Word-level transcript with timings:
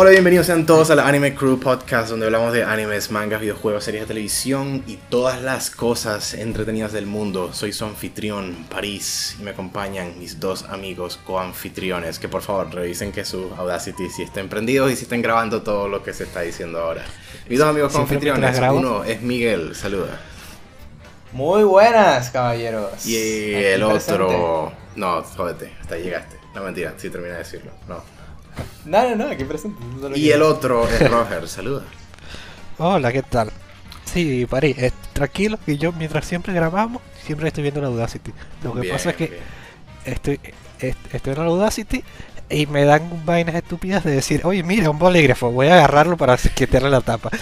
Hola, 0.00 0.10
bienvenidos 0.10 0.46
sean 0.46 0.64
todos 0.64 0.92
a 0.92 0.94
la 0.94 1.08
Anime 1.08 1.34
Crew 1.34 1.58
Podcast, 1.58 2.10
donde 2.10 2.26
hablamos 2.26 2.52
de 2.52 2.62
animes, 2.62 3.10
mangas, 3.10 3.40
videojuegos, 3.40 3.82
series 3.82 4.04
de 4.04 4.06
televisión 4.06 4.84
y 4.86 4.94
todas 4.94 5.42
las 5.42 5.70
cosas 5.70 6.34
entretenidas 6.34 6.92
del 6.92 7.06
mundo. 7.06 7.52
Soy 7.52 7.72
su 7.72 7.84
anfitrión, 7.84 8.64
París, 8.70 9.34
y 9.40 9.42
me 9.42 9.50
acompañan 9.50 10.16
mis 10.16 10.38
dos 10.38 10.62
amigos 10.66 11.18
coanfitriones, 11.26 12.20
que 12.20 12.28
por 12.28 12.42
favor 12.42 12.72
revisen 12.72 13.10
que 13.10 13.24
su 13.24 13.52
Audacity 13.58 14.08
si 14.08 14.22
estén 14.22 14.48
prendidos 14.48 14.92
y 14.92 14.94
si 14.94 15.02
estén 15.02 15.20
grabando 15.20 15.62
todo 15.62 15.88
lo 15.88 16.00
que 16.04 16.12
se 16.12 16.22
está 16.22 16.42
diciendo 16.42 16.78
ahora. 16.78 17.04
Mis 17.48 17.58
dos 17.58 17.66
amigos 17.66 17.92
coanfitriones, 17.92 18.56
uno 18.70 19.02
es 19.02 19.20
Miguel, 19.20 19.74
saluda. 19.74 20.20
Muy 21.32 21.64
buenas, 21.64 22.30
caballeros. 22.30 23.04
Y 23.04 23.52
el 23.52 23.82
otro... 23.82 24.72
No, 24.94 25.24
jódete, 25.24 25.72
hasta 25.80 25.96
ahí 25.96 26.04
llegaste. 26.04 26.36
No, 26.54 26.62
mentira, 26.62 26.94
sí 26.96 27.10
termina 27.10 27.32
de 27.32 27.38
decirlo. 27.40 27.72
No. 27.88 28.17
No, 28.84 29.08
no, 29.10 29.16
no, 29.16 29.30
aquí 29.30 29.44
presente. 29.44 29.78
Y 30.14 30.30
el 30.30 30.42
otro 30.42 30.88
es 30.88 31.10
Roger, 31.10 31.46
saluda. 31.48 31.82
Hola, 32.78 33.12
¿qué 33.12 33.22
tal? 33.22 33.50
Sí, 34.04 34.46
París, 34.46 34.76
tranquilo, 35.12 35.58
que 35.66 35.76
yo 35.76 35.92
mientras 35.92 36.24
siempre 36.24 36.54
grabamos, 36.54 37.02
siempre 37.22 37.48
estoy 37.48 37.62
viendo 37.62 37.80
la 37.80 37.88
Audacity. 37.88 38.32
Lo 38.62 38.74
que 38.74 38.88
pasa 38.88 39.10
es 39.10 39.16
que 39.16 39.38
estoy, 40.04 40.40
estoy 40.80 41.32
en 41.34 41.38
la 41.38 41.44
Audacity 41.44 42.02
y 42.48 42.66
me 42.66 42.84
dan 42.84 43.26
vainas 43.26 43.54
estúpidas 43.54 44.04
de 44.04 44.12
decir, 44.12 44.40
oye, 44.44 44.62
mira, 44.62 44.88
un 44.90 44.98
bolígrafo, 44.98 45.50
voy 45.50 45.66
a 45.68 45.74
agarrarlo 45.74 46.16
para 46.16 46.36
quitarle 46.54 46.88
la 46.90 47.02
tapa. 47.02 47.30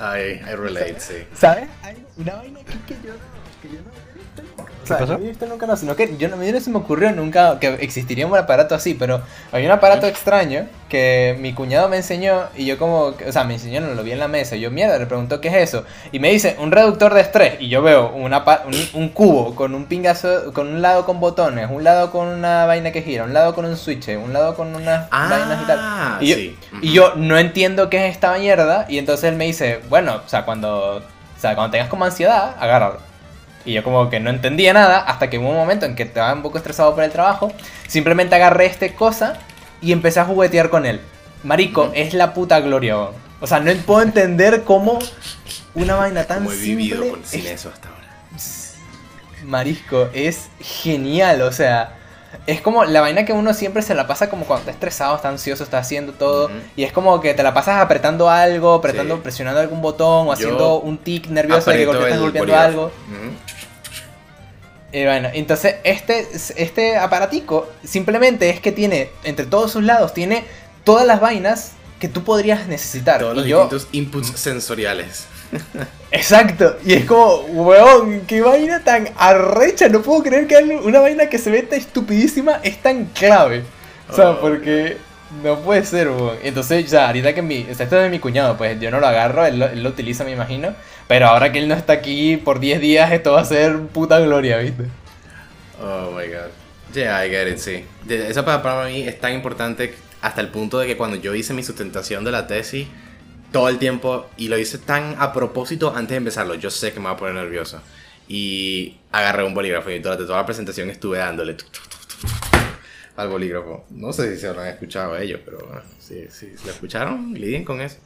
I, 0.00 0.40
I 0.48 0.54
relate, 0.56 0.98
sí. 0.98 1.14
¿Sabes? 1.34 1.68
Hay 1.82 2.02
una 2.16 2.36
vaina 2.36 2.60
aquí 2.60 2.78
que 2.86 2.94
yo, 3.06 3.12
que 3.60 3.68
yo 3.68 3.82
no 3.82 3.90
nunca 5.46 5.66
no, 5.66 5.76
sino 5.76 5.96
que 5.96 6.16
yo 6.16 6.28
no, 6.28 6.36
me 6.36 6.60
se 6.60 6.70
me 6.70 6.78
ocurrió 6.78 7.12
nunca 7.12 7.58
que 7.58 7.68
existiría 7.80 8.26
un 8.26 8.36
aparato 8.36 8.74
así, 8.74 8.94
pero 8.94 9.22
hay 9.52 9.64
un 9.64 9.72
aparato 9.72 10.06
extraño 10.06 10.66
que 10.88 11.36
mi 11.40 11.54
cuñado 11.54 11.88
me 11.88 11.96
enseñó 11.96 12.48
y 12.56 12.66
yo 12.66 12.76
como, 12.76 13.14
o 13.26 13.32
sea, 13.32 13.44
me 13.44 13.54
enseñó, 13.54 13.80
no 13.80 13.94
lo 13.94 14.02
vi 14.02 14.12
en 14.12 14.18
la 14.18 14.28
mesa, 14.28 14.56
y 14.56 14.60
yo 14.60 14.70
mierda, 14.70 14.98
le 14.98 15.06
preguntó 15.06 15.40
qué 15.40 15.48
es 15.48 15.68
eso, 15.68 15.84
y 16.12 16.18
me 16.18 16.30
dice, 16.30 16.56
un 16.58 16.72
reductor 16.72 17.14
de 17.14 17.20
estrés, 17.20 17.54
y 17.60 17.68
yo 17.68 17.80
veo 17.80 18.10
una, 18.12 18.44
un, 18.94 19.08
cubo 19.10 19.54
con 19.54 19.74
un 19.74 19.86
pingazo, 19.86 20.52
con 20.52 20.68
un 20.68 20.82
lado 20.82 21.06
con 21.06 21.20
botones, 21.20 21.68
un 21.70 21.84
lado 21.84 22.10
con 22.10 22.26
una 22.26 22.66
vaina 22.66 22.90
que 22.90 23.02
gira, 23.02 23.24
un 23.24 23.32
lado 23.32 23.54
con 23.54 23.64
un 23.64 23.76
switch, 23.76 24.08
un 24.08 24.32
lado 24.32 24.54
con 24.54 24.74
unas 24.74 25.06
ah, 25.10 25.28
vainas 25.30 25.62
y 25.62 25.66
tal. 25.66 26.22
Y, 26.22 26.28
yo, 26.28 26.36
y 26.82 26.92
yo 26.92 27.14
no 27.14 27.38
entiendo 27.38 27.88
qué 27.88 28.08
es 28.08 28.12
esta 28.12 28.36
mierda, 28.36 28.86
y 28.88 28.98
entonces 28.98 29.30
él 29.30 29.36
me 29.36 29.46
dice, 29.46 29.80
bueno, 29.88 30.20
o 30.24 30.28
sea, 30.28 30.44
cuando, 30.44 30.96
o 30.96 31.40
sea, 31.40 31.54
cuando 31.54 31.70
tengas 31.70 31.88
como 31.88 32.04
ansiedad, 32.04 32.56
agárralo. 32.58 33.09
Y 33.64 33.74
yo 33.74 33.84
como 33.84 34.08
que 34.08 34.20
no 34.20 34.30
entendía 34.30 34.72
nada 34.72 34.98
hasta 34.98 35.28
que 35.28 35.38
hubo 35.38 35.50
un 35.50 35.56
momento 35.56 35.86
en 35.86 35.94
que 35.94 36.04
estaba 36.04 36.32
un 36.32 36.42
poco 36.42 36.58
estresado 36.58 36.94
por 36.94 37.04
el 37.04 37.10
trabajo. 37.10 37.52
Simplemente 37.86 38.34
agarré 38.34 38.66
este 38.66 38.94
cosa 38.94 39.38
y 39.80 39.92
empecé 39.92 40.20
a 40.20 40.24
juguetear 40.24 40.70
con 40.70 40.86
él. 40.86 41.00
Marico, 41.42 41.90
es 41.94 42.14
la 42.14 42.34
puta 42.34 42.60
gloria. 42.60 42.96
O 43.40 43.46
sea, 43.46 43.60
no 43.60 43.72
puedo 43.86 44.02
entender 44.02 44.64
cómo 44.64 44.98
una 45.74 45.94
vaina 45.94 46.24
tan 46.24 46.38
como 46.38 46.52
he 46.52 46.56
vivido 46.56 47.08
con, 47.08 47.24
sin 47.24 47.46
eso 47.46 47.70
hasta 47.72 47.88
ahora. 47.88 48.00
Marisco, 49.44 50.08
es 50.12 50.48
genial, 50.60 51.40
o 51.42 51.52
sea, 51.52 51.99
es 52.46 52.60
como 52.60 52.84
la 52.84 53.00
vaina 53.00 53.24
que 53.24 53.32
uno 53.32 53.54
siempre 53.54 53.82
se 53.82 53.94
la 53.94 54.06
pasa 54.06 54.30
como 54.30 54.44
cuando 54.44 54.60
está 54.60 54.70
estresado, 54.72 55.16
está 55.16 55.28
ansioso, 55.28 55.64
está 55.64 55.78
haciendo 55.78 56.12
todo. 56.12 56.50
Y 56.76 56.84
es 56.84 56.92
como 56.92 57.20
que 57.20 57.34
te 57.34 57.42
la 57.42 57.54
pasas 57.54 57.80
apretando 57.80 58.30
algo, 58.30 58.74
apretando, 58.74 59.22
presionando 59.22 59.60
algún 59.60 59.82
botón 59.82 60.28
o 60.28 60.32
haciendo 60.32 60.80
un 60.80 60.98
tic 60.98 61.26
nervioso 61.28 61.70
de 61.70 61.84
que 61.84 61.90
estás 61.90 62.20
golpeando 62.20 62.56
algo. 62.56 62.92
Y 64.92 65.04
bueno, 65.04 65.28
entonces 65.32 65.76
este, 65.84 66.26
este 66.56 66.96
aparatico 66.96 67.68
simplemente 67.84 68.50
es 68.50 68.60
que 68.60 68.72
tiene, 68.72 69.10
entre 69.22 69.46
todos 69.46 69.70
sus 69.70 69.84
lados, 69.84 70.14
tiene 70.14 70.44
todas 70.82 71.06
las 71.06 71.20
vainas 71.20 71.72
que 72.00 72.08
tú 72.08 72.24
podrías 72.24 72.66
necesitar. 72.66 73.20
Todos 73.20 73.36
los 73.36 73.44
distintos 73.44 73.88
inputs 73.92 74.32
sensoriales. 74.34 75.26
Exacto, 76.12 76.76
y 76.84 76.94
es 76.94 77.04
como, 77.04 77.42
weón, 77.46 78.22
qué 78.26 78.40
vaina 78.40 78.82
tan 78.82 79.08
arrecha, 79.16 79.88
no 79.88 80.02
puedo 80.02 80.22
creer 80.22 80.46
que 80.46 80.56
una 80.56 81.00
vaina 81.00 81.28
que 81.28 81.38
se 81.38 81.50
ve 81.50 81.62
tan 81.62 81.78
estupidísima 81.78 82.60
es 82.62 82.82
tan 82.82 83.06
clave. 83.06 83.62
O 84.08 84.14
sea, 84.14 84.30
oh, 84.30 84.40
porque 84.40 84.96
no 85.42 85.60
puede 85.60 85.84
ser, 85.84 86.08
weón. 86.08 86.36
Entonces, 86.42 86.90
ya, 86.90 87.06
ahorita 87.06 87.34
que 87.34 87.42
mi, 87.42 87.66
esto 87.68 87.84
es 87.84 87.90
de 87.90 88.10
mi 88.10 88.18
cuñado, 88.18 88.56
pues 88.56 88.78
yo 88.80 88.90
no 88.90 89.00
lo 89.00 89.06
agarro, 89.06 89.46
él 89.46 89.58
lo, 89.58 89.88
utiliza, 89.88 90.24
me 90.24 90.32
imagino. 90.32 90.74
Pero 91.06 91.26
ahora 91.26 91.52
que 91.52 91.60
él 91.60 91.68
no 91.68 91.74
está 91.74 91.94
aquí 91.94 92.36
por 92.36 92.60
10 92.60 92.80
días, 92.80 93.12
esto 93.12 93.32
va 93.32 93.40
a 93.40 93.44
ser 93.44 93.78
puta 93.86 94.18
gloria, 94.20 94.58
¿viste? 94.58 94.84
Oh 95.80 96.10
my 96.10 96.26
god. 96.26 96.50
Yeah, 96.92 97.24
I 97.24 97.30
get 97.30 97.48
it, 97.48 97.58
sí. 97.58 97.84
Eso 98.08 98.44
para, 98.44 98.62
para 98.62 98.88
mí 98.88 99.02
es 99.02 99.20
tan 99.20 99.32
importante 99.32 99.94
hasta 100.22 100.40
el 100.40 100.48
punto 100.48 100.78
de 100.78 100.86
que 100.86 100.96
cuando 100.96 101.16
yo 101.16 101.34
hice 101.34 101.54
mi 101.54 101.62
sustentación 101.62 102.24
de 102.24 102.32
la 102.32 102.46
tesis, 102.46 102.88
todo 103.52 103.68
el 103.68 103.78
tiempo 103.78 104.28
y 104.36 104.48
lo 104.48 104.58
hice 104.58 104.78
tan 104.78 105.16
a 105.18 105.32
propósito 105.32 105.92
antes 105.94 106.10
de 106.10 106.16
empezarlo. 106.16 106.54
Yo 106.54 106.70
sé 106.70 106.92
que 106.92 107.00
me 107.00 107.06
va 107.06 107.12
a 107.12 107.16
poner 107.16 107.34
nervioso. 107.34 107.80
Y 108.28 108.98
agarré 109.10 109.44
un 109.44 109.54
bolígrafo 109.54 109.90
y 109.90 109.98
durante 109.98 110.24
toda 110.24 110.38
la 110.38 110.46
presentación 110.46 110.88
estuve 110.88 111.18
dándole 111.18 111.56
al 113.16 113.28
bolígrafo. 113.28 113.84
No 113.90 114.12
sé 114.12 114.34
si 114.34 114.40
se 114.40 114.48
han 114.48 114.66
escuchado 114.66 115.16
ellos, 115.16 115.40
pero 115.44 115.58
bueno, 115.58 115.82
si, 115.98 116.28
si 116.30 116.54
lo 116.64 116.70
escucharon, 116.70 117.34
lidien 117.34 117.64
con 117.64 117.80
eso. 117.80 117.98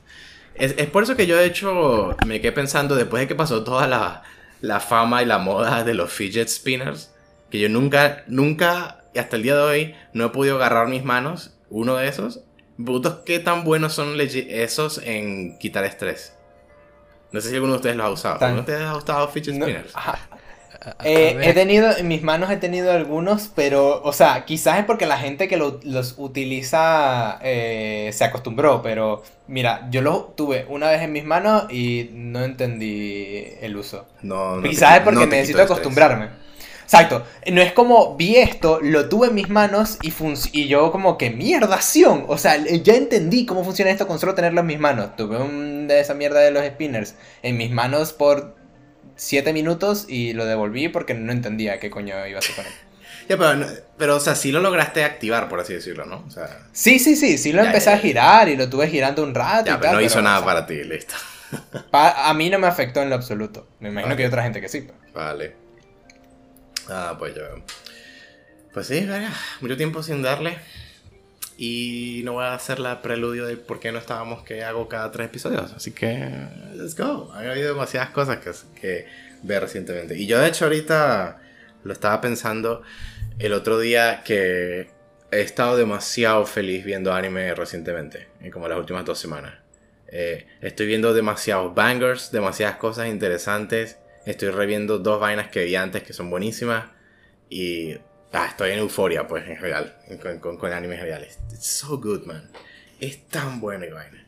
Es, 0.55 0.75
es, 0.79 0.87
por 0.89 1.03
eso 1.03 1.17
que 1.17 1.27
yo 1.27 1.37
de 1.37 1.47
hecho 1.47 2.17
me 2.27 2.41
quedé 2.41 2.53
pensando, 2.53 2.95
después 2.95 3.21
de 3.21 3.29
que 3.29 3.35
pasó 3.35 3.65
toda 3.65 3.89
la, 3.89 4.23
la 4.61 4.81
fama 4.81 5.23
y 5.23 5.27
la 5.27 5.39
moda 5.39 5.85
de 5.85 5.95
los 5.95 6.13
fidget 6.13 6.49
spinners, 6.49 7.13
que 7.51 7.59
yo 7.59 7.69
nunca, 7.69 8.25
nunca, 8.29 9.05
hasta 9.17 9.37
el 9.37 9.43
día 9.43 9.57
de 9.57 9.63
hoy, 9.63 9.95
no 10.13 10.27
he 10.27 10.29
podido 10.31 10.57
agarrar 10.57 10.89
mis 10.89 11.05
manos, 11.05 11.55
uno 11.71 11.97
de 11.97 12.09
esos, 12.09 12.44
Brutos, 12.77 13.21
¿qué 13.25 13.39
tan 13.39 13.65
buenos 13.65 13.95
son 13.95 14.19
esos 14.21 14.99
en 15.05 15.59
quitar 15.59 15.85
estrés? 15.85 16.35
No 17.31 17.41
sé 17.41 17.49
si 17.49 17.55
alguno 17.55 17.73
de 17.73 17.77
ustedes 17.79 17.97
lo 17.97 18.05
ha 18.05 18.11
usado. 18.11 18.45
¿Alguno 18.45 18.63
de 18.63 18.73
ustedes 18.73 18.89
ha 18.89 18.97
usado 18.97 19.29
fidget 19.29 19.55
spinners? 19.57 19.93
Eh, 21.03 21.39
he 21.43 21.55
tenido, 21.55 21.97
en 21.97 22.09
mis 22.09 22.23
manos 22.23 22.51
he 22.51 22.57
tenido 22.59 22.93
algunos, 22.93 23.51
pero, 23.55 24.03
o 24.03 24.13
sea, 24.13 24.45
quizás 24.45 24.79
es 24.79 24.85
porque 24.85 25.07
la 25.07 25.17
gente 25.17 25.49
que 25.49 25.57
los 25.57 26.15
utiliza 26.19 27.39
eh, 27.43 28.11
se 28.13 28.25
acostumbró, 28.25 28.83
pero 28.83 29.23
mira, 29.47 29.89
yo 29.91 30.03
los 30.03 30.37
tuve 30.37 30.67
una 30.69 30.91
vez 30.91 31.01
en 31.03 31.13
mis 31.13 31.25
manos 31.25 31.73
y 31.73 32.11
no 32.13 32.45
entendí 32.45 33.47
el 33.61 33.77
uso. 33.77 34.07
No, 34.23 34.57
no 34.57 34.69
Quizás 34.69 34.99
es 34.99 35.03
porque 35.03 35.27
necesito 35.27 35.63
acostumbrarme. 35.63 36.44
Exacto. 36.85 37.25
No 37.51 37.61
es 37.61 37.73
como 37.73 38.17
vi 38.17 38.37
esto, 38.37 38.79
lo 38.81 39.09
tuve 39.09 39.29
en 39.29 39.35
mis 39.35 39.49
manos 39.49 39.99
y, 40.03 40.13
y 40.53 40.69
yo 40.69 40.93
como 40.93 41.19
que 41.19 41.31
mierdación. 41.31 42.25
O 42.29 42.39
sea, 42.39 42.57
ya 42.57 42.95
entendí 42.95 43.47
cómo 43.47 43.65
funciona 43.65 43.91
esto 43.91 44.07
con 44.07 44.19
solo 44.19 44.35
tenerlo 44.35 44.61
en 44.61 44.67
mis 44.67 44.79
manos. 44.79 45.17
Tuve 45.17 45.39
un 45.39 45.89
de 45.89 46.01
esa 46.01 46.15
mierda 46.15 46.41
de 46.41 46.51
los 46.51 46.65
spinners 46.65 47.15
en 47.43 47.57
mis 47.57 47.71
manos 47.71 48.13
por 48.13 48.55
7 49.17 49.53
minutos 49.53 50.07
y 50.09 50.33
lo 50.33 50.45
devolví 50.45 50.89
porque 50.89 51.15
no 51.15 51.33
entendía 51.33 51.79
qué 51.81 51.91
coño 51.91 52.27
iba 52.27 52.37
a 52.37 52.39
hacer 52.39 52.55
con 52.55 52.67
él. 52.67 52.73
Ya, 53.27 53.39
pero, 53.39 53.67
pero, 53.97 54.17
o 54.17 54.21
sea, 54.21 54.35
sí 54.35 54.53
lo 54.53 54.61
lograste 54.61 55.03
activar, 55.03 55.49
por 55.49 55.59
así 55.59 55.73
decirlo, 55.73 56.05
¿no? 56.05 56.23
O 56.27 56.31
sea, 56.31 56.67
sí, 56.73 56.99
sí, 56.99 57.17
sí, 57.17 57.39
sí 57.39 57.55
lo 57.55 57.65
empecé 57.65 57.89
a 57.89 57.97
girar 57.97 58.51
y 58.51 58.57
lo 58.57 58.69
tuve 58.69 58.87
girando 58.87 59.23
un 59.23 59.35
rato. 59.35 59.65
Ya, 59.65 59.81
pero 59.81 59.95
no 59.95 60.03
hizo 60.03 60.21
nada 60.21 60.45
para 60.45 60.67
ti, 60.67 60.85
listo. 60.85 61.15
a 61.93 62.35
mí 62.35 62.51
no 62.51 62.59
me 62.59 62.67
afectó 62.67 63.01
en 63.01 63.09
lo 63.09 63.15
absoluto. 63.15 63.67
Me 63.81 63.89
imagino 63.89 64.15
que 64.15 64.25
hay 64.25 64.29
otra 64.29 64.43
gente 64.43 64.61
que 64.61 64.69
sí. 64.69 64.87
Vale. 65.15 65.64
Ah, 66.89 67.17
pues 67.19 67.35
yo. 67.35 67.43
Pues 68.73 68.87
sí, 68.87 69.07
mucho 69.61 69.77
tiempo 69.77 70.03
sin 70.03 70.23
darle. 70.23 70.59
Y 71.57 72.23
no 72.25 72.33
voy 72.33 72.45
a 72.45 72.55
hacer 72.55 72.81
la 72.81 73.01
preludio 73.01 73.47
de 73.47 73.57
por 73.57 73.79
qué 73.79 73.93
no 73.93 73.99
estábamos 73.99 74.43
que 74.43 74.65
hago 74.65 74.89
cada 74.89 75.13
tres 75.13 75.27
episodios. 75.29 75.73
Así 75.73 75.93
que, 75.93 76.29
let's 76.75 76.97
go. 76.97 77.33
Ha 77.33 77.39
habido 77.39 77.69
demasiadas 77.69 78.11
cosas 78.11 78.39
que, 78.39 78.51
que 78.81 79.07
ver 79.43 79.63
recientemente. 79.63 80.19
Y 80.19 80.27
yo, 80.27 80.41
de 80.41 80.49
hecho, 80.49 80.65
ahorita 80.65 81.41
lo 81.85 81.93
estaba 81.93 82.21
pensando 82.21 82.83
el 83.39 83.53
otro 83.53 83.79
día 83.79 84.23
que 84.25 84.91
he 85.31 85.41
estado 85.41 85.77
demasiado 85.77 86.47
feliz 86.47 86.85
viendo 86.85 87.13
anime 87.13 87.55
recientemente, 87.55 88.29
como 88.53 88.69
las 88.69 88.79
últimas 88.79 89.05
dos 89.05 89.19
semanas. 89.19 89.55
Eh, 90.09 90.47
estoy 90.61 90.87
viendo 90.87 91.13
demasiados 91.13 91.75
bangers, 91.75 92.31
demasiadas 92.31 92.77
cosas 92.77 93.09
interesantes. 93.09 93.99
Estoy 94.27 94.51
reviendo 94.51 94.99
dos 94.99 95.21
vainas 95.21 95.49
que 95.49 95.65
vi 95.65 95.77
antes 95.77 96.03
que 96.03 96.13
son 96.13 96.31
buenísimas. 96.31 96.87
Y 97.51 97.93
ah, 98.33 98.47
estoy 98.49 98.73
en 98.73 98.79
euforia, 98.79 99.27
pues, 99.27 99.47
en 99.49 99.57
general. 99.57 99.97
Con, 100.41 100.57
con, 100.57 100.73
animes 100.73 101.01
reales. 101.01 101.39
It's 101.53 101.67
so 101.67 101.99
good, 101.99 102.25
man. 102.25 102.51
Es 103.01 103.27
tan 103.29 103.61
bueno, 103.61 103.85
vaina. 103.95 104.27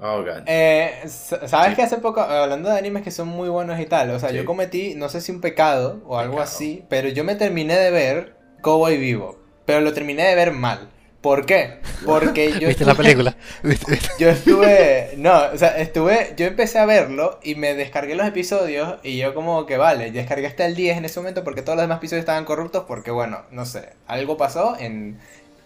Oh, 0.00 0.22
God. 0.22 0.42
Eh, 0.46 1.04
¿Sabes 1.06 1.74
que 1.74 1.82
hace 1.82 1.96
poco, 1.98 2.20
hablando 2.20 2.68
de 2.68 2.78
animes 2.78 3.02
que 3.02 3.10
son 3.10 3.28
muy 3.28 3.48
buenos 3.48 3.80
y 3.80 3.86
tal, 3.86 4.10
o 4.10 4.18
sea, 4.18 4.30
yo 4.30 4.44
cometí, 4.44 4.94
no 4.94 5.08
sé 5.08 5.22
si 5.22 5.32
un 5.32 5.40
pecado 5.40 6.02
o 6.04 6.18
algo 6.18 6.40
así, 6.40 6.84
pero 6.90 7.08
yo 7.08 7.24
me 7.24 7.34
terminé 7.34 7.78
de 7.78 7.90
ver 7.90 8.36
Cowboy 8.60 8.98
Vivo, 8.98 9.38
pero 9.64 9.80
lo 9.80 9.94
terminé 9.94 10.24
de 10.24 10.34
ver 10.34 10.52
mal. 10.52 10.90
¿Por 11.26 11.44
qué? 11.44 11.78
Porque 12.04 12.52
yo. 12.60 12.68
¿Viste 12.68 12.84
la 12.84 12.94
película? 12.94 13.34
Yo 14.20 14.28
estuve. 14.28 15.14
No, 15.16 15.46
o 15.52 15.58
sea, 15.58 15.76
estuve. 15.76 16.34
Yo 16.36 16.46
empecé 16.46 16.78
a 16.78 16.86
verlo 16.86 17.40
y 17.42 17.56
me 17.56 17.74
descargué 17.74 18.14
los 18.14 18.28
episodios 18.28 19.00
y 19.02 19.16
yo, 19.16 19.34
como 19.34 19.66
que 19.66 19.76
vale, 19.76 20.12
descargué 20.12 20.46
hasta 20.46 20.66
el 20.66 20.76
10 20.76 20.98
en 20.98 21.04
ese 21.04 21.18
momento 21.18 21.42
porque 21.42 21.62
todos 21.62 21.74
los 21.74 21.82
demás 21.82 21.98
episodios 21.98 22.20
estaban 22.20 22.44
corruptos 22.44 22.84
porque, 22.86 23.10
bueno, 23.10 23.42
no 23.50 23.66
sé, 23.66 23.88
algo 24.06 24.36
pasó 24.36 24.76
en. 24.78 25.18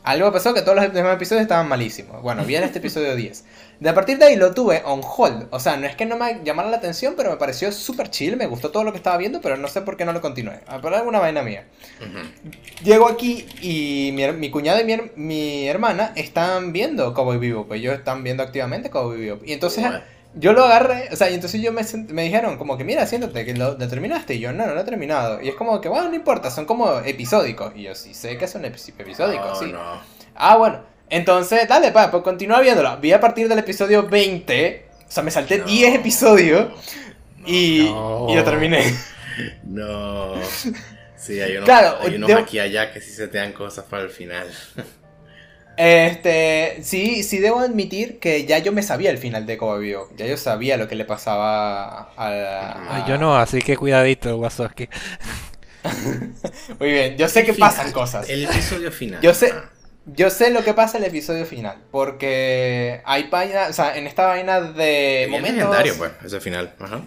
Algo 0.02 0.32
pasó 0.32 0.54
que 0.54 0.62
todos 0.62 0.76
los 0.76 0.92
demás 0.94 1.16
episodios 1.16 1.42
estaban 1.42 1.68
malísimos. 1.68 2.22
Bueno, 2.22 2.44
vi 2.44 2.56
en 2.56 2.64
este 2.64 2.78
episodio 2.78 3.14
10. 3.14 3.44
De 3.80 3.88
a 3.88 3.94
partir 3.94 4.18
de 4.18 4.26
ahí 4.26 4.36
lo 4.36 4.54
tuve 4.54 4.82
on 4.84 5.02
hold. 5.04 5.48
O 5.50 5.60
sea, 5.60 5.76
no 5.76 5.86
es 5.86 5.94
que 5.94 6.06
no 6.06 6.16
me 6.16 6.40
llamara 6.42 6.70
la 6.70 6.78
atención, 6.78 7.14
pero 7.16 7.30
me 7.30 7.36
pareció 7.36 7.70
súper 7.70 8.10
chill. 8.10 8.36
Me 8.36 8.46
gustó 8.46 8.70
todo 8.70 8.82
lo 8.82 8.92
que 8.92 8.98
estaba 8.98 9.18
viendo, 9.18 9.40
pero 9.40 9.56
no 9.56 9.68
sé 9.68 9.82
por 9.82 9.96
qué 9.98 10.06
no 10.06 10.12
lo 10.12 10.22
continué. 10.22 10.60
Ah, 10.66 10.80
por 10.80 10.94
alguna 10.94 11.18
vaina 11.18 11.42
mía. 11.42 11.64
Llego 12.82 13.08
aquí 13.08 13.46
y 13.60 14.12
mi, 14.12 14.50
cuñado 14.50 14.80
y 14.80 15.10
mi, 15.16 15.68
hermana 15.68 16.12
están 16.16 16.72
viendo 16.72 17.12
Cowboy. 17.12 17.64
Pues 17.64 17.80
ellos 17.80 17.94
están 17.94 18.24
viendo 18.24 18.42
activamente 18.42 18.88
Cowboy 18.88 19.20
Vivo. 19.20 19.40
Y 19.44 19.52
entonces 19.52 19.84
yo 20.34 20.52
lo 20.52 20.64
agarré, 20.64 21.08
o 21.12 21.16
sea, 21.16 21.30
y 21.30 21.34
entonces 21.34 21.60
yo 21.60 21.72
me, 21.72 21.82
me 22.08 22.22
dijeron 22.22 22.56
como 22.56 22.78
que 22.78 22.84
mira, 22.84 23.06
siéntate, 23.06 23.44
que 23.44 23.54
lo, 23.54 23.76
terminaste. 23.76 24.34
Y 24.34 24.40
yo, 24.40 24.52
no, 24.52 24.66
no 24.66 24.74
lo 24.74 24.80
he 24.80 24.84
terminado. 24.84 25.40
Y 25.42 25.48
es 25.48 25.54
como 25.54 25.80
que, 25.80 25.88
bueno, 25.88 26.08
no 26.08 26.14
importa, 26.14 26.50
son 26.50 26.66
como 26.66 27.00
episódicos. 27.00 27.72
Y 27.74 27.82
yo 27.82 27.94
sí 27.94 28.14
sé 28.14 28.38
que 28.38 28.46
son 28.46 28.64
episódicos, 28.64 29.58
sí. 29.58 29.72
Ah, 30.34 30.56
bueno. 30.56 30.80
Entonces, 31.08 31.66
dale, 31.68 31.90
pa, 31.90 32.10
pues 32.10 32.22
continúa 32.22 32.60
viéndolo. 32.60 32.96
Vi 32.98 33.12
a 33.12 33.18
partir 33.18 33.48
del 33.48 33.58
episodio 33.58 34.08
20. 34.08 34.86
O 35.08 35.10
sea, 35.10 35.24
me 35.24 35.32
salté 35.32 35.62
10 35.62 35.96
episodios. 35.96 36.68
y, 37.44 37.80
y 37.82 38.34
lo 38.34 38.44
terminé. 38.44 38.84
No. 39.64 40.34
Sí, 41.16 41.38
hay 41.38 41.56
unos, 41.56 41.66
claro, 41.66 41.98
hay 42.00 42.14
unos 42.14 42.30
aquí 42.30 42.58
allá 42.58 42.92
que 42.92 43.00
sí 43.00 43.10
se 43.10 43.28
te 43.28 43.36
dan 43.36 43.52
cosas 43.52 43.84
para 43.84 44.04
el 44.04 44.10
final. 44.10 44.46
Este, 45.82 46.80
sí, 46.82 47.22
sí 47.22 47.38
debo 47.38 47.60
admitir 47.60 48.18
que 48.18 48.44
ya 48.44 48.58
yo 48.58 48.70
me 48.70 48.82
sabía 48.82 49.10
el 49.10 49.16
final 49.16 49.46
de 49.46 49.56
Cowboy 49.56 49.96
Ya 50.14 50.26
yo 50.26 50.36
sabía 50.36 50.76
lo 50.76 50.88
que 50.88 50.94
le 50.94 51.06
pasaba 51.06 52.12
a, 52.18 52.98
a... 52.98 53.06
Yo 53.08 53.16
no, 53.16 53.34
así 53.34 53.62
que 53.62 53.78
cuidadito, 53.78 54.36
Wazowski. 54.36 54.90
Muy 56.78 56.90
bien, 56.92 57.16
yo 57.16 57.28
sé 57.28 57.46
que 57.46 57.54
pasan 57.54 57.92
cosas. 57.92 58.28
El 58.28 58.44
episodio 58.44 58.92
final. 58.92 59.22
Yo 59.22 59.32
sé, 59.32 59.54
ah. 59.54 59.70
Yo 60.04 60.28
sé 60.28 60.50
lo 60.50 60.62
que 60.64 60.74
pasa 60.74 60.98
en 60.98 61.04
el 61.04 61.08
episodio 61.08 61.46
final, 61.46 61.78
porque 61.90 63.00
hay 63.06 63.24
páginas, 63.24 63.70
o 63.70 63.72
sea, 63.72 63.96
en 63.96 64.06
esta 64.06 64.26
vaina 64.26 64.60
de 64.60 65.28
momentos... 65.30 65.62
Es 65.62 65.70
legendario, 65.70 65.94
pues, 65.96 66.12
ese 66.26 66.40
final, 66.40 66.74
ajá. 66.78 67.00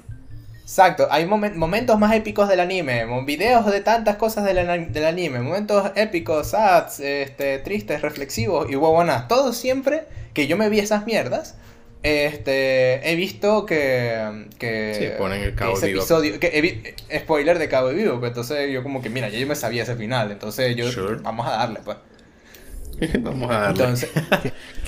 Exacto, 0.63 1.07
hay 1.12 1.25
momentos 1.25 2.00
más 2.00 2.15
épicos 2.15 2.48
del 2.48 2.62
anime, 2.62 3.06
videos 3.25 3.69
de 3.69 3.81
tantas 3.81 4.15
cosas 4.15 4.45
del, 4.45 4.57
anime, 4.60 5.39
momentos 5.39 5.92
épicos, 5.95 6.51
sad, 6.51 6.88
este, 7.01 7.60
tristes, 7.60 8.01
reflexivos 8.01 8.71
y 8.71 8.77
huevonas, 8.77 9.27
todo 9.27 9.51
siempre 9.51 10.06
que 10.33 10.48
yo 10.48 10.56
me 10.56 10.69
vi 10.69 10.80
esas 10.80 11.06
mierdas, 11.06 11.56
este, 12.01 13.10
he 13.10 13.15
visto 13.15 13.65
que, 13.65 14.48
que 14.57 14.95
sí, 14.98 15.07
ponen 15.18 15.42
el 15.42 15.54
cabo 15.54 15.74
ese 15.75 15.92
episodio, 15.92 16.39
que 16.39 16.95
spoiler 17.13 17.60
de 17.60 17.68
Cabo 17.68 17.89
Vivo, 17.89 18.19
pues 18.19 18.30
entonces 18.30 18.71
yo 18.71 18.83
como 18.83 19.01
que 19.01 19.10
mira, 19.10 19.27
ya 19.27 19.39
yo 19.39 19.48
me 19.48 19.56
sabía 19.56 19.83
ese 19.83 19.95
final, 19.95 20.31
entonces 20.31 20.77
yo 20.77 20.86
vamos 21.21 21.45
a 21.45 21.51
darle 21.51 21.81
pues. 21.83 21.98
Vamos 23.22 23.50
a 23.50 23.60
darle. 23.60 23.84
Entonces, 23.84 24.10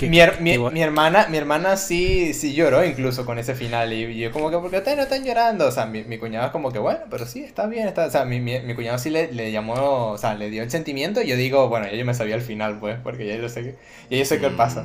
mi, 0.00 0.80
hermana, 0.80 1.26
mi 1.28 1.36
hermana 1.36 1.76
sí, 1.76 2.32
sí 2.34 2.54
lloró 2.54 2.84
incluso 2.84 3.24
con 3.26 3.38
ese 3.38 3.54
final. 3.54 3.92
Y 3.92 4.18
yo 4.18 4.32
como 4.32 4.50
que, 4.50 4.58
¿por 4.58 4.70
qué 4.70 4.78
ustedes 4.78 4.96
no 4.96 5.02
están 5.04 5.24
llorando? 5.24 5.66
O 5.66 5.70
sea, 5.70 5.86
mi, 5.86 6.04
mi 6.04 6.18
cuñado 6.18 6.46
es 6.46 6.52
como 6.52 6.70
que, 6.70 6.78
bueno, 6.78 7.00
pero 7.10 7.26
sí, 7.26 7.42
está 7.42 7.66
bien. 7.66 7.88
Está... 7.88 8.06
O 8.06 8.10
sea, 8.10 8.24
mi, 8.24 8.40
mi, 8.40 8.74
cuñado 8.74 8.98
sí 8.98 9.10
le, 9.10 9.32
le, 9.32 9.52
llamó, 9.52 10.12
o 10.12 10.18
sea, 10.18 10.34
le 10.34 10.50
dio 10.50 10.62
el 10.62 10.70
sentimiento. 10.70 11.22
Y 11.22 11.28
yo 11.28 11.36
digo, 11.36 11.68
bueno, 11.68 11.86
ya 11.86 11.96
yo 11.96 12.04
me 12.04 12.14
sabía 12.14 12.36
el 12.36 12.42
final, 12.42 12.78
pues, 12.78 12.98
porque 13.02 13.26
ya 13.26 13.36
yo 13.36 13.48
sé, 13.48 13.76
ya 14.10 14.16
yo 14.16 14.24
sé 14.24 14.38
qué 14.38 14.50
pasa. 14.50 14.84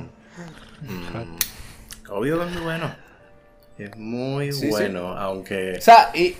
Mm. 0.81 2.09
Obvio 2.09 2.39
que 2.39 2.45
es 2.45 2.51
muy 2.51 2.63
bueno. 2.63 2.95
Es 3.77 3.97
muy 3.97 4.51
bueno, 4.69 5.17
aunque... 5.17 5.75
O 5.77 5.81
sea, 5.81 6.11
y 6.13 6.35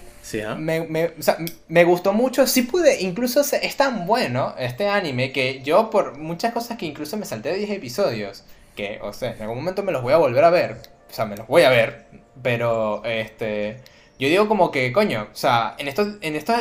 ¿ah? 0.48 0.56
me, 0.56 0.82
me, 0.82 1.06
o 1.08 1.22
sea, 1.22 1.38
me, 1.68 1.84
gustó 1.84 2.14
mucho. 2.14 2.48
Sí 2.48 2.64
pude, 2.64 3.02
incluso 3.02 3.42
es 3.42 3.76
tan 3.76 4.06
bueno 4.06 4.56
este 4.58 4.88
anime 4.88 5.32
que 5.32 5.62
yo, 5.64 5.90
por 5.90 6.18
muchas 6.18 6.54
cosas 6.54 6.78
que 6.78 6.86
incluso 6.86 7.18
me 7.18 7.26
salté 7.26 7.50
de 7.50 7.58
10 7.58 7.72
episodios, 7.72 8.44
que, 8.76 9.00
o 9.02 9.14
sea, 9.14 9.34
en 9.34 9.42
algún 9.42 9.58
momento 9.58 9.84
me 9.84 9.92
los 9.92 10.02
voy 10.02 10.14
a 10.14 10.18
volver 10.18 10.44
a 10.44 10.50
ver. 10.50 10.78
O 11.10 11.14
sea, 11.14 11.26
me 11.26 11.36
los 11.36 11.48
voy 11.48 11.64
a 11.64 11.70
ver. 11.70 12.06
Pero, 12.42 13.04
este. 13.06 13.80
Yo 14.20 14.28
digo 14.30 14.48
como 14.48 14.72
que, 14.72 14.92
coño, 14.94 15.28
o 15.32 15.36
sea, 15.36 15.76
en 15.78 15.88
estos, 15.88 16.16
en 16.22 16.36
estos 16.36 16.56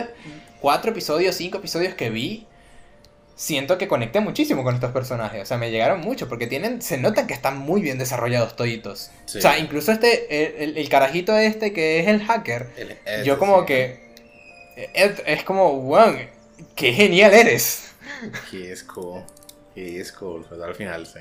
cuatro 0.60 0.90
episodios, 0.90 1.36
cinco 1.36 1.58
episodios 1.58 1.94
que 1.94 2.10
vi, 2.10 2.46
siento 3.40 3.78
que 3.78 3.88
conecté 3.88 4.20
muchísimo 4.20 4.62
con 4.62 4.74
estos 4.74 4.92
personajes. 4.92 5.42
O 5.42 5.46
sea, 5.46 5.56
me 5.56 5.70
llegaron 5.70 6.02
mucho 6.02 6.28
porque 6.28 6.46
tienen, 6.46 6.82
se 6.82 6.98
notan 6.98 7.26
que 7.26 7.32
están 7.32 7.56
muy 7.56 7.80
bien 7.80 7.96
desarrollados 7.96 8.54
toditos. 8.54 9.10
O 9.24 9.40
sea, 9.40 9.58
incluso 9.58 9.92
este, 9.92 10.62
el, 10.62 10.88
carajito 10.90 11.34
este 11.38 11.72
que 11.72 12.00
es 12.00 12.08
el 12.08 12.22
hacker, 12.22 12.68
yo 13.24 13.38
como 13.38 13.64
que... 13.64 14.10
Es, 14.92 15.42
como, 15.44 15.74
wow, 15.80 16.16
qué 16.74 16.92
genial 16.92 17.32
eres. 17.32 17.92
He 18.52 18.72
es 18.72 18.84
cool. 18.84 19.22
He 19.74 19.98
es 19.98 20.12
cool, 20.12 20.44
pues 20.46 20.60
al 20.60 20.74
final 20.74 21.06
sí. 21.06 21.20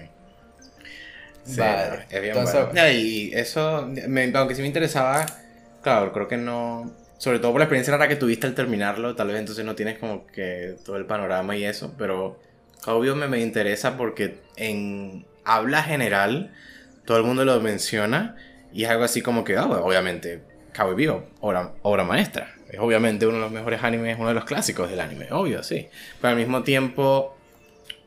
Sí, 1.46 1.62
es 2.10 2.22
bien 2.22 2.36
bueno. 2.36 2.90
Y 2.92 3.32
eso, 3.34 3.88
aunque 4.36 4.56
sí 4.56 4.62
me 4.62 4.68
interesaba, 4.68 5.26
claro, 5.82 6.12
creo 6.12 6.28
que 6.28 6.38
no 6.38 6.99
sobre 7.20 7.40
todo 7.40 7.52
por 7.52 7.60
la 7.60 7.66
experiencia 7.66 7.92
rara 7.92 8.08
que 8.08 8.16
tuviste 8.16 8.48
al 8.48 8.56
terminarlo, 8.56 9.14
tal 9.16 9.28
vez 9.28 9.38
entonces 9.38 9.66
no 9.66 9.76
tienes 9.76 10.00
como 10.00 10.26
que 10.26 10.76
todo 10.86 10.96
el 10.96 11.06
panorama 11.06 11.56
y 11.58 11.66
eso, 11.66 11.94
pero 11.98 12.40
obvio 12.88 13.16
me, 13.16 13.28
me 13.28 13.42
interesa 13.42 13.98
porque 13.98 14.40
en 14.56 15.26
habla 15.44 15.84
general 15.84 16.52
todo 17.06 17.18
el 17.18 17.24
mundo 17.24 17.44
lo 17.44 17.60
menciona 17.60 18.38
y 18.72 18.86
es 18.86 18.90
algo 18.90 19.04
así 19.04 19.22
como 19.22 19.44
que, 19.44 19.58
ah, 19.58 19.68
obviamente, 19.68 20.42
Cowboy 20.74 20.96
Vivo, 20.96 21.28
obra, 21.42 21.74
obra 21.82 22.06
maestra. 22.06 22.56
Es 22.70 22.80
obviamente 22.80 23.28
uno 23.28 23.38
de 23.38 23.44
los 23.44 23.52
mejores 23.52 23.84
animes, 23.84 24.18
uno 24.18 24.30
de 24.30 24.36
los 24.36 24.46
clásicos 24.46 24.90
del 24.90 25.02
anime, 25.02 25.28
obvio, 25.32 25.62
sí. 25.62 25.90
Pero 26.22 26.32
al 26.32 26.38
mismo 26.38 26.64
tiempo, 26.64 27.36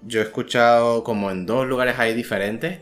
yo 0.07 0.21
he 0.21 0.25
escuchado 0.25 1.05
como 1.05 1.31
en 1.31 1.45
dos 1.45 1.67
lugares 1.67 1.99
ahí 1.99 2.15
diferentes, 2.15 2.79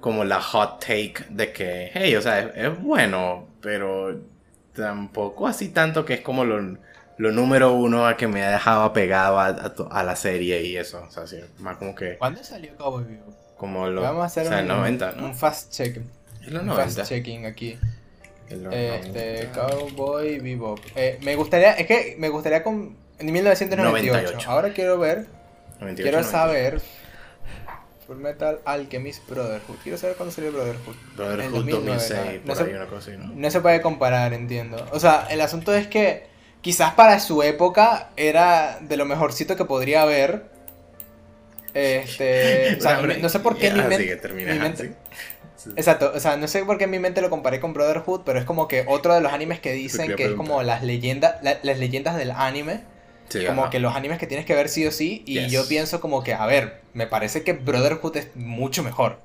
como 0.00 0.24
la 0.24 0.40
hot 0.40 0.80
take 0.80 1.24
de 1.28 1.52
que, 1.52 1.90
hey, 1.92 2.16
o 2.16 2.22
sea, 2.22 2.40
es 2.40 2.80
bueno, 2.80 3.48
pero 3.60 4.31
tampoco 4.74 5.46
así 5.46 5.68
tanto 5.68 6.04
que 6.04 6.14
es 6.14 6.20
como 6.20 6.44
lo, 6.44 6.78
número 7.18 7.72
uno 7.72 8.06
a 8.06 8.16
que 8.16 8.26
me 8.26 8.42
ha 8.42 8.50
dejado 8.50 8.82
apegado 8.82 9.38
a, 9.38 10.02
la 10.02 10.16
serie 10.16 10.62
y 10.62 10.76
eso. 10.76 11.04
O 11.06 11.10
sea, 11.10 11.26
sí, 11.26 11.38
más 11.58 11.76
como 11.76 11.94
que. 11.94 12.18
¿Cuándo 12.18 12.42
salió 12.42 12.76
Cowboy 12.76 13.04
Vivo? 13.04 13.36
Como 13.56 13.88
lo. 13.88 14.02
Vamos 14.02 14.22
a 14.22 14.26
hacer 14.26 14.46
un, 14.52 14.66
90, 14.66 15.14
un 15.18 15.34
fast 15.34 15.72
check. 15.72 15.98
En 16.42 16.54
los 16.54 16.64
90. 16.64 16.84
Fast 16.84 17.08
checking 17.08 17.46
aquí. 17.46 17.78
Este, 18.48 19.48
Cowboy 19.54 20.40
Vivo. 20.40 20.74
Eh, 20.94 21.18
me 21.22 21.36
gustaría, 21.36 21.72
es 21.74 21.86
que 21.86 22.16
me 22.18 22.28
gustaría 22.28 22.62
con. 22.62 22.96
En 23.18 23.32
1998. 23.32 24.50
Ahora 24.50 24.72
quiero 24.72 24.98
ver. 24.98 25.26
quiero 25.96 26.24
saber 26.24 26.80
Full 28.06 28.16
Metal 28.16 28.60
Alchemist 28.64 29.28
Brotherhood. 29.28 29.76
Quiero 29.82 29.98
saber 29.98 30.16
cuándo 30.16 30.34
salió 30.34 30.52
Brotherhood. 30.52 30.96
Brotherhood 31.16 31.70
2006, 31.70 32.40
por 32.46 32.62
ahí 32.62 32.74
una 32.74 32.86
cosa 32.86 33.10
¿no? 33.12 33.32
No 33.34 33.50
se 33.50 33.60
puede 33.60 33.80
comparar, 33.80 34.32
entiendo. 34.32 34.84
O 34.92 35.00
sea, 35.00 35.26
el 35.30 35.40
asunto 35.40 35.74
es 35.74 35.86
que 35.86 36.26
quizás 36.60 36.94
para 36.94 37.20
su 37.20 37.42
época 37.42 38.10
era 38.16 38.78
de 38.80 38.96
lo 38.96 39.04
mejorcito 39.04 39.56
que 39.56 39.64
podría 39.64 40.02
haber. 40.02 40.44
Este, 41.74 42.76
o 42.78 42.80
sea, 42.80 43.00
no 43.00 43.28
sé 43.28 43.40
por 43.40 43.56
qué 43.56 43.70
mi, 43.70 43.82
mente, 43.82 44.94
Exacto, 45.76 46.12
o 46.14 46.20
sea, 46.20 46.36
no 46.36 46.48
sé 46.48 46.64
por 46.64 46.76
qué 46.76 46.84
en 46.84 46.90
mi 46.90 46.98
mente 46.98 47.20
lo 47.22 47.30
comparé 47.30 47.60
con 47.60 47.72
Brotherhood, 47.72 48.22
pero 48.24 48.38
es 48.38 48.44
como 48.44 48.68
que 48.68 48.84
otro 48.88 49.14
de 49.14 49.20
los 49.20 49.32
animes 49.32 49.60
que 49.60 49.72
dicen 49.72 50.16
que 50.16 50.24
es 50.24 50.32
como 50.32 50.62
las 50.62 50.82
leyendas, 50.82 51.36
las 51.42 51.78
leyendas 51.78 52.16
del 52.16 52.32
anime 52.32 52.91
como 53.46 53.70
que 53.70 53.78
los 53.78 53.94
animes 53.94 54.18
que 54.18 54.26
tienes 54.26 54.46
que 54.46 54.54
ver 54.54 54.68
sí 54.68 54.86
o 54.86 54.92
sí. 54.92 55.22
Y 55.26 55.48
yo 55.48 55.66
pienso 55.68 56.00
como 56.00 56.22
que, 56.22 56.34
a 56.34 56.46
ver, 56.46 56.80
me 56.94 57.06
parece 57.06 57.42
que 57.42 57.52
Brotherhood 57.52 58.16
es 58.16 58.28
mucho 58.34 58.82
mejor. 58.82 59.20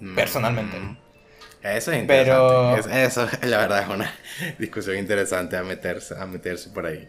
Mm. 0.00 0.14
Personalmente. 0.14 0.76
Eso 1.62 1.92
es 1.92 2.00
interesante. 2.00 2.82
Pero... 2.88 2.96
eso, 3.04 3.28
la 3.42 3.58
verdad, 3.58 3.82
es 3.82 3.88
una 3.88 4.14
discusión 4.58 4.96
interesante 4.96 5.56
a 5.56 5.62
meterse, 5.62 6.14
a 6.18 6.26
meterse 6.26 6.70
por 6.70 6.86
ahí. 6.86 7.08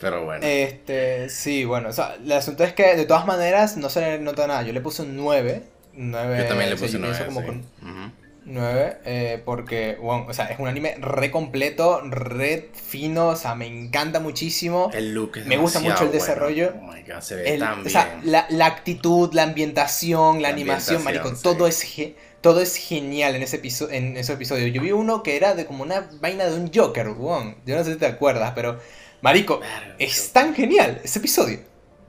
Pero 0.00 0.24
bueno. 0.24 0.46
Este, 0.46 1.28
sí, 1.28 1.64
bueno. 1.64 1.88
O 1.88 1.92
sea, 1.92 2.16
el 2.22 2.30
asunto 2.32 2.64
es 2.64 2.72
que 2.72 2.96
de 2.96 3.06
todas 3.06 3.26
maneras 3.26 3.76
no 3.76 3.88
se 3.88 4.00
le 4.00 4.18
nota 4.18 4.46
nada. 4.46 4.62
Yo 4.62 4.72
le 4.72 4.80
puse 4.80 5.02
un 5.02 5.16
9. 5.16 5.62
9 5.94 6.38
yo 6.38 6.48
también 6.48 6.70
le 6.70 6.76
puse 6.76 6.96
un 6.96 7.02
9. 7.02 7.62
9, 8.46 8.98
eh, 9.04 9.42
porque, 9.44 9.98
bueno, 10.00 10.26
o 10.28 10.32
sea, 10.32 10.46
es 10.46 10.58
un 10.60 10.68
anime 10.68 10.94
re 11.00 11.32
completo, 11.32 12.00
re 12.02 12.70
fino, 12.72 13.28
o 13.28 13.36
sea, 13.36 13.56
me 13.56 13.66
encanta 13.66 14.20
muchísimo. 14.20 14.88
El 14.94 15.14
look 15.14 15.38
Me 15.46 15.56
gusta 15.56 15.80
mucho 15.80 16.04
el 16.04 16.12
desarrollo. 16.12 16.72
Oh 16.80 16.92
my 16.92 17.02
God, 17.02 17.20
se 17.20 17.34
ve 17.34 17.58
tan 17.58 17.84
o 17.84 17.88
sea, 17.88 18.20
la, 18.22 18.46
la, 18.48 18.66
actitud, 18.66 19.34
la 19.34 19.42
ambientación, 19.42 20.42
la, 20.42 20.48
animación, 20.48 21.02
marico, 21.02 21.32
todo 21.32 21.66
es 21.66 21.84
todo 22.40 22.60
es 22.60 22.76
genial 22.76 23.34
en 23.34 23.42
ese 23.42 23.56
episodio, 23.56 23.92
en 23.92 24.16
ese 24.16 24.34
episodio. 24.34 24.68
Yo 24.68 24.80
vi 24.80 24.92
uno 24.92 25.24
que 25.24 25.36
era 25.36 25.54
de 25.54 25.66
como 25.66 25.82
una 25.82 26.08
vaina 26.20 26.44
de 26.44 26.54
un 26.54 26.70
Joker, 26.72 27.08
weón. 27.08 27.56
Yo 27.66 27.74
no 27.74 27.82
sé 27.82 27.94
si 27.94 27.98
te 27.98 28.06
acuerdas, 28.06 28.52
pero 28.54 28.78
marico, 29.22 29.60
es 29.98 30.32
tan 30.32 30.54
genial 30.54 31.00
ese 31.02 31.18
episodio. 31.18 31.58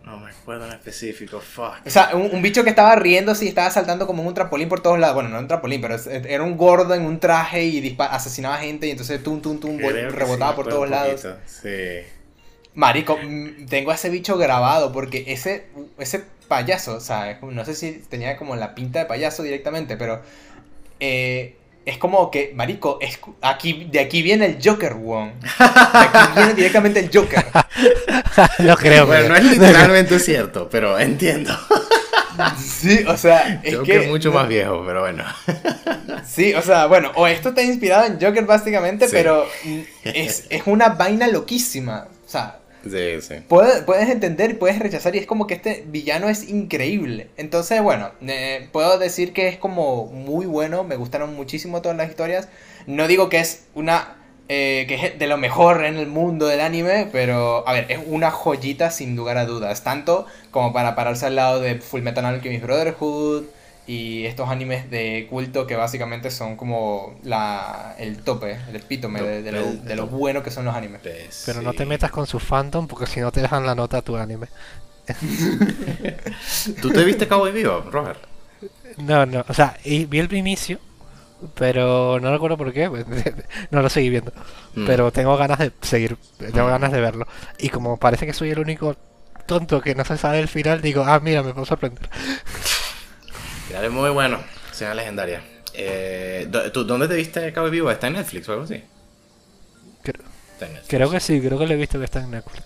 No 0.08 0.18
me 0.18 0.32
acuerdo 0.32 0.66
en 0.68 0.72
específico, 0.72 1.42
fuck. 1.42 1.86
O 1.86 1.90
sea, 1.90 2.16
un, 2.16 2.42
bicho 2.42 2.64
que 2.64 2.70
estaba 2.70 2.96
riéndose 2.96 3.44
y 3.44 3.50
estaba 3.50 3.70
saltando 3.70 4.08
como 4.08 4.22
en 4.22 4.30
un 4.30 4.34
trampolín 4.34 4.70
por 4.70 4.80
todos 4.80 4.98
lados. 4.98 5.16
Bueno, 5.16 5.30
no 5.30 5.38
un 5.38 5.50
trampolín, 5.50 5.82
pero 5.82 5.98
era 6.10 6.44
un 6.44 6.56
gordo 6.56 6.94
en 6.94 7.02
un 7.02 7.20
traje 7.20 7.66
y 7.66 7.98
asesinaba 8.00 8.58
gente 8.60 8.88
y 8.88 8.92
entonces 8.92 9.22
tum, 9.22 9.42
tum, 9.42 9.60
tum, 9.60 9.78
rebotaba 9.78 10.56
por 10.56 10.70
todos 10.70 10.90
lados. 10.90 11.28
Sí. 11.46 12.04
Marico, 12.74 13.18
mm, 13.22 13.66
tengo 13.66 13.92
a 13.92 13.96
ese 13.96 14.10
bicho 14.10 14.38
grabado 14.38 14.94
porque 14.94 15.26
ese, 15.28 15.66
ese 15.98 16.24
payaso, 16.48 16.96
o 16.96 17.02
sea, 17.02 17.38
no 17.42 17.66
sé 17.66 17.76
si 17.76 17.92
tenía 18.10 18.38
como 18.38 18.56
la 18.56 18.76
pinta 18.76 19.00
de 19.00 19.06
payaso 19.08 19.44
directamente, 19.44 19.98
pero 19.98 20.22
eh, 21.02 21.58
es 21.88 21.98
como 21.98 22.29
que, 22.29 22.51
marico, 22.53 23.00
es, 23.01 23.17
aquí, 23.41 23.88
de 23.89 24.01
aquí 24.01 24.22
viene 24.22 24.46
el 24.46 24.58
Joker, 24.62 24.96
Wong. 24.96 25.32
De 25.39 25.46
aquí 25.58 26.17
viene 26.36 26.53
directamente 26.53 27.00
el 27.00 27.10
Joker. 27.13 27.46
Lo 28.60 28.75
creo. 28.75 29.08
Bueno, 29.08 29.29
no 29.29 29.36
es 29.38 29.46
literalmente 29.46 30.20
cierto, 30.20 30.67
pero 30.70 31.00
entiendo. 31.00 31.58
Sí, 32.60 33.03
o 33.08 33.17
sea, 33.17 33.62
es 33.63 33.75
Joker 33.75 34.01
que... 34.01 34.08
mucho 34.10 34.32
más 34.32 34.48
viejo, 34.48 34.84
pero 34.86 35.00
bueno. 35.00 35.24
Sí, 36.24 36.53
o 36.53 36.62
sea, 36.62 36.86
bueno, 36.86 37.12
o 37.15 37.25
esto 37.25 37.50
está 37.50 37.63
inspirado 37.63 38.06
en 38.06 38.22
Joker 38.22 38.46
básicamente, 38.46 39.08
pero 39.10 39.48
es, 40.03 40.46
es 40.48 40.62
una 40.67 40.89
vaina 40.89 41.27
loquísima. 41.27 42.08
O 42.24 42.29
sea, 42.29 42.60
Puedes, 43.48 43.81
puedes 43.84 44.10
entender 44.10 44.51
y 44.51 44.53
puedes 44.53 44.79
rechazar 44.79 45.15
y 45.15 45.19
es 45.19 45.25
como 45.25 45.48
que 45.48 45.55
este 45.55 45.84
villano 45.88 46.29
es 46.29 46.50
increíble. 46.50 47.29
Entonces, 47.38 47.81
bueno, 47.81 48.12
eh, 48.22 48.69
puedo 48.72 48.98
decir 48.98 49.34
que 49.34 49.48
es 49.48 49.57
como 49.57 50.05
muy 50.05 50.46
bueno, 50.46 50.84
me 50.84 50.96
gustaron 50.96 51.36
muchísimo 51.36 51.81
todas 51.81 51.98
las 51.98 52.10
historias. 52.10 52.50
No 52.86 53.07
digo 53.07 53.29
que 53.29 53.39
es 53.39 53.65
una... 53.74 54.15
Eh, 54.50 54.86
que 54.88 54.96
es 54.96 55.19
de 55.19 55.27
lo 55.27 55.38
mejor 55.38 55.84
en 55.84 55.98
el 55.98 56.07
mundo 56.07 56.48
del 56.48 56.62
anime, 56.62 57.10
pero 57.12 57.67
a 57.67 57.74
ver, 57.74 57.86
es 57.89 58.00
una 58.05 58.31
joyita 58.31 58.91
sin 58.91 59.13
lugar 59.13 59.38
a 59.38 59.46
dudas. 59.46 59.84
Tanto 59.84 60.25
como 60.51 60.72
para 60.72 60.96
pararse 60.96 61.25
al 61.25 61.36
lado 61.36 61.60
de 61.60 61.75
Full 61.81 62.01
Metal 62.01 62.24
Alchemist 62.24 62.63
Brotherhood, 62.63 63.43
y 63.88 64.25
estos 64.25 64.50
animes 64.50 64.91
de 64.91 65.27
culto 65.29 65.65
que 65.65 65.77
básicamente 65.77 66.29
son 66.29 66.58
como 66.58 67.17
la, 67.24 67.96
el 67.98 68.17
tope, 68.17 68.60
el 68.70 68.75
epítome 68.75 69.22
de, 69.22 69.96
lo, 69.96 70.08
bueno 70.08 70.44
que 70.44 70.51
son 70.51 70.65
los 70.65 70.75
animes. 70.75 71.01
Pero 71.46 71.62
no 71.62 71.74
te 71.74 71.86
metas 71.86 72.12
con 72.12 72.27
su 72.27 72.38
fandom 72.39 72.88
porque 72.88 73.08
si 73.08 73.22
no 73.22 73.32
te 73.32 73.41
dejan 73.41 73.65
la 73.65 73.75
nota 73.75 74.00
a 74.00 74.01
tu 74.01 74.17
anime. 74.17 74.48
¿Tú 76.82 76.89
te 76.89 77.06
viste 77.06 77.29
Cowboy 77.29 77.53
Vivo, 77.53 77.79
Robert? 77.89 78.20
No, 78.98 79.25
no, 79.25 79.46
o 79.48 79.53
sea, 79.53 79.77
vi 79.86 80.20
el 80.20 80.34
inicio, 80.34 80.79
pero 81.56 82.20
no 82.20 82.29
recuerdo 82.32 82.58
por 82.58 82.74
qué, 82.74 82.89
no 83.72 83.82
lo 83.82 83.89
seguí 83.89 84.10
viendo. 84.10 84.34
Mm. 84.75 84.86
Pero 84.86 85.12
tengo 85.13 85.38
ganas 85.38 85.60
de 85.60 85.72
seguir, 85.82 86.17
tengo 86.38 86.67
ganas 86.67 86.91
de 86.91 87.00
verlo. 87.00 87.25
Y 87.58 87.70
como 87.70 87.96
parece 87.96 88.25
que 88.25 88.34
soy 88.34 88.50
el 88.50 88.60
único 88.60 88.98
tonto 89.46 89.79
que 89.82 89.96
no 89.96 90.03
se 90.03 90.17
sabe 90.17 90.39
el 90.39 90.50
final, 90.50 90.82
digo, 90.82 91.06
ah, 91.08 91.22
mira, 91.22 91.41
me 91.41 91.53
puedo 91.53 91.65
sorprender. 91.65 92.10
es 93.70 93.92
muy 93.92 94.10
bueno. 94.10 94.40
Escena 94.72 94.94
legendaria. 94.94 95.42
Eh, 95.74 96.50
¿tú, 96.74 96.84
¿Dónde 96.84 97.08
te 97.08 97.16
viste 97.16 97.54
Cabo 97.54 97.70
Vivo? 97.70 97.92
¿Está 97.92 98.08
en 98.08 98.14
Netflix 98.14 98.50
o 98.50 98.54
algo 98.54 98.64
así? 98.64 98.84
Creo, 100.88 101.10
que 101.12 101.20
sí, 101.20 101.40
creo 101.40 101.60
que 101.60 101.68
lo 101.68 101.74
he 101.74 101.78
visto 101.78 102.00
que 102.00 102.06
está 102.06 102.24
en 102.24 102.32
Netflix. 102.32 102.64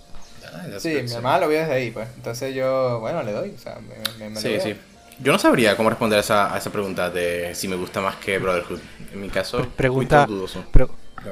Ah, 0.53 0.65
sí, 0.79 1.01
mi 1.01 1.11
mamá 1.13 1.39
lo 1.39 1.47
vio 1.47 1.59
desde 1.59 1.73
ahí, 1.73 1.91
pues. 1.91 2.07
Entonces 2.15 2.53
yo, 2.53 2.99
bueno, 2.99 3.23
le 3.23 3.31
doy. 3.31 3.49
O 3.49 3.57
sea, 3.57 3.79
me, 4.19 4.35
sí, 4.35 4.59
sí. 4.61 4.75
Yo 5.19 5.31
no 5.31 5.39
sabría 5.39 5.75
cómo 5.75 5.89
responder 5.89 6.17
a 6.17 6.21
esa, 6.21 6.53
a 6.53 6.57
esa 6.57 6.71
pregunta 6.71 7.09
de 7.09 7.53
si 7.53 7.67
me 7.67 7.75
gusta 7.75 8.01
más 8.01 8.15
que 8.15 8.37
Brotherhood. 8.37 8.79
En 9.13 9.21
mi 9.21 9.29
caso, 9.29 9.67
pregunta, 9.75 10.27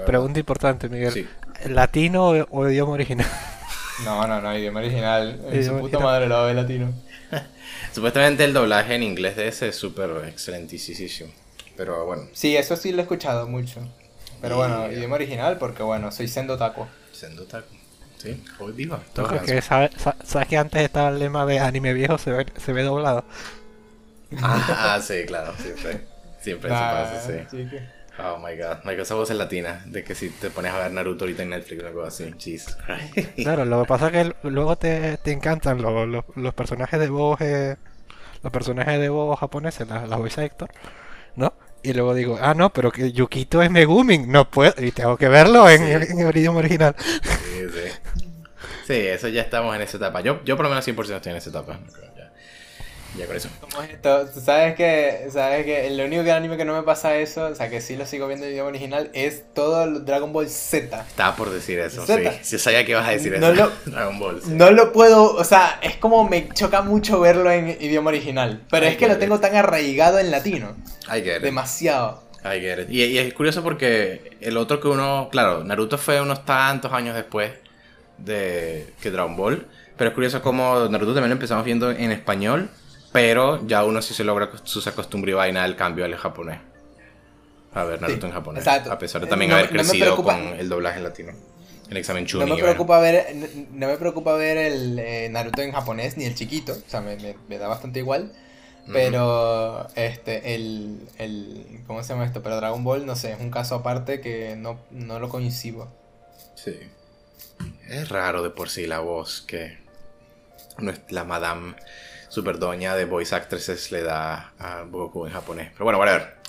pregunta 0.06 0.40
importante, 0.40 0.90
Miguel. 0.90 1.28
¿Latino 1.68 2.30
o, 2.50 2.70
idioma 2.70 2.94
original? 2.94 3.28
No, 4.06 4.28
no, 4.28 4.42
no, 4.42 4.58
idioma 4.58 4.80
original. 4.80 5.40
En 5.52 5.66
su 5.66 5.78
puta 5.78 6.00
madre 6.00 6.28
lo 6.28 6.46
ve 6.46 6.54
latino. 6.54 6.94
Supuestamente 7.93 8.43
el 8.43 8.53
doblaje 8.53 8.95
en 8.95 9.03
inglés 9.03 9.36
de 9.36 9.48
ese 9.48 9.69
es 9.69 9.75
súper 9.75 10.09
excelentísimo. 10.27 11.31
Pero 11.75 12.05
bueno. 12.05 12.27
Sí, 12.33 12.57
eso 12.57 12.75
sí 12.75 12.91
lo 12.91 13.00
he 13.00 13.01
escuchado 13.03 13.48
mucho. 13.48 13.81
Pero 14.41 14.57
bueno, 14.57 14.91
idioma 14.91 15.15
original 15.15 15.57
porque 15.57 15.83
bueno, 15.83 16.12
soy 16.12 16.27
Sendo 16.27 16.57
Taco. 16.57 16.88
Sendo 17.12 17.43
Taco. 17.45 17.67
Sí, 18.17 18.43
hoy 18.59 18.74
viva. 18.74 19.01
sabes, 19.62 19.91
sabes 20.25 20.48
que 20.48 20.57
antes 20.57 20.81
estaba 20.81 21.09
el 21.09 21.19
lema 21.19 21.45
de 21.45 21.59
anime 21.59 21.93
viejo 21.93 22.17
se 22.17 22.31
ve, 22.31 22.45
se 22.57 22.74
ve 22.74 22.83
doblado. 22.83 23.24
Ah, 24.41 24.95
ah 24.95 25.01
sí, 25.01 25.25
claro, 25.25 25.53
siempre. 25.57 26.01
Siempre 26.41 26.69
se 26.69 26.75
pasa, 26.75 27.48
sí. 27.50 27.59
Oh 28.22 28.38
my 28.38 28.56
god, 28.58 28.84
me 28.84 28.94
esa 28.94 29.16
voz 29.16 29.30
es 29.30 29.38
latina, 29.38 29.84
de 29.86 30.04
que 30.04 30.14
si 30.14 30.30
te 30.30 30.50
pones 30.50 30.74
a 30.74 30.80
ver 30.80 30.92
Naruto 30.92 31.24
ahorita 31.24 31.44
en 31.44 31.50
Netflix 31.50 31.84
o 31.84 31.88
algo 31.88 32.04
así, 32.04 32.34
cheese. 32.38 32.76
claro, 33.38 33.66
lo 33.66 33.82
que 33.82 33.88
pasa 33.88 34.08
es 34.08 34.12
que 34.12 34.50
luego 34.50 34.76
te, 34.76 35.18
te 35.18 35.32
encantan 35.32 35.82
los, 35.82 36.26
los, 36.36 36.54
personajes 36.54 37.00
de 37.00 37.08
voz, 37.10 37.40
eh, 37.42 37.78
los 38.44 38.52
personajes 38.52 39.00
de 39.00 39.10
voz 39.10 39.40
japoneses, 39.40 39.88
las 39.88 40.10
la 40.10 40.18
voice 40.18 40.42
actor, 40.42 40.70
¿no? 41.36 41.54
Y 41.82 41.94
luego 41.94 42.14
digo, 42.14 42.38
ah, 42.42 42.54
no, 42.54 42.72
pero 42.72 42.92
que 42.92 43.14
Yukito 43.14 43.62
es 43.62 43.72
Megumin, 43.72 44.30
no 44.30 44.50
puedo, 44.50 44.74
y 44.84 44.92
tengo 44.92 45.16
que 45.16 45.30
verlo 45.30 45.70
en, 45.70 45.82
en 45.84 46.20
el 46.20 46.38
idioma 46.38 46.60
original. 46.60 46.96
Sí, 47.00 47.68
sí. 47.74 48.26
Sí, 48.90 48.96
eso 48.96 49.28
ya 49.28 49.44
estamos 49.44 49.76
en 49.76 49.84
esa 49.84 49.98
etapa. 49.98 50.22
Yo, 50.22 50.44
yo 50.44 50.58
por 50.58 50.66
lo 50.66 50.70
menos 50.70 50.88
100% 50.88 51.16
estoy 51.16 51.32
en 51.32 51.38
esa 51.38 51.52
etapa. 51.52 51.80
Ya 53.18 53.25
con 53.25 53.36
eso. 53.36 53.50
¿Cómo 53.60 53.84
es 53.84 53.89
esto? 53.89 54.28
¿Sabes 54.39 54.75
que, 54.75 55.28
¿Sabes 55.32 55.66
que 55.66 55.88
el 55.88 56.00
único 56.00 56.24
que 56.24 56.32
anime 56.32 56.58
que 56.58 56.66
no 56.66 56.75
me 56.75 56.84
pasa 56.84 57.18
eso, 57.18 57.46
o 57.46 57.56
sea, 57.56 57.70
que 57.70 57.82
sí 57.82 57.96
lo 57.96 58.06
sigo 58.06 58.28
viendo 58.28 58.46
en 58.46 58.54
idioma 58.54 58.70
original, 58.70 59.10
es 59.13 59.54
todo 59.54 59.84
el 59.84 60.06
Dragon 60.06 60.32
Ball 60.32 60.48
Z? 60.48 61.01
Estaba 61.01 61.36
por 61.36 61.50
decir 61.50 61.80
eso, 61.80 62.06
sí. 62.06 62.13
Si 62.42 62.60
sabía 62.60 62.86
que 62.86 62.92
ibas 62.92 63.08
a 63.08 63.12
decir 63.12 63.34
eso. 63.34 63.72
Dragon 63.86 64.20
Ball. 64.20 64.42
No 64.48 64.72
lo 64.72 64.92
puedo, 64.92 65.34
o 65.34 65.44
sea, 65.44 65.80
es 65.82 65.96
como 65.98 66.28
me 66.28 66.50
choca 66.50 66.82
mucho 66.82 67.20
verlo 67.20 67.51
en 67.51 67.70
idioma 67.82 68.10
original. 68.10 68.63
Pero 68.70 68.86
es 68.86 68.98
que 68.98 69.08
lo 69.08 69.18
tengo 69.18 69.39
tan 69.39 69.56
arraigado 69.56 70.20
en 70.20 70.32
latino. 70.32 70.75
I 71.08 71.22
get 71.22 71.38
it. 71.38 71.42
Demasiado. 71.42 72.24
I 72.44 72.60
get 72.62 72.80
it. 72.80 72.89
Y, 72.89 73.04
y 73.04 73.18
es 73.18 73.34
curioso 73.34 73.63
porque 73.63 74.38
el 74.39 74.56
otro 74.56 74.80
que 74.80 74.88
uno, 74.88 75.30
claro, 75.32 75.63
Naruto 75.63 75.98
fue 75.98 76.22
unos 76.22 76.46
tantos 76.46 76.94
años 76.94 77.16
después 77.16 77.51
de 78.20 78.94
que 79.01 79.10
Dragon 79.10 79.36
Ball. 79.36 79.68
Pero 79.98 80.12
es 80.12 80.13
curioso 80.13 80.42
como 80.42 80.88
Naruto 80.88 81.13
también 81.13 81.30
lo 81.30 81.34
empezamos 81.34 81.66
viendo 81.66 81.92
en 81.92 82.12
español 82.12 82.70
pero 83.12 83.66
ya 83.68 83.84
uno 83.84 84.01
sí 84.01 84.13
se 84.13 84.24
logra 84.24 84.51
su 84.63 84.84
costumbre 84.94 85.32
y 85.32 85.34
vaina 85.34 85.66
el 85.66 85.75
cambio 85.75 86.06
al 86.06 86.16
japonés. 86.16 86.60
A 87.74 87.84
ver, 87.84 88.01
Naruto 88.01 88.25
en 88.28 88.34
japonés. 88.34 88.68
A 88.68 89.00
pesar 89.00 89.22
de 89.22 89.28
también 89.28 89.51
haber 89.51 89.70
crecido 89.70 90.16
con 90.16 90.38
el 90.38 90.70
doblaje 90.70 90.98
en 90.98 91.04
latino. 91.04 91.34
El 91.89 91.98
examen 91.98 92.25
Chunin. 92.25 92.48
No 92.48 92.56
me 92.56 92.62
preocupa 92.62 93.00
ver, 93.00 93.36
no, 93.72 93.88
me 93.88 93.98
preocupa 93.98 94.34
ver 94.34 94.58
el 94.58 95.00
eh, 95.00 95.28
Naruto 95.30 95.62
en 95.62 95.72
japonés 95.72 96.18
ni 96.18 96.25
el 96.25 96.36
chiquito. 96.36 96.74
O 96.74 96.89
sea, 96.89 97.01
me, 97.01 97.18
me, 97.48 97.58
da 97.58 97.68
bastante 97.68 98.00
igual. 98.00 98.32
Pero 98.92 99.88
este, 99.96 100.56
el, 100.56 101.08
el. 101.18 101.82
¿Cómo 101.86 102.01
se 102.01 102.10
llama 102.13 102.25
esto? 102.25 102.42
Pero 102.42 102.56
Dragon 102.56 102.84
Ball, 102.84 103.06
no 103.06 103.16
sé, 103.16 103.34
es 103.34 103.39
un 103.39 103.51
caso 103.51 103.75
aparte 103.75 104.20
que 104.20 104.56
no, 104.56 104.80
no 104.89 105.20
lo 105.20 105.30
coincido. 105.30 105.92
Sí. 106.56 106.75
Es 107.88 108.10
raro 108.10 108.42
de 108.42 108.50
por 108.50 108.70
sí 108.70 108.88
la 108.88 109.00
voz 109.00 109.42
que. 109.42 109.78
La 111.10 111.24
Madame 111.24 111.75
super 112.29 112.59
doña 112.59 112.95
de 112.95 113.05
voice 113.05 113.36
actresses 113.36 113.91
le 113.91 114.03
da 114.03 114.53
a 114.59 114.83
Goku 114.89 115.25
en 115.25 115.33
japonés. 115.33 115.69
Pero 115.74 115.86
bueno, 115.86 116.00
whatever. 116.00 116.39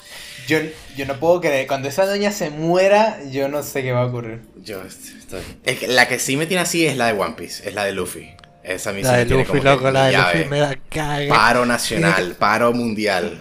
Yo, 0.47 0.59
yo 0.97 1.07
no 1.07 1.17
puedo 1.17 1.41
creer, 1.41 1.67
cuando 1.67 1.89
esa 1.89 2.07
doña 2.07 2.33
se 2.33 2.51
muera, 2.51 3.19
yo 3.31 3.49
no 3.49 3.63
sé 3.63 3.83
qué 3.83 3.93
va 3.93 4.03
a 4.03 4.07
ocurrir. 4.07 4.43
Yo 4.63 4.83
estoy... 4.83 5.41
la 5.89 6.09
que 6.09 6.19
sí 6.19 6.37
me 6.37 6.47
tiene 6.47 6.63
así 6.63 6.87
es 6.87 6.97
la 6.97 7.07
de 7.07 7.21
One 7.21 7.35
Piece, 7.37 7.69
es 7.69 7.75
la 7.75 7.85
de 7.85 7.93
Luffy. 7.93 8.31
Esa 8.63 8.93
misma. 8.93 9.13
La 9.13 9.19
de 9.19 9.27
Luffy, 9.27 9.61
loco, 9.61 9.91
la 9.91 10.07
de 10.07 10.17
Luffy 10.17 10.45
me 10.49 10.61
da 10.61 10.77
cague. 10.89 11.29
Paro 11.29 11.65
nacional, 11.67 12.37
paro 12.39 12.73
mundial. 12.73 13.41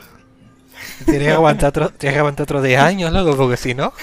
Tienes 1.05 1.27
que 1.27 1.34
aguantar 1.34 1.69
otros 1.69 1.93
tienes 1.98 2.15
que 2.15 2.19
aguantar 2.19 2.43
otros 2.43 2.63
10 2.63 2.79
años, 2.79 3.12
loco, 3.12 3.36
porque 3.36 3.58
si 3.58 3.74
no. 3.74 3.93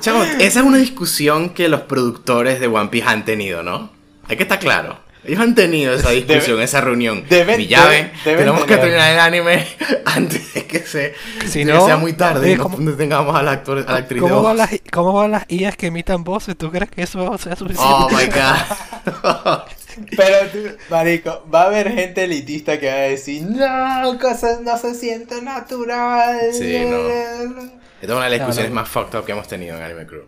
Chavo, 0.00 0.22
esa 0.22 0.60
es 0.60 0.66
una 0.66 0.78
discusión 0.78 1.50
que 1.50 1.68
los 1.68 1.82
productores 1.82 2.60
de 2.60 2.66
One 2.66 2.88
Piece 2.88 3.06
han 3.06 3.24
tenido, 3.24 3.62
¿no? 3.62 3.90
Hay 4.28 4.36
que 4.36 4.42
estar 4.44 4.58
claro. 4.58 5.03
Ellos 5.26 5.40
han 5.40 5.54
tenido 5.54 5.94
esa 5.94 6.10
discusión, 6.10 6.60
esa 6.60 6.82
reunión. 6.82 7.24
Mi 7.56 7.66
llave, 7.66 8.12
tenemos 8.22 8.64
que 8.66 8.76
terminar 8.76 9.12
el 9.12 9.18
anime 9.18 9.66
antes 10.04 10.52
de 10.52 10.66
que, 10.66 10.80
se, 10.80 11.14
sea 11.48 11.96
muy 11.96 12.12
tarde 12.12 12.52
y 12.52 12.56
no 12.56 12.92
tengamos 12.92 13.34
al 13.34 13.48
actor, 13.48 13.84
a 13.86 13.92
la 13.92 13.98
actriz 13.98 14.20
¿cómo 14.20 14.42
van, 14.42 14.58
las, 14.58 14.70
¿Cómo 14.92 15.14
van 15.14 15.30
las 15.30 15.44
IAs 15.48 15.76
que 15.76 15.86
emitan 15.86 16.24
voces? 16.24 16.56
¿Tú 16.58 16.70
crees 16.70 16.90
que 16.90 17.02
eso 17.02 17.38
sea 17.38 17.56
suficiente? 17.56 17.90
Oh 17.90 18.08
my 18.10 18.26
god. 18.26 19.62
Pero 20.16 20.48
tú, 20.50 20.58
marico, 20.90 21.46
va 21.52 21.62
a 21.62 21.66
haber 21.66 21.90
gente 21.92 22.24
elitista 22.24 22.78
que 22.78 22.88
va 22.88 22.94
a 22.94 22.98
decir, 22.98 23.42
no, 23.42 24.18
cosas 24.18 24.60
no 24.60 24.76
se 24.76 24.94
sienten 24.94 25.44
natural. 25.44 26.52
Sí, 26.52 26.84
no. 26.84 26.96
Esta 27.08 28.02
es 28.02 28.10
una 28.10 28.24
de 28.24 28.30
las 28.30 28.40
discusiones 28.40 28.72
más 28.72 28.88
fucked 28.88 29.18
up 29.18 29.24
que 29.24 29.32
hemos 29.32 29.48
tenido 29.48 29.76
en 29.76 29.82
Anime 29.84 30.04
Crew. 30.04 30.24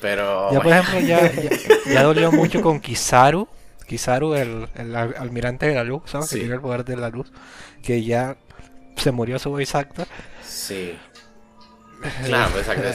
Pero... 0.00 0.52
Ya, 0.52 0.60
por 0.60 0.72
ejemplo, 0.72 1.00
ya, 1.00 1.30
ya 1.86 2.02
dolió 2.02 2.32
mucho 2.32 2.60
con 2.60 2.80
Kizaru 2.80 3.46
Kizaru, 3.92 4.32
el, 4.34 4.68
el, 4.74 4.96
almirante 4.96 5.66
de 5.66 5.74
la 5.74 5.84
luz, 5.84 6.04
¿sabes? 6.06 6.30
Que 6.30 6.38
tiene 6.38 6.54
el 6.54 6.62
poder 6.62 6.82
de 6.82 6.96
la 6.96 7.10
luz, 7.10 7.30
que 7.82 8.02
ya 8.02 8.38
se 8.96 9.10
murió 9.10 9.38
su 9.38 9.50
voice 9.50 9.76
actor. 9.76 10.06
Sí. 10.42 10.96
Claro, 12.24 12.58
exacto. 12.58 12.88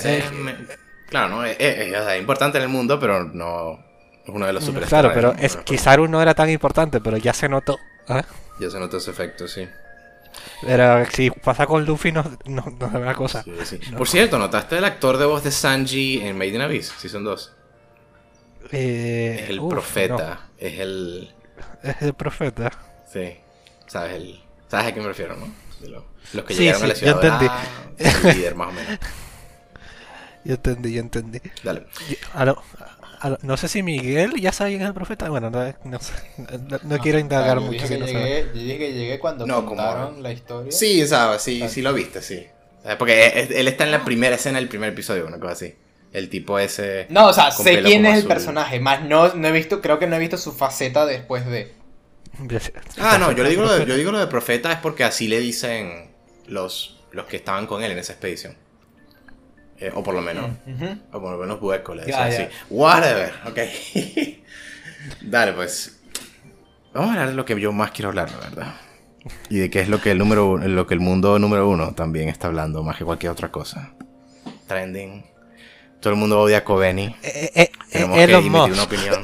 claro, 1.07 1.29
¿no? 1.29 1.45
Es, 1.45 2.19
importante 2.19 2.57
en 2.57 2.65
el 2.65 2.69
mundo, 2.69 2.99
pero 2.99 3.23
no 3.23 3.79
es 4.21 4.29
uno 4.29 4.45
de 4.45 4.51
los 4.51 4.65
super 4.65 4.83
Claro, 4.83 5.11
pero 5.13 5.33
es, 5.39 5.55
Kizaru 5.55 6.09
no 6.09 6.21
era 6.21 6.33
tan 6.33 6.49
importante, 6.49 6.99
pero 6.99 7.15
ya 7.15 7.31
se 7.31 7.47
notó. 7.47 7.77
¿eh? 8.09 8.23
Ya 8.59 8.69
se 8.69 8.79
notó 8.79 8.97
ese 8.97 9.11
efecto, 9.11 9.47
sí. 9.47 9.65
Pero 10.61 11.05
si 11.05 11.29
pasa 11.29 11.67
con 11.67 11.85
Luffy, 11.85 12.11
no, 12.11 12.23
no, 12.47 12.65
no 12.79 12.87
es 12.87 12.93
una 12.95 13.13
cosa. 13.13 13.45
Por 13.95 14.09
cierto, 14.09 14.37
¿notaste 14.37 14.79
el 14.79 14.83
actor 14.83 15.17
de 15.17 15.25
voz 15.25 15.43
de 15.43 15.51
Sanji 15.51 16.19
en 16.21 16.37
Made 16.37 16.49
in 16.49 16.61
Abyss, 16.61 16.91
Season 16.97 17.23
2? 17.23 17.53
Eh, 18.71 19.39
es 19.43 19.49
el 19.51 19.65
profeta. 19.65 20.46
Es 20.57 20.79
el. 20.79 21.33
es 21.83 22.01
el 22.01 22.13
profeta. 22.13 22.71
Sí. 23.11 23.37
¿Sabes, 23.87 24.15
el, 24.15 24.41
¿Sabes 24.67 24.87
a 24.87 24.93
qué 24.93 25.01
me 25.01 25.07
refiero, 25.07 25.35
no? 25.35 25.47
los 26.33 26.43
que 26.45 26.55
llegaron 26.55 26.83
a 26.83 26.87
la 26.87 26.95
ciudad. 26.95 27.21
Yo 27.21 27.27
entendí. 27.27 27.53
el 27.97 28.37
líder, 28.37 28.55
más 28.55 28.69
o 28.69 28.71
menos. 28.71 28.99
Yo 30.43 30.53
entendí, 30.53 30.93
yo 30.93 31.01
entendí. 31.01 31.41
Dale. 31.61 31.83
no 33.41 33.57
sé 33.57 33.67
si 33.67 33.83
Miguel 33.83 34.39
ya 34.39 34.53
sabe 34.53 34.69
quién 34.69 34.81
es 34.81 34.87
el 34.87 34.93
profeta. 34.93 35.27
Bueno, 35.29 35.49
no, 35.49 35.61
no, 35.83 35.99
no, 36.83 36.97
quiero 36.99 37.19
indagar 37.19 37.59
mucho. 37.59 37.85
Dije 37.85 37.99
que 37.99 38.05
llegué, 38.05 38.47
yo 38.53 38.61
dije 38.61 38.77
que 38.77 38.93
llegué 38.93 39.19
cuando 39.19 39.45
contaron 39.65 40.23
la 40.23 40.31
historia. 40.31 40.71
Sí, 40.71 41.05
sabes, 41.05 41.41
sí, 41.41 41.67
sí 41.67 41.81
lo 41.81 41.93
viste, 41.93 42.21
sí. 42.21 42.47
Porque 42.97 43.49
él 43.49 43.67
está 43.67 43.83
en 43.83 43.91
la 43.91 44.05
primera 44.05 44.37
escena 44.37 44.59
del 44.59 44.69
primer 44.69 44.93
episodio, 44.93 45.27
una 45.27 45.37
cosa 45.37 45.51
así. 45.51 45.75
El 46.13 46.29
tipo 46.29 46.57
ese. 46.57 47.05
No, 47.09 47.27
o 47.27 47.33
sea, 47.33 47.51
sé 47.51 47.81
quién 47.83 48.05
es 48.05 48.19
el 48.19 48.27
personaje, 48.27 48.79
más 48.79 49.03
no, 49.03 49.33
no 49.33 49.47
he 49.47 49.51
visto, 49.51 49.81
creo 49.81 49.99
que 49.99 50.07
no 50.07 50.15
he 50.15 50.19
visto 50.19 50.37
su 50.37 50.53
faceta 50.53 51.05
después 51.05 51.45
de. 51.45 51.73
Ah, 52.99 53.17
no, 53.19 53.31
yo 53.31 53.43
le 53.43 53.49
digo 53.49 53.63
lo 53.63 53.73
de, 53.73 53.85
yo 53.85 53.95
digo 53.95 54.11
lo 54.11 54.19
de 54.19 54.27
profeta 54.27 54.71
es 54.71 54.77
porque 54.77 55.03
así 55.03 55.27
le 55.27 55.39
dicen 55.39 56.11
los, 56.47 57.03
los 57.11 57.25
que 57.25 57.37
estaban 57.37 57.65
con 57.65 57.83
él 57.83 57.91
en 57.91 57.99
esa 57.99 58.13
expedición. 58.13 58.55
Eh, 59.79 59.91
o 59.93 60.03
por 60.03 60.15
lo 60.15 60.21
menos. 60.21 60.51
O 61.11 61.21
por 61.21 61.31
lo 61.31 61.37
menos 61.37 61.59
Bueco 61.59 61.93
le 61.93 62.05
decía 62.05 62.25
así. 62.25 62.47
Whatever, 62.69 63.33
ok. 63.45 63.59
Dale, 65.21 65.53
pues. 65.53 65.99
Vamos 66.93 67.09
a 67.09 67.13
hablar 67.13 67.29
de 67.29 67.35
lo 67.35 67.45
que 67.45 67.59
yo 67.59 67.71
más 67.71 67.91
quiero 67.91 68.09
hablar, 68.09 68.31
la 68.31 68.37
verdad. 68.37 68.75
Y 69.49 69.57
de 69.57 69.69
qué 69.69 69.81
es 69.81 69.89
lo 69.89 70.01
que 70.01 70.11
el 70.11 70.17
número 70.17 70.57
lo 70.57 70.87
que 70.87 70.93
el 70.93 70.99
mundo 70.99 71.37
número 71.37 71.67
uno 71.67 71.93
también 71.93 72.29
está 72.29 72.47
hablando, 72.47 72.83
más 72.83 72.97
que 72.97 73.05
cualquier 73.05 73.31
otra 73.31 73.51
cosa. 73.51 73.93
Trending. 74.67 75.23
Todo 75.99 76.13
el 76.13 76.19
mundo 76.19 76.39
odia 76.39 76.59
a 76.59 76.63
Coveni. 76.63 77.15
Eh, 77.23 77.51
eh, 77.55 77.71
Tenemos 77.91 78.17
que 78.17 78.23
emitir 78.23 78.73
una 78.73 78.83
opinión. 78.83 79.23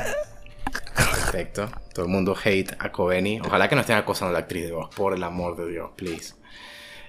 Perfecto. 0.95 1.69
Todo 1.93 2.05
el 2.05 2.11
mundo 2.11 2.35
hate 2.43 2.75
a 2.79 2.91
Coveni. 2.91 3.39
Ojalá 3.39 3.69
que 3.69 3.75
no 3.75 3.81
estén 3.81 3.97
acosando 3.97 4.29
a 4.29 4.33
la 4.33 4.39
actriz 4.39 4.65
de 4.65 4.71
voz, 4.71 4.93
por 4.95 5.13
el 5.13 5.23
amor 5.23 5.55
de 5.55 5.69
Dios, 5.69 5.91
please. 5.95 6.35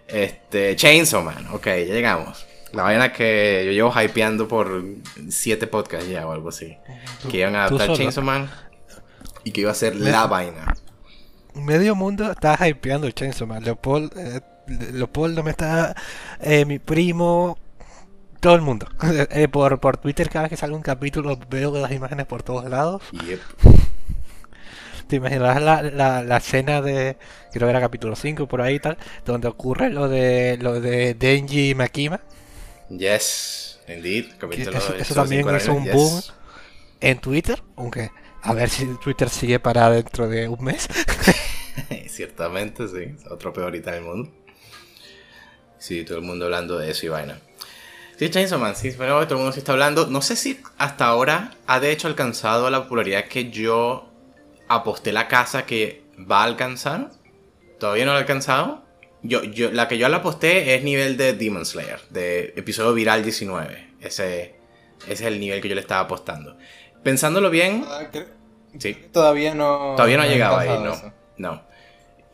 Este, 0.07 0.77
Chainsaw 0.77 1.23
Man, 1.23 1.49
ok, 1.53 1.67
ya 1.67 1.95
llegamos. 1.95 2.47
La 2.73 2.83
vaina 2.83 3.13
que 3.13 3.63
yo 3.67 3.73
llevo 3.73 3.93
hypeando 4.01 4.49
por 4.49 4.85
siete 5.29 5.67
podcasts 5.67 6.09
ya 6.09 6.27
o 6.27 6.33
algo 6.33 6.49
así. 6.49 6.77
Que 7.31 7.39
iban 7.39 7.55
a 7.57 7.65
adaptar 7.65 7.97
Chainsaw 7.97 8.25
Man 8.25 8.51
y 9.45 9.53
que 9.53 9.63
iba 9.63 9.71
a 9.71 9.75
ser 9.75 9.97
la 9.97 10.27
vaina. 10.27 10.75
Medio 11.55 11.95
mundo 11.95 12.31
está 12.31 12.59
hypeando 12.69 13.11
Chainsaw 13.11 13.47
Man. 13.47 13.63
Leopold, 13.63 14.13
eh, 14.19 14.41
Leopoldo 14.93 15.43
me 15.43 15.53
está. 15.53 15.95
Eh, 16.41 16.65
mi 16.65 16.79
primo. 16.79 17.57
Todo 18.45 18.57
el 18.57 18.61
mundo. 18.61 18.87
Eh, 19.31 19.49
por, 19.49 19.81
por 19.81 19.97
Twitter, 19.97 20.29
cada 20.29 20.43
vez 20.43 20.51
que 20.51 20.57
sale 20.59 20.75
un 20.75 20.83
capítulo, 20.83 21.39
veo 21.49 21.75
las 21.79 21.93
imágenes 21.93 22.27
por 22.27 22.43
todos 22.43 22.69
lados. 22.69 23.03
Yep. 23.13 23.41
¿Te 25.09 25.17
imaginas 25.17 25.63
la, 25.63 25.81
la, 25.81 26.23
la, 26.23 26.37
escena 26.37 26.83
de, 26.83 27.17
creo 27.53 27.67
que 27.67 27.71
era 27.71 27.81
capítulo 27.81 28.15
5 28.15 28.47
por 28.47 28.61
ahí 28.61 28.75
y 28.75 28.81
tal, 28.81 28.99
donde 29.25 29.49
ocurre 29.49 29.89
lo 29.89 30.11
de 30.11 30.59
lo 30.61 30.79
de 30.79 31.15
Denji 31.15 31.71
y 31.71 31.75
Makima? 31.75 32.21
Yes, 32.91 33.81
indeed. 33.89 34.27
eso, 34.99 35.15
también 35.15 35.49
es 35.49 35.69
un 35.69 35.85
boom 35.91 36.21
en 37.01 37.19
Twitter, 37.21 37.63
aunque 37.77 38.11
a 38.43 38.53
ver 38.53 38.69
si 38.69 38.85
Twitter 39.03 39.31
sigue 39.31 39.59
para 39.59 39.89
dentro 39.89 40.29
de 40.29 40.49
un 40.49 40.63
mes. 40.63 40.87
Ciertamente, 42.09 42.89
sí. 42.89 43.17
Otro 43.31 43.55
peorita 43.55 43.91
en 43.91 43.97
el 43.97 44.03
mundo. 44.03 44.31
Sí, 45.79 46.05
todo 46.05 46.19
el 46.19 46.25
mundo 46.25 46.45
hablando 46.45 46.79
de 46.79 46.91
eso 46.91 47.07
y 47.07 47.09
vaina. 47.09 47.39
Sí, 48.25 48.31
Chainsaw 48.31 48.59
Man, 48.59 48.75
sí, 48.75 48.91
pero 48.97 49.23
todo 49.27 49.35
el 49.35 49.41
mundo 49.41 49.53
se 49.53 49.59
está 49.59 49.73
hablando. 49.73 50.07
No 50.07 50.23
sé 50.23 50.35
si 50.35 50.59
hasta 50.79 51.05
ahora 51.05 51.51
ha 51.67 51.79
de 51.79 51.91
hecho 51.93 52.09
alcanzado 52.09 52.71
la 52.71 52.85
popularidad 52.85 53.27
que 53.27 53.51
yo 53.51 54.09
aposté 54.67 55.13
la 55.13 55.29
casa 55.29 55.67
que 55.67 56.05
va 56.19 56.41
a 56.41 56.45
alcanzar. 56.45 57.11
Todavía 57.79 58.07
no 58.07 58.13
lo 58.13 58.17
ha 58.17 58.21
alcanzado. 58.21 58.83
Yo, 59.23 59.45
yo, 59.45 59.73
la 59.73 59.89
que 59.89 59.99
yo 59.99 60.09
la 60.09 60.19
aposté 60.19 60.75
es 60.75 60.83
nivel 60.83 61.19
de 61.19 61.35
Demon 61.35 61.67
Slayer, 61.67 62.01
de 62.09 62.55
episodio 62.57 62.95
viral 62.95 63.23
19. 63.23 63.91
Ese, 64.01 64.55
es 65.07 65.21
el 65.21 65.39
nivel 65.39 65.61
que 65.61 65.69
yo 65.69 65.75
le 65.75 65.83
estaba 65.83 66.01
apostando. 66.01 66.57
Pensándolo 67.03 67.51
bien. 67.51 67.85
Ah, 67.87 68.09
sí. 68.79 68.95
Todavía 69.13 69.55
no. 69.55 69.97
Todavía 69.97 70.17
no 70.17 70.23
ha 70.23 70.29
llegado 70.29 70.57
ahí, 70.57 70.83
no. 70.83 71.13
No. 71.37 71.63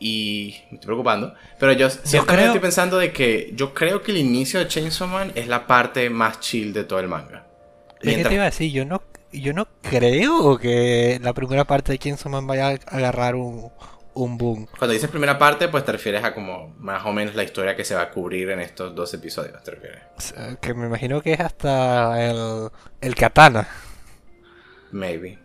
Y 0.03 0.55
me 0.71 0.75
estoy 0.75 0.87
preocupando. 0.87 1.35
Pero 1.59 1.73
yo 1.73 1.87
siempre 1.91 2.43
estoy 2.43 2.59
pensando 2.59 2.97
de 2.97 3.13
que 3.13 3.51
yo 3.53 3.71
creo 3.75 4.01
que 4.01 4.11
el 4.11 4.17
inicio 4.17 4.59
de 4.59 4.67
Chainsaw 4.67 5.07
Man 5.07 5.31
es 5.35 5.47
la 5.47 5.67
parte 5.67 6.09
más 6.09 6.39
chill 6.39 6.73
de 6.73 6.83
todo 6.83 6.99
el 6.99 7.07
manga. 7.07 7.45
¿Qué 7.99 8.23
te 8.23 8.33
iba 8.33 8.41
a 8.41 8.45
decir? 8.45 8.71
Yo 8.71 8.83
no, 8.83 9.03
yo 9.31 9.53
no 9.53 9.67
creo 9.83 10.57
que 10.57 11.19
la 11.21 11.33
primera 11.33 11.65
parte 11.65 11.91
de 11.91 11.99
Chainsaw 11.99 12.31
Man 12.31 12.47
vaya 12.47 12.69
a 12.69 12.97
agarrar 12.97 13.35
un, 13.35 13.71
un 14.15 14.37
boom. 14.39 14.67
Cuando 14.77 14.93
dices 14.93 15.07
primera 15.09 15.37
parte, 15.37 15.67
pues 15.67 15.85
te 15.85 15.91
refieres 15.91 16.23
a 16.23 16.33
como 16.33 16.73
más 16.79 17.05
o 17.05 17.13
menos 17.13 17.35
la 17.35 17.43
historia 17.43 17.75
que 17.75 17.85
se 17.85 17.93
va 17.93 18.01
a 18.01 18.09
cubrir 18.09 18.49
en 18.49 18.59
estos 18.59 18.95
dos 18.95 19.13
episodios, 19.13 19.63
¿te 19.63 19.69
refieres? 19.69 20.01
Que 20.61 20.73
me 20.73 20.87
imagino 20.87 21.21
que 21.21 21.33
es 21.33 21.39
hasta 21.39 22.27
el, 22.27 22.69
el 23.01 23.15
katana. 23.15 23.67
Maybe. 24.91 25.40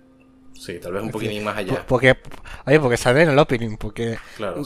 Sí, 0.59 0.79
tal 0.81 0.93
vez 0.93 1.03
un 1.03 1.11
poquitín 1.11 1.45
más 1.45 1.57
allá. 1.57 1.85
Porque, 1.87 2.17
oye, 2.67 2.81
porque 2.81 2.97
sale 2.97 3.23
en 3.23 3.31
el 3.31 3.39
opening, 3.39 3.77
porque 3.77 4.19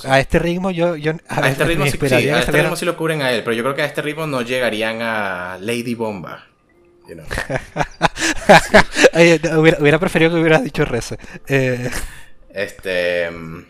a 0.05 0.20
este 0.20 0.38
ritmo 0.38 0.70
yo... 0.70 0.96
yo 0.96 1.12
a, 1.29 1.48
este 1.48 1.64
ritmo, 1.64 1.87
sí, 1.87 1.98
sí, 2.00 2.29
a 2.29 2.40
este 2.40 2.53
ritmo 2.53 2.76
sí 2.76 2.85
lo 2.85 2.96
cubren 2.96 3.22
a 3.22 3.33
él, 3.33 3.42
pero 3.42 3.55
yo 3.55 3.62
creo 3.62 3.74
que 3.74 3.83
a 3.83 3.87
este 3.87 4.03
ritmo 4.03 4.26
no 4.26 4.42
llegarían 4.42 5.03
a 5.03 5.59
Lady 5.61 5.94
Bomba. 5.94 6.46
You 7.09 7.16
know. 7.16 7.26
hubiera, 9.81 9.98
preferido 9.98 10.31
que 10.31 10.40
hubieras 10.40 10.62
dicho 10.62 10.85
Reze. 10.85 11.18
Eh... 11.48 11.90
Este... 12.53 13.31
Mm, 13.31 13.64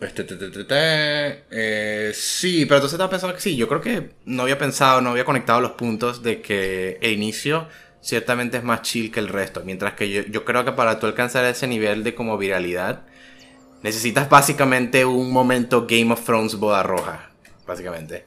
este, 0.00 1.44
eh, 1.50 2.12
sí, 2.14 2.64
pero 2.64 2.76
entonces 2.76 2.94
estaba 2.94 3.10
pensando 3.10 3.34
que 3.34 3.42
sí. 3.42 3.54
Yo 3.56 3.68
creo 3.68 3.80
que 3.82 4.10
no 4.24 4.42
había 4.42 4.56
pensado, 4.56 5.02
no 5.02 5.10
había 5.10 5.24
conectado 5.24 5.60
los 5.60 5.72
puntos 5.72 6.22
de 6.22 6.40
que 6.40 6.98
el 7.02 7.12
inicio 7.12 7.68
ciertamente 8.00 8.56
es 8.56 8.64
más 8.64 8.82
chill 8.82 9.10
que 9.10 9.20
el 9.20 9.28
resto. 9.28 9.62
Mientras 9.64 9.94
que 9.94 10.10
yo, 10.10 10.22
yo 10.22 10.44
creo 10.44 10.64
que 10.64 10.72
para 10.72 10.98
tú 10.98 11.06
alcanzar 11.06 11.44
ese 11.44 11.66
nivel 11.66 12.04
de 12.04 12.14
como 12.14 12.38
viralidad, 12.38 13.02
necesitas 13.82 14.28
básicamente 14.28 15.04
un 15.04 15.32
momento 15.32 15.86
Game 15.86 16.12
of 16.12 16.24
Thrones 16.24 16.56
boda 16.56 16.82
roja. 16.82 17.30
Básicamente. 17.66 18.26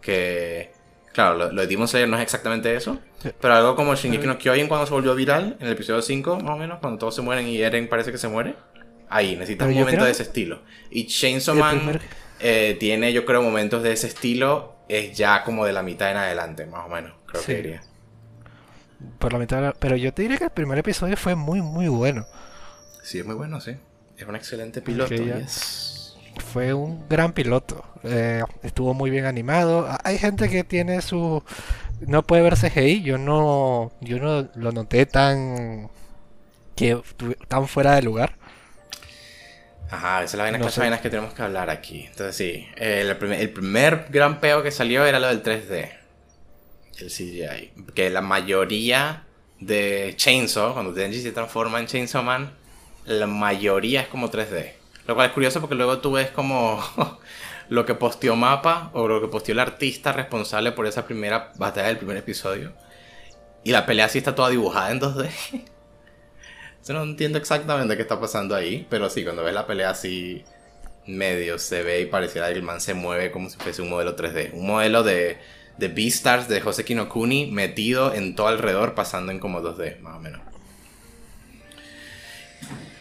Que. 0.00 0.72
Claro, 1.12 1.36
lo, 1.36 1.60
de 1.60 1.66
Demon 1.66 1.86
Slayer 1.86 2.08
no 2.08 2.16
es 2.16 2.22
exactamente 2.22 2.74
eso. 2.74 2.98
Pero 3.40 3.54
algo 3.54 3.76
como 3.76 3.94
Shingeki 3.94 4.26
no 4.26 4.38
Kyojin 4.38 4.66
cuando 4.66 4.86
se 4.86 4.92
volvió 4.92 5.14
viral, 5.14 5.56
en 5.60 5.66
el 5.66 5.74
episodio 5.74 6.00
5, 6.00 6.40
más 6.40 6.54
o 6.54 6.56
menos, 6.56 6.78
cuando 6.80 6.98
todos 6.98 7.14
se 7.14 7.22
mueren 7.22 7.46
y 7.46 7.60
Eren 7.60 7.88
parece 7.88 8.10
que 8.10 8.18
se 8.18 8.28
muere 8.28 8.54
ahí, 9.12 9.36
necesitas 9.36 9.68
un 9.68 9.74
momento 9.74 10.04
de 10.04 10.10
ese 10.10 10.22
estilo. 10.22 10.62
Y 10.90 11.06
Chainsaw 11.06 11.54
Man 11.54 12.00
eh, 12.40 12.76
tiene, 12.80 13.12
yo 13.12 13.24
creo, 13.24 13.42
momentos 13.42 13.82
de 13.82 13.92
ese 13.92 14.06
estilo, 14.06 14.76
es 14.88 15.16
ya 15.16 15.44
como 15.44 15.66
de 15.66 15.72
la 15.72 15.82
mitad 15.82 16.10
en 16.10 16.16
adelante, 16.16 16.66
más 16.66 16.86
o 16.86 16.88
menos, 16.88 17.12
creo 17.26 17.44
que 17.44 17.54
diría. 17.54 17.82
Por 19.18 19.32
la 19.32 19.38
mitad, 19.38 19.74
pero 19.78 19.96
yo 19.96 20.12
te 20.12 20.22
diría 20.22 20.38
que 20.38 20.44
el 20.44 20.50
primer 20.50 20.78
episodio 20.78 21.16
fue 21.16 21.34
muy, 21.34 21.62
muy 21.62 21.88
bueno. 21.88 22.26
Sí, 23.02 23.18
es 23.18 23.26
muy 23.26 23.34
bueno, 23.34 23.60
sí. 23.60 23.76
Es 24.16 24.26
un 24.26 24.36
excelente 24.36 24.82
piloto. 24.82 25.14
Fue 26.52 26.72
un 26.72 27.08
gran 27.08 27.32
piloto. 27.32 27.84
Eh, 28.04 28.42
estuvo 28.62 28.94
muy 28.94 29.10
bien 29.10 29.26
animado. 29.26 29.88
Hay 30.04 30.18
gente 30.18 30.48
que 30.48 30.64
tiene 30.64 31.02
su... 31.02 31.42
No 32.00 32.22
puede 32.22 32.42
ver 32.42 32.56
CGI. 32.56 33.02
Yo 33.02 33.18
no, 33.18 33.92
yo 34.00 34.18
no 34.18 34.48
lo 34.54 34.72
noté 34.72 35.06
tan... 35.06 35.90
Que 36.74 37.00
tan 37.48 37.68
fuera 37.68 37.94
de 37.94 38.02
lugar. 38.02 38.36
Ajá, 39.92 40.22
esa 40.22 40.24
es 40.24 40.34
la 40.34 40.44
vaina, 40.44 40.56
no 40.56 40.68
vainas 40.74 41.00
que 41.02 41.10
tenemos 41.10 41.34
que 41.34 41.42
hablar 41.42 41.68
aquí. 41.68 42.06
Entonces 42.06 42.34
sí, 42.34 42.66
el, 42.76 43.14
primer, 43.18 44.06
gran 44.08 44.40
peo 44.40 44.62
que 44.62 44.70
salió 44.70 45.04
era 45.04 45.20
lo 45.20 45.26
del 45.28 45.42
3D. 45.42 45.90
El 46.98 47.08
CGI. 47.08 47.72
Que 47.94 48.10
la 48.10 48.20
mayoría 48.20 49.24
de 49.60 50.14
Chainsaw, 50.16 50.74
cuando 50.74 50.92
Denji 50.92 51.20
se 51.20 51.32
transforma 51.32 51.80
en 51.80 51.86
Chainsaw 51.86 52.22
Man, 52.22 52.52
la 53.04 53.26
mayoría 53.26 54.02
es 54.02 54.08
como 54.08 54.30
3D. 54.30 54.72
Lo 55.06 55.14
cual 55.14 55.28
es 55.28 55.32
curioso 55.32 55.60
porque 55.60 55.74
luego 55.74 55.98
tú 55.98 56.12
ves 56.12 56.30
como 56.30 56.82
lo 57.68 57.86
que 57.86 57.94
posteó 57.94 58.36
Mapa 58.36 58.90
o 58.92 59.08
lo 59.08 59.20
que 59.20 59.28
posteó 59.28 59.54
el 59.54 59.60
artista 59.60 60.12
responsable 60.12 60.72
por 60.72 60.86
esa 60.86 61.06
primera 61.06 61.52
batalla 61.56 61.88
del 61.88 61.98
primer 61.98 62.16
episodio. 62.16 62.72
Y 63.64 63.70
la 63.70 63.86
pelea 63.86 64.08
sí 64.08 64.18
está 64.18 64.34
toda 64.34 64.50
dibujada 64.50 64.90
en 64.90 65.00
2D. 65.00 65.30
Yo 66.86 66.94
no 66.94 67.02
entiendo 67.02 67.38
exactamente 67.38 67.96
qué 67.96 68.02
está 68.02 68.18
pasando 68.18 68.56
ahí, 68.56 68.86
pero 68.90 69.08
sí, 69.08 69.22
cuando 69.22 69.44
ves 69.44 69.54
la 69.54 69.66
pelea 69.66 69.90
así 69.90 70.44
medio 71.06 71.58
se 71.58 71.82
ve 71.82 72.00
y 72.00 72.06
pareciera 72.06 72.48
que 72.48 72.54
el 72.54 72.62
man 72.62 72.80
se 72.80 72.94
mueve 72.94 73.30
como 73.32 73.50
si 73.50 73.56
fuese 73.58 73.82
un 73.82 73.90
modelo 73.90 74.16
3D. 74.16 74.52
Un 74.52 74.66
modelo 74.66 75.02
de, 75.02 75.38
de 75.78 75.88
Beastars 75.88 76.48
de 76.48 76.60
Jose 76.60 76.84
Kinokuni 76.84 77.50
metido 77.50 78.14
en 78.14 78.34
todo 78.34 78.48
alrededor, 78.48 78.94
pasando 78.94 79.32
en 79.32 79.38
como 79.38 79.60
2D, 79.60 80.00
más 80.00 80.16
o 80.16 80.20
menos. 80.20 80.40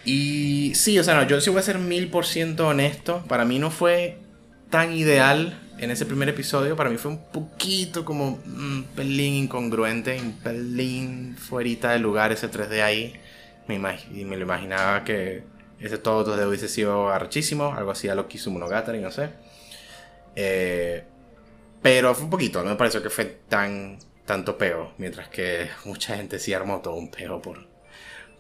Y 0.04 0.74
sí, 0.76 0.98
o 0.98 1.04
sea, 1.04 1.16
no, 1.16 1.28
yo 1.28 1.40
sí 1.42 1.50
voy 1.50 1.60
a 1.60 1.64
ser 1.64 1.78
mil 1.78 2.10
por 2.10 2.26
ciento 2.26 2.68
honesto. 2.68 3.24
Para 3.28 3.46
mí 3.46 3.60
no 3.60 3.70
fue 3.70 4.18
tan 4.70 4.94
ideal 4.94 5.60
en 5.78 5.92
ese 5.92 6.06
primer 6.06 6.30
episodio. 6.30 6.76
Para 6.76 6.90
mí 6.90 6.98
fue 6.98 7.12
un 7.12 7.24
poquito 7.32 8.04
como 8.04 8.40
un 8.46 8.88
pelín 8.96 9.36
incongruente, 9.36 10.20
un 10.20 10.34
pelín 10.34 11.36
fuerita 11.38 11.92
de 11.92 12.00
lugar 12.00 12.32
ese 12.32 12.50
3D 12.50 12.82
ahí. 12.82 13.14
Me 13.68 13.76
y 14.14 14.26
me 14.26 14.38
lo 14.38 14.44
imaginaba 14.44 15.04
que 15.04 15.44
Ese 15.80 15.98
todo 15.98 16.26
2D 16.26 16.48
hubiese 16.48 16.68
sido 16.68 17.10
arrechísimo, 17.10 17.74
algo 17.74 17.92
así 17.92 18.10
a 18.10 18.16
lo 18.16 18.28
Monogatari, 18.48 19.00
no 19.00 19.12
sé. 19.12 19.30
Eh, 20.36 21.04
pero 21.82 22.14
fue 22.14 22.26
un 22.26 22.30
poquito, 22.30 22.64
no 22.64 22.72
me 22.72 22.76
pareció 22.76 23.02
que 23.02 23.10
fue 23.10 23.26
tan 23.48 23.98
tanto 24.26 24.58
peo, 24.58 24.94
mientras 24.98 25.28
que 25.30 25.70
mucha 25.86 26.16
gente 26.16 26.40
sí 26.40 26.54
armó 26.54 26.82
todo 26.82 26.96
un 26.96 27.10
peo 27.10 27.42
por, 27.42 27.68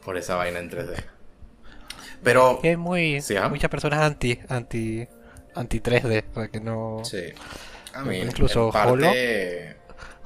por 0.04 0.17
esa 0.17 0.36
vaina 0.36 0.60
en 0.60 0.69
3D. 0.69 1.04
Pero. 2.23 2.60
Hay 2.63 2.77
muy, 2.77 3.19
¿ah? 3.39 3.49
muchas 3.49 3.69
personas 3.69 3.99
anti, 4.01 4.39
anti, 4.47 5.08
anti 5.56 5.80
3D, 5.80 6.23
o 6.32 6.34
sea 6.36 6.47
que 6.49 6.60
no. 6.60 7.01
Sí. 7.04 7.23
A 7.93 8.04
mí, 8.04 8.19
Incluso 8.19 8.71
parte... 8.71 9.75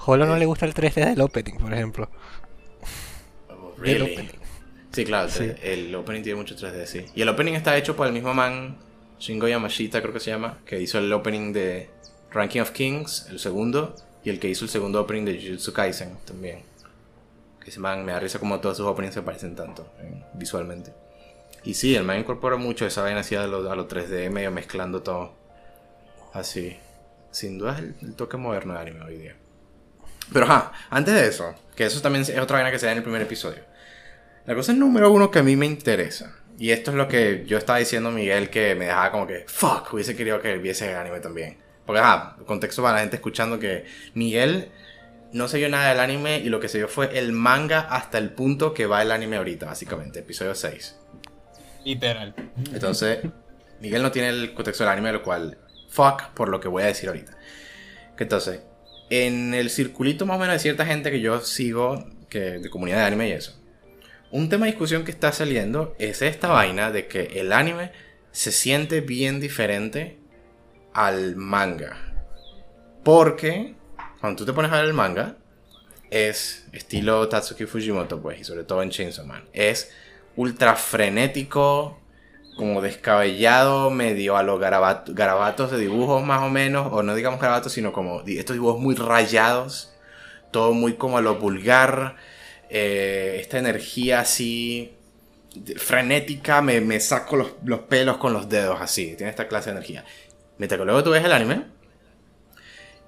Holo. 0.06 0.28
no 0.28 0.38
le 0.38 0.45
gusta 0.45 0.67
el 0.67 0.75
3D 0.75 1.06
del 1.06 1.21
opening, 1.21 1.58
por 1.58 1.73
ejemplo. 1.73 2.12
Oh, 3.49 3.73
really? 3.80 4.30
Sí, 4.91 5.04
claro, 5.04 5.30
el 5.63 5.93
opening 5.95 6.21
tiene 6.21 6.38
mucho 6.38 6.56
3D, 6.56 6.86
sí. 6.86 7.06
Y 7.15 7.21
el 7.23 7.30
opening 7.30 7.54
está 7.54 7.75
hecho 7.75 7.95
por 7.95 8.06
el 8.06 8.13
mismo 8.13 8.34
man, 8.34 8.78
Shingo 9.19 9.47
Yamashita, 9.47 10.01
creo 10.01 10.13
que 10.13 10.19
se 10.19 10.30
llama, 10.30 10.60
que 10.63 10.80
hizo 10.80 10.99
el 10.99 11.12
opening 11.12 11.54
de 11.54 11.89
Ranking 12.36 12.60
of 12.60 12.71
Kings, 12.71 13.28
el 13.30 13.39
segundo, 13.39 13.95
y 14.24 14.30
el 14.30 14.39
que 14.39 14.50
hizo 14.50 14.65
el 14.65 14.69
segundo 14.69 15.00
opening 15.00 15.24
de 15.24 15.41
Jujutsu 15.41 15.71
Kaisen 15.71 16.17
también. 16.26 16.63
Que 17.63 17.69
ese 17.69 17.80
man 17.80 18.04
me 18.04 18.12
da 18.12 18.19
risa 18.19 18.39
como 18.39 18.60
todos 18.60 18.76
sus 18.78 18.86
openings 18.86 19.13
se 19.13 19.21
parecen 19.21 19.56
tanto 19.56 19.89
eh, 20.02 20.21
visualmente. 20.34 20.93
Y 21.63 21.74
sí, 21.74 21.95
el 21.95 22.04
man 22.04 22.19
incorpora 22.19 22.58
mucho 22.58 22.86
esa 22.86 23.02
vaina 23.02 23.21
así 23.21 23.36
a 23.36 23.48
los 23.48 23.65
a 23.65 23.76
3D, 23.76 24.30
medio 24.30 24.52
mezclando 24.52 25.02
todo. 25.02 25.34
Así. 26.34 26.78
Sin 27.32 27.58
duda 27.58 27.78
es 27.80 28.04
el, 28.04 28.15
toque 28.15 28.36
moderno 28.36 28.74
de 28.74 28.80
anime 28.80 29.02
hoy 29.02 29.17
día. 29.17 29.36
Pero 30.34 30.45
ajá, 30.45 30.74
antes 30.89 31.13
de 31.13 31.28
eso, 31.28 31.56
que 31.76 31.86
eso 31.86 32.02
también 32.02 32.24
es 32.24 32.38
otra 32.38 32.58
vaina 32.58 32.71
que 32.71 32.80
se 32.80 32.86
da 32.86 32.91
en 32.91 32.98
el 32.98 33.04
primer 33.04 33.21
episodio. 33.21 33.63
La 34.45 34.54
cosa 34.56 34.74
número 34.74 35.10
uno 35.12 35.32
que 35.32 35.39
a 35.39 35.43
mí 35.43 35.56
me 35.56 35.65
interesa. 35.65 36.36
Y 36.60 36.71
esto 36.71 36.91
es 36.91 36.98
lo 36.98 37.08
que 37.08 37.45
yo 37.48 37.58
estaba 37.58 37.80
diciendo 37.80 38.12
Miguel 38.12 38.50
que 38.50 38.76
me 38.76 38.86
dejaba 38.86 39.12
como 39.12 39.26
que, 39.26 39.45
fuck, 39.48 39.93
hubiese 39.93 40.15
querido 40.15 40.41
que 40.41 40.58
viese 40.58 40.89
el 40.91 40.98
anime 40.98 41.19
también. 41.19 41.64
Porque, 41.86 42.02
ajá, 42.02 42.38
contexto 42.45 42.82
para 42.82 42.95
la 42.95 43.02
gente 43.02 43.17
escuchando 43.17 43.60
que 43.60 43.86
Miguel 44.13 44.71
no 45.32 45.48
se 45.48 45.58
vio 45.58 45.69
nada 45.69 45.89
del 45.89 46.00
anime 46.00 46.39
y 46.39 46.50
lo 46.50 46.60
que 46.60 46.69
se 46.69 46.78
vio 46.78 46.88
fue 46.88 47.17
el 47.17 47.32
manga 47.32 47.82
hasta 47.82 48.17
el 48.17 48.32
punto 48.32 48.74
que 48.74 48.86
va 48.86 49.02
el 49.02 49.12
anime 49.12 49.38
ahorita, 49.38 49.65
básicamente, 49.65 50.19
episodio 50.19 50.56
6. 50.56 50.95
Literal. 51.84 52.34
Entonces, 52.74 53.19
Miguel 53.82 54.02
no 54.02 54.12
tiene 54.12 54.30
el 54.30 54.54
contexto 54.54 54.84
del 54.84 54.93
anime, 54.93 55.12
lo 55.12 55.21
cual, 55.21 55.58
fuck, 55.89 56.30
por 56.34 56.50
lo 56.50 56.60
que 56.60 56.67
voy 56.67 56.84
a 56.84 56.88
decir 56.88 57.10
ahorita. 57.10 57.38
entonces, 58.17 58.62
en 59.10 59.54
el 59.54 59.69
circulito 59.69 60.26
más 60.26 60.38
o 60.38 60.39
menos 60.39 60.54
de 60.54 60.60
cierta 60.60 60.86
gente 60.86 61.12
que 61.12 61.19
yo 61.19 61.41
sigo, 61.41 62.10
que, 62.30 62.39
de 62.39 62.69
comunidad 62.69 63.00
de 63.00 63.04
anime 63.04 63.30
y 63.30 63.34
eso, 63.34 63.62
un 64.32 64.50
tema 64.50 64.65
de 64.65 64.71
discusión 64.71 65.04
que 65.04 65.12
está 65.12 65.32
saliendo 65.32 65.95
es 66.00 66.21
esta 66.21 66.48
vaina 66.48 66.91
de 66.91 67.08
que 67.08 67.39
el 67.39 67.54
anime 67.54 67.91
se 68.32 68.52
siente 68.52 69.02
bien 69.02 69.39
diferente 69.39 70.17
al 70.96 71.36
manga. 71.36 71.98
Porque 73.04 73.76
cuando 74.20 74.38
tú 74.38 74.46
te 74.46 74.54
pones 74.54 74.72
a 74.72 74.78
ver 74.78 74.86
el 74.86 74.94
manga, 74.94 75.36
es 76.10 76.66
estilo 76.72 77.28
Tatsuki 77.28 77.66
Fujimoto, 77.66 78.22
pues, 78.22 78.40
y 78.40 78.44
sobre 78.44 78.64
todo 78.64 78.82
en 78.82 78.90
Chainsaw 78.90 79.26
Man. 79.26 79.44
Es 79.54 79.92
ultra 80.36 80.76
frenético, 80.76 82.00
como 82.56 82.82
descabellado, 82.82 83.90
medio 83.92 84.38
a 84.38 84.44
los 84.44 84.60
garabatos 84.60 85.72
de 85.72 85.78
dibujos 85.78 86.24
más 86.24 86.42
o 86.42 86.50
menos, 86.50 86.88
o 86.92 87.04
no 87.04 87.14
digamos 87.14 87.42
garabatos, 87.42 87.74
sino 87.74 87.92
como 87.92 88.22
estos 88.26 88.56
dibujos 88.56 88.82
muy 88.82 88.96
rayados, 88.96 89.94
todo 90.52 90.74
muy 90.74 90.94
como 90.94 91.18
a 91.18 91.22
lo 91.22 91.36
vulgar, 91.36 92.16
eh, 92.70 93.38
esta 93.42 93.60
energía 93.60 94.22
así 94.22 94.96
frenética, 95.78 96.62
me, 96.62 97.00
saco 97.00 97.36
los, 97.36 97.52
los, 97.64 97.82
pelos 97.82 98.18
con 98.18 98.34
los 98.34 98.50
dedos 98.50 98.80
así, 98.82 99.16
tiene 99.16 99.30
esta 99.30 99.48
clase 99.48 99.70
de 99.70 99.78
energía. 99.78 100.06
Mientras 100.58 100.80
que 100.80 100.86
luego 100.86 101.04
tú 101.04 101.12
ves 101.12 101.24
el 101.24 101.32
anime, 101.32 101.65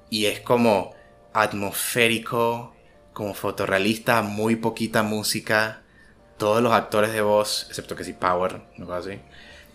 y 0.09 0.25
es 0.25 0.39
como 0.39 0.95
atmosférico, 1.33 2.73
como 3.13 3.33
fotorrealista, 3.33 4.21
muy 4.21 4.55
poquita 4.55 5.03
música, 5.03 5.81
todos 6.37 6.61
los 6.61 6.73
actores 6.73 7.11
de 7.13 7.21
voz, 7.21 7.65
excepto 7.69 7.95
que 7.95 8.03
sí 8.03 8.13
Power, 8.13 8.61
no 8.77 8.91
así, 8.93 9.19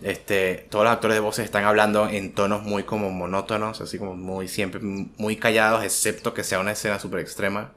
este, 0.01 0.67
todos 0.69 0.85
los 0.85 0.93
actores 0.93 1.15
de 1.15 1.21
voz 1.21 1.39
están 1.39 1.63
hablando 1.63 2.09
en 2.09 2.33
tonos 2.33 2.63
muy 2.63 2.83
como 2.83 3.09
monótonos, 3.11 3.81
así 3.81 3.97
como 3.97 4.15
muy 4.15 4.47
siempre 4.47 4.81
muy 4.81 5.37
callados, 5.37 5.83
excepto 5.83 6.33
que 6.33 6.43
sea 6.43 6.59
una 6.59 6.71
escena 6.73 6.99
súper 6.99 7.21
extrema. 7.21 7.71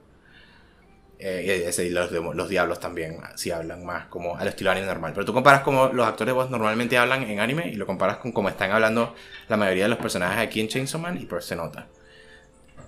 Eh, 1.19 1.73
y 1.79 1.89
los, 1.91 2.11
los, 2.13 2.49
diablos 2.49 2.79
también, 2.79 3.19
si 3.37 3.51
hablan 3.51 3.87
más 3.87 4.07
como 4.07 4.37
al 4.37 4.49
estilo 4.49 4.71
anime 4.71 4.87
normal. 4.87 5.13
Pero 5.15 5.25
tú 5.25 5.33
comparas 5.33 5.63
como 5.63 5.89
los 5.89 6.07
actores 6.07 6.29
de 6.29 6.33
voz 6.35 6.51
normalmente 6.51 6.99
hablan 6.99 7.23
en 7.23 7.41
anime 7.41 7.69
y 7.69 7.77
lo 7.77 7.87
comparas 7.87 8.19
con 8.19 8.33
cómo 8.33 8.49
están 8.49 8.71
hablando 8.71 9.15
la 9.49 9.57
mayoría 9.57 9.85
de 9.85 9.89
los 9.91 9.99
personajes 9.99 10.39
aquí 10.39 10.61
en 10.61 10.69
Chainsaw 10.69 11.01
Man 11.01 11.19
y 11.21 11.25
pues 11.25 11.45
se 11.47 11.57
nota. 11.57 11.87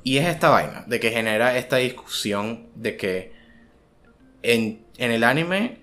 Y 0.03 0.19
es 0.19 0.27
esta 0.27 0.51
vaina, 0.51 0.85
de 0.87 1.01
que 1.01 1.11
genera 1.11 1.57
esta 1.57 1.77
discusión 1.77 2.69
de 2.75 2.97
que 2.97 3.33
en, 4.43 4.85
en 4.99 5.11
el 5.11 5.25
anime 5.25 5.79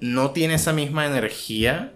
no 0.00 0.32
tiene 0.32 0.54
esa 0.54 0.72
misma 0.72 1.06
energía 1.06 1.92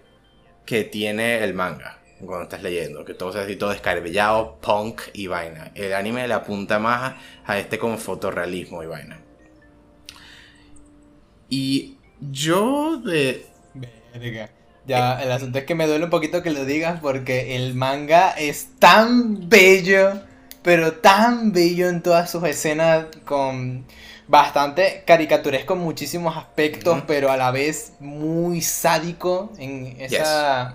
que 0.65 0.83
tiene 0.83 1.43
el 1.43 1.53
manga 1.53 1.99
cuando 2.25 2.43
estás 2.43 2.63
leyendo, 2.63 3.03
que 3.05 3.13
todo 3.13 3.31
es 3.31 3.35
así 3.35 3.55
todo 3.55 3.71
descarbellado, 3.71 4.57
punk 4.61 5.01
y 5.13 5.27
vaina. 5.27 5.71
El 5.75 5.93
anime 5.93 6.27
le 6.27 6.33
apunta 6.33 6.79
más 6.79 7.15
a 7.45 7.59
este 7.59 7.77
como 7.77 7.97
fotorrealismo 7.97 8.83
y 8.83 8.87
vaina. 8.87 9.22
Y 11.53 11.97
yo 12.19 12.97
de... 12.97 13.45
Ya, 14.87 15.21
el 15.21 15.31
asunto 15.31 15.59
es 15.59 15.65
que 15.65 15.75
me 15.75 15.85
duele 15.85 16.05
un 16.05 16.09
poquito 16.09 16.41
que 16.41 16.49
lo 16.49 16.65
digas 16.65 16.99
porque 16.99 17.55
el 17.55 17.75
manga 17.75 18.31
es 18.31 18.69
tan 18.79 19.47
bello, 19.49 20.19
pero 20.63 20.93
tan 20.93 21.51
bello 21.51 21.89
en 21.89 22.01
todas 22.01 22.31
sus 22.31 22.43
escenas 22.43 23.05
con 23.23 23.85
bastante 24.27 25.03
caricaturesco 25.05 25.75
en 25.75 25.81
muchísimos 25.81 26.35
aspectos, 26.35 27.03
pero 27.05 27.31
a 27.31 27.37
la 27.37 27.51
vez 27.51 27.93
muy 27.99 28.61
sádico 28.61 29.53
en 29.59 29.95
esa 29.99 30.73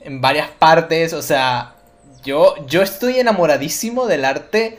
en 0.00 0.20
varias 0.20 0.50
partes, 0.50 1.14
o 1.14 1.22
sea, 1.22 1.74
yo 2.22 2.54
yo 2.66 2.82
estoy 2.82 3.18
enamoradísimo 3.18 4.06
del 4.06 4.26
arte 4.26 4.78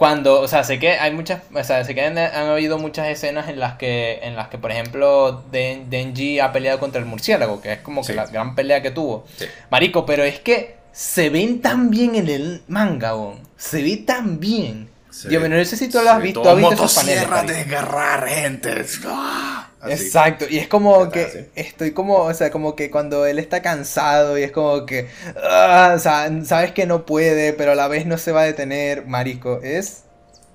cuando, 0.00 0.40
o 0.40 0.48
sea, 0.48 0.64
sé 0.64 0.78
que 0.78 0.92
hay 0.92 1.12
muchas, 1.12 1.42
o 1.52 1.62
sea, 1.62 1.84
sé 1.84 1.94
que 1.94 2.00
han, 2.00 2.16
habido 2.16 2.78
muchas 2.78 3.08
escenas 3.08 3.50
en 3.50 3.60
las 3.60 3.74
que 3.74 4.18
en 4.22 4.34
las 4.34 4.48
que 4.48 4.56
por 4.56 4.70
ejemplo 4.70 5.44
Denji 5.52 6.40
ha 6.40 6.52
peleado 6.52 6.80
contra 6.80 7.02
el 7.02 7.06
murciélago, 7.06 7.60
que 7.60 7.74
es 7.74 7.80
como 7.80 8.02
que 8.02 8.14
la 8.14 8.24
gran 8.24 8.54
pelea 8.54 8.80
que 8.80 8.92
tuvo. 8.92 9.26
Marico, 9.68 10.06
pero 10.06 10.24
es 10.24 10.40
que 10.40 10.76
se 10.90 11.28
ven 11.28 11.60
tan 11.60 11.90
bien 11.90 12.14
en 12.14 12.30
el 12.30 12.62
manga, 12.66 13.12
se 13.58 13.82
ve 13.82 13.98
tan 13.98 14.40
bien. 14.40 14.88
Yo 15.28 15.46
no 15.46 15.64
sé 15.66 15.76
si 15.76 15.90
tú 15.90 16.00
lo 16.02 16.12
has 16.12 16.22
visto. 16.22 16.56
Motosierra 16.56 17.42
de 17.42 17.52
desgarrar 17.52 18.26
gente. 18.26 18.86
¡Ah! 19.04 19.68
Exacto, 19.88 20.44
y 20.48 20.58
es 20.58 20.68
como 20.68 21.08
que 21.10 21.50
estoy 21.54 21.92
como, 21.92 22.16
o 22.16 22.34
sea, 22.34 22.50
como 22.50 22.76
que 22.76 22.90
cuando 22.90 23.24
él 23.24 23.38
está 23.38 23.62
cansado 23.62 24.38
y 24.38 24.42
es 24.42 24.52
como 24.52 24.84
que, 24.84 25.08
ah, 25.42 25.94
o 25.96 25.98
sea, 25.98 26.30
sabes 26.44 26.72
que 26.72 26.84
no 26.86 27.06
puede, 27.06 27.54
pero 27.54 27.72
a 27.72 27.74
la 27.74 27.88
vez 27.88 28.04
no 28.04 28.18
se 28.18 28.32
va 28.32 28.42
a 28.42 28.44
detener, 28.44 29.06
marico, 29.06 29.60
es 29.62 30.04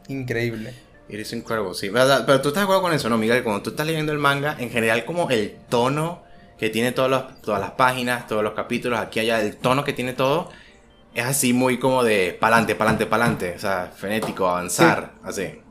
increíble. 0.08 0.74
Eres 1.10 1.34
increíble, 1.34 1.74
sí. 1.74 1.90
Pero, 1.92 2.42
tú 2.42 2.50
estás 2.50 2.54
de 2.54 2.62
acuerdo 2.62 2.82
con 2.82 2.94
eso, 2.94 3.10
¿no, 3.10 3.18
Miguel? 3.18 3.44
Cuando 3.44 3.62
tú 3.62 3.72
estás 3.72 3.86
leyendo 3.86 4.12
el 4.12 4.20
manga, 4.20 4.56
en 4.60 4.70
general 4.70 5.06
como 5.06 5.30
el 5.30 5.58
tono 5.70 6.24
que 6.58 6.70
tiene 6.70 6.92
todas 6.92 7.10
las 7.46 7.72
páginas, 7.72 8.28
todos 8.28 8.44
los 8.44 8.54
capítulos, 8.54 9.00
aquí 9.00 9.20
allá, 9.20 9.42
el 9.42 9.58
tono 9.58 9.84
que 9.84 9.94
tiene 9.94 10.14
todo, 10.14 10.50
es 11.14 11.26
así 11.26 11.54
muy 11.54 11.80
como 11.80 12.04
de 12.04 12.38
pa'lante, 12.40 12.76
pa'lante, 12.76 13.06
pa'lante. 13.06 13.54
O 13.56 13.60
sea, 13.60 13.92
frenético, 13.96 14.48
avanzar, 14.48 15.14
así. 15.24 15.62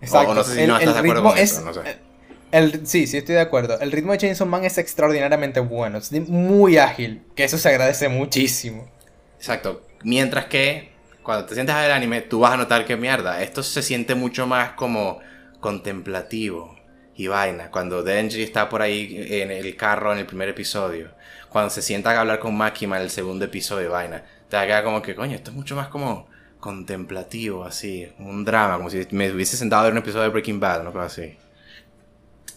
Exacto. 0.00 0.30
O, 0.30 0.34
no 0.34 0.44
sé 0.44 0.54
si 0.54 0.66
no 0.66 0.78
estás 0.78 0.94
de 0.94 1.00
acuerdo 1.00 1.22
con 1.22 1.38
eso, 1.38 1.60
no 1.62 1.72
sé. 1.72 2.07
El, 2.50 2.86
sí, 2.86 3.06
sí, 3.06 3.18
estoy 3.18 3.34
de 3.34 3.40
acuerdo. 3.40 3.78
El 3.80 3.92
ritmo 3.92 4.12
de 4.12 4.18
Chainsaw 4.18 4.46
Man 4.46 4.64
es 4.64 4.78
extraordinariamente 4.78 5.60
bueno. 5.60 5.98
Es 5.98 6.12
muy 6.28 6.78
ágil. 6.78 7.22
Que 7.34 7.44
eso 7.44 7.58
se 7.58 7.68
agradece 7.68 8.08
muchísimo. 8.08 8.88
Exacto. 9.36 9.82
Mientras 10.02 10.46
que 10.46 10.90
cuando 11.22 11.46
te 11.46 11.54
sientes 11.54 11.74
a 11.74 11.82
ver 11.82 11.92
anime, 11.92 12.22
tú 12.22 12.40
vas 12.40 12.52
a 12.52 12.56
notar 12.56 12.84
que 12.84 12.96
mierda. 12.96 13.42
Esto 13.42 13.62
se 13.62 13.82
siente 13.82 14.14
mucho 14.14 14.46
más 14.46 14.72
como 14.72 15.20
contemplativo 15.60 16.76
y 17.16 17.26
vaina. 17.26 17.70
Cuando 17.70 18.02
Denji 18.02 18.42
está 18.42 18.68
por 18.68 18.80
ahí 18.82 19.26
en 19.30 19.50
el 19.50 19.76
carro 19.76 20.12
en 20.12 20.20
el 20.20 20.26
primer 20.26 20.48
episodio. 20.48 21.10
Cuando 21.50 21.70
se 21.70 21.82
sienta 21.82 22.12
a 22.12 22.20
hablar 22.20 22.38
con 22.38 22.56
Makima 22.56 22.96
en 22.96 23.02
el 23.02 23.10
segundo 23.10 23.44
episodio 23.44 23.90
vaina 23.90 24.24
te 24.48 24.56
queda 24.66 24.82
como 24.82 25.02
que, 25.02 25.14
coño, 25.14 25.36
esto 25.36 25.50
es 25.50 25.56
mucho 25.56 25.76
más 25.76 25.88
como 25.88 26.26
contemplativo, 26.60 27.64
así, 27.64 28.10
un 28.18 28.44
drama, 28.44 28.76
como 28.76 28.90
si 28.90 29.06
me 29.10 29.30
hubiese 29.30 29.56
sentado 29.56 29.82
a 29.82 29.84
ver 29.84 29.92
un 29.92 29.98
episodio 29.98 30.24
de 30.24 30.30
Breaking 30.30 30.58
Bad, 30.58 30.82
¿no? 30.82 31.00
así. 31.00 31.36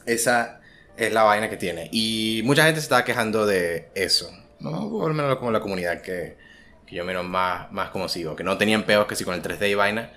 Esa 0.05 0.61
es 0.97 1.11
la 1.13 1.23
vaina 1.23 1.49
que 1.49 1.57
tiene. 1.57 1.89
Y 1.91 2.41
mucha 2.43 2.63
gente 2.65 2.79
se 2.79 2.85
estaba 2.85 3.05
quejando 3.05 3.45
de 3.45 3.89
eso. 3.95 4.31
No, 4.59 4.89
por 4.89 5.13
menos 5.13 5.37
como 5.37 5.51
la 5.51 5.59
comunidad 5.59 6.01
que, 6.01 6.37
que 6.85 6.95
yo 6.95 7.03
menos 7.03 7.25
más, 7.25 7.71
más 7.71 7.89
como 7.89 8.07
sigo. 8.09 8.35
Que 8.35 8.43
no 8.43 8.57
tenían 8.57 8.83
peos 8.83 9.07
que 9.07 9.15
sí 9.15 9.23
con 9.23 9.33
el 9.33 9.41
3D 9.41 9.69
y 9.69 9.75
vaina. 9.75 10.11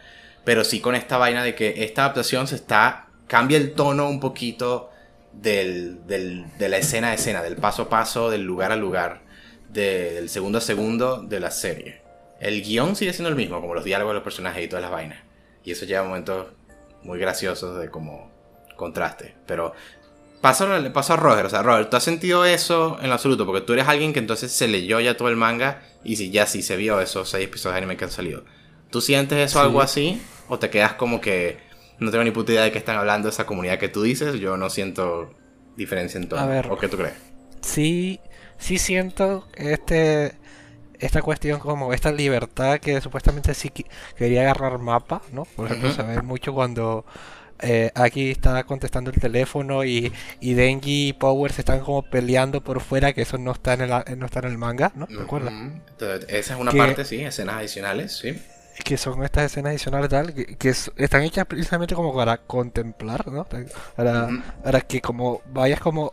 Pero 0.45 0.65
sí 0.65 0.81
con 0.81 0.95
esta 0.95 1.17
vaina 1.17 1.43
de 1.43 1.55
que 1.55 1.85
esta 1.85 2.03
adaptación 2.03 2.47
se 2.47 2.57
está... 2.57 3.09
Cambia 3.27 3.57
el 3.57 3.73
tono 3.73 4.09
un 4.11 4.21
poquito 4.21 4.91
del, 5.33 6.07
del, 6.07 6.45
de 6.59 6.69
la 6.69 6.77
escena 6.77 7.09
a 7.09 7.15
escena, 7.15 7.43
del 7.43 7.57
paso 7.57 7.83
a 7.83 7.89
paso, 7.89 8.31
del 8.31 8.43
lugar 8.43 8.73
a 8.73 8.77
lugar, 8.77 9.23
del 9.71 10.29
segundo 10.29 10.59
a 10.59 10.61
segundo 10.61 11.23
de 11.23 11.41
la 11.41 11.51
serie. 11.51 12.03
El 12.41 12.63
guion 12.63 12.97
sigue 12.97 13.13
siendo 13.13 13.31
el 13.31 13.37
mismo, 13.37 13.61
como 13.61 13.75
los 13.75 13.85
diálogos 13.85 14.11
de 14.11 14.15
los 14.17 14.23
personajes 14.23 14.63
y 14.63 14.69
todas 14.69 14.83
las 14.83 14.91
vainas. 14.91 15.21
Y 15.65 15.73
eso 15.73 15.87
lleva 15.87 16.05
momentos 16.05 16.49
muy 17.03 17.19
graciosos 17.19 17.81
de 17.81 17.89
como 17.91 18.31
contraste. 18.77 19.35
Pero 19.47 19.73
paso, 20.41 20.69
paso 20.93 21.15
a 21.15 21.17
Roger. 21.17 21.47
O 21.47 21.51
sea, 21.51 21.63
Roger, 21.63 21.89
¿tú 21.89 21.97
has 21.97 22.05
sentido 22.05 22.45
eso 22.45 22.99
en 23.01 23.09
lo 23.09 23.15
absoluto? 23.15 23.47
Porque 23.47 23.63
tú 23.63 23.73
eres 23.73 23.89
alguien 23.89 24.13
que 24.13 24.19
entonces 24.19 24.53
se 24.53 24.69
leyó 24.69 25.01
ya 25.01 25.17
todo 25.17 25.29
el 25.29 25.37
manga 25.37 25.83
y 26.05 26.17
si 26.17 26.31
ya 26.31 26.47
sí 26.47 26.63
se 26.63 26.77
vio 26.77 27.01
esos 27.01 27.31
seis 27.31 27.47
episodios 27.47 27.75
de 27.75 27.79
anime 27.79 27.97
que 27.97 28.05
han 28.05 28.11
salido. 28.11 28.45
¿Tú 28.91 29.01
sientes 29.01 29.39
eso 29.39 29.61
algo 29.61 29.81
así? 29.81 30.23
¿O 30.49 30.59
te 30.59 30.71
quedas 30.71 30.93
como 30.95 31.21
que 31.21 31.59
no 31.99 32.11
tengo 32.11 32.25
ni 32.25 32.31
puta 32.31 32.53
idea 32.53 32.63
de 32.63 32.73
qué 32.73 32.79
están 32.79 32.97
hablando 32.97 33.29
esa 33.29 33.47
comunidad 33.47 33.79
que 33.79 33.89
tú 33.89 34.03
dices? 34.03 34.39
Yo 34.39 34.57
no 34.57 34.71
siento 34.71 35.35
diferencia 35.77 36.19
en 36.21 36.29
todo. 36.29 36.41
A 36.41 36.47
ver, 36.47 36.67
¿O 36.71 36.77
qué 36.79 36.89
tú 36.89 36.97
crees? 36.99 37.15
Sí, 37.61 38.21
sí 38.59 38.79
siento 38.79 39.49
este 39.57 40.37
esta 40.99 41.23
cuestión 41.23 41.59
como 41.59 41.93
esta 41.93 42.13
libertad 42.13 42.79
que 42.79 43.01
supuestamente 43.01 43.55
sí 43.55 43.71
quería 44.17 44.43
agarrar 44.43 44.79
mapa, 44.79 45.23
¿no? 45.33 45.45
Por 45.45 45.67
ejemplo, 45.67 45.93
se 45.93 46.03
ve 46.03 46.23
mucho 46.23 46.53
cuando 46.55 47.05
eh, 47.61 47.91
aquí 47.95 48.31
está 48.31 48.63
contestando 48.65 49.11
el 49.11 49.21
teléfono 49.21 49.85
y, 49.85 50.13
y 50.41 50.55
Denji 50.55 51.09
y 51.09 51.13
Power 51.13 51.53
se 51.53 51.63
están 51.63 51.81
como 51.81 52.03
peleando 52.03 52.63
por 52.63 52.81
fuera, 52.81 53.13
que 53.13 53.23
eso 53.23 53.39
no 53.39 53.53
está 53.53 53.75
en 53.75 53.83
el, 53.83 53.91
no 54.19 54.27
está 54.27 54.41
en 54.41 54.47
el 54.47 54.59
manga, 54.59 54.93
¿no? 54.95 55.07
¿Te 55.07 55.21
acuerdas? 55.21 55.53
esa 56.29 56.55
es 56.55 56.61
una 56.61 56.73
parte, 56.73 57.05
sí, 57.05 57.21
escenas 57.23 57.57
adicionales, 57.57 58.17
sí. 58.17 58.41
Que 58.85 58.97
son 58.97 59.23
estas 59.23 59.45
escenas 59.45 59.71
adicionales 59.71 60.11
tal, 60.11 60.35
que, 60.35 60.69
están 60.69 61.23
hechas 61.23 61.47
precisamente 61.47 61.95
como 61.95 62.15
para 62.15 62.39
contemplar, 62.39 63.29
¿no? 63.29 63.47
Para, 63.97 64.29
para 64.63 64.81
que 64.81 65.01
como 65.01 65.43
vayas 65.47 65.81
como 65.81 66.13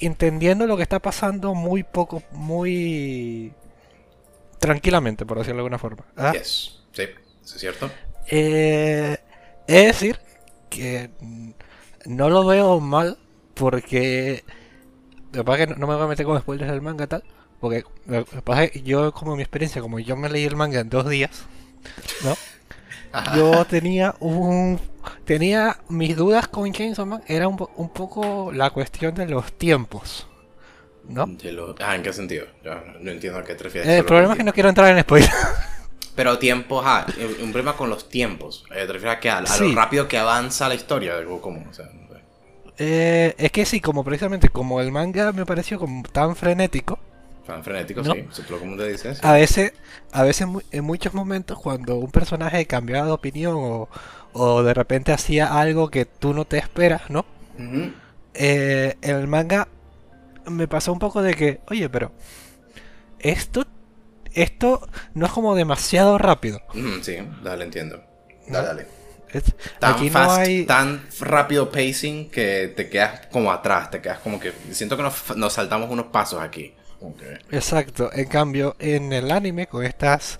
entendiendo 0.00 0.66
lo 0.66 0.76
que 0.76 0.82
está 0.82 0.98
pasando 0.98 1.54
muy 1.54 1.84
poco, 1.84 2.22
muy 2.32 3.52
tranquilamente, 4.58 5.24
por 5.24 5.38
decirlo 5.38 5.56
de 5.56 5.60
alguna 5.60 5.78
forma. 5.78 6.04
¿Ah? 6.16 6.32
Sí, 6.42 6.72
eso 6.92 7.54
es 7.54 7.60
cierto. 7.60 7.90
Eh, 8.28 9.16
es 9.66 9.86
decir, 9.86 10.18
que 10.70 11.10
no 12.06 12.28
lo 12.28 12.46
veo 12.46 12.80
mal 12.80 13.18
porque... 13.54 14.44
Lo 15.32 15.40
que 15.40 15.44
pasa 15.44 15.62
es 15.62 15.68
que 15.68 15.74
no 15.76 15.86
me 15.86 15.94
voy 15.94 16.04
a 16.04 16.08
meter 16.08 16.26
con 16.26 16.38
spoilers 16.38 16.70
del 16.70 16.82
manga 16.82 17.06
tal. 17.06 17.24
Porque 17.60 17.84
lo 18.06 18.24
que 18.24 18.42
pasa 18.42 18.64
es 18.64 18.72
que 18.72 18.82
yo, 18.82 19.12
como 19.12 19.36
mi 19.36 19.42
experiencia, 19.42 19.80
como 19.80 19.98
yo 19.98 20.16
me 20.16 20.28
leí 20.28 20.44
el 20.44 20.56
manga 20.56 20.80
en 20.80 20.90
dos 20.90 21.08
días, 21.08 21.46
¿no? 22.24 22.36
Yo 23.36 23.64
tenía 23.66 24.14
un 24.20 24.80
tenía 25.24 25.78
mis 25.88 26.16
dudas 26.16 26.48
con 26.48 26.72
Chainsaw 26.72 27.06
Man 27.06 27.22
era 27.26 27.46
un, 27.46 27.56
un 27.76 27.88
poco 27.90 28.50
la 28.52 28.70
cuestión 28.70 29.14
de 29.14 29.26
los 29.26 29.52
tiempos. 29.52 30.26
¿No? 31.08 31.26
Ah, 31.80 31.96
¿en 31.96 32.02
qué 32.02 32.12
sentido? 32.12 32.46
no 33.00 33.10
entiendo 33.10 33.38
a 33.38 33.44
qué 33.44 33.54
te 33.54 33.64
refieres. 33.64 33.88
Eh, 33.90 33.98
el 33.98 34.04
problema 34.04 34.32
es 34.32 34.38
que 34.38 34.44
no 34.44 34.52
quiero 34.52 34.68
entrar 34.68 34.96
en 34.96 35.02
spoiler. 35.02 35.30
Pero 36.14 36.38
tiempos, 36.38 36.84
ah, 36.86 37.06
un 37.42 37.52
problema 37.52 37.74
con 37.76 37.88
los 37.88 38.08
tiempos. 38.08 38.64
Eh, 38.70 38.84
¿Te 38.86 38.92
refieres 38.92 39.16
a, 39.16 39.20
que 39.20 39.30
a, 39.30 39.40
lo 39.40 39.74
rápido 39.74 40.08
que 40.08 40.18
avanza 40.18 40.68
la 40.68 40.74
historia? 40.74 41.14
¿Cómo? 41.40 41.64
O 41.70 41.72
sea, 41.72 41.88
eh, 42.78 43.34
es 43.38 43.52
que 43.52 43.64
sí, 43.66 43.80
como 43.80 44.02
precisamente 44.02 44.48
como 44.48 44.80
el 44.80 44.90
manga 44.90 45.32
me 45.32 45.46
pareció 45.46 45.78
como 45.78 46.02
tan 46.04 46.34
frenético, 46.36 46.98
Fan 47.46 47.64
frenético, 47.64 48.04
sí, 48.04 48.24
como 48.48 48.76
te 48.76 48.88
dices. 48.88 49.22
A 49.24 49.32
veces, 49.32 49.72
a 50.12 50.22
veces 50.22 50.46
en 50.70 50.84
muchos 50.84 51.12
momentos 51.12 51.58
cuando 51.58 51.96
un 51.96 52.10
personaje 52.10 52.66
cambiaba 52.66 53.06
de 53.06 53.12
opinión 53.12 53.88
o, 54.32 54.62
de 54.62 54.74
repente 54.74 55.12
hacía 55.12 55.58
algo 55.60 55.90
que 55.90 56.04
tú 56.04 56.34
no 56.34 56.44
te 56.44 56.58
esperas, 56.58 57.10
¿no? 57.10 57.24
Eh, 58.34 58.96
en 59.02 59.16
el 59.16 59.26
manga 59.26 59.66
me 60.46 60.68
pasó 60.68 60.92
un 60.92 61.00
poco 61.00 61.20
de 61.20 61.34
que, 61.34 61.60
oye, 61.68 61.88
pero 61.88 62.12
esto, 63.18 63.66
esto 64.34 64.88
no 65.14 65.26
es 65.26 65.32
como 65.32 65.54
demasiado 65.54 66.18
rápido. 66.18 66.60
sí, 67.02 67.16
dale, 67.42 67.64
entiendo. 67.64 68.02
Dale, 68.48 68.66
dale. 68.66 68.86
tan 69.78 69.94
Aquí 69.94 70.10
fast, 70.10 70.30
no 70.30 70.36
hay... 70.36 70.66
tan 70.66 71.02
rápido 71.20 71.70
pacing 71.70 72.30
que 72.30 72.72
te 72.76 72.88
quedas 72.88 73.26
como 73.28 73.50
atrás, 73.50 73.90
te 73.90 74.00
quedas 74.00 74.18
como 74.18 74.38
que 74.38 74.52
siento 74.72 74.96
que 74.96 75.02
nos, 75.02 75.36
nos 75.36 75.52
saltamos 75.52 75.90
unos 75.90 76.06
pasos 76.06 76.40
aquí. 76.40 76.74
Exacto. 77.50 78.10
En 78.12 78.26
cambio, 78.26 78.76
en 78.78 79.12
el 79.12 79.30
anime, 79.30 79.66
con 79.66 79.84
estas. 79.84 80.38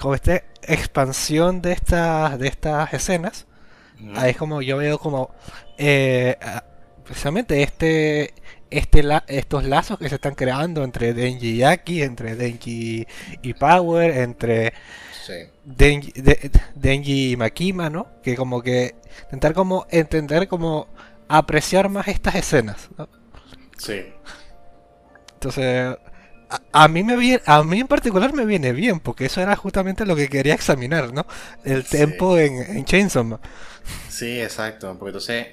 Con 0.00 0.14
esta 0.14 0.42
expansión 0.62 1.62
de 1.62 1.72
estas. 1.72 2.38
de 2.38 2.48
estas 2.48 2.92
escenas. 2.92 3.46
Ahí 4.14 4.30
es 4.30 4.36
como 4.36 4.62
yo 4.62 4.76
veo 4.76 4.98
como. 4.98 5.34
Eh, 5.78 6.36
precisamente 7.04 7.62
este. 7.62 8.34
Este 8.70 9.04
estos 9.28 9.64
lazos 9.64 9.98
que 9.98 10.08
se 10.08 10.16
están 10.16 10.34
creando 10.34 10.82
entre 10.82 11.14
Denji 11.14 11.50
y 11.50 11.62
Aki, 11.62 12.02
entre 12.02 12.34
Denji 12.34 13.06
y 13.42 13.54
Power, 13.54 14.16
entre 14.18 14.72
Denji, 15.64 16.12
Denji, 16.74 17.32
y 17.32 17.36
Makima, 17.36 17.90
¿no? 17.90 18.08
Que 18.22 18.36
como 18.36 18.62
que 18.62 18.94
intentar 19.24 19.54
como 19.54 19.86
entender 19.90 20.48
como 20.48 20.88
apreciar 21.28 21.88
más 21.88 22.08
estas 22.08 22.34
escenas. 22.34 22.88
¿no? 22.96 23.08
Sí. 23.78 24.06
Entonces, 25.34 25.96
a, 26.72 26.88
mí 26.88 27.02
me 27.02 27.16
viene, 27.16 27.42
a 27.46 27.62
mí 27.62 27.80
en 27.80 27.88
particular 27.88 28.32
me 28.32 28.44
viene 28.44 28.72
bien, 28.72 29.00
porque 29.00 29.26
eso 29.26 29.40
era 29.40 29.56
justamente 29.56 30.06
lo 30.06 30.16
que 30.16 30.28
quería 30.28 30.54
examinar, 30.54 31.12
¿no? 31.12 31.26
El 31.64 31.84
tempo 31.84 32.38
en, 32.38 32.76
en 32.76 32.84
Chainsaw. 32.84 33.38
Sí, 34.08 34.40
exacto, 34.40 34.96
porque 34.98 35.10
entonces... 35.10 35.46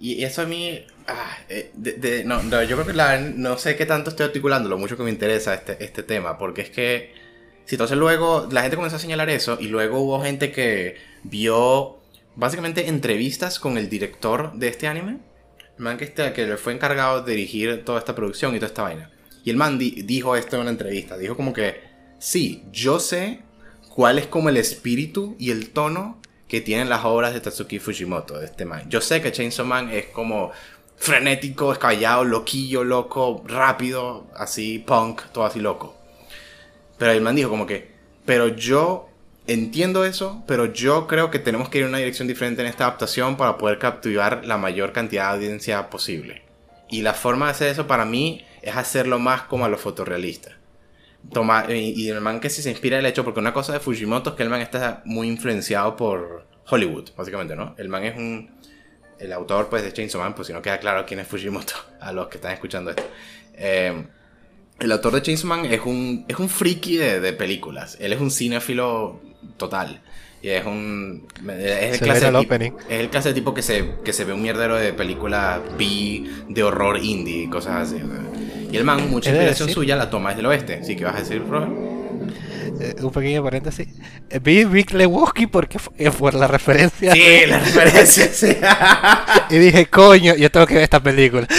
Y 0.00 0.24
eso 0.24 0.42
a 0.42 0.46
mí... 0.46 0.84
Ah, 1.06 1.38
eh, 1.48 2.22
no, 2.24 2.62
yo 2.62 2.76
creo 2.76 2.86
que 2.86 2.92
la, 2.92 3.18
no 3.18 3.58
sé 3.58 3.76
qué 3.76 3.86
tanto 3.86 4.10
estoy 4.10 4.26
articulando, 4.26 4.68
lo 4.68 4.78
mucho 4.78 4.96
que 4.96 5.02
me 5.02 5.10
interesa 5.10 5.54
este, 5.54 5.82
este 5.84 6.02
tema, 6.02 6.38
porque 6.38 6.62
es 6.62 6.70
que... 6.70 7.20
Si 7.66 7.76
entonces 7.76 7.96
luego 7.96 8.48
la 8.50 8.62
gente 8.62 8.76
comenzó 8.76 8.96
a 8.96 9.00
señalar 9.00 9.30
eso 9.30 9.56
y 9.60 9.68
luego 9.68 10.00
hubo 10.00 10.20
gente 10.22 10.50
que 10.50 10.96
vio 11.22 11.98
básicamente 12.34 12.88
entrevistas 12.88 13.60
con 13.60 13.78
el 13.78 13.88
director 13.88 14.54
de 14.54 14.68
este 14.68 14.88
anime 14.88 15.18
man 15.80 15.96
que, 15.96 16.04
este, 16.04 16.32
que 16.32 16.46
le 16.46 16.56
fue 16.56 16.72
encargado 16.72 17.22
de 17.22 17.32
dirigir 17.32 17.84
toda 17.84 17.98
esta 17.98 18.14
producción 18.14 18.54
y 18.54 18.58
toda 18.58 18.68
esta 18.68 18.82
vaina. 18.82 19.10
Y 19.44 19.50
el 19.50 19.56
man 19.56 19.78
dijo 19.78 20.36
esto 20.36 20.56
en 20.56 20.62
una 20.62 20.70
entrevista. 20.70 21.16
Dijo 21.16 21.36
como 21.36 21.52
que, 21.52 21.80
sí, 22.18 22.64
yo 22.70 23.00
sé 23.00 23.40
cuál 23.94 24.18
es 24.18 24.26
como 24.26 24.50
el 24.50 24.58
espíritu 24.58 25.34
y 25.38 25.50
el 25.50 25.70
tono 25.70 26.20
que 26.50 26.60
tienen 26.60 26.88
las 26.88 27.04
obras 27.04 27.32
de 27.32 27.40
Tatsuki 27.40 27.78
Fujimoto, 27.78 28.36
de 28.36 28.46
este 28.46 28.64
man. 28.64 28.82
Yo 28.90 29.00
sé 29.00 29.22
que 29.22 29.30
Chainsaw 29.30 29.64
Man 29.64 29.88
es 29.88 30.06
como 30.06 30.50
frenético, 30.96 31.72
escabellado, 31.72 32.24
loquillo, 32.24 32.82
loco, 32.82 33.44
rápido, 33.46 34.26
así, 34.34 34.80
punk, 34.80 35.22
todo 35.32 35.44
así 35.46 35.60
loco. 35.60 35.96
Pero 36.98 37.12
el 37.12 37.20
man 37.20 37.36
dijo 37.36 37.48
como 37.48 37.66
que, 37.66 37.92
pero 38.26 38.48
yo 38.48 39.08
entiendo 39.46 40.04
eso, 40.04 40.42
pero 40.48 40.66
yo 40.66 41.06
creo 41.06 41.30
que 41.30 41.38
tenemos 41.38 41.68
que 41.68 41.78
ir 41.78 41.84
en 41.84 41.90
una 41.90 41.98
dirección 41.98 42.26
diferente 42.26 42.62
en 42.62 42.68
esta 42.68 42.84
adaptación 42.84 43.36
para 43.36 43.56
poder 43.56 43.78
capturar 43.78 44.44
la 44.44 44.58
mayor 44.58 44.92
cantidad 44.92 45.28
de 45.28 45.36
audiencia 45.36 45.88
posible. 45.88 46.42
Y 46.90 47.02
la 47.02 47.14
forma 47.14 47.46
de 47.46 47.52
hacer 47.52 47.68
eso 47.68 47.86
para 47.86 48.04
mí 48.04 48.44
es 48.60 48.76
hacerlo 48.76 49.20
más 49.20 49.42
como 49.42 49.64
a 49.64 49.68
lo 49.68 49.78
fotorrealista. 49.78 50.50
Toma, 51.32 51.66
y, 51.68 52.08
el 52.08 52.20
man 52.20 52.40
que 52.40 52.50
sí 52.50 52.62
se 52.62 52.70
inspira 52.70 52.98
el 52.98 53.06
hecho, 53.06 53.24
porque 53.24 53.40
una 53.40 53.52
cosa 53.52 53.72
de 53.72 53.80
Fujimoto 53.80 54.30
es 54.30 54.36
que 54.36 54.42
el 54.42 54.48
man 54.48 54.60
está 54.60 55.02
muy 55.04 55.28
influenciado 55.28 55.96
por 55.96 56.46
Hollywood, 56.68 57.10
básicamente, 57.16 57.54
¿no? 57.54 57.74
El 57.78 57.88
man 57.88 58.04
es 58.04 58.16
un. 58.16 58.50
El 59.18 59.32
autor 59.34 59.68
pues, 59.68 59.82
de 59.82 59.92
Chainsaw 59.92 60.20
Man, 60.20 60.34
pues 60.34 60.46
si 60.46 60.54
no 60.54 60.62
queda 60.62 60.78
claro 60.78 61.04
quién 61.04 61.20
es 61.20 61.28
Fujimoto 61.28 61.74
a 62.00 62.12
los 62.12 62.28
que 62.28 62.38
están 62.38 62.52
escuchando 62.52 62.90
esto. 62.90 63.04
Eh, 63.54 64.06
el 64.78 64.92
autor 64.92 65.12
de 65.12 65.22
Chainsaw 65.22 65.48
Man 65.48 65.66
es 65.66 65.80
un, 65.84 66.24
es 66.26 66.38
un 66.38 66.48
friki 66.48 66.96
de, 66.96 67.20
de 67.20 67.32
películas. 67.34 67.98
Él 68.00 68.12
es 68.12 68.20
un 68.20 68.30
cinéfilo 68.30 69.20
total. 69.56 70.00
Y 70.42 70.48
es 70.48 70.64
un. 70.64 71.26
Es 71.46 71.94
el, 71.94 72.00
clase 72.00 72.30
de 72.30 72.38
tipo, 72.38 72.54
es 72.54 73.00
el 73.00 73.10
clase 73.10 73.28
de 73.28 73.34
tipo 73.34 73.52
que 73.52 73.62
se, 73.62 73.96
que 74.02 74.12
se 74.12 74.24
ve 74.24 74.32
un 74.32 74.40
mierdero 74.40 74.76
de 74.76 74.94
película 74.94 75.62
B 75.78 76.24
de 76.48 76.62
horror 76.62 76.98
indie 76.98 77.42
y 77.42 77.48
cosas 77.48 77.88
así. 77.88 78.02
Y 78.70 78.76
el 78.76 78.84
man, 78.84 79.10
mucha 79.10 79.30
inspiración 79.30 79.68
suya 79.68 79.96
la 79.96 80.10
toma 80.10 80.30
desde 80.30 80.40
el 80.40 80.46
oeste. 80.46 80.84
¿Sí 80.84 80.96
que 80.96 81.04
vas 81.04 81.16
a 81.16 81.18
decir, 81.20 81.42
Robert? 81.46 81.70
Eh, 82.80 82.96
un 83.02 83.10
pequeño 83.10 83.42
paréntesis. 83.42 83.88
Eh, 84.30 84.38
vi 84.40 84.64
Big 84.64 84.92
Lebowski 84.92 85.46
porque 85.46 85.78
fue, 85.78 85.92
por 86.12 86.34
la 86.34 86.46
referencia. 86.46 87.12
Sí, 87.12 87.46
la 87.46 87.58
referencia, 87.64 88.28
sí. 88.32 88.56
y 89.50 89.58
dije, 89.58 89.86
coño, 89.86 90.34
yo 90.36 90.50
tengo 90.50 90.66
que 90.66 90.74
ver 90.74 90.84
esta 90.84 91.02
película. 91.02 91.46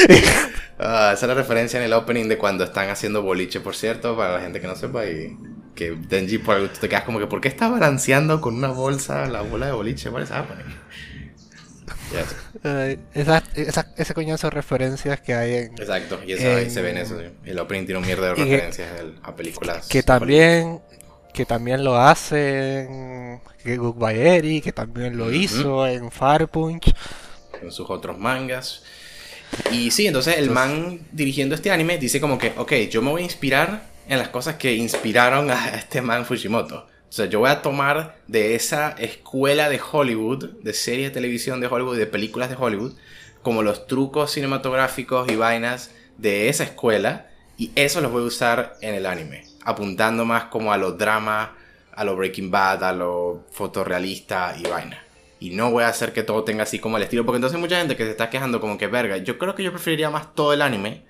Ah, 0.84 1.12
esa 1.14 1.28
es 1.28 1.30
la 1.30 1.36
referencia 1.36 1.78
en 1.78 1.86
el 1.86 1.94
opening 1.94 2.28
de 2.28 2.40
cuando 2.40 2.64
están 2.64 2.90
haciendo 2.90 3.22
boliche, 3.22 3.60
por 3.60 3.76
cierto, 3.76 4.18
para 4.18 4.34
la 4.34 4.42
gente 4.42 4.60
que 4.60 4.66
no 4.66 4.76
sepa. 4.76 5.06
Y 5.06 5.38
que 5.76 5.92
Denji 5.92 6.40
por 6.40 6.70
te 6.70 6.90
quedas 6.90 7.04
como 7.04 7.20
que 7.20 7.28
¿por 7.28 7.40
qué 7.40 7.48
está 7.48 7.70
balanceando 7.70 8.42
con 8.42 8.56
una 8.56 8.70
bolsa 8.70 9.28
la 9.28 9.42
bola 9.42 9.68
de 9.68 9.74
boliche? 9.74 10.10
¿Cuál 10.10 10.24
es 10.24 10.32
esa, 13.14 13.44
ese 13.98 14.14
coñazo 14.14 14.48
de 14.48 14.52
referencias 14.52 15.22
que 15.22 15.34
hay 15.34 15.56
en. 15.56 15.74
Exacto, 15.78 16.20
y 16.26 16.34
eso, 16.34 16.56
ahí 16.56 16.70
se 16.70 16.82
ven 16.82 16.98
eso. 16.98 17.20
El 17.46 17.60
opening 17.60 17.86
tiene 17.86 18.00
un 18.00 18.06
mierda 18.06 18.28
de 18.28 18.36
referencias 18.36 18.90
a 19.24 19.36
películas. 19.36 19.88
Que 19.88 20.04
también. 20.04 20.82
Que 21.34 21.46
también 21.46 21.84
lo 21.84 21.98
hacen. 21.98 23.42
Que 23.64 23.78
Goodbye 23.78 24.38
Eri, 24.38 24.62
que 24.62 24.74
también 24.74 25.18
lo 25.18 25.32
hizo 25.32 25.88
en 25.88 26.12
Fire 26.12 26.48
Punch. 26.48 26.94
con 27.60 27.72
sus 27.72 27.90
otros 27.90 28.18
mangas. 28.18 28.84
Y 29.72 29.92
sí, 29.92 30.08
entonces 30.08 30.38
el 30.38 30.50
man 30.50 31.02
dirigiendo 31.12 31.56
este 31.56 31.72
anime 31.72 31.98
dice 31.98 32.20
como 32.22 32.38
que, 32.38 32.54
ok, 32.58 32.74
yo 32.90 33.02
me 33.02 33.12
voy 33.12 33.22
a 33.22 33.26
inspirar 33.26 33.84
en 34.08 34.18
las 34.18 34.30
cosas 34.30 34.56
que 34.56 34.74
inspiraron 34.74 35.52
a 35.52 35.70
este 35.76 36.02
man 36.02 36.26
Fujimoto. 36.26 36.88
O 37.12 37.14
sea, 37.14 37.26
yo 37.26 37.40
voy 37.40 37.50
a 37.50 37.62
tomar 37.62 38.16
de 38.28 38.56
esa 38.56 38.92
escuela 38.92 39.68
de 39.68 39.82
Hollywood, 39.82 40.46
de 40.62 40.72
series 40.72 41.10
de 41.10 41.14
televisión 41.14 41.60
de 41.60 41.68
Hollywood, 41.68 41.98
de 41.98 42.06
películas 42.06 42.50
de 42.50 42.56
Hollywood, 42.58 42.94
como 43.42 43.64
los 43.64 43.86
trucos 43.86 44.32
cinematográficos 44.32 45.30
y 45.30 45.36
vainas 45.36 45.92
de 46.18 46.48
esa 46.48 46.64
escuela, 46.64 47.30
y 47.58 47.72
eso 47.76 48.00
los 48.00 48.14
voy 48.14 48.24
a 48.24 48.28
usar 48.28 48.78
en 48.80 48.96
el 48.96 49.06
anime, 49.06 49.44
apuntando 49.66 50.24
más 50.24 50.46
como 50.46 50.72
a 50.72 50.78
los 50.78 50.98
dramas, 50.98 51.50
a 51.92 52.06
lo 52.06 52.16
Breaking 52.16 52.50
Bad, 52.50 52.82
a 52.86 52.94
lo 52.94 53.44
fotorrealista 53.52 54.56
y 54.58 54.64
vaina. 54.70 55.04
Y 55.42 55.50
no 55.50 55.70
voy 55.70 55.84
a 55.84 55.90
hacer 55.90 56.14
que 56.14 56.24
todo 56.24 56.46
tenga 56.46 56.64
así 56.64 56.80
como 56.80 56.96
el 56.96 57.04
estilo, 57.04 57.26
porque 57.26 57.40
entonces 57.40 57.60
mucha 57.60 57.78
gente 57.78 57.98
que 57.98 58.06
se 58.06 58.12
está 58.12 58.30
quejando 58.30 58.62
como 58.62 58.78
que 58.78 58.88
verga. 58.88 59.18
Yo 59.18 59.38
creo 59.38 59.54
que 59.54 59.64
yo 59.64 59.72
preferiría 59.72 60.10
más 60.10 60.34
todo 60.34 60.54
el 60.54 60.62
anime 60.62 61.04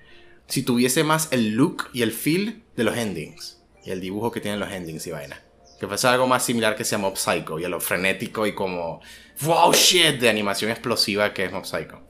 si 0.48 0.64
tuviese 0.64 1.04
más 1.04 1.28
el 1.30 1.50
look 1.50 1.90
y 1.92 2.02
el 2.02 2.10
feel 2.10 2.64
de 2.74 2.82
los 2.82 2.96
endings 2.96 3.62
y 3.84 3.92
el 3.92 4.00
dibujo 4.00 4.32
que 4.32 4.40
tienen 4.40 4.58
los 4.58 4.72
endings 4.72 5.06
y 5.06 5.12
vaina. 5.12 5.40
Que 5.82 5.88
fuese 5.88 6.06
algo 6.06 6.28
más 6.28 6.44
similar 6.44 6.76
que 6.76 6.84
sea 6.84 6.96
Mob 6.96 7.16
Psycho 7.16 7.58
y 7.58 7.64
a 7.64 7.68
lo 7.68 7.80
frenético 7.80 8.46
y 8.46 8.54
como 8.54 9.00
wow 9.40 9.72
shit 9.72 10.20
de 10.20 10.28
animación 10.28 10.70
explosiva 10.70 11.34
que 11.34 11.44
es 11.44 11.50
Mob 11.50 11.66
Psycho. 11.66 12.00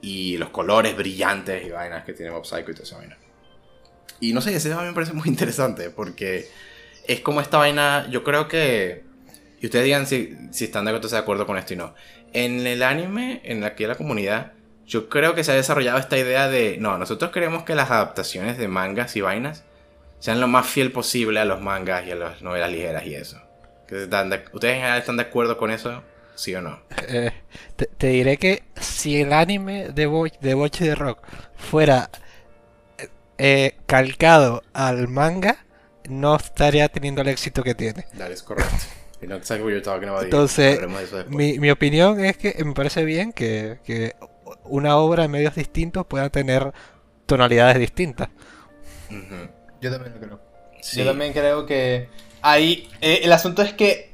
Y 0.00 0.36
los 0.36 0.50
colores 0.50 0.96
brillantes 0.96 1.66
y 1.66 1.70
vainas 1.70 2.04
que 2.04 2.12
tiene 2.12 2.30
Mob 2.30 2.46
Psycho 2.46 2.70
y 2.70 2.74
toda 2.74 2.84
esa 2.84 2.98
vaina. 2.98 3.18
Y 4.20 4.32
no 4.32 4.40
sé, 4.40 4.54
ese 4.54 4.72
a 4.72 4.76
mí 4.76 4.86
me 4.86 4.92
parece 4.92 5.12
muy 5.12 5.26
interesante 5.26 5.90
porque 5.90 6.48
es 7.08 7.18
como 7.18 7.40
esta 7.40 7.58
vaina, 7.58 8.06
yo 8.08 8.22
creo 8.22 8.46
que... 8.46 9.02
Y 9.60 9.66
ustedes 9.66 9.86
digan 9.86 10.06
si, 10.06 10.36
si 10.52 10.66
están 10.66 10.84
de 10.84 11.18
acuerdo 11.18 11.46
con 11.46 11.58
esto 11.58 11.74
y 11.74 11.78
no. 11.78 11.96
En 12.32 12.64
el 12.64 12.84
anime, 12.84 13.40
en 13.42 13.64
aquí 13.64 13.84
la 13.86 13.96
comunidad, 13.96 14.52
yo 14.86 15.08
creo 15.08 15.34
que 15.34 15.42
se 15.42 15.50
ha 15.50 15.56
desarrollado 15.56 15.98
esta 15.98 16.16
idea 16.16 16.48
de, 16.48 16.76
no, 16.78 16.96
nosotros 16.96 17.32
queremos 17.32 17.64
que 17.64 17.74
las 17.74 17.90
adaptaciones 17.90 18.56
de 18.56 18.68
mangas 18.68 19.16
y 19.16 19.20
vainas 19.20 19.64
sean 20.20 20.40
lo 20.40 20.46
más 20.46 20.66
fiel 20.66 20.92
posible 20.92 21.40
a 21.40 21.44
los 21.44 21.60
mangas 21.60 22.06
y 22.06 22.12
a 22.12 22.14
las 22.14 22.42
novelas 22.42 22.70
ligeras 22.70 23.04
y 23.04 23.14
eso. 23.14 23.40
¿Ustedes 23.84 24.74
en 24.74 24.80
general 24.80 24.98
están 24.98 25.16
de 25.16 25.24
acuerdo 25.24 25.58
con 25.58 25.72
eso? 25.72 26.02
¿Sí 26.36 26.54
o 26.54 26.62
no? 26.62 26.80
Eh, 27.08 27.32
te, 27.98 28.06
diré 28.06 28.36
que 28.36 28.62
si 28.80 29.20
el 29.20 29.32
anime 29.32 29.88
de 29.88 30.06
Boch 30.06 30.32
de, 30.40 30.54
de 30.54 30.94
Rock 30.94 31.18
fuera 31.56 32.08
eh, 33.36 33.74
calcado 33.86 34.62
al 34.72 35.08
manga, 35.08 35.64
no 36.08 36.36
estaría 36.36 36.88
teniendo 36.88 37.22
el 37.22 37.28
éxito 37.28 37.62
que 37.62 37.74
tiene. 37.74 38.06
That 38.16 38.30
is 38.30 38.42
correct. 38.42 38.70
Entonces, 39.22 40.80
mi, 41.28 41.58
mi, 41.58 41.70
opinión 41.70 42.24
es 42.24 42.38
que 42.38 42.64
me 42.64 42.72
parece 42.72 43.04
bien 43.04 43.32
que, 43.32 43.78
que 43.84 44.16
una 44.64 44.96
obra 44.96 45.24
en 45.24 45.30
medios 45.30 45.54
distintos 45.54 46.06
pueda 46.06 46.30
tener 46.30 46.72
tonalidades 47.26 47.78
distintas. 47.78 48.30
Yo 49.80 49.90
también 49.90 50.14
lo 50.14 50.20
creo. 50.20 50.40
Yo 50.92 51.04
también 51.04 51.32
creo 51.32 51.66
que 51.66 52.08
ahí 52.42 52.88
eh, 53.00 53.20
el 53.22 53.32
asunto 53.32 53.62
es 53.62 53.72
que 53.72 54.10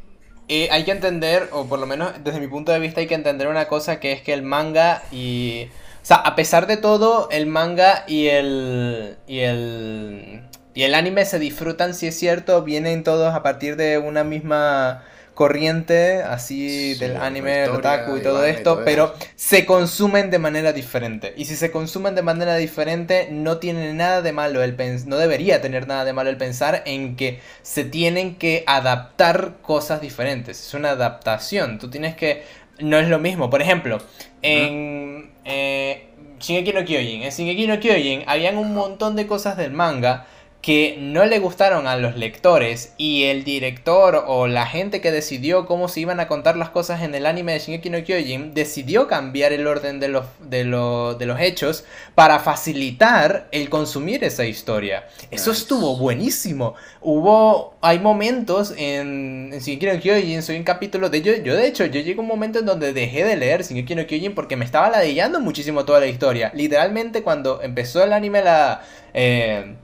eh, 0.48 0.68
hay 0.70 0.84
que 0.84 0.92
entender, 0.92 1.48
o 1.52 1.66
por 1.66 1.78
lo 1.78 1.86
menos 1.86 2.12
desde 2.22 2.40
mi 2.40 2.46
punto 2.46 2.70
de 2.72 2.78
vista 2.78 3.00
hay 3.00 3.06
que 3.06 3.14
entender 3.14 3.48
una 3.48 3.66
cosa 3.66 3.98
que 3.98 4.12
es 4.12 4.22
que 4.22 4.32
el 4.32 4.42
manga 4.42 5.02
y... 5.10 5.68
O 6.02 6.06
sea, 6.06 6.18
a 6.18 6.36
pesar 6.36 6.68
de 6.68 6.76
todo, 6.76 7.28
el 7.30 7.46
manga 7.46 8.04
y 8.06 8.28
el... 8.28 9.16
Y 9.26 9.40
el... 9.40 10.42
Y 10.72 10.82
el 10.82 10.94
anime 10.94 11.24
se 11.24 11.38
disfrutan, 11.38 11.94
si 11.94 12.06
es 12.06 12.18
cierto, 12.18 12.62
vienen 12.62 13.02
todos 13.02 13.34
a 13.34 13.42
partir 13.42 13.76
de 13.76 13.98
una 13.98 14.24
misma 14.24 15.02
corriente 15.36 16.22
así 16.22 16.94
del 16.94 17.18
anime, 17.18 17.68
otaku 17.68 18.16
y 18.16 18.22
todo 18.22 18.42
esto, 18.42 18.80
pero 18.86 19.14
se 19.34 19.66
consumen 19.66 20.30
de 20.30 20.38
manera 20.38 20.72
diferente. 20.72 21.34
Y 21.36 21.44
si 21.44 21.56
se 21.56 21.70
consumen 21.70 22.14
de 22.14 22.22
manera 22.22 22.56
diferente, 22.56 23.28
no 23.30 23.58
tiene 23.58 23.92
nada 23.92 24.22
de 24.22 24.32
malo 24.32 24.64
el 24.64 24.74
no 25.04 25.18
debería 25.18 25.60
tener 25.60 25.86
nada 25.86 26.06
de 26.06 26.14
malo 26.14 26.30
el 26.30 26.38
pensar 26.38 26.82
en 26.86 27.16
que 27.16 27.38
se 27.60 27.84
tienen 27.84 28.36
que 28.36 28.64
adaptar 28.66 29.56
cosas 29.60 30.00
diferentes. 30.00 30.58
Es 30.58 30.72
una 30.72 30.92
adaptación. 30.92 31.78
Tú 31.78 31.90
tienes 31.90 32.16
que 32.16 32.42
no 32.78 32.98
es 32.98 33.10
lo 33.10 33.18
mismo. 33.18 33.50
Por 33.50 33.60
ejemplo, 33.60 33.98
en 34.40 35.32
eh, 35.44 36.08
Shingeki 36.40 36.72
no 36.72 36.82
Kyojin, 36.86 37.24
en 37.24 37.30
Shingeki 37.30 37.66
no 37.66 37.78
Kyojin 37.78 38.24
habían 38.26 38.56
un 38.56 38.72
montón 38.72 39.16
de 39.16 39.26
cosas 39.26 39.58
del 39.58 39.72
manga 39.72 40.26
que 40.66 40.96
no 40.98 41.24
le 41.26 41.38
gustaron 41.38 41.86
a 41.86 41.94
los 41.96 42.16
lectores 42.16 42.92
y 42.96 43.26
el 43.26 43.44
director 43.44 44.24
o 44.26 44.48
la 44.48 44.66
gente 44.66 45.00
que 45.00 45.12
decidió 45.12 45.64
cómo 45.64 45.86
se 45.86 46.00
iban 46.00 46.18
a 46.18 46.26
contar 46.26 46.56
las 46.56 46.70
cosas 46.70 47.02
en 47.02 47.14
el 47.14 47.26
anime 47.26 47.52
de 47.52 47.60
Shingeki 47.60 47.88
no 47.88 48.02
Kyojin 48.02 48.52
decidió 48.52 49.06
cambiar 49.06 49.52
el 49.52 49.68
orden 49.68 50.00
de 50.00 50.08
los, 50.08 50.24
de, 50.40 50.64
los 50.64 51.40
hechos 51.40 51.84
para 52.16 52.40
facilitar 52.40 53.46
el 53.52 53.70
consumir 53.70 54.24
esa 54.24 54.44
historia. 54.44 55.06
Eso 55.30 55.52
estuvo 55.52 55.96
buenísimo. 55.98 56.74
Hubo, 57.00 57.76
hay 57.80 58.00
momentos 58.00 58.74
en, 58.76 59.50
en 59.52 59.60
Shingeki 59.60 59.86
no 59.86 60.00
Kyojin, 60.00 60.42
soy 60.42 60.56
un 60.56 60.64
capítulo 60.64 61.10
de 61.10 61.22
yo, 61.22 61.32
yo 61.36 61.54
de 61.54 61.68
hecho, 61.68 61.86
yo 61.86 62.00
llegué 62.00 62.18
a 62.18 62.22
un 62.22 62.26
momento 62.26 62.58
en 62.58 62.66
donde 62.66 62.92
dejé 62.92 63.22
de 63.22 63.36
leer 63.36 63.62
Shingeki 63.62 63.94
no 63.94 64.06
Kyojin 64.08 64.34
porque 64.34 64.56
me 64.56 64.64
estaba 64.64 64.90
ladillando 64.90 65.38
muchísimo 65.38 65.84
toda 65.84 66.00
la 66.00 66.08
historia. 66.08 66.50
Literalmente 66.56 67.22
cuando 67.22 67.62
empezó 67.62 68.02
el 68.02 68.12
anime 68.12 68.42
la... 68.42 68.82
Eh, 69.14 69.76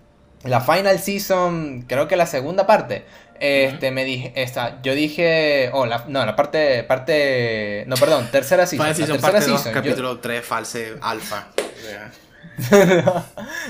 la 0.44 0.60
final 0.60 0.98
season, 0.98 1.84
creo 1.88 2.08
que 2.08 2.16
la 2.16 2.26
segunda 2.26 2.66
parte, 2.66 3.04
este, 3.38 3.90
me 3.90 4.04
dije, 4.04 4.32
esta, 4.36 4.80
yo 4.82 4.94
dije, 4.94 5.70
oh, 5.72 5.86
la, 5.86 6.04
no, 6.08 6.24
la 6.24 6.36
parte, 6.36 6.82
parte, 6.84 7.84
no, 7.86 7.96
perdón, 7.96 8.28
tercera 8.30 8.66
season. 8.66 8.86
Final 8.86 8.96
season, 8.96 9.20
parte 9.20 9.42
season, 9.42 9.72
capítulo 9.72 10.18
3, 10.20 10.44
false, 10.44 10.94
alfa. 11.00 11.48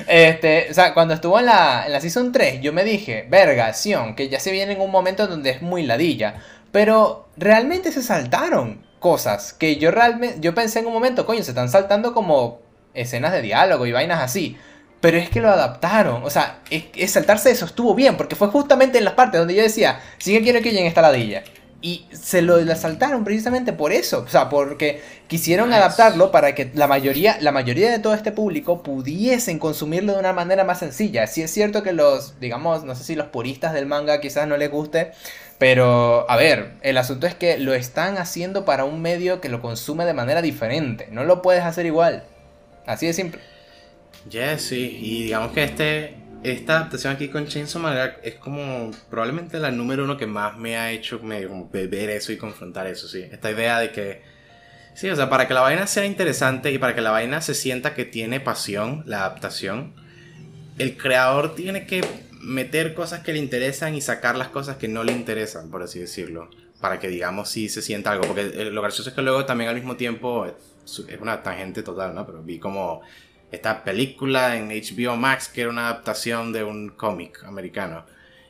este, 0.07 0.69
o 0.71 0.75
sea, 0.75 0.93
cuando 0.93 1.15
estuvo 1.15 1.39
en 1.39 1.47
la, 1.47 1.87
en 1.87 1.93
la 1.93 2.01
season 2.01 2.33
3, 2.33 2.61
yo 2.61 2.73
me 2.73 2.85
dije, 2.85 3.27
verga, 3.31 3.73
que 4.17 4.29
ya 4.29 4.41
se 4.41 4.53
viene 4.53 4.73
en 4.73 4.81
un 4.81 4.91
momento 4.91 5.27
donde 5.27 5.51
es 5.51 5.63
muy 5.63 5.85
ladilla, 5.85 6.35
pero 6.71 7.29
realmente 7.37 7.93
se 7.93 8.03
saltaron 8.03 8.85
cosas 8.99 9.53
que 9.53 9.77
yo 9.77 9.91
realmente, 9.91 10.39
yo 10.41 10.55
pensé 10.55 10.79
en 10.81 10.87
un 10.87 10.93
momento, 10.93 11.27
coño, 11.27 11.43
se 11.43 11.51
están 11.51 11.69
saltando 11.69 12.15
como 12.15 12.61
escenas 12.95 13.33
de 13.33 13.43
diálogo 13.43 13.87
y 13.87 13.93
vainas 13.93 14.21
así. 14.21 14.57
Pero 15.03 15.19
es 15.19 15.31
que 15.31 15.41
lo 15.41 15.51
adaptaron. 15.51 16.23
O 16.23 16.31
sea, 16.31 16.61
es, 16.71 17.11
saltarse 17.11 17.51
eso 17.51 17.67
estuvo 17.67 17.93
bien. 17.93 18.17
Porque 18.17 18.37
fue 18.37 18.47
justamente 18.49 18.99
en 18.99 19.05
las 19.05 19.15
partes 19.15 19.41
donde 19.41 19.55
yo 19.55 19.63
decía, 19.63 20.01
sigue 20.19 20.43
quiero 20.43 20.63
que 20.63 20.71
lleguen 20.71 20.87
esta 20.87 21.03
ladilla. 21.03 21.43
Y 21.81 22.07
se 22.13 22.41
lo 22.41 22.61
la 22.61 22.77
saltaron 22.77 23.25
precisamente 23.25 23.73
por 23.73 23.91
eso. 23.91 24.21
O 24.21 24.29
sea, 24.29 24.49
porque 24.49 25.03
quisieron 25.27 25.73
adaptarlo 25.73 26.31
para 26.31 26.55
que 26.55 26.71
la 26.75 26.87
mayoría, 26.87 27.37
la 27.41 27.51
mayoría 27.51 27.91
de 27.91 27.99
todo 27.99 28.15
este 28.15 28.31
público 28.31 28.85
pudiesen 28.85 29.59
consumirlo 29.59 30.13
de 30.13 30.21
una 30.21 30.33
manera 30.33 30.63
más 30.63 30.79
sencilla. 30.79 31.27
Sí 31.27 31.43
es 31.43 31.51
cierto 31.51 31.83
que 31.83 31.93
los, 31.93 32.39
digamos, 32.39 32.85
no 32.85 32.95
sé 32.95 33.03
si 33.03 33.17
los 33.17 33.27
puristas 33.27 33.73
del 33.73 33.87
manga 33.87 34.21
quizás 34.21 34.47
no 34.47 34.57
les 34.57 34.71
guste. 34.71 35.11
Pero, 35.59 36.31
a 36.31 36.37
ver, 36.37 36.75
el 36.83 36.97
asunto 36.97 37.27
es 37.27 37.35
que 37.35 37.59
lo 37.59 37.75
están 37.75 38.19
haciendo 38.19 38.65
para 38.65 38.85
un 38.85 39.03
medio 39.03 39.41
que 39.41 39.49
lo 39.49 39.61
consume 39.61 40.05
de 40.05 40.15
manera 40.15 40.43
diferente. 40.43 41.09
No 41.11 41.25
lo 41.25 41.43
puedes 41.43 41.65
hacer 41.65 41.87
igual. 41.87 42.23
Así 42.87 43.07
de 43.07 43.15
simple. 43.15 43.41
Yes, 44.31 44.63
sí. 44.63 44.99
Y 45.01 45.25
digamos 45.25 45.53
que 45.53 45.65
este, 45.65 46.15
esta 46.43 46.77
adaptación 46.77 47.15
aquí 47.15 47.29
con 47.29 47.47
Chainsaw 47.47 47.81
Man 47.83 48.13
es 48.23 48.35
como 48.37 48.91
probablemente 49.11 49.59
la 49.59 49.71
número 49.71 50.05
uno 50.05 50.17
que 50.17 50.27
más 50.27 50.57
me 50.57 50.77
ha 50.77 50.91
hecho 50.93 51.21
ver 51.21 52.11
eso 52.11 52.33
y 52.33 52.37
confrontar 52.37 52.87
eso, 52.87 53.09
sí. 53.09 53.23
Esta 53.31 53.51
idea 53.51 53.79
de 53.79 53.91
que, 53.91 54.23
sí, 54.95 55.09
o 55.09 55.17
sea, 55.17 55.29
para 55.29 55.49
que 55.49 55.55
la 55.55 55.61
vaina 55.61 55.87
sea 55.87 56.05
interesante 56.05 56.73
y 56.73 56.79
para 56.79 56.95
que 56.95 57.01
la 57.01 57.11
vaina 57.11 57.41
se 57.41 57.55
sienta 57.55 57.95
que 57.95 58.05
tiene 58.05 58.41
pasión, 58.41 59.03
la 59.07 59.21
adaptación, 59.21 59.95
el 60.79 60.97
creador 60.97 61.55
tiene 61.55 61.87
que 61.87 62.05
meter 62.41 62.95
cosas 62.95 63.21
que 63.21 63.33
le 63.33 63.39
interesan 63.39 63.95
y 63.95 64.01
sacar 64.01 64.37
las 64.37 64.49
cosas 64.49 64.77
que 64.77 64.89
no 64.89 65.05
le 65.05 65.13
interesan, 65.13 65.71
por 65.71 65.83
así 65.83 66.01
decirlo. 66.01 66.51
Para 66.81 66.99
que 66.99 67.07
digamos 67.07 67.49
si 67.49 67.69
se 67.69 67.81
sienta 67.81 68.11
algo. 68.11 68.27
Porque 68.27 68.65
lo 68.65 68.83
gracioso 68.83 69.11
es 69.11 69.15
que 69.15 69.23
luego 69.23 69.45
también 69.45 69.71
al 69.71 69.77
mismo 69.77 69.95
tiempo 69.95 70.47
es 70.47 70.99
una 71.21 71.41
tangente 71.41 71.85
total, 71.85 72.13
¿no? 72.13 72.27
Pero 72.27 72.43
vi 72.43 72.59
como 72.59 73.03
esta 73.53 73.85
película 73.85 74.57
en 74.57 74.71
HBO 74.71 75.17
Max 75.17 75.49
que 75.49 75.61
era 75.61 75.71
una 75.71 75.89
adaptación 75.89 76.53
de 76.53 76.65
un 76.65 76.89
cómic 76.89 77.45
americano. 77.45 78.05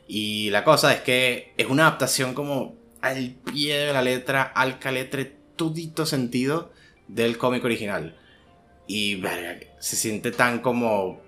Y 0.07 0.49
la 0.49 0.63
cosa 0.63 0.93
es 0.93 1.01
que 1.01 1.53
es 1.57 1.67
una 1.67 1.83
adaptación 1.83 2.33
como 2.33 2.75
al 3.01 3.35
pie 3.51 3.77
de 3.77 3.93
la 3.93 4.01
letra, 4.01 4.43
al 4.43 4.79
caletre, 4.79 5.25
todito 5.55 6.05
sentido 6.05 6.71
del 7.07 7.37
cómic 7.37 7.63
original. 7.65 8.15
Y 8.87 9.21
se 9.79 9.95
siente 9.95 10.31
tan 10.31 10.59
como 10.59 11.21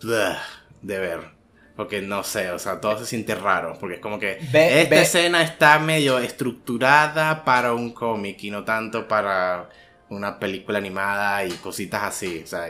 de 0.00 0.98
ver. 0.98 1.40
Porque 1.76 2.02
no 2.02 2.24
sé, 2.24 2.50
o 2.50 2.58
sea, 2.58 2.80
todo 2.80 2.98
se 2.98 3.06
siente 3.06 3.34
raro. 3.34 3.76
Porque 3.78 3.96
es 3.96 4.00
como 4.00 4.18
que 4.18 4.38
esta 4.40 5.00
escena 5.00 5.42
está 5.42 5.78
medio 5.78 6.18
estructurada 6.18 7.44
para 7.44 7.74
un 7.74 7.92
cómic 7.92 8.42
y 8.42 8.50
no 8.50 8.64
tanto 8.64 9.06
para 9.06 9.70
una 10.08 10.38
película 10.38 10.78
animada 10.78 11.44
y 11.44 11.50
cositas 11.52 12.02
así. 12.02 12.42
O 12.44 12.46
sea, 12.46 12.68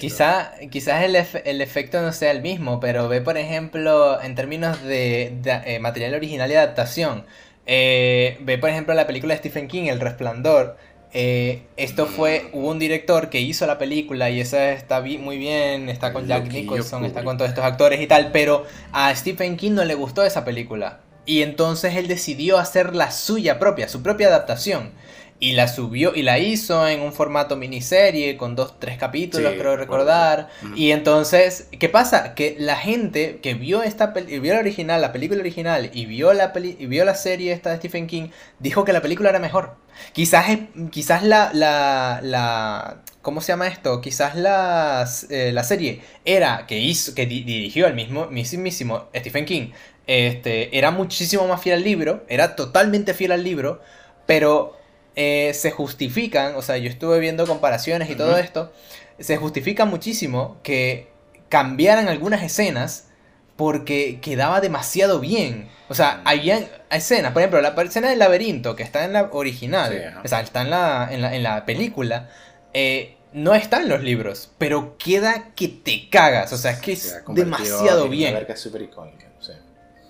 Quizá, 0.00 0.52
quizás 0.70 1.02
el, 1.04 1.16
el, 1.44 1.60
efecto 1.60 2.00
no 2.02 2.12
sea 2.12 2.30
el 2.30 2.42
mismo, 2.42 2.80
pero 2.80 3.08
ve 3.08 3.20
por 3.20 3.36
ejemplo 3.36 4.20
en 4.20 4.34
términos 4.34 4.82
de, 4.82 5.40
eh, 5.44 5.78
material 5.78 6.14
original 6.14 6.50
y 6.50 6.54
adaptación. 6.54 7.24
Eh, 7.66 8.38
ve 8.40 8.58
por 8.58 8.70
ejemplo 8.70 8.94
la 8.94 9.06
película 9.06 9.34
de 9.34 9.38
Stephen 9.38 9.68
King, 9.68 9.84
El 9.84 10.00
Resplandor. 10.00 10.76
eh, 11.12 11.62
esto 11.76 12.06
fue, 12.06 12.50
hubo 12.52 12.70
un 12.70 12.78
director 12.78 13.30
que 13.30 13.40
hizo 13.40 13.66
la 13.66 13.78
película 13.78 14.28
y 14.30 14.40
esa 14.40 14.72
está 14.72 15.00
muy 15.00 15.38
bien, 15.38 15.88
está 15.88 16.12
con 16.12 16.26
Jack 16.26 16.52
Nicholson, 16.52 17.04
está 17.04 17.24
con 17.24 17.38
todos 17.38 17.48
estos 17.48 17.64
actores 17.64 18.00
y 18.00 18.06
tal, 18.06 18.32
pero 18.32 18.64
a 18.92 19.14
Stephen 19.14 19.56
King 19.56 19.72
no 19.72 19.84
le 19.84 19.94
gustó 19.94 20.24
esa 20.24 20.44
película. 20.44 21.00
Y 21.24 21.42
entonces 21.42 21.96
él 21.96 22.06
decidió 22.06 22.58
hacer 22.58 22.94
la 22.94 23.10
suya 23.10 23.58
propia, 23.58 23.88
su 23.88 24.02
propia 24.02 24.28
adaptación. 24.28 24.92
Y 25.38 25.52
la 25.52 25.68
subió 25.68 26.14
y 26.14 26.22
la 26.22 26.38
hizo 26.38 26.88
en 26.88 27.02
un 27.02 27.12
formato 27.12 27.56
miniserie 27.56 28.38
con 28.38 28.56
dos, 28.56 28.80
tres 28.80 28.96
capítulos, 28.96 29.52
creo 29.58 29.76
recordar. 29.76 30.48
Y 30.74 30.92
entonces, 30.92 31.68
¿qué 31.78 31.90
pasa? 31.90 32.34
Que 32.34 32.56
la 32.58 32.76
gente 32.76 33.40
que 33.42 33.52
vio 33.52 33.82
esta 33.82 34.06
vio 34.06 34.54
la 34.54 34.60
original, 34.60 35.02
la 35.02 35.12
película 35.12 35.40
original 35.40 35.90
y 35.92 36.06
vio 36.06 36.32
la 36.32 36.52
y 36.56 36.86
vio 36.86 37.04
la 37.04 37.14
serie 37.14 37.52
esta 37.52 37.70
de 37.70 37.76
Stephen 37.76 38.06
King, 38.06 38.28
dijo 38.60 38.84
que 38.84 38.94
la 38.94 39.02
película 39.02 39.28
era 39.28 39.38
mejor. 39.38 39.76
Quizás 40.12 40.46
quizás 40.90 41.22
la, 41.22 41.50
la, 41.52 42.20
la 42.22 43.02
¿cómo 43.20 43.40
se 43.40 43.48
llama 43.48 43.66
esto? 43.66 44.00
Quizás 44.00 44.36
la, 44.36 45.06
eh, 45.30 45.50
la 45.52 45.64
serie 45.64 46.00
era 46.24 46.66
que 46.66 46.78
hizo 46.78 47.14
que 47.14 47.26
dirigió 47.26 47.86
el 47.86 47.94
mismo 47.94 48.28
mismísimo 48.28 49.08
Stephen 49.14 49.44
King. 49.44 49.72
Este, 50.06 50.78
era 50.78 50.92
muchísimo 50.92 51.46
más 51.48 51.60
fiel 51.60 51.76
al 51.78 51.82
libro, 51.84 52.24
era 52.28 52.54
totalmente 52.54 53.14
fiel 53.14 53.32
al 53.32 53.42
libro, 53.42 53.80
pero 54.26 54.76
eh, 55.16 55.52
se 55.54 55.70
justifican, 55.70 56.54
o 56.56 56.62
sea, 56.62 56.76
yo 56.76 56.90
estuve 56.90 57.18
viendo 57.18 57.46
comparaciones 57.46 58.10
y 58.10 58.14
todo 58.14 58.36
esto, 58.36 58.70
se 59.18 59.38
justifica 59.38 59.86
muchísimo 59.86 60.58
que 60.62 61.08
cambiaran 61.48 62.08
algunas 62.08 62.42
escenas 62.42 63.08
porque 63.56 64.20
quedaba 64.20 64.60
demasiado 64.60 65.18
bien. 65.18 65.70
O 65.88 65.94
sea, 65.94 66.20
había 66.24 66.68
escenas, 66.90 67.32
por 67.32 67.40
ejemplo, 67.40 67.62
la 67.62 67.70
escena 67.82 68.10
del 68.10 68.18
laberinto 68.18 68.76
que 68.76 68.82
está 68.82 69.04
en 69.04 69.14
la 69.14 69.30
original, 69.32 70.20
o 70.22 70.28
sea, 70.28 70.40
está 70.40 70.60
en 70.60 70.70
la, 70.70 71.08
en 71.10 71.42
la, 71.42 71.64
película, 71.64 72.28
eh, 72.74 73.16
no 73.32 73.54
está 73.54 73.80
en 73.80 73.88
los 73.88 74.02
libros, 74.02 74.50
pero 74.58 74.98
queda 74.98 75.54
que 75.54 75.68
te 75.68 76.10
cagas, 76.10 76.52
o 76.52 76.58
sea, 76.58 76.72
es 76.72 76.80
que 76.80 76.92
es 76.92 77.22
demasiado 77.28 78.08
bien. 78.10 78.36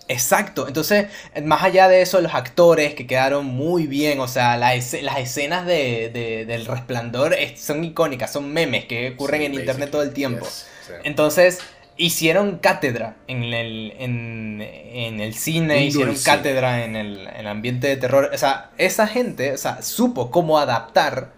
Exacto, 0.08 0.68
entonces, 0.68 1.08
más 1.42 1.64
allá 1.64 1.88
de 1.88 2.00
eso, 2.00 2.20
los 2.20 2.32
actores 2.32 2.94
que 2.94 3.08
quedaron 3.08 3.44
muy 3.46 3.88
bien, 3.88 4.20
o 4.20 4.28
sea, 4.28 4.56
las 4.56 4.94
escenas 4.94 5.66
de, 5.66 6.44
del 6.46 6.64
resplandor 6.66 7.34
son 7.56 7.82
icónicas, 7.82 8.32
son 8.32 8.52
memes 8.52 8.84
que 8.84 9.10
ocurren 9.10 9.42
en 9.42 9.54
internet 9.54 9.90
todo 9.90 10.02
el 10.02 10.12
tiempo. 10.12 10.46
Entonces, 11.02 11.58
hicieron 11.96 12.58
cátedra 12.58 13.16
en 13.26 13.42
el, 13.42 13.94
en, 13.98 15.20
el 15.20 15.34
cine, 15.34 15.84
hicieron 15.84 16.16
cátedra 16.16 16.84
en 16.84 16.94
el, 16.94 17.26
en 17.26 17.36
el, 17.38 17.46
ambiente 17.48 17.88
de 17.88 17.96
terror. 17.96 18.30
O 18.32 18.38
sea, 18.38 18.70
esa 18.78 19.08
gente, 19.08 19.52
o 19.52 19.58
sea, 19.58 19.82
supo 19.82 20.30
cómo 20.30 20.58
adaptar 20.58 21.32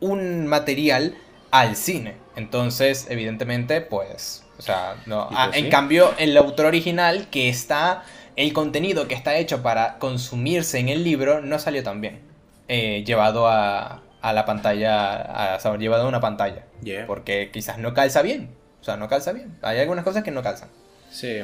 un 0.00 0.46
material 0.46 1.16
al 1.50 1.76
cine. 1.76 2.14
Entonces, 2.34 3.06
evidentemente, 3.10 3.82
pues 3.82 4.45
o 4.58 4.62
sea, 4.62 4.96
no. 5.06 5.28
Ah, 5.32 5.50
en 5.52 5.70
cambio, 5.70 6.14
el 6.18 6.36
autor 6.36 6.66
original, 6.66 7.28
que 7.30 7.48
está. 7.48 8.04
El 8.36 8.52
contenido 8.52 9.08
que 9.08 9.14
está 9.14 9.36
hecho 9.36 9.62
para 9.62 9.98
consumirse 9.98 10.78
en 10.78 10.90
el 10.90 11.04
libro 11.04 11.40
no 11.40 11.58
salió 11.58 11.82
tan 11.82 12.02
bien. 12.02 12.20
Eh, 12.68 13.02
llevado 13.06 13.48
a, 13.48 14.02
a, 14.20 14.32
la 14.32 14.44
pantalla. 14.44 15.54
A, 15.54 15.76
llevado 15.78 16.04
a 16.04 16.08
una 16.08 16.20
pantalla. 16.20 16.66
Porque 17.06 17.50
quizás 17.50 17.78
no 17.78 17.94
calza 17.94 18.20
bien. 18.22 18.50
O 18.80 18.84
sea, 18.84 18.96
no 18.96 19.08
calza 19.08 19.32
bien. 19.32 19.56
Hay 19.62 19.78
algunas 19.78 20.04
cosas 20.04 20.22
que 20.22 20.30
no 20.30 20.42
calzan. 20.42 20.68
Sí. 21.10 21.40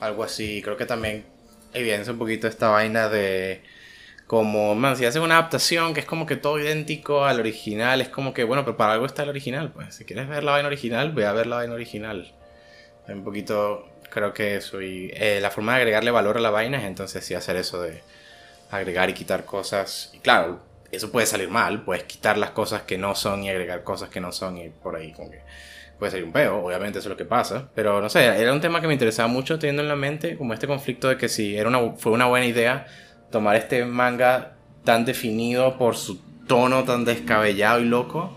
Algo 0.00 0.24
así. 0.24 0.60
Creo 0.62 0.76
que 0.76 0.86
también 0.86 1.24
evidencia 1.72 2.12
un 2.12 2.18
poquito 2.18 2.48
esta 2.48 2.68
vaina 2.68 3.08
de 3.08 3.62
como, 4.28 4.74
man, 4.74 4.94
si 4.94 5.06
haces 5.06 5.22
una 5.22 5.38
adaptación 5.38 5.94
que 5.94 6.00
es 6.00 6.06
como 6.06 6.26
que 6.26 6.36
todo 6.36 6.60
idéntico 6.60 7.24
al 7.24 7.40
original, 7.40 8.02
es 8.02 8.10
como 8.10 8.34
que, 8.34 8.44
bueno, 8.44 8.62
pero 8.62 8.76
para 8.76 8.92
algo 8.92 9.06
está 9.06 9.22
el 9.22 9.30
original, 9.30 9.72
pues. 9.72 9.94
Si 9.94 10.04
quieres 10.04 10.28
ver 10.28 10.44
la 10.44 10.52
vaina 10.52 10.68
original, 10.68 11.12
ve 11.12 11.24
a 11.24 11.32
ver 11.32 11.46
la 11.46 11.56
vaina 11.56 11.72
original. 11.72 12.30
Un 13.08 13.24
poquito, 13.24 13.88
creo 14.10 14.34
que 14.34 14.56
eso. 14.56 14.82
Y 14.82 15.10
eh, 15.14 15.38
la 15.40 15.50
forma 15.50 15.72
de 15.72 15.78
agregarle 15.78 16.10
valor 16.10 16.36
a 16.36 16.40
la 16.40 16.50
vaina 16.50 16.76
es 16.76 16.84
entonces 16.84 17.24
sí 17.24 17.32
hacer 17.32 17.56
eso 17.56 17.80
de 17.80 18.02
agregar 18.70 19.08
y 19.08 19.14
quitar 19.14 19.46
cosas. 19.46 20.10
Y 20.12 20.18
claro, 20.18 20.60
eso 20.92 21.10
puede 21.10 21.26
salir 21.26 21.48
mal, 21.48 21.82
puedes 21.82 22.04
quitar 22.04 22.36
las 22.36 22.50
cosas 22.50 22.82
que 22.82 22.98
no 22.98 23.14
son 23.14 23.44
y 23.44 23.48
agregar 23.48 23.82
cosas 23.82 24.10
que 24.10 24.20
no 24.20 24.30
son 24.30 24.58
y 24.58 24.68
por 24.68 24.94
ahí 24.96 25.10
como 25.12 25.30
que 25.30 25.40
puede 25.98 26.12
salir 26.12 26.26
un 26.26 26.32
peo, 26.32 26.64
obviamente 26.64 26.98
eso 26.98 27.08
es 27.08 27.10
lo 27.10 27.16
que 27.16 27.24
pasa, 27.24 27.70
pero 27.74 28.00
no 28.00 28.08
sé, 28.08 28.24
era 28.24 28.52
un 28.52 28.60
tema 28.60 28.80
que 28.80 28.86
me 28.86 28.92
interesaba 28.92 29.26
mucho 29.26 29.58
teniendo 29.58 29.82
en 29.82 29.88
la 29.88 29.96
mente 29.96 30.36
como 30.36 30.54
este 30.54 30.68
conflicto 30.68 31.08
de 31.08 31.16
que 31.16 31.28
si 31.28 31.56
era 31.56 31.68
una, 31.68 31.96
fue 31.96 32.12
una 32.12 32.26
buena 32.26 32.46
idea 32.46 32.86
tomar 33.30 33.56
este 33.56 33.84
manga 33.84 34.56
tan 34.84 35.04
definido 35.04 35.76
por 35.76 35.96
su 35.96 36.18
tono 36.46 36.84
tan 36.84 37.04
descabellado 37.04 37.80
y 37.80 37.84
loco 37.84 38.36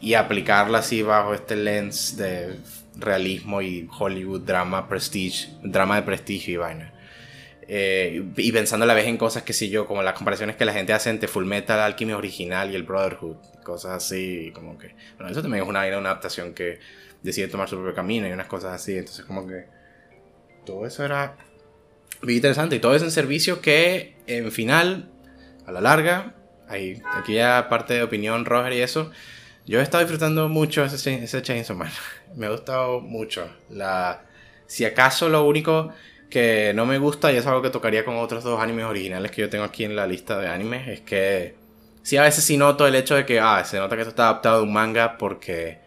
y 0.00 0.14
aplicarla 0.14 0.78
así 0.78 1.02
bajo 1.02 1.34
este 1.34 1.56
lens 1.56 2.16
de 2.16 2.56
realismo 2.96 3.60
y 3.60 3.88
Hollywood 3.98 4.40
drama, 4.42 4.88
prestige, 4.88 5.48
drama 5.62 5.96
de 5.96 6.02
prestigio 6.02 6.54
y 6.54 6.56
vaina. 6.56 6.92
Eh, 7.72 8.24
y 8.36 8.52
pensando 8.52 8.84
a 8.84 8.86
la 8.86 8.94
vez 8.94 9.06
en 9.06 9.16
cosas 9.16 9.44
que 9.44 9.52
sí 9.52 9.68
yo, 9.68 9.86
como 9.86 10.02
las 10.02 10.14
comparaciones 10.14 10.56
que 10.56 10.64
la 10.64 10.72
gente 10.72 10.92
hace 10.92 11.10
entre 11.10 11.28
Full 11.28 11.44
Metal, 11.44 11.78
Alchemy 11.78 12.14
original 12.14 12.70
y 12.72 12.74
el 12.74 12.82
Brotherhood, 12.82 13.36
cosas 13.62 13.92
así, 13.92 14.50
como 14.52 14.76
que, 14.76 14.96
bueno, 15.16 15.30
eso 15.30 15.40
también 15.40 15.62
es 15.62 15.68
una, 15.68 15.86
una 15.86 16.10
adaptación 16.10 16.52
que 16.52 16.80
decide 17.22 17.46
tomar 17.46 17.68
su 17.68 17.76
propio 17.76 17.94
camino 17.94 18.26
y 18.26 18.32
unas 18.32 18.48
cosas 18.48 18.74
así, 18.74 18.96
entonces 18.96 19.24
como 19.24 19.46
que 19.46 19.66
todo 20.64 20.84
eso 20.84 21.04
era 21.04 21.36
muy 22.22 22.36
interesante. 22.36 22.76
Y 22.76 22.80
todo 22.80 22.94
es 22.94 23.02
un 23.02 23.10
servicio 23.10 23.60
que, 23.60 24.16
en 24.26 24.52
final, 24.52 25.10
a 25.66 25.72
la 25.72 25.80
larga, 25.80 26.34
hay, 26.68 27.02
aquí 27.16 27.34
ya 27.34 27.68
parte 27.68 27.94
de 27.94 28.02
opinión, 28.02 28.44
Roger 28.44 28.72
y 28.72 28.80
eso, 28.80 29.10
yo 29.66 29.80
he 29.80 29.82
estado 29.82 30.02
disfrutando 30.02 30.48
mucho 30.48 30.84
ese, 30.84 31.22
ese 31.22 31.42
Chainsaw 31.42 31.76
Man. 31.76 31.90
Me 32.36 32.46
ha 32.46 32.50
gustado 32.50 33.00
mucho. 33.00 33.48
La, 33.68 34.22
si 34.66 34.84
acaso 34.84 35.28
lo 35.28 35.44
único 35.44 35.92
que 36.30 36.72
no 36.74 36.86
me 36.86 36.98
gusta, 36.98 37.32
y 37.32 37.36
es 37.36 37.46
algo 37.46 37.60
que 37.60 37.70
tocaría 37.70 38.04
con 38.04 38.16
otros 38.16 38.44
dos 38.44 38.60
animes 38.60 38.84
originales 38.84 39.32
que 39.32 39.42
yo 39.42 39.50
tengo 39.50 39.64
aquí 39.64 39.84
en 39.84 39.96
la 39.96 40.06
lista 40.06 40.38
de 40.38 40.46
animes, 40.46 40.86
es 40.86 41.00
que 41.00 41.56
sí 42.02 42.16
a 42.16 42.22
veces 42.22 42.44
sí 42.44 42.56
noto 42.56 42.86
el 42.86 42.94
hecho 42.94 43.16
de 43.16 43.26
que, 43.26 43.40
ah, 43.40 43.64
se 43.64 43.78
nota 43.78 43.96
que 43.96 44.02
esto 44.02 44.10
está 44.10 44.28
adaptado 44.28 44.58
de 44.58 44.62
un 44.62 44.72
manga 44.72 45.18
porque 45.18 45.80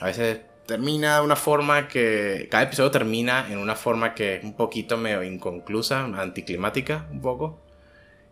a 0.00 0.06
veces 0.06 0.40
termina 0.70 1.16
de 1.16 1.22
una 1.22 1.34
forma 1.34 1.88
que. 1.88 2.46
Cada 2.48 2.62
episodio 2.62 2.92
termina 2.92 3.46
en 3.50 3.58
una 3.58 3.74
forma 3.74 4.14
que 4.14 4.36
es 4.36 4.44
un 4.44 4.54
poquito 4.54 4.96
medio 4.96 5.24
inconclusa, 5.24 6.04
anticlimática, 6.04 7.06
un 7.10 7.20
poco. 7.20 7.60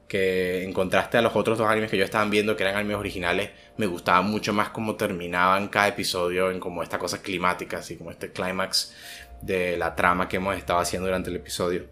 Que 0.07 0.62
en 0.62 0.72
contraste 0.72 1.18
a 1.18 1.22
los 1.22 1.34
otros 1.34 1.59
dos 1.59 1.66
animes 1.68 1.91
que 1.91 1.99
yo 1.99 2.05
estaban 2.05 2.30
viendo, 2.30 2.55
que 2.55 2.62
eran 2.62 2.76
animes 2.76 2.97
originales, 2.97 3.51
me 3.76 3.86
gustaba 3.86 4.22
mucho 4.22 4.53
más 4.53 4.68
cómo 4.70 4.95
terminaban 4.95 5.66
cada 5.68 5.89
episodio 5.89 6.53
en 6.53 6.61
como 6.61 6.82
esta 6.84 6.99
cosa 6.99 7.20
climática, 7.20 7.78
así 7.78 7.97
como 7.97 8.12
este 8.12 8.30
clímax 8.30 8.95
de 9.43 9.76
la 9.76 9.97
trama 9.97 10.28
que 10.28 10.36
hemos 10.36 10.57
estado 10.57 10.78
haciendo 10.78 11.09
durante 11.09 11.30
el 11.30 11.36
episodio. 11.36 11.82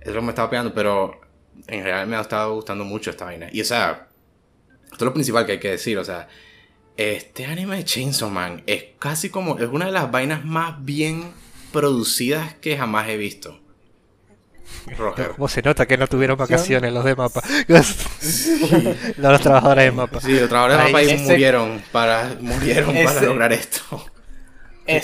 Eso 0.00 0.10
es 0.10 0.14
lo 0.14 0.20
que 0.20 0.26
me 0.26 0.32
estaba 0.32 0.50
pegando, 0.50 0.74
pero 0.74 1.18
en 1.66 1.80
general 1.80 2.06
me 2.06 2.16
ha 2.16 2.20
estado 2.20 2.54
gustando 2.54 2.84
mucho 2.84 3.10
esta 3.10 3.24
vaina. 3.24 3.48
Y 3.50 3.62
o 3.62 3.64
sea, 3.64 4.06
esto 4.84 4.96
es 4.96 5.02
lo 5.02 5.14
principal 5.14 5.46
que 5.46 5.52
hay 5.52 5.60
que 5.60 5.70
decir, 5.70 5.98
o 5.98 6.04
sea, 6.04 6.28
este 6.98 7.46
anime 7.46 7.76
de 7.76 7.84
Chainsaw 7.84 8.28
Man 8.28 8.62
es 8.66 8.84
casi 8.98 9.30
como. 9.30 9.56
Es 9.58 9.68
una 9.70 9.86
de 9.86 9.92
las 9.92 10.10
vainas 10.10 10.44
más 10.44 10.84
bien 10.84 11.32
producidas 11.72 12.54
que 12.54 12.76
jamás 12.76 13.08
he 13.08 13.16
visto. 13.16 13.58
Roger. 14.98 15.30
¿Cómo 15.36 15.48
se 15.48 15.62
nota 15.62 15.86
que 15.86 15.96
no 15.96 16.08
tuvieron 16.08 16.36
vacaciones 16.36 16.92
los 16.92 17.04
de 17.04 17.14
mapa? 17.14 17.40
los 17.68 19.40
trabajadores 19.40 19.84
de 19.84 19.92
mapa. 19.92 20.20
Sí, 20.20 20.32
los 20.32 20.48
trabajadores 20.48 20.86
de 20.86 20.92
mapa 20.92 21.22
murieron 21.24 21.82
para, 21.92 22.36
murieron 22.40 22.94
para 23.04 23.22
lograr 23.22 23.52
esto. 23.52 24.04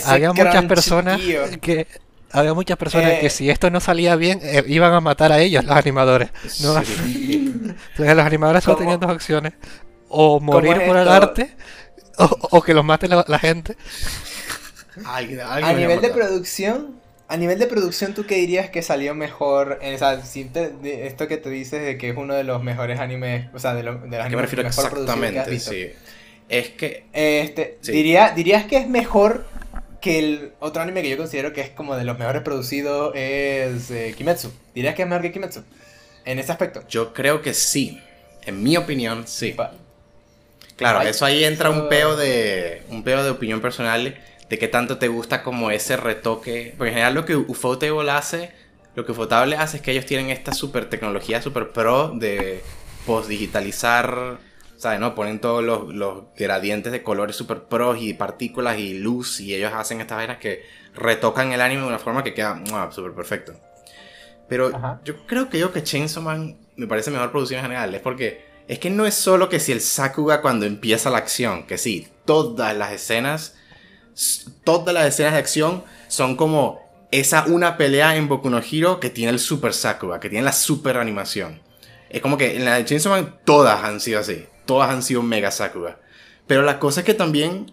Había 0.06 0.32
muchas 0.32 0.64
personas 0.64 1.20
que 1.60 1.86
había 2.32 2.54
muchas 2.54 2.76
personas 2.76 3.20
que 3.20 3.26
eh. 3.26 3.30
si 3.30 3.48
esto 3.48 3.70
no 3.70 3.78
salía 3.78 4.16
bien 4.16 4.40
eh, 4.42 4.64
iban 4.66 4.92
a 4.92 5.00
matar 5.00 5.30
a 5.30 5.38
ellos 5.38 5.64
los 5.64 5.76
animadores. 5.76 6.30
¿no? 6.62 6.74
los 7.98 8.26
animadores 8.26 8.64
solo 8.64 8.78
tenían 8.78 8.98
dos 8.98 9.12
opciones 9.12 9.52
o 10.08 10.40
morir 10.40 10.82
por 10.86 10.96
el 10.96 11.08
arte 11.08 11.54
o, 12.18 12.62
que 12.62 12.74
los 12.74 12.84
mate 12.84 13.08
la, 13.08 13.38
gente. 13.38 13.76
a 15.04 15.72
nivel 15.72 16.00
de 16.00 16.10
producción, 16.10 17.00
a 17.28 17.36
nivel 17.36 17.58
de 17.58 17.66
producción, 17.66 18.14
¿tú 18.14 18.26
qué 18.26 18.36
dirías 18.36 18.70
que 18.70 18.82
salió 18.82 19.14
mejor? 19.14 19.78
En, 19.82 19.94
o 19.94 20.06
esto 20.84 21.28
que 21.28 21.36
te 21.36 21.50
dices 21.50 21.82
de 21.82 21.98
que 21.98 22.10
es 22.10 22.16
uno 22.16 22.34
de 22.34 22.44
los 22.44 22.62
mejores 22.62 23.00
animes, 23.00 23.48
o 23.54 23.58
sea, 23.58 23.74
de, 23.74 23.82
los 23.82 24.02
de 24.08 24.18
las 24.18 24.30
me 24.30 24.42
refiero 24.42 24.66
exactamente, 24.66 25.58
sí. 25.58 25.90
Es 26.48 26.68
que... 26.70 27.06
Este, 27.12 27.78
diría, 27.82 28.30
¿Dirías 28.30 28.66
que 28.66 28.76
es 28.76 28.88
mejor 28.88 29.46
que 30.00 30.18
el 30.18 30.52
otro 30.60 30.82
anime 30.82 31.00
que 31.00 31.08
yo 31.08 31.16
considero 31.16 31.54
que 31.54 31.62
es 31.62 31.70
como 31.70 31.96
de 31.96 32.04
los 32.04 32.18
mejores 32.18 32.42
producidos 32.42 33.12
es 33.14 33.90
eh, 33.90 34.14
Kimetsu? 34.16 34.52
¿Dirías 34.74 34.94
que 34.94 35.02
es 35.02 35.08
mejor 35.08 35.22
que 35.22 35.32
Kimetsu? 35.32 35.64
En 36.26 36.38
ese 36.38 36.52
aspecto. 36.52 36.86
Yo 36.88 37.14
creo 37.14 37.40
que 37.40 37.54
sí. 37.54 38.00
En 38.44 38.62
mi 38.62 38.76
opinión, 38.76 39.26
sí. 39.26 39.56
Claro, 40.76 41.02
eso 41.02 41.24
ahí 41.24 41.44
entra 41.44 41.70
un 41.70 41.88
peo 41.88 42.16
de 42.16 42.82
un 42.88 43.04
peo 43.04 43.22
de 43.22 43.30
opinión 43.30 43.60
personal 43.60 44.18
de 44.48 44.58
qué 44.58 44.68
tanto 44.68 44.98
te 44.98 45.08
gusta 45.08 45.42
como 45.42 45.70
ese 45.70 45.96
retoque. 45.96 46.74
Porque 46.76 46.88
en 46.88 46.94
general 46.94 47.14
lo 47.14 47.24
que 47.24 47.36
Ufotable 47.36 48.10
hace, 48.10 48.52
lo 48.94 49.04
que 49.04 49.12
Ufotable 49.12 49.56
hace 49.56 49.78
es 49.78 49.82
que 49.82 49.92
ellos 49.92 50.06
tienen 50.06 50.30
esta 50.30 50.52
super 50.52 50.88
tecnología 50.90 51.40
super 51.40 51.70
pro 51.70 52.08
de 52.14 52.62
post 53.06 53.28
digitalizar, 53.28 54.12
o 54.14 54.38
¿sabes? 54.76 54.98
¿No? 54.98 55.14
Ponen 55.14 55.40
todos 55.40 55.62
los, 55.62 55.94
los 55.94 56.24
gradientes 56.36 56.92
de 56.92 57.02
colores 57.02 57.36
super 57.36 57.64
pros 57.64 57.98
y 58.00 58.14
partículas 58.14 58.78
y 58.78 58.94
luz 58.94 59.40
y 59.40 59.54
ellos 59.54 59.72
hacen 59.72 60.00
estas 60.00 60.18
vainas 60.18 60.38
que 60.38 60.64
retocan 60.94 61.52
el 61.52 61.60
anime 61.60 61.82
de 61.82 61.88
una 61.88 61.98
forma 61.98 62.24
que 62.24 62.34
queda 62.34 62.60
súper 62.90 63.12
perfecto. 63.12 63.54
Pero 64.48 64.72
yo 65.04 65.26
creo 65.26 65.48
que 65.48 65.58
yo 65.58 65.72
que 65.72 65.82
Chainsaw 65.82 66.22
Man 66.22 66.58
me 66.76 66.86
parece 66.86 67.10
mejor 67.10 67.30
producción 67.30 67.58
en 67.60 67.66
general. 67.66 67.94
Es 67.94 68.02
porque 68.02 68.53
es 68.68 68.78
que 68.78 68.90
no 68.90 69.06
es 69.06 69.14
solo 69.14 69.48
que 69.48 69.60
si 69.60 69.72
el 69.72 69.80
Sakuga 69.80 70.40
cuando 70.40 70.66
empieza 70.66 71.10
la 71.10 71.18
acción, 71.18 71.66
que 71.66 71.78
sí, 71.78 72.08
todas 72.24 72.76
las 72.76 72.92
escenas, 72.92 73.56
todas 74.64 74.94
las 74.94 75.06
escenas 75.06 75.32
de 75.32 75.38
acción 75.38 75.84
son 76.08 76.36
como 76.36 76.80
esa 77.10 77.44
una 77.46 77.76
pelea 77.76 78.16
en 78.16 78.28
Boku 78.28 78.50
no 78.50 78.58
Hero 78.60 79.00
que 79.00 79.10
tiene 79.10 79.32
el 79.32 79.38
Super 79.38 79.72
Sakuga, 79.72 80.20
que 80.20 80.30
tiene 80.30 80.44
la 80.44 80.52
super 80.52 80.96
animación. 80.96 81.62
Es 82.08 82.20
como 82.20 82.38
que 82.38 82.56
en 82.56 82.64
la 82.64 82.76
de 82.76 82.84
Chainsaw 82.84 83.12
Man 83.12 83.38
todas 83.44 83.84
han 83.84 84.00
sido 84.00 84.20
así, 84.20 84.46
todas 84.66 84.90
han 84.90 85.02
sido 85.02 85.22
mega 85.22 85.50
Sakuga. 85.50 85.98
Pero 86.46 86.62
la 86.62 86.78
cosa 86.78 87.00
es 87.00 87.06
que 87.06 87.14
también 87.14 87.72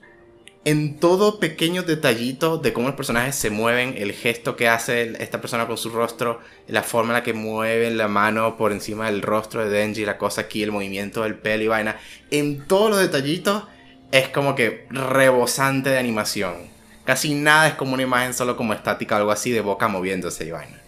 en 0.63 0.99
todo 0.99 1.39
pequeño 1.39 1.81
detallito 1.81 2.57
de 2.57 2.71
cómo 2.71 2.87
los 2.87 2.95
personajes 2.95 3.35
se 3.35 3.49
mueven, 3.49 3.95
el 3.97 4.13
gesto 4.13 4.55
que 4.55 4.67
hace 4.67 5.13
esta 5.23 5.41
persona 5.41 5.65
con 5.65 5.77
su 5.77 5.89
rostro, 5.89 6.39
la 6.67 6.83
forma 6.83 7.09
en 7.09 7.13
la 7.15 7.23
que 7.23 7.33
mueve 7.33 7.89
la 7.89 8.07
mano 8.07 8.57
por 8.57 8.71
encima 8.71 9.07
del 9.07 9.23
rostro 9.23 9.63
de 9.63 9.71
Denji, 9.71 10.05
la 10.05 10.19
cosa 10.19 10.41
aquí, 10.41 10.61
el 10.61 10.71
movimiento 10.71 11.23
del 11.23 11.35
pelo 11.35 11.63
y 11.63 11.67
vaina, 11.67 11.99
en 12.29 12.67
todos 12.67 12.91
los 12.91 12.99
detallitos 12.99 13.63
es 14.11 14.29
como 14.29 14.53
que 14.53 14.85
rebosante 14.91 15.89
de 15.89 15.97
animación. 15.97 16.69
Casi 17.05 17.33
nada 17.33 17.69
es 17.69 17.73
como 17.73 17.95
una 17.95 18.03
imagen 18.03 18.35
solo 18.35 18.55
como 18.55 18.73
estática 18.73 19.15
o 19.15 19.17
algo 19.17 19.31
así 19.31 19.49
de 19.49 19.61
boca 19.61 19.87
moviéndose 19.87 20.45
y 20.45 20.51
vaina. 20.51 20.79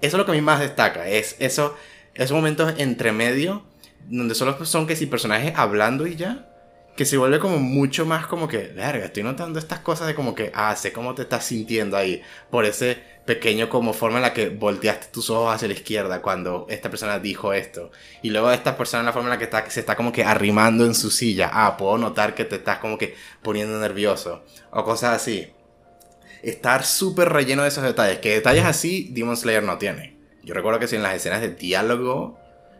Eso 0.00 0.16
es 0.16 0.18
lo 0.18 0.26
que 0.26 0.32
a 0.32 0.34
mí 0.34 0.40
más 0.40 0.58
destaca, 0.58 1.06
es 1.06 1.36
eso, 1.38 1.76
esos 2.14 2.34
momentos 2.34 2.74
entre 2.78 3.12
medio 3.12 3.62
donde 4.08 4.34
solo 4.34 4.62
son 4.66 4.88
que 4.88 4.96
si 4.96 5.06
personajes 5.06 5.52
hablando 5.56 6.06
y 6.06 6.16
ya 6.16 6.53
que 6.96 7.04
se 7.04 7.16
vuelve 7.16 7.40
como 7.40 7.58
mucho 7.58 8.06
más 8.06 8.26
como 8.26 8.46
que, 8.46 8.68
verga, 8.68 9.06
estoy 9.06 9.24
notando 9.24 9.58
estas 9.58 9.80
cosas 9.80 10.06
de 10.06 10.14
como 10.14 10.34
que, 10.34 10.52
ah, 10.54 10.74
sé 10.76 10.92
cómo 10.92 11.14
te 11.14 11.22
estás 11.22 11.44
sintiendo 11.44 11.96
ahí, 11.96 12.22
por 12.50 12.64
ese 12.64 13.02
pequeño 13.26 13.68
como 13.68 13.92
forma 13.92 14.18
en 14.18 14.22
la 14.22 14.32
que 14.32 14.50
volteaste 14.50 15.08
tus 15.10 15.30
ojos 15.30 15.54
hacia 15.54 15.66
la 15.66 15.74
izquierda 15.74 16.22
cuando 16.22 16.66
esta 16.68 16.90
persona 16.90 17.18
dijo 17.18 17.52
esto. 17.52 17.90
Y 18.22 18.30
luego 18.30 18.52
esta 18.52 18.76
persona 18.76 19.00
en 19.00 19.06
la 19.06 19.12
forma 19.12 19.28
en 19.28 19.30
la 19.30 19.38
que 19.38 19.44
está, 19.44 19.68
se 19.68 19.80
está 19.80 19.96
como 19.96 20.12
que 20.12 20.24
arrimando 20.24 20.84
en 20.86 20.94
su 20.94 21.10
silla, 21.10 21.50
ah, 21.52 21.76
puedo 21.76 21.98
notar 21.98 22.34
que 22.34 22.44
te 22.44 22.56
estás 22.56 22.78
como 22.78 22.96
que 22.96 23.16
poniendo 23.42 23.78
nervioso, 23.80 24.44
o 24.70 24.84
cosas 24.84 25.16
así. 25.16 25.52
Estar 26.42 26.84
súper 26.84 27.30
relleno 27.30 27.62
de 27.62 27.68
esos 27.68 27.82
detalles, 27.82 28.18
que 28.18 28.34
detalles 28.34 28.66
así 28.66 29.08
Demon 29.12 29.36
Slayer 29.36 29.62
no 29.62 29.78
tiene. 29.78 30.16
Yo 30.44 30.54
recuerdo 30.54 30.78
que 30.78 30.86
si 30.86 30.96
en 30.96 31.02
las 31.02 31.14
escenas 31.14 31.40
de 31.40 31.48
diálogo 31.48 32.38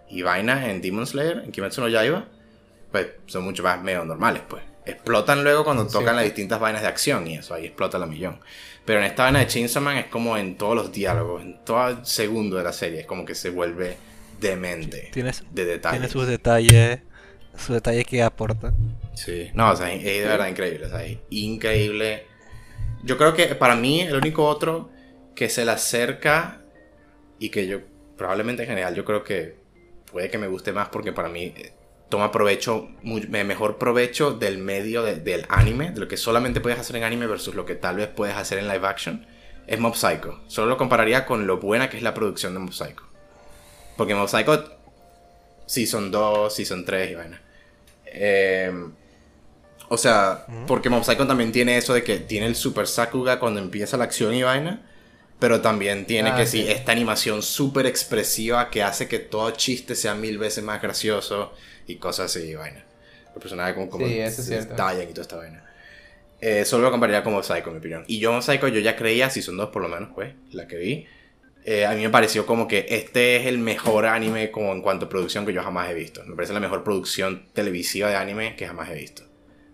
y 0.09 0.23
vainas 0.23 0.67
en 0.67 0.83
Demon 0.83 1.07
Slayer, 1.07 1.43
en 1.45 1.51
Kimetsu 1.51 1.81
no 1.81 1.89
Yaiba, 1.89 2.29
pues 2.95 3.09
son 3.27 3.43
mucho 3.43 3.65
más 3.65 3.83
medio 3.83 4.05
normales, 4.05 4.43
pues. 4.49 4.63
Explotan 4.87 5.43
luego 5.43 5.65
cuando 5.65 5.85
tocan 5.85 6.15
las 6.15 6.25
distintas 6.25 6.61
vainas 6.61 6.83
de 6.83 6.87
acción 6.87 7.27
y 7.27 7.39
eso, 7.39 7.53
ahí 7.53 7.65
explota 7.67 7.99
la 7.99 8.07
millón. 8.07 8.39
Pero 8.85 9.01
en 9.01 9.07
esta 9.07 9.25
vaina 9.25 9.41
de 9.41 9.49
Chainsaw 9.49 9.83
Man 9.83 9.97
es 9.97 10.07
como 10.07 10.37
en 10.37 10.57
todos 10.57 10.77
los 10.77 10.93
diálogos, 10.93 11.43
en 11.43 11.65
todo 11.65 11.89
el 11.89 12.07
segundo 12.07 12.57
de 12.57 12.63
la 12.63 12.73
serie, 12.73 13.01
es 13.01 13.07
como 13.07 13.25
que 13.25 13.35
se 13.35 13.51
vuelve 13.51 13.97
demente 14.39 15.11
de 15.13 15.65
detalles. 15.65 15.99
Tiene 15.99 16.09
sus 16.09 16.29
detalles, 16.29 17.01
sus 17.57 17.75
detalles 17.75 18.07
que 18.07 18.23
aporta. 18.23 18.73
Sí, 19.15 19.51
no, 19.55 19.73
o 19.73 19.77
sea, 19.77 19.93
es 19.93 20.05
de 20.05 20.29
verdad 20.29 20.47
increíble, 20.47 20.87
o 20.87 20.89
sea, 20.89 21.05
es 21.05 21.19
increíble. 21.31 22.29
Yo 23.03 23.19
creo 23.19 23.35
que 23.35 23.57
para 23.57 23.75
mí 23.75 24.03
el 24.03 24.15
único 24.15 24.47
otro 24.47 24.89
que 25.35 25.49
se 25.49 25.65
le 25.65 25.73
acerca 25.73 26.61
y 27.41 27.49
que 27.49 27.67
yo 27.67 27.81
probablemente 28.17 28.63
en 28.63 28.69
general 28.69 28.95
yo 28.95 29.05
creo 29.05 29.25
que 29.25 29.57
puede 30.13 30.31
que 30.31 30.39
me 30.39 30.47
guste 30.47 30.73
más 30.73 30.91
porque 30.91 31.13
para 31.13 31.29
mí 31.29 31.53
toma 32.09 32.31
provecho, 32.31 32.89
mejor 33.03 33.79
provecho 33.79 34.33
del 34.33 34.59
medio 34.59 35.03
del 35.03 35.47
anime, 35.49 35.91
de 35.91 36.01
lo 36.01 36.09
que 36.09 36.17
solamente 36.17 36.61
puedes 36.61 36.79
hacer 36.79 36.97
en 36.97 37.05
anime 37.05 37.27
versus 37.27 37.55
lo 37.55 37.65
que 37.67 37.75
tal 37.75 37.97
vez 37.97 38.09
puedes 38.09 38.37
hacer 38.37 38.59
en 38.59 38.69
live 38.69 38.87
action, 38.87 39.27
es 39.67 39.81
Mob 39.81 39.97
Psycho. 39.97 40.41
Solo 40.47 40.69
lo 40.69 40.77
compararía 40.77 41.25
con 41.27 41.47
lo 41.47 41.59
buena 41.59 41.89
que 41.89 41.97
es 41.97 42.03
la 42.03 42.15
producción 42.15 42.53
de 42.55 42.61
Mob 42.61 42.73
Psycho. 42.73 43.03
Porque 43.97 44.15
Mob 44.15 44.29
Psycho, 44.29 44.65
Season 45.67 46.11
2, 46.11 46.55
Season 46.55 46.85
3 46.85 47.11
y 47.11 47.15
vaina. 47.15 47.43
Em, 48.07 48.93
o 49.89 49.97
sea, 49.97 50.47
porque 50.67 50.91
Mob 50.91 51.05
Psycho 51.05 51.27
también 51.27 51.53
tiene 51.53 51.77
eso 51.77 51.95
de 51.95 52.05
que 52.05 52.19
tiene 52.19 52.47
el 52.47 52.57
Super 52.57 52.87
Sakuga 52.87 53.39
cuando 53.39 53.61
empieza 53.61 53.97
la 53.97 54.05
acción 54.05 54.35
y 54.35 54.43
vaina. 54.43 54.91
Pero 55.41 55.61
también 55.61 56.07
tiene 56.07 56.31
ah, 56.31 56.37
que 56.37 56.47
sí. 56.47 56.65
esta 56.69 56.93
animación 56.93 57.43
súper 57.43 57.87
expresiva 57.87 58.71
que 58.71 58.83
hace 58.83 59.09
que 59.09 59.19
todo 59.19 59.51
chiste 59.51 59.95
sea 59.95 60.15
mil 60.15 60.39
veces 60.39 60.63
más 60.63 60.81
gracioso 60.81 61.53
y 61.87 61.97
cosas 61.97 62.35
así, 62.35 62.55
vaina. 62.55 62.85
Los 63.35 63.43
personajes 63.43 63.75
como, 63.75 63.91
como 63.91 64.07
sí, 64.07 64.19
eso 64.19 64.43
es 64.43 64.65
y 64.65 64.69
toda 64.77 65.03
esta 65.03 65.37
vaina. 65.37 65.65
Eh, 66.41 66.65
solo 66.65 66.85
lo 66.85 66.91
compararía 66.91 67.25
como 67.25 67.43
Psycho, 67.43 67.69
en 67.69 67.73
mi 67.73 67.79
opinión. 67.79 68.05
Y 68.07 68.19
yo 68.19 68.41
Psycho 68.43 68.69
yo 68.69 68.81
ya 68.81 68.97
creía, 68.97 69.31
si 69.31 69.43
son 69.43 69.57
dos 69.57 69.71
por 69.71 69.83
lo 69.83 69.89
menos, 69.89 70.11
pues, 70.15 70.35
la 70.53 70.67
que 70.67 70.77
vi. 70.77 71.07
Eh, 71.65 71.87
a 71.87 71.93
mí 71.93 72.03
me 72.03 72.11
pareció 72.11 72.45
como 72.45 72.69
que 72.69 72.85
este 72.91 73.37
es 73.37 73.47
el 73.47 73.59
mejor 73.59 74.05
anime 74.05 74.51
como 74.51 74.73
en 74.73 74.83
cuanto 74.83 75.07
a 75.07 75.09
producción 75.09 75.47
que 75.47 75.55
yo 75.55 75.63
jamás 75.63 75.91
he 75.91 75.95
visto. 75.95 76.23
Me 76.25 76.35
parece 76.35 76.53
la 76.53 76.61
mejor 76.61 76.85
producción 76.85 77.47
televisiva 77.55 78.11
de 78.11 78.17
anime 78.17 78.57
que 78.57 78.67
jamás 78.67 78.91
he 78.91 78.95
visto. 78.95 79.23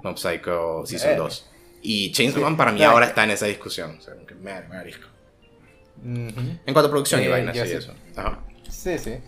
Mob 0.04 0.16
Psycho 0.16 0.86
Season 0.86 1.16
2. 1.16 1.50
Y 1.82 2.12
Chainsaw 2.12 2.42
Man 2.42 2.56
para 2.56 2.70
mí 2.70 2.82
ahora 2.84 3.06
está 3.06 3.24
en 3.24 3.32
esa 3.32 3.46
discusión. 3.46 3.96
O 3.98 4.00
sea, 4.00 4.14
me, 4.40 4.60
me 4.68 4.76
arisco. 4.76 5.08
En 6.04 6.72
cuanto 6.72 6.86
a 6.86 6.90
producción 6.90 7.22
y 7.22 7.28
vainas 7.28 7.56
y 7.56 7.60
eso. 7.60 7.94
Sí, 8.68 8.98
sí. 8.98 9.18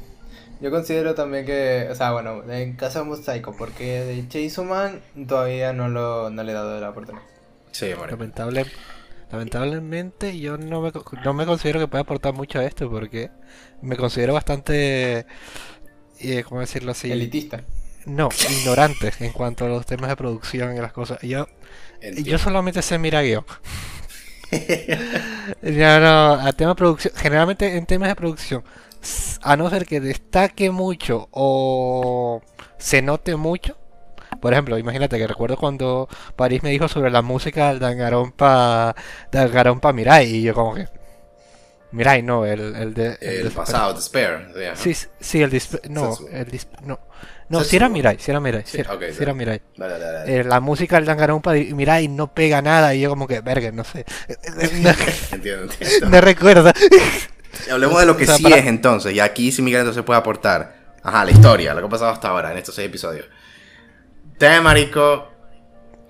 Yo 0.63 0.71
considero 0.71 1.17
también 1.17 1.45
que, 1.45 1.89
o 1.91 1.95
sea, 1.97 2.13
bueno, 2.13 2.45
en 2.49 2.77
caso 2.77 3.05
de 3.05 3.17
Psycho, 3.17 3.53
porque 3.59 4.05
de 4.05 4.29
Chainsaw 4.29 4.65
Man 4.65 5.01
todavía 5.27 5.73
no, 5.73 5.89
lo, 5.89 6.31
no 6.31 6.45
le 6.45 6.53
he 6.53 6.55
dado 6.55 6.81
la 6.81 6.91
oportunidad. 6.91 7.25
Sí, 7.73 7.91
Lamentable, 8.09 8.67
lamentablemente 9.33 10.39
yo 10.39 10.59
no 10.59 10.81
me, 10.81 10.93
no 11.25 11.35
me 11.35 11.47
considero 11.47 11.81
que 11.81 11.89
pueda 11.89 12.03
aportar 12.03 12.35
mucho 12.35 12.61
a 12.61 12.65
esto 12.65 12.89
porque 12.89 13.33
me 13.81 13.97
considero 13.97 14.35
bastante, 14.35 15.27
eh, 16.21 16.45
¿cómo 16.49 16.61
decirlo 16.61 16.93
así? 16.93 17.11
Elitista. 17.11 17.65
No, 18.07 18.29
ignorante 18.49 19.13
en 19.19 19.33
cuanto 19.33 19.65
a 19.65 19.69
los 19.69 19.85
temas 19.85 20.11
de 20.11 20.17
producción 20.17 20.77
y 20.77 20.81
las 20.81 20.93
cosas. 20.93 21.21
Yo, 21.23 21.49
yo 22.23 22.39
solamente 22.39 22.83
sé 22.83 22.99
mirar 22.99 23.25
guion. 23.25 23.45
no, 25.63 26.01
no, 26.01 26.33
a 26.35 26.53
tema 26.53 26.71
de 26.71 26.77
producción, 26.77 27.15
generalmente 27.17 27.77
en 27.77 27.85
temas 27.85 28.11
de 28.11 28.15
producción 28.15 28.63
a 29.43 29.57
no 29.57 29.69
ser 29.71 29.87
que 29.87 30.01
destaque 30.01 30.71
mucho 30.71 31.29
o 31.31 32.43
se 32.79 33.03
note 33.03 33.37
mucho. 33.37 33.77
Por 34.41 34.53
ejemplo, 34.53 34.79
imagínate 34.79 35.19
que 35.19 35.27
recuerdo 35.27 35.57
cuando 35.57 36.09
París 36.37 36.63
me 36.63 36.71
dijo 36.71 36.89
sobre 36.89 37.11
la 37.11 37.23
música 37.23 37.69
del 37.69 37.79
Dangarompa, 37.79 38.95
Dangarompa 39.31 39.93
Mirai, 39.93 40.27
y 40.27 40.43
yo 40.43 40.55
como 40.55 40.75
que... 40.75 40.89
Mirai, 41.93 42.23
no, 42.23 42.47
el, 42.47 42.75
el 42.75 42.95
de... 42.95 43.19
El, 43.21 43.51
pasado, 43.51 43.93
Despair. 43.93 44.49
Sí, 44.75 44.95
sí, 45.21 45.43
el 45.43 45.51
Despair, 45.51 45.91
no, 45.91 46.17
el 46.33 46.49
No, 46.85 46.99
no, 47.51 47.63
si 47.63 47.77
era 47.77 47.91
Mirai, 47.91 48.19
si 48.19 48.31
era 48.31 48.41
Mirai, 48.41 48.65
si 48.65 48.81
era, 48.81 49.35
Mirai. 49.35 49.61
Eh, 50.27 50.43
la 50.43 50.59
música 50.61 50.97
del 50.97 51.05
Dangarompa 51.05 51.53
de 51.53 51.75
Mirai 51.75 52.09
no 52.09 52.33
pega 52.33 52.63
nada 52.63 52.95
y 52.95 53.03
yo 53.03 53.11
como 53.11 53.27
que, 53.27 53.43
verga, 53.43 53.71
no 53.71 53.85
sé. 53.85 54.07
entiendo, 55.33 55.71
entiendo. 55.71 56.09
Me 56.09 56.21
recuerda. 56.21 56.73
Hablemos 57.71 58.01
de 58.01 58.07
lo 58.07 58.17
que 58.17 58.27
sí 58.27 58.45
es 58.53 58.67
entonces, 58.67 59.15
y 59.15 59.21
aquí 59.21 59.53
sí 59.53 59.63
Miguel 59.63 59.81
entonces 59.81 60.03
puede 60.03 60.19
aportar. 60.19 60.83
Ajá, 61.03 61.25
la 61.25 61.31
historia, 61.31 61.75
lo 61.75 61.81
que 61.81 61.87
ha 61.87 61.91
pasado 61.91 62.13
hasta 62.13 62.29
ahora 62.29 62.53
en 62.53 62.59
estos 62.59 62.75
seis 62.75 62.89
episodios. 62.89 63.27
Te 64.39 64.61
marico 64.61 65.31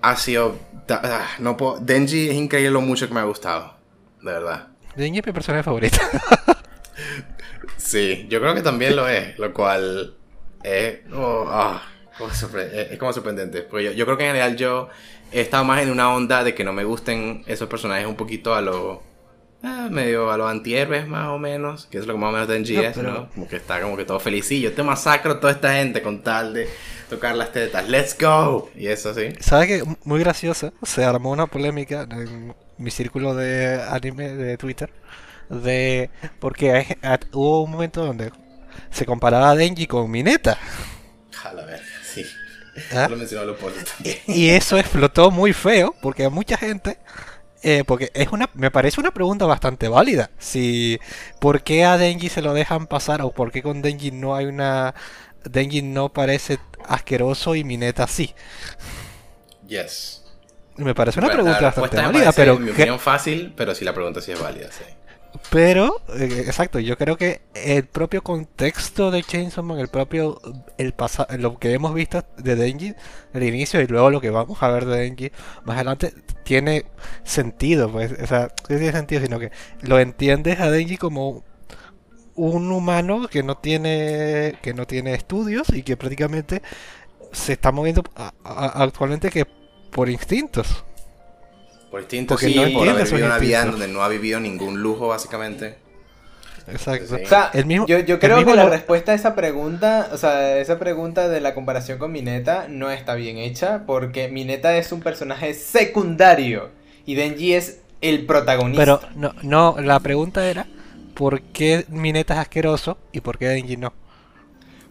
ha 0.01 0.15
sido... 0.15 0.57
Ah, 0.89 1.27
no 1.39 1.55
puedo, 1.55 1.79
Denji 1.79 2.29
es 2.29 2.35
increíble 2.35 2.71
lo 2.71 2.81
mucho 2.81 3.07
que 3.07 3.13
me 3.13 3.21
ha 3.21 3.23
gustado, 3.23 3.75
de 4.21 4.31
verdad. 4.31 4.67
Denji 4.95 5.19
es 5.19 5.25
mi 5.25 5.33
personaje 5.33 5.63
favorito. 5.63 5.97
sí, 7.77 8.27
yo 8.29 8.39
creo 8.39 8.53
que 8.53 8.61
también 8.61 8.95
lo 8.95 9.07
es, 9.07 9.37
lo 9.39 9.53
cual 9.53 10.15
es... 10.63 10.99
Oh, 11.13 11.45
ah, 11.49 11.81
es 12.91 12.97
como 12.99 13.13
sorprendente. 13.13 13.61
Porque 13.61 13.95
yo 13.95 14.05
creo 14.05 14.17
que 14.17 14.23
en 14.25 14.29
general 14.31 14.55
yo 14.55 14.89
he 15.31 15.41
estado 15.41 15.63
más 15.63 15.81
en 15.81 15.89
una 15.89 16.13
onda 16.13 16.43
de 16.43 16.53
que 16.53 16.63
no 16.63 16.73
me 16.73 16.83
gusten 16.83 17.43
esos 17.47 17.67
personajes 17.67 18.05
un 18.05 18.15
poquito 18.15 18.53
a 18.53 18.61
lo 18.61 19.03
Ah, 19.65 19.87
medio 19.89 20.29
a 20.29 20.37
los 20.37 20.51
antihéroes 20.51 21.07
más 21.07 21.29
o 21.29 21.39
menos, 21.39 21.85
que 21.85 21.97
es 21.97 22.05
lo 22.05 22.13
que 22.15 22.19
más 22.19 22.29
o 22.29 22.33
menos 22.33 22.49
Denji 22.49 22.75
es, 22.75 22.97
¿no? 22.97 23.29
Como 23.29 23.47
que 23.47 23.55
está 23.55 23.81
como 23.81 23.95
que 23.95 24.03
todo 24.03 24.19
yo 24.19 24.73
te 24.73 24.83
masacro 24.83 25.31
a 25.31 25.39
toda 25.39 25.53
esta 25.53 25.73
gente 25.75 26.01
con 26.01 26.21
tal 26.21 26.53
de 26.53 26.67
tocar 27.09 27.33
las 27.37 27.53
tetas. 27.53 27.87
¡Let's 27.87 28.17
go! 28.19 28.69
Y 28.75 28.87
eso 28.87 29.13
sí. 29.13 29.29
¿Sabes 29.39 29.67
qué? 29.67 29.83
Muy 30.03 30.19
graciosa. 30.19 30.73
Se 30.83 31.05
armó 31.05 31.31
una 31.31 31.47
polémica 31.47 32.05
en 32.11 32.53
mi 32.77 32.91
círculo 32.91 33.35
de 33.35 33.81
anime 33.89 34.33
de 34.33 34.57
Twitter. 34.57 34.91
De. 35.49 36.09
Porque 36.39 36.97
hubo 37.31 37.63
un 37.63 37.71
momento 37.71 38.05
donde 38.05 38.33
se 38.91 39.05
comparaba 39.05 39.51
a 39.51 39.55
Denji 39.55 39.87
con 39.87 40.11
Mineta. 40.11 40.57
A 41.45 41.53
la 41.53 41.63
verga, 41.63 41.85
sí. 42.03 42.25
¿Ah? 42.91 43.07
Lo 43.09 43.15
mencionó 43.15 43.45
lo 43.45 43.57
Y 44.27 44.49
eso 44.49 44.77
explotó 44.77 45.31
muy 45.31 45.53
feo, 45.53 45.95
porque 46.01 46.25
a 46.25 46.29
mucha 46.29 46.57
gente 46.57 46.97
eh, 47.63 47.83
porque 47.85 48.11
es 48.13 48.27
una, 48.31 48.49
me 48.53 48.71
parece 48.71 48.99
una 48.99 49.11
pregunta 49.11 49.45
bastante 49.45 49.87
válida. 49.87 50.29
Si, 50.37 50.99
¿Por 51.39 51.63
qué 51.63 51.85
a 51.85 51.97
Denji 51.97 52.29
se 52.29 52.41
lo 52.41 52.53
dejan 52.53 52.87
pasar 52.87 53.21
o 53.21 53.31
por 53.31 53.51
qué 53.51 53.63
con 53.63 53.81
Denji 53.81 54.11
no 54.11 54.35
hay 54.35 54.45
una 54.45 54.93
Denji 55.45 55.81
no 55.81 56.09
parece 56.09 56.59
asqueroso 56.87 57.55
y 57.55 57.63
Mineta 57.63 58.07
sí. 58.07 58.33
Yes. 59.67 60.23
Me 60.75 60.93
parece 60.95 61.19
una 61.19 61.29
pregunta 61.29 61.59
bastante 61.59 61.97
válida, 61.97 62.31
pero... 62.31 62.57
Mi 62.57 62.71
opinión 62.71 62.99
fácil, 62.99 63.53
pero 63.55 63.75
si 63.75 63.85
la 63.85 63.93
pregunta 63.93 64.21
sí 64.21 64.31
es 64.31 64.41
válida, 64.41 64.69
sí. 64.71 64.83
Pero, 65.49 66.01
eh, 66.15 66.43
exacto, 66.45 66.79
yo 66.79 66.97
creo 66.97 67.17
que 67.17 67.41
el 67.55 67.85
propio 67.85 68.23
contexto 68.23 69.11
de 69.11 69.23
Chainsaw 69.23 69.63
Man, 69.63 69.79
el 69.79 69.87
propio, 69.87 70.39
el 70.77 70.93
lo 71.39 71.57
que 71.57 71.73
hemos 71.73 71.93
visto 71.93 72.23
de 72.37 72.55
Denji, 72.55 72.93
el 73.33 73.43
inicio 73.43 73.81
y 73.81 73.87
luego 73.87 74.09
lo 74.09 74.21
que 74.21 74.29
vamos 74.29 74.61
a 74.61 74.69
ver 74.69 74.85
de 74.85 74.97
Denji 74.97 75.31
más 75.65 75.75
adelante, 75.75 76.13
tiene 76.43 76.85
sentido, 77.23 77.91
pues, 77.91 78.11
o 78.11 78.27
sea, 78.27 78.51
no 78.69 78.77
tiene 78.77 78.91
sentido, 78.91 79.21
sino 79.21 79.39
que 79.39 79.51
lo 79.81 79.99
entiendes 79.99 80.59
a 80.59 80.69
Denji 80.69 80.97
como 80.97 81.43
un 82.35 82.71
humano 82.71 83.27
que 83.27 83.43
no 83.43 83.57
tiene, 83.57 84.55
que 84.61 84.73
no 84.73 84.87
tiene 84.87 85.13
estudios 85.13 85.69
y 85.69 85.83
que 85.83 85.97
prácticamente 85.97 86.61
se 87.31 87.53
está 87.53 87.71
moviendo 87.71 88.03
actualmente 88.43 89.29
que 89.29 89.45
por 89.91 90.09
instintos. 90.09 90.83
Por 91.93 92.01
instinto, 92.01 92.39
sí, 92.39 92.55
no 92.55 92.79
por 92.79 92.89
haber 92.89 93.05
vivido 93.05 93.27
una 93.27 93.37
vida 93.37 93.65
donde 93.65 93.87
no 93.87 94.01
ha 94.01 94.09
vivido 94.09 94.39
ningún 94.39 94.81
lujo, 94.81 95.09
básicamente. 95.09 95.75
Exacto. 96.65 97.17
O 97.23 97.27
sea, 97.27 97.51
el 97.53 97.67
mismo, 97.67 97.85
yo, 97.85 97.99
yo 97.99 98.17
creo 98.17 98.43
que 98.43 98.55
la 98.55 98.67
respuesta 98.67 99.11
a 99.11 99.15
esa 99.15 99.35
pregunta, 99.35 100.09
o 100.11 100.17
sea, 100.17 100.57
esa 100.57 100.79
pregunta 100.79 101.27
de 101.27 101.39
la 101.39 101.53
comparación 101.53 101.99
con 101.99 102.11
Mineta 102.11 102.65
no 102.67 102.89
está 102.89 103.13
bien 103.13 103.37
hecha, 103.37 103.83
porque 103.85 104.27
Mineta 104.27 104.75
es 104.75 104.91
un 104.91 105.01
personaje 105.01 105.53
secundario 105.53 106.71
y 107.05 107.13
Denji 107.13 107.53
es 107.53 107.81
el 108.01 108.25
protagonista. 108.25 108.83
Pero 108.83 108.99
no, 109.13 109.35
no, 109.43 109.79
la 109.79 109.99
pregunta 109.99 110.49
era, 110.49 110.65
¿por 111.13 111.43
qué 111.43 111.85
Mineta 111.89 112.33
es 112.33 112.39
asqueroso 112.39 112.97
y 113.11 113.21
por 113.21 113.37
qué 113.37 113.49
Denji 113.49 113.77
no? 113.77 113.93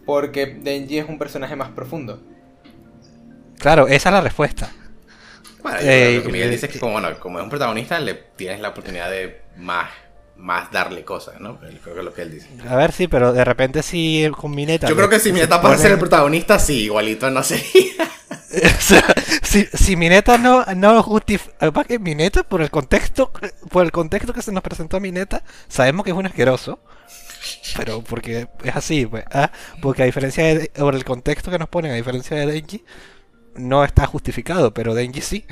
Porque 0.05 0.45
Denji 0.45 0.99
es 0.99 1.09
un 1.09 1.19
personaje 1.19 1.57
más 1.57 1.67
profundo. 1.71 2.21
Claro, 3.59 3.89
esa 3.89 4.07
es 4.07 4.13
la 4.13 4.21
respuesta. 4.21 4.71
Bueno, 5.63 5.77
eh, 5.81 6.15
lo 6.17 6.23
que 6.23 6.29
Miguel 6.29 6.51
dice 6.51 6.65
es 6.65 6.73
que 6.73 6.79
como, 6.79 6.91
bueno, 6.91 7.17
como 7.19 7.39
es 7.39 7.43
un 7.43 7.49
protagonista, 7.49 7.97
le 7.99 8.13
tienes 8.13 8.59
la 8.59 8.69
oportunidad 8.69 9.09
de 9.09 9.41
más, 9.55 9.89
más 10.35 10.69
darle 10.71 11.05
cosas, 11.05 11.39
¿no? 11.39 11.57
Creo 11.57 11.93
que 11.93 11.99
es 11.99 12.05
lo 12.05 12.13
que 12.13 12.21
él 12.23 12.31
dice. 12.31 12.49
A 12.67 12.75
ver, 12.75 12.91
sí, 12.91 13.07
pero 13.07 13.31
de 13.31 13.45
repente 13.45 13.81
si 13.81 14.29
con 14.37 14.51
Mineta... 14.51 14.89
Yo 14.89 14.95
creo 14.95 15.07
que 15.07 15.21
si 15.21 15.31
Mineta 15.31 15.61
puede 15.61 15.77
ser 15.77 15.93
el 15.93 15.99
protagonista, 15.99 16.59
sí, 16.59 16.83
igualito 16.83 17.31
no 17.31 17.41
sería. 17.43 17.63
o 18.77 18.81
sea, 18.81 19.05
si, 19.41 19.65
si 19.73 19.95
Mineta 19.95 20.37
no, 20.37 20.65
no 20.75 21.01
justifica... 21.01 21.71
que 21.87 21.97
Mineta, 21.97 22.43
por 22.43 22.61
el 22.61 22.69
contexto 22.69 23.31
por 23.69 23.85
el 23.85 23.93
contexto 23.93 24.33
que 24.33 24.41
se 24.41 24.51
nos 24.51 24.63
presentó 24.63 24.97
a 24.97 24.99
Mineta, 24.99 25.43
sabemos 25.69 26.03
que 26.03 26.11
es 26.11 26.17
un 26.17 26.25
asqueroso. 26.25 26.79
Pero 27.77 28.01
porque 28.01 28.47
es 28.63 28.75
así, 28.75 29.05
pues. 29.05 29.23
¿ah? 29.31 29.51
Porque 29.81 30.03
a 30.03 30.05
diferencia 30.05 30.43
de... 30.43 30.71
Por 30.75 30.95
el 30.95 31.05
contexto 31.05 31.51
que 31.51 31.59
nos 31.59 31.69
ponen, 31.69 31.91
a 31.91 31.95
diferencia 31.95 32.37
de 32.37 32.45
Denji 32.45 32.83
no 33.55 33.83
está 33.83 34.05
justificado, 34.07 34.73
pero 34.73 34.93
Denji 34.93 35.21
sí. 35.21 35.45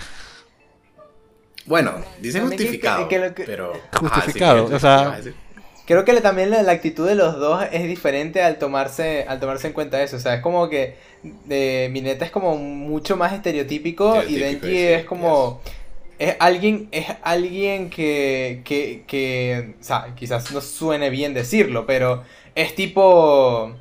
Bueno, 1.65 1.93
dice 2.19 2.41
justificado, 2.41 3.07
pero... 3.35 3.73
Justificado, 3.93 4.65
o 4.65 4.79
sea... 4.79 5.19
Creo 5.85 6.05
que 6.05 6.13
también 6.21 6.51
la, 6.51 6.59
actitud 6.71 7.07
de 7.07 7.15
los 7.15 7.37
dos 7.37 7.65
es 7.71 7.83
diferente 7.83 8.41
al 8.41 8.57
tomarse, 8.59 9.25
al 9.27 9.39
tomarse 9.39 9.67
en 9.67 9.73
cuenta 9.73 10.01
eso. 10.01 10.15
O 10.15 10.19
sea, 10.19 10.35
es 10.35 10.41
como 10.41 10.69
que 10.69 10.95
de 11.21 11.89
Mineta 11.91 12.23
es 12.23 12.31
como 12.31 12.55
mucho 12.55 13.17
más 13.17 13.33
estereotípico, 13.33 14.23
y 14.23 14.35
Denji 14.35 14.77
es 14.77 15.05
como... 15.05 15.61
Es 16.17 16.35
alguien, 16.39 16.87
es 16.91 17.07
alguien 17.23 17.89
que, 17.89 18.61
que, 18.63 19.03
que, 19.07 19.73
o 19.81 19.83
sea, 19.83 20.13
quizás 20.15 20.51
no 20.51 20.61
suene 20.61 21.09
bien 21.09 21.33
decirlo, 21.33 21.87
pero 21.87 22.23
es 22.53 22.75
tipo 22.75 23.75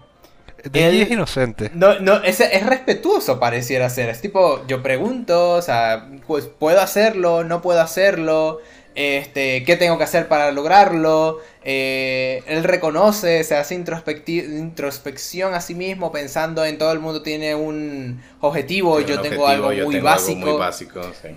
Denji 0.65 1.03
es 1.03 1.11
inocente. 1.11 1.71
No, 1.75 1.99
no, 2.01 2.23
es, 2.23 2.41
es 2.41 2.67
respetuoso 2.67 3.39
pareciera 3.39 3.89
ser. 3.91 4.09
Es 4.09 4.21
tipo, 4.21 4.67
yo 4.67 4.83
pregunto, 4.83 5.53
o 5.53 5.63
sea, 5.63 6.09
pues 6.27 6.47
puedo 6.47 6.81
hacerlo, 6.81 7.45
no 7.45 7.63
puedo 7.63 7.81
hacerlo, 7.81 8.61
este, 8.95 9.65
qué 9.65 9.77
tengo 9.77 9.99
que 9.99 10.05
hacer 10.05 10.29
para 10.29 10.51
lograrlo. 10.53 11.39
Eh, 11.63 12.43
él 12.47 12.65
reconoce, 12.65 13.45
se 13.45 13.57
hace 13.57 13.75
introspección 13.75 15.55
a 15.55 15.61
sí 15.61 15.75
mismo 15.75 16.11
pensando 16.11 16.65
en 16.65 16.79
todo 16.79 16.93
el 16.93 17.01
mundo 17.01 17.23
tiene 17.23 17.55
un 17.55 18.23
objetivo, 18.41 19.01
y 19.01 19.05
yo 19.05 19.21
tengo 19.21 19.47
algo 19.47 19.71
muy 19.71 20.01
básico. 20.01 20.39
muy 20.39 20.59
básico, 20.59 21.03
sí. 21.23 21.29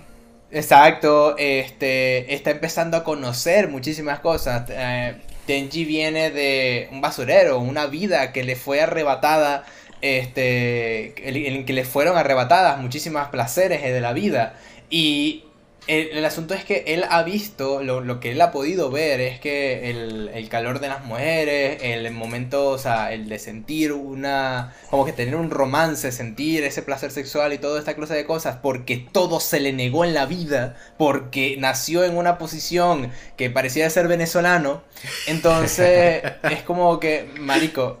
Exacto, 0.50 1.36
este, 1.36 2.32
está 2.32 2.52
empezando 2.52 2.96
a 2.96 3.02
conocer 3.02 3.68
muchísimas 3.68 4.20
cosas. 4.20 4.64
Eh, 4.70 5.16
Denji 5.46 5.84
viene 5.84 6.30
de 6.30 6.88
un 6.92 7.00
basurero, 7.00 7.58
una 7.58 7.86
vida 7.86 8.32
que 8.32 8.44
le 8.44 8.56
fue 8.56 8.80
arrebatada, 8.80 9.64
este, 10.00 11.14
en 11.28 11.64
que 11.64 11.72
le 11.72 11.84
fueron 11.84 12.16
arrebatadas 12.16 12.78
muchísimas 12.78 13.28
placeres 13.28 13.82
de 13.82 14.00
la 14.00 14.12
vida. 14.12 14.54
Y 14.90 15.44
el, 15.86 16.24
asunto 16.24 16.54
es 16.54 16.64
que 16.64 16.84
él 16.88 17.04
ha 17.08 17.22
visto, 17.22 17.82
lo, 17.82 18.20
que 18.20 18.32
él 18.32 18.40
ha 18.40 18.52
podido 18.52 18.90
ver 18.90 19.20
es 19.20 19.38
que 19.38 19.90
el, 19.90 20.48
calor 20.48 20.80
de 20.80 20.88
las 20.88 21.04
mujeres, 21.04 21.78
el 21.82 22.10
momento, 22.12 22.68
o 22.68 22.78
sea, 22.78 23.12
el 23.12 23.28
de 23.28 23.38
sentir 23.38 23.92
una, 23.92 24.74
como 24.90 25.04
que 25.04 25.12
tener 25.12 25.36
un 25.36 25.50
romance, 25.50 26.12
sentir 26.12 26.64
ese 26.64 26.82
placer 26.82 27.10
sexual 27.10 27.52
y 27.52 27.58
toda 27.58 27.78
esta 27.78 27.94
clase 27.94 28.14
de 28.14 28.24
cosas, 28.24 28.58
porque 28.62 29.06
todo 29.12 29.40
se 29.40 29.60
le 29.60 29.72
negó 29.72 30.04
en 30.04 30.14
la 30.14 30.26
vida, 30.26 30.76
porque 30.96 31.56
nació 31.58 32.04
en 32.04 32.16
una 32.16 32.38
posición 32.38 33.10
que 33.36 33.50
parecía 33.50 33.88
ser 33.90 34.08
venezolano, 34.08 34.82
entonces 35.26 36.22
es 36.50 36.62
como 36.62 36.98
que, 37.00 37.28
marico, 37.38 37.98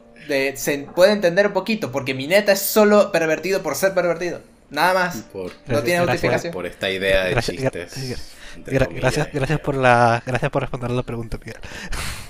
se 0.54 0.86
puede 0.94 1.12
entender 1.12 1.48
un 1.48 1.52
poquito, 1.52 1.92
porque 1.92 2.14
mi 2.14 2.26
neta 2.26 2.52
es 2.52 2.60
solo 2.60 3.12
pervertido 3.12 3.62
por 3.62 3.74
ser 3.74 3.94
pervertido. 3.94 4.53
Nada 4.74 4.94
más. 4.94 5.24
no 5.66 5.82
tiene 5.82 6.04
justificación. 6.04 6.52
Por 6.52 6.66
esta 6.66 6.90
idea 6.90 7.24
de 7.24 7.30
gracias, 7.30 7.56
chistes. 7.56 8.34
gracias, 8.66 9.28
gracias 9.32 9.60
por 9.60 9.76
la, 9.76 10.22
gracias 10.26 10.50
por 10.50 10.62
responder 10.62 10.90
la 10.90 11.02
pregunta, 11.02 11.38
Miguel. 11.38 11.60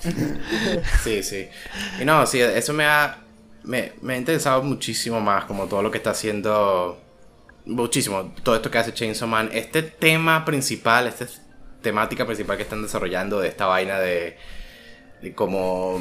sí, 1.03 1.23
sí. 1.23 1.49
Y 1.99 2.05
no, 2.05 2.25
sí, 2.27 2.39
eso 2.39 2.73
me 2.73 2.85
ha, 2.85 3.17
me, 3.63 3.93
me 4.01 4.13
ha 4.13 4.17
interesado 4.17 4.61
muchísimo 4.61 5.19
más, 5.19 5.45
como 5.45 5.65
todo 5.65 5.81
lo 5.81 5.89
que 5.89 5.97
está 5.97 6.11
haciendo, 6.11 7.01
muchísimo, 7.65 8.33
todo 8.43 8.55
esto 8.55 8.69
que 8.69 8.77
hace 8.77 8.93
Chainsaw 8.93 9.27
Man. 9.27 9.49
Este 9.51 9.81
tema 9.81 10.45
principal, 10.45 11.07
esta 11.07 11.25
temática 11.81 12.25
principal 12.25 12.57
que 12.57 12.63
están 12.63 12.83
desarrollando 12.83 13.39
de 13.39 13.47
esta 13.47 13.65
vaina 13.65 13.99
de, 13.99 14.37
de 15.21 15.33
como 15.33 15.99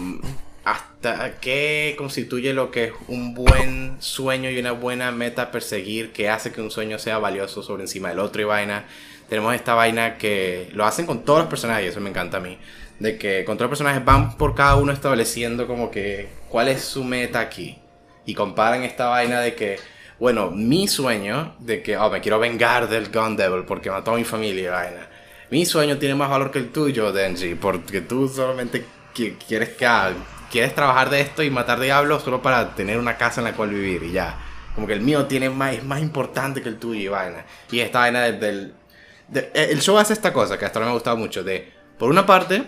hasta 0.65 1.39
qué 1.41 1.95
constituye 1.99 2.55
lo 2.55 2.71
que 2.71 2.85
es 2.85 2.93
un 3.09 3.35
buen 3.35 3.97
sueño 4.01 4.49
y 4.51 4.59
una 4.59 4.73
buena 4.73 5.13
meta 5.13 5.51
perseguir 5.51 6.13
que 6.13 6.31
hace 6.31 6.53
que 6.53 6.63
un 6.63 6.71
sueño 6.71 6.99
sea 6.99 7.19
valioso 7.19 7.63
sobre 7.63 7.83
encima 7.83 8.09
del 8.09 8.19
otro 8.19 8.41
y 8.41 8.45
vaina. 8.45 8.87
Tenemos 9.29 9.55
esta 9.55 9.75
vaina 9.75 10.17
que 10.17 10.71
lo 10.73 10.87
hacen 10.87 11.07
con 11.07 11.25
todos 11.25 11.41
los 11.41 11.49
personajes, 11.49 11.91
eso 11.91 12.01
me 12.01 12.11
encanta 12.11 12.39
a 12.39 12.41
mí. 12.41 12.59
De 12.99 13.19
que 13.19 13.45
con 13.45 13.57
todos 13.57 13.71
los 13.71 13.79
personajes 13.79 14.05
van 14.05 14.39
por 14.39 14.55
cada 14.55 14.77
uno 14.77 14.93
estableciendo 14.93 15.67
como 15.67 15.91
que 15.91 16.29
cuál 16.49 16.69
es 16.69 16.83
su 16.83 17.05
meta 17.05 17.41
aquí. 17.41 17.79
Y 18.25 18.35
comparan 18.35 18.85
esta 18.85 19.09
vaina 19.09 19.41
de 19.41 19.55
que, 19.55 19.79
bueno, 20.19 20.51
mi 20.51 20.89
sueño 20.89 21.57
de 21.59 21.83
que, 21.83 21.99
oh, 21.99 22.09
me 22.09 22.23
quiero 22.23 22.39
vengar 22.39 22.89
del 22.89 23.11
Gun 23.11 23.37
Devil 23.37 23.65
porque 23.67 23.91
mató 23.91 24.13
a 24.13 24.17
mi 24.17 24.25
familia 24.25 24.71
vaina. 24.71 25.09
Mi 25.51 25.67
sueño 25.67 25.99
tiene 25.99 26.15
más 26.15 26.31
valor 26.31 26.51
que 26.51 26.59
el 26.59 26.71
tuyo, 26.71 27.13
Denji, 27.13 27.55
porque 27.55 28.01
tú 28.01 28.29
solamente 28.29 28.85
quieres 29.13 29.71
que 29.71 29.87
quieres 30.55 30.73
trabajar 30.73 31.11
de 31.11 31.21
esto 31.21 31.43
y 31.43 31.51
matar 31.51 31.81
diablos 31.81 32.23
solo 32.23 32.41
para 32.41 32.77
tener 32.77 33.01
una 33.01 33.17
casa 33.17 33.41
en 33.41 33.47
la 33.47 33.55
cual 33.55 33.71
vivir 33.71 34.05
y 34.05 34.13
ya. 34.13 34.39
Como 34.77 34.87
que 34.87 34.93
el 34.93 35.01
mío 35.01 35.27
tiene 35.27 35.51
más, 35.51 35.75
es 35.75 35.83
más 35.83 36.01
importante 36.01 36.63
que 36.63 36.69
el 36.69 36.79
tuyo 36.79 37.01
y 37.01 37.09
vaina. 37.09 37.45
Y 37.73 37.81
esta 37.81 37.99
vaina 37.99 38.23
del... 38.31 38.73
Eh, 39.35 39.51
el 39.73 39.83
show 39.83 39.99
hace 39.99 40.13
esta 40.13 40.33
cosa 40.33 40.57
que 40.57 40.65
hasta 40.65 40.79
ahora 40.79 40.87
me 40.87 40.91
ha 40.93 40.95
gustado 40.95 41.17
mucho. 41.17 41.43
De, 41.43 41.73
por 41.99 42.09
una 42.09 42.25
parte, 42.25 42.63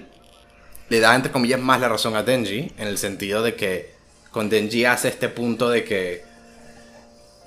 le 0.89 0.99
da 0.99 1.15
entre 1.15 1.31
comillas 1.31 1.61
más 1.61 1.81
la 1.81 1.89
razón 1.89 2.17
a 2.17 2.25
Denji. 2.25 2.73
En 2.77 2.89
el 2.89 2.99
sentido 2.99 3.45
de 3.45 3.55
que 3.55 3.95
con 4.33 4.49
Denji 4.49 4.85
hace 4.85 5.07
este 5.07 5.29
punto 5.29 5.71
de 5.71 5.85
que... 5.85 6.25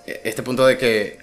E, 0.07 0.21
este 0.23 0.41
punto 0.41 0.65
de 0.65 0.77
que... 0.77 1.19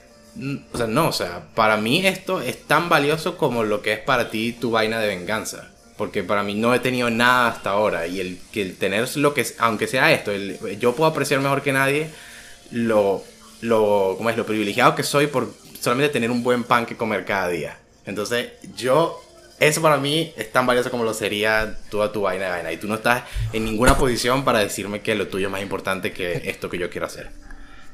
O 0.74 0.76
sea, 0.76 0.86
no, 0.86 1.08
o 1.08 1.12
sea, 1.12 1.44
para 1.54 1.78
mí 1.78 2.06
esto 2.06 2.42
es 2.42 2.64
tan 2.66 2.90
valioso 2.90 3.38
como 3.38 3.64
lo 3.64 3.80
que 3.80 3.94
es 3.94 3.98
para 3.98 4.28
ti 4.28 4.52
tu 4.52 4.72
vaina 4.72 5.00
de 5.00 5.06
venganza 5.06 5.70
porque 5.96 6.22
para 6.22 6.42
mí 6.42 6.54
no 6.54 6.74
he 6.74 6.80
tenido 6.80 7.10
nada 7.10 7.48
hasta 7.48 7.70
ahora. 7.70 8.06
Y 8.06 8.20
el 8.20 8.38
que 8.52 8.62
el 8.62 8.76
tener 8.76 9.08
lo 9.16 9.34
que 9.34 9.46
aunque 9.58 9.86
sea 9.86 10.12
esto 10.12 10.32
yo 10.34 10.94
puedo 10.94 11.10
apreciar 11.10 11.40
mejor 11.40 11.62
que 11.62 11.72
nadie 11.72 12.08
lo 12.70 13.22
lo 13.60 14.14
como 14.16 14.30
es 14.30 14.36
lo 14.36 14.44
privilegiado 14.44 14.94
que 14.94 15.02
soy 15.02 15.26
por 15.26 15.52
solamente 15.80 16.12
tener 16.12 16.30
un 16.30 16.42
buen 16.42 16.64
pan 16.64 16.86
que 16.86 16.96
comer 16.96 17.24
cada 17.24 17.48
día. 17.48 17.78
Entonces 18.04 18.52
yo 18.76 19.22
eso 19.58 19.80
para 19.80 19.96
mí 19.96 20.34
es 20.36 20.52
tan 20.52 20.66
valioso 20.66 20.90
como 20.90 21.04
lo 21.04 21.14
sería 21.14 21.78
toda 21.90 22.12
tu 22.12 22.22
vaina 22.22 22.44
de 22.46 22.50
vaina. 22.50 22.72
Y 22.72 22.76
tú 22.76 22.88
no 22.88 22.96
estás 22.96 23.22
en 23.52 23.64
ninguna 23.64 23.96
posición 23.96 24.44
para 24.44 24.58
decirme 24.58 25.00
que 25.00 25.14
lo 25.14 25.28
tuyo 25.28 25.46
es 25.46 25.52
más 25.52 25.62
importante 25.62 26.12
que 26.12 26.42
esto 26.50 26.68
que 26.68 26.78
yo 26.78 26.90
quiero 26.90 27.06
hacer. 27.06 27.30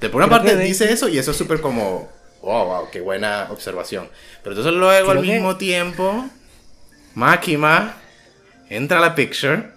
De 0.00 0.08
por 0.08 0.20
una 0.20 0.28
parte 0.28 0.56
dice 0.56 0.92
eso 0.92 1.08
y 1.08 1.18
eso 1.18 1.30
es 1.30 1.36
súper 1.36 1.60
como 1.60 2.10
wow 2.42 2.64
wow 2.64 2.90
qué 2.90 3.00
buena 3.00 3.46
observación. 3.50 4.08
Pero 4.42 4.56
entonces 4.56 4.74
luego 4.74 5.12
al 5.12 5.20
mismo 5.20 5.56
tiempo 5.56 6.28
Máquina 7.14 7.94
entra 8.68 8.98
a 8.98 9.00
la 9.00 9.14
picture 9.14 9.70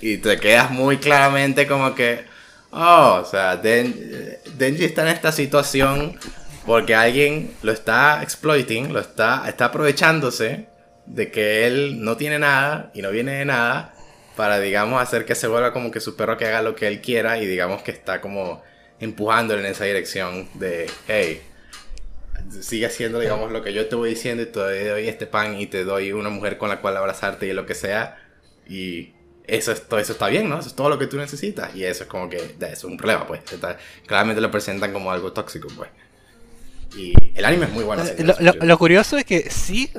y 0.00 0.18
te 0.18 0.38
quedas 0.38 0.70
muy 0.70 0.98
claramente 0.98 1.66
como 1.66 1.94
que, 1.94 2.24
Oh, 2.76 3.20
o 3.22 3.24
sea, 3.24 3.56
Denji 3.56 4.84
está 4.84 5.02
en 5.02 5.08
esta 5.08 5.30
situación 5.30 6.18
porque 6.66 6.96
alguien 6.96 7.54
lo 7.62 7.70
está 7.70 8.20
exploiting, 8.20 8.92
lo 8.92 8.98
está, 8.98 9.48
está 9.48 9.66
aprovechándose 9.66 10.66
de 11.06 11.30
que 11.30 11.68
él 11.68 12.02
no 12.02 12.16
tiene 12.16 12.40
nada 12.40 12.90
y 12.92 13.00
no 13.00 13.12
viene 13.12 13.32
de 13.34 13.44
nada 13.44 13.94
para, 14.34 14.58
digamos, 14.58 15.00
hacer 15.00 15.24
que 15.24 15.36
se 15.36 15.46
vuelva 15.46 15.72
como 15.72 15.92
que 15.92 16.00
su 16.00 16.16
perro 16.16 16.36
que 16.36 16.46
haga 16.46 16.62
lo 16.62 16.74
que 16.74 16.88
él 16.88 17.00
quiera 17.00 17.38
y 17.38 17.46
digamos 17.46 17.82
que 17.82 17.92
está 17.92 18.20
como 18.20 18.60
empujándole 18.98 19.60
en 19.60 19.66
esa 19.66 19.84
dirección 19.84 20.48
de, 20.54 20.90
hey, 21.06 21.42
sigue 22.50 22.86
haciendo, 22.86 23.20
digamos, 23.20 23.52
lo 23.52 23.62
que 23.62 23.72
yo 23.72 23.86
te 23.86 23.96
voy 23.96 24.10
diciendo 24.10 24.42
y 24.42 24.46
te 24.46 24.88
doy 24.88 25.08
este 25.08 25.26
pan 25.26 25.60
y 25.60 25.66
te 25.66 25.84
doy 25.84 26.12
una 26.12 26.30
mujer 26.30 26.58
con 26.58 26.68
la 26.68 26.80
cual 26.80 26.96
abrazarte 26.96 27.46
y 27.46 27.52
lo 27.52 27.66
que 27.66 27.74
sea. 27.74 28.18
Y 28.68 29.12
eso, 29.46 29.72
es, 29.72 29.88
todo 29.88 30.00
eso 30.00 30.12
está 30.12 30.28
bien, 30.28 30.48
¿no? 30.48 30.58
Eso 30.58 30.68
es 30.68 30.74
todo 30.74 30.88
lo 30.88 30.98
que 30.98 31.06
tú 31.06 31.16
necesitas. 31.16 31.74
Y 31.74 31.84
eso 31.84 32.04
es 32.04 32.08
como 32.08 32.28
que, 32.28 32.36
eso 32.36 32.56
es 32.60 32.84
un 32.84 32.96
problema, 32.96 33.26
pues. 33.26 33.40
claramente 34.06 34.40
lo 34.40 34.50
presentan 34.50 34.92
como 34.92 35.10
algo 35.10 35.32
tóxico, 35.32 35.68
pues. 35.76 35.90
Y 36.96 37.12
el 37.34 37.44
anime 37.44 37.66
es 37.66 37.72
muy 37.72 37.84
bueno. 37.84 38.04
Lo, 38.38 38.78
curioso 38.78 39.16
es 39.16 39.24
que 39.24 39.50
sí, 39.50 39.90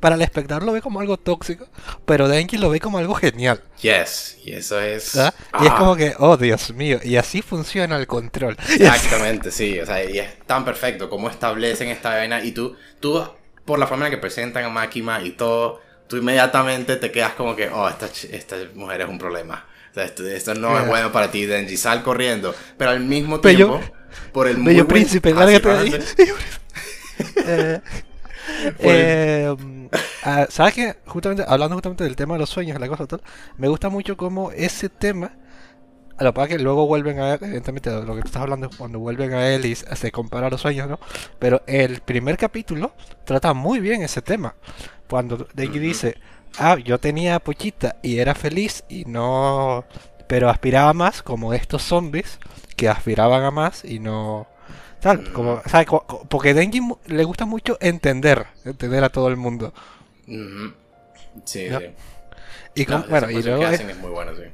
para 0.00 0.16
el 0.16 0.22
espectador 0.22 0.64
lo 0.64 0.72
ve 0.72 0.82
como 0.82 1.00
algo 1.00 1.16
tóxico, 1.16 1.66
pero 2.04 2.28
Denki 2.28 2.58
lo 2.58 2.70
ve 2.70 2.80
como 2.80 2.98
algo 2.98 3.14
genial. 3.14 3.60
Yes, 3.80 4.38
y 4.44 4.52
eso 4.52 4.80
es... 4.80 5.16
¿Ah? 5.16 5.32
Y 5.60 5.66
es 5.66 5.70
ah. 5.70 5.76
como 5.78 5.96
que, 5.96 6.14
oh 6.18 6.36
Dios 6.36 6.72
mío, 6.72 6.98
y 7.02 7.16
así 7.16 7.42
funciona 7.42 7.96
el 7.96 8.06
control. 8.06 8.56
Exactamente, 8.68 9.50
sí, 9.50 9.78
o 9.78 9.86
sea, 9.86 10.02
y 10.04 10.18
es 10.18 10.38
tan 10.46 10.64
perfecto 10.64 11.08
como 11.08 11.28
establecen 11.28 11.88
esta 11.88 12.10
vaina 12.10 12.42
y 12.42 12.52
tú, 12.52 12.76
tú, 13.00 13.24
por 13.64 13.78
la 13.78 13.86
forma 13.86 14.06
en 14.06 14.12
la 14.12 14.16
que 14.16 14.20
presentan 14.20 14.64
a 14.64 14.68
Makima 14.68 15.22
y 15.22 15.32
todo, 15.32 15.80
tú 16.08 16.16
inmediatamente 16.16 16.96
te 16.96 17.10
quedas 17.10 17.34
como 17.34 17.54
que, 17.54 17.68
oh, 17.68 17.88
esta, 17.88 18.06
esta 18.06 18.56
mujer 18.74 19.02
es 19.02 19.08
un 19.08 19.18
problema. 19.18 19.66
Sea, 19.94 20.04
esto, 20.04 20.54
no 20.54 20.76
es 20.76 20.88
bueno 20.88 21.12
para 21.12 21.30
ti, 21.30 21.46
Denji, 21.46 21.76
sal 21.76 22.02
corriendo. 22.02 22.52
Pero 22.76 22.90
al 22.90 23.00
mismo 23.00 23.40
tiempo 23.40 23.80
por 24.32 24.48
el 24.48 24.56
Bello 24.56 24.88
príncipe, 24.88 25.32
lárgate 25.32 25.68
de 25.68 25.78
ahí. 25.78 25.94
eh, 27.46 27.80
eh, 28.80 29.56
ah, 30.24 30.46
¿Sabes 30.50 30.74
qué? 30.74 30.96
Justamente, 31.06 31.44
hablando 31.46 31.76
justamente 31.76 32.02
del 32.02 32.16
tema 32.16 32.34
de 32.34 32.40
los 32.40 32.50
sueños, 32.50 32.80
la 32.80 32.88
cosa 32.88 33.06
tal, 33.06 33.22
me 33.56 33.68
gusta 33.68 33.88
mucho 33.88 34.16
cómo 34.16 34.50
ese 34.50 34.88
tema, 34.88 35.30
a 36.16 36.24
lo 36.24 36.34
que 36.34 36.58
luego 36.58 36.88
vuelven 36.88 37.20
a 37.20 37.34
él, 37.34 37.38
evidentemente 37.42 37.90
lo 37.90 38.16
que 38.16 38.22
tú 38.22 38.26
estás 38.26 38.42
hablando 38.42 38.68
es 38.68 38.76
cuando 38.76 38.98
vuelven 38.98 39.32
a 39.32 39.48
él 39.48 39.64
y 39.64 39.76
se 39.76 40.10
compara 40.10 40.50
los 40.50 40.60
sueños, 40.60 40.88
¿no? 40.88 40.98
Pero 41.38 41.62
el 41.68 42.00
primer 42.00 42.36
capítulo 42.36 42.94
trata 43.24 43.54
muy 43.54 43.78
bien 43.78 44.02
ese 44.02 44.22
tema. 44.22 44.56
Cuando 45.08 45.46
Denji 45.54 45.78
dice, 45.78 46.16
ah, 46.58 46.76
yo 46.76 46.98
tenía 46.98 47.38
pochita 47.38 47.96
y 48.02 48.18
era 48.18 48.34
feliz 48.34 48.84
y 48.88 49.04
no... 49.04 49.84
Pero 50.26 50.48
aspiraba 50.48 50.94
más 50.94 51.22
como 51.22 51.52
estos 51.52 51.82
zombies 51.82 52.38
que 52.76 52.88
aspiraban 52.88 53.44
a 53.44 53.50
más 53.50 53.84
y 53.84 53.98
no 53.98 54.46
tal 55.00 55.32
como 55.32 55.60
¿sabes? 55.66 55.86
porque 56.28 56.54
Denji 56.54 56.80
le 57.06 57.24
gusta 57.24 57.44
mucho 57.44 57.76
entender 57.80 58.46
entender 58.64 59.04
a 59.04 59.10
todo 59.10 59.28
el 59.28 59.36
mundo. 59.36 59.74
Sí, 60.26 61.68
sí. 61.68 61.68
y 62.74 62.84
bueno 62.86 63.30
y 63.30 63.42
luego 63.42 63.66
es... 63.66 63.98
muy 63.98 64.10
bueno 64.10 64.32
sí. 64.34 64.44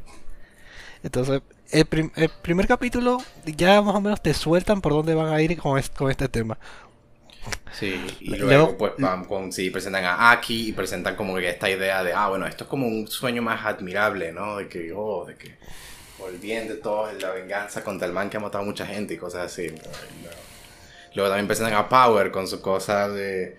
Entonces 1.04 1.42
el, 1.70 1.86
el, 2.16 2.28
primer 2.42 2.66
capítulo 2.66 3.18
ya 3.44 3.80
más 3.80 3.94
o 3.94 4.00
menos 4.00 4.20
te 4.20 4.34
sueltan 4.34 4.80
por 4.80 4.92
dónde 4.92 5.14
van 5.14 5.32
a 5.32 5.40
ir 5.40 5.56
con, 5.56 5.80
con 5.96 6.10
este 6.10 6.28
tema 6.28 6.58
Sí, 7.72 8.04
y 8.20 8.36
luego, 8.36 8.76
pues 8.76 8.92
con, 9.26 9.52
sí, 9.52 9.70
presentan 9.70 10.04
a 10.04 10.32
Aki 10.32 10.68
y 10.68 10.72
presentan 10.72 11.16
como 11.16 11.36
que 11.36 11.48
esta 11.48 11.70
idea 11.70 12.02
de, 12.02 12.12
ah, 12.12 12.28
bueno, 12.28 12.46
esto 12.46 12.64
es 12.64 12.70
como 12.70 12.86
un 12.86 13.08
sueño 13.08 13.42
más 13.42 13.64
admirable, 13.64 14.32
¿no? 14.32 14.56
De 14.56 14.68
que, 14.68 14.92
oh, 14.94 15.24
de 15.24 15.36
que 15.36 15.56
por 16.18 16.30
el 16.30 16.38
bien 16.38 16.68
de 16.68 16.74
todos, 16.74 17.20
la 17.22 17.30
venganza 17.30 17.82
contra 17.82 18.06
el 18.06 18.12
man 18.12 18.28
que 18.28 18.36
ha 18.36 18.40
matado 18.40 18.64
a 18.64 18.66
mucha 18.66 18.84
gente 18.84 19.14
y 19.14 19.16
cosas 19.16 19.46
así. 19.46 19.72
Luego 21.14 21.30
también 21.30 21.46
presentan 21.46 21.74
a 21.74 21.88
Power 21.88 22.30
con 22.30 22.46
su 22.46 22.60
cosa 22.60 23.08
de... 23.08 23.56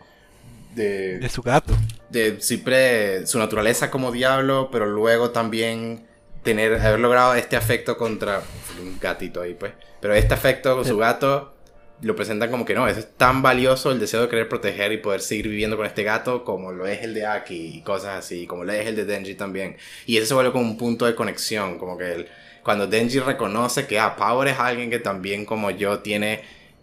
De, 0.76 1.28
su 1.30 1.42
gato. 1.42 1.76
De 2.10 2.40
siempre 2.40 3.26
su 3.28 3.40
naturaleza 3.40 3.92
como 3.92 4.12
diablo, 4.12 4.70
pero 4.72 4.86
luego 4.86 5.32
también 5.32 6.08
tener, 6.44 6.80
haber 6.80 7.00
logrado 7.00 7.36
este 7.36 7.58
afecto 7.58 7.98
contra 7.98 8.42
un 8.80 8.98
gatito 9.00 9.42
ahí, 9.42 9.54
pues. 9.54 9.74
Pero 10.00 10.14
este 10.14 10.34
afecto 10.34 10.76
con 10.76 10.86
su 10.86 10.98
gato 10.98 11.54
lo 12.02 12.16
presentan 12.16 12.50
como 12.50 12.66
que 12.66 12.74
no, 12.74 12.88
es 12.88 13.16
tan 13.18 13.42
valioso 13.42 13.92
el 13.92 14.00
deseo 14.00 14.22
de 14.22 14.30
querer 14.30 14.50
proteger 14.50 14.92
y 14.92 14.98
poder 14.98 15.22
seguir 15.22 15.48
viviendo 15.48 15.78
con 15.78 15.86
este 15.86 16.04
gato 16.04 16.44
como 16.44 16.72
lo 16.72 16.88
es 16.88 17.04
el 17.04 17.14
de 17.14 17.26
Aki 17.26 17.78
y 17.78 17.82
cosas 17.82 18.18
así, 18.18 18.48
como 18.48 18.64
lo 18.64 18.74
es 18.74 18.88
el 18.88 18.96
de 18.96 19.06
Denji 19.06 19.36
también. 19.36 19.78
Y 20.06 20.18
eso 20.18 20.26
se 20.26 20.34
vuelve 20.34 20.52
como 20.52 20.64
un 20.64 20.78
punto 20.78 21.06
de 21.06 21.14
conexión, 21.14 21.78
como 21.78 21.98
que 21.98 22.14
el, 22.14 22.28
cuando 22.64 22.88
Denji 22.88 23.20
reconoce 23.20 23.86
que 23.86 24.00
ah, 24.00 24.16
Power 24.16 24.48
es 24.48 24.60
alguien 24.60 24.90
que 24.90 25.00
también 25.00 25.46
como 25.46 25.72
yo 25.72 26.00
tiene 26.00 26.42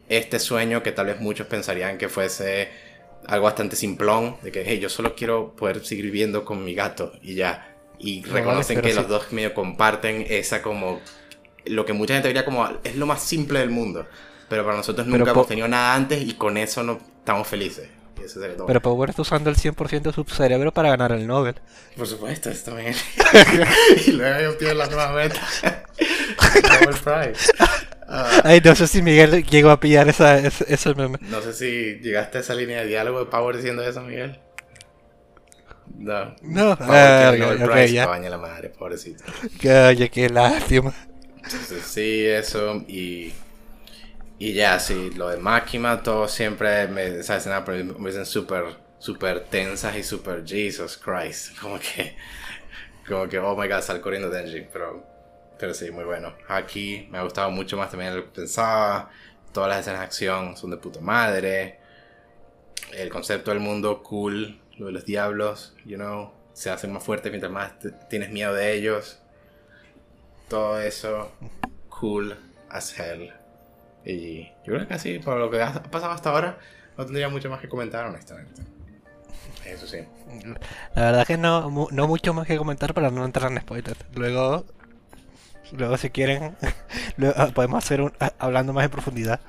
este 0.09 0.39
sueño 0.39 0.83
que 0.83 0.93
tal 0.93 1.07
vez 1.07 1.21
muchos 1.21 1.47
pensarían 1.47 1.99
que 1.99 2.09
fuese 2.09 2.69
algo 3.27 3.45
bastante 3.45 3.77
simplón, 3.77 4.37
de 4.43 4.53
que 4.53 4.63
hey, 4.65 4.79
yo 4.79 4.89
solo 4.89 5.15
quiero 5.15 5.55
poder 5.55 5.85
seguir 5.85 6.07
viviendo 6.07 6.45
con 6.45 6.65
mi 6.65 6.75
gato 6.75 7.13
y 7.23 7.35
ya. 7.35 7.75
Y 7.99 8.23
reconocen 8.23 8.81
que 8.81 8.95
los 8.95 9.09
dos 9.09 9.33
medio 9.33 9.53
comparten 9.55 10.25
esa 10.29 10.63
como 10.63 11.01
lo 11.65 11.85
que 11.85 11.93
mucha 11.93 12.15
gente 12.15 12.29
diría 12.29 12.45
como 12.45 12.67
es 12.85 12.97
lo 12.97 13.07
más 13.07 13.23
simple 13.23 13.59
del 13.59 13.71
mundo. 13.71 14.07
Pero 14.49 14.65
para 14.65 14.77
nosotros 14.77 15.07
nunca 15.07 15.31
hemos 15.31 15.47
tenido 15.47 15.69
nada 15.69 15.95
antes 15.95 16.23
y 16.23 16.35
con 16.35 16.57
eso 16.57 16.83
no 16.83 16.99
estamos 17.21 17.47
felices. 17.47 17.89
Pero 18.67 18.83
Power 18.83 19.11
está 19.11 19.23
usando 19.23 19.51
el 19.51 19.57
100% 19.57 20.03
de 20.03 20.13
su 20.13 20.25
cerebro 20.25 20.73
para 20.73 20.91
ganar 20.91 21.13
el 21.13 21.27
Nobel. 21.27 21.55
Por 21.97 22.07
supuesto, 22.07 22.51
esto 22.51 22.73
también. 22.73 22.95
y 24.07 24.13
luego 24.13 24.51
obtiene 24.51 24.75
la 24.75 24.87
nueva 24.87 25.13
meta. 25.13 25.41
Nobel 26.81 26.97
Prize. 26.97 27.53
Uh, 28.09 28.41
Ay, 28.45 28.61
no 28.65 28.75
sé 28.75 28.87
si 28.87 29.03
Miguel 29.03 29.45
llegó 29.45 29.71
a 29.71 29.81
pillar 29.81 30.09
esa, 30.09 30.39
ese, 30.39 30.95
meme. 30.95 31.19
No 31.23 31.43
sé 31.43 31.53
si 31.53 32.01
llegaste 32.01 32.39
a 32.39 32.41
esa 32.41 32.55
línea 32.55 32.81
de 32.81 32.87
diálogo 32.87 33.21
de 33.21 33.27
Power 33.27 33.57
diciendo 33.57 33.83
eso, 33.83 34.01
Miguel. 34.03 34.41
No. 35.95 36.35
No, 36.43 36.77
Power 36.77 37.35
uh, 37.35 37.39
Nobel 37.39 37.71
Prize, 37.71 37.93
ya. 37.93 38.07
Baña 38.07 38.31
la 38.31 38.39
madre, 38.39 38.71
pobrecito. 38.71 39.25
Oye, 39.89 40.11
qué 40.11 40.29
lástima. 40.29 40.95
sí, 41.85 42.27
eso. 42.27 42.77
Y 42.89 43.33
y 44.39 44.53
ya, 44.53 44.79
sí, 44.79 45.11
lo 45.17 45.29
de 45.29 45.37
Máquina, 45.37 46.03
todo 46.03 46.29
siempre 46.29 46.87
me, 46.87 47.19
esa 47.19 47.37
escena 47.37 47.61
me 47.63 48.11
dicen 48.11 48.25
súper, 48.25 48.77
súper 48.99 49.45
tensas 49.45 49.97
y 49.97 50.05
súper 50.05 50.45
Jesus 50.47 50.97
Christ. 50.97 51.59
Como 51.61 51.79
que, 51.81 52.17
como 53.09 53.27
que, 53.29 53.39
oh 53.39 53.57
my 53.57 53.67
god, 53.69 53.81
sal 53.81 54.01
corriendo 54.01 54.31
Denji. 54.31 54.69
Pero, 54.73 55.05
pero 55.59 55.75
sí, 55.75 55.91
muy 55.91 56.05
bueno. 56.05 56.35
Aquí 56.47 57.09
me 57.11 57.19
ha 57.19 57.23
gustado 57.23 57.51
mucho 57.51 57.77
más 57.77 57.91
también 57.91 58.15
lo 58.15 58.25
que 58.25 58.31
pensaba. 58.31 59.11
Todas 59.53 59.71
las 59.71 59.81
escenas 59.81 60.01
de 60.01 60.07
acción 60.07 60.57
son 60.57 60.71
de 60.71 60.77
puta 60.77 61.01
madre. 61.01 61.79
El 62.93 63.09
concepto 63.09 63.51
del 63.51 63.61
mundo, 63.61 64.03
cool. 64.03 64.61
Lo 64.77 64.87
de 64.87 64.93
los 64.93 65.05
diablos, 65.05 65.75
you 65.85 65.97
know, 65.97 66.33
se 66.53 66.71
hacen 66.71 66.93
más 66.93 67.03
fuertes 67.03 67.33
mientras 67.33 67.51
más 67.51 67.73
tienes 68.09 68.31
miedo 68.31 68.55
de 68.55 68.75
ellos. 68.75 69.19
Todo 70.49 70.81
eso, 70.81 71.33
cool 71.89 72.37
as 72.69 72.97
hell. 72.99 73.38
Y 74.09 74.45
yo 74.65 74.73
creo 74.73 74.89
que 74.89 74.95
así, 74.95 75.19
por 75.19 75.37
lo 75.37 75.51
que 75.51 75.61
ha 75.61 75.83
pasado 75.83 76.13
hasta 76.13 76.31
ahora, 76.31 76.59
no 76.97 77.05
tendría 77.05 77.29
mucho 77.29 77.51
más 77.51 77.61
que 77.61 77.69
comentar, 77.69 78.07
honestamente. 78.07 78.63
Eso 79.67 79.87
sí. 79.87 79.99
La 80.95 81.03
verdad 81.03 81.27
que 81.27 81.37
no, 81.37 81.89
no 81.91 82.09
mucho 82.09 82.33
más 82.33 82.47
que 82.47 82.57
comentar 82.57 82.95
para 82.95 83.11
no 83.11 83.23
entrar 83.27 83.53
en 83.53 83.61
spoilers. 83.61 83.99
Luego, 84.15 84.65
luego 85.73 85.99
si 85.99 86.09
quieren, 86.09 86.57
luego 87.19 87.53
podemos 87.53 87.85
hacer 87.85 88.01
un, 88.01 88.15
hablando 88.39 88.73
más 88.73 88.87
en 88.87 88.91
profundidad. 88.91 89.41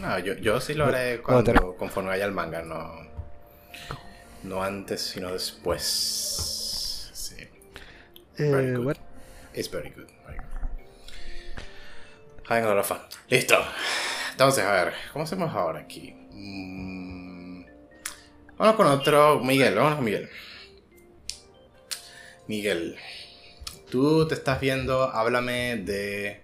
No, 0.00 0.18
yo, 0.18 0.34
yo 0.34 0.60
sí 0.60 0.74
lo 0.74 0.84
haré 0.84 1.22
cuando, 1.22 1.74
conforme 1.76 2.10
vaya 2.10 2.26
el 2.26 2.32
manga, 2.32 2.60
no, 2.60 2.92
no 4.42 4.62
antes, 4.62 5.00
sino 5.00 5.32
después. 5.32 7.10
Sí. 7.14 7.36
Eh, 8.36 8.50
very 8.50 8.74
good. 8.74 8.96
It's 9.54 9.70
very 9.70 9.88
good. 9.96 10.17
Listo. 13.28 13.56
Entonces, 14.32 14.64
a 14.64 14.72
ver, 14.72 14.94
¿cómo 15.12 15.24
hacemos 15.24 15.54
ahora 15.54 15.80
aquí? 15.80 16.14
Mm, 16.32 17.64
vamos 18.56 18.76
con 18.76 18.86
otro. 18.86 19.40
Miguel, 19.40 19.74
vamos 19.74 19.96
con 19.96 20.04
Miguel. 20.04 20.30
Miguel, 22.46 22.96
tú 23.90 24.26
te 24.26 24.34
estás 24.34 24.60
viendo, 24.60 25.02
háblame 25.02 25.76
de. 25.76 26.40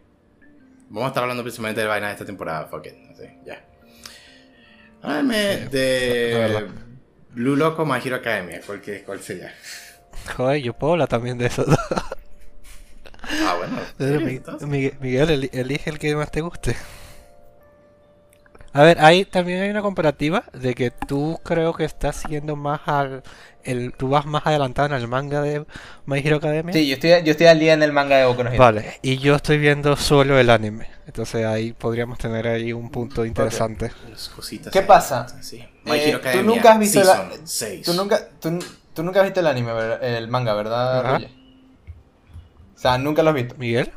Vamos 0.91 1.05
a 1.05 1.09
estar 1.09 1.23
hablando 1.23 1.43
principalmente 1.43 1.81
de 1.81 1.87
vaina 1.87 2.09
de 2.09 2.13
esta 2.13 2.27
temporada, 2.27 2.67
fuck 2.67 2.85
it. 2.87 2.95
Así, 3.11 3.25
ya. 3.47 3.65
Háblame 5.03 5.69
de. 5.71 6.69
Blue 7.31 7.57
Loco 7.57 7.87
My 7.87 7.99
Hero 8.05 8.17
Academia, 8.17 8.61
¿cuál, 8.65 8.83
cuál 9.07 9.21
sería? 9.21 9.55
Joder, 10.37 10.63
yo 10.63 10.75
puedo 10.75 10.93
hablar 10.93 11.09
también 11.09 11.39
de 11.39 11.47
eso. 11.47 11.65
Ah, 13.43 13.57
bueno. 13.59 14.69
Miguel, 15.01 15.51
elige 15.53 15.91
el 15.91 15.99
que 15.99 16.15
más 16.17 16.31
te 16.31 16.41
guste. 16.41 16.77
A 18.73 18.83
ver, 18.83 18.99
ahí 19.01 19.25
también 19.25 19.63
hay 19.63 19.71
una 19.71 19.83
comparativa 19.83 20.43
de 20.53 20.75
que 20.75 20.91
tú 20.91 21.39
creo 21.45 21.75
que 21.75 21.85
estás 21.85 22.17
siguiendo 22.17 22.57
más 22.57 22.81
al... 22.87 23.23
El, 23.63 23.95
tú 23.95 24.09
vas 24.09 24.27
más 24.27 24.47
adelantado 24.47 24.89
en 24.89 24.95
el 25.01 25.07
manga 25.07 25.41
de 25.41 25.65
My 26.07 26.19
Hero 26.19 26.37
Academia. 26.37 26.73
Sí, 26.73 26.89
yo 26.89 26.95
estoy, 26.95 27.11
yo 27.23 27.31
estoy 27.31 27.47
al 27.47 27.61
día 27.61 27.73
en 27.73 27.83
el 27.85 27.93
manga 27.93 28.19
de 28.19 28.27
Boku 28.27 28.43
no 28.43 28.51
Hero. 28.51 28.59
Vale, 28.59 28.99
y 29.01 29.19
yo 29.19 29.37
estoy 29.37 29.59
viendo 29.59 29.97
solo 29.97 30.39
el 30.41 30.51
anime. 30.51 30.89
Entonces 31.07 31.47
ahí 31.47 31.73
podríamos 31.73 32.19
tener 32.19 32.49
ahí 32.49 32.73
un 32.73 32.91
punto 32.91 33.25
interesante. 33.25 33.93
¿Qué 34.73 34.83
pasa? 34.83 35.27
Eh, 35.87 36.19
tú 36.33 36.43
nunca 36.43 36.73
has 36.73 36.79
visto 36.81 37.05
la... 37.05 37.31
Tú 37.85 37.95
nunca, 37.95 38.29
tú, 38.41 38.59
tú, 38.93 39.05
nunca 39.05 39.21
has 39.21 39.27
visto 39.27 39.39
el 39.39 39.47
anime, 39.47 39.71
el 40.03 40.27
manga, 40.27 40.53
¿verdad, 40.53 41.21
sea, 42.85 42.99
nunca 42.99 43.23
lo 43.23 43.31
has 43.31 43.37
visto. 43.37 43.55
¿Miguel? 43.59 43.91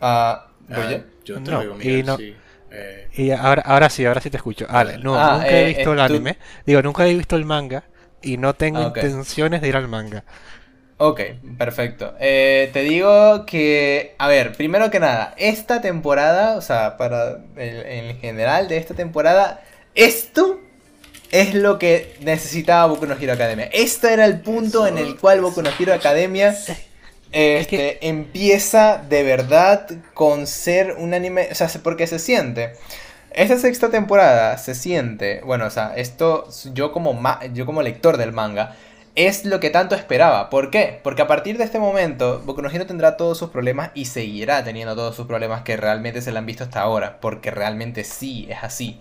Ah, 0.00 0.46
¿Oye? 0.70 1.04
yo 1.24 1.42
te 1.42 1.50
no, 1.50 1.62
lo 1.62 1.76
digo, 1.76 1.98
y 1.98 2.02
no, 2.02 2.16
sí. 2.16 2.34
Eh... 2.70 3.08
Y 3.14 3.30
ahora, 3.30 3.62
ahora 3.62 3.88
sí, 3.88 4.04
ahora 4.04 4.20
sí 4.20 4.30
te 4.30 4.36
escucho. 4.36 4.66
Vale, 4.70 4.98
no, 4.98 5.14
ah, 5.14 5.34
nunca 5.34 5.50
he 5.50 5.62
eh, 5.62 5.74
visto 5.74 5.92
el 5.92 6.00
anime. 6.00 6.38
Digo, 6.64 6.82
nunca 6.82 7.06
he 7.06 7.14
visto 7.14 7.36
el 7.36 7.44
manga 7.44 7.84
y 8.22 8.36
no 8.36 8.54
tengo 8.54 8.80
ah, 8.80 8.92
intenciones 8.94 9.60
de 9.60 9.68
ir 9.68 9.76
al 9.76 9.88
manga. 9.88 10.24
Ok, 10.98 11.20
perfecto. 11.58 12.14
Eh, 12.18 12.70
te 12.72 12.80
digo 12.80 13.44
que, 13.44 14.14
a 14.18 14.28
ver, 14.28 14.52
primero 14.52 14.90
que 14.90 14.98
nada, 14.98 15.34
esta 15.36 15.82
temporada, 15.82 16.56
o 16.56 16.62
sea, 16.62 16.96
para 16.96 17.38
en 17.56 18.18
general 18.18 18.68
de 18.68 18.78
esta 18.78 18.94
temporada, 18.94 19.62
esto 19.94 20.58
es 21.30 21.54
lo 21.54 21.78
que 21.78 22.16
necesitaba 22.20 22.86
Boku 22.86 23.06
no 23.06 23.14
Hero 23.20 23.34
Academia. 23.34 23.68
Este 23.72 24.12
era 24.12 24.24
el 24.24 24.40
punto 24.40 24.86
en 24.86 24.96
el 24.96 25.16
cual 25.16 25.42
Boku 25.42 25.60
no 25.60 25.70
Hero 25.78 25.92
Academia 25.92 26.56
este, 27.36 28.08
empieza 28.08 28.96
de 28.96 29.22
verdad 29.22 29.86
con 30.14 30.46
ser 30.46 30.96
un 30.98 31.12
anime, 31.12 31.48
o 31.52 31.54
sea, 31.54 31.68
porque 31.82 32.06
se 32.06 32.18
siente. 32.18 32.72
Esta 33.30 33.58
sexta 33.58 33.90
temporada 33.90 34.56
se 34.56 34.74
siente, 34.74 35.42
bueno, 35.44 35.66
o 35.66 35.70
sea, 35.70 35.92
esto 35.96 36.48
yo 36.72 36.92
como, 36.92 37.20
yo 37.52 37.66
como 37.66 37.82
lector 37.82 38.16
del 38.16 38.32
manga, 38.32 38.74
es 39.16 39.44
lo 39.44 39.60
que 39.60 39.68
tanto 39.68 39.94
esperaba. 39.94 40.48
¿Por 40.48 40.70
qué? 40.70 40.98
Porque 41.02 41.20
a 41.20 41.26
partir 41.26 41.58
de 41.58 41.64
este 41.64 41.78
momento, 41.78 42.40
Boku 42.46 42.62
no 42.62 42.70
Hero 42.70 42.86
tendrá 42.86 43.18
todos 43.18 43.36
sus 43.36 43.50
problemas 43.50 43.90
y 43.92 44.06
seguirá 44.06 44.64
teniendo 44.64 44.94
todos 44.96 45.14
sus 45.14 45.26
problemas 45.26 45.60
que 45.60 45.76
realmente 45.76 46.22
se 46.22 46.32
le 46.32 46.38
han 46.38 46.46
visto 46.46 46.64
hasta 46.64 46.80
ahora, 46.80 47.18
porque 47.20 47.50
realmente 47.50 48.04
sí 48.04 48.46
es 48.48 48.62
así. 48.62 48.98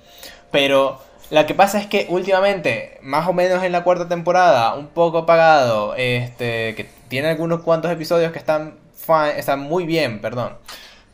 Pero 0.52 1.00
lo 1.32 1.46
que 1.46 1.54
pasa 1.54 1.80
es 1.80 1.88
que 1.88 2.06
últimamente, 2.10 2.98
más 3.02 3.30
o 3.30 3.34
menos 3.34 3.64
en 3.64 3.72
la 3.72 3.86
cuarta 3.86 4.10
temporada, 4.10 4.76
un 4.76 4.88
poco 4.88 5.20
apagado, 5.20 5.96
este, 5.96 6.76
que 6.76 6.95
tiene 7.08 7.30
algunos 7.30 7.62
cuantos 7.62 7.92
episodios 7.92 8.32
que 8.32 8.40
están, 8.40 8.76
están 9.36 9.60
muy 9.60 9.86
bien, 9.86 10.22
perdón. 10.22 10.54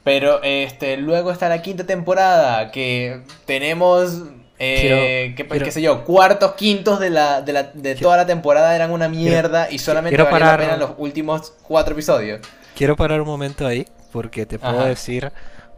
Pero 0.04 0.42
este, 0.42 0.98
luego 0.98 1.32
está 1.32 1.48
la 1.48 1.62
quinta 1.62 1.86
temporada, 1.86 2.72
que 2.72 3.22
tenemos, 3.46 4.24
eh, 4.58 5.36
qué 5.36 5.72
sé 5.72 5.82
yo, 5.82 6.04
cuartos, 6.04 6.54
quintos 6.54 7.00
de, 7.00 7.12
la, 7.12 7.42
de, 7.42 7.54
la, 7.54 7.64
de 7.64 7.96
toda 7.96 8.18
la 8.18 8.26
temporada 8.26 8.76
eran 8.76 8.92
una 8.92 9.08
mierda 9.08 9.70
y 9.70 9.78
solamente 9.78 10.22
valía 10.22 10.40
la 10.40 10.58
pena 10.58 10.78
los 10.78 10.92
últimos 10.98 11.54
cuatro 11.62 11.94
episodios. 11.94 12.42
Quiero 12.76 12.96
parar 12.96 13.22
un 13.22 13.28
momento 13.28 13.68
ahí, 13.68 13.86
porque 14.12 14.48
te 14.48 14.58
puedo 14.58 14.86
decir 14.86 15.32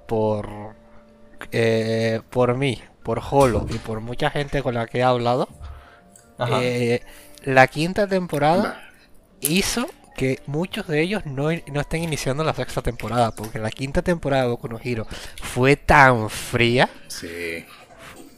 por, 0.08 0.48
eh, 1.52 2.22
por 2.30 2.56
mí, 2.56 2.82
por 3.04 3.22
Holo 3.30 3.66
y 3.70 3.78
por 3.78 4.00
mucha 4.00 4.30
gente 4.30 4.64
con 4.64 4.76
la 4.76 4.88
que 4.88 5.00
he 5.00 5.04
hablado, 5.04 5.50
eh, 6.62 7.02
la 7.44 7.68
quinta 7.68 8.08
temporada 8.08 8.90
hizo 9.42 9.86
que 10.16 10.40
muchos 10.46 10.88
de 10.88 11.02
ellos 11.02 11.26
no, 11.26 11.50
no, 11.52 11.82
estén 11.82 12.04
iniciando 12.04 12.44
la 12.44 12.54
sexta 12.54 12.82
temporada, 12.82 13.32
porque 13.32 13.60
la 13.60 13.72
quinta 13.72 14.02
temporada 14.02 14.44
de 14.44 14.50
Boku 14.50 14.68
no 14.68 14.80
Hero 14.84 15.08
fue 15.42 15.76
tan 15.76 16.30
fría, 16.30 16.90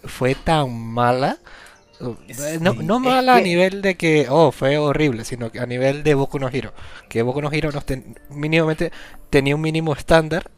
fue 0.03 0.35
tan 0.35 0.73
mala, 0.73 1.37
no, 2.59 2.73
no 2.73 2.99
mala 2.99 3.35
a 3.35 3.41
nivel 3.41 3.81
de 3.81 3.95
que, 3.95 4.27
oh, 4.29 4.51
fue 4.51 4.77
horrible, 4.77 5.25
sino 5.25 5.51
que 5.51 5.59
a 5.59 5.65
nivel 5.65 6.03
de 6.03 6.13
Boku 6.13 6.39
no 6.39 6.49
Hero, 6.49 6.73
que 7.09 7.21
Boku 7.21 7.41
no 7.41 7.51
Hero 7.51 7.71
no 7.71 7.83
mínimamente 8.29 8.91
tenía 9.29 9.55
un 9.55 9.61
mínimo 9.61 9.93
estándar 9.93 10.49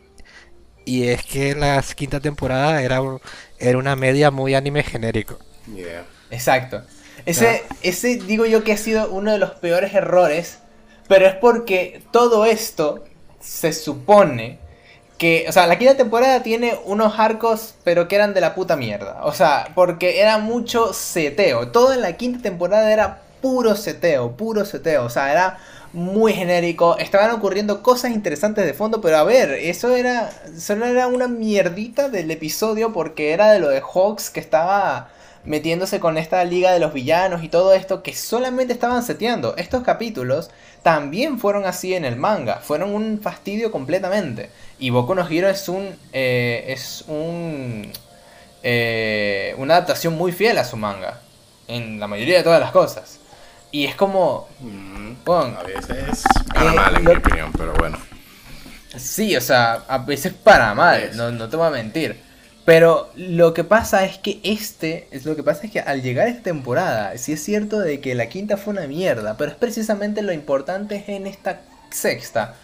y 0.86 1.09
es 1.09 1.24
que 1.24 1.53
la 1.53 1.84
quinta 1.95 2.20
temporada 2.20 2.82
era, 2.82 3.01
era 3.59 3.78
una 3.78 3.95
media 3.95 4.32
muy 4.32 4.55
anime 4.55 4.84
genérico. 4.84 5.38
Exacto. 6.32 6.84
Ese, 7.26 7.63
ese 7.82 8.15
digo 8.15 8.45
yo 8.45 8.63
que 8.63 8.72
ha 8.72 8.78
sido 8.78 9.09
uno 9.09 9.34
de 9.34 9.38
los 9.38 9.51
peores 9.51 9.93
errores, 9.93 10.59
pero 11.07 11.25
es 11.27 11.35
porque 11.35 12.01
todo 12.11 12.45
esto 12.45 13.03
se 13.39 13.73
supone 13.73 14.59
que, 15.17 15.45
o 15.49 15.51
sea, 15.51 15.67
la 15.67 15.77
quinta 15.77 15.97
temporada 15.97 16.43
tiene 16.43 16.77
unos 16.85 17.17
arcos, 17.19 17.75
pero 17.83 18.07
que 18.07 18.15
eran 18.15 18.33
de 18.33 18.41
la 18.41 18.53
puta 18.55 18.75
mierda. 18.75 19.21
O 19.23 19.33
sea, 19.33 19.69
porque 19.73 20.21
era 20.21 20.37
mucho 20.37 20.93
seteo. 20.93 21.69
Todo 21.69 21.93
en 21.93 22.01
la 22.01 22.13
quinta 22.13 22.41
temporada 22.41 22.91
era 22.91 23.21
puro 23.41 23.75
seteo, 23.75 24.37
puro 24.37 24.63
seteo. 24.65 25.05
O 25.05 25.09
sea, 25.09 25.31
era 25.31 25.59
muy 25.93 26.33
genérico. 26.33 26.97
Estaban 26.97 27.31
ocurriendo 27.31 27.81
cosas 27.81 28.11
interesantes 28.11 28.65
de 28.65 28.73
fondo, 28.73 29.01
pero 29.01 29.17
a 29.17 29.23
ver, 29.23 29.51
eso 29.51 29.95
era. 29.95 30.29
Solo 30.57 30.85
era 30.85 31.07
una 31.07 31.27
mierdita 31.27 32.09
del 32.09 32.29
episodio 32.29 32.93
porque 32.93 33.31
era 33.31 33.51
de 33.51 33.59
lo 33.59 33.69
de 33.69 33.81
Hawks 33.81 34.29
que 34.29 34.39
estaba 34.39 35.09
metiéndose 35.43 35.99
con 35.99 36.17
esta 36.17 36.43
liga 36.43 36.73
de 36.73 36.79
los 36.79 36.93
villanos 36.93 37.43
y 37.43 37.49
todo 37.49 37.73
esto 37.73 38.03
que 38.03 38.13
solamente 38.13 38.73
estaban 38.73 39.01
seteando. 39.01 39.55
Estos 39.55 39.81
capítulos 39.83 40.51
también 40.88 41.38
fueron 41.38 41.65
así 41.65 41.93
en 41.95 42.05
el 42.05 42.15
manga, 42.15 42.61
fueron 42.61 42.95
un 42.95 43.19
fastidio 43.19 43.73
completamente. 43.73 44.49
Y 44.79 44.89
Boku 44.89 45.15
no 45.15 45.27
Hero 45.27 45.49
es 45.49 45.67
un. 45.67 45.93
Eh, 46.13 46.63
es 46.69 47.03
un. 47.09 47.91
Eh, 48.63 49.53
una 49.57 49.73
adaptación 49.73 50.17
muy 50.17 50.31
fiel 50.31 50.57
a 50.57 50.63
su 50.63 50.77
manga. 50.77 51.19
En 51.67 51.99
la 51.99 52.07
mayoría 52.07 52.38
de 52.38 52.43
todas 52.43 52.61
las 52.61 52.71
cosas. 52.71 53.19
Y 53.69 53.83
es 53.83 53.95
como. 53.95 54.47
Mm, 54.61 55.29
a 55.29 55.63
veces 55.63 56.23
para 56.55 56.71
eh, 56.71 56.75
mal, 56.75 56.95
en 56.95 57.03
mi 57.03 57.11
opinión, 57.11 57.51
pero 57.51 57.73
bueno. 57.73 57.97
Sí, 58.95 59.35
o 59.35 59.41
sea, 59.41 59.83
a 59.89 59.97
veces 59.97 60.31
para 60.31 60.73
mal, 60.73 61.11
no, 61.17 61.31
no 61.31 61.49
te 61.49 61.57
voy 61.57 61.67
a 61.67 61.71
mentir. 61.71 62.17
Pero 62.68 63.09
lo 63.15 63.53
que 63.53 63.63
pasa 63.63 64.03
es 64.03 64.18
que 64.18 64.41
este, 64.43 65.07
es 65.11 65.26
lo 65.26 65.38
que 65.38 65.43
pasa 65.43 65.61
es 65.63 65.72
que 65.72 65.80
al 65.80 66.01
llegar 66.01 66.28
esta 66.28 66.43
temporada, 66.43 67.18
sí 67.18 67.32
es 67.32 67.41
cierto 67.41 67.80
de 67.80 68.01
que 68.01 68.13
la 68.13 68.28
quinta 68.28 68.57
fue 68.57 68.74
una 68.74 68.88
mierda, 68.88 69.38
pero 69.38 69.51
es 69.51 69.55
precisamente 69.55 70.22
lo 70.22 70.34
importante 70.34 71.01
en 71.07 71.28
esta 71.28 71.61
sexta, 71.91 72.55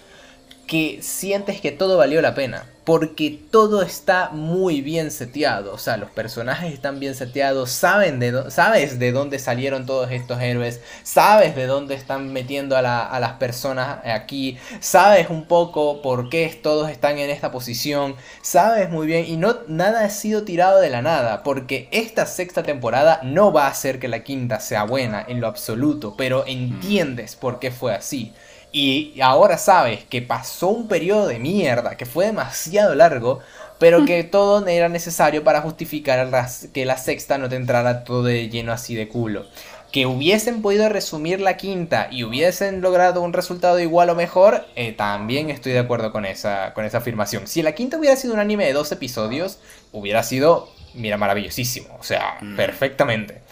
que 0.68 0.99
sientes 1.01 1.62
que 1.62 1.72
todo 1.72 1.95
valió 1.95 2.22
la 2.22 2.36
pena. 2.36 2.66
Porque 2.84 3.39
todo 3.49 3.81
está 3.81 4.29
muy 4.29 4.81
bien 4.81 5.09
seteado. 5.11 5.73
O 5.73 5.77
sea, 5.77 5.97
los 5.97 6.09
personajes 6.09 6.73
están 6.73 6.99
bien 6.99 7.15
seteados. 7.15 7.71
Saben 7.71 8.19
de 8.19 8.51
sabes 8.51 8.99
de 8.99 9.11
dónde 9.11 9.39
salieron 9.39 9.86
todos 9.86 10.11
estos 10.11 10.41
héroes. 10.41 10.81
Sabes 11.03 11.55
de 11.55 11.65
dónde 11.65 11.95
están 11.95 12.34
metiendo 12.34 12.75
a, 12.75 12.81
las 12.81 13.31
personas 13.34 13.99
aquí. 14.05 14.57
Sabes 14.81 15.29
un 15.29 15.45
poco 15.45 16.01
por 16.01 16.29
qué 16.29 16.59
todos 16.61 16.89
están 16.89 17.17
en 17.17 17.29
esta 17.29 17.51
posición. 17.51 18.15
Sabes 18.41 18.89
muy 18.89 19.07
bien. 19.07 19.25
Y 19.25 19.38
no 19.38 19.59
nada 19.67 20.03
ha 20.03 20.09
sido 20.09 20.43
tirado 20.43 20.79
de 20.81 20.89
la 20.89 21.01
nada. 21.01 21.43
Porque 21.43 21.88
esta 21.91 22.25
sexta 22.25 22.63
temporada 22.63 23.21
no 23.23 23.53
va 23.53 23.67
a 23.67 23.71
hacer 23.71 23.99
que 23.99 24.07
la 24.07 24.23
quinta 24.23 24.59
sea 24.59 24.84
buena 24.84 25.23
en 25.27 25.39
lo 25.39 25.47
absoluto. 25.47 26.15
Pero 26.17 26.45
entiendes 26.47 27.36
por 27.36 27.59
qué 27.59 27.71
fue 27.71 27.93
así 27.93 28.34
y 28.74 29.21
ahora 29.21 29.59
sabes 29.59 30.03
que 30.03 30.24
pasó 30.24 30.69
un 30.69 30.88
periodo 30.88 31.28
de 31.28 31.38
mierda, 31.38 31.95
que 31.95 32.07
fue 32.07 32.26
demasiado 32.26 32.95
largo, 32.95 33.39
pero 33.78 34.03
que 34.03 34.24
todo 34.24 34.65
era 34.65 34.89
necesario 34.89 35.43
para 35.43 35.61
justificar 35.61 36.28
que 36.74 36.84
la 36.84 36.97
sexta 36.97 37.38
no 37.38 37.47
te 37.49 37.55
entrara 37.55 38.03
todo 38.03 38.24
de 38.24 38.49
lleno 38.49 38.74
así 38.74 38.95
de 38.95 39.07
culo. 39.07 39.45
Que 39.91 40.07
hubiesen 40.07 40.63
podido 40.63 40.89
resumir 40.89 41.39
la 41.39 41.55
quinta 41.55 42.07
y 42.09 42.24
hubiesen 42.24 42.82
logrado 42.82 43.21
un 43.21 43.32
resultado 43.32 43.80
igual 43.80 44.09
o 44.09 44.15
mejor, 44.15 44.65
eh, 44.76 44.91
también 44.91 45.51
estoy 45.51 45.74
de 45.74 45.80
acuerdo 45.80 46.11
con 46.11 46.26
esa, 46.26 46.74
con 46.74 46.84
esa 46.84 46.97
afirmación. 46.97 47.45
Si 47.45 47.61
la 47.61 47.74
quinta 47.74 47.99
hubiera 47.99 48.15
sido 48.15 48.34
un 48.34 48.39
anime 48.39 48.65
de 48.65 48.74
dos 48.74 48.91
episodios, 48.91 49.59
hubiera 49.91 50.24
sido, 50.24 50.67
mira, 50.95 51.17
maravillosísimo. 51.17 51.95
O 51.99 52.03
sea, 52.03 52.39
mm. 52.41 52.55
perfectamente. 52.55 53.43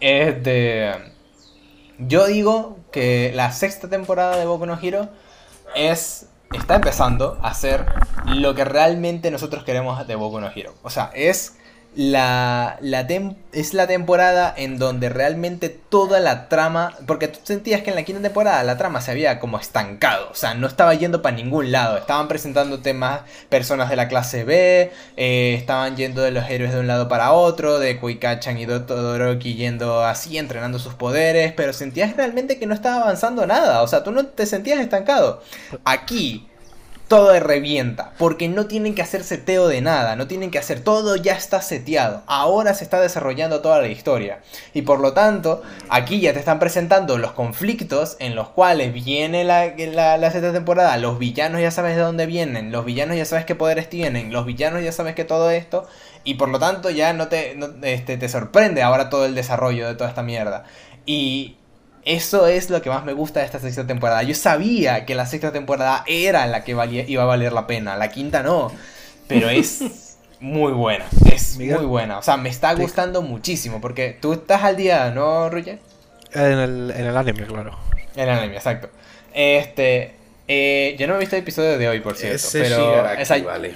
Este 0.00 0.92
yo 1.98 2.26
digo 2.26 2.78
que 2.96 3.30
la 3.34 3.52
sexta 3.52 3.90
temporada 3.90 4.38
de 4.38 4.46
Boku 4.46 4.64
no 4.64 4.78
Hero 4.80 5.10
es 5.74 6.30
está 6.54 6.76
empezando 6.76 7.38
a 7.42 7.52
ser 7.52 7.84
lo 8.24 8.54
que 8.54 8.64
realmente 8.64 9.30
nosotros 9.30 9.64
queremos 9.64 10.06
de 10.06 10.14
Boku 10.14 10.40
no 10.40 10.50
Hero. 10.50 10.72
O 10.82 10.88
sea, 10.88 11.10
es 11.14 11.58
la, 11.96 12.76
la 12.82 13.06
es 13.52 13.72
la 13.72 13.86
temporada 13.86 14.52
en 14.54 14.78
donde 14.78 15.08
realmente 15.08 15.70
toda 15.70 16.20
la 16.20 16.48
trama, 16.48 16.92
porque 17.06 17.26
tú 17.28 17.38
sentías 17.42 17.80
que 17.80 17.88
en 17.88 17.96
la 17.96 18.02
quinta 18.02 18.20
temporada 18.20 18.62
la 18.64 18.76
trama 18.76 19.00
se 19.00 19.12
había 19.12 19.40
como 19.40 19.58
estancado, 19.58 20.28
o 20.30 20.34
sea, 20.34 20.54
no 20.54 20.66
estaba 20.66 20.92
yendo 20.92 21.22
para 21.22 21.34
ningún 21.34 21.72
lado, 21.72 21.96
estaban 21.96 22.28
presentando 22.28 22.80
temas, 22.80 23.22
personas 23.48 23.88
de 23.88 23.96
la 23.96 24.08
clase 24.08 24.44
B, 24.44 24.92
eh, 25.16 25.54
estaban 25.58 25.96
yendo 25.96 26.20
de 26.20 26.32
los 26.32 26.48
héroes 26.50 26.74
de 26.74 26.80
un 26.80 26.86
lado 26.86 27.08
para 27.08 27.32
otro, 27.32 27.78
de 27.78 27.98
Kuikachan 27.98 28.58
y 28.58 28.66
Todoroki 28.66 29.54
yendo 29.54 30.04
así, 30.04 30.36
entrenando 30.36 30.78
sus 30.78 30.92
poderes, 30.92 31.54
pero 31.54 31.72
sentías 31.72 32.14
realmente 32.14 32.58
que 32.58 32.66
no 32.66 32.74
estaba 32.74 33.04
avanzando 33.04 33.46
nada, 33.46 33.82
o 33.82 33.88
sea, 33.88 34.04
tú 34.04 34.12
no 34.12 34.26
te 34.26 34.44
sentías 34.44 34.80
estancado. 34.80 35.42
Aquí 35.84 36.46
todo 37.08 37.38
revienta, 37.38 38.12
porque 38.18 38.48
no 38.48 38.66
tienen 38.66 38.94
que 38.94 39.02
hacer 39.02 39.22
seteo 39.22 39.68
de 39.68 39.80
nada, 39.80 40.16
no 40.16 40.26
tienen 40.26 40.50
que 40.50 40.58
hacer 40.58 40.80
todo, 40.80 41.14
ya 41.14 41.34
está 41.34 41.62
seteado, 41.62 42.22
ahora 42.26 42.74
se 42.74 42.82
está 42.82 43.00
desarrollando 43.00 43.60
toda 43.60 43.80
la 43.80 43.86
historia. 43.86 44.40
Y 44.74 44.82
por 44.82 44.98
lo 44.98 45.12
tanto, 45.12 45.62
aquí 45.88 46.20
ya 46.20 46.32
te 46.32 46.40
están 46.40 46.58
presentando 46.58 47.16
los 47.18 47.32
conflictos 47.32 48.16
en 48.18 48.34
los 48.34 48.48
cuales 48.48 48.92
viene 48.92 49.44
la, 49.44 49.66
la, 49.66 50.30
sexta 50.32 50.52
temporada, 50.52 50.96
los 50.96 51.18
villanos 51.18 51.60
ya 51.60 51.70
sabes 51.70 51.94
de 51.94 52.02
dónde 52.02 52.26
vienen, 52.26 52.72
los 52.72 52.84
villanos 52.84 53.16
ya 53.16 53.24
sabes 53.24 53.44
qué 53.44 53.54
poderes 53.54 53.88
tienen, 53.88 54.32
los 54.32 54.44
villanos 54.44 54.82
ya 54.82 54.90
sabes 54.90 55.14
que 55.14 55.24
todo 55.24 55.50
esto, 55.50 55.86
y 56.24 56.34
por 56.34 56.48
lo 56.48 56.58
tanto 56.58 56.90
ya 56.90 57.12
no 57.12 57.28
te, 57.28 57.56
este, 57.82 58.16
te 58.16 58.28
sorprende 58.28 58.82
ahora 58.82 59.10
todo 59.10 59.26
el 59.26 59.36
desarrollo 59.36 59.86
de 59.86 59.94
toda 59.94 60.10
esta 60.10 60.24
mierda. 60.24 60.64
Y 61.04 61.56
eso 62.06 62.46
es 62.46 62.70
lo 62.70 62.80
que 62.80 62.88
más 62.88 63.04
me 63.04 63.12
gusta 63.12 63.40
de 63.40 63.46
esta 63.46 63.58
sexta 63.58 63.84
temporada. 63.84 64.22
Yo 64.22 64.34
sabía 64.36 65.04
que 65.04 65.16
la 65.16 65.26
sexta 65.26 65.52
temporada 65.52 66.04
era 66.06 66.46
la 66.46 66.62
que 66.62 66.70
iba 67.08 67.22
a 67.22 67.26
valer 67.26 67.52
la 67.52 67.66
pena, 67.66 67.96
la 67.96 68.10
quinta 68.10 68.44
no, 68.44 68.70
pero 69.26 69.50
es 69.50 69.82
muy 70.40 70.72
buena, 70.72 71.04
es 71.32 71.58
muy 71.58 71.84
buena. 71.84 72.18
O 72.18 72.22
sea, 72.22 72.36
me 72.36 72.48
está 72.48 72.74
gustando 72.74 73.22
muchísimo, 73.22 73.80
porque 73.80 74.16
tú 74.20 74.34
estás 74.34 74.62
al 74.62 74.76
día, 74.76 75.10
¿no, 75.10 75.50
Roger? 75.50 75.80
En 76.32 76.58
el, 76.58 76.92
en 76.96 77.06
el 77.06 77.16
anime, 77.16 77.44
claro. 77.44 77.76
En 78.14 78.22
el 78.22 78.30
anime, 78.30 78.54
exacto. 78.54 78.88
Este, 79.34 80.14
eh, 80.46 80.94
yo 80.98 81.08
no 81.08 81.16
he 81.16 81.18
visto 81.18 81.34
el 81.34 81.42
episodio 81.42 81.76
de 81.76 81.88
hoy, 81.88 81.98
por 81.98 82.16
cierto, 82.16 82.46
pero... 82.52 82.76
Shigaraki, 82.76 83.42
vale. 83.42 83.74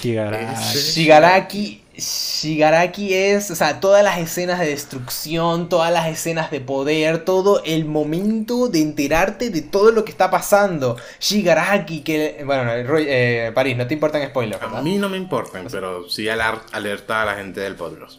Shigaraki. 0.00 0.54
Shigaraki 0.94 1.84
Shigaraki 1.96 3.14
es, 3.14 3.50
o 3.50 3.54
sea, 3.54 3.78
todas 3.78 4.02
las 4.02 4.18
escenas 4.18 4.58
de 4.58 4.66
destrucción, 4.66 5.68
todas 5.68 5.92
las 5.92 6.08
escenas 6.08 6.50
de 6.50 6.60
poder, 6.60 7.24
todo 7.24 7.62
el 7.64 7.84
momento 7.84 8.68
de 8.68 8.80
enterarte 8.80 9.50
de 9.50 9.62
todo 9.62 9.92
lo 9.92 10.04
que 10.04 10.10
está 10.10 10.30
pasando. 10.30 10.96
Shigaraki, 11.20 12.00
que, 12.00 12.42
bueno, 12.44 12.72
eh, 12.72 13.52
París, 13.54 13.76
no 13.76 13.86
te 13.86 13.94
importan 13.94 14.26
spoilers. 14.26 14.60
A 14.62 14.82
mí 14.82 14.98
no 14.98 15.08
me 15.08 15.16
importan, 15.16 15.66
pero 15.70 16.08
sí 16.08 16.28
alerta 16.28 17.22
a 17.22 17.24
la 17.24 17.34
gente 17.36 17.60
del 17.60 17.76
podcast. 17.76 18.18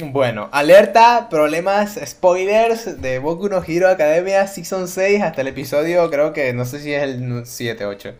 Bueno, 0.00 0.48
alerta, 0.50 1.28
problemas, 1.30 2.00
spoilers 2.04 3.00
de 3.00 3.20
Boku 3.20 3.48
no 3.48 3.62
Hero 3.64 3.88
Academia 3.88 4.44
Season 4.48 4.88
6 4.88 5.22
hasta 5.22 5.42
el 5.42 5.46
episodio, 5.46 6.10
creo 6.10 6.32
que 6.32 6.52
no 6.52 6.64
sé 6.64 6.80
si 6.80 6.92
es 6.92 7.04
el 7.04 7.42
7, 7.46 7.86
8. 7.86 8.14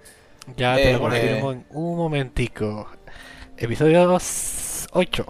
Ya 0.57 0.77
te 0.77 0.93
lo 0.93 0.99
eh, 0.99 1.01
confirmo 1.01 1.53
en 1.53 1.67
un 1.71 1.97
momentico. 1.97 2.89
Episodio 3.57 4.19
8. 4.93 5.27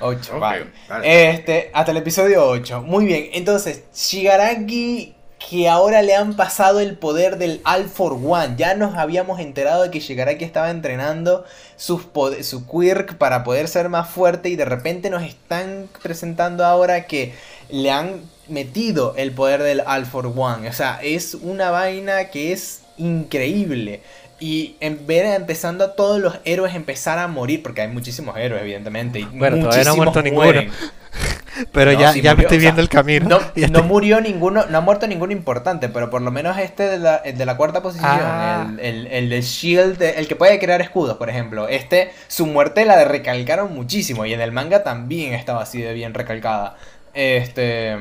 8, 0.00 0.40
vale. 0.40 0.66
Este, 1.02 1.70
hasta 1.72 1.90
el 1.90 1.96
episodio 1.98 2.46
8. 2.46 2.82
Muy 2.82 3.06
bien, 3.06 3.30
entonces, 3.32 3.84
Shigaraki 3.94 5.16
que 5.38 5.68
ahora 5.68 6.02
le 6.02 6.14
han 6.14 6.34
pasado 6.34 6.80
el 6.80 6.96
poder 6.96 7.38
del 7.38 7.60
All 7.64 7.88
for 7.88 8.14
One. 8.14 8.54
Ya 8.56 8.74
nos 8.74 8.96
habíamos 8.96 9.38
enterado 9.38 9.82
de 9.82 9.90
que 9.90 10.00
Shigaraki 10.00 10.44
estaba 10.44 10.70
entrenando 10.70 11.44
sus 11.76 12.02
su 12.42 12.66
quirk 12.66 13.16
para 13.16 13.44
poder 13.44 13.68
ser 13.68 13.88
más 13.88 14.08
fuerte 14.08 14.48
y 14.48 14.56
de 14.56 14.64
repente 14.64 15.10
nos 15.10 15.22
están 15.22 15.88
presentando 16.02 16.64
ahora 16.64 17.06
que 17.06 17.34
le 17.68 17.90
han 17.90 18.22
metido 18.48 19.14
el 19.16 19.32
poder 19.32 19.62
del 19.62 19.82
All 19.86 20.06
for 20.06 20.26
One. 20.26 20.68
O 20.68 20.72
sea, 20.72 21.00
es 21.02 21.34
una 21.34 21.70
vaina 21.70 22.30
que 22.30 22.52
es 22.52 22.82
increíble. 22.98 24.02
Y 24.38 24.76
en 24.80 25.06
ver 25.06 25.24
empezando 25.24 25.84
a 25.84 25.96
todos 25.96 26.20
los 26.20 26.38
héroes 26.44 26.74
empezar 26.74 27.18
a 27.18 27.26
morir, 27.26 27.62
porque 27.62 27.80
hay 27.80 27.88
muchísimos 27.88 28.36
héroes, 28.36 28.62
evidentemente. 28.62 29.20
Y 29.20 29.24
bueno, 29.24 29.58
todavía 29.58 29.84
no 29.84 29.92
ha 29.92 29.96
muerto 29.96 30.22
ninguno. 30.22 30.60
Pero 31.72 31.92
ya, 31.92 32.14
ya 32.14 32.34
me 32.34 32.42
estoy 32.42 32.58
viendo 32.58 32.80
el 32.80 32.88
camino. 32.88 33.40
No, 33.70 33.82
murió 33.82 34.20
ninguno, 34.20 34.66
no 34.66 34.78
ha 34.78 34.80
muerto 34.80 35.06
ninguno 35.06 35.32
importante, 35.32 35.88
pero 35.88 36.10
por 36.10 36.20
lo 36.22 36.30
menos 36.30 36.58
este 36.58 36.88
de 36.88 36.98
la, 36.98 37.20
de 37.20 37.46
la 37.46 37.56
cuarta 37.56 37.82
posición, 37.82 38.10
ah. 38.12 38.68
el, 38.78 39.06
el, 39.06 39.32
el, 39.32 39.42
Shield, 39.42 40.02
el 40.02 40.28
que 40.28 40.36
puede 40.36 40.58
crear 40.58 40.80
escudos, 40.80 41.16
por 41.16 41.30
ejemplo. 41.30 41.68
Este, 41.68 42.12
su 42.28 42.46
muerte 42.46 42.84
la 42.84 42.96
de 42.96 43.06
recalcaron 43.06 43.74
muchísimo 43.74 44.26
y 44.26 44.34
en 44.34 44.40
el 44.40 44.52
manga 44.52 44.82
también 44.82 45.32
estaba 45.32 45.62
así 45.62 45.80
de 45.80 45.94
bien 45.94 46.14
recalcada. 46.14 46.76
Este. 47.16 47.96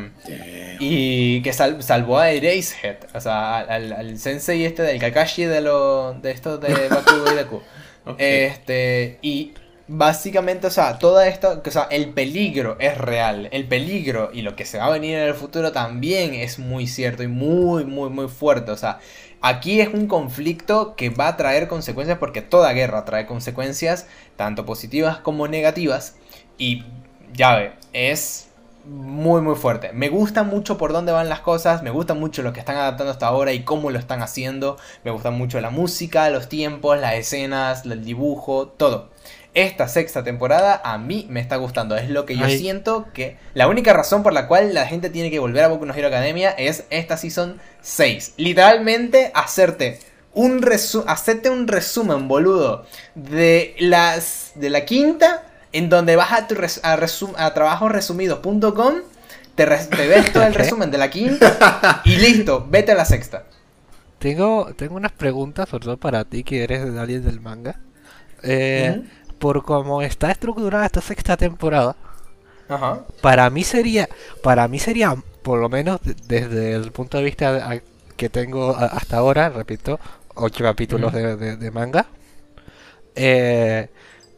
Y 0.80 1.42
que 1.42 1.54
salvó 1.54 2.20
a 2.20 2.32
Erasehead. 2.32 2.98
O 3.14 3.22
sea, 3.22 3.60
al, 3.60 4.20
sensei 4.20 4.66
este 4.66 4.84
del 4.84 5.00
Kakashi 5.00 5.46
de 5.46 5.62
lo, 5.62 6.16
de 6.16 6.32
esto 6.32 6.58
de 6.58 6.90
Bakugo 6.90 7.32
y 7.32 7.36
Deku. 7.36 7.62
Este. 8.18 9.18
Y 9.22 9.54
básicamente, 9.88 10.68
o 10.68 10.70
sea, 10.70 11.00
todo 11.00 11.22
esto. 11.22 11.64
O 11.66 11.72
sea, 11.72 11.88
el 11.92 12.10
peligro 12.10 12.76
es 12.78 12.98
real. 12.98 13.48
El 13.54 13.66
peligro 13.70 14.32
y 14.34 14.42
lo 14.42 14.58
que 14.58 14.66
se 14.66 14.80
va 14.80 14.88
a 14.88 14.90
venir 14.90 15.16
en 15.16 15.30
el 15.30 15.34
futuro 15.34 15.72
también 15.72 16.34
es 16.34 16.60
muy 16.60 16.86
cierto 16.86 17.24
y 17.24 17.30
muy, 17.30 17.86
muy, 17.86 18.10
muy 18.10 18.28
fuerte. 18.28 18.72
O 18.72 18.78
sea, 18.78 19.00
aquí 19.40 19.80
es 19.80 19.88
un 19.94 20.08
conflicto 20.08 20.98
que 20.98 21.10
va 21.10 21.30
a 21.30 21.38
traer 21.38 21.70
consecuencias 21.70 22.18
porque 22.18 22.42
toda 22.42 22.74
guerra 22.74 23.06
trae 23.06 23.26
consecuencias, 23.26 24.08
tanto 24.36 24.66
positivas 24.66 25.20
como 25.20 25.48
negativas. 25.48 26.18
Y 26.58 26.84
ya 27.34 27.56
ve, 27.56 27.72
es 27.94 28.50
muy 28.86 29.42
muy 29.42 29.56
fuerte. 29.56 29.92
Me 29.94 30.10
gusta 30.10 30.44
mucho 30.44 30.78
por 30.78 30.94
dónde 30.94 31.12
van 31.12 31.30
las 31.30 31.40
cosas, 31.40 31.84
me 31.84 31.90
gusta 31.90 32.14
mucho 32.14 32.42
lo 32.44 32.54
que 32.54 32.60
están 32.60 32.78
adaptando 32.78 33.12
hasta 33.12 33.28
ahora 33.28 33.52
y 33.52 33.64
cómo 33.64 33.90
lo 33.90 34.00
están 34.00 34.22
haciendo. 34.22 34.78
Me 35.04 35.12
gusta 35.12 35.32
mucho 35.32 35.60
la 35.60 35.70
música, 35.70 36.30
los 36.30 36.50
tiempos, 36.50 37.00
las 37.00 37.16
escenas, 37.16 37.86
el 37.86 38.04
dibujo, 38.04 38.68
todo. 38.68 39.10
Esta 39.54 39.88
sexta 39.88 40.24
temporada 40.24 40.82
a 40.84 40.98
mí 40.98 41.28
me 41.30 41.40
está 41.40 41.56
gustando. 41.56 41.96
Es 41.96 42.10
lo 42.10 42.26
que 42.26 42.36
yo 42.36 42.48
siento 42.50 43.08
que 43.14 43.38
la 43.54 43.68
única 43.68 43.94
razón 43.94 44.22
por 44.22 44.34
la 44.34 44.48
cual 44.48 44.74
la 44.74 44.86
gente 44.86 45.10
tiene 45.10 45.32
que 45.32 45.40
volver 45.40 45.64
a 45.64 45.70
Boku 45.70 45.86
no 45.86 45.94
Hero 45.94 46.10
Academia 46.10 46.52
es 46.52 46.84
esta 46.90 47.16
season 47.16 47.60
6. 47.82 48.34
Literalmente 48.38 49.32
hacerte 49.34 50.00
un 50.34 50.62
hacerte 51.08 51.50
un 51.50 51.68
resumen, 51.68 52.28
boludo, 52.28 52.86
de 53.16 53.76
las 53.80 54.52
de 54.56 54.70
la 54.70 54.84
quinta 54.84 55.45
en 55.76 55.90
donde 55.90 56.16
vas 56.16 56.32
a, 56.32 56.48
tu 56.48 56.56
a, 57.36 57.54
trabajosresumidos.com, 57.54 58.96
te, 59.56 59.66
te 59.66 60.08
ves 60.08 60.32
todo 60.32 60.44
el 60.44 60.54
resumen 60.62 60.90
de 60.90 60.98
la 60.98 61.10
quinta 61.10 62.02
y 62.06 62.16
listo, 62.16 62.66
vete 62.70 62.94
a 62.94 62.96
la 62.96 63.04
sexta. 63.04 63.44
Tengo, 64.20 64.74
tengo 64.78 64.96
unas 64.96 65.12
preguntas, 65.12 65.68
sobre 65.68 65.84
todo 65.84 65.98
para 65.98 66.24
ti 66.24 66.46
que 66.46 66.64
eres 66.64 66.94
de 66.94 66.98
alguien 66.98 67.26
del 67.26 67.42
manga. 67.42 67.78
Eh, 68.42 69.04
por 69.38 69.64
cómo 69.64 70.02
está 70.02 70.32
estructurada 70.32 70.86
esta 70.86 71.02
sexta 71.02 71.36
temporada, 71.36 71.98
para 73.22 73.50
mí 73.50 73.66
sería, 73.66 74.08
para 74.42 74.70
mí 74.70 74.80
sería, 74.80 75.14
por 75.44 75.60
lo 75.60 75.68
menos 75.68 76.00
desde 76.28 76.74
el 76.74 76.92
punto 76.94 77.18
de 77.18 77.24
vista 77.26 77.82
que 78.16 78.30
tengo 78.30 78.76
hasta 78.78 79.18
ahora, 79.18 79.50
repito, 79.50 80.00
ocho 80.36 80.64
capítulos 80.64 81.12
de, 81.12 81.72
manga. 81.72 82.06
Eh, 83.14 83.90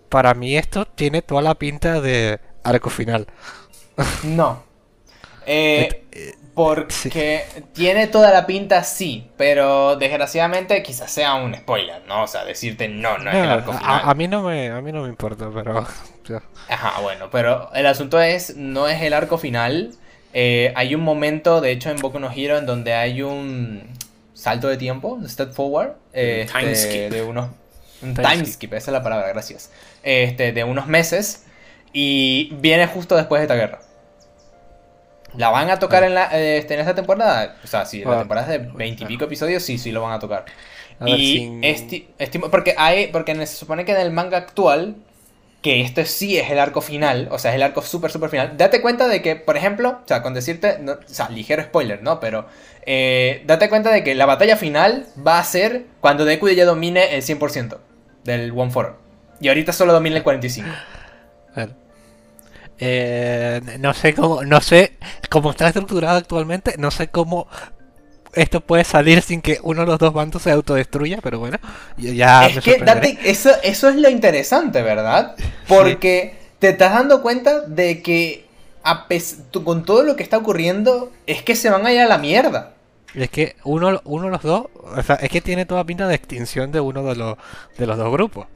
para 0.10 0.34
mí 0.34 0.58
esto 0.58 0.86
tiene 0.86 1.22
toda 1.22 1.42
la 1.42 1.56
pinta 1.56 2.02
de 2.02 2.40
arco 2.64 2.90
final. 2.90 3.28
No. 4.24 4.66
Eh, 5.50 6.04
eh, 6.12 6.36
porque 6.54 7.46
tiene 7.72 8.08
toda 8.08 8.34
la 8.34 8.46
pinta, 8.46 8.84
sí, 8.84 9.30
pero 9.38 9.96
desgraciadamente 9.96 10.84
quizás 10.84 11.10
sea 11.10 11.36
un 11.36 11.56
spoiler, 11.56 12.02
¿no? 12.06 12.24
O 12.24 12.28
sea, 12.28 12.44
decirte 12.44 12.90
no, 12.90 13.18
no, 13.20 13.30
es 13.30 13.38
el 13.38 13.50
arco 13.50 13.72
final. 13.72 14.02
A, 14.04 14.14
mí 14.14 14.28
no 14.28 14.42
me, 14.42 14.70
a 14.72 14.82
mí 14.82 14.92
no 14.92 15.04
me 15.04 15.08
importa, 15.08 15.50
pero... 15.54 15.88
Ajá, 16.68 17.00
bueno, 17.00 17.30
pero 17.32 17.72
el 17.74 17.86
asunto 17.86 18.20
es, 18.20 18.58
no 18.58 18.90
es 18.90 19.02
el 19.04 19.14
arco 19.14 19.38
final. 19.38 19.94
Eh, 20.34 20.74
hay 20.76 20.96
un 20.96 21.02
momento, 21.02 21.62
de 21.62 21.72
hecho, 21.72 21.92
en 21.92 21.98
Boku 22.02 22.20
no 22.20 22.30
Hero, 22.30 22.58
en 22.58 22.66
donde 22.66 22.94
hay 22.94 23.22
un 23.22 23.88
salto 24.34 24.68
de 24.68 24.76
tiempo, 24.76 25.18
step 25.26 25.54
forward, 25.54 25.94
este, 26.12 27.10
de 27.10 27.22
unos... 27.22 27.52
Un 28.02 28.14
time, 28.14 28.46
skip, 28.46 28.74
esa 28.74 28.92
es 28.92 28.94
la 28.94 29.04
palabra, 29.04 29.28
gracias 29.30 29.72
este, 30.04 30.52
de 30.52 30.64
unos 30.64 30.88
meses 30.88 31.46
y 31.92 32.54
viene 32.56 32.88
justo 32.88 33.16
después 33.16 33.40
de 33.40 33.44
esta 33.44 33.56
guerra. 33.56 33.80
¿La 35.36 35.50
van 35.50 35.70
a 35.70 35.78
tocar 35.78 36.04
en, 36.04 36.16
la, 36.16 36.26
este, 36.26 36.76
en 36.76 36.80
esta 36.80 36.96
temporada? 36.96 37.58
O 37.64 37.68
sea, 37.68 37.86
si 37.86 38.04
la 38.04 38.20
temporada 38.20 38.54
es 38.54 38.62
de 38.62 38.70
veintipico 38.74 39.26
episodios, 39.26 39.64
sí, 39.64 39.78
sí 39.78 39.92
lo 39.92 40.02
van 40.02 40.14
a 40.14 40.20
tocar. 40.20 40.46
y 41.06 41.60
estimo, 42.18 42.50
porque 42.50 42.74
hay, 42.78 43.08
porque 43.08 43.36
se 43.36 43.56
supone 43.56 43.86
que 43.86 43.92
en 43.92 44.00
el 44.00 44.12
manga 44.12 44.38
actual, 44.38 44.96
que 45.62 45.82
esto 45.82 46.06
sí 46.06 46.38
es 46.38 46.50
el 46.52 46.60
arco 46.60 46.82
final, 46.82 47.30
o 47.32 47.40
sea, 47.40 47.52
es 47.52 47.56
el 47.56 47.64
arco 47.64 47.82
súper, 47.82 48.12
súper 48.12 48.30
final, 48.30 48.58
date 48.58 48.82
cuenta 48.82 49.08
de 49.08 49.22
que, 49.22 49.36
por 49.36 49.58
ejemplo, 49.58 50.00
o 50.04 50.08
sea, 50.08 50.22
con 50.22 50.34
decirte, 50.34 50.80
o 50.88 50.98
sea, 51.08 51.30
ligero 51.30 51.64
spoiler, 51.64 52.04
¿no? 52.04 52.20
Pero 52.20 52.48
eh, 52.86 53.44
date 53.46 53.70
cuenta 53.70 53.92
de 53.92 54.04
que 54.04 54.16
la 54.16 54.26
batalla 54.26 54.56
final 54.56 55.08
va 55.26 55.40
a 55.40 55.44
ser 55.44 55.86
cuando 56.00 56.26
Deku 56.26 56.48
ya 56.50 56.66
domine 56.66 57.16
el 57.16 57.24
100% 57.24 57.78
del 58.24 58.52
One 58.52 58.72
for 58.72 59.08
y 59.40 59.48
ahorita 59.48 59.74
solo 59.74 59.94
domina 59.94 60.18
el 60.18 60.24
45. 60.24 60.70
Eh, 62.80 63.60
no 63.80 63.94
sé 63.94 64.14
cómo, 64.14 64.44
no 64.44 64.62
sé 64.62 64.98
cómo 65.30 65.50
está 65.50 65.68
estructurado 65.68 66.18
actualmente, 66.18 66.76
no 66.78 66.92
sé 66.92 67.08
cómo 67.08 67.48
esto 68.38 68.62
puede 68.62 68.84
salir 68.84 69.22
sin 69.22 69.42
que 69.42 69.60
uno 69.64 69.82
de 69.82 69.88
los 69.88 70.00
dos 70.00 70.14
bandos 70.14 70.44
se 70.44 70.52
autodestruya, 70.52 71.20
pero 71.22 71.40
bueno, 71.40 71.58
ya 71.98 72.48
es 72.48 72.64
que 72.64 72.82
eso, 73.24 73.52
eso 73.64 73.90
es 73.90 73.96
lo 73.96 74.10
interesante, 74.10 74.82
¿verdad? 74.82 75.36
Porque 75.68 76.36
te 76.60 76.70
estás 76.70 76.94
dando 76.94 77.22
cuenta 77.22 77.62
de 77.62 78.02
que 78.02 78.46
con 79.64 79.84
todo 79.84 80.04
lo 80.04 80.16
que 80.16 80.24
está 80.24 80.38
ocurriendo 80.38 81.12
es 81.26 81.42
que 81.44 81.56
se 81.56 81.70
van 81.70 81.86
a 81.86 81.92
ir 81.92 82.00
a 82.00 82.06
la 82.06 82.18
mierda. 82.18 82.74
Es 83.14 83.30
que 83.30 83.56
uno, 83.64 84.02
uno 84.06 84.26
de 84.26 84.32
los 84.32 84.42
dos, 84.42 84.66
o 84.76 85.04
sea, 85.04 85.16
es 85.16 85.30
que 85.30 85.42
tiene 85.42 85.66
toda 85.66 85.84
pinta 85.84 86.08
de 86.08 86.16
extinción 86.16 86.72
de 86.72 86.80
uno 86.80 87.04
de 87.04 87.16
los, 87.16 87.38
de 87.78 87.88
los 87.88 87.98
dos 87.98 88.12
grupos. 88.12 88.48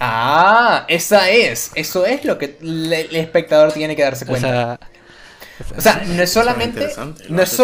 Ah, 0.00 0.86
esa 0.88 1.30
es, 1.30 1.70
eso 1.74 2.06
es 2.06 2.24
lo 2.24 2.38
que 2.38 2.56
el 2.60 3.14
espectador 3.14 3.72
tiene 3.72 3.94
que 3.94 4.02
darse 4.02 4.26
cuenta. 4.26 4.48
O 4.48 4.50
sea, 4.50 4.80
no 6.06 6.22
es 6.22 6.32
solamente. 6.32 6.88
No 7.28 7.42
es, 7.42 7.58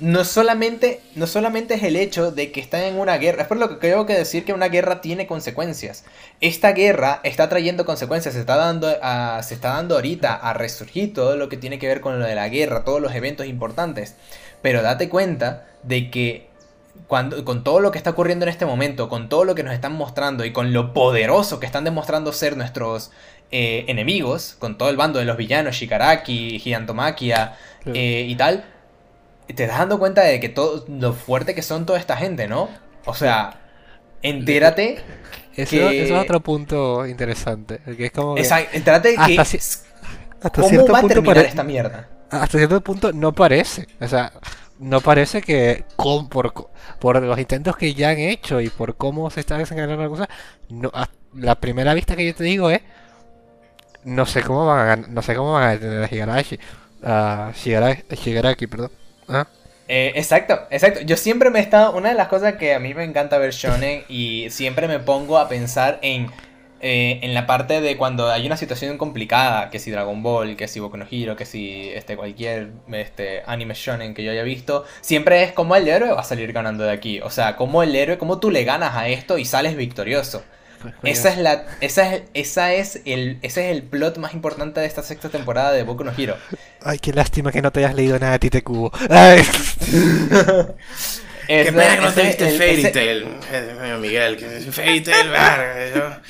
no 0.00 0.24
solamente. 0.24 1.00
No 1.14 1.26
solamente 1.26 1.74
es 1.74 1.82
el 1.82 1.96
hecho 1.96 2.30
de 2.30 2.52
que 2.52 2.60
están 2.60 2.82
en 2.82 2.98
una 2.98 3.16
guerra. 3.18 3.42
Es 3.42 3.48
por 3.48 3.56
lo 3.56 3.68
que 3.68 3.78
creo 3.78 4.06
que 4.06 4.14
decir 4.14 4.44
que 4.44 4.52
una 4.52 4.68
guerra 4.68 5.00
tiene 5.00 5.26
consecuencias. 5.26 6.04
Esta 6.40 6.72
guerra 6.72 7.20
está 7.22 7.48
trayendo 7.48 7.84
consecuencias. 7.84 8.34
Se 8.34 8.40
está 8.40 8.56
dando, 8.56 8.88
a, 9.02 9.42
se 9.42 9.54
está 9.54 9.70
dando 9.74 9.94
ahorita 9.96 10.34
a 10.34 10.52
resurgir 10.52 11.12
todo 11.12 11.36
lo 11.36 11.48
que 11.48 11.56
tiene 11.56 11.78
que 11.78 11.88
ver 11.88 12.00
con 12.00 12.18
lo 12.18 12.26
de 12.26 12.34
la 12.34 12.48
guerra, 12.48 12.84
todos 12.84 13.00
los 13.00 13.14
eventos 13.14 13.46
importantes. 13.46 14.16
Pero 14.62 14.82
date 14.82 15.08
cuenta 15.08 15.66
de 15.82 16.10
que 16.10 16.48
cuando, 17.06 17.44
con 17.44 17.64
todo 17.64 17.80
lo 17.80 17.90
que 17.90 17.98
está 17.98 18.10
ocurriendo 18.10 18.44
en 18.44 18.50
este 18.50 18.66
momento, 18.66 19.08
con 19.08 19.28
todo 19.28 19.44
lo 19.44 19.54
que 19.54 19.62
nos 19.62 19.72
están 19.72 19.92
mostrando 19.92 20.44
y 20.44 20.52
con 20.52 20.72
lo 20.72 20.92
poderoso 20.92 21.60
que 21.60 21.66
están 21.66 21.84
demostrando 21.84 22.32
ser 22.32 22.56
nuestros 22.56 23.10
eh, 23.50 23.84
enemigos, 23.88 24.56
con 24.58 24.76
todo 24.76 24.90
el 24.90 24.96
bando 24.96 25.18
de 25.18 25.24
los 25.24 25.36
villanos, 25.36 25.76
Shikaraki, 25.76 26.58
Gigantomaquia 26.58 27.56
eh, 27.86 28.26
y 28.28 28.34
tal, 28.36 28.64
te 29.54 29.66
das 29.66 29.78
dando 29.78 29.98
cuenta 29.98 30.22
de 30.22 30.38
que 30.40 30.48
todo 30.48 30.84
lo 30.88 31.12
fuerte 31.14 31.54
que 31.54 31.62
son 31.62 31.86
toda 31.86 31.98
esta 31.98 32.16
gente, 32.16 32.46
¿no? 32.46 32.68
O 33.06 33.14
sea, 33.14 33.60
entérate. 34.22 34.98
Eso, 35.56 35.88
es 35.88 36.10
otro 36.10 36.40
punto 36.40 37.06
interesante. 37.06 37.80
Que 37.96 38.06
es 38.06 38.12
como 38.12 38.36
entérate 38.36 39.16
que. 39.26 39.38
Hasta, 40.40 40.62
¿Cómo 40.62 40.86
va 40.86 40.98
a 41.00 41.02
terminar 41.02 41.38
esta 41.38 41.64
mierda? 41.64 42.08
Hasta 42.30 42.58
cierto 42.58 42.80
punto 42.82 43.12
no 43.12 43.32
parece. 43.32 43.88
O 44.00 44.06
sea, 44.06 44.30
no 44.78 45.00
parece 45.00 45.42
que 45.42 45.84
con, 45.96 46.28
por, 46.28 46.52
por 47.00 47.22
los 47.22 47.38
intentos 47.38 47.76
que 47.76 47.94
ya 47.94 48.10
han 48.10 48.18
hecho 48.18 48.60
y 48.60 48.68
por 48.68 48.96
cómo 48.96 49.30
se 49.30 49.40
está 49.40 49.58
desencadenando 49.58 50.02
la 50.02 50.08
cosa, 50.08 50.28
no, 50.68 50.92
la 51.34 51.54
primera 51.56 51.94
vista 51.94 52.14
que 52.14 52.26
yo 52.26 52.34
te 52.34 52.44
digo 52.44 52.70
es 52.70 52.82
no 54.04 54.26
sé 54.26 54.42
cómo 54.42 54.66
van 54.66 54.88
a 54.88 54.96
no 54.96 55.22
sé 55.22 55.34
cómo 55.34 55.52
van 55.52 55.64
a 55.64 55.70
detener 55.72 56.04
a 56.04 56.14
Higarashi. 56.14 56.58
A 57.02 57.52
Shigaraki, 57.54 58.66
perdón. 58.66 58.90
¿Ah? 59.28 59.46
Eh, 59.88 60.12
exacto, 60.16 60.60
exacto. 60.70 61.00
Yo 61.00 61.16
siempre 61.16 61.50
me 61.50 61.60
he 61.60 61.62
estado. 61.62 61.96
Una 61.96 62.10
de 62.10 62.14
las 62.14 62.28
cosas 62.28 62.54
que 62.54 62.74
a 62.74 62.78
mí 62.78 62.92
me 62.94 63.04
encanta 63.04 63.38
ver 63.38 63.52
Shonen 63.52 64.04
y 64.08 64.50
siempre 64.50 64.88
me 64.88 64.98
pongo 64.98 65.38
a 65.38 65.48
pensar 65.48 65.98
en. 66.02 66.30
Eh, 66.80 67.18
en 67.22 67.34
la 67.34 67.44
parte 67.44 67.80
de 67.80 67.96
cuando 67.96 68.28
hay 68.30 68.46
una 68.46 68.56
situación 68.56 68.98
complicada, 68.98 69.68
que 69.68 69.80
si 69.80 69.90
Dragon 69.90 70.22
Ball, 70.22 70.54
que 70.54 70.68
si 70.68 70.78
Boku 70.78 70.96
no 70.96 71.06
Hero, 71.10 71.34
que 71.34 71.44
si 71.44 71.88
este, 71.88 72.16
cualquier 72.16 72.70
este, 72.92 73.42
anime 73.46 73.74
shonen 73.74 74.14
que 74.14 74.22
yo 74.22 74.30
haya 74.30 74.44
visto, 74.44 74.84
siempre 75.00 75.42
es 75.42 75.50
como 75.50 75.74
el 75.74 75.88
héroe 75.88 76.12
va 76.12 76.20
a 76.20 76.24
salir 76.24 76.52
ganando 76.52 76.84
de 76.84 76.92
aquí. 76.92 77.20
O 77.20 77.30
sea, 77.30 77.56
como 77.56 77.82
el 77.82 77.96
héroe, 77.96 78.16
como 78.16 78.38
tú 78.38 78.52
le 78.52 78.62
ganas 78.62 78.94
a 78.94 79.08
esto 79.08 79.38
y 79.38 79.44
sales 79.44 79.76
victorioso. 79.76 80.44
Esa 81.02 81.30
es 81.30 81.38
la, 81.38 81.64
esa 81.80 82.14
es, 82.14 82.22
esa 82.34 82.72
es 82.72 83.00
el, 83.04 83.38
ese 83.42 83.66
es 83.68 83.76
el 83.76 83.82
plot 83.82 84.18
más 84.18 84.34
importante 84.34 84.80
de 84.80 84.86
esta 84.86 85.02
sexta 85.02 85.28
temporada 85.28 85.72
de 85.72 85.82
Boku 85.82 86.04
no 86.04 86.12
Hero. 86.16 86.36
Ay, 86.82 86.98
qué 86.98 87.12
lástima 87.12 87.52
que 87.52 87.62
no 87.62 87.72
te 87.72 87.80
hayas 87.80 87.94
leído 87.94 88.18
nada 88.18 88.32
de 88.32 88.38
Tite 88.38 88.62
Kubo. 88.62 88.92
Ay. 89.10 89.42
qué 91.46 91.72
pena 91.72 91.96
que 91.96 92.02
no 92.02 92.12
te 92.12 92.22
viste 92.22 92.50
Fairy 92.50 92.92
Tail, 92.92 93.26
eh, 93.52 93.96
Miguel, 94.00 94.36
que 94.36 94.46
Fairy 94.70 95.00
Tail, 95.02 95.28
verga, 95.28 96.20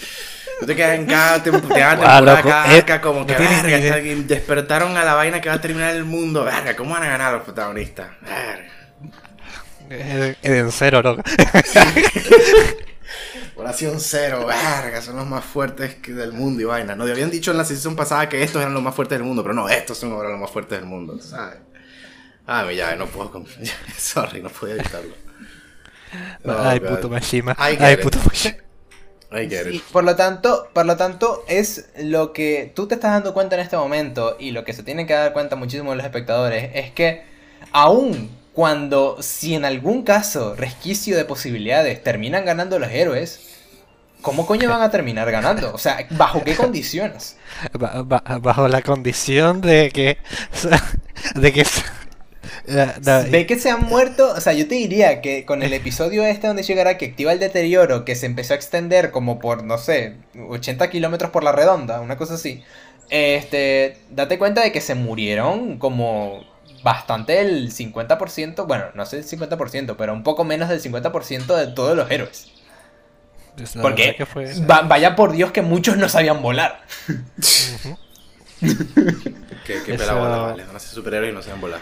yo... 0.60 0.66
te 0.66 0.76
quedas 0.76 0.98
en 0.98 1.06
cada, 1.06 1.42
te, 1.42 1.50
temporada, 1.50 2.42
cada 2.42 2.76
eh, 2.76 3.00
como 3.00 3.26
que 3.26 3.34
verga, 3.34 3.98
despertaron 4.24 4.96
a 4.96 5.04
la 5.04 5.14
vaina 5.14 5.40
que 5.40 5.48
va 5.48 5.56
a 5.56 5.60
terminar 5.60 5.94
el 5.94 6.04
mundo, 6.04 6.44
verga, 6.44 6.74
¿cómo 6.76 6.94
van 6.94 7.02
a 7.02 7.08
ganar 7.08 7.34
los 7.34 7.42
protagonistas? 7.42 8.08
Verga. 8.22 8.78
En 10.42 10.70
cero, 10.70 11.00
loco. 11.02 11.22
Oración 13.58 13.98
cero, 13.98 14.46
verga, 14.46 15.02
son 15.02 15.16
los 15.16 15.26
más 15.26 15.44
fuertes 15.44 16.00
del 16.02 16.32
mundo 16.32 16.62
y 16.62 16.64
vaina. 16.64 16.94
No, 16.94 17.02
habían 17.02 17.28
dicho 17.28 17.50
en 17.50 17.56
la 17.56 17.64
sesión 17.64 17.96
pasada 17.96 18.28
que 18.28 18.40
estos 18.40 18.62
eran 18.62 18.72
los 18.72 18.82
más 18.84 18.94
fuertes 18.94 19.18
del 19.18 19.26
mundo, 19.26 19.42
pero 19.42 19.52
no, 19.52 19.68
estos 19.68 19.98
son 19.98 20.12
ahora 20.12 20.28
los 20.28 20.38
más 20.38 20.48
fuertes 20.48 20.78
del 20.78 20.86
mundo, 20.86 21.18
¿sabes? 21.20 21.58
Ah, 22.46 22.70
ya, 22.70 22.94
no 22.94 23.06
puedo. 23.06 23.44
Sorry, 23.98 24.40
no 24.42 24.48
puedo 24.48 24.74
evitarlo. 24.74 25.12
Ay, 26.46 26.78
puto 26.78 27.08
Mashima. 27.08 27.56
Ay, 27.58 27.96
puto 27.96 28.18
Mashima. 28.24 28.58
Sí, 29.30 29.82
por 29.92 30.04
lo 30.04 30.14
tanto, 30.14 30.68
por 30.72 30.86
lo 30.86 30.96
tanto, 30.96 31.44
es 31.48 31.90
lo 31.98 32.32
que 32.32 32.72
tú 32.74 32.86
te 32.86 32.94
estás 32.94 33.10
dando 33.10 33.34
cuenta 33.34 33.56
en 33.56 33.62
este 33.62 33.76
momento 33.76 34.36
y 34.38 34.52
lo 34.52 34.64
que 34.64 34.72
se 34.72 34.84
tienen 34.84 35.08
que 35.08 35.14
dar 35.14 35.32
cuenta 35.32 35.56
muchísimo 35.56 35.94
los 35.96 36.04
espectadores 36.04 36.70
es 36.74 36.92
que 36.92 37.24
aún 37.72 38.30
cuando 38.54 39.18
si 39.20 39.54
en 39.54 39.64
algún 39.64 40.02
caso, 40.02 40.56
resquicio 40.56 41.16
de 41.16 41.24
posibilidades, 41.24 42.02
terminan 42.02 42.44
ganando 42.44 42.78
los 42.78 42.90
héroes, 42.90 43.47
¿cómo 44.22 44.46
coño 44.46 44.68
van 44.68 44.82
a 44.82 44.90
terminar 44.90 45.30
ganando? 45.30 45.72
O 45.74 45.78
sea, 45.78 46.06
¿bajo 46.10 46.42
qué 46.44 46.56
condiciones? 46.56 47.36
bajo 47.74 48.68
la 48.68 48.82
condición 48.82 49.60
de 49.60 49.90
que... 49.92 50.18
De 51.34 51.52
que... 51.52 51.64
Ve 53.30 53.46
que 53.46 53.58
se 53.58 53.70
han 53.70 53.86
muerto, 53.86 54.32
o 54.34 54.40
sea, 54.40 54.52
yo 54.52 54.68
te 54.68 54.74
diría 54.76 55.20
que 55.20 55.44
con 55.44 55.62
el 55.62 55.72
episodio 55.72 56.24
este 56.24 56.46
donde 56.46 56.62
llegará 56.62 56.96
que 56.96 57.06
activa 57.06 57.32
el 57.32 57.38
deterioro, 57.38 58.04
que 58.04 58.14
se 58.14 58.26
empezó 58.26 58.52
a 58.52 58.56
extender 58.56 59.10
como 59.10 59.38
por, 59.38 59.64
no 59.64 59.78
sé, 59.78 60.16
80 60.48 60.88
kilómetros 60.90 61.30
por 61.30 61.44
la 61.44 61.52
redonda, 61.52 62.00
una 62.00 62.16
cosa 62.16 62.34
así, 62.34 62.62
este, 63.10 63.98
date 64.10 64.38
cuenta 64.38 64.62
de 64.62 64.72
que 64.72 64.80
se 64.80 64.94
murieron 64.94 65.78
como 65.78 66.44
bastante 66.82 67.40
el 67.40 67.72
50%, 67.72 68.66
bueno, 68.66 68.84
no 68.94 69.06
sé 69.06 69.18
el 69.18 69.24
50%, 69.26 69.96
pero 69.96 70.12
un 70.12 70.22
poco 70.22 70.44
menos 70.44 70.68
del 70.68 70.82
50% 70.82 71.56
de 71.56 71.66
todos 71.68 71.96
los 71.96 72.10
héroes. 72.10 72.52
Porque 73.80 74.16
vaya 74.66 75.16
por 75.16 75.32
Dios 75.32 75.52
que 75.52 75.62
muchos 75.62 75.96
no 75.96 76.08
sabían 76.08 76.42
volar. 76.42 76.82
qué, 78.60 79.82
qué 79.84 79.94
pelado 79.94 80.46
vale. 80.46 80.64
Van 80.64 80.76
a 80.76 80.78
ser 80.78 80.90
superhéroes 80.90 81.32
y 81.32 81.34
no 81.34 81.42
saben 81.42 81.60
volar. 81.60 81.80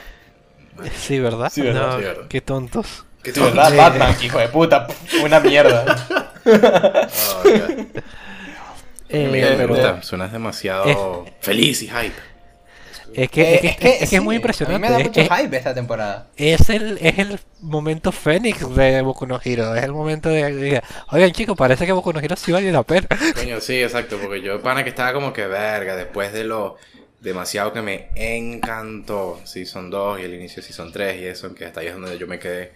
Sí, 0.99 1.19
¿verdad? 1.19 1.51
Sí, 1.53 1.63
¿verdad? 1.63 2.27
Qué 2.29 2.41
tontos. 2.41 3.05
Qué 3.23 3.33
tontos. 3.33 3.55
¿Verdad? 3.55 3.77
Batman, 3.77 4.17
hijo 4.23 4.39
de 4.39 4.49
puta. 4.49 4.87
Una 5.23 5.41
mierda. 5.41 6.07
oh, 6.47 7.49
eh, 9.09 9.29
Miguel, 9.29 9.57
me 9.57 9.67
gusta. 9.67 10.03
Suenas 10.03 10.33
demasiado 10.33 11.27
feliz 11.41 11.83
y 11.83 11.89
hype. 11.89 12.36
Es 13.17 13.31
que, 13.31 13.55
es, 13.55 13.77
que, 13.79 14.17
es, 14.17 14.23
muy 14.23 14.37
impresionante. 14.37 14.75
A 14.75 14.79
mí 14.79 14.95
me 14.95 15.03
da 15.03 15.09
mucho 15.09 15.35
hype 15.35 15.57
esta 15.57 15.75
temporada. 15.75 16.29
Es 16.37 16.69
el, 16.69 16.99
es 17.01 17.19
el 17.19 17.41
momento 17.63 18.13
Fénix 18.13 18.75
de 18.75 19.01
Boku 19.01 19.27
no 19.27 19.41
Hero. 19.43 19.75
Es 19.75 19.85
el 19.85 19.93
momento 19.93 20.29
de. 20.29 20.83
Oigan, 21.11 21.33
chicos, 21.33 21.57
parece 21.57 21.87
que 21.87 21.93
Boku 21.93 22.13
no 22.13 22.21
Hero 22.21 22.37
sí 22.37 22.53
vale 22.53 22.71
la 22.71 22.83
pena. 22.83 23.09
Coño, 23.35 23.61
sí, 23.63 23.83
exacto. 23.83 24.19
Porque 24.23 24.43
yo, 24.43 24.61
pana, 24.61 24.85
que 24.85 24.91
estaba 24.91 25.15
como 25.15 25.33
que 25.33 25.47
verga. 25.47 25.97
Después 25.97 26.35
de 26.35 26.45
lo 26.45 26.77
demasiado 27.21 27.73
que 27.73 27.81
me 27.81 28.11
encantó 28.15 29.41
Season 29.45 29.89
2 29.89 30.21
y 30.21 30.23
el 30.25 30.35
inicio 30.35 30.57
de 30.57 30.69
Season 30.69 30.93
3 30.93 31.21
y 31.23 31.25
eso, 31.25 31.55
que 31.55 31.65
hasta 31.65 31.81
ahí 31.81 31.87
es 31.87 31.95
donde 31.95 32.19
yo 32.19 32.27
me 32.27 32.39
quedé 32.39 32.73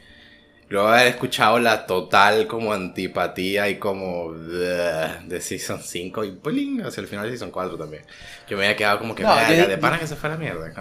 Luego 0.71 0.89
de 0.93 1.01
haber 1.01 1.09
escuchado 1.09 1.59
la 1.59 1.85
total 1.85 2.47
como 2.47 2.73
antipatía 2.73 3.69
y 3.69 3.81
como 3.81 4.33
de 4.33 5.41
Season 5.41 5.83
5 5.83 6.25
y 6.25 6.31
pling, 6.31 6.83
hacia 6.83 7.01
el 7.01 7.09
final 7.09 7.25
de 7.25 7.33
Season 7.33 7.51
4 7.51 7.77
también. 7.77 8.05
Yo 8.49 8.57
me 8.57 8.63
había 8.65 8.77
quedado 8.77 9.01
como 9.01 9.17
que, 9.17 9.25
no, 9.25 9.35
de 9.35 9.79
pana 9.79 9.99
que 9.99 10.07
se 10.07 10.15
fue 10.15 10.29
a 10.29 10.35
la 10.35 10.39
mierda, 10.39 10.73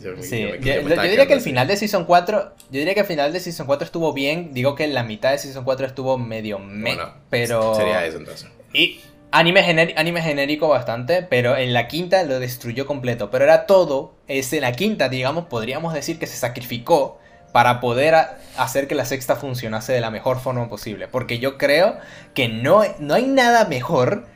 Yo, 0.00 0.12
sí, 0.22 0.46
yo, 0.60 0.82
diría 1.02 1.26
que 1.26 1.32
el 1.32 1.40
final 1.40 1.66
de 1.66 1.76
Season 1.76 2.04
4, 2.04 2.54
yo 2.70 2.78
diría 2.78 2.94
que 2.94 3.00
el 3.00 3.06
final 3.06 3.32
de 3.32 3.40
Season 3.40 3.66
4 3.66 3.84
estuvo 3.84 4.12
bien, 4.12 4.54
digo 4.54 4.76
que 4.76 4.86
la 4.86 5.02
mitad 5.02 5.32
de 5.32 5.38
Season 5.38 5.64
4 5.64 5.88
estuvo 5.88 6.16
medio 6.16 6.60
me, 6.60 6.96
pero... 7.30 7.74
Sería 7.74 8.06
eso 8.06 8.18
entonces. 8.18 8.48
Y 8.72 9.00
anime, 9.32 9.92
anime 9.96 10.22
genérico 10.22 10.68
bastante, 10.68 11.24
pero 11.24 11.56
en 11.56 11.72
la 11.72 11.88
quinta 11.88 12.22
lo 12.22 12.38
destruyó 12.38 12.86
completo, 12.86 13.28
pero 13.28 13.42
era 13.42 13.66
todo, 13.66 14.14
es 14.28 14.52
en 14.52 14.60
la 14.60 14.70
quinta, 14.70 15.08
digamos, 15.08 15.46
podríamos 15.46 15.94
decir 15.94 16.20
que 16.20 16.28
se 16.28 16.36
sacrificó 16.36 17.18
para 17.52 17.80
poder 17.80 18.14
hacer 18.56 18.88
que 18.88 18.94
la 18.94 19.04
sexta 19.04 19.36
funcionase 19.36 19.92
de 19.92 20.00
la 20.00 20.10
mejor 20.10 20.40
forma 20.40 20.68
posible. 20.68 21.08
Porque 21.08 21.38
yo 21.38 21.58
creo 21.58 21.96
que 22.34 22.48
no, 22.48 22.82
no 22.98 23.14
hay 23.14 23.26
nada 23.26 23.64
mejor 23.66 24.26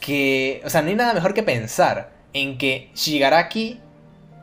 que... 0.00 0.62
O 0.64 0.70
sea, 0.70 0.82
no 0.82 0.88
hay 0.88 0.96
nada 0.96 1.14
mejor 1.14 1.34
que 1.34 1.42
pensar 1.42 2.10
en 2.32 2.58
que 2.58 2.90
Shigaraki 2.94 3.80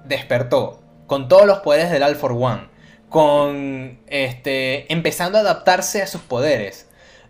despertó 0.05 0.81
con 1.07 1.27
todos 1.27 1.45
los 1.45 1.59
poderes 1.59 1.91
del 1.91 2.03
All 2.03 2.15
for 2.15 2.31
One. 2.31 2.69
Con... 3.09 3.99
Este... 4.07 4.91
Empezando 4.91 5.37
a 5.37 5.41
adaptarse 5.41 6.01
a 6.01 6.07
sus 6.07 6.21
poderes. 6.21 6.87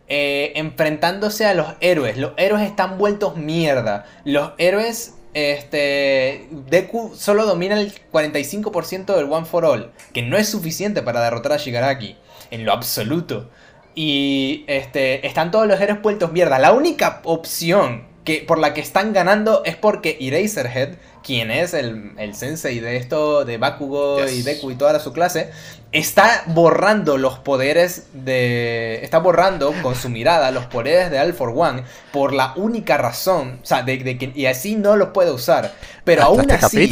Eh, 0.08 0.54
enfrentándose 0.56 1.46
a 1.46 1.54
los 1.54 1.68
héroes. 1.80 2.18
Los 2.18 2.34
héroes 2.38 2.64
están 2.68 2.98
vueltos 2.98 3.38
mierda. 3.38 4.06
Los 4.26 4.52
héroes 4.58 5.16
este, 5.34 6.48
Deku 6.70 7.14
solo 7.16 7.46
domina 7.46 7.80
el 7.80 7.94
45% 8.12 9.16
del 9.16 9.32
One 9.32 9.46
for 9.46 9.66
All, 9.66 9.92
que 10.14 10.22
no 10.22 10.38
es 10.38 10.50
suficiente 10.50 11.02
para 11.02 11.22
derrotar 11.22 11.54
a 11.54 11.58
Shigaraki, 11.58 12.18
en 12.52 12.66
lo 12.66 12.74
absoluto. 12.74 13.50
Y 13.96 14.64
este, 14.68 15.26
están 15.26 15.52
todos 15.52 15.68
los 15.68 15.80
héroes 15.80 16.00
puestos 16.00 16.32
mierda. 16.32 16.60
La 16.60 16.74
única 16.74 17.22
opción 17.24 18.10
que 18.24 18.44
por 18.48 18.60
la 18.60 18.74
que 18.74 18.82
están 18.82 19.14
ganando 19.14 19.64
es 19.66 19.76
porque 19.76 20.18
Eraserhead, 20.20 20.96
quien 21.24 21.52
es 21.52 21.74
el, 21.74 22.14
sensei 22.34 22.80
de 22.80 22.98
esto, 22.98 23.46
de 23.46 23.58
Bakugo 23.58 24.28
y 24.28 24.42
Deku 24.42 24.72
y 24.72 24.76
toda 24.76 25.00
su 25.00 25.14
clase, 25.14 25.52
está 25.92 26.44
borrando 26.48 27.18
los 27.18 27.40
poderes 27.40 28.08
de. 28.14 29.04
Está 29.04 29.20
borrando 29.20 29.74
con 29.82 29.96
su 29.96 30.10
mirada 30.10 30.52
los 30.52 30.66
poderes 30.66 31.12
de 31.12 31.20
All 31.20 31.34
for 31.34 31.54
One 31.56 31.84
por 32.12 32.34
la 32.34 32.54
única 32.56 32.98
razón. 32.98 33.60
O 33.62 33.66
sea, 33.66 33.84
de, 33.84 34.18
que. 34.18 34.32
Y 34.36 34.46
así 34.46 34.76
no 34.76 34.96
los 34.96 35.10
puede 35.10 35.32
usar. 35.32 35.74
Pero 36.04 36.24
aún 36.24 36.50
este 36.50 36.66
así. 36.66 36.88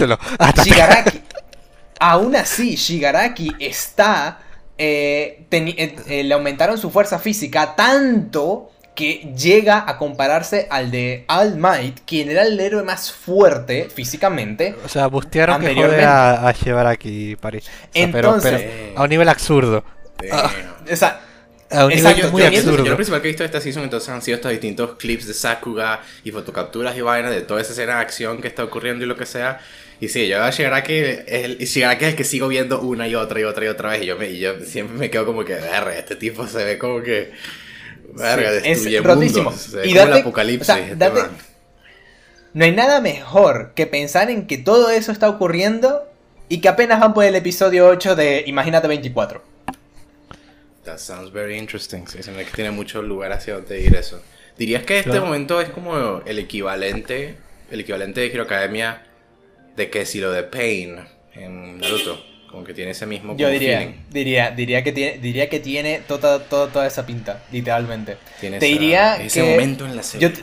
Shigaraki. 0.64 1.22
aún 2.00 2.36
así, 2.36 2.76
Shigaraki 2.76 3.56
está. 3.60 4.40
Eh, 4.82 5.46
eh, 5.52 5.96
eh, 6.08 6.24
le 6.24 6.34
aumentaron 6.34 6.78
su 6.78 6.90
fuerza 6.90 7.20
física 7.20 7.76
tanto 7.76 8.72
que 9.00 9.32
llega 9.34 9.86
a 9.88 9.98
compararse 9.98 10.68
al 10.70 10.92
de 10.92 11.24
All 11.30 11.56
Might, 11.56 12.00
quien 12.06 12.30
era 12.30 12.44
el 12.44 12.60
héroe 12.60 12.84
más 12.84 13.14
fuerte 13.14 13.88
físicamente. 13.90 14.76
O 14.84 14.90
sea, 14.90 15.08
bustearon 15.08 15.62
que 15.62 15.74
jode 15.74 16.04
a, 16.04 16.46
a 16.46 16.54
llevar 16.54 16.86
aquí 16.86 17.38
París. 17.38 17.64
Entonces, 17.94 18.92
a 18.98 19.04
un 19.04 19.10
nivel 19.10 19.30
absurdo. 19.30 19.86
Ah, 20.30 20.52
a 21.70 21.86
un 21.86 21.94
nivel 21.94 22.30
muy 22.30 22.44
absurdo. 22.44 22.84
Yo 22.84 22.90
lo 22.90 22.96
principal 22.98 23.22
que 23.22 23.30
he 23.30 23.32
visto 23.32 23.44
de 23.44 23.46
esta 23.46 23.62
season 23.62 23.84
entonces 23.84 24.10
han 24.10 24.22
sido 24.22 24.36
estos 24.36 24.52
distintos 24.52 24.98
clips 24.98 25.28
de 25.28 25.34
Sakuga 25.34 26.02
y 26.26 26.32
fotocapturas 26.32 26.98
y 26.98 27.00
vainas 27.00 27.32
de 27.32 27.40
toda 27.40 27.62
esa 27.62 27.72
escena 27.72 27.96
de 27.96 28.02
acción 28.02 28.42
que 28.42 28.50
está 28.50 28.66
ocurriendo 28.66 29.06
y 29.06 29.08
lo 29.08 29.16
que 29.16 29.26
sea. 29.26 29.62
Y 30.02 30.10
sí, 30.10 30.28
yo 30.28 30.44
a 30.44 30.50
Shigaraki 30.50 30.94
es 30.94 31.24
el, 31.26 31.58
Shigaraki 31.60 32.04
es 32.04 32.12
el 32.12 32.18
que 32.18 32.26
sigo 32.26 32.50
viendo 32.50 32.82
una 32.82 33.08
y 33.08 33.16
otra 33.16 33.40
y 33.40 33.44
otra 33.46 33.64
y 33.64 33.70
otra 33.70 33.92
vez. 33.92 34.02
Y 34.04 34.08
yo, 34.08 34.18
me, 34.18 34.30
y 34.30 34.40
yo 34.40 34.60
siempre 34.66 34.98
me 34.98 35.10
quedo 35.10 35.26
como 35.26 35.46
que, 35.46 35.58
este 35.98 36.18
tipo 36.18 36.46
se 36.48 36.66
ve 36.66 36.78
como 36.78 37.02
que 37.02 37.32
es 38.64 39.04
rotísimo. 39.04 39.54
y 39.84 39.94
date, 39.94 40.20
apocalipsis. 40.20 40.76
Este 40.76 41.12
no 42.54 42.66
hay 42.66 42.72
nada 42.72 43.00
mejor 43.00 43.74
que 43.76 43.86
pensar 43.86 44.32
en 44.32 44.48
que 44.48 44.58
todo 44.58 44.90
eso 44.90 45.12
está 45.12 45.30
ocurriendo 45.30 46.08
y 46.48 46.62
que 46.62 46.68
apenas 46.68 47.00
van 47.00 47.14
por 47.14 47.24
el 47.24 47.36
episodio 47.36 47.88
8 47.88 48.16
de 48.16 48.44
Imagínate 48.48 48.88
24. 48.88 49.44
That 50.84 50.98
sounds 50.98 51.32
very 51.32 51.58
interesting. 51.58 52.08
Sí, 52.08 52.24
se 52.24 52.32
me 52.32 52.44
que 52.44 52.52
tiene 52.52 52.72
mucho 52.72 53.04
lugar 53.04 53.32
hacia 53.34 53.54
donde 53.56 53.82
ir 53.82 53.96
eso. 53.96 54.22
¿Dirías 54.58 54.84
que 54.84 55.00
este 55.00 55.20
momento 55.20 55.62
es 55.62 55.70
como 55.70 56.22
el 56.26 56.40
equivalente, 56.40 57.38
el 57.70 57.82
equivalente 57.82 58.22
de 58.22 58.28
Hero 58.28 58.44
Academia 58.44 59.06
de 59.76 59.90
que 59.90 60.06
si 60.06 60.20
lo 60.20 60.32
de 60.32 60.44
Pain 60.44 60.98
en 61.34 61.80
Naruto? 61.80 62.22
Como 62.50 62.64
que 62.64 62.74
tiene 62.74 62.92
ese 62.92 63.06
mismo 63.06 63.38
Yo 63.38 63.50
diría, 63.50 63.94
diría, 64.10 64.52
diría 64.52 64.84
que 64.84 64.92
tiene, 64.92 65.18
diría 65.20 65.50
que 65.50 65.60
tiene 65.60 66.02
toda, 66.08 66.40
toda, 66.40 66.72
toda 66.72 66.88
esa 66.88 67.06
pinta, 67.06 67.44
literalmente. 67.52 68.18
te 68.40 68.60
diría 68.60 69.22
ese 69.22 69.44
momento 69.44 69.86
en 69.86 69.96
la 69.96 70.04
serie. 70.04 70.34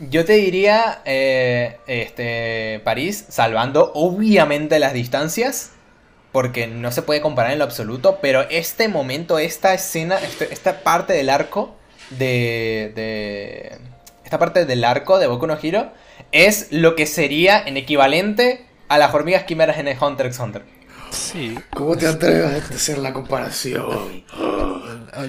Yo 0.00 0.24
te, 0.24 0.34
diría, 0.34 1.02
eh, 1.04 1.78
este, 1.88 2.80
París, 2.84 3.26
salvando 3.28 3.90
obviamente 3.94 4.78
las 4.78 4.92
distancias, 4.92 5.72
porque 6.30 6.68
no 6.68 6.92
se 6.92 7.02
puede 7.02 7.20
comparar 7.20 7.52
en 7.52 7.58
lo 7.58 7.64
absoluto, 7.64 8.20
pero 8.22 8.48
este 8.48 8.86
momento, 8.86 9.40
esta 9.40 9.74
escena, 9.74 10.18
este, 10.18 10.52
esta 10.52 10.84
parte 10.84 11.14
del 11.14 11.28
arco 11.28 11.74
de, 12.10 12.92
de, 12.94 13.78
esta 14.24 14.38
parte 14.38 14.64
del 14.66 14.84
arco 14.84 15.18
de 15.18 15.26
Boku 15.26 15.48
no 15.48 15.58
Hero 15.60 15.90
es 16.30 16.68
lo 16.70 16.94
que 16.94 17.06
sería 17.06 17.60
en 17.60 17.76
equivalente 17.76 18.66
a 18.88 18.98
las 18.98 19.12
hormigas 19.12 19.44
quimeras 19.44 19.78
en 19.78 19.88
el 19.88 19.98
Hunter 20.00 20.26
x 20.26 20.38
Hunter. 20.38 20.77
Sí. 21.10 21.58
¿Cómo 21.74 21.96
te 21.96 22.06
atreves 22.06 22.70
a 22.70 22.74
hacer 22.74 22.98
la 22.98 23.12
comparación? 23.12 24.24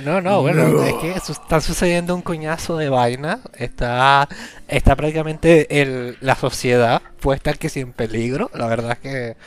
No, 0.04 0.22
no, 0.22 0.42
bueno, 0.42 0.84
es 0.84 0.94
que 0.96 1.12
está 1.12 1.62
sucediendo 1.62 2.16
un 2.16 2.22
coñazo 2.22 2.78
de 2.78 2.90
vaina. 2.90 3.40
Está, 3.58 4.28
está 4.68 4.96
prácticamente 4.96 5.82
el, 5.82 6.18
la 6.22 6.36
sociedad 6.36 7.02
puesta 7.20 7.54
que 7.54 7.70
sin 7.70 7.94
peligro. 7.94 8.52
La 8.54 8.68
verdad 8.68 8.92
es 8.92 9.00
que. 9.00 9.38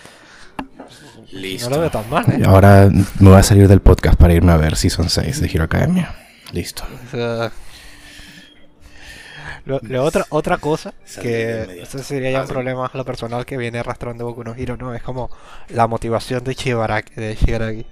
Listo. 1.31 1.71
No 1.71 1.77
lo 1.77 1.83
veo 1.83 1.91
tan 1.91 2.11
mal, 2.11 2.25
¿eh? 2.31 2.43
Ahora 2.45 2.91
me 2.91 3.31
voy 3.31 3.39
a 3.39 3.43
salir 3.43 3.67
del 3.67 3.81
podcast 3.81 4.19
para 4.19 4.35
irme 4.35 4.53
a 4.53 4.57
ver 4.57 4.77
Season 4.77 5.09
6 5.09 5.41
de 5.41 5.47
Hero 5.47 5.65
Academia. 5.65 6.15
Listo. 6.53 6.85
Lo, 9.65 10.05
otra, 10.05 10.27
otra 10.31 10.59
cosa, 10.59 10.93
que 11.23 11.83
eso 11.83 11.99
sería 12.01 12.31
ya 12.31 12.43
un 12.43 12.49
problema 12.49 12.87
a 12.87 12.97
lo 12.97 13.05
personal 13.05 13.47
que 13.47 13.57
viene 13.57 13.79
arrastrando 13.79 14.25
Boku 14.25 14.45
no 14.45 14.55
Hero, 14.55 14.77
¿no? 14.77 14.95
Es 14.95 15.03
como 15.03 15.31
la 15.69 15.87
motivación 15.87 16.43
de 16.45 16.55
Shibaraki. 16.55 17.15
De 17.15 17.35
Shigaraki. 17.35 17.87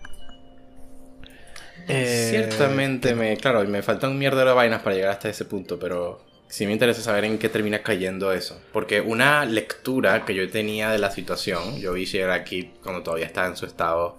Eh, 1.88 2.28
Ciertamente 2.30 3.14
me, 3.14 3.36
claro, 3.36 3.64
me 3.64 3.82
faltan 3.82 4.10
un 4.10 4.18
mierda 4.18 4.44
de 4.44 4.52
vainas 4.52 4.82
para 4.82 4.94
llegar 4.94 5.10
hasta 5.10 5.28
ese 5.28 5.44
punto, 5.44 5.78
pero 5.78 6.24
sí 6.48 6.66
me 6.66 6.72
interesa 6.72 7.02
saber 7.02 7.24
en 7.24 7.38
qué 7.38 7.48
termina 7.48 7.82
cayendo 7.82 8.32
eso. 8.32 8.60
Porque 8.72 9.00
una 9.00 9.44
lectura 9.44 10.24
que 10.24 10.34
yo 10.34 10.48
tenía 10.50 10.90
de 10.90 10.98
la 10.98 11.10
situación, 11.10 11.78
yo 11.78 11.92
vi 11.92 12.04
Shigaraki 12.04 12.74
cuando 12.82 13.02
todavía 13.02 13.26
estaba 13.26 13.48
en 13.48 13.56
su 13.56 13.66
estado... 13.66 14.18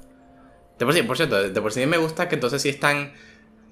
De 0.80 0.86
por 0.86 0.95
sí, 0.95 1.03
por 1.03 1.15
cierto, 1.15 1.49
de 1.49 1.61
por 1.61 1.72
sí 1.72 1.86
me 1.86 1.98
gusta 1.98 2.28
que 2.28 2.36
entonces 2.36 2.61
sí 2.61 2.69
están 2.69 3.14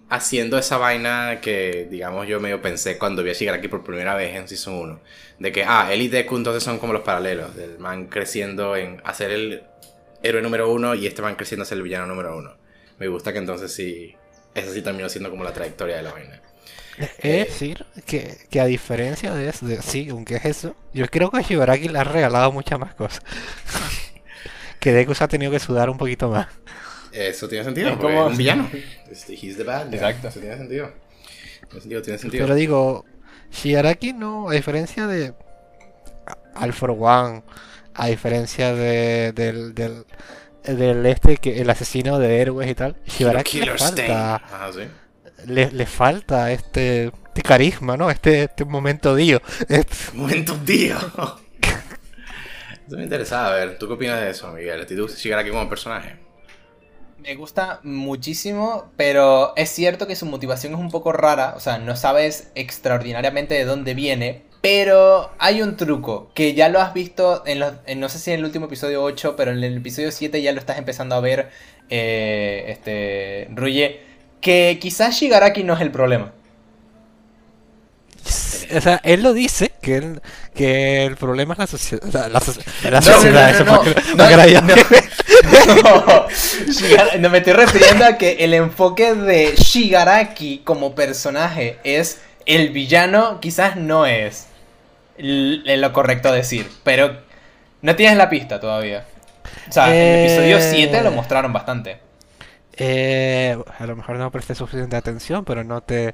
haciendo 0.10 0.58
esa 0.58 0.78
vaina 0.78 1.40
que, 1.42 1.88
digamos, 1.90 2.28
yo 2.28 2.40
medio 2.40 2.62
pensé 2.62 2.98
cuando 2.98 3.24
vi 3.24 3.30
a 3.30 3.34
Shigaraki 3.34 3.68
por 3.68 3.84
primera 3.84 4.16
vez 4.16 4.36
en 4.36 4.48
Season 4.48 4.74
1. 4.74 5.00
De 5.40 5.52
que, 5.52 5.64
ah, 5.64 5.90
él 5.92 6.02
y 6.02 6.08
Deku 6.08 6.36
entonces 6.36 6.64
son 6.64 6.80
como 6.80 6.94
los 6.94 7.04
paralelos. 7.04 7.56
Del 7.56 7.78
man 7.80 8.08
creciendo 8.08 8.76
en 8.76 9.02
hacer 9.06 9.32
el 9.32 9.64
héroe 10.24 10.42
número 10.42 10.72
uno 10.72 10.96
y 10.96 11.08
este 11.08 11.22
man 11.22 11.36
creciendo 11.36 11.64
a 11.64 11.66
ser 11.66 11.78
el 11.78 11.84
villano 11.84 12.08
número 12.08 12.36
uno. 12.36 12.56
Me 12.98 13.08
gusta 13.08 13.32
que 13.32 13.40
entonces 13.40 13.74
sí, 13.74 14.16
eso 14.56 14.74
sí 14.74 14.82
terminó 14.82 15.08
siendo 15.08 15.30
como 15.30 15.44
la 15.44 15.54
trayectoria 15.54 15.98
de 15.98 16.04
la 16.04 16.12
vaina. 16.12 16.42
Es 16.98 17.10
eh, 17.20 17.46
decir, 17.48 17.86
que, 18.06 18.38
que, 18.50 18.60
a 18.60 18.66
diferencia 18.66 19.34
de 19.34 19.48
eso, 19.48 19.66
de, 19.66 19.82
sí, 19.82 20.10
aunque 20.10 20.36
es 20.36 20.44
eso, 20.44 20.76
yo 20.94 21.06
creo 21.08 21.32
que 21.32 21.42
Shigaraki 21.44 21.88
le 21.88 22.00
ha 22.00 22.04
regalado 22.04 22.52
muchas 22.52 22.78
más 22.78 22.94
cosas. 22.94 23.22
que 24.82 24.92
Deku 24.92 25.16
se 25.16 25.24
ha 25.24 25.30
tenido 25.30 25.50
que 25.50 25.60
sudar 25.60 25.90
un 25.90 25.98
poquito 25.98 26.30
más. 26.30 26.48
Eso 27.12 27.48
tiene 27.48 27.64
sentido, 27.64 27.90
es 27.90 27.98
como 27.98 28.28
un 28.28 28.38
villano. 28.38 28.70
Este, 29.10 29.34
he's 29.34 29.58
the 29.58 29.64
bad. 29.64 29.92
Exacto. 29.92 30.28
Eso 30.28 30.40
tiene 30.40 30.58
sentido. 30.58 30.92
Tiene 31.68 31.82
sentido, 31.82 32.02
tiene 32.04 32.20
sentido. 32.20 32.46
Pero 32.46 32.56
digo, 32.56 33.06
Shigaraki 33.52 34.14
no, 34.14 34.50
a 34.50 34.54
diferencia 34.54 35.08
de 35.08 35.34
All 36.56 36.74
for 36.74 36.92
One, 36.92 37.44
a 37.96 38.08
diferencia 38.08 38.74
de, 38.74 39.32
del, 39.34 39.74
del, 39.74 40.06
del 40.64 41.06
este, 41.06 41.38
que 41.38 41.60
el 41.60 41.70
asesino 41.70 42.20
de 42.20 42.42
héroes 42.42 42.70
y 42.70 42.76
tal, 42.76 42.96
Shigaraki 43.06 43.62
le 43.62 43.78
falta, 43.78 44.36
ah, 44.36 44.72
¿sí? 44.74 44.82
le, 45.48 45.72
le, 45.72 45.86
falta 45.86 46.52
este, 46.52 47.06
este 47.06 47.42
carisma, 47.42 47.98
¿no? 47.98 48.12
Este, 48.12 48.44
este 48.44 48.66
momento 48.66 49.16
dio. 49.16 49.42
Este... 49.68 49.96
Momento 50.14 50.56
dio. 50.64 50.98
Eso 52.88 52.98
me 52.98 53.04
interesaba, 53.04 53.50
a 53.50 53.56
ver, 53.56 53.78
¿tú 53.78 53.88
qué 53.88 53.94
opinas 53.94 54.20
de 54.20 54.32
eso, 54.32 54.52
Miguel? 54.52 54.84
¿Tú 54.88 55.08
Shigaraki 55.08 55.52
como 55.52 55.70
personaje? 55.70 56.29
Me 57.22 57.36
gusta 57.36 57.80
muchísimo, 57.84 58.92
pero 58.96 59.54
es 59.56 59.70
cierto 59.70 60.08
que 60.08 60.16
su 60.16 60.26
motivación 60.26 60.74
es 60.74 60.80
un 60.80 60.90
poco 60.90 61.12
rara, 61.12 61.54
o 61.56 61.60
sea, 61.60 61.78
no 61.78 61.96
sabes 61.96 62.52
extraordinariamente 62.56 63.56
de 63.56 63.66
dónde 63.66 63.94
viene, 63.94 64.44
pero 64.62 65.30
hay 65.38 65.62
un 65.62 65.76
truco 65.76 66.32
que 66.34 66.54
ya 66.54 66.70
lo 66.70 66.80
has 66.80 66.94
visto, 66.94 67.44
en, 67.46 67.60
los, 67.60 67.74
no 67.98 68.10
sé 68.10 68.20
si 68.20 68.32
en 68.32 68.40
el 68.40 68.46
último 68.46 68.66
episodio 68.68 69.04
8, 69.04 69.36
pero 69.36 69.52
en 69.52 69.64
el 69.64 69.78
episodio 69.78 70.12
7 70.12 70.42
ya 70.42 70.54
lo 70.54 70.60
estás 70.60 70.78
empezando 70.78 71.16
a 71.16 71.20
ver, 71.20 71.50
eh, 71.90 72.66
este, 72.68 73.48
Ruye, 73.54 74.00
que 74.42 74.78
quizás 74.82 75.16
Shigaraki 75.20 75.64
no 75.64 75.74
es 75.74 75.82
el 75.82 75.92
problema. 75.92 76.34
O 78.76 78.82
sea, 78.82 79.00
él 79.04 79.24
lo 79.24 79.34
dice, 79.34 79.72
que, 79.82 79.98
él, 79.98 80.22
que 80.54 81.06
el 81.06 81.16
problema 81.16 81.54
es 81.54 81.60
la 81.60 81.68
sociedad. 81.68 82.30
La, 82.30 82.40
sociedad, 83.02 83.50
eso 83.50 83.66
no, 83.66 83.82
no, 87.20 87.30
me 87.30 87.38
estoy 87.38 87.54
refiriendo 87.54 88.06
a 88.06 88.18
que 88.18 88.38
el 88.40 88.54
enfoque 88.54 89.16
de 89.16 89.56
Shigaraki 89.56 90.62
como 90.64 90.94
personaje 90.94 91.80
es 91.84 92.20
el 92.46 92.70
villano, 92.70 93.40
quizás 93.40 93.76
no 93.76 94.06
es 94.06 94.48
lo 95.18 95.94
correcto 95.94 96.32
decir, 96.32 96.70
pero 96.84 97.18
no 97.82 97.96
tienes 97.96 98.18
la 98.18 98.30
pista 98.30 98.60
todavía. 98.60 99.06
O 99.68 99.72
sea, 99.72 99.88
en 99.88 99.96
el 99.96 100.26
episodio 100.26 100.60
7 100.62 100.98
eh, 100.98 101.04
lo 101.04 101.12
mostraron 101.12 101.54
bastante. 101.54 102.00
Eh, 102.78 103.58
a 103.78 103.86
lo 103.86 103.96
mejor 103.96 104.18
no 104.18 104.32
presté 104.32 104.56
suficiente 104.56 104.96
atención, 104.96 105.44
pero 105.44 105.64
no 105.64 105.82
te 105.82 106.14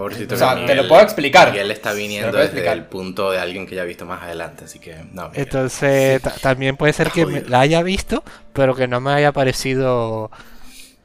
Pobrecito 0.00 0.34
o 0.34 0.38
sea, 0.38 0.64
te 0.64 0.74
lo 0.74 0.88
puedo 0.88 1.02
explicar. 1.02 1.54
Y 1.54 1.58
él 1.58 1.70
está 1.70 1.92
viniendo 1.92 2.38
desde 2.38 2.66
el 2.72 2.84
punto 2.84 3.30
de 3.30 3.38
alguien 3.38 3.66
que 3.66 3.74
ya 3.74 3.82
ha 3.82 3.84
visto 3.84 4.06
más 4.06 4.22
adelante, 4.22 4.64
así 4.64 4.78
que 4.78 4.96
no. 5.12 5.30
Entonces, 5.34 6.22
también 6.40 6.76
puede 6.76 6.94
ser 6.94 7.10
que 7.10 7.44
la 7.46 7.60
haya 7.60 7.82
visto, 7.82 8.24
pero 8.54 8.74
que 8.74 8.88
no 8.88 9.00
me 9.00 9.12
haya 9.12 9.32
parecido 9.32 10.30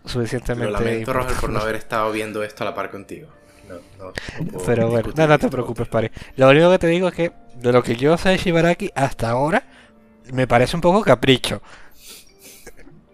suficientemente. 0.06 0.72
Lo 0.72 0.80
lamento, 0.80 1.12
Roger, 1.12 1.36
por 1.36 1.50
no 1.50 1.60
haber 1.60 1.76
estado 1.86 2.10
viendo 2.12 2.42
esto 2.42 2.64
a 2.64 2.66
la 2.66 2.74
par 2.74 2.90
contigo. 2.90 3.28
pero 4.66 4.90
bueno, 4.90 5.12
no, 5.14 5.40
te 5.40 5.50
preocupes, 5.50 5.88
Pari. 5.90 6.10
Lo 6.38 6.50
único 6.50 6.72
que 6.72 6.80
te 6.80 6.88
digo 6.88 7.10
es 7.10 7.14
que 7.14 7.32
de 7.56 7.74
lo 7.74 7.84
que 7.84 7.98
yo 7.98 8.18
sé 8.18 8.30
de 8.30 8.38
Shibaraki 8.38 8.92
hasta 8.96 9.30
ahora, 9.30 9.64
me 10.32 10.48
parece 10.48 10.78
un 10.78 10.82
poco 10.82 11.02
capricho. 11.02 11.62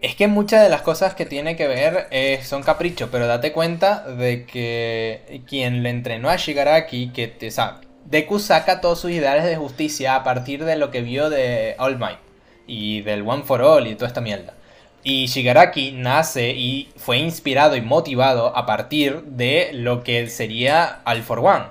Es 0.01 0.15
que 0.15 0.27
muchas 0.27 0.63
de 0.63 0.69
las 0.69 0.81
cosas 0.81 1.13
que 1.13 1.27
tiene 1.27 1.55
que 1.55 1.67
ver 1.67 2.07
eh, 2.09 2.41
son 2.43 2.63
caprichos, 2.63 3.09
pero 3.11 3.27
date 3.27 3.51
cuenta 3.51 4.03
de 4.07 4.45
que 4.47 5.43
quien 5.47 5.83
le 5.83 5.91
entrenó 5.91 6.29
a 6.29 6.37
Shigaraki, 6.37 7.09
que, 7.09 7.37
o 7.47 7.51
sea, 7.51 7.81
Deku 8.05 8.39
saca 8.39 8.81
todos 8.81 8.99
sus 8.99 9.11
ideales 9.11 9.45
de 9.45 9.55
justicia 9.57 10.15
a 10.15 10.23
partir 10.23 10.65
de 10.65 10.75
lo 10.75 10.89
que 10.89 11.01
vio 11.01 11.29
de 11.29 11.75
All 11.77 11.99
Might 11.99 12.17
y 12.65 13.01
del 13.01 13.21
One 13.27 13.43
for 13.43 13.61
All 13.61 13.85
y 13.85 13.93
toda 13.93 14.07
esta 14.07 14.21
mierda. 14.21 14.55
Y 15.03 15.27
Shigaraki 15.27 15.91
nace 15.91 16.49
y 16.49 16.91
fue 16.95 17.17
inspirado 17.17 17.75
y 17.75 17.81
motivado 17.81 18.57
a 18.57 18.65
partir 18.65 19.21
de 19.21 19.69
lo 19.73 20.03
que 20.03 20.27
sería 20.29 21.01
All 21.05 21.21
for 21.21 21.39
One. 21.39 21.65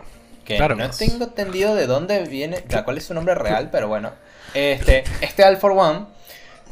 Que 0.45 0.57
no 0.59 0.91
tengo 0.91 1.25
entendido 1.25 1.75
de 1.75 1.87
dónde 1.87 2.25
viene, 2.27 2.63
cuál 2.85 2.99
es 2.99 3.05
su 3.05 3.15
nombre 3.15 3.35
real, 3.35 3.71
pero 3.73 3.89
bueno. 3.89 4.13
Este, 4.55 5.03
este 5.21 5.45
All 5.45 5.57
for 5.57 5.73
One 5.73 6.07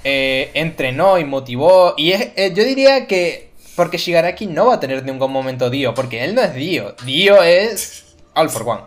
eh, 0.04 0.50
entrenó 0.54 1.18
y 1.18 1.24
motivó. 1.24 1.94
Y 1.96 2.12
es, 2.12 2.28
eh, 2.36 2.52
yo 2.54 2.64
diría 2.64 3.06
que. 3.06 3.48
Porque 3.76 3.96
Shigaraki 3.96 4.46
no 4.46 4.66
va 4.66 4.74
a 4.74 4.80
tener 4.80 5.04
ningún 5.04 5.30
momento 5.30 5.70
Dio, 5.70 5.94
porque 5.94 6.24
él 6.24 6.34
no 6.34 6.42
es 6.42 6.52
Dio. 6.54 6.96
Dio 7.04 7.42
es 7.42 8.16
All 8.34 8.50
for 8.50 8.68
One. 8.68 8.82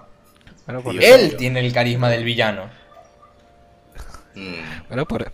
él 1.02 1.38
tiene 1.38 1.62
el 1.62 1.72
carisma 1.72 2.10
del 2.10 2.26
villano. 2.26 2.70
Mm. 4.36 4.88
Bueno, 4.88 5.06
por, 5.06 5.26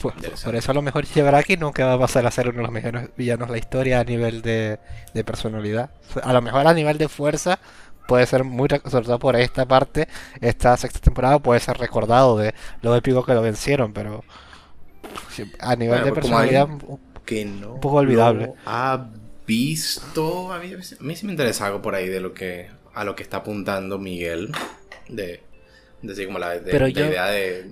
eso 0.53 0.71
a 0.71 0.73
lo 0.73 0.81
mejor 0.81 1.05
Shigaraki 1.05 1.57
nunca 1.57 1.85
va 1.85 1.93
a 1.93 1.99
pasar 1.99 2.25
a 2.25 2.31
ser 2.31 2.49
uno 2.49 2.57
de 2.57 2.63
los 2.63 2.71
mejores 2.71 3.09
villanos 3.15 3.47
de 3.47 3.51
la 3.51 3.57
historia 3.57 3.99
a 3.99 4.03
nivel 4.03 4.41
de, 4.41 4.79
de 5.13 5.23
personalidad. 5.23 5.89
A 6.23 6.33
lo 6.33 6.41
mejor 6.41 6.67
a 6.67 6.73
nivel 6.73 6.97
de 6.97 7.07
fuerza 7.07 7.59
puede 8.07 8.25
ser 8.25 8.43
muy, 8.43 8.69
sobre 8.69 9.05
todo 9.05 9.19
por 9.19 9.35
esta 9.35 9.65
parte, 9.65 10.07
esta 10.41 10.75
sexta 10.77 10.99
temporada 10.99 11.39
puede 11.39 11.59
ser 11.59 11.77
recordado 11.77 12.37
de 12.37 12.55
lo 12.81 12.95
épico 12.95 13.23
que 13.23 13.33
lo 13.33 13.41
vencieron, 13.41 13.93
pero 13.93 14.23
a 15.59 15.75
nivel 15.75 16.03
de 16.03 16.11
personalidad 16.11 16.67
que 17.25 17.45
no 17.45 17.73
un 17.73 17.79
poco 17.79 17.97
olvidable. 17.97 18.53
Ha 18.65 19.09
visto, 19.45 20.51
a 20.51 20.59
mí, 20.59 20.73
a 20.73 21.03
mí 21.03 21.15
sí 21.15 21.25
me 21.25 21.31
interesa 21.31 21.67
algo 21.67 21.81
por 21.81 21.95
ahí 21.95 22.07
de 22.07 22.19
lo 22.19 22.33
que 22.33 22.69
a 22.93 23.03
lo 23.03 23.15
que 23.15 23.23
está 23.23 23.37
apuntando 23.37 23.99
Miguel 23.99 24.51
de, 25.07 25.41
de 26.01 26.25
como 26.25 26.39
la, 26.39 26.55
idea 26.55 27.27
de 27.27 27.71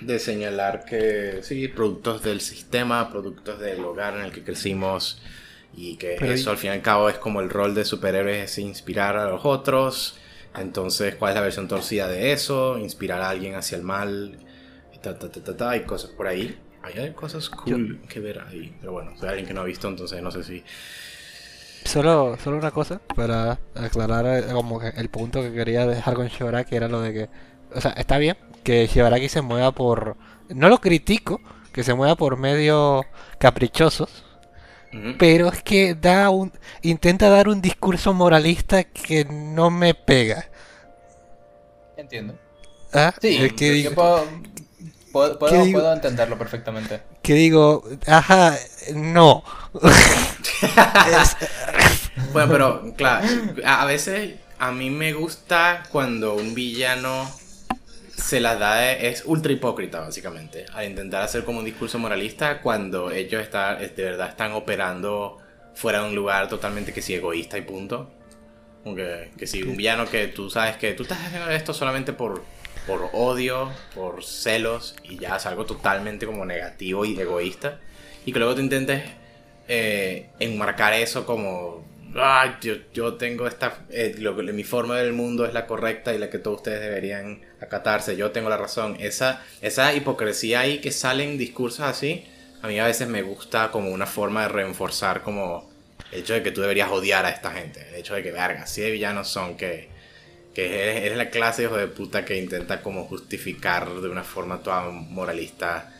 de 0.00 0.18
señalar 0.18 0.84
que 0.84 1.40
sí, 1.42 1.68
productos 1.68 2.22
del 2.22 2.40
sistema, 2.40 3.10
productos 3.10 3.58
del 3.58 3.84
hogar 3.84 4.16
en 4.16 4.22
el 4.22 4.32
que 4.32 4.42
crecimos 4.42 5.20
y 5.76 5.96
que 5.96 6.14
eso 6.14 6.50
al 6.50 6.58
fin 6.58 6.70
y 6.70 6.74
al 6.74 6.82
cabo 6.82 7.08
es 7.08 7.18
como 7.18 7.40
el 7.40 7.50
rol 7.50 7.74
de 7.74 7.84
superhéroes 7.84 8.50
es 8.52 8.58
inspirar 8.58 9.16
a 9.16 9.28
los 9.28 9.44
otros. 9.44 10.18
Entonces, 10.56 11.16
¿cuál 11.16 11.32
es 11.32 11.34
la 11.34 11.42
versión 11.42 11.68
torcida 11.68 12.08
de 12.08 12.32
eso? 12.32 12.78
Inspirar 12.78 13.20
a 13.20 13.28
alguien 13.28 13.54
hacia 13.54 13.76
el 13.76 13.82
mal. 13.82 14.38
Y 14.96 14.98
ta, 14.98 15.18
ta, 15.18 15.28
ta, 15.30 15.56
ta, 15.56 15.70
Hay 15.70 15.82
cosas 15.82 16.10
por 16.10 16.26
ahí. 16.26 16.58
Hay 16.82 17.12
cosas 17.12 17.50
cool 17.50 18.00
que 18.08 18.20
ver 18.20 18.40
ahí. 18.40 18.74
Pero 18.80 18.92
bueno, 18.92 19.12
soy 19.18 19.28
alguien 19.28 19.46
que 19.46 19.52
no 19.52 19.60
ha 19.60 19.64
visto, 19.64 19.88
entonces 19.88 20.22
no 20.22 20.30
sé 20.30 20.42
si... 20.42 20.64
Solo, 21.84 22.36
solo 22.42 22.56
una 22.56 22.70
cosa 22.70 23.00
para 23.14 23.58
aclarar 23.74 24.26
eh, 24.26 24.52
como 24.52 24.80
que 24.80 24.88
el 24.88 25.08
punto 25.08 25.40
que 25.42 25.52
quería 25.52 25.86
dejar 25.86 26.14
con 26.14 26.26
Shibaraki 26.26 26.74
era 26.74 26.88
lo 26.88 27.00
de 27.00 27.12
que... 27.12 27.28
O 27.74 27.80
sea, 27.80 27.92
está 27.92 28.18
bien 28.18 28.36
que 28.64 28.86
Shibaraki 28.86 29.28
se 29.28 29.42
mueva 29.42 29.72
por... 29.72 30.16
No 30.48 30.68
lo 30.68 30.78
critico, 30.78 31.40
que 31.72 31.84
se 31.84 31.94
mueva 31.94 32.16
por 32.16 32.36
medios 32.36 33.04
caprichosos, 33.38 34.24
pero 35.18 35.48
es 35.48 35.62
que 35.62 35.94
da 35.94 36.30
un 36.30 36.52
intenta 36.82 37.28
dar 37.28 37.48
un 37.48 37.60
discurso 37.60 38.14
moralista 38.14 38.84
que 38.84 39.24
no 39.24 39.70
me 39.70 39.94
pega. 39.94 40.48
Entiendo. 41.96 42.38
¿Ah? 42.92 43.12
Sí, 43.20 43.50
que 43.50 43.92
puedo, 45.38 45.38
puedo, 45.38 45.92
entenderlo 45.92 46.38
perfectamente. 46.38 47.00
Que 47.22 47.34
digo, 47.34 47.84
ajá, 48.06 48.56
no. 48.94 49.42
bueno, 52.32 52.52
pero 52.52 52.94
claro, 52.96 53.26
a 53.64 53.84
veces 53.84 54.34
a 54.58 54.72
mí 54.72 54.90
me 54.90 55.12
gusta 55.12 55.82
cuando 55.90 56.34
un 56.34 56.54
villano 56.54 57.30
se 58.16 58.40
las 58.40 58.58
da 58.58 58.92
es 58.92 59.24
ultra 59.26 59.52
hipócrita, 59.52 60.00
básicamente, 60.00 60.66
al 60.72 60.86
intentar 60.86 61.22
hacer 61.22 61.44
como 61.44 61.58
un 61.60 61.64
discurso 61.64 61.98
moralista 61.98 62.60
cuando 62.62 63.10
ellos 63.10 63.42
está, 63.42 63.76
de 63.76 64.02
verdad 64.02 64.28
están 64.30 64.52
operando 64.52 65.38
fuera 65.74 66.00
de 66.00 66.08
un 66.08 66.14
lugar 66.14 66.48
totalmente 66.48 66.92
que 66.92 67.02
sí 67.02 67.14
egoísta 67.14 67.58
y 67.58 67.62
punto. 67.62 68.10
Que, 68.84 69.32
que 69.36 69.48
si 69.48 69.64
un 69.64 69.76
villano 69.76 70.06
que 70.06 70.28
tú 70.28 70.48
sabes 70.48 70.76
que 70.76 70.92
tú 70.92 71.02
estás 71.02 71.18
haciendo 71.18 71.50
esto 71.50 71.74
solamente 71.74 72.12
por, 72.12 72.44
por 72.86 73.10
odio, 73.12 73.70
por 73.94 74.24
celos 74.24 74.96
y 75.02 75.18
ya 75.18 75.36
es 75.36 75.46
algo 75.46 75.66
totalmente 75.66 76.26
como 76.26 76.44
negativo 76.44 77.04
y 77.04 77.18
egoísta. 77.18 77.80
Y 78.24 78.32
que 78.32 78.38
luego 78.38 78.54
te 78.54 78.62
intentes 78.62 79.02
eh, 79.68 80.30
enmarcar 80.38 80.94
eso 80.94 81.26
como 81.26 81.84
yo, 82.60 82.74
yo 82.94 83.14
tengo 83.14 83.46
esta, 83.46 83.84
eh, 83.90 84.16
mi 84.52 84.64
forma 84.64 84.96
del 84.96 85.12
mundo 85.12 85.44
es 85.44 85.52
la 85.52 85.66
correcta 85.66 86.14
y 86.14 86.18
la 86.18 86.30
que 86.30 86.38
todos 86.38 86.58
ustedes 86.58 86.80
deberían 86.80 87.42
acatarse, 87.60 88.16
yo 88.16 88.30
tengo 88.30 88.48
la 88.48 88.56
razón. 88.56 88.96
Esa, 89.00 89.42
esa 89.60 89.92
hipocresía 89.92 90.60
ahí 90.60 90.78
que 90.80 90.92
salen 90.92 91.36
discursos 91.36 91.80
así, 91.80 92.24
a 92.62 92.68
mí 92.68 92.78
a 92.78 92.86
veces 92.86 93.08
me 93.08 93.22
gusta 93.22 93.70
como 93.70 93.90
una 93.90 94.06
forma 94.06 94.42
de 94.42 94.48
reforzar 94.48 95.22
como 95.22 95.70
el 96.12 96.20
hecho 96.20 96.34
de 96.34 96.42
que 96.42 96.52
tú 96.52 96.62
deberías 96.62 96.90
odiar 96.90 97.26
a 97.26 97.30
esta 97.30 97.50
gente, 97.50 97.86
el 97.88 97.96
hecho 97.96 98.14
de 98.14 98.22
que, 98.22 98.32
verga, 98.32 98.62
así 98.62 98.80
de 98.80 98.90
villanos 98.90 99.28
son 99.28 99.56
que, 99.56 99.88
que 100.56 101.04
eres, 101.04 101.18
la 101.18 101.28
clase 101.28 101.60
de 101.60 101.68
hijo 101.68 101.76
de 101.76 101.86
puta 101.86 102.24
que 102.24 102.38
intenta 102.38 102.80
como 102.80 103.04
justificar 103.04 103.90
de 103.90 104.08
una 104.08 104.24
forma 104.24 104.62
toda 104.62 104.90
moralista 104.90 105.92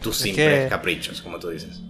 tus 0.00 0.16
simples 0.16 0.70
caprichos, 0.70 1.20
como 1.20 1.38
tú 1.38 1.50
dices. 1.50 1.82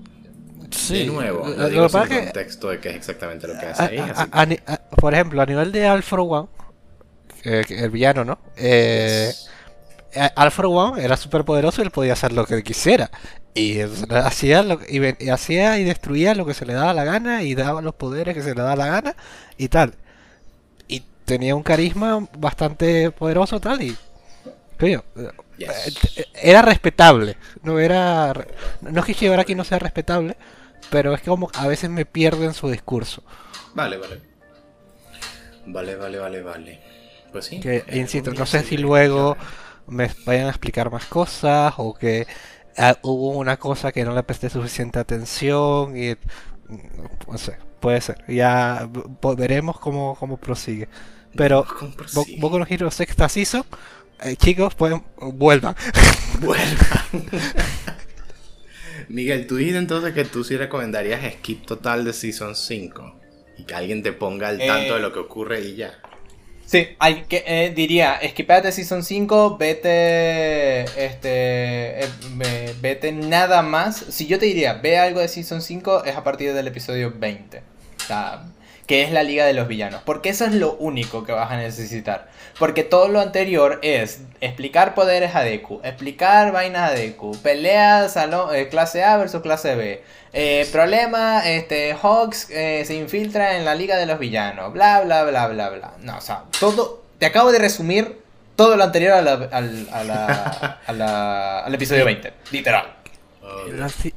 Sí. 0.72 1.04
De 1.04 1.06
nuevo, 1.06 1.46
lo 1.46 1.68
digo 1.68 1.88
contexto 1.88 2.70
de 2.70 2.80
qué 2.80 2.88
es 2.88 2.96
exactamente 2.96 3.46
lo 3.46 3.56
que 3.60 3.66
hace 3.66 3.82
ahí. 3.84 4.58
por 4.96 5.14
ejemplo, 5.14 5.40
a 5.40 5.46
nivel 5.46 5.70
de 5.70 5.86
Alpha 5.86 6.16
One, 6.16 6.48
el 7.44 7.90
villano, 7.90 8.24
¿no? 8.24 8.40
Eh, 8.56 9.32
Alpha 10.34 10.66
One 10.66 11.04
era 11.04 11.16
súper 11.16 11.44
poderoso 11.44 11.80
y 11.80 11.84
él 11.84 11.92
podía 11.92 12.14
hacer 12.14 12.32
lo 12.32 12.44
que 12.44 12.64
quisiera. 12.64 13.08
Y 13.54 13.78
hacía, 14.10 14.64
lo, 14.64 14.80
y, 14.88 15.28
hacía 15.30 15.78
y 15.78 15.84
destruía 15.84 16.34
lo 16.34 16.44
que 16.44 16.54
se 16.54 16.66
le 16.66 16.72
daba 16.72 16.92
la 16.92 17.04
gana 17.04 17.44
y 17.44 17.54
daba 17.54 17.80
los 17.80 17.94
poderes 17.94 18.34
que 18.34 18.42
se 18.42 18.48
le 18.48 18.62
daba 18.62 18.74
la 18.74 18.88
gana 18.88 19.14
y 19.56 19.68
tal. 19.68 19.94
Tenía 21.30 21.54
un 21.54 21.62
carisma 21.62 22.26
bastante 22.36 23.12
poderoso 23.12 23.60
tal 23.60 23.80
y... 23.82 23.96
Coño, 24.80 25.04
era 26.34 26.60
respetable. 26.60 27.36
No 27.62 27.78
era... 27.78 28.34
No 28.80 29.04
es 29.04 29.16
que 29.16 29.32
aquí 29.36 29.54
no 29.54 29.62
sea 29.62 29.78
respetable, 29.78 30.36
pero 30.90 31.14
es 31.14 31.20
que 31.20 31.30
como 31.30 31.48
a 31.54 31.68
veces 31.68 31.88
me 31.88 32.04
pierdo 32.04 32.42
en 32.42 32.52
su 32.52 32.68
discurso. 32.68 33.22
Vale, 33.74 33.96
vale. 33.96 34.20
Vale, 35.66 35.94
vale, 35.94 36.18
vale, 36.18 36.42
vale. 36.42 36.80
Pues 37.30 37.44
sí. 37.44 37.60
Que, 37.60 37.84
insisto, 37.92 38.32
no 38.32 38.44
sé 38.44 38.64
si 38.64 38.76
luego 38.76 39.36
me 39.86 40.10
vayan 40.26 40.48
a 40.48 40.50
explicar 40.50 40.90
más 40.90 41.04
cosas 41.04 41.74
o 41.76 41.94
que 41.94 42.26
ah, 42.76 42.98
hubo 43.02 43.38
una 43.38 43.56
cosa 43.56 43.92
que 43.92 44.04
no 44.04 44.16
le 44.16 44.24
presté 44.24 44.50
suficiente 44.50 44.98
atención 44.98 45.96
y 45.96 46.16
no 47.28 47.38
sé, 47.38 47.56
puede 47.78 48.00
ser. 48.00 48.24
Ya 48.26 48.90
veremos 49.36 49.78
cómo, 49.78 50.16
cómo 50.18 50.36
prosigue. 50.38 50.88
Pero 51.36 51.66
Boku 52.38 52.58
no 52.58 52.66
Hero 52.68 52.90
Sexta 52.90 53.28
Season, 53.28 53.64
eh, 54.22 54.36
chicos, 54.36 54.74
pueden 54.74 55.02
vuelvan. 55.16 55.76
Vuelvan. 56.40 57.26
Miguel, 59.08 59.46
tú 59.46 59.56
dices 59.56 59.76
entonces 59.76 60.14
que 60.14 60.24
tú 60.24 60.44
sí 60.44 60.56
recomendarías 60.56 61.20
skip 61.34 61.66
total 61.66 62.04
de 62.04 62.12
Season 62.12 62.54
5 62.54 63.20
y 63.58 63.64
que 63.64 63.74
alguien 63.74 64.02
te 64.02 64.12
ponga 64.12 64.48
al 64.48 64.58
tanto 64.58 64.94
de 64.94 65.00
eh, 65.00 65.02
lo 65.02 65.12
que 65.12 65.18
ocurre 65.18 65.60
y 65.60 65.76
ya. 65.76 65.98
Sí, 66.70 66.86
hay 67.00 67.24
que, 67.24 67.42
eh, 67.46 67.72
diría, 67.74 68.20
skipate 68.24 68.70
Season 68.70 69.02
5, 69.02 69.58
vete, 69.58 70.82
este, 70.82 72.04
eh, 72.04 72.74
vete 72.80 73.10
nada 73.10 73.62
más. 73.62 73.96
Si 73.96 74.28
yo 74.28 74.38
te 74.38 74.46
diría, 74.46 74.74
ve 74.74 74.96
algo 74.96 75.18
de 75.18 75.26
Season 75.26 75.62
5, 75.62 76.04
es 76.04 76.16
a 76.16 76.22
partir 76.22 76.54
del 76.54 76.68
episodio 76.68 77.12
20. 77.18 77.58
O 77.58 78.06
sea, 78.06 78.44
que 78.90 79.02
es 79.04 79.12
la 79.12 79.22
Liga 79.22 79.46
de 79.46 79.52
los 79.52 79.68
Villanos. 79.68 80.02
Porque 80.04 80.30
eso 80.30 80.44
es 80.44 80.52
lo 80.52 80.72
único 80.72 81.22
que 81.22 81.30
vas 81.30 81.52
a 81.52 81.56
necesitar. 81.56 82.26
Porque 82.58 82.82
todo 82.82 83.06
lo 83.06 83.20
anterior 83.20 83.78
es 83.82 84.22
explicar 84.40 84.96
poderes 84.96 85.36
a 85.36 85.42
Deku, 85.42 85.80
explicar 85.84 86.50
vainas 86.50 86.90
a 86.90 86.94
Deku, 86.94 87.30
peleas 87.40 88.16
eh, 88.16 88.66
clase 88.68 89.04
A 89.04 89.16
versus 89.16 89.42
clase 89.42 89.76
B. 89.76 90.02
Eh, 90.32 90.68
problema, 90.72 91.48
este, 91.48 91.94
Hawks 92.02 92.50
eh, 92.50 92.82
se 92.84 92.96
infiltra 92.96 93.56
en 93.58 93.64
la 93.64 93.76
Liga 93.76 93.96
de 93.96 94.06
los 94.06 94.18
Villanos, 94.18 94.72
bla, 94.72 95.02
bla, 95.02 95.22
bla, 95.22 95.46
bla, 95.46 95.68
bla. 95.68 95.92
No, 96.00 96.18
o 96.18 96.20
sea, 96.20 96.42
todo... 96.58 97.04
Te 97.20 97.26
acabo 97.26 97.52
de 97.52 97.60
resumir 97.60 98.18
todo 98.56 98.76
lo 98.76 98.82
anterior 98.82 99.12
a 99.12 99.22
la, 99.22 100.80
al 101.64 101.74
episodio 101.74 102.04
20, 102.06 102.32
literal. 102.50 102.99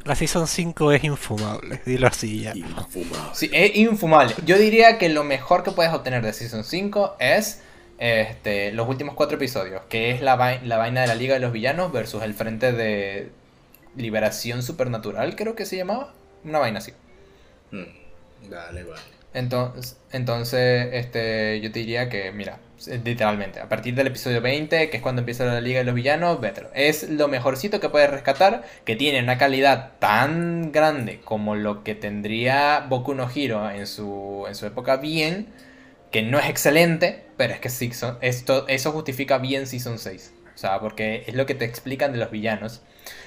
La, 0.06 0.16
Season 0.16 0.48
5 0.48 0.92
es 0.92 1.04
infumable, 1.04 1.82
dilo 1.86 2.08
así 2.08 2.42
ya. 2.42 2.54
Infumable. 2.56 3.34
Sí, 3.34 3.50
es 3.54 3.76
infumable. 3.76 4.34
Yo 4.46 4.58
diría 4.58 4.98
que 4.98 5.10
lo 5.10 5.24
mejor 5.24 5.64
que 5.64 5.72
puedes 5.72 5.94
obtener 5.94 6.24
de 6.24 6.34
Season 6.34 6.64
5 6.64 7.18
es 7.20 7.62
este, 7.98 8.72
los 8.72 8.88
últimos 8.90 9.16
cuatro 9.16 9.38
episodios, 9.38 9.84
que 9.90 10.12
es 10.12 10.22
la, 10.22 10.60
la 10.64 10.78
vaina 10.78 11.02
de 11.02 11.08
la 11.08 11.16
Liga 11.16 11.36
de 11.36 11.40
los 11.40 11.52
Villanos 11.52 11.92
versus 11.92 12.24
el 12.24 12.34
Frente 12.34 12.72
de 12.72 13.32
Liberación 13.96 14.64
Supernatural, 14.64 15.36
creo 15.36 15.56
que 15.56 15.66
se 15.66 15.78
llamaba. 15.78 16.14
Una 16.44 16.60
vaina 16.60 16.80
así. 16.80 16.92
Hmm. 17.72 18.50
Vale, 18.50 18.84
vale. 18.84 19.02
Entonces, 19.34 19.98
entonces 20.12 20.90
este, 20.94 21.60
yo 21.62 21.72
te 21.72 21.80
diría 21.80 22.10
que, 22.10 22.32
mira, 22.32 22.60
Literalmente. 22.88 23.60
A 23.60 23.70
partir 23.70 23.96
del 23.96 24.08
episodio 24.08 24.42
20, 24.42 24.90
que 24.90 24.98
es 24.98 25.04
cuando 25.04 25.22
empieza 25.22 25.46
la 25.46 25.62
Liga 25.62 25.80
de 25.80 25.86
los 25.86 25.96
Villanos, 25.96 26.40
vételo. 26.42 26.70
Es 26.74 27.10
lo 27.10 27.28
mejorcito 27.28 27.80
que 27.80 27.90
puedes 27.90 28.10
rescatar, 28.10 28.64
que 28.86 28.96
tiene 28.96 29.22
una 29.22 29.38
calidad 29.38 29.94
tan 30.00 30.72
grande 30.72 31.22
como 31.24 31.56
lo 31.56 31.84
que 31.84 31.96
tendría 31.96 32.86
Boku 32.90 33.14
no 33.14 33.30
Hero 33.34 33.70
en 33.70 33.88
su, 33.88 34.46
en 34.48 34.56
su 34.56 34.66
época 34.66 34.98
bien, 34.98 35.48
que 36.12 36.22
no 36.22 36.40
es 36.40 36.48
excelente, 36.50 37.26
pero 37.38 37.54
es 37.54 37.60
que 37.60 37.70
Season, 37.70 38.18
esto, 38.22 38.68
eso 38.68 38.92
justifica 38.92 39.38
bien 39.38 39.68
Season 39.68 39.98
6. 39.98 40.34
O 40.54 40.58
sea, 40.58 40.80
porque 40.80 41.24
es 41.28 41.34
lo 41.34 41.46
que 41.46 41.56
te 41.56 41.66
explican 41.66 42.12
de 42.12 42.20
los 42.20 42.30
villanos. 42.30 42.82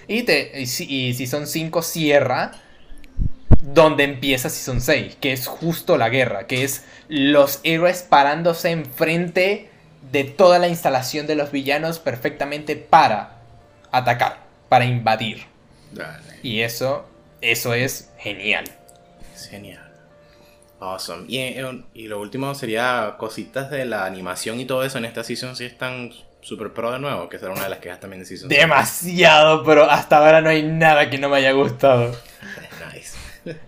Y, 0.07 0.23
te, 0.23 0.53
y, 0.55 0.63
y 0.63 1.15
Season 1.15 1.47
5 1.47 1.83
cierra 1.83 2.53
donde 3.61 4.05
empieza 4.05 4.49
Season 4.49 4.81
6, 4.81 5.17
que 5.21 5.33
es 5.33 5.47
justo 5.47 5.97
la 5.97 6.09
guerra, 6.09 6.47
que 6.47 6.65
es 6.65 6.85
los 7.09 7.61
héroes 7.63 8.03
parándose 8.03 8.71
enfrente 8.71 9.71
de 10.13 10.25
toda 10.25 10.59
la 10.59 10.69
instalación 10.69 11.27
de 11.27 11.35
los 11.35 11.51
villanos 11.51 11.99
perfectamente 11.99 12.77
para 12.77 13.39
atacar, 13.91 14.39
para 14.69 14.85
invadir. 14.85 15.45
Y 16.43 16.61
eso, 16.61 17.09
eso 17.41 17.75
es 17.75 18.11
genial. 18.19 18.65
Es 19.35 19.49
genial. 19.49 19.83
Awesome. 20.79 21.25
Y, 21.29 21.39
eh, 21.39 21.83
y, 21.95 22.07
lo 22.07 22.21
último 22.21 22.55
sería 22.55 23.15
cositas 23.19 23.71
de 23.71 23.87
la 23.87 24.05
animación 24.05 24.61
y 24.61 24.67
todo 24.67 24.85
eso 24.85 24.99
en 24.99 25.07
esta 25.07 25.25
season 25.25 25.57
si 25.57 25.65
están 25.65 26.13
super 26.43 26.73
pro 26.73 26.93
de 26.93 26.99
nuevo, 26.99 27.29
que 27.29 27.39
será 27.39 27.53
una 27.53 27.65
de 27.65 27.71
las 27.71 27.79
quejas 27.79 27.99
también 27.99 28.21
de 28.21 28.27
season. 28.27 28.49
Demasiado, 28.49 29.65
pero 29.65 29.91
hasta 29.91 30.19
ahora 30.19 30.41
no 30.43 30.51
hay 30.51 30.63
nada 30.63 31.09
que 31.09 31.19
no 31.19 31.29
me 31.29 31.39
haya 31.39 31.53
gustado. 31.53 32.15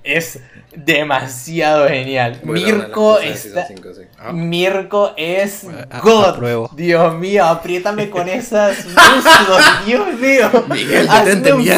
Es 0.02 0.40
demasiado 0.74 1.88
genial. 1.88 2.40
Mirko 2.42 3.18
está. 3.20 3.68
Ah. 4.18 4.32
Mirko 4.32 5.12
es 5.16 5.62
God. 6.02 6.70
Dios 6.72 7.14
mío, 7.14 7.44
apriétame 7.44 8.10
con 8.10 8.28
esas 8.28 8.84
muslos. 8.86 9.86
Dios 9.86 10.14
mío. 10.18 10.64
Miguel, 10.68 11.09
te 11.24 11.30
entendí. 11.32 11.70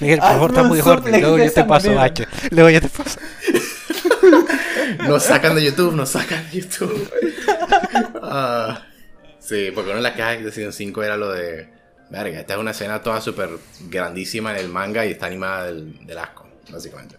Miguel, 0.00 0.18
por 0.18 0.28
favor, 0.28 0.50
está 0.50 0.62
muy 0.62 0.80
fuerte. 0.80 1.10
Luego 1.20 1.38
yo 1.38 1.52
te 1.52 1.64
paso 1.64 2.00
H. 2.00 2.26
Luego 2.50 2.70
yo 2.70 2.80
te 2.80 2.88
paso. 2.88 3.18
nos 5.06 5.22
sacan 5.22 5.54
de 5.54 5.64
YouTube, 5.64 5.94
nos 5.94 6.10
sacan 6.10 6.48
de 6.50 6.60
YouTube. 6.60 7.10
Ah, 8.22 8.86
sí, 9.40 9.72
porque 9.74 9.90
una 9.90 9.96
de 9.96 10.02
las 10.02 10.12
quejas 10.12 10.44
de 10.44 10.52
Season 10.52 10.72
5 10.72 11.02
era 11.02 11.16
lo 11.16 11.32
de. 11.32 11.68
Verga, 12.10 12.38
esta 12.38 12.54
es 12.54 12.60
una 12.60 12.70
escena 12.70 13.02
toda 13.02 13.20
súper 13.20 13.50
grandísima 13.88 14.52
en 14.52 14.58
el 14.58 14.68
manga 14.68 15.04
y 15.04 15.10
está 15.10 15.26
animada 15.26 15.66
del, 15.66 16.06
del 16.06 16.18
asco 16.18 16.39
básicamente. 16.72 17.16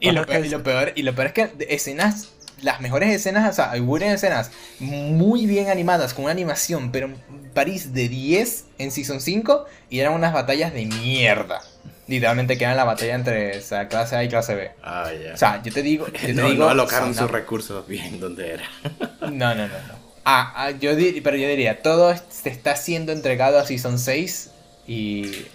y, 0.00 0.10
lo 0.10 0.26
peor, 0.26 0.92
y, 0.94 1.02
lo 1.02 1.14
peor, 1.14 1.26
es 1.26 1.32
que 1.32 1.50
escenas, 1.68 2.30
las 2.62 2.80
mejores 2.80 3.10
escenas, 3.10 3.50
o 3.50 3.52
sea, 3.52 3.70
hay 3.70 3.80
buenas 3.80 4.14
escenas 4.14 4.50
muy 4.78 5.46
bien 5.46 5.68
animadas, 5.68 6.14
con 6.14 6.24
una 6.24 6.32
animación, 6.32 6.92
pero 6.92 7.10
París 7.54 7.92
de 7.92 8.08
10 8.08 8.64
en 8.78 8.90
Season 8.90 9.20
5 9.20 9.66
y 9.90 10.00
eran 10.00 10.12
unas 10.12 10.32
batallas 10.32 10.72
de 10.72 10.86
mierda. 10.86 11.60
Literalmente 12.08 12.58
quedan 12.58 12.76
la 12.76 12.84
batalla 12.84 13.14
entre 13.14 13.60
clase 13.88 14.16
A 14.16 14.24
y 14.24 14.28
clase 14.28 14.54
B. 14.54 14.70
Ah. 14.82 15.08
O 15.32 15.36
sea, 15.36 15.62
yo 15.62 15.72
te 15.72 15.82
digo. 15.82 16.06
Yo 16.08 16.34
no, 16.34 16.50
digo, 16.50 16.68
alocaron 16.68 17.14
sus 17.14 17.30
recursos 17.30 17.86
bien 17.86 18.20
donde 18.20 18.54
era. 18.54 18.64
no, 19.20 19.54
no, 19.54 19.54
no, 19.54 19.68
no. 19.68 20.02
Ah, 20.24 20.52
ah 20.56 20.70
yo 20.70 20.92
pero 21.22 21.36
yo 21.36 21.48
diría, 21.48 21.82
todo 21.82 22.14
se 22.28 22.50
está 22.50 22.76
siendo 22.76 23.12
entregado 23.12 23.58
a 23.58 23.64
Season 23.64 23.98
6 23.98 24.50
y 24.86 25.46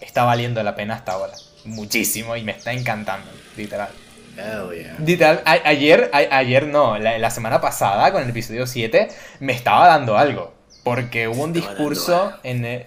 está 0.00 0.24
valiendo 0.24 0.62
la 0.62 0.74
pena 0.74 0.94
hasta 0.94 1.12
ahora 1.12 1.34
muchísimo 1.66 2.36
y 2.36 2.42
me 2.42 2.52
está 2.52 2.72
encantando, 2.72 3.30
literal. 3.56 3.90
Literal, 5.04 5.42
ayer, 5.44 6.10
ayer 6.12 6.66
no, 6.66 6.98
la, 6.98 7.30
semana 7.30 7.60
pasada 7.60 8.12
con 8.12 8.22
el 8.22 8.30
episodio 8.30 8.66
7 8.66 9.08
me 9.40 9.52
estaba 9.52 9.88
dando 9.88 10.18
algo. 10.18 10.54
Porque 10.84 11.26
hubo 11.26 11.42
un 11.42 11.52
discurso 11.52 12.32
en 12.42 12.64
el, 12.64 12.86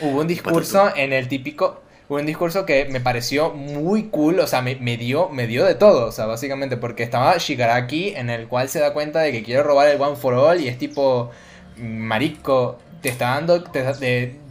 hubo 0.00 0.20
un 0.20 0.26
discurso 0.26 0.90
en 0.96 1.12
el 1.12 1.28
típico 1.28 1.82
hubo 2.08 2.18
un 2.18 2.26
discurso 2.26 2.64
que 2.64 2.86
me 2.86 3.00
pareció 3.00 3.50
muy 3.50 4.04
cool, 4.04 4.40
o 4.40 4.46
sea, 4.46 4.62
me, 4.62 4.76
me, 4.76 4.96
dio, 4.96 5.28
me 5.28 5.46
dio 5.46 5.64
de 5.64 5.74
todo, 5.74 6.06
o 6.06 6.12
sea, 6.12 6.26
básicamente, 6.26 6.76
porque 6.76 7.02
estaba 7.02 7.36
Shigaraki 7.36 8.14
en 8.16 8.30
el 8.30 8.48
cual 8.48 8.68
se 8.68 8.80
da 8.80 8.92
cuenta 8.92 9.20
de 9.20 9.32
que 9.32 9.42
quiere 9.42 9.62
robar 9.62 9.88
el 9.88 10.00
One 10.00 10.16
for 10.16 10.34
All 10.34 10.60
y 10.60 10.68
es 10.68 10.78
tipo, 10.78 11.30
marico, 11.76 12.78
te 13.00 13.08
está 13.08 13.30
dando. 13.30 13.64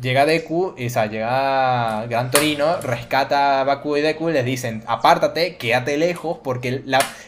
Llega 0.01 0.25
Deku, 0.25 0.75
o 0.77 0.89
sea, 0.89 1.05
llega 1.07 2.05
Gran 2.07 2.31
Torino, 2.31 2.77
rescata 2.81 3.61
a 3.61 3.63
Baku 3.63 3.97
y 3.97 4.01
Deku 4.01 4.29
les 4.29 4.45
dicen: 4.45 4.83
apártate, 4.87 5.57
quédate 5.57 5.97
lejos, 5.97 6.39
porque 6.43 6.83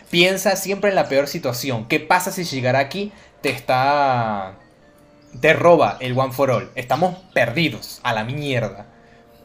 piensa 0.09 0.55
siempre 0.55 0.89
en 0.89 0.95
la 0.95 1.09
peor 1.09 1.27
situación. 1.27 1.87
¿Qué 1.87 1.99
pasa 1.99 2.31
si 2.31 2.43
Shigaraki 2.43 3.11
te 3.41 3.49
está. 3.49 4.55
te 5.39 5.53
roba 5.53 5.97
el 5.99 6.17
One 6.17 6.33
for 6.33 6.51
All? 6.51 6.71
Estamos 6.75 7.17
perdidos, 7.33 7.99
a 8.03 8.13
la 8.13 8.23
mierda. 8.23 8.85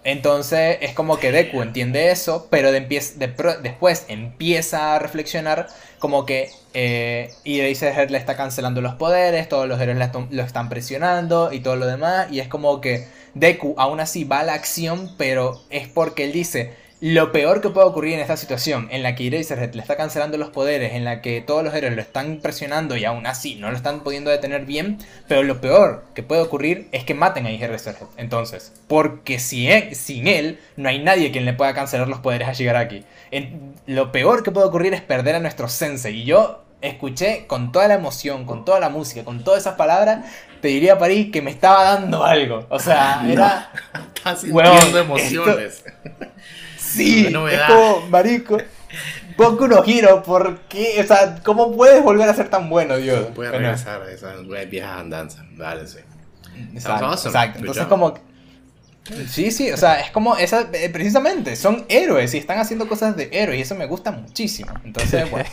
Entonces 0.04 0.78
es 0.82 0.92
como 0.92 1.18
que 1.18 1.32
Deku 1.32 1.62
entiende 1.62 2.10
eso, 2.10 2.46
pero 2.50 2.70
después 2.70 4.04
empieza 4.08 4.94
a 4.94 4.98
reflexionar 4.98 5.66
como 5.98 6.26
que 6.26 6.50
eh, 6.74 7.32
y 7.42 7.60
Eraserhead 7.60 8.10
le 8.10 8.18
está 8.18 8.36
cancelando 8.36 8.82
los 8.82 8.94
poderes, 8.96 9.48
todos 9.48 9.66
los 9.66 9.80
héroes 9.80 10.10
lo 10.30 10.42
están 10.42 10.68
presionando 10.68 11.52
y 11.52 11.60
todo 11.60 11.76
lo 11.76 11.86
demás, 11.86 12.30
y 12.30 12.40
es 12.40 12.48
como 12.48 12.82
que 12.82 13.06
Deku 13.32 13.74
aún 13.78 14.00
así 14.00 14.24
va 14.24 14.40
a 14.40 14.44
la 14.44 14.52
acción, 14.54 15.14
pero 15.16 15.62
es 15.70 15.88
porque 15.88 16.24
él 16.24 16.32
dice, 16.32 16.74
lo 17.04 17.32
peor 17.32 17.60
que 17.60 17.68
puede 17.68 17.86
ocurrir 17.86 18.14
en 18.14 18.20
esta 18.20 18.38
situación, 18.38 18.88
en 18.90 19.02
la 19.02 19.14
que 19.14 19.26
Eraserhead 19.26 19.74
le 19.74 19.82
está 19.82 19.94
cancelando 19.94 20.38
los 20.38 20.48
poderes, 20.48 20.94
en 20.94 21.04
la 21.04 21.20
que 21.20 21.42
todos 21.42 21.62
los 21.62 21.74
héroes 21.74 21.94
lo 21.94 22.00
están 22.00 22.38
presionando 22.40 22.96
y 22.96 23.04
aún 23.04 23.26
así 23.26 23.56
no 23.56 23.70
lo 23.70 23.76
están 23.76 24.00
pudiendo 24.00 24.30
detener 24.30 24.64
bien, 24.64 24.96
pero 25.28 25.42
lo 25.42 25.60
peor 25.60 26.06
que 26.14 26.22
puede 26.22 26.40
ocurrir 26.40 26.88
es 26.92 27.04
que 27.04 27.12
maten 27.12 27.44
a 27.44 27.50
Eraserhead. 27.50 28.06
Entonces, 28.16 28.72
porque 28.88 29.38
si 29.38 29.68
sin 29.92 30.26
él 30.26 30.58
no 30.76 30.88
hay 30.88 30.98
nadie 30.98 31.30
quien 31.30 31.44
le 31.44 31.52
pueda 31.52 31.74
cancelar 31.74 32.08
los 32.08 32.20
poderes 32.20 32.48
a 32.48 32.54
Shigaraki. 32.54 33.04
lo 33.84 34.10
peor 34.10 34.42
que 34.42 34.50
puede 34.50 34.66
ocurrir 34.66 34.94
es 34.94 35.02
perder 35.02 35.34
a 35.34 35.40
nuestro 35.40 35.68
sensei. 35.68 36.20
Y 36.20 36.24
yo 36.24 36.64
escuché 36.80 37.46
con 37.46 37.70
toda 37.70 37.86
la 37.86 37.96
emoción, 37.96 38.46
con 38.46 38.64
toda 38.64 38.80
la 38.80 38.88
música, 38.88 39.24
con 39.24 39.44
todas 39.44 39.60
esas 39.60 39.74
palabras, 39.74 40.24
te 40.62 40.68
diría 40.68 40.94
a 40.94 40.98
París 40.98 41.28
que 41.30 41.42
me 41.42 41.50
estaba 41.50 41.84
dando 41.84 42.24
algo. 42.24 42.64
O 42.70 42.78
sea, 42.78 43.26
era. 43.28 43.70
Estás 44.16 44.40
sintiendo 44.40 44.98
emociones. 44.98 45.84
Sí, 46.96 47.26
es 47.26 47.60
como, 47.66 48.06
marico. 48.08 48.58
Boku 49.36 49.66
no 49.66 49.82
giro, 49.82 50.22
¿por 50.22 50.60
qué? 50.68 51.00
O 51.02 51.06
sea, 51.06 51.40
¿cómo 51.42 51.74
puedes 51.74 52.02
volver 52.02 52.28
a 52.28 52.34
ser 52.34 52.48
tan 52.48 52.70
bueno, 52.70 52.96
Dios? 52.96 53.28
Puedes 53.34 53.52
regresar 53.52 54.02
a 54.02 54.10
esas 54.10 54.46
viejas 54.70 55.00
andanzas, 55.00 55.44
vale, 55.56 55.86
sí. 55.86 55.98
Exacto, 56.72 57.12
exacto. 57.12 57.58
Entonces, 57.58 57.86
como. 57.86 58.14
Sí, 59.28 59.50
sí, 59.50 59.70
o 59.70 59.76
sea, 59.76 60.00
es 60.00 60.10
como 60.12 60.36
esa, 60.36 60.70
eh, 60.72 60.88
precisamente, 60.88 61.56
son 61.56 61.84
héroes 61.88 62.32
y 62.32 62.38
están 62.38 62.58
haciendo 62.58 62.88
cosas 62.88 63.16
de 63.16 63.28
héroes 63.32 63.58
y 63.58 63.62
eso 63.62 63.74
me 63.74 63.86
gusta 63.86 64.12
muchísimo. 64.12 64.72
Entonces, 64.82 65.30
bueno. 65.30 65.46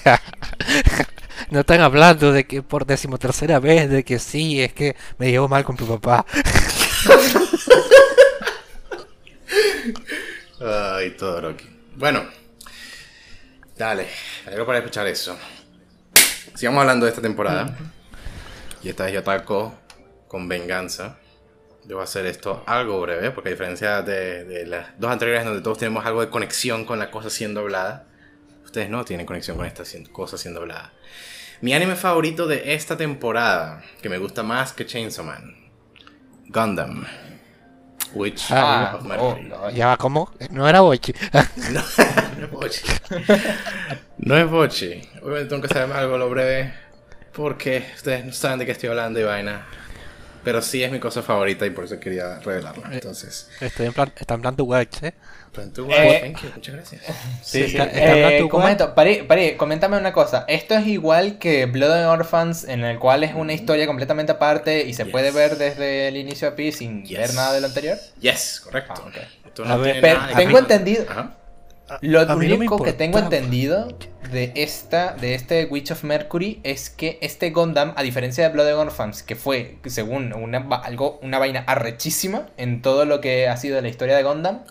no 1.49 1.59
están 1.59 1.81
hablando 1.81 2.31
de 2.31 2.45
que 2.45 2.61
por 2.61 2.85
decimotercera 2.85 3.59
vez 3.59 3.89
de 3.89 4.05
que 4.05 4.19
sí, 4.19 4.61
es 4.61 4.71
que 4.71 4.95
me 5.17 5.31
llevo 5.31 5.49
mal 5.49 5.65
con 5.65 5.75
tu 5.75 5.85
papá. 5.85 6.25
Ay, 10.63 11.11
todo 11.11 11.41
Rocky. 11.41 11.67
Bueno, 11.95 12.23
dale, 13.75 14.07
algo 14.45 14.65
para 14.65 14.77
escuchar 14.77 15.07
eso. 15.07 15.35
Sigamos 16.53 16.81
hablando 16.81 17.05
de 17.05 17.09
esta 17.09 17.21
temporada. 17.21 17.75
Y 18.83 18.89
esta 18.89 19.05
vez 19.05 19.13
yo 19.13 19.19
ataco 19.21 19.73
con 20.27 20.47
venganza. 20.47 21.17
Yo 21.85 21.95
voy 21.95 22.01
a 22.01 22.03
hacer 22.03 22.27
esto 22.27 22.63
algo 22.67 23.01
breve, 23.01 23.31
porque 23.31 23.49
a 23.49 23.53
diferencia 23.53 24.03
de, 24.03 24.65
las 24.67 24.99
dos 24.99 25.11
anteriores 25.11 25.43
donde 25.45 25.61
todos 25.61 25.79
tenemos 25.79 26.05
algo 26.05 26.21
de 26.21 26.29
conexión 26.29 26.85
con 26.85 26.99
la 26.99 27.09
cosa 27.09 27.31
siendo 27.31 27.61
hablada, 27.61 28.05
ustedes 28.63 28.87
no 28.87 29.03
tienen 29.03 29.25
conexión 29.25 29.57
con 29.57 29.65
esta 29.65 29.83
cosa 30.11 30.37
siendo 30.37 30.61
hablada. 30.61 30.93
Mi 31.61 31.73
anime 31.73 31.95
favorito 31.95 32.45
de 32.45 32.75
esta 32.75 32.97
temporada, 32.97 33.83
que 34.01 34.09
me 34.09 34.19
gusta 34.19 34.43
más 34.43 34.73
que 34.73 34.85
Chainsaw 34.85 35.25
Man, 35.25 35.55
Gundam. 36.49 37.05
Which 38.13 38.51
ah, 38.51 38.99
oh, 39.19 39.69
ya 39.69 39.95
¿cómo? 39.97 40.31
No 40.49 40.67
era 40.67 40.81
Bochi. 40.81 41.13
no, 41.71 41.81
no 42.37 42.45
es 42.45 42.51
Bochi. 42.51 42.81
No 44.17 44.37
es 44.37 44.49
Bochi. 44.49 45.01
Obviamente 45.21 45.45
tengo 45.45 45.61
que 45.61 45.69
saber 45.69 45.95
algo 45.95 46.17
lo 46.17 46.29
breve. 46.29 46.73
Porque 47.33 47.85
ustedes 47.95 48.25
no 48.25 48.33
saben 48.33 48.59
de 48.59 48.65
qué 48.65 48.73
estoy 48.73 48.89
hablando 48.89 49.19
y 49.19 49.23
vaina. 49.23 49.65
Pero 50.43 50.61
sí 50.61 50.83
es 50.83 50.91
mi 50.91 50.99
cosa 50.99 51.21
favorita 51.21 51.65
y 51.65 51.69
por 51.69 51.85
eso 51.85 51.99
quería 51.99 52.39
revelarla. 52.39 52.87
Eh, 52.89 52.95
Entonces. 52.95 53.49
Estoy 53.59 53.87
en 53.87 53.93
plan, 53.93 54.11
está 54.17 54.33
en 54.33 54.41
plan 54.41 54.55
tu 54.55 54.65
watch, 54.65 55.03
¿eh? 55.03 55.13
Plan 55.51 55.71
tu 55.71 55.85
watch, 55.85 55.97
eh, 55.97 56.19
thank 56.21 56.43
you, 56.43 56.49
muchas 56.55 56.75
gracias. 56.75 57.01
Sí, 57.43 57.67
sí. 57.67 57.77
Está, 57.77 57.83
está 57.83 58.31
eh, 58.31 59.57
coméntame 59.57 59.97
una 59.97 60.13
cosa. 60.13 60.45
Esto 60.47 60.75
es 60.75 60.87
igual 60.87 61.37
que 61.37 61.65
Blood 61.65 61.91
and 61.91 62.05
Orphans, 62.07 62.63
en 62.63 62.83
el 62.83 62.97
cual 62.99 63.23
es 63.23 63.33
una 63.35 63.53
historia 63.53 63.85
completamente 63.85 64.31
aparte 64.31 64.85
y 64.85 64.93
se 64.93 65.05
puede 65.05 65.31
ver 65.31 65.57
desde 65.57 66.07
el 66.07 66.17
inicio 66.17 66.47
a 66.47 66.55
pi 66.55 66.71
sin 66.71 67.03
ver 67.03 67.33
nada 67.33 67.53
de 67.53 67.61
lo 67.61 67.67
anterior. 67.67 67.97
Yes, 68.19 68.61
correcto. 68.63 68.93
Ah, 68.97 69.07
okay. 69.07 69.71
a 69.71 69.77
ver, 69.77 70.01
pero 70.01 70.21
tengo 70.35 70.57
entendido. 70.57 71.05
Lo 72.01 72.25
único 72.35 72.81
que 72.81 72.93
tengo 72.93 73.19
entendido 73.19 73.89
de 74.31 74.51
esta, 74.55 75.13
de 75.13 75.35
este 75.35 75.65
Witch 75.65 75.91
of 75.91 76.03
Mercury, 76.03 76.59
es 76.63 76.89
que 76.89 77.17
este 77.21 77.49
Gundam, 77.51 77.93
a 77.97 78.03
diferencia 78.03 78.47
de 78.47 78.53
Blood 78.53 78.77
Orphans, 78.77 79.23
que 79.23 79.35
fue, 79.35 79.77
según 79.85 80.33
una, 80.33 80.59
algo, 80.83 81.19
una 81.21 81.39
vaina 81.39 81.63
arrechísima 81.67 82.47
en 82.57 82.81
todo 82.81 83.05
lo 83.05 83.19
que 83.19 83.47
ha 83.47 83.57
sido 83.57 83.81
la 83.81 83.89
historia 83.89 84.15
de 84.15 84.23
Gundam, 84.23 84.61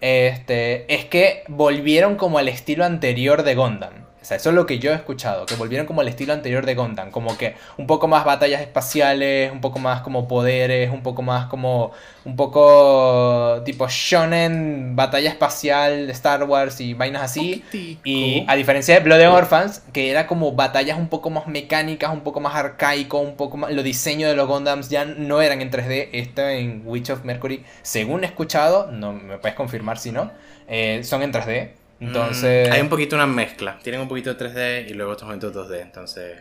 este, 0.00 0.92
es 0.92 1.04
que 1.04 1.44
volvieron 1.48 2.16
como 2.16 2.38
al 2.38 2.48
estilo 2.48 2.84
anterior 2.84 3.42
de 3.42 3.54
Gundam. 3.54 4.05
O 4.26 4.28
sea, 4.28 4.38
eso 4.38 4.48
es 4.48 4.56
lo 4.56 4.66
que 4.66 4.80
yo 4.80 4.90
he 4.90 4.94
escuchado, 4.96 5.46
que 5.46 5.54
volvieron 5.54 5.86
como 5.86 6.00
al 6.00 6.08
estilo 6.08 6.32
anterior 6.32 6.66
de 6.66 6.74
Gundam, 6.74 7.12
como 7.12 7.38
que 7.38 7.54
un 7.76 7.86
poco 7.86 8.08
más 8.08 8.24
batallas 8.24 8.60
espaciales, 8.60 9.52
un 9.52 9.60
poco 9.60 9.78
más 9.78 10.00
como 10.00 10.26
poderes, 10.26 10.90
un 10.90 11.04
poco 11.04 11.22
más 11.22 11.46
como 11.46 11.92
un 12.24 12.34
poco 12.34 13.62
tipo 13.64 13.86
shonen, 13.88 14.96
batalla 14.96 15.30
espacial 15.30 16.08
de 16.08 16.12
Star 16.12 16.42
Wars 16.42 16.80
y 16.80 16.94
vainas 16.94 17.22
así. 17.22 17.62
Y 18.02 18.44
a 18.48 18.56
diferencia 18.56 18.96
de 18.96 19.00
Blood 19.00 19.20
and 19.20 19.32
Orphans, 19.32 19.84
que 19.92 20.10
era 20.10 20.26
como 20.26 20.50
batallas 20.50 20.98
un 20.98 21.06
poco 21.06 21.30
más 21.30 21.46
mecánicas, 21.46 22.10
un 22.12 22.22
poco 22.22 22.40
más 22.40 22.56
arcaico, 22.56 23.20
un 23.20 23.36
poco 23.36 23.58
más 23.58 23.72
los 23.72 23.84
diseños 23.84 24.28
de 24.28 24.34
los 24.34 24.48
Gundams 24.48 24.88
ya 24.88 25.04
no 25.04 25.40
eran 25.40 25.62
en 25.62 25.70
3D, 25.70 26.08
esto 26.10 26.42
en 26.48 26.82
Witch 26.84 27.10
of 27.10 27.22
Mercury, 27.22 27.64
según 27.82 28.24
he 28.24 28.26
escuchado, 28.26 28.90
no 28.90 29.12
me 29.12 29.38
puedes 29.38 29.56
confirmar 29.56 29.98
si 29.98 30.10
no, 30.10 30.32
eh, 30.66 31.02
son 31.04 31.22
en 31.22 31.32
3D. 31.32 31.85
Entonces. 32.00 32.68
Mm, 32.68 32.72
hay 32.72 32.80
un 32.80 32.88
poquito 32.88 33.16
una 33.16 33.26
mezcla. 33.26 33.78
Tienen 33.82 34.00
un 34.00 34.08
poquito 34.08 34.34
de 34.34 34.38
3D 34.38 34.90
y 34.90 34.94
luego 34.94 35.12
otros 35.12 35.26
momentos 35.26 35.54
2D. 35.54 35.80
Entonces. 35.80 36.38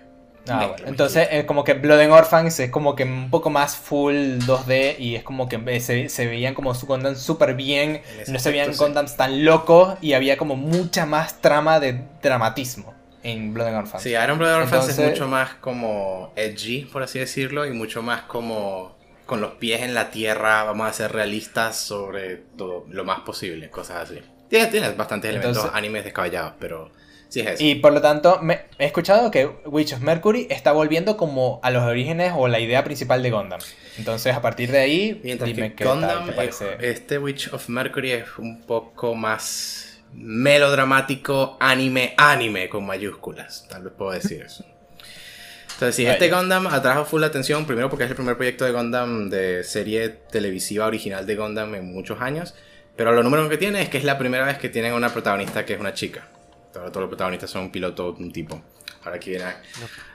Ah, 0.48 0.68
bueno. 0.68 0.84
Entonces 0.88 1.28
es 1.32 1.46
como 1.46 1.64
que 1.64 1.74
Blood 1.74 2.02
and 2.02 2.12
Orphans 2.12 2.60
es 2.60 2.70
como 2.70 2.96
que 2.96 3.04
un 3.04 3.30
poco 3.32 3.50
más 3.50 3.76
full 3.76 4.14
2D 4.14 5.00
y 5.00 5.16
es 5.16 5.24
como 5.24 5.50
que 5.50 5.80
se, 5.80 6.08
se 6.10 6.28
veían 6.28 6.54
como 6.54 6.76
su 6.76 6.86
Gundam 6.86 7.16
súper 7.16 7.56
bien, 7.56 8.02
no 8.28 8.38
se 8.38 8.52
veían 8.52 8.72
Gundams 8.76 9.18
tan 9.18 9.44
locos 9.44 9.98
y 10.02 10.14
había 10.14 10.38
como 10.38 10.56
mucha 10.56 11.08
más 11.08 11.42
trama 11.42 11.80
de 11.80 12.00
dramatismo 12.22 12.94
en 13.24 13.56
Blood 13.56 13.68
and 13.68 13.78
Orphans. 13.78 14.04
Sí, 14.04 14.12
Iron 14.12 14.38
Blood 14.38 14.54
and 14.54 14.64
Orphans 14.64 14.90
es 14.90 15.00
mucho 15.00 15.28
más 15.28 15.56
como 15.56 16.32
edgy, 16.36 16.86
por 16.86 17.02
así 17.02 17.18
decirlo, 17.18 17.66
y 17.66 17.72
mucho 17.72 18.04
más 18.04 18.22
como 18.22 18.96
con 19.26 19.42
los 19.42 19.54
pies 19.54 19.82
en 19.82 19.96
la 19.96 20.12
tierra, 20.12 20.64
vamos 20.64 20.88
a 20.88 20.94
ser 20.94 21.12
realistas 21.12 21.78
sobre 21.78 22.38
todo 22.56 22.86
lo 22.90 23.04
más 23.04 23.22
posible, 23.22 23.72
cosas 23.72 24.12
así. 24.12 24.22
Tienes, 24.50 24.96
bastantes 24.98 25.30
elementos 25.30 25.70
animes 25.74 26.04
descabellados, 26.04 26.54
pero 26.60 26.92
sí 27.30 27.42
es 27.42 27.48
eso. 27.48 27.64
Y 27.64 27.76
por 27.76 27.94
lo 27.94 28.02
tanto, 28.02 28.40
he 28.78 28.86
escuchado 28.86 29.32
que 29.32 29.46
Witch 29.66 29.94
of 29.94 30.02
Mercury 30.02 30.48
está 30.50 30.72
volviendo 30.72 31.18
como 31.18 31.60
a 31.64 31.72
los 31.72 31.84
orígenes 31.84 32.34
o 32.36 32.48
la 32.48 32.60
idea 32.60 32.84
principal 32.84 33.24
de 33.24 33.32
Gundam. 33.32 33.60
Entonces, 33.98 34.36
a 34.36 34.42
partir 34.42 34.72
de 34.72 34.80
ahí, 34.80 35.22
Mientras 35.24 35.48
dime 35.48 35.74
que 35.74 35.86
Gundam, 35.86 36.32
este 36.80 37.18
Witch 37.18 37.52
of 37.54 37.70
Mercury 37.70 38.12
es 38.12 38.38
un 38.38 38.62
poco 38.62 39.16
más 39.16 40.00
melodramático, 40.14 41.58
anime, 41.60 42.14
anime 42.18 42.70
con 42.70 42.86
mayúsculas. 42.86 43.68
Tal 43.70 43.84
vez 43.84 43.94
puedo 43.98 44.12
decir 44.12 44.42
eso. 44.42 44.66
Entonces, 45.74 45.96
sí, 45.96 46.06
este 46.06 46.30
Gundam 46.30 46.68
atrajo 46.68 47.04
full 47.04 47.22
atención, 47.24 47.66
primero 47.66 47.90
porque 47.90 48.06
es 48.06 48.10
el 48.10 48.16
primer 48.16 48.38
proyecto 48.38 48.64
de 48.64 48.72
Gundam 48.72 49.30
de 49.30 49.62
serie 49.66 50.08
televisiva 50.08 50.86
original 50.86 51.26
de 51.26 51.36
Gundam 51.36 51.76
en 51.76 51.94
muchos 51.94 52.22
años. 52.22 52.56
Pero 52.96 53.12
lo 53.12 53.24
número 53.24 53.50
que 53.50 53.58
tiene 53.58 53.82
es 53.82 53.90
que 53.90 53.98
es 53.98 54.04
la 54.04 54.18
primera 54.18 54.46
vez 54.46 54.58
que 54.58 54.70
tienen 54.70 54.94
una 54.94 55.10
protagonista 55.10 55.66
que 55.66 55.74
es 55.74 55.80
una 55.80 55.94
chica. 55.94 56.28
Todos, 56.72 56.92
todos 56.92 57.02
los 57.02 57.10
protagonistas 57.10 57.50
son 57.50 57.64
un 57.64 57.72
piloto 57.72 58.14
un 58.18 58.32
tipo. 58.32 58.62
Ahora 59.04 59.18
aquí 59.18 59.32
viene 59.32 59.46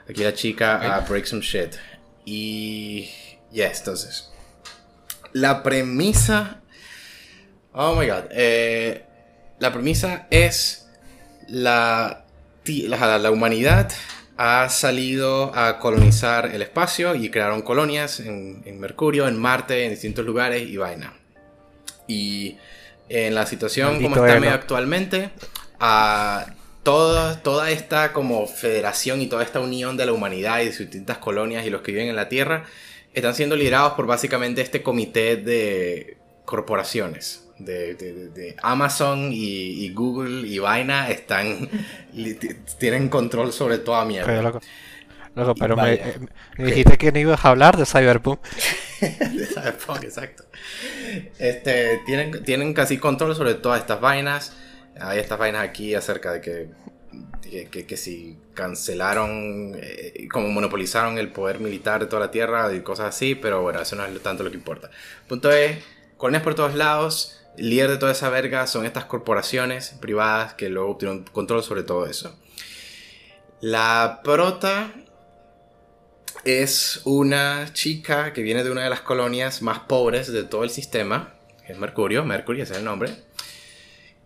aquí 0.09 0.25
la 0.25 0.35
chica 0.35 0.97
a 0.97 1.01
break 1.01 1.25
some 1.25 1.43
shit. 1.43 1.75
Y. 2.25 3.11
Ya, 3.53 3.69
entonces. 3.69 4.31
La 5.33 5.63
premisa. 5.63 6.61
Oh 7.73 7.95
my 7.95 8.07
god. 8.07 8.25
Eh, 8.31 9.05
la 9.59 9.73
premisa 9.73 10.27
es. 10.31 10.89
La, 11.49 12.25
la, 12.65 13.19
la, 13.19 13.31
humanidad 13.31 13.91
ha 14.37 14.69
salido 14.69 15.53
a 15.55 15.81
colonizar 15.81 16.47
el 16.55 16.63
espacio 16.63 17.17
y 17.17 17.29
crearon 17.29 17.63
colonias 17.63 18.21
en, 18.21 18.63
en 18.65 18.79
Mercurio, 18.79 19.27
en 19.27 19.37
Marte, 19.37 19.85
en 19.85 19.91
distintos 19.91 20.25
lugares 20.25 20.69
y 20.69 20.77
vaina. 20.77 21.15
Y 22.07 22.57
en 23.11 23.35
la 23.35 23.45
situación 23.45 24.01
como 24.01 24.17
está 24.17 24.39
medio 24.39 24.55
actualmente, 24.55 25.31
a 25.81 26.47
toda, 26.85 27.43
toda 27.43 27.71
esta 27.71 28.13
como 28.13 28.47
federación 28.47 29.21
y 29.21 29.27
toda 29.27 29.43
esta 29.43 29.61
unión 29.61 29.97
de 29.97 30.07
la 30.07 30.13
humanidad 30.13 30.61
y 30.61 30.67
de 30.67 30.73
sus 30.73 30.87
distintas 30.87 31.19
colonias 31.19 31.67
y 31.67 31.71
los 31.71 31.83
que 31.83 31.93
viven 31.93 32.09
en 32.09 32.17
la 32.17 32.29
Tierra 32.29 32.65
están 33.13 33.35
siendo 33.35 33.57
liderados 33.57 33.95
por 33.95 34.07
básicamente 34.07 34.63
este 34.63 34.83
comité 34.83 35.37
de 35.37 36.17
corporaciones. 36.45 37.49
De, 37.59 38.57
Amazon 38.63 39.31
y, 39.33 39.93
Google 39.93 40.49
y 40.49 40.59
vaina 40.61 41.11
están 41.11 41.69
tienen 42.79 43.09
control 43.09 43.53
sobre 43.53 43.79
toda 43.79 44.05
mierda. 44.05 44.61
Pero 45.59 45.77
me, 45.77 46.01
dijiste 46.59 46.99
que 46.99 47.13
no 47.13 47.19
ibas 47.19 47.45
a 47.45 47.51
hablar 47.51 47.77
de 47.77 47.87
Cyberpunk. 47.87 48.41
de 49.01 49.47
Cyberpunk, 49.47 50.05
exacto. 50.05 50.45
Este, 51.39 52.01
tienen, 52.07 52.43
tienen 52.45 52.75
casi 52.75 52.99
control 52.99 53.35
sobre 53.35 53.55
todas 53.55 53.81
estas 53.81 54.01
vainas. 54.01 54.57
Hay 55.01 55.19
estas 55.19 55.39
vainas 55.39 55.63
aquí 55.63 55.95
acerca 55.95 56.33
de 56.33 56.41
que, 56.41 56.69
que, 57.71 57.87
que, 57.87 57.97
si 57.97 58.39
cancelaron, 58.55 59.73
eh, 59.77 60.29
como 60.31 60.49
monopolizaron 60.49 61.19
el 61.19 61.31
poder 61.33 61.61
militar 61.61 62.01
de 62.01 62.07
toda 62.07 62.21
la 62.21 62.31
Tierra 62.31 62.73
y 62.75 62.81
cosas 62.81 63.07
así, 63.07 63.35
pero 63.35 63.63
bueno, 63.63 63.81
eso 63.81 63.97
no 63.97 64.05
es 64.05 64.23
tanto 64.23 64.43
lo 64.43 64.51
que 64.51 64.57
importa. 64.57 64.91
Punto 65.29 65.51
es, 65.51 65.79
colonias 66.17 66.43
por 66.43 66.55
todos 66.55 66.75
lados, 66.75 67.41
el 67.57 67.71
líder 67.71 67.91
de 67.91 67.97
toda 67.99 68.13
esa 68.13 68.31
verga 68.31 68.67
son 68.67 68.87
estas 68.87 69.05
corporaciones 69.07 69.91
privadas 70.01 70.55
que 70.55 70.69
luego 70.69 70.91
obtuvieron 70.91 71.25
control 71.25 71.63
sobre 71.63 71.83
todo 71.83 72.07
eso. 72.07 72.39
La 73.61 74.21
prota 74.25 74.93
es 76.45 77.01
una 77.05 77.73
chica 77.73 78.33
que 78.33 78.43
viene 78.43 78.65
de 78.65 78.71
una 78.71 78.85
de 78.85 78.91
las 78.91 79.01
colonias 79.01 79.63
más 79.63 79.81
pobres 79.81 80.33
de 80.33 80.43
todo 80.45 80.65
el 80.65 80.71
sistema, 80.71 81.35
es 81.67 81.79
Mercurio, 81.79 82.25
Mercury 82.25 82.63
es 82.63 82.71
el 82.71 82.85
nombre, 82.85 83.11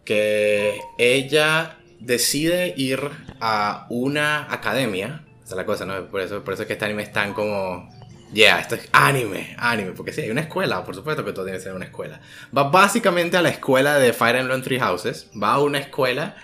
que 0.05 0.81
ella 0.99 1.79
decide 2.01 2.75
ir 2.77 3.01
a 3.41 3.87
una 3.89 4.53
academia, 4.53 5.25
esa 5.45 5.55
es 5.55 5.57
la 5.57 5.67
cosa, 5.67 5.85
¿no? 5.87 6.07
Por 6.07 6.21
eso, 6.21 6.43
por 6.45 6.55
eso 6.55 6.63
es 6.63 6.67
que 6.67 6.75
este 6.75 6.85
anime 6.85 7.03
es 7.03 7.13
tan 7.13 7.35
como... 7.35 7.89
Yeah, 8.33 8.59
esto 8.59 8.75
es 8.75 8.89
anime, 8.91 9.55
anime, 9.59 9.93
porque 9.93 10.13
sí, 10.13 10.23
hay 10.23 10.31
una 10.31 10.41
escuela, 10.41 10.85
por 10.85 10.97
supuesto 10.97 11.25
que 11.25 11.33
todo 11.33 11.45
tiene 11.45 11.59
que 11.59 11.63
ser 11.63 11.73
una 11.73 11.85
escuela. 11.85 12.21
Va 12.57 12.65
básicamente 12.65 13.37
a 13.37 13.43
la 13.43 13.51
escuela 13.51 13.99
de 14.01 14.13
Fire 14.13 14.37
Emblem 14.37 14.61
Three 14.61 14.81
Houses, 14.81 15.29
va 15.41 15.53
a 15.53 15.61
una 15.61 15.79
escuela 15.79 16.35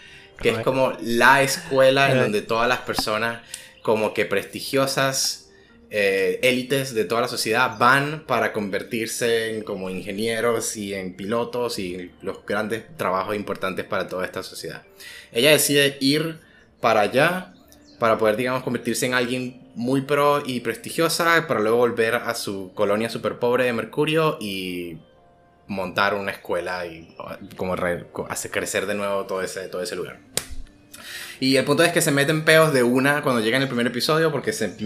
que 0.40 0.50
es 0.50 0.58
como 0.60 0.92
la 1.02 1.42
escuela 1.42 2.12
en 2.12 2.18
donde 2.18 2.42
todas 2.42 2.68
las 2.68 2.78
personas 2.80 3.40
como 3.82 4.14
que 4.14 4.24
prestigiosas 4.24 5.39
eh, 5.92 6.38
élites 6.42 6.94
de 6.94 7.04
toda 7.04 7.22
la 7.22 7.28
sociedad 7.28 7.76
van 7.76 8.24
para 8.26 8.52
convertirse 8.52 9.56
en 9.56 9.64
como 9.64 9.90
ingenieros 9.90 10.76
y 10.76 10.94
en 10.94 11.14
pilotos 11.14 11.80
y 11.80 12.12
los 12.22 12.46
grandes 12.46 12.84
trabajos 12.96 13.34
importantes 13.34 13.84
para 13.84 14.06
toda 14.06 14.24
esta 14.24 14.44
sociedad. 14.44 14.82
Ella 15.32 15.50
decide 15.50 15.96
ir 16.00 16.38
para 16.80 17.00
allá 17.00 17.54
para 17.98 18.18
poder, 18.18 18.36
digamos, 18.36 18.62
convertirse 18.62 19.06
en 19.06 19.14
alguien 19.14 19.68
muy 19.74 20.02
pro 20.02 20.42
y 20.44 20.60
prestigiosa 20.60 21.46
para 21.46 21.60
luego 21.60 21.78
volver 21.78 22.14
a 22.14 22.34
su 22.34 22.72
colonia 22.74 23.10
super 23.10 23.38
pobre 23.38 23.64
de 23.64 23.72
Mercurio 23.72 24.38
y 24.40 24.96
montar 25.66 26.14
una 26.14 26.32
escuela 26.32 26.86
y 26.86 27.14
como 27.56 27.76
hacer 28.28 28.50
crecer 28.50 28.86
de 28.86 28.94
nuevo 28.94 29.26
todo 29.26 29.42
ese, 29.42 29.68
todo 29.68 29.82
ese 29.82 29.96
lugar. 29.96 30.18
Y 31.40 31.56
el 31.56 31.64
punto 31.64 31.82
es 31.82 31.90
que 31.90 32.02
se 32.02 32.10
meten 32.10 32.44
peos 32.44 32.72
de 32.74 32.82
una 32.82 33.22
cuando 33.22 33.40
llega 33.40 33.56
en 33.56 33.62
el 33.62 33.68
primer 33.68 33.86
episodio 33.86 34.30
porque 34.30 34.52
se 34.52 34.76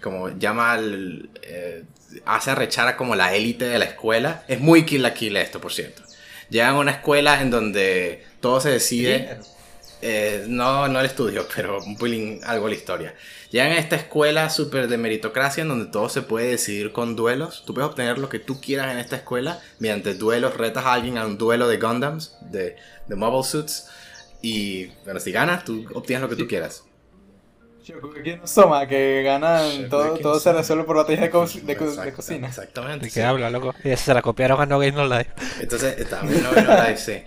como 0.00 0.30
llama 0.38 0.72
al, 0.72 1.30
eh, 1.42 1.82
hace 2.24 2.52
arrechar 2.52 2.86
a 2.86 2.96
como 2.96 3.16
la 3.16 3.34
élite 3.34 3.66
de 3.66 3.78
la 3.78 3.86
escuela. 3.86 4.44
Es 4.46 4.60
muy 4.60 4.84
kill 4.84 5.02
la 5.02 5.12
kill 5.12 5.36
esto, 5.36 5.60
por 5.60 5.72
cierto. 5.72 6.02
Llegan 6.48 6.76
a 6.76 6.78
una 6.78 6.92
escuela 6.92 7.42
en 7.42 7.50
donde 7.50 8.24
todo 8.40 8.60
se 8.60 8.70
decide. 8.70 9.38
Eh, 10.00 10.44
no, 10.46 10.86
no 10.86 11.00
el 11.00 11.06
estudio, 11.06 11.46
pero 11.56 11.80
un 11.82 12.40
algo 12.44 12.68
la 12.68 12.74
historia. 12.74 13.14
Llegan 13.50 13.72
a 13.72 13.78
esta 13.78 13.96
escuela 13.96 14.48
súper 14.50 14.86
de 14.86 14.98
meritocracia 14.98 15.62
en 15.62 15.68
donde 15.68 15.86
todo 15.86 16.08
se 16.08 16.22
puede 16.22 16.50
decidir 16.50 16.92
con 16.92 17.16
duelos. 17.16 17.64
Tú 17.66 17.74
puedes 17.74 17.90
obtener 17.90 18.18
lo 18.18 18.28
que 18.28 18.38
tú 18.38 18.60
quieras 18.60 18.92
en 18.92 18.98
esta 18.98 19.16
escuela 19.16 19.60
mediante 19.80 20.14
duelos. 20.14 20.56
Retas 20.56 20.84
a 20.84 20.92
alguien 20.92 21.18
a 21.18 21.26
un 21.26 21.36
duelo 21.36 21.66
de 21.66 21.78
Gundams, 21.78 22.36
de, 22.42 22.76
de 23.08 23.16
Mobile 23.16 23.42
Suits. 23.42 23.88
Y 24.48 24.92
bueno, 25.04 25.18
si 25.18 25.32
ganas, 25.32 25.64
tú 25.64 25.84
obtienes 25.92 26.22
lo 26.22 26.28
que 26.28 26.36
tú 26.36 26.46
quieras. 26.46 26.84
Soma, 28.44 28.86
que 28.86 29.24
ganan, 29.24 29.88
todo, 29.88 30.16
todo 30.18 30.38
se 30.38 30.52
resuelve 30.52 30.84
por 30.84 30.94
batallas 30.98 31.20
de, 31.20 31.26
de, 31.26 32.12
cocina. 32.12 32.46
Exactamente. 32.46 33.06
¿De 33.06 33.12
qué 33.12 33.24
habla, 33.24 33.50
loco? 33.50 33.74
Y 33.82 33.96
se 33.96 34.14
la 34.14 34.22
copiaron 34.22 34.60
a 34.60 34.66
No 34.66 34.78
Game 34.78 34.92
No 34.92 35.04
Life. 35.04 35.32
Entonces, 35.60 36.08
también 36.08 36.44
No 36.44 36.52
Game 36.52 36.62
No 36.68 36.76
Life, 36.76 36.96
sí. 36.98 37.24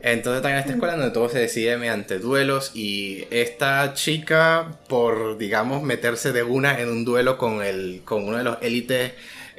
Entonces 0.00 0.36
están 0.36 0.52
en 0.52 0.58
esta 0.58 0.72
escuela 0.72 0.94
donde 0.94 1.10
todo 1.10 1.28
se 1.28 1.40
decide 1.40 1.76
mediante 1.76 2.20
duelos 2.20 2.70
y 2.72 3.26
esta 3.32 3.92
chica, 3.94 4.78
por, 4.88 5.38
digamos, 5.38 5.82
meterse 5.82 6.30
de 6.30 6.44
una 6.44 6.78
en 6.78 6.88
un 6.88 7.04
duelo 7.04 7.36
con, 7.36 7.64
el, 7.64 8.02
con 8.04 8.28
uno 8.28 8.38
de 8.38 8.44
los 8.44 8.58
élites 8.62 9.14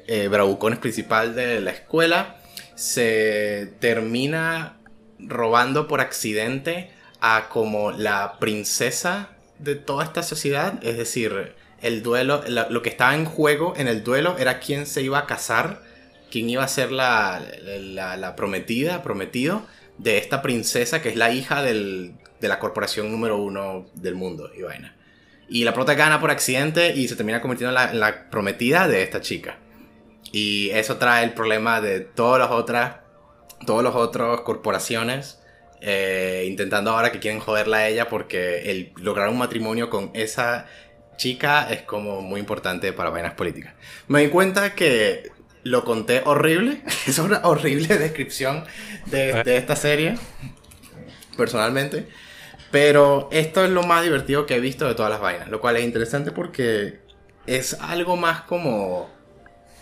eh, 0.08 0.30
bravucones 0.30 0.80
principal 0.80 1.36
de 1.36 1.60
la 1.60 1.72
escuela, 1.72 2.38
se 2.76 3.74
termina 3.82 4.78
robando 5.20 5.88
por 5.90 6.00
accidente 6.02 6.90
a 7.22 7.48
como 7.50 7.92
la 7.92 8.40
princesa 8.40 9.30
de 9.60 9.76
toda 9.76 10.04
esta 10.04 10.24
sociedad, 10.24 10.84
es 10.84 10.98
decir, 10.98 11.54
el 11.82 12.04
duelo, 12.04 12.44
lo 12.48 12.82
que 12.82 12.90
estaba 12.90 13.16
en 13.16 13.26
juego 13.26 13.74
en 13.78 13.88
el 13.88 14.04
duelo 14.04 14.38
era 14.38 14.60
quién 14.60 14.86
se 14.86 15.02
iba 15.02 15.20
a 15.20 15.26
casar, 15.28 15.82
quién 16.32 16.50
iba 16.50 16.64
a 16.64 16.68
ser 16.68 16.92
la, 16.92 17.42
la, 17.64 18.36
prometida, 18.36 19.04
prometido 19.04 19.66
de 19.98 20.18
esta 20.18 20.42
princesa 20.42 21.02
que 21.02 21.10
es 21.10 21.16
la 21.16 21.32
hija 21.32 21.62
del, 21.62 22.16
de 22.40 22.48
la 22.48 22.60
corporación 22.60 23.12
número 23.12 23.38
uno 23.38 23.88
del 23.94 24.16
mundo 24.16 24.52
y 24.58 24.64
vaina. 24.64 24.96
Y 25.48 25.64
la 25.64 25.74
prota 25.74 25.96
gana 25.96 26.20
por 26.20 26.32
accidente 26.32 26.96
y 26.96 27.08
se 27.08 27.16
termina 27.16 27.42
convirtiendo 27.42 27.78
en 27.80 28.00
la, 28.00 28.30
prometida 28.30 28.88
de 28.88 29.04
esta 29.04 29.22
chica. 29.22 29.58
Y 30.32 30.70
eso 30.70 30.98
trae 30.98 31.24
el 31.24 31.34
problema 31.34 31.82
de 31.82 32.00
todas 32.00 32.40
las 32.40 32.52
otras, 32.52 32.98
todas 33.66 33.84
las 33.84 33.96
otras 33.96 34.42
corporaciones 34.42 35.41
eh, 35.82 36.46
intentando 36.48 36.92
ahora 36.92 37.12
que 37.12 37.20
quieren 37.20 37.40
joderla 37.40 37.78
a 37.78 37.88
ella 37.88 38.08
porque 38.08 38.70
el 38.72 38.94
lograr 38.98 39.30
un 39.30 39.40
matrimonio 39.40 39.90
con 39.90 40.12
esa 40.14 40.68
chica 41.18 41.68
es 41.72 41.82
como 41.82 42.22
muy 42.22 42.40
importante 42.40 42.94
para 42.94 43.10
vainas 43.10 43.34
políticas. 43.34 43.74
Me 44.08 44.22
di 44.22 44.30
cuenta 44.30 44.76
que 44.76 45.32
lo 45.64 45.84
conté 45.84 46.22
horrible, 46.26 46.82
es 47.08 47.18
una 47.18 47.42
horrible 47.44 47.98
descripción 47.98 48.64
de, 49.08 49.42
esta 49.46 49.76
serie, 49.76 50.16
personalmente. 51.36 52.08
Pero 52.70 53.28
esto 53.32 53.66
es 53.66 53.70
lo 53.72 53.84
más 53.84 54.04
divertido 54.04 54.46
que 54.46 54.56
he 54.56 54.60
visto 54.60 54.88
de 54.88 54.96
todas 54.96 55.12
las 55.12 55.20
vainas, 55.20 55.50
lo 55.50 55.60
cual 55.60 55.76
es 55.78 55.84
interesante 55.84 56.32
porque 56.32 57.00
es 57.46 57.74
algo 57.82 58.16
más 58.16 58.42
como, 58.42 59.10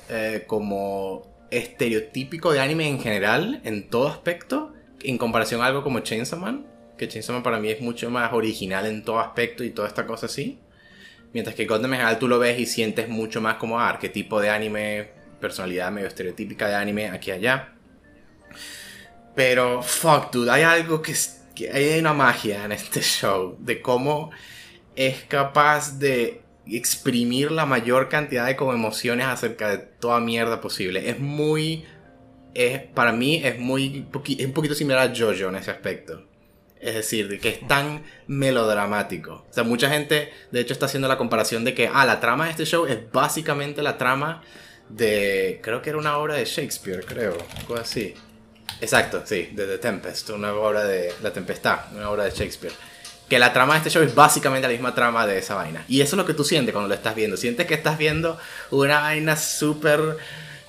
eh, 0.09 0.45
como 0.47 1.29
estereotípico 1.51 2.51
de 2.51 2.61
anime 2.61 2.87
en 2.87 2.99
general, 2.99 3.61
en 3.63 3.89
todo 3.89 4.07
aspecto, 4.07 4.73
en 5.03 5.17
comparación 5.17 5.61
a 5.61 5.67
algo 5.67 5.83
como 5.83 5.99
Chainsaw 5.99 6.39
Man, 6.39 6.65
que 6.97 7.07
Chainsaw 7.07 7.33
Man 7.33 7.43
para 7.43 7.59
mí 7.59 7.69
es 7.69 7.81
mucho 7.81 8.09
más 8.09 8.33
original 8.33 8.85
en 8.85 9.03
todo 9.03 9.19
aspecto 9.19 9.63
y 9.63 9.71
toda 9.71 9.87
esta 9.87 10.05
cosa 10.05 10.25
así. 10.25 10.59
Mientras 11.33 11.55
que 11.55 11.65
Gotham 11.65 11.93
en 11.93 11.99
general 11.99 12.19
tú 12.19 12.27
lo 12.27 12.39
ves 12.39 12.59
y 12.59 12.65
sientes 12.65 13.07
mucho 13.07 13.39
más 13.39 13.55
como 13.55 13.79
arquetipo 13.79 14.41
de 14.41 14.49
anime, 14.49 15.11
personalidad 15.39 15.91
medio 15.91 16.07
estereotípica 16.07 16.67
de 16.67 16.75
anime 16.75 17.09
aquí 17.09 17.29
y 17.29 17.33
allá. 17.33 17.73
Pero, 19.35 19.81
fuck, 19.83 20.31
dude, 20.31 20.51
hay 20.51 20.63
algo 20.63 21.01
que, 21.01 21.13
que 21.55 21.71
hay 21.71 21.99
una 21.99 22.13
magia 22.13 22.65
en 22.65 22.71
este 22.71 23.01
show 23.01 23.55
de 23.59 23.81
cómo 23.81 24.31
es 24.95 25.23
capaz 25.23 25.99
de 25.99 26.41
exprimir 26.65 27.51
la 27.51 27.65
mayor 27.65 28.09
cantidad 28.09 28.45
de 28.45 28.51
emociones 28.51 29.27
acerca 29.27 29.69
de 29.69 29.77
toda 29.77 30.19
mierda 30.19 30.61
posible. 30.61 31.09
Es 31.09 31.19
muy 31.19 31.85
es, 32.53 32.81
para 32.81 33.11
mí 33.11 33.41
es 33.43 33.59
muy 33.59 34.07
es 34.37 34.45
un 34.45 34.53
poquito 34.53 34.75
similar 34.75 35.09
a 35.09 35.15
Jojo 35.15 35.49
en 35.49 35.55
ese 35.55 35.71
aspecto. 35.71 36.25
Es 36.79 36.95
decir, 36.95 37.27
de 37.27 37.39
que 37.39 37.49
es 37.49 37.67
tan 37.67 38.03
melodramático. 38.27 39.45
O 39.49 39.53
sea, 39.53 39.63
mucha 39.63 39.89
gente, 39.89 40.31
de 40.51 40.61
hecho, 40.61 40.71
está 40.71 40.85
haciendo 40.85 41.09
la 41.09 41.17
comparación 41.17 41.65
de 41.65 41.73
que, 41.73 41.89
ah, 41.93 42.05
la 42.05 42.21
trama 42.21 42.45
de 42.45 42.51
este 42.51 42.65
show 42.65 42.85
es 42.85 43.11
básicamente 43.11 43.81
la 43.83 43.97
trama 43.97 44.43
de, 44.87 45.59
creo 45.61 45.81
que 45.81 45.89
era 45.89 45.99
una 45.99 46.17
obra 46.17 46.35
de 46.35 46.45
Shakespeare, 46.45 47.03
creo, 47.05 47.37
algo 47.57 47.75
así. 47.75 48.13
Exacto, 48.79 49.23
sí, 49.25 49.49
de 49.51 49.67
The 49.67 49.77
Tempest, 49.77 50.29
una 50.29 50.53
obra 50.53 50.85
de 50.85 51.13
La 51.21 51.33
Tempestad, 51.33 51.79
una 51.93 52.09
obra 52.09 52.23
de 52.23 52.31
Shakespeare. 52.31 52.73
Que 53.27 53.37
la 53.39 53.51
trama 53.51 53.73
de 53.73 53.79
este 53.79 53.89
show 53.89 54.01
es 54.01 54.15
básicamente 54.15 54.67
la 54.67 54.71
misma 54.71 54.95
trama 54.95 55.27
de 55.27 55.37
esa 55.37 55.55
vaina. 55.55 55.83
Y 55.87 56.01
eso 56.01 56.15
es 56.15 56.17
lo 56.17 56.25
que 56.25 56.33
tú 56.33 56.43
sientes 56.43 56.73
cuando 56.73 56.87
lo 56.87 56.95
estás 56.95 57.13
viendo. 57.13 57.37
Sientes 57.37 57.67
que 57.67 57.75
estás 57.75 57.97
viendo 57.97 58.39
una 58.71 59.01
vaina 59.01 59.35
súper 59.35 60.17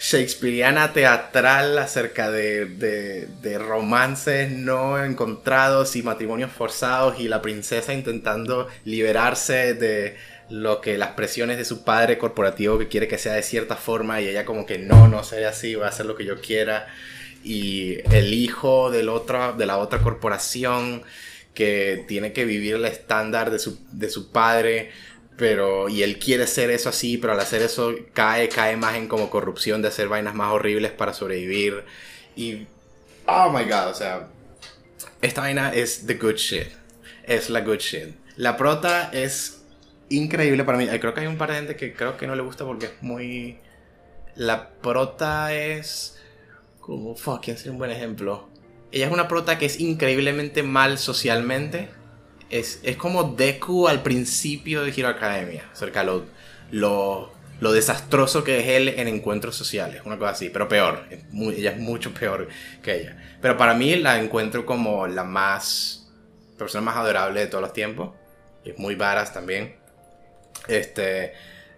shakespeariana 0.01 0.95
teatral 0.95 1.79
acerca 1.79 2.31
de, 2.31 2.65
de, 2.65 3.59
romances 3.59 4.51
no 4.51 5.03
encontrados 5.05 5.95
y 5.95 6.03
matrimonios 6.03 6.51
forzados 6.51 7.21
y 7.21 7.29
la 7.29 7.43
princesa 7.43 7.93
intentando 7.93 8.67
liberarse 8.85 9.75
de 9.75 10.17
lo 10.49 10.81
que 10.81 10.97
las 10.97 11.11
presiones 11.11 11.59
de 11.59 11.67
su 11.67 11.85
padre 11.85 12.17
corporativo 12.17 12.79
que 12.79 12.89
quiere 12.89 13.09
que 13.09 13.19
sea 13.19 13.35
de 13.35 13.43
cierta 13.43 13.77
forma 13.77 14.23
y 14.23 14.29
ella 14.29 14.47
como 14.47 14.65
que 14.65 14.79
no, 14.79 15.07
no 15.07 15.23
sea 15.23 15.51
así, 15.51 15.75
va 15.75 15.87
a 15.87 15.91
hacer 15.91 16.07
lo 16.07 16.17
que 16.17 16.25
yo 16.25 16.41
quiera 16.41 16.87
y 17.45 17.99
el 18.11 18.33
hijo 18.33 18.91
del 18.91 19.11
otro, 19.11 19.53
de 19.53 19.67
la 19.67 19.77
otra 19.77 20.01
corporación 20.01 21.03
que 21.53 22.07
tiene 22.09 22.33
que 22.33 22.47
vivir 22.47 22.77
el 22.77 22.87
estándar 22.87 23.51
de 23.51 23.59
su, 23.59 23.79
de 23.93 24.09
su 24.09 24.33
padre 24.33 24.93
pero 25.41 25.89
y 25.89 26.03
él 26.03 26.19
quiere 26.19 26.47
ser 26.47 26.71
eso 26.71 26.91
así, 26.91 27.17
pero 27.17 27.33
al 27.33 27.41
hacer 27.41 27.63
eso 27.63 27.95
cae, 28.13 28.51
cae 28.51 28.77
más 28.77 28.95
en 28.95 29.09
como 29.09 29.31
corrupción 29.31 29.81
de 29.81 29.89
hacer 29.89 30.07
vainas 30.07 30.35
más 30.35 30.53
horribles 30.53 30.93
para 30.93 31.15
sobrevivir 31.15 31.83
y 32.37 32.67
oh 33.25 33.51
my 33.51 33.65
god, 33.65 33.89
o 33.89 33.95
sea, 33.95 34.29
esta 35.23 35.41
vaina 35.41 35.73
es 35.73 36.07
the 36.07 36.15
good 36.15 36.35
shit. 36.35 36.69
Es 37.25 37.49
la 37.49 37.63
good 37.63 37.79
shit. 37.79 38.15
La 38.37 38.59
prota 38.59 39.09
es 39.15 39.63
increíble 40.11 40.63
para 40.65 40.77
mí. 40.77 40.87
Creo 40.87 41.15
que 41.15 41.21
hay 41.21 41.27
un 41.27 41.39
par 41.39 41.51
de 41.51 41.57
gente 41.57 41.77
que 41.77 41.95
creo 41.95 42.19
que 42.19 42.27
no 42.27 42.35
le 42.35 42.43
gusta 42.43 42.67
porque 42.67 42.87
es 42.87 42.93
muy 43.01 43.59
la 44.37 44.69
prota 44.69 45.55
es 45.55 46.19
como 46.81 47.17
fuck, 47.17 47.45
¿quién 47.45 47.57
un 47.67 47.79
buen 47.79 47.91
ejemplo? 47.91 48.47
Ella 48.93 49.07
es 49.07 49.13
una 49.13 49.27
prota 49.27 49.57
que 49.57 49.65
es 49.65 49.81
increíblemente 49.81 50.63
mal 50.63 50.99
socialmente 50.99 51.89
es, 52.51 52.81
como 52.97 53.23
Deku 53.23 53.89
al 53.89 54.03
principio 54.03 54.83
de 54.83 54.91
Hero 54.91 55.09
Academia, 55.09 55.69
acerca 55.73 56.01
de 56.01 56.23
lo, 56.73 57.33
lo, 57.61 57.73
desastroso 57.73 58.43
que 58.45 58.61
es 58.61 58.67
él 58.69 58.89
en 58.89 59.09
encuentros 59.09 59.57
sociales, 59.57 60.03
una 60.05 60.19
cosa 60.19 60.33
así, 60.33 60.51
pero 60.51 60.69
peor, 60.69 61.05
ella 61.11 61.71
es 61.73 61.79
mucho 61.79 62.13
peor 62.19 62.49
que 62.83 63.01
ella. 63.01 63.17
Pero 63.41 63.57
para 63.57 63.75
mí 63.75 63.95
la 63.97 64.21
encuentro 64.21 64.67
como 64.67 65.07
la 65.07 65.25
más, 65.25 66.11
persona 66.59 66.83
más 66.83 66.97
adorable 66.97 67.41
de 67.41 67.47
todos 67.47 67.63
los 67.63 67.73
tiempos, 67.73 68.11
es 68.65 68.77
muy 68.79 68.95
varas 68.95 69.33
también. 69.33 69.77
Este, 70.69 71.33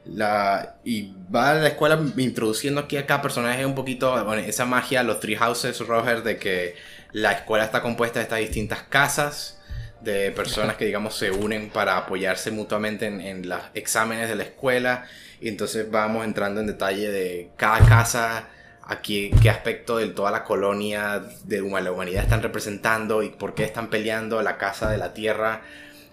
la, 0.04 0.76
y 0.84 1.14
va 1.32 1.50
a 1.50 1.54
la 1.54 1.68
escuela 1.68 2.00
introduciendo 2.16 2.80
aquí 2.80 2.96
a 2.96 3.06
cada 3.06 3.22
personaje 3.22 3.64
un 3.64 3.74
poquito, 3.74 4.12
bueno, 4.24 4.42
esa 4.42 4.64
magia, 4.64 5.02
los 5.02 5.20
Three 5.20 5.36
Houses, 5.36 5.78
Roger, 5.86 6.22
de 6.22 6.38
que 6.38 6.74
la 7.12 7.32
escuela 7.32 7.64
está 7.64 7.82
compuesta 7.82 8.18
de 8.18 8.24
estas 8.24 8.40
distintas 8.40 8.82
casas 8.84 9.61
de 10.02 10.30
personas 10.32 10.76
que 10.76 10.84
digamos 10.84 11.16
se 11.16 11.30
unen 11.30 11.70
para 11.70 11.96
apoyarse 11.96 12.50
mutuamente 12.50 13.06
en, 13.06 13.48
los 13.48 13.60
exámenes 13.74 14.28
de 14.28 14.36
la 14.36 14.44
escuela. 14.44 15.06
Y 15.40 15.48
entonces 15.48 15.90
vamos 15.90 16.24
entrando 16.24 16.60
en 16.60 16.66
detalle 16.66 17.10
de 17.10 17.50
cada 17.56 17.86
casa 17.86 18.48
aquí 18.82 19.30
qué 19.42 19.50
aspecto 19.50 19.96
de 19.96 20.08
toda 20.08 20.30
la 20.30 20.44
colonia 20.44 21.22
de 21.44 21.60
la 21.60 21.92
humanidad 21.92 22.24
están 22.24 22.42
representando 22.42 23.22
y 23.22 23.30
por 23.30 23.54
qué 23.54 23.64
están 23.64 23.90
peleando. 23.90 24.42
La 24.42 24.58
casa 24.58 24.90
de 24.90 24.98
la 24.98 25.14
tierra 25.14 25.62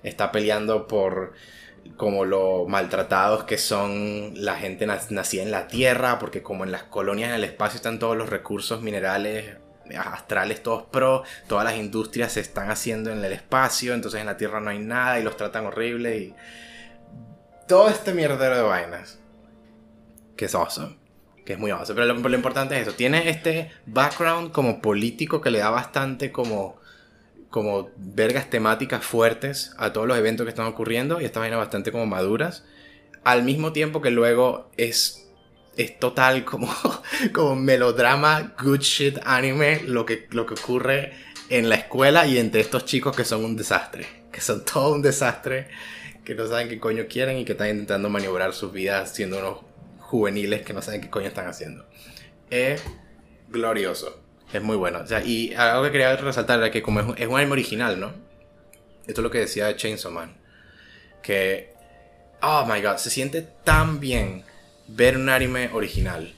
está 0.04 0.32
peleando 0.32 0.88
por 0.88 1.34
como 1.98 2.26
lo 2.26 2.66
maltratados 2.68 3.46
que 3.46 3.58
son 3.58 4.34
la 4.36 4.56
gente 4.56 4.86
nacida 4.86 5.44
en 5.44 5.52
la 5.52 5.68
tierra 5.68 6.20
porque 6.20 6.44
como 6.44 6.64
en 6.64 6.72
las 6.72 6.84
colonias 6.84 7.30
en 7.30 7.36
el 7.36 7.44
espacio 7.44 7.78
están 7.78 8.00
todos 8.00 8.16
los 8.16 8.30
recursos 8.30 8.82
minerales 8.82 9.56
astrales 9.98 10.62
todos 10.64 10.84
pro, 10.84 11.24
todas 11.48 11.66
las 11.66 11.76
industrias 11.76 12.34
se 12.34 12.40
están 12.40 12.70
haciendo 12.70 13.12
en 13.12 13.24
el 13.24 13.32
espacio, 13.32 13.94
entonces 13.94 14.20
en 14.20 14.28
la 14.28 14.38
Tierra 14.38 14.60
no 14.60 14.70
hay 14.70 14.80
nada 14.80 15.20
y 15.20 15.24
los 15.24 15.38
tratan 15.38 15.66
horrible 15.66 16.18
y 16.18 16.36
todo 17.70 17.88
este 17.88 18.14
mierdero 18.14 18.58
de 18.58 18.64
vainas. 18.64 19.20
Que 20.36 20.46
es 20.46 20.56
awesome. 20.56 20.98
Que 21.46 21.54
es 21.54 21.60
muy 21.60 21.72
awesome. 21.72 22.02
Pero 22.02 22.14
lo, 22.14 22.36
importante 22.36 22.76
es 22.76 22.88
eso. 22.88 22.96
Tiene 22.96 23.30
este 23.30 23.72
background 23.86 24.52
como 24.52 24.82
político 24.82 25.40
que 25.40 25.52
le 25.52 25.60
da 25.60 25.70
bastante 25.70 26.34
como 26.34 26.78
como 27.50 27.90
vergas 27.98 28.48
temáticas 28.52 29.04
fuertes 29.04 29.74
a 29.80 29.92
todos 29.92 30.08
los 30.08 30.16
eventos 30.20 30.44
que 30.46 30.52
están 30.52 30.68
ocurriendo 30.68 31.20
y 31.20 31.26
estas 31.26 31.42
vainas 31.42 31.58
bastante 31.58 31.92
como 31.92 32.06
maduras. 32.06 32.64
Al 33.24 33.44
mismo 33.44 33.74
tiempo 33.74 34.02
que 34.02 34.12
luego 34.12 34.70
es 34.78 35.29
es 35.80 35.98
total 35.98 36.44
como, 36.44 36.70
como 37.34 37.56
melodrama, 37.56 38.54
good 38.62 38.82
shit 38.82 39.18
anime, 39.24 39.82
lo 39.84 40.06
que, 40.06 40.28
lo 40.32 40.46
que 40.46 40.56
ocurre 40.56 41.14
en 41.50 41.70
la 41.70 41.76
escuela 41.76 42.28
y 42.28 42.38
entre 42.38 42.60
estos 42.60 42.84
chicos 42.84 43.16
que 43.16 43.24
son 43.24 43.46
un 43.46 43.56
desastre, 43.56 44.06
que 44.30 44.42
son 44.42 44.66
todo 44.66 44.94
un 44.94 45.02
desastre, 45.02 45.70
que 46.26 46.36
no 46.36 46.46
saben 46.48 46.68
qué 46.68 46.82
coño 46.82 47.06
quieren 47.10 47.38
y 47.38 47.46
que 47.46 47.54
están 47.54 47.70
intentando 47.70 48.10
maniobrar 48.10 48.54
sus 48.54 48.74
vidas 48.74 49.16
siendo 49.16 49.40
unos 49.40 49.60
juveniles 50.00 50.64
que 50.64 50.74
no 50.74 50.82
saben 50.82 51.00
qué 51.00 51.10
coño 51.10 51.28
están 51.28 51.48
haciendo. 51.48 51.86
Es 52.50 52.84
glorioso, 53.48 54.22
es 54.52 54.62
muy 54.62 54.76
bueno. 54.76 55.00
O 55.00 55.08
sea, 55.08 55.24
y 55.24 55.54
algo 55.54 55.86
que 55.86 55.92
quería 55.92 56.14
resaltar 56.18 56.60
era 56.60 56.72
que 56.72 56.82
como 56.82 57.00
es 57.00 57.22
es 57.22 57.28
un 57.28 57.38
anime 57.38 57.54
original, 57.54 57.98
¿no? 58.02 58.12
Esto 59.08 59.22
es 59.22 59.24
lo 59.24 59.32
que 59.32 59.40
decía 59.40 59.74
Chainsaw 59.78 60.12
Man, 60.12 60.36
que, 61.24 61.72
oh 62.42 62.66
my 62.66 62.82
god, 62.82 62.98
se 62.98 63.10
siente 63.10 63.48
tan 63.64 64.02
bien 64.02 64.44
ver 64.96 65.18
un 65.18 65.30
anime 65.30 65.70
original. 65.74 66.34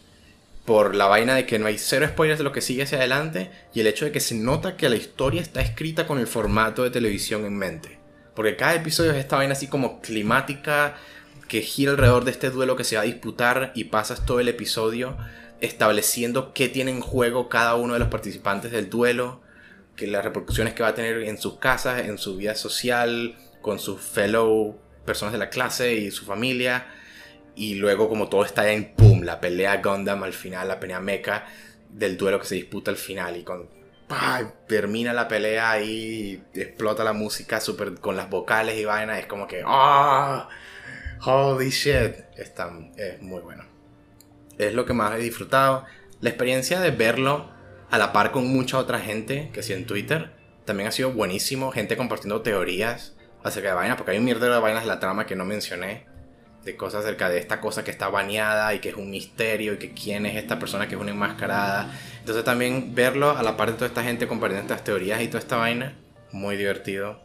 Por 0.65 0.95
la 0.95 1.07
vaina 1.07 1.33
de 1.35 1.45
que 1.45 1.59
no 1.59 1.65
hay 1.67 1.77
cero 1.77 2.07
spoilers 2.07 2.37
de 2.37 2.43
lo 2.43 2.51
que 2.51 2.61
sigue 2.61 2.83
hacia 2.83 2.99
adelante 2.99 3.49
y 3.73 3.79
el 3.79 3.87
hecho 3.87 4.05
de 4.05 4.11
que 4.11 4.19
se 4.19 4.35
nota 4.35 4.77
que 4.77 4.89
la 4.89 4.95
historia 4.95 5.41
está 5.41 5.61
escrita 5.61 6.07
con 6.07 6.19
el 6.19 6.27
formato 6.27 6.83
de 6.83 6.91
televisión 6.91 7.45
en 7.45 7.57
mente. 7.57 7.97
Porque 8.35 8.55
cada 8.55 8.75
episodio 8.75 9.11
es 9.11 9.17
esta 9.17 9.37
vaina 9.37 9.53
así 9.53 9.67
como 9.67 10.01
climática 10.01 10.95
que 11.47 11.61
gira 11.61 11.91
alrededor 11.91 12.23
de 12.23 12.31
este 12.31 12.49
duelo 12.49 12.75
que 12.75 12.83
se 12.83 12.95
va 12.95 13.01
a 13.01 13.05
disputar 13.05 13.71
y 13.75 13.85
pasas 13.85 14.25
todo 14.25 14.39
el 14.39 14.47
episodio 14.47 15.17
estableciendo 15.59 16.53
qué 16.53 16.69
tiene 16.69 16.91
en 16.91 17.01
juego 17.01 17.49
cada 17.49 17.75
uno 17.75 17.93
de 17.93 17.99
los 17.99 18.07
participantes 18.07 18.71
del 18.71 18.89
duelo 18.89 19.41
que 19.95 20.07
las 20.07 20.23
repercusiones 20.23 20.73
que 20.73 20.83
va 20.83 20.89
a 20.89 20.95
tener 20.95 21.23
en 21.23 21.37
sus 21.37 21.59
casas, 21.59 22.05
en 22.05 22.17
su 22.17 22.37
vida 22.37 22.55
social, 22.55 23.35
con 23.61 23.79
sus 23.79 24.01
fellow 24.01 24.79
personas 25.05 25.33
de 25.33 25.39
la 25.39 25.49
clase 25.49 25.93
y 25.95 26.11
su 26.11 26.25
familia. 26.25 26.87
Y 27.55 27.75
luego 27.75 28.07
como 28.09 28.29
todo 28.29 28.45
está 28.45 28.71
en 28.71 28.93
pum, 28.93 29.23
la 29.23 29.39
pelea 29.39 29.81
Gundam 29.81 30.23
al 30.23 30.33
final, 30.33 30.67
la 30.67 30.79
pelea 30.79 30.99
mecha 30.99 31.45
del 31.89 32.17
duelo 32.17 32.39
que 32.39 32.45
se 32.45 32.55
disputa 32.55 32.91
al 32.91 32.97
final 32.97 33.37
y 33.37 33.43
con 33.43 33.81
termina 34.67 35.13
la 35.13 35.27
pelea 35.27 35.81
y 35.81 36.43
explota 36.53 37.03
la 37.03 37.13
música 37.13 37.61
super, 37.61 37.95
con 37.95 38.17
las 38.17 38.29
vocales 38.29 38.77
y 38.77 38.85
vainas, 38.85 39.19
es 39.19 39.25
como 39.25 39.47
que 39.47 39.63
¡ah! 39.65 40.49
Holy 41.23 41.69
shit, 41.69 42.15
está, 42.35 42.71
es 42.97 43.21
muy 43.21 43.41
bueno. 43.41 43.63
Es 44.57 44.73
lo 44.73 44.85
que 44.85 44.93
más 44.93 45.13
he 45.15 45.21
disfrutado. 45.21 45.85
La 46.19 46.29
experiencia 46.29 46.79
de 46.79 46.91
verlo 46.91 47.51
a 47.89 47.97
la 47.97 48.11
par 48.11 48.31
con 48.31 48.47
mucha 48.47 48.77
otra 48.79 48.99
gente 48.99 49.51
que 49.53 49.61
sí 49.61 49.73
en 49.73 49.85
Twitter 49.85 50.31
también 50.65 50.89
ha 50.89 50.91
sido 50.91 51.11
buenísimo. 51.11 51.71
Gente 51.71 51.95
compartiendo 51.95 52.41
teorías 52.41 53.15
acerca 53.43 53.69
de 53.69 53.75
vainas, 53.75 53.97
porque 53.97 54.11
hay 54.11 54.17
un 54.17 54.25
mierdero 54.25 54.53
de 54.53 54.59
vainas 54.59 54.83
de 54.83 54.87
la 54.87 54.99
trama 54.99 55.25
que 55.25 55.35
no 55.35 55.45
mencioné. 55.45 56.07
De 56.63 56.75
cosas 56.75 57.03
acerca 57.03 57.27
de 57.27 57.39
esta 57.39 57.59
cosa 57.59 57.83
que 57.83 57.89
está 57.89 58.09
baneada 58.09 58.73
y 58.75 58.79
que 58.79 58.89
es 58.89 58.95
un 58.95 59.09
misterio 59.09 59.73
y 59.73 59.77
que 59.77 59.93
quién 59.93 60.27
es 60.27 60.35
esta 60.35 60.59
persona 60.59 60.87
que 60.87 60.95
es 60.95 61.01
una 61.01 61.11
enmascarada. 61.11 61.91
Entonces 62.19 62.43
también 62.43 62.93
verlo 62.93 63.35
a 63.35 63.41
la 63.41 63.57
par 63.57 63.71
de 63.71 63.73
toda 63.73 63.87
esta 63.87 64.03
gente 64.03 64.27
compartiendo 64.27 64.61
estas 64.61 64.83
teorías 64.83 65.21
y 65.21 65.27
toda 65.27 65.39
esta 65.39 65.57
vaina, 65.57 65.95
muy 66.31 66.57
divertido. 66.57 67.19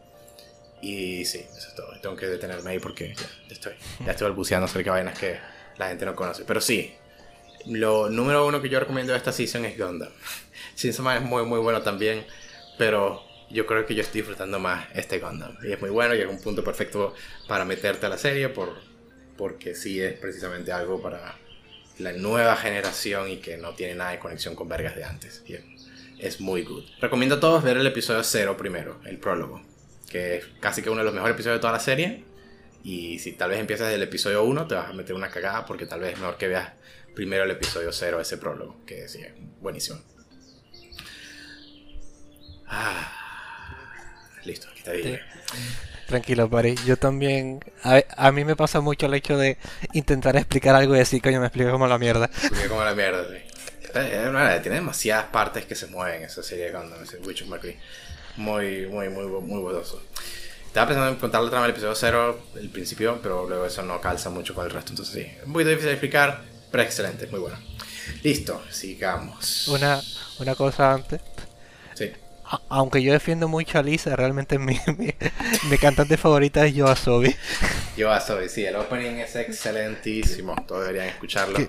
Y 0.81 1.25
sí, 1.25 1.39
eso 1.39 1.67
es 1.67 1.75
todo. 1.75 1.87
Tengo 2.01 2.15
que 2.15 2.27
detenerme 2.27 2.71
ahí 2.71 2.79
porque 2.79 3.13
ya, 3.15 3.53
estoy, 3.53 3.73
ya 4.05 4.11
estoy 4.11 4.27
balbuceando 4.27 4.65
acerca 4.65 4.91
de 4.93 5.03
vainas 5.03 5.19
que 5.19 5.37
la 5.77 5.89
gente 5.89 6.05
no 6.05 6.15
conoce. 6.15 6.43
Pero 6.45 6.61
sí, 6.61 6.95
lo 7.65 8.09
número 8.09 8.47
uno 8.47 8.61
que 8.61 8.69
yo 8.69 8.79
recomiendo 8.79 9.13
de 9.13 9.17
esta 9.17 9.31
season 9.31 9.65
es 9.65 9.77
Gundam. 9.77 10.09
Shinsama 10.75 11.17
es 11.17 11.23
muy 11.23 11.43
muy 11.43 11.59
bueno 11.59 11.81
también, 11.81 12.25
pero 12.77 13.23
yo 13.49 13.65
creo 13.65 13.85
que 13.85 13.95
yo 13.95 14.01
estoy 14.01 14.21
disfrutando 14.21 14.59
más 14.59 14.87
este 14.93 15.19
Gundam. 15.19 15.57
Y 15.63 15.71
es 15.71 15.81
muy 15.81 15.89
bueno 15.89 16.15
y 16.15 16.21
es 16.21 16.27
un 16.27 16.41
punto 16.41 16.63
perfecto 16.63 17.13
para 17.47 17.65
meterte 17.65 18.05
a 18.05 18.09
la 18.09 18.17
serie 18.17 18.49
por, 18.49 18.75
porque 19.37 19.75
sí 19.75 20.01
es 20.01 20.13
precisamente 20.13 20.71
algo 20.71 21.01
para 21.01 21.37
la 21.99 22.13
nueva 22.13 22.55
generación 22.55 23.29
y 23.29 23.37
que 23.37 23.57
no 23.57 23.73
tiene 23.73 23.95
nada 23.95 24.11
de 24.11 24.19
conexión 24.19 24.55
con 24.55 24.67
vergas 24.67 24.95
de 24.95 25.03
antes. 25.03 25.43
Y 25.47 25.55
es 26.19 26.39
muy 26.39 26.63
good. 26.63 26.83
Recomiendo 26.99 27.35
a 27.35 27.39
todos 27.39 27.63
ver 27.63 27.77
el 27.77 27.87
episodio 27.87 28.23
0 28.23 28.57
primero, 28.57 28.99
el 29.05 29.17
prólogo, 29.17 29.61
que 30.09 30.37
es 30.37 30.45
casi 30.59 30.81
que 30.81 30.89
uno 30.89 30.99
de 30.99 31.05
los 31.05 31.13
mejores 31.13 31.35
episodios 31.35 31.57
de 31.57 31.61
toda 31.61 31.73
la 31.73 31.79
serie. 31.79 32.23
Y 32.83 33.19
si 33.19 33.33
tal 33.33 33.49
vez 33.49 33.59
empiezas 33.59 33.89
del 33.89 34.03
episodio 34.03 34.43
1, 34.43 34.67
te 34.67 34.75
vas 34.75 34.89
a 34.89 34.93
meter 34.93 35.15
una 35.15 35.29
cagada 35.29 35.65
porque 35.65 35.85
tal 35.85 35.99
vez 35.99 36.13
es 36.13 36.19
mejor 36.19 36.37
que 36.37 36.47
veas 36.47 36.71
primero 37.15 37.43
el 37.43 37.51
episodio 37.51 37.91
0, 37.91 38.21
ese 38.21 38.37
prólogo, 38.37 38.85
que 38.85 39.07
sí, 39.07 39.21
es 39.21 39.33
buenísimo. 39.59 39.99
Ah, 42.67 43.11
listo, 44.43 44.67
aquí 44.69 44.79
está 44.79 44.91
bien. 44.91 45.19
Tranquilo, 46.07 46.49
Pari. 46.49 46.75
Yo 46.85 46.97
también. 46.97 47.59
A, 47.83 48.31
mí 48.31 48.45
me 48.45 48.55
pasa 48.55 48.79
mucho 48.79 49.07
el 49.07 49.13
hecho 49.13 49.37
de 49.37 49.57
intentar 49.93 50.37
explicar 50.37 50.73
algo 50.73 50.95
y 50.95 50.99
decir, 50.99 51.21
coño, 51.21 51.39
me 51.39 51.47
explico 51.47 51.69
como 51.71 51.85
la 51.85 51.97
mierda. 51.97 52.25
Explico 52.25 52.69
como 52.69 52.83
la 52.83 52.95
mierda, 52.95 53.25
sí. 53.29 53.37
Tiene 53.91 54.75
demasiadas 54.75 55.25
partes 55.25 55.65
que 55.65 55.75
se 55.75 55.87
mueven 55.87 56.23
esa 56.23 56.43
serie 56.43 56.71
cuando 56.71 57.01
ese 57.01 57.17
Witch 57.17 57.43
of 57.43 57.49
Muy, 58.37 58.87
muy, 58.87 59.09
muy, 59.09 59.25
muy 59.25 59.59
buenoso. 59.59 60.01
Estaba 60.65 60.87
pensando 60.87 61.09
en 61.09 61.15
contar 61.15 61.41
la 61.41 61.49
trama 61.49 61.65
del 61.65 61.71
episodio 61.71 61.95
0, 61.95 62.39
el 62.55 62.69
principio, 62.69 63.19
pero 63.21 63.47
luego 63.47 63.65
eso 63.65 63.81
no 63.81 63.99
calza 63.99 64.29
mucho 64.29 64.53
con 64.53 64.65
el 64.65 64.71
resto. 64.71 64.91
Entonces 64.91 65.15
sí, 65.15 65.31
muy 65.45 65.63
difícil 65.63 65.87
de 65.87 65.93
explicar, 65.93 66.43
pero 66.71 66.83
excelente, 66.83 67.27
muy 67.27 67.39
bueno. 67.39 67.57
Listo, 68.23 68.61
sigamos. 68.69 69.67
Una, 69.67 69.99
una 70.39 70.55
cosa 70.55 70.93
antes. 70.93 71.21
Aunque 72.69 73.01
yo 73.03 73.13
defiendo 73.13 73.47
mucho 73.47 73.77
a 73.79 73.83
Lisa, 73.83 74.15
realmente 74.15 74.57
mi, 74.57 74.79
mi, 75.69 75.77
cantante 75.77 76.17
favorita 76.17 76.65
es 76.65 76.73
Yoasobi. 76.73 77.35
Yoasobi, 77.97 78.49
sí, 78.49 78.65
el 78.65 78.75
opening 78.75 79.17
es 79.17 79.35
excelentísimo. 79.35 80.55
Todos 80.67 80.87
deberían 80.87 81.07
escucharlo. 81.07 81.59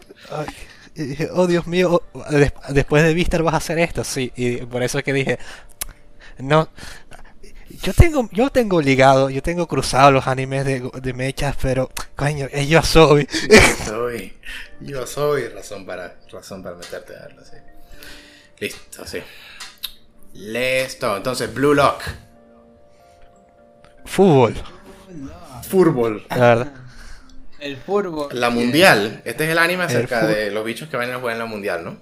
oh 1.33 1.47
Dios 1.47 1.67
mío, 1.67 2.03
después 2.71 3.03
de 3.03 3.15
Vistar 3.15 3.43
vas 3.43 3.55
a 3.55 3.59
hacer 3.59 3.79
esto, 3.79 4.05
sí. 4.05 4.33
Y 4.37 4.59
por 4.59 4.83
eso 4.83 4.99
es 4.99 5.05
que 5.05 5.13
dije, 5.13 5.39
no, 6.39 6.69
yo 7.83 7.93
tengo, 7.93 8.29
yo 8.33 8.51
tengo 8.51 8.81
ligado, 8.81 9.31
yo 9.31 9.43
tengo 9.43 9.67
cruzado 9.67 10.11
los 10.11 10.27
animes 10.27 10.65
de, 10.65 10.91
de 11.03 11.13
mechas, 11.13 11.57
pero 11.61 11.91
coño, 12.17 12.49
es 12.51 12.69
yo 12.69 12.83
soy. 12.83 13.29
soy. 13.85 14.35
Yo 14.81 15.07
soy 15.07 15.49
razón 15.49 15.85
para, 15.85 16.17
razón 16.31 16.63
para 16.63 16.77
meterte 16.77 17.17
a 17.17 17.21
verlo, 17.21 17.43
sí. 17.45 17.57
Listo, 18.61 19.07
sí. 19.07 19.19
Listo, 20.35 21.17
entonces 21.17 21.53
Blue 21.53 21.75
Lock. 21.75 22.03
Fútbol. 24.05 24.55
Fútbol. 25.69 26.27
La 26.31 26.37
verdad. 26.37 26.73
El 27.61 27.77
fútbol. 27.77 28.29
La 28.33 28.51
mundial. 28.51 29.21
Este 29.25 29.45
es 29.45 29.51
el 29.51 29.59
anime 29.59 29.85
acerca 29.85 30.27
de 30.27 30.51
los 30.51 30.65
bichos 30.65 30.89
que 30.89 30.97
van 30.97 31.11
a 31.11 31.19
jugar 31.19 31.35
en 31.35 31.39
la 31.41 31.47
mundial, 31.47 31.85
¿no? 31.85 31.97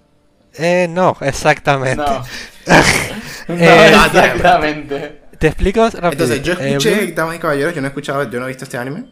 Eh, 0.54 0.86
no, 0.88 1.16
exactamente. 1.20 1.96
No. 1.96 2.24
eh, 3.48 3.88
exactamente. 3.88 5.22
Te 5.38 5.48
explico 5.48 5.84
rápido. 5.90 6.24
Entonces, 6.24 6.42
yo 6.42 6.54
eh, 6.54 6.70
escuché, 6.70 7.12
damas 7.12 7.36
y 7.36 7.38
caballeros, 7.38 7.74
yo 7.74 7.80
no 7.80 7.86
he 7.86 7.90
escuchado, 7.90 8.30
yo 8.30 8.38
no 8.38 8.46
he 8.46 8.48
visto 8.48 8.64
este 8.64 8.78
anime. 8.78 9.06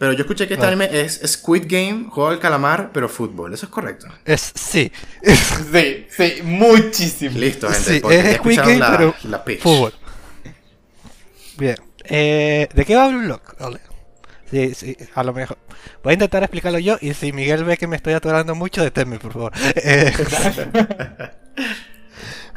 Pero 0.00 0.14
yo 0.14 0.22
escuché 0.22 0.48
que 0.48 0.54
este 0.54 0.64
anime 0.64 0.88
es 0.90 1.20
Squid 1.26 1.64
Game, 1.66 2.06
juego 2.08 2.30
del 2.30 2.38
calamar, 2.38 2.88
pero 2.90 3.06
fútbol. 3.06 3.52
¿Eso 3.52 3.66
es 3.66 3.70
correcto? 3.70 4.06
Es, 4.24 4.50
sí. 4.54 4.90
sí, 5.22 6.06
sí, 6.08 6.34
muchísimo. 6.42 7.38
Listo, 7.38 7.68
gente. 7.68 8.00
Sí, 8.00 8.02
es 8.08 8.36
Squid 8.38 8.60
Game, 8.60 8.80
pero 8.96 9.14
fútbol. 9.60 9.92
Bien. 11.58 11.76
Eh, 12.04 12.66
¿De 12.72 12.84
qué 12.86 12.96
va 12.96 13.08
Blue 13.08 13.20
Lock? 13.20 13.54
Sí, 14.50 14.74
sí, 14.74 14.96
a 15.14 15.22
lo 15.22 15.34
mejor. 15.34 15.58
Voy 16.02 16.12
a 16.12 16.14
intentar 16.14 16.42
explicarlo 16.44 16.78
yo 16.78 16.96
y 17.02 17.12
si 17.12 17.34
Miguel 17.34 17.64
ve 17.64 17.76
que 17.76 17.86
me 17.86 17.96
estoy 17.96 18.14
atorando 18.14 18.54
mucho, 18.54 18.82
deténme, 18.82 19.18
por 19.18 19.34
favor. 19.34 19.52
Eh, 19.76 20.14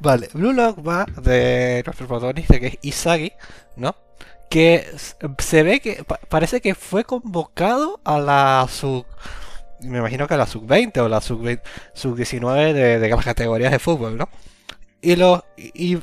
Vale, 0.01 0.29
Blue 0.31 0.53
Lock 0.53 0.79
va 0.87 1.05
de 1.21 1.83
nuestro 1.85 2.07
protagonista 2.07 2.57
que 2.57 2.67
es 2.67 2.77
Isagi, 2.83 3.33
¿no? 3.75 3.97
Que 4.53 4.85
se 5.39 5.63
ve 5.63 5.79
que 5.79 6.05
parece 6.29 6.61
que 6.61 6.75
fue 6.75 7.05
convocado 7.05 7.99
a 8.03 8.19
la 8.19 8.67
sub. 8.69 9.03
Me 9.79 9.97
imagino 9.97 10.27
que 10.27 10.35
a 10.35 10.37
la 10.37 10.45
sub 10.45 10.67
20 10.67 11.01
o 11.01 11.09
la 11.09 11.21
sub, 11.21 11.59
sub 11.93 12.15
19 12.15 12.71
de, 12.71 12.99
de, 12.99 13.09
las 13.09 13.25
categorías 13.25 13.71
de 13.71 13.79
fútbol, 13.79 14.15
¿no? 14.15 14.29
Y, 15.01 15.15
lo, 15.15 15.43
y 15.57 15.97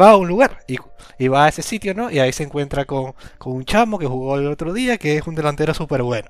va 0.00 0.10
a 0.10 0.16
un 0.16 0.28
lugar 0.28 0.60
y, 0.68 1.26
va 1.26 1.46
a 1.46 1.48
ese 1.48 1.62
sitio, 1.62 1.92
¿no? 1.92 2.08
Y 2.08 2.20
ahí 2.20 2.32
se 2.32 2.44
encuentra 2.44 2.84
con, 2.84 3.16
con 3.36 3.54
un 3.54 3.64
chamo 3.64 3.98
que 3.98 4.06
jugó 4.06 4.38
el 4.38 4.46
otro 4.46 4.72
día, 4.72 4.96
que 4.96 5.16
es 5.16 5.26
un 5.26 5.34
delantero 5.34 5.74
súper 5.74 6.04
bueno. 6.04 6.28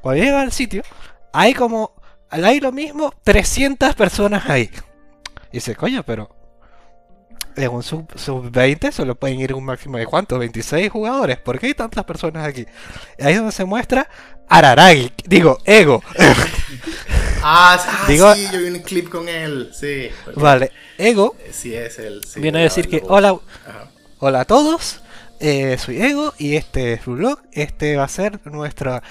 Cuando 0.00 0.20
llega 0.20 0.42
al 0.42 0.50
sitio, 0.50 0.82
hay 1.32 1.54
como, 1.54 1.92
hay 2.28 2.58
lo 2.58 2.72
mismo, 2.72 3.14
300 3.22 3.94
personas 3.94 4.50
ahí. 4.50 4.68
Y 5.52 5.58
dice, 5.58 5.76
coño, 5.76 6.02
pero 6.02 6.37
en 7.62 7.70
un 7.70 7.82
sub-20 7.82 8.92
solo 8.92 9.14
pueden 9.14 9.40
ir 9.40 9.54
un 9.54 9.64
máximo 9.64 9.98
de 9.98 10.06
cuánto, 10.06 10.38
26 10.38 10.90
jugadores. 10.90 11.38
¿Por 11.38 11.58
qué 11.58 11.66
hay 11.66 11.74
tantas 11.74 12.04
personas 12.04 12.46
aquí? 12.46 12.66
Ahí 13.20 13.32
es 13.32 13.38
donde 13.38 13.52
se 13.52 13.64
muestra 13.64 14.08
Araragi, 14.48 15.12
digo, 15.26 15.58
Ego. 15.64 16.02
ah, 17.42 17.78
ah 17.78 18.04
digo, 18.08 18.34
sí, 18.34 18.46
yo 18.52 18.58
vi 18.60 18.68
un 18.70 18.80
clip 18.80 19.08
con 19.08 19.28
él, 19.28 19.70
sí. 19.78 20.08
Vale, 20.36 20.72
Ego 20.96 21.36
eh, 21.40 21.50
sí 21.52 21.74
es 21.74 21.98
él, 21.98 22.22
viene 22.36 22.60
a 22.60 22.62
decir 22.62 22.88
que 22.88 23.02
hola, 23.06 23.38
hola 24.18 24.40
a 24.40 24.44
todos, 24.44 25.02
eh, 25.40 25.76
soy 25.78 26.00
Ego 26.00 26.32
y 26.38 26.56
este 26.56 26.94
es 26.94 27.04
Vlog, 27.04 27.40
este 27.52 27.96
va 27.96 28.04
a 28.04 28.08
ser 28.08 28.40
nuestra... 28.46 29.02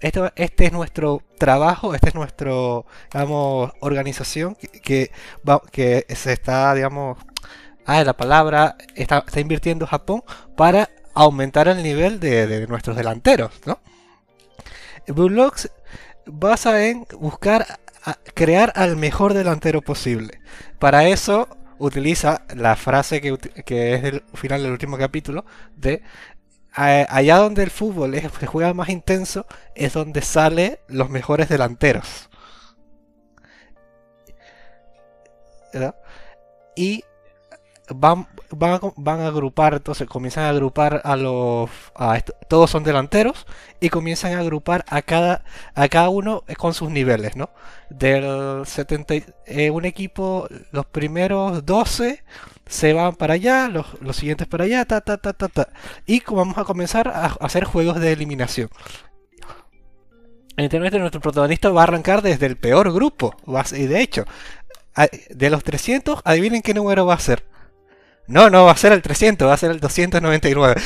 Este, 0.00 0.20
este 0.36 0.66
es 0.66 0.72
nuestro 0.72 1.22
trabajo, 1.38 1.94
este 1.94 2.10
es 2.10 2.14
nuestro, 2.14 2.84
digamos, 3.10 3.72
organización 3.80 4.54
que, 4.54 4.68
que, 4.68 5.10
que 5.72 6.04
se 6.14 6.34
está, 6.34 6.74
digamos, 6.74 7.16
ah, 7.86 8.04
la 8.04 8.14
palabra, 8.14 8.76
está, 8.94 9.24
invirtiendo 9.36 9.86
Japón 9.86 10.22
para 10.56 10.90
aumentar 11.14 11.68
el 11.68 11.82
nivel 11.82 12.20
de, 12.20 12.66
nuestros 12.66 12.96
delanteros, 12.96 13.52
¿no? 13.66 13.78
Blue 15.06 15.52
basa 16.26 16.86
en 16.86 17.06
buscar 17.18 17.78
crear 18.34 18.72
al 18.74 18.96
mejor 18.96 19.34
delantero 19.34 19.82
posible. 19.82 20.40
Para 20.78 21.08
eso 21.08 21.48
utiliza 21.78 22.42
la 22.54 22.76
frase 22.76 23.20
que, 23.20 23.94
es 23.94 24.02
del 24.02 24.22
final 24.34 24.62
del 24.62 24.72
último 24.72 24.96
capítulo 24.96 25.44
de 25.76 26.02
allá 26.72 27.36
donde 27.36 27.62
el 27.62 27.70
fútbol 27.70 28.14
es, 28.14 28.32
se 28.40 28.46
juega 28.46 28.74
más 28.74 28.88
intenso 28.88 29.46
es 29.76 29.92
donde 29.92 30.22
salen 30.22 30.78
los 30.88 31.08
mejores 31.08 31.48
delanteros. 31.48 32.28
Y 36.76 37.04
van, 37.88 38.26
van, 38.50 38.72
a, 38.72 38.80
van 38.96 39.20
a 39.20 39.26
agrupar, 39.26 39.74
entonces 39.74 40.08
comienzan 40.08 40.44
a 40.44 40.50
agrupar 40.50 41.00
a 41.04 41.16
los... 41.16 41.70
A 41.94 42.20
todos 42.48 42.70
son 42.70 42.84
delanteros 42.84 43.46
y 43.80 43.88
comienzan 43.88 44.32
a 44.34 44.40
agrupar 44.40 44.84
a 44.88 45.02
cada, 45.02 45.44
a 45.74 45.88
cada 45.88 46.08
uno 46.08 46.44
con 46.56 46.74
sus 46.74 46.90
niveles, 46.90 47.36
¿no? 47.36 47.50
Del 47.90 48.66
70, 48.66 49.14
eh, 49.46 49.70
un 49.70 49.84
equipo, 49.84 50.48
los 50.72 50.86
primeros 50.86 51.64
12 51.66 52.24
se 52.66 52.92
van 52.92 53.14
para 53.14 53.34
allá, 53.34 53.68
los, 53.68 53.86
los 54.00 54.16
siguientes 54.16 54.46
para 54.46 54.64
allá, 54.64 54.84
ta, 54.84 55.00
ta, 55.00 55.18
ta, 55.18 55.32
ta, 55.32 55.48
ta. 55.48 55.68
Y 56.06 56.22
vamos 56.26 56.58
a 56.58 56.64
comenzar 56.64 57.08
a 57.08 57.26
hacer 57.40 57.64
juegos 57.64 58.00
de 58.00 58.12
eliminación. 58.12 58.70
Evidentemente 60.56 60.98
nuestro 60.98 61.20
protagonista 61.20 61.70
va 61.70 61.80
a 61.80 61.84
arrancar 61.84 62.22
desde 62.22 62.46
el 62.46 62.56
peor 62.56 62.92
grupo. 62.92 63.34
Y 63.72 63.86
de 63.86 64.00
hecho, 64.00 64.24
de 65.30 65.50
los 65.50 65.64
300, 65.64 66.20
adivinen 66.24 66.62
qué 66.62 66.74
número 66.74 67.04
va 67.06 67.14
a 67.14 67.18
ser. 67.18 67.44
No, 68.26 68.48
no 68.50 68.64
va 68.64 68.72
a 68.72 68.76
ser 68.76 68.92
el 68.92 69.02
300, 69.02 69.46
va 69.46 69.54
a 69.54 69.56
ser 69.56 69.70
el 69.70 69.80
299. 69.80 70.80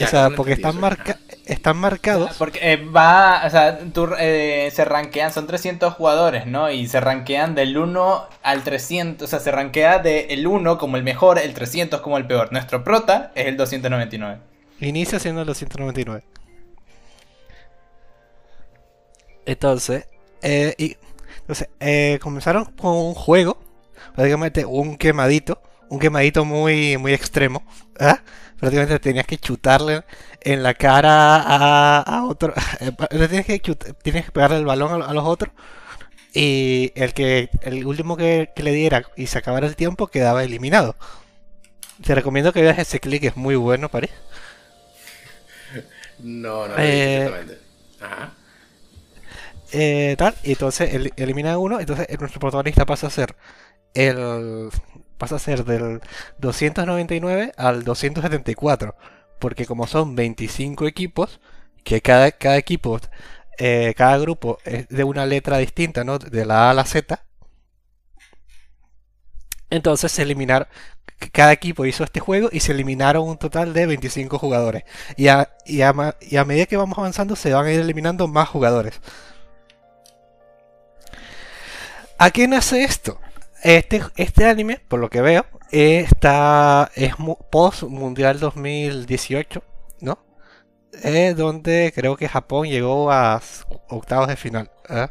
o 0.00 0.06
sea, 0.06 0.30
porque 0.30 0.52
están, 0.52 0.78
marca 0.78 1.18
están 1.46 1.76
marcados. 1.76 2.36
Porque 2.36 2.72
eh, 2.72 2.76
va, 2.76 3.42
o 3.46 3.50
sea, 3.50 3.78
eh, 4.18 4.70
se 4.72 4.84
rankean, 4.84 5.32
son 5.32 5.46
300 5.46 5.94
jugadores, 5.94 6.46
¿no? 6.46 6.70
Y 6.70 6.86
se 6.86 7.00
rankean 7.00 7.54
del 7.54 7.76
1 7.76 8.28
al 8.42 8.62
300, 8.62 9.26
o 9.26 9.30
sea, 9.30 9.40
se 9.40 9.50
rankea 9.50 9.98
del 9.98 10.46
1 10.46 10.78
como 10.78 10.96
el 10.96 11.02
mejor, 11.02 11.38
el 11.38 11.54
300 11.54 12.00
como 12.00 12.18
el 12.18 12.26
peor. 12.26 12.52
Nuestro 12.52 12.84
prota 12.84 13.32
es 13.34 13.46
el 13.46 13.56
299. 13.56 14.38
Inicia 14.80 15.18
siendo 15.18 15.42
el 15.42 15.46
299. 15.46 16.22
Entonces, 19.44 20.06
eh, 20.42 20.74
y, 20.78 20.96
entonces 21.42 21.68
eh, 21.80 22.18
comenzaron 22.22 22.64
con 22.64 22.92
un 22.92 23.14
juego, 23.14 23.58
prácticamente 24.14 24.64
un 24.64 24.96
quemadito, 24.96 25.60
un 25.88 25.98
quemadito 25.98 26.44
muy, 26.44 26.96
muy 26.96 27.12
extremo. 27.12 27.64
Prácticamente 28.58 29.00
tenías 29.00 29.26
que 29.26 29.38
chutarle 29.38 30.04
en 30.40 30.62
la 30.62 30.74
cara 30.74 31.38
a, 32.00 32.24
otro, 32.24 32.54
eh, 32.80 32.92
tienes 33.28 33.44
que, 33.46 33.58
tienes 34.02 34.24
que 34.24 34.30
pegarle 34.30 34.58
el 34.58 34.64
balón 34.64 35.02
a, 35.02 35.12
los 35.12 35.24
otros. 35.24 35.52
Y 36.32 36.92
el 36.94 37.12
que 37.12 37.50
el 37.62 37.84
último 37.84 38.16
que, 38.16 38.50
le 38.56 38.72
diera 38.72 39.02
y 39.16 39.26
se 39.26 39.38
acabara 39.38 39.66
el 39.66 39.76
tiempo 39.76 40.06
quedaba 40.06 40.44
eliminado. 40.44 40.94
Te 42.04 42.14
recomiendo 42.14 42.52
que 42.52 42.62
veas 42.62 42.78
ese 42.78 43.00
clic, 43.00 43.24
es 43.24 43.36
muy 43.36 43.56
bueno, 43.56 43.88
parece. 43.88 44.14
No, 46.20 46.68
no, 46.68 46.74
eh, 46.78 47.58
Ajá 48.00 48.32
eh, 49.72 50.14
tal, 50.18 50.34
y 50.44 50.52
entonces 50.52 50.94
el, 50.94 51.12
elimina 51.16 51.58
uno, 51.58 51.80
entonces 51.80 52.06
nuestro 52.20 52.40
protagonista 52.40 52.86
pasa 52.86 53.06
a 53.08 53.10
ser 53.10 53.36
el 53.94 54.70
pasa 55.18 55.36
a 55.36 55.38
ser 55.38 55.64
del 55.64 56.00
299 56.38 57.52
al 57.56 57.84
274, 57.84 58.96
porque 59.38 59.66
como 59.66 59.86
son 59.86 60.16
25 60.16 60.86
equipos, 60.86 61.40
que 61.84 62.00
cada, 62.00 62.32
cada 62.32 62.56
equipo, 62.56 62.98
eh, 63.58 63.94
cada 63.96 64.18
grupo 64.18 64.58
es 64.64 64.88
de 64.88 65.04
una 65.04 65.26
letra 65.26 65.58
distinta, 65.58 66.04
¿no? 66.04 66.18
De 66.18 66.44
la 66.44 66.68
A 66.68 66.70
a 66.70 66.74
la 66.74 66.84
Z. 66.84 67.24
Entonces 69.70 70.12
se 70.12 70.22
eliminar 70.22 70.68
cada 71.32 71.52
equipo 71.52 71.86
hizo 71.86 72.04
este 72.04 72.20
juego 72.20 72.48
y 72.52 72.60
se 72.60 72.72
eliminaron 72.72 73.28
un 73.28 73.38
total 73.38 73.72
de 73.72 73.86
25 73.86 74.38
jugadores. 74.38 74.84
Y 75.16 75.28
a, 75.28 75.50
y 75.64 75.82
a, 75.82 76.16
y 76.20 76.36
a 76.36 76.44
medida 76.44 76.66
que 76.66 76.76
vamos 76.76 76.98
avanzando 76.98 77.36
se 77.36 77.52
van 77.52 77.66
a 77.66 77.72
ir 77.72 77.80
eliminando 77.80 78.28
más 78.28 78.48
jugadores. 78.48 79.00
¿A 82.22 82.30
qué 82.30 82.46
nace 82.46 82.84
esto? 82.84 83.18
Este, 83.64 84.00
este 84.14 84.44
anime, 84.44 84.78
por 84.86 85.00
lo 85.00 85.10
que 85.10 85.20
veo, 85.20 85.44
está, 85.72 86.88
es 86.94 87.14
post 87.50 87.82
Mundial 87.82 88.38
2018, 88.38 89.60
¿no? 90.02 90.24
Es 91.02 91.36
donde 91.36 91.92
creo 91.92 92.16
que 92.16 92.28
Japón 92.28 92.68
llegó 92.68 93.10
a 93.10 93.42
octavos 93.88 94.28
de 94.28 94.36
final. 94.36 94.70
¿eh? 94.88 95.08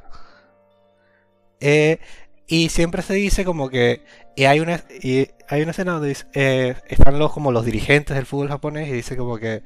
Eh, 1.60 2.00
y 2.48 2.70
siempre 2.70 3.02
se 3.02 3.16
dice 3.16 3.44
como 3.44 3.70
que 3.70 4.06
hay 4.38 4.62
una 4.62 4.82
y 5.02 5.28
hay 5.50 5.64
una 5.64 5.72
escena 5.72 5.92
donde 5.92 6.16
eh, 6.34 6.76
están 6.88 7.20
los 7.20 7.34
como 7.34 7.52
los 7.52 7.66
dirigentes 7.66 8.16
del 8.16 8.26
fútbol 8.26 8.48
japonés 8.48 8.88
y 8.88 8.94
dice 8.94 9.18
como 9.18 9.38
que 9.38 9.64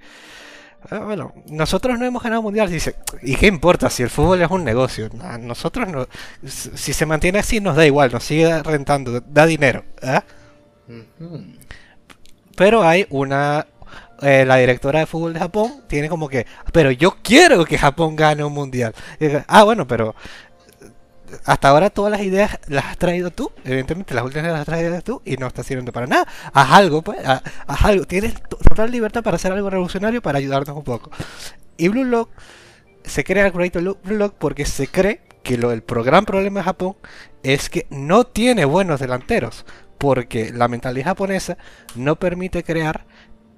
bueno, 0.90 1.34
nosotros 1.48 1.98
no 1.98 2.06
hemos 2.06 2.24
ganado 2.24 2.42
mundial. 2.42 2.70
Dice, 2.70 2.96
¿y 3.22 3.36
qué 3.36 3.48
importa 3.48 3.90
si 3.90 4.04
el 4.04 4.10
fútbol 4.10 4.42
es 4.42 4.50
un 4.50 4.64
negocio? 4.64 5.10
nosotros 5.40 5.88
no, 5.88 6.08
si 6.46 6.94
se 6.94 7.06
mantiene 7.06 7.40
así 7.40 7.60
nos 7.60 7.76
da 7.76 7.86
igual, 7.86 8.12
nos 8.12 8.24
sigue 8.24 8.62
rentando, 8.64 9.22
da 9.22 9.46
dinero. 9.46 9.84
¿ah? 10.04 10.24
Pero 12.56 12.84
hay 12.84 13.08
una, 13.10 13.66
eh, 14.22 14.46
la 14.46 14.58
directora 14.58 15.00
de 15.00 15.06
fútbol 15.06 15.34
de 15.34 15.40
Japón 15.40 15.84
tiene 15.88 16.10
como 16.10 16.30
que, 16.30 16.46
pero 16.72 16.92
yo 16.92 17.18
quiero 17.22 17.66
que 17.66 17.78
Japón 17.78 18.16
gane 18.16 18.44
un 18.44 18.54
mundial. 18.54 18.94
ah, 19.48 19.64
bueno, 19.64 19.88
pero 19.88 20.16
hasta 21.46 21.70
ahora 21.70 21.90
todas 21.90 22.12
las 22.12 22.22
ideas 22.22 22.60
las 22.68 22.86
has 22.86 22.98
traído 22.98 23.32
tú, 23.32 23.52
evidentemente 23.64 24.14
las 24.14 24.24
últimas 24.24 24.52
las 24.52 24.62
has 24.62 24.66
traído 24.66 25.02
tú 25.02 25.22
y 25.26 25.38
no 25.38 25.48
está 25.48 25.64
sirviendo 25.64 25.92
para 25.92 26.08
nada. 26.08 26.28
Haz 26.54 26.72
algo, 26.72 27.02
pues, 27.02 27.20
haz, 27.26 27.42
algo. 27.68 28.06
Tienes 28.06 28.36
total 28.44 28.92
libertad 28.92 29.24
para 29.24 29.36
hacer 29.36 29.52
algo 29.52 29.70
revolucionario 29.70 30.22
para 30.22 30.38
ayudarnos 30.38 30.76
un 30.76 30.84
poco. 30.84 31.12
Y 31.78 31.88
Blue 31.88 32.06
Lock 32.06 32.30
se 33.04 33.24
crea 33.24 33.46
el 33.46 33.52
proyecto 33.52 33.80
Blue 33.80 34.18
Lock 34.18 34.36
porque 34.38 34.66
se 34.66 34.88
cree 34.88 35.22
que 35.44 35.58
lo, 35.58 35.72
el 35.72 35.84
gran 35.86 36.26
problema 36.26 36.62
de 36.62 36.66
Japón 36.66 36.96
es 37.44 37.70
que 37.70 37.86
no 37.90 38.26
tiene 38.26 38.66
buenos 38.66 39.00
delanteros, 39.00 39.66
porque 39.98 40.52
la 40.52 40.68
mentalidad 40.68 41.06
japonesa 41.06 41.58
no 41.96 42.18
permite 42.18 42.64
crear 42.64 43.06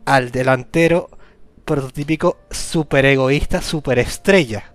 al 0.06 0.32
delantero 0.32 1.10
prototípico 1.64 2.38
super 2.50 3.06
egoísta, 3.06 3.62
super 3.62 4.00
estrella. 4.00 4.74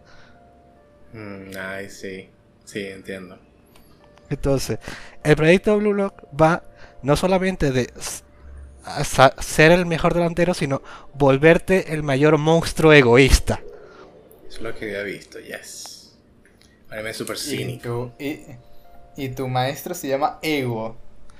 Mm, 1.12 1.56
ay, 1.58 1.90
sí. 1.90 2.30
Sí, 2.72 2.86
entiendo. 2.86 3.38
Entonces, 4.30 4.78
el 5.22 5.36
proyecto 5.36 5.76
Blue 5.76 5.92
Lock 5.92 6.22
va 6.40 6.62
no 7.02 7.16
solamente 7.16 7.70
de 7.70 7.92
ser 9.40 9.72
el 9.72 9.84
mejor 9.84 10.14
delantero, 10.14 10.54
sino 10.54 10.82
volverte 11.14 11.92
el 11.92 12.02
mayor 12.02 12.38
monstruo 12.38 12.92
egoísta. 12.92 13.60
Eso 14.48 14.56
es 14.56 14.62
lo 14.62 14.74
que 14.74 14.86
había 14.86 15.02
visto, 15.02 15.38
yes. 15.38 16.14
Parece 16.88 17.14
súper 17.14 17.38
cínico. 17.38 18.14
Y, 18.18 18.40
y, 19.16 19.28
tu 19.30 19.48
maestro 19.48 19.94
se 19.94 20.08
llama 20.08 20.38
Ego. 20.42 20.96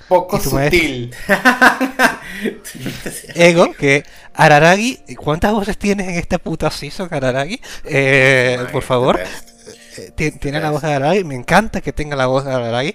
Poco 0.08 0.40
sutil. 0.40 1.14
Ego, 3.34 3.72
que 3.72 4.04
Araragi, 4.34 4.98
¿cuántas 5.16 5.52
voces 5.52 5.78
tienes 5.78 6.08
en 6.08 6.14
esta 6.16 6.38
puta 6.38 6.70
season, 6.70 7.08
Araragi? 7.10 7.60
Eh, 7.84 8.58
por 8.72 8.82
favor. 8.82 9.20
Eh, 9.96 10.32
tiene 10.40 10.60
la 10.60 10.70
voz 10.70 10.82
de 10.82 10.94
Araragi, 10.94 11.24
me 11.24 11.34
encanta 11.34 11.80
que 11.80 11.92
tenga 11.92 12.16
la 12.16 12.26
voz 12.26 12.44
de 12.44 12.52
Araragi. 12.52 12.94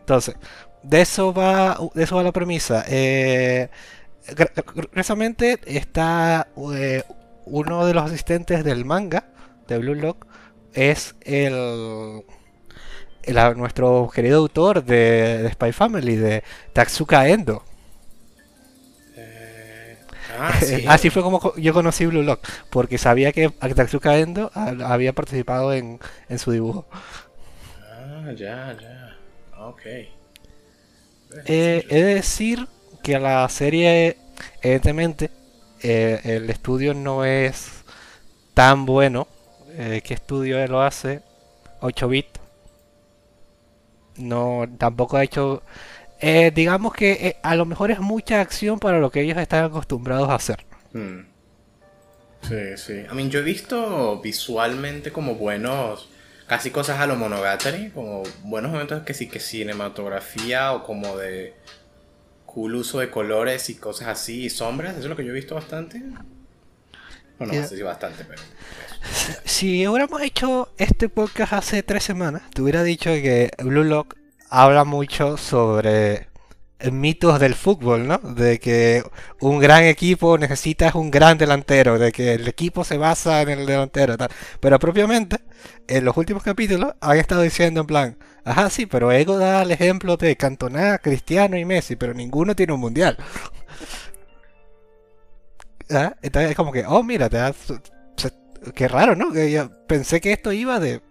Entonces, 0.00 0.36
de 0.82 1.00
eso 1.00 1.32
va, 1.32 1.78
de 1.94 2.02
eso 2.02 2.16
va 2.16 2.22
la 2.22 2.32
premisa. 2.32 2.84
Eh, 2.88 3.68
está 5.66 6.48
eh, 6.74 7.02
uno 7.46 7.86
de 7.86 7.94
los 7.94 8.04
asistentes 8.04 8.64
del 8.64 8.84
manga 8.84 9.24
de 9.68 9.78
Blue 9.78 9.94
Lock 9.94 10.26
es 10.72 11.14
el, 11.22 12.24
nuestro 13.56 14.10
querido 14.12 14.38
autor 14.38 14.84
de, 14.84 15.42
de 15.42 15.52
Spy 15.52 15.72
Family 15.72 16.16
de 16.16 16.42
Tatsuka 16.72 17.28
Endo. 17.28 17.62
Ah, 20.38 20.52
Así 20.88 21.10
fue 21.10 21.22
como 21.22 21.54
yo 21.56 21.72
conocí 21.72 22.06
Blue 22.06 22.22
Lock, 22.22 22.46
porque 22.70 22.98
sabía 22.98 23.32
que 23.32 23.50
Tatsuka 23.50 24.18
Endo 24.18 24.50
había 24.54 25.12
participado 25.12 25.72
en, 25.72 25.98
su 26.36 26.52
dibujo. 26.52 26.86
Ah, 27.80 28.32
ya, 28.36 28.76
ya. 28.80 29.16
Ok. 29.58 29.82
Eh, 31.46 31.86
he 31.88 32.02
de 32.02 32.14
decir 32.14 32.66
que 33.02 33.18
la 33.18 33.48
serie, 33.48 34.16
evidentemente, 34.60 35.30
eh, 35.82 36.20
el 36.24 36.50
estudio 36.50 36.94
no 36.94 37.24
es 37.24 37.84
tan 38.54 38.86
bueno. 38.86 39.26
Eh, 39.70 40.02
¿Qué 40.04 40.14
estudio 40.14 40.64
lo 40.66 40.82
hace? 40.82 41.22
8 41.80 42.08
bit. 42.08 42.26
No, 44.16 44.66
tampoco 44.78 45.16
ha 45.16 45.24
hecho 45.24 45.62
eh, 46.22 46.52
digamos 46.54 46.94
que 46.94 47.12
eh, 47.12 47.36
a 47.42 47.56
lo 47.56 47.66
mejor 47.66 47.90
es 47.90 47.98
mucha 47.98 48.40
acción 48.40 48.78
para 48.78 49.00
lo 49.00 49.10
que 49.10 49.22
ellos 49.22 49.36
están 49.38 49.64
acostumbrados 49.64 50.30
a 50.30 50.36
hacer. 50.36 50.64
Hmm. 50.92 51.26
Sí, 52.42 52.76
sí. 52.76 52.92
I 52.92 53.14
mean, 53.14 53.28
yo 53.30 53.40
he 53.40 53.42
visto 53.42 54.20
visualmente 54.20 55.10
como 55.10 55.34
buenos, 55.34 56.08
casi 56.46 56.70
cosas 56.70 57.00
a 57.00 57.06
lo 57.06 57.16
Monogatari, 57.16 57.90
como 57.90 58.22
buenos 58.44 58.70
momentos 58.70 59.02
que 59.02 59.14
sí, 59.14 59.28
que 59.28 59.40
cinematografía 59.40 60.72
o 60.72 60.84
como 60.84 61.16
de 61.16 61.54
cool 62.46 62.76
uso 62.76 63.00
de 63.00 63.10
colores 63.10 63.68
y 63.70 63.74
cosas 63.74 64.08
así, 64.08 64.44
y 64.44 64.50
sombras, 64.50 64.92
eso 64.92 65.02
es 65.02 65.08
lo 65.08 65.16
que 65.16 65.24
yo 65.24 65.30
he 65.30 65.34
visto 65.34 65.56
bastante. 65.56 66.02
Bueno, 67.38 67.54
no 67.54 67.66
sé 67.66 67.76
si 67.76 67.82
bastante, 67.82 68.24
pero... 68.24 68.40
Si 69.44 69.86
hubiéramos 69.88 70.22
hecho 70.22 70.72
este 70.78 71.08
podcast 71.08 71.52
hace 71.54 71.82
tres 71.82 72.04
semanas, 72.04 72.42
te 72.54 72.62
hubiera 72.62 72.84
dicho 72.84 73.10
que 73.10 73.50
Blue 73.58 73.82
Lock 73.82 74.16
habla 74.52 74.84
mucho 74.84 75.38
sobre 75.38 76.28
mitos 76.92 77.40
del 77.40 77.54
fútbol, 77.54 78.06
¿no? 78.06 78.18
De 78.18 78.60
que 78.60 79.02
un 79.40 79.58
gran 79.58 79.84
equipo 79.84 80.36
necesita 80.36 80.90
un 80.94 81.10
gran 81.10 81.38
delantero, 81.38 81.98
de 81.98 82.12
que 82.12 82.34
el 82.34 82.46
equipo 82.46 82.84
se 82.84 82.98
basa 82.98 83.40
en 83.42 83.48
el 83.50 83.66
delantero, 83.66 84.18
tal. 84.18 84.28
Pero 84.60 84.78
propiamente, 84.78 85.38
en 85.88 86.04
los 86.04 86.16
últimos 86.18 86.42
capítulos 86.42 86.94
han 87.00 87.18
estado 87.18 87.42
diciendo 87.42 87.80
en 87.80 87.86
plan, 87.86 88.18
ajá, 88.44 88.68
sí, 88.68 88.84
pero 88.84 89.10
Ego 89.10 89.38
da 89.38 89.62
el 89.62 89.70
ejemplo 89.70 90.18
de 90.18 90.36
Cantona, 90.36 90.98
Cristiano 90.98 91.56
y 91.56 91.64
Messi, 91.64 91.96
pero 91.96 92.12
ninguno 92.12 92.54
tiene 92.54 92.74
un 92.74 92.80
mundial. 92.80 93.16
¿Ah? 95.90 96.14
Es 96.22 96.56
como 96.56 96.72
que, 96.72 96.84
oh, 96.86 97.02
mira, 97.02 97.28
te 97.30 97.38
das... 97.38 97.56
Qué 98.74 98.86
raro, 98.86 99.16
¿no? 99.16 99.32
Que 99.32 99.50
yo 99.50 99.70
pensé 99.88 100.20
que 100.20 100.32
esto 100.32 100.52
iba 100.52 100.78
de, 100.78 101.02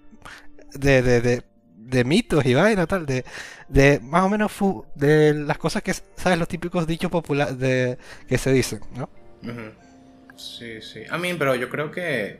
de, 0.73 1.01
de 1.01 1.43
de 1.91 2.03
mitos 2.03 2.45
y 2.45 2.53
vaina 2.53 2.87
tal, 2.87 3.05
de, 3.05 3.23
de 3.67 3.99
más 3.99 4.23
o 4.23 4.29
menos 4.29 4.51
de 4.95 5.33
las 5.33 5.57
cosas 5.57 5.83
que, 5.83 5.93
¿sabes? 5.93 6.39
Los 6.39 6.47
típicos 6.47 6.87
dichos 6.87 7.11
populares 7.11 7.59
de, 7.59 7.97
que 8.27 8.37
se 8.37 8.51
dicen, 8.51 8.79
¿no? 8.95 9.09
Sí, 10.35 10.81
sí. 10.81 11.03
A 11.09 11.17
mí, 11.17 11.33
pero 11.35 11.53
yo 11.55 11.69
creo 11.69 11.91
que... 11.91 12.39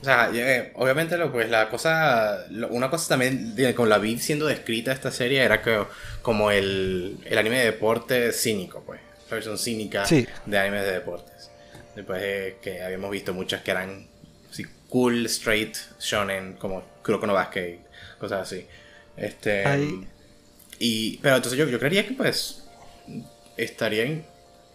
O 0.00 0.04
sea, 0.04 0.30
eh, 0.32 0.72
obviamente 0.76 1.18
lo, 1.18 1.30
pues 1.30 1.50
la 1.50 1.68
cosa, 1.68 2.46
una 2.70 2.88
cosa 2.88 3.08
también 3.10 3.54
con 3.76 3.90
la 3.90 3.98
vi 3.98 4.18
siendo 4.18 4.46
descrita 4.46 4.92
esta 4.92 5.10
serie 5.10 5.42
era 5.44 5.60
que 5.60 5.84
como 6.22 6.50
el, 6.50 7.18
el 7.26 7.36
anime 7.36 7.58
de 7.58 7.66
deporte 7.66 8.32
cínico, 8.32 8.82
pues, 8.86 8.98
la 9.28 9.34
versión 9.34 9.58
cínica 9.58 10.04
de 10.46 10.58
animes 10.58 10.84
de 10.84 10.92
deportes. 10.92 11.50
Después 11.94 12.22
de 12.22 12.56
que 12.62 12.82
habíamos 12.82 13.10
visto 13.10 13.34
muchas 13.34 13.60
que 13.60 13.72
eran 13.72 14.06
así, 14.50 14.64
cool, 14.88 15.26
straight, 15.26 15.76
shonen, 15.98 16.54
como 16.54 16.82
Kuroko 17.04 17.26
no 17.26 17.34
Basket 17.34 17.89
cosas 18.20 18.42
así. 18.42 18.66
Este, 19.16 19.64
y, 20.78 21.18
pero 21.18 21.36
entonces 21.36 21.58
yo, 21.58 21.66
yo 21.66 21.78
creería 21.78 22.06
que 22.06 22.14
pues 22.14 22.64
estaría 23.56 24.22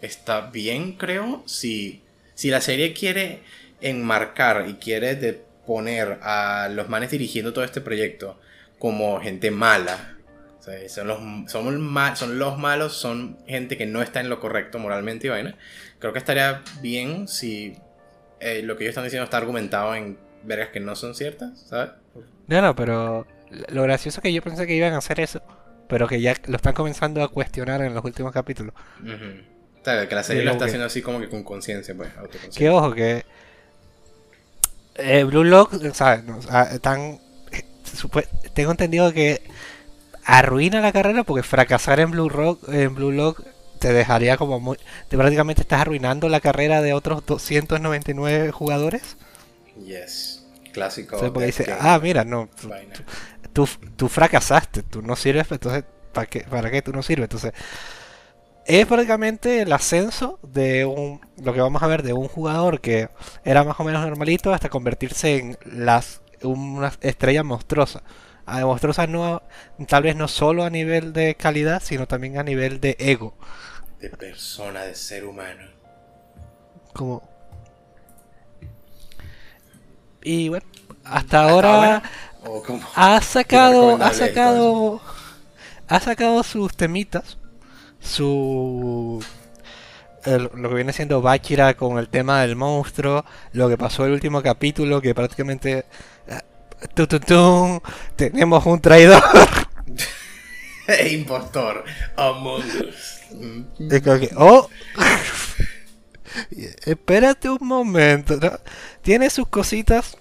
está 0.00 0.42
bien, 0.42 0.92
creo, 0.92 1.42
si, 1.46 2.02
si 2.34 2.50
la 2.50 2.60
serie 2.60 2.92
quiere 2.92 3.40
enmarcar 3.80 4.66
y 4.68 4.74
quiere 4.74 5.16
de 5.16 5.42
poner 5.66 6.18
a 6.22 6.68
los 6.70 6.88
manes 6.88 7.10
dirigiendo 7.10 7.52
todo 7.52 7.64
este 7.64 7.80
proyecto 7.80 8.38
como 8.78 9.20
gente 9.20 9.50
mala. 9.50 10.16
son, 10.88 11.08
los, 11.08 11.18
son, 11.50 12.16
son 12.16 12.38
los 12.38 12.58
malos, 12.58 12.92
son 12.94 13.38
gente 13.46 13.76
que 13.76 13.86
no 13.86 14.02
está 14.02 14.20
en 14.20 14.28
lo 14.28 14.40
correcto 14.40 14.78
moralmente 14.78 15.26
y 15.26 15.30
vaina. 15.30 15.56
Creo 15.98 16.12
que 16.12 16.18
estaría 16.18 16.62
bien 16.80 17.26
si 17.26 17.76
eh, 18.40 18.62
lo 18.62 18.76
que 18.76 18.84
ellos 18.84 18.92
están 18.92 19.04
diciendo 19.04 19.24
está 19.24 19.38
argumentado 19.38 19.94
en 19.94 20.18
vergas 20.44 20.68
que 20.68 20.80
no 20.80 20.94
son 20.94 21.14
ciertas, 21.14 21.58
¿sabes? 21.68 21.90
No, 22.46 22.62
no, 22.62 22.76
pero 22.76 23.26
lo 23.68 23.82
gracioso 23.82 24.20
es 24.20 24.22
que 24.22 24.32
yo 24.32 24.42
pensé 24.42 24.66
que 24.66 24.74
iban 24.74 24.92
a 24.92 24.98
hacer 24.98 25.20
eso, 25.20 25.42
pero 25.88 26.06
que 26.08 26.20
ya 26.20 26.34
lo 26.46 26.56
están 26.56 26.74
comenzando 26.74 27.22
a 27.22 27.28
cuestionar 27.28 27.82
en 27.82 27.94
los 27.94 28.04
últimos 28.04 28.32
capítulos. 28.32 28.74
que 29.02 30.14
la 30.14 30.22
serie 30.22 30.44
lo 30.44 30.52
está 30.52 30.64
haciendo 30.64 30.86
así 30.86 31.02
como 31.02 31.20
que 31.20 31.28
con 31.28 31.44
conciencia, 31.44 31.94
pues, 31.94 32.10
Que 32.56 32.68
ojo, 32.70 32.92
que 32.92 33.24
eh, 34.96 35.24
Blue 35.24 35.44
Lock, 35.44 35.74
¿sabes? 35.92 36.24
están, 36.72 37.20
tengo 38.54 38.70
entendido 38.70 39.12
que 39.12 39.42
arruina 40.24 40.80
la 40.80 40.92
carrera 40.92 41.22
porque 41.22 41.42
fracasar 41.42 42.00
en 42.00 42.10
Blue 42.10 42.28
Rock, 42.28 42.68
en 42.68 42.94
Blue 42.94 43.12
Lock 43.12 43.42
te 43.78 43.92
dejaría 43.92 44.36
como 44.36 44.58
muy, 44.58 44.78
te 45.08 45.16
prácticamente 45.16 45.62
estás 45.62 45.82
arruinando 45.82 46.28
la 46.28 46.40
carrera 46.40 46.82
de 46.82 46.94
otros 46.94 47.24
299 47.26 48.50
jugadores. 48.52 49.16
Yes, 49.84 50.44
clásico. 50.72 51.18
porque 51.32 51.46
dice, 51.46 51.76
ah, 51.78 51.98
mira, 52.02 52.24
no, 52.24 52.48
tú, 53.96 54.08
fracasaste, 54.08 54.82
tú 54.82 55.00
no 55.00 55.16
sirves, 55.16 55.50
entonces, 55.50 55.84
¿para 56.12 56.26
qué, 56.26 56.40
¿para 56.40 56.70
qué 56.70 56.82
tú 56.82 56.92
no 56.92 57.02
sirves? 57.02 57.24
Entonces, 57.24 57.52
es 58.66 58.86
prácticamente 58.86 59.62
el 59.62 59.72
ascenso 59.72 60.38
de 60.42 60.84
un, 60.84 61.20
lo 61.42 61.54
que 61.54 61.60
vamos 61.60 61.82
a 61.82 61.86
ver, 61.86 62.02
de 62.02 62.12
un 62.12 62.28
jugador 62.28 62.80
que 62.80 63.08
era 63.44 63.64
más 63.64 63.78
o 63.80 63.84
menos 63.84 64.04
normalito 64.04 64.52
hasta 64.52 64.68
convertirse 64.68 65.38
en 65.38 65.58
las, 65.64 66.20
una 66.42 66.92
estrella 67.00 67.42
monstruosa. 67.42 68.02
Ah, 68.44 68.60
monstruosa 68.64 69.06
no, 69.06 69.42
tal 69.88 70.02
vez 70.02 70.16
no 70.16 70.28
solo 70.28 70.64
a 70.64 70.70
nivel 70.70 71.12
de 71.12 71.34
calidad, 71.34 71.82
sino 71.82 72.06
también 72.06 72.38
a 72.38 72.42
nivel 72.42 72.80
de 72.80 72.96
ego. 72.98 73.34
De 74.00 74.10
persona, 74.10 74.82
de 74.82 74.94
ser 74.94 75.24
humano. 75.24 75.64
Como... 76.92 77.22
Y 80.22 80.48
bueno, 80.48 80.66
hasta, 81.04 81.48
ahora 81.48 82.02
ha 82.94 83.20
sacado, 83.20 84.02
ha 84.02 84.12
sacado, 84.12 85.00
ha 85.88 86.00
sacado 86.00 86.42
sus 86.42 86.76
temitas, 86.76 87.38
su 88.00 89.22
lo 90.26 90.68
que 90.68 90.74
viene 90.74 90.92
siendo 90.92 91.22
Bachira 91.22 91.74
con 91.74 91.98
el 91.98 92.08
tema 92.08 92.40
del 92.40 92.56
monstruo, 92.56 93.24
lo 93.52 93.68
que 93.68 93.78
pasó 93.78 94.04
el 94.04 94.12
último 94.12 94.42
capítulo, 94.42 95.00
que 95.00 95.14
prácticamente 95.14 95.86
uh, 96.28 97.80
tenemos 98.16 98.66
un 98.66 98.80
traidor. 98.80 99.22
e 100.88 101.08
impostor, 101.14 101.84
Among 102.16 102.62
Us. 102.64 104.32
oh, 104.36 104.68
espérate 106.84 107.48
un 107.48 107.58
momento, 107.60 108.38
tiene 109.02 109.30
sus 109.30 109.48
cositas 109.48 110.16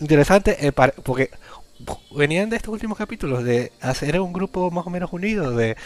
interesantes, 0.00 0.56
eh, 0.60 0.72
porque 0.72 1.30
venían 2.14 2.50
de 2.50 2.56
estos 2.56 2.72
últimos 2.72 2.98
capítulos 2.98 3.44
de 3.44 3.72
hacer 3.80 4.20
un 4.20 4.32
grupo 4.32 4.70
más 4.70 4.86
o 4.86 4.90
menos 4.90 5.12
unido, 5.12 5.52
de 5.52 5.76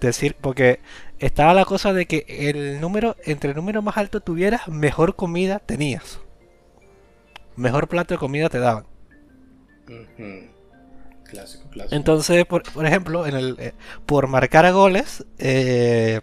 decir, 0.00 0.36
porque 0.40 0.80
estaba 1.18 1.54
la 1.54 1.64
cosa 1.64 1.92
de 1.92 2.06
que 2.06 2.24
el 2.28 2.80
número, 2.80 3.16
entre 3.24 3.50
el 3.50 3.56
número 3.56 3.82
más 3.82 3.96
alto 3.96 4.20
tuvieras, 4.20 4.68
mejor 4.68 5.16
comida 5.16 5.58
tenías. 5.58 6.20
Mejor 7.56 7.88
plato 7.88 8.14
de 8.14 8.18
comida 8.18 8.48
te 8.48 8.58
daban. 8.58 8.86
Clásico, 11.24 11.68
clásico. 11.70 11.94
Entonces, 11.94 12.46
por, 12.46 12.62
ejemplo, 12.86 13.26
en 13.26 13.34
el, 13.34 13.56
eh, 13.58 13.72
por 14.06 14.28
marcar 14.28 14.64
a 14.64 14.70
goles, 14.70 15.26
eh, 15.38 16.20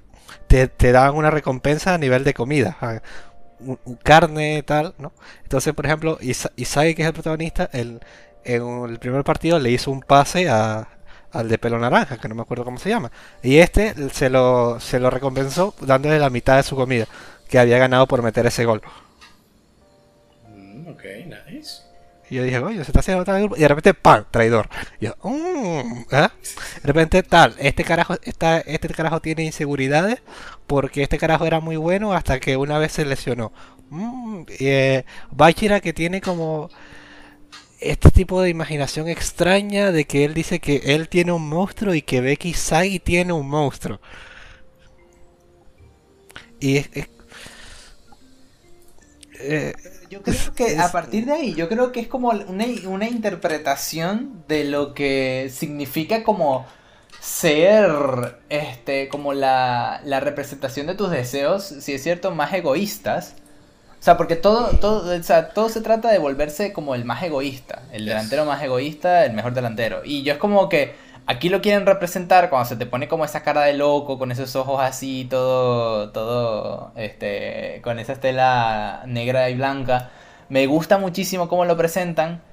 te, 0.47 0.67
te, 0.67 0.91
daban 0.91 1.15
una 1.15 1.29
recompensa 1.29 1.93
a 1.93 1.97
nivel 1.97 2.23
de 2.23 2.33
comida. 2.33 3.01
Un, 3.59 3.77
carne, 4.03 4.63
tal, 4.63 4.95
¿no? 4.97 5.13
Entonces, 5.43 5.73
por 5.73 5.85
ejemplo, 5.85 6.17
Isai, 6.21 6.95
que 6.95 7.01
es 7.01 7.07
el 7.07 7.13
protagonista, 7.13 7.69
el, 7.73 7.99
en 8.45 8.89
el 8.89 8.99
primer 8.99 9.23
partido 9.23 9.59
le 9.59 9.71
hizo 9.71 9.91
un 9.91 10.01
pase 10.01 10.49
a, 10.49 10.87
al 11.31 11.49
de 11.49 11.57
pelo 11.57 11.77
naranja, 11.79 12.17
que 12.17 12.29
no 12.29 12.35
me 12.35 12.41
acuerdo 12.43 12.63
cómo 12.63 12.77
se 12.77 12.89
llama. 12.89 13.11
Y 13.43 13.57
este 13.57 13.93
se 14.11 14.29
lo, 14.29 14.79
se 14.79 14.99
lo 14.99 15.09
recompensó 15.09 15.73
dándole 15.81 16.19
la 16.19 16.29
mitad 16.29 16.55
de 16.57 16.63
su 16.63 16.75
comida, 16.75 17.07
que 17.49 17.59
había 17.59 17.77
ganado 17.77 18.07
por 18.07 18.23
meter 18.23 18.45
ese 18.45 18.65
gol. 18.65 18.81
Mm, 20.47 20.87
ok, 20.87 21.03
nice. 21.49 21.85
Y 22.29 22.35
yo 22.35 22.43
dije, 22.43 22.57
oye, 22.59 22.77
se 22.77 22.89
está 22.89 23.01
haciendo 23.01 23.23
tal 23.23 23.39
grupo. 23.39 23.55
Y 23.55 23.59
de 23.59 23.67
repente, 23.67 23.93
¡pam! 23.93 24.25
Traidor. 24.31 24.67
Y 24.99 25.05
yo, 25.05 25.15
mmm, 25.23 26.05
De 26.09 26.29
repente, 26.83 27.21
tal, 27.23 27.55
este 27.59 27.83
carajo, 27.83 28.15
esta, 28.23 28.59
este 28.59 28.87
carajo 28.89 29.21
tiene 29.21 29.43
inseguridades 29.43 30.21
porque 30.67 31.03
este 31.03 31.17
carajo 31.19 31.45
era 31.45 31.59
muy 31.59 31.75
bueno 31.75 32.13
hasta 32.13 32.39
que 32.39 32.57
una 32.57 32.79
vez 32.79 32.93
se 32.93 33.05
lesionó. 33.05 33.51
Mm, 33.89 34.43
eh, 34.59 35.05
Bachira 35.31 35.79
que 35.81 35.93
tiene 35.93 36.21
como 36.21 36.69
este 37.79 38.11
tipo 38.11 38.41
de 38.41 38.49
imaginación 38.49 39.07
extraña 39.07 39.91
de 39.91 40.05
que 40.05 40.25
él 40.25 40.33
dice 40.33 40.59
que 40.59 40.77
él 40.95 41.09
tiene 41.09 41.31
un 41.31 41.47
monstruo 41.47 41.93
y 41.93 42.01
que 42.01 42.21
Becky 42.21 42.53
Sagi 42.53 42.99
tiene 42.99 43.33
un 43.33 43.47
monstruo. 43.47 43.99
Y 46.59 46.77
es, 46.77 46.89
eh, 49.39 49.73
yo 50.09 50.21
creo 50.21 50.53
que 50.55 50.77
a 50.77 50.91
partir 50.91 51.25
de 51.25 51.33
ahí, 51.33 51.53
yo 51.53 51.67
creo 51.69 51.91
que 51.91 51.99
es 51.99 52.07
como 52.07 52.29
una, 52.29 52.65
una 52.87 53.07
interpretación 53.07 54.43
de 54.47 54.63
lo 54.65 54.93
que 54.93 55.51
significa 55.53 56.23
como 56.23 56.65
ser 57.19 58.39
este 58.49 59.09
como 59.09 59.33
la, 59.33 60.01
la 60.05 60.19
representación 60.19 60.87
de 60.87 60.95
tus 60.95 61.11
deseos, 61.11 61.63
si 61.63 61.93
es 61.93 62.03
cierto, 62.03 62.31
más 62.31 62.53
egoístas 62.53 63.35
sea, 64.05 64.17
porque 64.17 64.35
todo, 64.35 64.67
todo, 64.77 65.17
o 65.19 65.23
sea, 65.23 65.49
todo 65.49 65.67
se 65.67 65.81
trata 65.81 66.11
de 66.11 66.19
volverse 66.19 66.71
como 66.71 66.93
el 66.93 67.05
más 67.05 67.23
egoísta, 67.23 67.81
el 67.91 68.05
delantero 68.05 68.45
más 68.45 68.61
egoísta, 68.61 69.25
el 69.25 69.33
mejor 69.33 69.55
delantero. 69.55 70.01
Y 70.05 70.21
yo 70.21 70.33
es 70.33 70.37
como 70.37 70.69
que 70.69 70.93
aquí 71.25 71.49
lo 71.49 71.59
quieren 71.59 71.87
representar 71.87 72.51
cuando 72.51 72.69
se 72.69 72.75
te 72.75 72.85
pone 72.85 73.07
como 73.07 73.25
esa 73.25 73.41
cara 73.41 73.63
de 73.63 73.73
loco, 73.73 74.19
con 74.19 74.31
esos 74.31 74.55
ojos 74.55 74.79
así, 74.79 75.25
todo, 75.27 76.11
todo, 76.11 76.91
este, 76.95 77.81
con 77.83 77.97
esa 77.97 78.13
estela 78.13 79.01
negra 79.07 79.49
y 79.49 79.55
blanca. 79.55 80.11
Me 80.49 80.67
gusta 80.67 80.99
muchísimo 80.99 81.47
cómo 81.49 81.65
lo 81.65 81.75
presentan, 81.75 82.43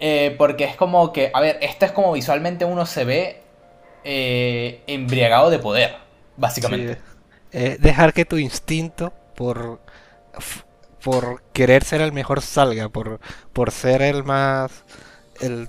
eh, 0.00 0.34
porque 0.36 0.64
es 0.64 0.74
como 0.74 1.12
que, 1.12 1.30
a 1.32 1.40
ver, 1.40 1.56
esto 1.62 1.86
es 1.86 1.92
como 1.92 2.12
visualmente 2.14 2.64
uno 2.64 2.84
se 2.84 3.04
ve 3.04 3.42
eh, 4.02 4.82
embriagado 4.88 5.50
de 5.50 5.60
poder, 5.60 5.94
básicamente. 6.36 6.98
dejar 7.52 8.12
que 8.12 8.24
tu 8.24 8.38
instinto 8.38 9.12
por 9.36 9.78
por 11.06 11.40
querer 11.52 11.84
ser 11.84 12.00
el 12.00 12.12
mejor 12.12 12.42
salga, 12.42 12.88
por, 12.88 13.20
por 13.52 13.70
ser 13.70 14.02
el 14.02 14.24
más... 14.24 14.72
El, 15.40 15.68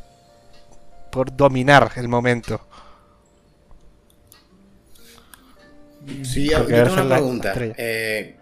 por 1.11 1.38
dominar 1.38 1.91
el 1.95 2.07
momento. 2.07 2.68
Sí, 6.23 6.49
yo 6.49 6.65
tengo 6.65 6.91
una 6.91 7.07
pregunta. 7.07 7.53
Eh, 7.55 8.35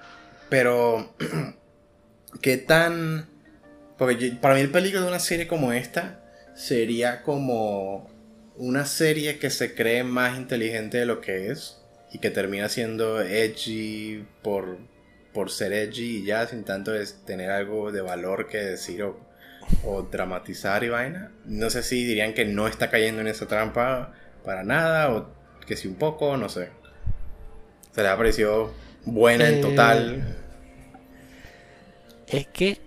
pero, 0.48 1.14
¿qué 2.42 2.56
tan...? 2.60 3.28
Porque 3.98 4.32
para 4.40 4.56
mí 4.56 4.62
el 4.62 4.72
peligro 4.72 5.02
de 5.02 5.10
una 5.10 5.20
serie 5.20 5.48
como 5.48 5.74
esta 5.74 6.22
sería 6.56 7.24
como 7.24 8.10
una 8.56 8.86
serie 8.86 9.38
que 9.38 9.50
se 9.50 9.76
cree 9.76 10.06
más 10.06 10.38
inteligente 10.38 11.00
de 11.00 11.06
lo 11.06 11.20
que 11.20 11.52
es 11.52 11.78
y 12.14 12.20
que 12.20 12.32
termina 12.32 12.70
siendo 12.70 13.20
edgy 13.22 14.26
por, 14.42 14.78
por 15.36 15.52
ser 15.52 15.74
edgy 15.74 16.20
y 16.20 16.24
ya 16.24 16.48
sin 16.48 16.64
tanto 16.64 16.96
es 16.96 17.26
tener 17.26 17.52
algo 17.52 17.92
de 17.92 18.00
valor 18.00 18.48
que 18.48 18.58
decir 18.58 19.04
o, 19.04 19.20
o 19.84 20.04
dramatizar 20.04 20.86
y 20.86 20.90
vaina. 20.90 21.32
No 21.44 21.70
sé 21.70 21.84
si 21.84 22.06
dirían 22.06 22.34
que 22.34 22.46
no 22.46 22.70
está 22.70 22.90
cayendo 22.90 23.20
en 23.20 23.28
esa 23.28 23.46
trampa 23.46 24.14
para 24.46 24.64
nada 24.64 25.12
o 25.12 25.28
que 25.68 25.76
sí 25.76 25.90
un 25.90 25.96
poco, 25.96 26.38
no 26.38 26.48
sé. 26.48 26.70
Se 27.92 28.02
le 28.02 28.08
ha 28.08 28.16
parecido 28.16 28.74
buena 29.04 29.50
en 29.50 29.60
total. 29.60 30.24
Eh, 32.28 32.38
es 32.38 32.48
que 32.48 32.80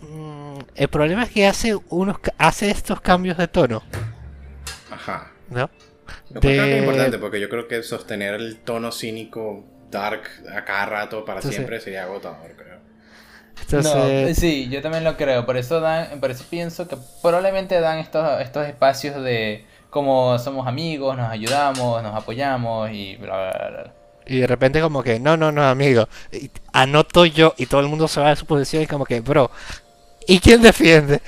mm, 0.00 0.58
el 0.76 0.88
problema 0.88 1.24
es 1.24 1.30
que 1.30 1.46
hace 1.46 1.76
unos 1.90 2.16
hace 2.38 2.70
estos 2.70 3.02
cambios 3.02 3.36
de 3.36 3.48
tono. 3.48 3.82
Ajá. 4.90 5.30
¿No? 5.50 5.68
es 6.40 6.78
importante 6.78 7.18
porque 7.18 7.38
yo 7.38 7.50
creo 7.50 7.68
que 7.68 7.82
sostener 7.82 8.34
el 8.34 8.58
tono 8.60 8.92
cínico 8.92 9.66
dark 9.90 10.22
a 10.54 10.64
cada 10.64 10.86
rato 10.86 11.24
para 11.24 11.42
siempre 11.42 11.80
sería 11.80 12.04
agotador, 12.04 12.54
creo. 12.56 12.78
Entonces... 13.60 14.38
sí, 14.38 14.68
yo 14.68 14.80
también 14.82 15.04
lo 15.04 15.16
creo. 15.16 15.44
Por 15.44 15.56
eso 15.56 15.80
dan, 15.80 16.20
por 16.20 16.30
eso 16.30 16.44
pienso 16.48 16.88
que 16.88 16.96
probablemente 17.22 17.80
dan 17.80 17.98
estos, 17.98 18.40
estos 18.40 18.66
espacios 18.66 19.22
de 19.22 19.64
como 19.90 20.38
somos 20.38 20.66
amigos, 20.66 21.16
nos 21.16 21.30
ayudamos, 21.30 22.02
nos 22.02 22.14
apoyamos 22.14 22.90
y 22.90 23.16
bla 23.16 23.50
bla 23.50 23.68
bla. 23.70 23.92
Y 24.26 24.40
de 24.40 24.46
repente 24.46 24.80
como 24.82 25.02
que, 25.02 25.18
no, 25.18 25.36
no, 25.38 25.50
no, 25.50 25.66
amigo, 25.66 26.06
anoto 26.72 27.24
yo 27.24 27.54
y 27.56 27.66
todo 27.66 27.80
el 27.80 27.88
mundo 27.88 28.08
se 28.08 28.20
va 28.20 28.30
de 28.30 28.36
su 28.36 28.44
posición 28.44 28.82
y 28.82 28.86
como 28.86 29.06
que, 29.06 29.20
bro, 29.20 29.50
¿y 30.26 30.38
quién 30.40 30.60
defiende? 30.60 31.22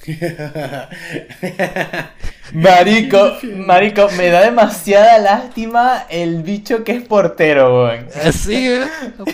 marico, 2.54 3.36
marico, 3.56 4.08
me 4.16 4.28
da 4.28 4.42
demasiada 4.42 5.18
lástima 5.18 6.06
el 6.08 6.42
bicho 6.42 6.84
que 6.84 6.92
es 6.92 7.02
portero, 7.02 7.84
weón. 7.84 8.06
Sí, 8.32 8.68
¿eh? 8.68 8.86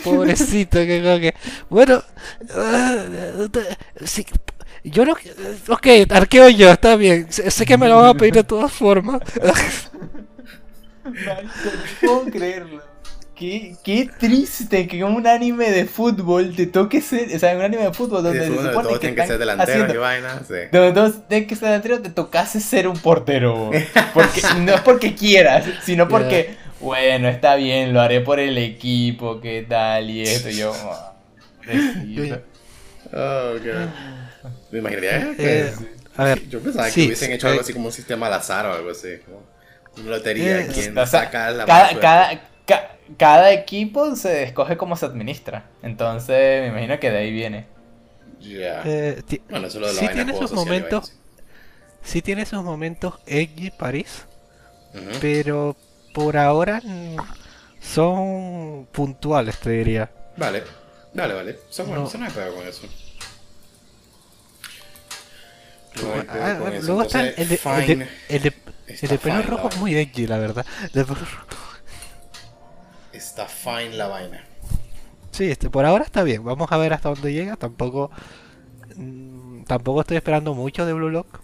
pobrecito, 0.03 0.79
que 0.79 1.21
que, 1.21 1.35
bueno, 1.69 2.03
uh, 2.43 3.49
sí, 4.05 4.27
yo 4.83 5.05
no, 5.05 5.15
ok, 5.69 5.87
arqueo 6.11 6.49
yo, 6.49 6.73
está 6.73 6.97
bien, 6.97 7.29
sé 7.31 7.65
que 7.65 7.79
me 7.79 7.87
lo 7.89 8.01
van 8.01 8.11
a 8.11 8.15
pedir 8.15 8.35
de 8.35 8.45
todas 8.45 8.73
formas. 8.73 9.21
Marico, 11.05 11.65
no 11.65 11.71
puedo 12.01 12.25
creerlo. 12.25 12.96
Qué, 13.37 13.77
qué 13.85 14.09
triste 14.19 14.89
que 14.89 15.05
un 15.05 15.27
anime 15.27 15.71
de 15.71 15.85
fútbol 15.85 16.57
te 16.57 16.67
toque 16.67 17.03
ser, 17.03 17.37
o 17.37 17.39
sea, 17.39 17.55
un 17.55 17.61
anime 17.61 17.83
de 17.83 17.93
fútbol 17.93 18.23
donde 18.23 18.41
se 18.41 18.47
supone 18.47 18.99
que, 18.99 19.15
que 19.15 19.27
ser 19.27 19.39
delantero 19.39 19.93
y 19.93 19.97
vaina, 19.99 20.41
sí. 20.49 20.55
Donde 20.73 20.93
todos 20.93 21.29
tienen 21.29 21.47
que 21.47 21.55
ser 21.55 21.69
delantero, 21.69 22.01
te 22.01 22.09
tocase 22.09 22.61
ser 22.61 22.89
un 22.89 22.99
portero. 22.99 23.71
Porque, 24.15 24.41
no 24.61 24.73
es 24.73 24.81
porque 24.81 25.15
quieras, 25.15 25.67
sino 25.85 26.09
porque, 26.09 26.57
bueno, 26.81 27.29
está 27.29 27.57
bien, 27.57 27.93
lo 27.93 28.01
haré 28.01 28.23
por 28.23 28.41
el 28.41 28.57
equipo, 28.57 29.39
qué 29.43 29.67
tal, 29.69 30.09
y 30.09 30.23
esto, 30.23 30.49
y 30.49 30.57
yo, 30.57 30.73
oh, 33.13 33.13
oh, 33.13 33.55
Me 34.71 34.79
imaginaría 34.79 35.37
que... 35.37 35.61
Eh, 35.61 35.75
a 36.17 36.25
ver, 36.25 36.49
yo 36.49 36.61
pensaba 36.61 36.91
que 36.91 37.05
hubiesen 37.05 37.33
hecho 37.33 37.49
algo 37.49 37.61
así 37.61 37.75
como 37.75 37.89
un 37.89 37.93
sistema 37.93 38.29
al 38.29 38.33
azar 38.33 38.65
o 38.65 38.73
algo 38.73 38.93
así, 38.93 39.19
como 39.27 39.43
una 39.99 40.17
lotería, 40.17 40.63
eh, 40.63 40.69
quien 40.73 40.95
saca 41.07 41.51
la 41.51 41.67
cada, 41.67 42.41
cada, 42.67 42.99
cada 43.17 43.53
equipo 43.53 44.15
se 44.17 44.43
escoge 44.43 44.77
cómo 44.77 44.97
se 44.97 45.07
administra. 45.07 45.65
Entonces, 45.83 46.63
me 46.63 46.69
imagino 46.69 46.99
que 47.01 47.11
de 47.11 47.19
ahí 47.19 47.33
viene. 47.33 47.67
Ya. 48.41 48.83
Eh, 48.85 49.23
bueno, 49.49 49.69
eso 49.69 49.81
lo 49.81 49.89
de 49.89 49.95
la 49.95 50.01
sí 50.01 50.09
tiene 50.09 50.33
esos 50.33 50.53
momentos. 50.53 51.13
Sí 52.03 52.23
tiene 52.23 52.43
esos 52.43 52.63
momentos 52.63 53.15
edgy 53.27 53.71
París. 53.71 54.27
Pero 55.21 55.77
por 56.15 56.37
ahora 56.37 56.81
son 57.81 58.89
puntuales, 58.93 59.59
te 59.59 59.71
diría. 59.71 60.11
Vale, 60.37 60.63
vale, 61.13 61.35
vale. 61.35 61.59
Son 61.69 61.87
buenos, 61.89 62.15
no. 62.15 62.21
no 62.21 62.27
hay 62.27 62.53
con 62.53 62.67
eso. 62.67 62.89
luego 66.83 67.03
está 67.03 67.29
el 67.29 67.49
de, 67.49 67.61
el 67.65 67.87
de, 67.87 68.09
el 68.29 68.43
de, 68.43 68.55
el 68.87 69.09
de 69.09 69.19
pelo 69.19 69.43
rojo 69.43 69.71
muy 69.79 69.95
edgy, 69.95 70.27
la 70.27 70.39
verdad. 70.39 70.65
De 70.93 71.05
está 73.17 73.47
fine 73.47 73.91
la 73.91 74.09
vaina. 74.09 74.45
Sí, 75.33 75.51
este, 75.51 75.69
por 75.71 75.85
ahora 75.85 76.05
está 76.05 76.23
bien. 76.23 76.45
Vamos 76.45 76.71
a 76.71 76.77
ver 76.77 76.93
hasta 76.93 77.09
dónde 77.11 77.33
llega. 77.33 77.57
Tampoco 77.57 78.11
mm, 78.97 79.65
tampoco 79.65 80.01
estoy 80.01 80.17
esperando 80.17 80.55
mucho 80.55 80.87
de 80.87 80.93
Blue 80.93 81.11
Lock. 81.11 81.41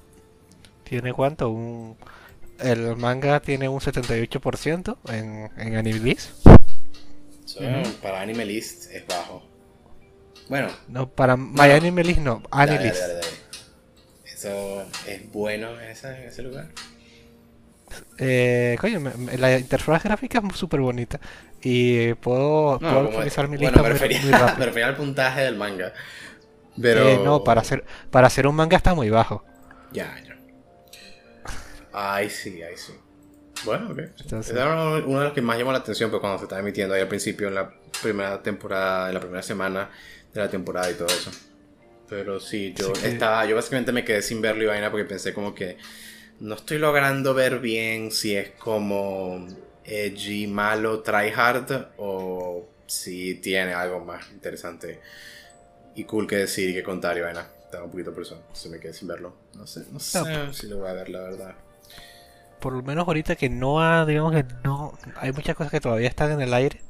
Tiene 0.84 1.12
cuánto? 1.12 1.50
Un 1.50 1.96
el 2.58 2.96
manga 2.96 3.40
tiene 3.40 3.68
un 3.68 3.80
78% 3.80 4.96
en, 5.08 5.50
en 5.56 5.76
Animalist. 5.76 6.46
Para 8.00 8.20
Animalist 8.20 8.90
es 8.92 9.06
bajo. 9.06 9.42
Bueno. 10.48 10.68
No, 10.88 11.08
para 11.08 11.36
My 11.36 11.70
Animalist 11.70 12.20
no. 12.20 12.42
Animalist. 12.50 13.02
Eso 14.24 14.82
es 15.06 15.30
bueno 15.32 15.80
en 15.80 15.90
ese 15.90 16.42
lugar. 16.42 16.68
Eh, 18.18 18.76
coño, 18.80 19.00
la 19.38 19.58
interfaz 19.58 20.02
gráfica 20.02 20.42
es 20.50 20.56
súper 20.56 20.80
bonita. 20.80 21.20
Y 21.62 22.14
puedo, 22.14 22.78
puedo 22.78 23.00
actualizar 23.08 23.48
mi 23.48 23.56
lista 23.56 23.80
bueno, 23.80 23.88
me 23.88 23.92
refería, 23.94 24.20
muy, 24.20 24.30
rápido. 24.30 24.52
me 24.58 24.66
refería 24.66 24.86
al 24.88 24.96
puntaje 24.96 25.40
del 25.42 25.56
manga. 25.56 25.92
Pero... 26.80 27.08
Eh, 27.08 27.20
no, 27.22 27.44
para 27.44 27.60
hacer, 27.60 27.84
para 28.10 28.26
hacer 28.26 28.46
un 28.46 28.56
manga 28.56 28.76
está 28.76 28.94
muy 28.94 29.10
bajo. 29.10 29.44
Ya, 29.92 30.16
ya. 30.24 30.36
Ay, 31.92 32.30
sí, 32.30 32.62
ay, 32.62 32.76
sí. 32.76 32.94
Bueno, 33.64 33.90
ok. 33.92 33.98
era 34.50 34.74
uno 35.04 35.18
de 35.18 35.24
los 35.24 35.32
que 35.32 35.42
más 35.42 35.56
llamó 35.58 35.72
la 35.72 35.78
atención 35.78 36.10
pues, 36.10 36.20
cuando 36.20 36.38
se 36.38 36.44
estaba 36.44 36.60
emitiendo 36.60 36.94
ahí 36.94 37.02
al 37.02 37.08
principio, 37.08 37.48
en 37.48 37.54
la 37.54 37.72
primera 38.02 38.42
temporada, 38.42 39.08
en 39.08 39.14
la 39.14 39.20
primera 39.20 39.42
semana 39.42 39.90
de 40.32 40.40
la 40.40 40.48
temporada 40.48 40.90
y 40.90 40.94
todo 40.94 41.08
eso. 41.08 41.30
Pero 42.08 42.40
sí, 42.40 42.74
yo 42.76 42.92
estaba, 43.04 43.46
yo 43.46 43.54
básicamente 43.54 43.92
me 43.92 44.04
quedé 44.04 44.22
sin 44.22 44.42
verlo 44.42 44.64
y 44.64 44.66
vaina 44.66 44.90
porque 44.90 45.04
pensé 45.04 45.32
como 45.32 45.54
que 45.54 45.78
no 46.42 46.56
estoy 46.56 46.78
logrando 46.78 47.34
ver 47.34 47.60
bien 47.60 48.10
si 48.10 48.34
es 48.34 48.50
como 48.50 49.46
edgy, 49.84 50.48
malo, 50.48 51.00
tryhard 51.00 51.90
o 51.98 52.68
si 52.84 53.36
tiene 53.36 53.72
algo 53.74 54.00
más 54.04 54.28
interesante 54.32 55.00
y 55.94 56.02
cool 56.02 56.26
que 56.26 56.36
decir 56.36 56.70
y 56.70 56.74
que 56.74 56.82
contar 56.82 57.16
y 57.16 57.20
vaina. 57.20 57.46
Estaba 57.64 57.84
un 57.84 57.92
poquito 57.92 58.12
por 58.12 58.24
eso, 58.24 58.42
se 58.52 58.68
me 58.68 58.80
quedé 58.80 58.92
sin 58.92 59.06
verlo. 59.06 59.36
No 59.54 59.68
sé, 59.68 59.84
no 59.92 60.00
sé 60.00 60.52
si 60.52 60.66
lo 60.66 60.78
voy 60.78 60.88
a 60.88 60.94
ver, 60.94 61.10
la 61.10 61.20
verdad. 61.20 61.54
Por 62.58 62.72
lo 62.72 62.82
menos 62.82 63.06
ahorita 63.06 63.36
que 63.36 63.48
no 63.48 63.80
ha, 63.80 64.04
digamos 64.04 64.34
que 64.34 64.44
no, 64.64 64.98
hay 65.16 65.32
muchas 65.32 65.54
cosas 65.54 65.70
que 65.70 65.80
todavía 65.80 66.08
están 66.08 66.32
en 66.32 66.40
el 66.40 66.52
aire. 66.54 66.80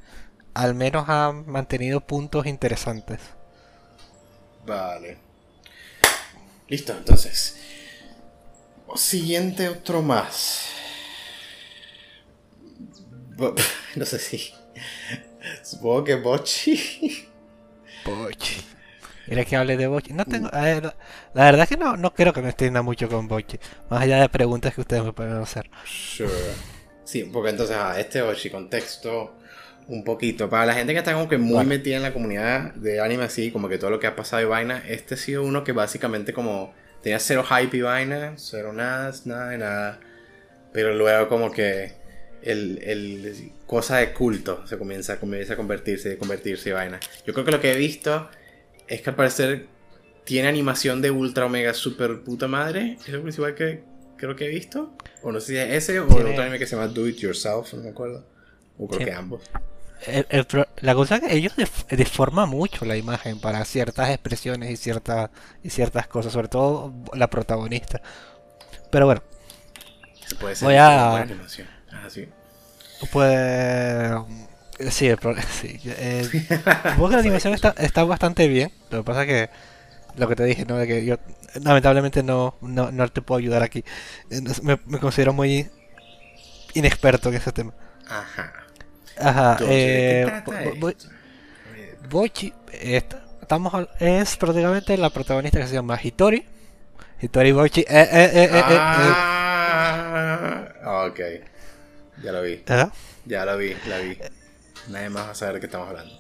Al 0.55 0.75
menos 0.75 1.05
ha 1.09 1.31
mantenido 1.31 2.01
puntos 2.01 2.47
interesantes. 2.47 3.21
Vale. 4.65 5.19
Listo, 6.69 6.95
entonces. 6.97 7.59
Siguiente 8.97 9.69
otro 9.69 10.03
más. 10.03 10.69
No 13.97 14.07
sé 14.07 14.19
si. 14.19 14.55
Supongo 15.63 16.05
que 16.05 16.15
Bochi. 16.15 17.29
Bochi. 18.05 18.63
Mira 19.27 19.45
que 19.45 19.57
hable 19.57 19.77
de 19.77 19.87
Bochi. 19.87 20.13
No 20.13 20.25
tengo. 20.25 20.49
la, 20.51 20.95
verdad 21.35 21.63
es 21.63 21.69
que 21.69 21.77
no, 21.77 21.97
no 21.97 22.15
creo 22.15 22.33
que 22.33 22.41
me 22.41 22.49
extienda 22.49 22.83
mucho 22.83 23.09
con 23.09 23.29
Bochi. 23.29 23.59
Más 23.91 24.03
allá 24.03 24.21
de 24.21 24.29
preguntas 24.29 24.75
que 24.75 24.81
ustedes 24.81 25.05
me 25.05 25.13
pueden 25.13 25.35
hacer. 25.35 25.69
Sure. 25.85 26.31
Sí, 27.05 27.25
porque 27.25 27.51
entonces, 27.51 27.77
ah, 27.79 27.99
este 27.99 28.23
Bochi, 28.23 28.51
contexto 28.51 29.35
un 29.89 30.05
poquito. 30.05 30.49
Para 30.49 30.67
la 30.67 30.75
gente 30.75 30.93
que 30.93 31.01
está 31.01 31.13
como 31.13 31.29
que 31.29 31.39
muy 31.39 31.65
metida 31.65 31.97
en 31.97 32.03
la 32.03 32.13
comunidad 32.13 32.75
de 32.75 33.01
anime 33.01 33.25
así, 33.25 33.51
como 33.51 33.69
que 33.69 33.79
todo 33.79 33.91
lo 33.91 34.01
que 34.01 34.07
ha 34.07 34.17
pasado 34.17 34.43
y 34.43 34.47
vaina, 34.47 34.83
este 34.89 35.15
ha 35.15 35.19
sido 35.19 35.43
uno 35.43 35.65
que 35.65 35.73
básicamente 35.73 36.33
como 36.33 36.73
tenía 37.03 37.19
cero 37.19 37.45
hype 37.45 37.77
y 37.77 37.81
vaina, 37.83 38.35
cero 38.37 38.73
nada, 38.73 39.13
nada 39.25 39.51
de 39.51 39.59
nada. 39.59 40.01
Pero 40.73 40.95
luego 40.95 41.29
como 41.29 41.51
que 41.51 41.93
el, 42.43 42.79
el, 42.83 43.53
cosa 43.67 43.99
de 43.99 44.13
culto 44.13 44.67
se 44.67 44.79
comienza, 44.79 45.19
comienza 45.19 45.55
a 45.55 45.57
convertirse, 45.57 46.17
convertirse 46.17 46.71
y 46.71 46.73
vaina. 46.73 47.01
Yo 47.27 47.33
creo 47.33 47.45
que 47.45 47.51
lo 47.51 47.61
que 47.61 47.73
he 47.73 47.77
visto 47.77 48.29
es 48.89 49.03
que 49.03 49.11
al 49.11 49.17
parecer 49.17 49.67
tiene 50.25 50.49
animación 50.49 51.03
de 51.03 51.11
ultra 51.11 51.47
omega 51.47 51.75
super 51.75 52.23
puta 52.23 52.49
madre. 52.49 52.97
Es 53.01 53.09
lo 53.09 53.23
principal 53.23 53.55
que 53.55 53.83
creo 54.17 54.37
que 54.37 54.47
he 54.47 54.49
visto. 54.49 54.97
O 55.23 55.33
no 55.33 55.41
sé 55.41 55.47
si 55.47 55.57
es 55.59 55.71
ese 55.71 56.01
o 56.01 56.21
el 56.21 56.27
otro 56.27 56.43
anime 56.43 56.59
que 56.59 56.67
se 56.67 56.77
llama 56.77 56.89
Do 56.89 57.07
It 57.09 57.19
Yourself, 57.19 57.75
no 57.75 57.83
me 57.83 57.91
acuerdo. 57.91 58.27
O 58.79 58.89
creo 58.89 59.07
que 59.07 59.13
ambos. 59.13 59.43
La 60.81 60.95
cosa 60.95 61.17
es 61.17 61.23
que 61.23 61.35
ellos 61.37 61.53
deforman 61.91 62.49
mucho 62.49 62.85
la 62.85 62.97
imagen 62.97 63.41
para 63.41 63.65
ciertas 63.65 64.11
expresiones 64.11 64.71
y 64.71 64.77
ciertas 64.77 65.31
y 65.63 65.71
ciertas 65.71 66.07
cosas, 66.09 66.33
sobre 66.33 66.49
todo 66.49 66.93
la 67.15 67.29
protagonista. 67.29 68.01
Pero 68.91 69.07
bueno. 69.07 69.23
Se 70.27 70.35
puede 70.35 70.57
ser 70.57 70.67
voy 70.67 70.77
a 70.77 71.17
animación. 71.17 71.69
Ah, 71.91 72.09
sí. 72.09 72.29
Pues 73.11 74.13
sí, 74.91 75.09
el 75.09 75.19
problema 75.19 75.49
sí. 75.61 75.81
Eh, 75.85 76.29
la 76.69 76.95
animación 77.19 77.55
está, 77.55 77.75
está 77.79 78.05
bastante 78.05 78.49
bien. 78.49 78.73
Lo 78.91 78.99
que 78.99 79.05
pasa 79.05 79.23
es 79.23 79.29
que 79.29 79.51
lo 80.17 80.29
que 80.29 80.37
te 80.37 80.45
dije, 80.45 80.65
¿no? 80.65 80.77
De 80.77 80.87
que 80.87 81.05
yo 81.05 81.17
lamentablemente 81.63 82.23
no, 82.23 82.57
no, 82.61 82.93
no 82.93 83.09
te 83.09 83.23
puedo 83.23 83.39
ayudar 83.39 83.63
aquí. 83.63 83.85
Me, 84.63 84.79
me 84.87 84.99
considero 84.99 85.33
muy 85.33 85.71
inexperto 86.75 87.29
en 87.29 87.37
ese 87.37 87.53
tema. 87.53 87.73
Ajá. 88.09 88.62
Ajá. 89.19 89.59
eh, 89.63 90.43
Bochi, 92.09 92.53
estamos, 92.73 93.89
es 93.99 94.37
prácticamente 94.37 94.97
la 94.97 95.11
protagonista 95.11 95.61
que 95.61 95.67
se 95.67 95.75
llama 95.75 95.99
Hitori. 96.03 96.45
Hitori 97.21 97.53
Bochi. 97.53 97.83
Eh, 97.83 97.87
eh, 97.89 98.09
eh, 98.13 98.45
eh, 98.45 98.49
eh 98.53 98.63
ah, 100.85 101.09
ok. 101.09 101.21
Ya 102.23 102.33
lo 102.33 102.43
vi. 102.43 102.65
Ya 103.25 103.45
lo 103.45 103.57
vi, 103.57 103.75
la 103.89 103.99
vi. 103.99 104.19
Nadie 104.89 105.11
más 105.11 105.27
va 105.27 105.31
a 105.31 105.35
saber 105.35 105.55
de 105.55 105.61
qué 105.61 105.67
estamos 105.67 105.89
hablando. 105.89 106.13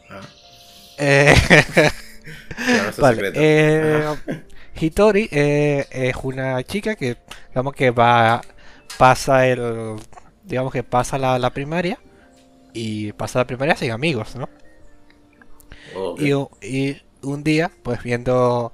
Eh, 0.99 1.35
vale, 2.99 3.33
eh, 3.35 4.17
Hitori 4.81 5.29
eh, 5.33 5.87
es 5.91 6.15
una 6.23 6.63
chica 6.63 6.95
que, 6.95 7.17
digamos 7.49 7.75
que 7.75 7.91
va, 7.91 8.41
pasa 8.99 9.47
el, 9.47 9.97
digamos 10.45 10.73
que 10.73 10.85
pasa 10.85 11.19
la, 11.19 11.39
la 11.39 11.51
primaria 11.51 11.99
y 12.73 13.13
pasa 13.13 13.41
la 13.41 13.47
primaria 13.47 13.77
sin 13.77 13.91
amigos, 13.91 14.37
¿no? 14.37 14.49
Y, 16.19 16.33
y, 16.67 17.03
un 17.23 17.45
día, 17.45 17.71
pues 17.83 18.03
viendo, 18.03 18.73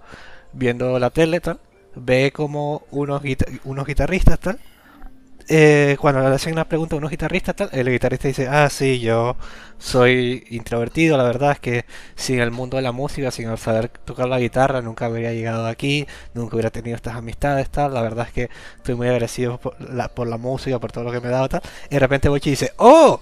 viendo 0.52 0.98
la 0.98 1.10
tele, 1.10 1.40
tal, 1.40 1.60
ve 1.94 2.32
como 2.32 2.82
unos, 2.90 3.22
unos 3.64 3.86
guitarristas, 3.86 4.38
tal, 4.38 4.58
eh, 5.50 5.96
cuando 5.98 6.20
le 6.20 6.34
hacen 6.34 6.52
una 6.52 6.68
pregunta 6.68 6.94
a 6.94 6.98
unos 6.98 7.10
guitarristas, 7.10 7.56
tal, 7.56 7.70
el 7.72 7.90
guitarrista 7.90 8.28
dice, 8.28 8.48
ah, 8.48 8.68
sí, 8.68 9.00
yo 9.00 9.36
soy 9.78 10.44
introvertido, 10.50 11.16
la 11.16 11.24
verdad 11.24 11.52
es 11.52 11.60
que 11.60 11.84
sin 12.16 12.40
el 12.40 12.50
mundo 12.50 12.76
de 12.76 12.82
la 12.82 12.92
música, 12.92 13.30
sin 13.30 13.56
saber 13.56 13.88
tocar 13.88 14.28
la 14.28 14.38
guitarra, 14.38 14.82
nunca 14.82 15.06
habría 15.06 15.32
llegado 15.32 15.66
aquí, 15.66 16.06
nunca 16.34 16.56
hubiera 16.56 16.70
tenido 16.70 16.96
estas 16.96 17.16
amistades, 17.16 17.70
tal, 17.70 17.94
la 17.94 18.02
verdad 18.02 18.26
es 18.26 18.32
que 18.34 18.50
estoy 18.76 18.94
muy 18.94 19.06
agradecido 19.06 19.58
por 19.58 19.80
la, 19.80 20.08
por 20.08 20.28
la 20.28 20.36
música, 20.36 20.78
por 20.78 20.92
todo 20.92 21.04
lo 21.04 21.12
que 21.12 21.20
me 21.20 21.28
ha 21.28 21.30
dado, 21.30 21.48
tal. 21.48 21.62
Y 21.90 21.94
de 21.94 21.98
repente 21.98 22.28
Bochi 22.28 22.50
dice, 22.50 22.72
oh, 22.76 23.20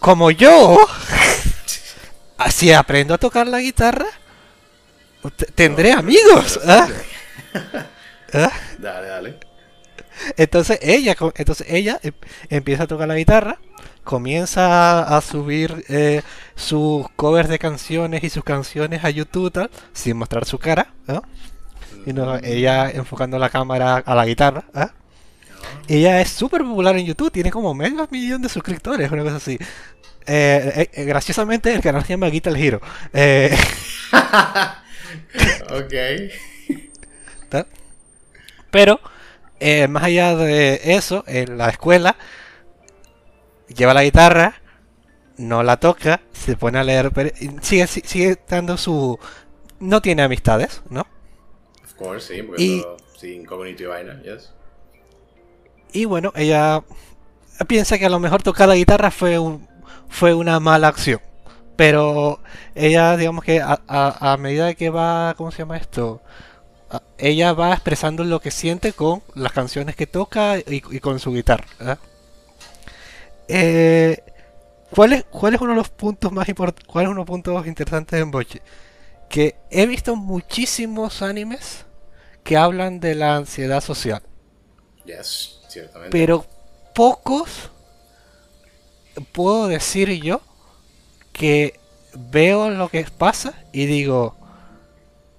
como 0.00 0.30
yo, 0.30 0.78
así 2.38 2.72
aprendo 2.72 3.14
a 3.14 3.18
tocar 3.18 3.46
la 3.46 3.60
guitarra, 3.60 4.06
tendré 5.54 5.92
amigos. 5.92 6.60
¿ah? 6.66 6.88
¿Ah? 8.32 8.52
Dale, 8.78 9.08
dale. 9.08 9.38
Entonces 10.36 10.78
ella, 10.82 11.16
entonces 11.36 11.66
ella 11.70 12.00
em, 12.02 12.12
empieza 12.48 12.84
a 12.84 12.86
tocar 12.86 13.08
la 13.08 13.14
guitarra, 13.14 13.58
comienza 14.04 15.16
a 15.16 15.20
subir 15.20 15.84
eh, 15.88 16.22
sus 16.56 17.08
covers 17.16 17.48
de 17.48 17.58
canciones 17.58 18.24
y 18.24 18.30
sus 18.30 18.44
canciones 18.44 19.04
a 19.04 19.10
YouTube 19.10 19.52
tal, 19.52 19.70
sin 19.92 20.16
mostrar 20.16 20.44
su 20.44 20.58
cara, 20.58 20.92
Y 22.06 22.12
no, 22.12 22.36
ella 22.36 22.90
enfocando 22.90 23.38
la 23.38 23.50
cámara 23.50 23.96
a 23.98 24.14
la 24.14 24.24
guitarra. 24.26 24.64
¿ah? 24.74 24.92
Ella 25.88 26.20
es 26.20 26.30
súper 26.30 26.62
popular 26.62 26.96
en 26.96 27.06
YouTube, 27.06 27.30
tiene 27.30 27.50
como 27.50 27.74
medio 27.74 28.06
millón 28.10 28.42
de 28.42 28.48
suscriptores, 28.48 29.10
una 29.10 29.22
cosa 29.22 29.36
así. 29.36 29.58
Eh, 30.26 30.90
eh, 30.92 31.04
graciosamente 31.04 31.72
el 31.72 31.80
canal 31.80 32.02
se 32.02 32.10
llama 32.10 32.28
Guitar 32.28 32.56
Hero. 32.56 32.80
ok. 35.70 35.94
Pero 38.70 39.00
eh, 39.60 39.88
más 39.88 40.04
allá 40.04 40.36
de 40.36 40.80
eso, 40.84 41.24
en 41.26 41.56
la 41.56 41.70
escuela, 41.70 42.16
lleva 43.74 43.94
la 43.94 44.04
guitarra, 44.04 44.60
no 45.38 45.62
la 45.62 45.78
toca, 45.78 46.20
se 46.32 46.56
pone 46.56 46.78
a 46.78 46.84
leer, 46.84 47.10
sigue, 47.62 47.86
sigue 47.86 48.38
dando 48.48 48.76
su... 48.76 49.18
No 49.80 50.02
tiene 50.02 50.22
amistades, 50.22 50.82
¿no? 50.90 51.06
Of 51.84 51.94
course, 51.94 52.34
sí, 52.34 52.42
porque 52.42 52.62
y, 52.62 52.84
sin 53.16 53.44
community 53.44 53.84
vaina, 53.84 54.20
yes. 54.22 54.52
Y 55.92 56.04
bueno, 56.04 56.32
ella 56.36 56.82
piensa 57.66 57.98
que 57.98 58.06
a 58.06 58.10
lo 58.10 58.20
mejor 58.20 58.42
tocar 58.42 58.68
la 58.68 58.76
guitarra 58.76 59.10
fue, 59.10 59.38
un, 59.38 59.66
fue 60.08 60.34
una 60.34 60.60
mala 60.60 60.88
acción. 60.88 61.20
Pero 61.76 62.40
ella, 62.74 63.16
digamos 63.16 63.44
que 63.44 63.62
a, 63.62 64.36
medida 64.38 64.74
que 64.74 64.90
va, 64.90 65.34
¿cómo 65.36 65.50
se 65.52 65.58
llama 65.58 65.76
esto? 65.76 66.20
ella 67.18 67.52
va 67.52 67.72
expresando 67.72 68.24
lo 68.24 68.40
que 68.40 68.50
siente 68.50 68.94
con 68.94 69.22
las 69.34 69.52
canciones 69.52 69.94
que 69.94 70.06
toca 70.06 70.58
y, 70.58 70.80
con 71.00 71.20
su 71.20 71.32
guitarra. 71.32 71.66
Eh, 73.46 74.22
¿cuál, 74.90 75.12
es, 75.12 75.24
¿Cuál 75.24 75.54
es 75.54 75.60
uno 75.60 75.72
de 75.72 75.76
los 75.76 75.90
puntos 75.90 76.32
más 76.32 76.48
importantes? 76.48 76.86
¿Cuál 76.86 77.08
de 77.08 77.14
los 77.14 77.26
puntos 77.26 77.66
interesantes 77.66 78.20
en 78.20 78.30
Boche? 78.30 78.62
Que 79.28 79.56
he 79.70 79.86
visto 79.86 80.16
muchísimos 80.16 81.22
animes 81.22 81.84
que 82.42 82.56
hablan 82.56 82.98
de 83.00 83.14
la 83.14 83.36
ansiedad 83.36 83.82
social. 83.82 84.22
Pero 86.10 86.46
pocos 86.94 87.70
puedo 89.32 89.68
decir 89.68 90.10
yo 90.22 90.40
que 91.32 91.78
veo 92.14 92.70
lo 92.70 92.88
que 92.88 93.04
pasa 93.04 93.54
y 93.72 93.86
digo, 93.86 94.36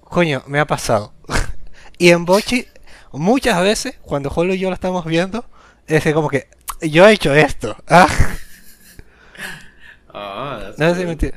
coño, 0.00 0.42
me 0.46 0.60
ha 0.60 0.66
pasado. 0.66 1.12
y 1.98 2.10
en 2.10 2.24
Bochi, 2.24 2.66
muchas 3.12 3.60
veces, 3.62 3.96
cuando 4.02 4.30
Holo 4.34 4.54
y 4.54 4.58
yo 4.58 4.68
lo 4.68 4.74
estamos 4.74 5.04
viendo, 5.04 5.44
es 5.86 6.04
como 6.14 6.28
que 6.28 6.48
yo 6.80 7.06
he 7.06 7.12
hecho 7.12 7.34
esto. 7.34 7.76
Ah. 7.88 8.08
Ah, 10.12 10.72
no 10.76 10.94
sé 10.94 11.16
si 11.16 11.32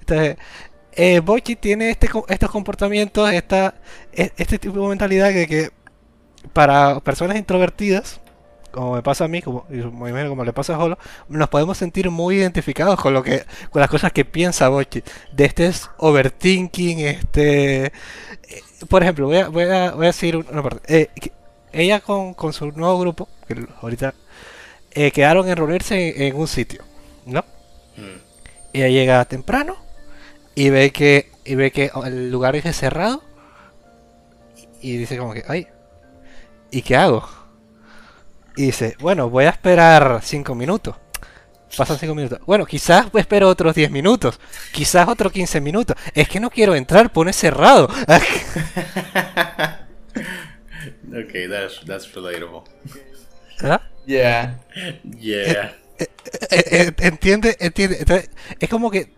Entonces, 0.00 0.36
eh, 0.92 1.20
Bochi 1.20 1.54
tiene 1.54 1.90
este, 1.90 2.08
estos 2.28 2.50
comportamientos, 2.50 3.30
esta, 3.30 3.74
e, 4.12 4.32
este 4.36 4.58
tipo 4.58 4.80
de 4.80 4.88
mentalidad 4.88 5.32
que, 5.32 5.46
que 5.46 5.70
para 6.56 7.00
personas 7.00 7.36
introvertidas 7.36 8.18
como 8.70 8.94
me 8.94 9.02
pasa 9.02 9.24
a 9.24 9.28
mí, 9.28 9.42
como, 9.42 9.66
como 9.66 10.44
le 10.44 10.52
pasa 10.54 10.74
a 10.74 10.78
Holo, 10.78 10.98
nos 11.28 11.48
podemos 11.48 11.76
sentir 11.78 12.10
muy 12.10 12.36
identificados 12.36 13.00
con 13.00 13.14
lo 13.14 13.22
que, 13.22 13.44
con 13.70 13.80
las 13.80 13.88
cosas 13.88 14.12
que 14.12 14.26
piensa 14.26 14.68
Bochi. 14.68 15.02
De 15.32 15.46
este 15.46 15.66
es 15.66 15.88
overthinking, 15.96 17.00
este, 17.00 17.86
eh, 17.86 17.92
por 18.88 19.02
ejemplo, 19.02 19.26
voy 19.26 19.38
a, 19.38 19.48
voy 19.48 19.64
a, 19.64 19.92
voy 19.92 20.04
a 20.04 20.08
decir 20.08 20.36
una 20.36 20.62
parte. 20.62 20.80
Eh, 20.94 21.08
ella 21.72 22.00
con, 22.00 22.34
con, 22.34 22.52
su 22.52 22.70
nuevo 22.72 22.98
grupo, 22.98 23.28
que 23.48 23.66
ahorita 23.80 24.12
eh, 24.90 25.10
quedaron 25.10 25.48
en 25.48 25.56
reunirse 25.56 26.26
en, 26.26 26.36
un 26.36 26.48
sitio, 26.48 26.82
¿no? 27.24 27.46
Mm. 27.96 28.20
Ella 28.74 28.88
llega 28.88 29.24
temprano 29.24 29.76
y 30.54 30.68
ve 30.68 30.90
que 30.90 31.30
y 31.46 31.54
ve 31.54 31.70
que 31.70 31.90
el 32.04 32.30
lugar 32.30 32.56
es 32.56 32.76
cerrado 32.76 33.22
y 34.82 34.98
dice 34.98 35.16
como 35.16 35.32
que, 35.32 35.44
ay, 35.48 35.66
¿y 36.70 36.82
qué 36.82 36.96
hago? 36.96 37.28
Y 38.56 38.66
dice, 38.66 38.96
bueno, 39.00 39.28
voy 39.28 39.44
a 39.44 39.50
esperar 39.50 40.20
5 40.22 40.54
minutos. 40.54 40.96
Pasan 41.76 41.98
5 41.98 42.14
minutos. 42.14 42.40
Bueno, 42.46 42.64
quizás 42.64 43.06
espero 43.14 43.48
otros 43.48 43.74
10 43.74 43.90
minutos. 43.90 44.40
Quizás 44.72 45.08
otros 45.08 45.32
15 45.32 45.60
minutos. 45.60 45.96
Es 46.14 46.28
que 46.28 46.40
no 46.40 46.48
quiero 46.50 46.74
entrar, 46.74 47.12
pone 47.12 47.32
cerrado. 47.32 47.84
ok, 47.86 47.92
that's, 51.50 51.84
that's 51.86 52.14
relatable. 52.14 52.62
¿Ah? 53.62 53.82
Yeah. 54.06 54.58
Yeah. 55.18 55.76
Eh, 55.98 56.06
eh, 56.50 56.64
eh, 56.70 56.92
entiende, 56.98 57.56
entiende. 57.58 58.28
es 58.60 58.68
como 58.68 58.90
que 58.90 59.12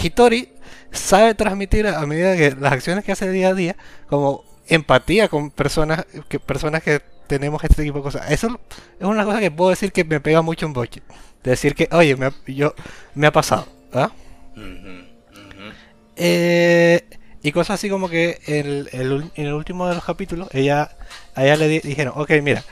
Hitori 0.00 0.52
sabe 0.92 1.34
transmitir 1.34 1.86
a 1.86 2.06
medida 2.06 2.36
que 2.36 2.52
las 2.52 2.72
acciones 2.72 3.04
que 3.04 3.12
hace 3.12 3.30
día 3.30 3.48
a 3.48 3.54
día, 3.54 3.76
como 4.08 4.44
empatía 4.68 5.28
con 5.28 5.50
personas 5.50 6.06
que, 6.28 6.40
personas 6.40 6.82
que 6.82 7.00
tenemos 7.26 7.62
este 7.64 7.82
tipo 7.82 7.98
de 7.98 8.02
cosas. 8.02 8.30
Eso 8.30 8.58
es 8.98 9.06
una 9.06 9.24
cosa 9.24 9.40
que 9.40 9.50
puedo 9.50 9.70
decir 9.70 9.92
que 9.92 10.04
me 10.04 10.20
pega 10.20 10.42
mucho 10.42 10.66
en 10.66 10.72
Boche. 10.72 11.02
Decir 11.42 11.74
que, 11.74 11.88
oye, 11.92 12.16
me, 12.16 12.32
yo, 12.46 12.74
me 13.14 13.26
ha 13.26 13.32
pasado. 13.32 13.68
¿ah? 13.92 14.10
Eh, 16.16 17.04
y 17.42 17.52
cosas 17.52 17.74
así 17.74 17.88
como 17.88 18.08
que 18.08 18.40
el, 18.46 18.88
el, 18.92 19.30
en 19.34 19.46
el 19.46 19.52
último 19.52 19.88
de 19.88 19.94
los 19.94 20.04
capítulos, 20.04 20.48
ella, 20.52 20.96
a 21.34 21.44
ella 21.44 21.56
le 21.56 21.68
dijeron, 21.68 22.14
ok, 22.16 22.30
mira, 22.42 22.64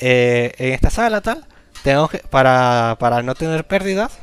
eh, 0.00 0.52
en 0.58 0.72
esta 0.72 0.90
sala 0.90 1.20
tal, 1.20 1.46
tenemos 1.82 2.10
que, 2.10 2.18
para, 2.18 2.96
para 2.98 3.22
no 3.22 3.34
tener 3.34 3.66
pérdidas, 3.66 4.18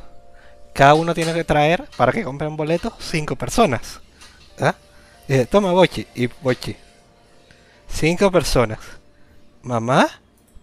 cada 0.74 0.96
uno 0.96 1.14
tiene 1.14 1.34
que 1.34 1.44
traer, 1.44 1.86
para 1.96 2.12
que 2.12 2.24
compren 2.24 2.58
boletos, 2.58 2.94
cinco 3.00 3.36
personas. 3.36 4.02
¿ah? 4.60 4.76
toma 5.50 5.72
Bochi 5.72 6.06
y 6.16 6.28
Bochi. 6.28 6.76
Cinco 7.94 8.32
personas 8.32 8.80
mamá, 9.64 10.08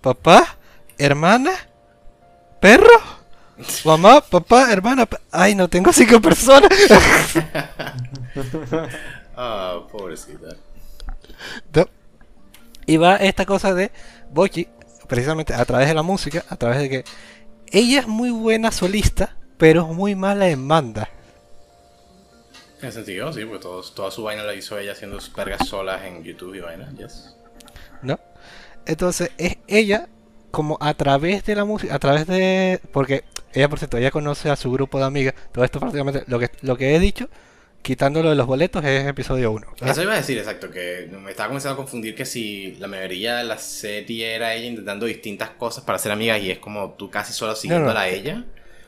papá, 0.00 0.56
hermana, 0.98 1.50
perro. 2.60 3.00
mamá, 3.84 4.20
papá, 4.20 4.70
hermana. 4.70 5.08
Ay, 5.32 5.54
no 5.54 5.68
tengo 5.68 5.92
cinco 5.92 6.20
personas. 6.20 6.70
Ah, 9.42 9.86
pobrecita. 9.90 10.54
Y 12.84 12.98
va 12.98 13.16
esta 13.16 13.46
cosa 13.46 13.72
de 13.72 13.90
Bochi, 14.30 14.68
precisamente 15.08 15.54
a 15.54 15.64
través 15.64 15.88
de 15.88 15.94
la 15.94 16.02
música, 16.02 16.44
a 16.50 16.56
través 16.56 16.78
de 16.78 16.90
que 16.90 17.04
ella 17.70 18.00
es 18.00 18.06
muy 18.06 18.30
buena 18.30 18.70
solista, 18.70 19.34
pero 19.56 19.88
es 19.88 19.96
muy 19.96 20.14
mala 20.14 20.48
en 20.48 20.68
banda. 20.68 21.08
En 22.82 22.92
sentido, 22.92 23.32
sí, 23.32 23.44
porque 23.44 23.62
toda 23.62 24.10
su 24.10 24.22
vaina 24.22 24.42
la 24.42 24.54
hizo 24.54 24.78
ella 24.78 24.92
haciendo 24.92 25.18
pergas 25.34 25.68
solas 25.68 26.04
en 26.04 26.24
YouTube 26.24 26.54
y 26.54 26.60
vaina, 26.60 26.90
yes. 26.96 27.36
¿No? 28.02 28.18
Entonces, 28.86 29.30
es 29.36 29.58
ella 29.66 30.08
como 30.50 30.78
a 30.80 30.94
través 30.94 31.44
de 31.44 31.54
la 31.54 31.64
música, 31.64 31.94
a 31.94 31.98
través 31.98 32.26
de... 32.26 32.80
Porque 32.92 33.24
ella, 33.52 33.68
por 33.68 33.78
cierto, 33.78 33.98
ella 33.98 34.10
conoce 34.10 34.50
a 34.50 34.56
su 34.56 34.72
grupo 34.72 34.98
de 34.98 35.04
amigas. 35.04 35.34
Todo 35.52 35.64
esto 35.64 35.78
prácticamente, 35.78 36.24
lo 36.26 36.38
que, 36.38 36.50
lo 36.62 36.76
que 36.76 36.96
he 36.96 36.98
dicho, 36.98 37.28
quitándolo 37.82 38.30
de 38.30 38.36
los 38.36 38.46
boletos, 38.46 38.84
es 38.84 39.06
episodio 39.06 39.52
1. 39.52 39.66
Eso 39.84 40.02
iba 40.02 40.14
a 40.14 40.16
decir, 40.16 40.38
exacto, 40.38 40.70
que 40.70 41.08
me 41.10 41.30
estaba 41.30 41.48
comenzando 41.48 41.74
a 41.74 41.76
confundir 41.76 42.14
que 42.14 42.24
si 42.24 42.76
la 42.76 42.88
mayoría 42.88 43.36
de 43.36 43.44
la 43.44 43.58
serie 43.58 44.34
era 44.34 44.54
ella 44.54 44.66
intentando 44.66 45.06
distintas 45.06 45.50
cosas 45.50 45.84
para 45.84 45.98
ser 45.98 46.12
amiga 46.12 46.38
y 46.38 46.50
es 46.50 46.58
como 46.58 46.92
tú 46.92 47.10
casi 47.10 47.32
solo 47.32 47.54
siguiéndola 47.54 48.00
a 48.00 48.08
ella. 48.08 48.44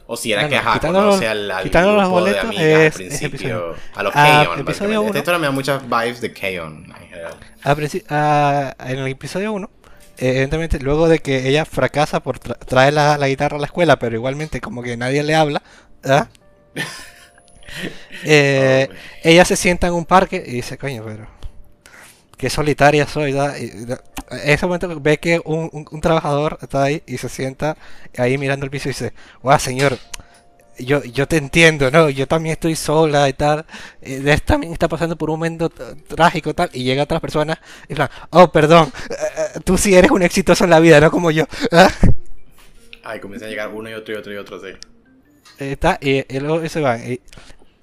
O 0.06 0.16
si 0.16 0.32
era 0.32 0.48
que 0.48 0.56
ajá, 0.56 0.80
conoce 0.80 1.28
al, 1.28 1.50
al 1.50 1.62
quitando 1.62 1.94
los 1.94 2.08
boletos 2.08 2.42
de 2.42 2.48
amigas 2.48 2.96
al 2.96 3.02
principio. 3.06 3.74
a 3.94 4.02
los 4.02 4.12
ah, 4.14 4.44
K-On! 4.44 4.60
1. 4.60 5.14
Esto 5.14 5.38
me 5.38 5.46
da 5.46 5.50
muchas 5.50 5.82
vibes 5.82 6.20
de 6.20 6.32
K-On! 6.32 6.84
en 6.84 7.08
general. 7.08 7.34
en 8.78 8.98
el 8.98 9.08
episodio 9.08 9.52
1 9.52 9.70
evidentemente 10.18 10.78
luego 10.78 11.08
de 11.08 11.18
que 11.18 11.48
ella 11.48 11.64
fracasa 11.64 12.20
por 12.20 12.38
traer 12.38 12.92
la, 12.92 13.26
guitarra 13.26 13.56
a 13.56 13.60
la 13.60 13.66
escuela, 13.66 13.98
pero 13.98 14.14
igualmente 14.14 14.60
como 14.60 14.82
que 14.82 14.96
nadie 14.96 15.22
le 15.22 15.34
habla, 15.34 15.62
eh, 18.24 18.88
ella 19.22 19.44
se 19.44 19.56
sienta 19.56 19.88
en 19.88 19.94
un 19.94 20.04
parque 20.04 20.42
y 20.46 20.52
dice, 20.52 20.78
coño, 20.78 21.02
pero 21.04 21.26
qué 22.42 22.50
solitaria 22.50 23.06
soy. 23.06 23.30
en 23.30 23.98
ese 24.44 24.66
momento 24.66 25.00
ve 25.00 25.18
que 25.18 25.40
un, 25.44 26.00
trabajador 26.00 26.58
está 26.60 26.82
ahí 26.82 27.00
y 27.06 27.16
se 27.16 27.28
sienta 27.28 27.76
ahí 28.18 28.36
mirando 28.36 28.64
el 28.64 28.70
piso 28.70 28.88
y 28.88 28.90
dice, 28.90 29.12
guau, 29.40 29.60
señor, 29.60 29.96
yo, 30.76 31.04
yo 31.04 31.28
te 31.28 31.36
entiendo, 31.36 31.88
¿no? 31.92 32.10
Yo 32.10 32.26
también 32.26 32.54
estoy 32.54 32.74
sola 32.74 33.28
y 33.28 33.34
tal. 33.34 33.64
Eh, 34.00 34.40
también 34.44 34.72
está 34.72 34.88
pasando 34.88 35.14
por 35.16 35.30
un 35.30 35.36
momento 35.36 35.70
trágico 35.70 36.50
y 36.50 36.54
tal. 36.54 36.70
Y 36.72 36.82
llega 36.82 37.04
otras 37.04 37.20
personas 37.20 37.58
y 37.88 37.94
plan, 37.94 38.10
oh, 38.30 38.50
perdón, 38.50 38.92
eh, 39.08 39.14
eh, 39.14 39.60
tú 39.64 39.78
sí 39.78 39.94
eres 39.94 40.10
un 40.10 40.22
exitoso 40.22 40.64
en 40.64 40.70
la 40.70 40.80
vida, 40.80 41.00
no 41.00 41.12
como 41.12 41.30
yo. 41.30 41.44
Ay, 43.04 43.20
comienza 43.20 43.46
a 43.46 43.50
llegar 43.50 43.68
uno 43.68 43.88
y 43.88 43.92
otro 43.92 44.14
y 44.14 44.16
otro 44.16 44.32
y 44.32 44.36
otro, 44.36 44.58
sí. 44.58 44.72
Está, 45.60 45.96
y, 46.00 46.24
luego 46.40 46.68
se 46.68 46.80
van. 46.80 47.12
Y, 47.12 47.20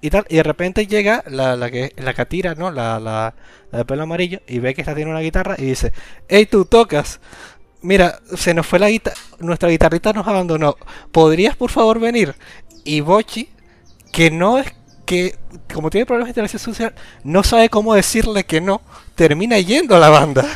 tal, 0.08 0.24
y 0.30 0.36
de 0.36 0.42
repente 0.42 0.86
llega 0.86 1.22
la, 1.26 1.56
la 1.56 1.70
que 1.70 1.92
la 1.98 2.14
catira, 2.14 2.54
¿no? 2.54 2.70
La, 2.70 2.98
la, 2.98 3.34
de 3.70 3.84
pelo 3.84 4.04
amarillo, 4.04 4.40
y 4.46 4.58
ve 4.58 4.74
que 4.74 4.80
está 4.80 4.94
tiene 4.94 5.10
una 5.10 5.20
guitarra 5.20 5.56
y 5.58 5.66
dice, 5.66 5.92
hey, 6.28 6.46
tú 6.46 6.64
tocas. 6.64 7.20
Mira, 7.82 8.20
se 8.34 8.54
nos 8.54 8.66
fue 8.66 8.78
la 8.78 8.88
guitarra, 8.88 9.16
nuestra 9.40 9.68
guitarrita 9.68 10.14
nos 10.14 10.26
abandonó. 10.26 10.76
¿Podrías 11.12 11.54
por 11.56 11.70
favor 11.70 12.00
venir? 12.00 12.34
Y 12.84 13.02
Bochi, 13.02 13.50
que 14.10 14.30
no 14.30 14.58
es 14.58 14.72
que, 15.04 15.38
como 15.74 15.90
tiene 15.90 16.06
problemas 16.06 16.28
de 16.28 16.30
interacción 16.30 16.60
social, 16.60 16.94
no 17.24 17.42
sabe 17.42 17.68
cómo 17.68 17.94
decirle 17.94 18.44
que 18.44 18.60
no, 18.60 18.80
termina 19.16 19.58
yendo 19.58 19.96
a 19.96 19.98
la 19.98 20.08
banda. 20.08 20.46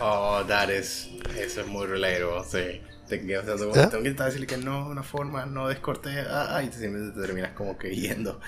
Oh, 0.00 0.42
that 0.46 0.68
is, 0.70 1.10
eso 1.38 1.62
es 1.62 1.66
muy 1.66 1.86
relatable, 1.86 2.44
sí. 2.48 2.80
Te, 3.18 3.38
o 3.38 3.74
sea, 3.74 3.88
Tengo 3.88 4.02
que 4.02 4.10
decirle 4.12 4.46
que 4.46 4.56
no, 4.56 4.88
una 4.88 5.02
forma 5.02 5.46
no 5.46 5.68
descortés, 5.68 6.26
ah, 6.28 6.62
y 6.62 6.72
simplemente 6.72 7.14
te 7.14 7.26
terminas 7.26 7.52
como 7.52 7.76
que 7.78 7.94
yendo. 7.94 8.40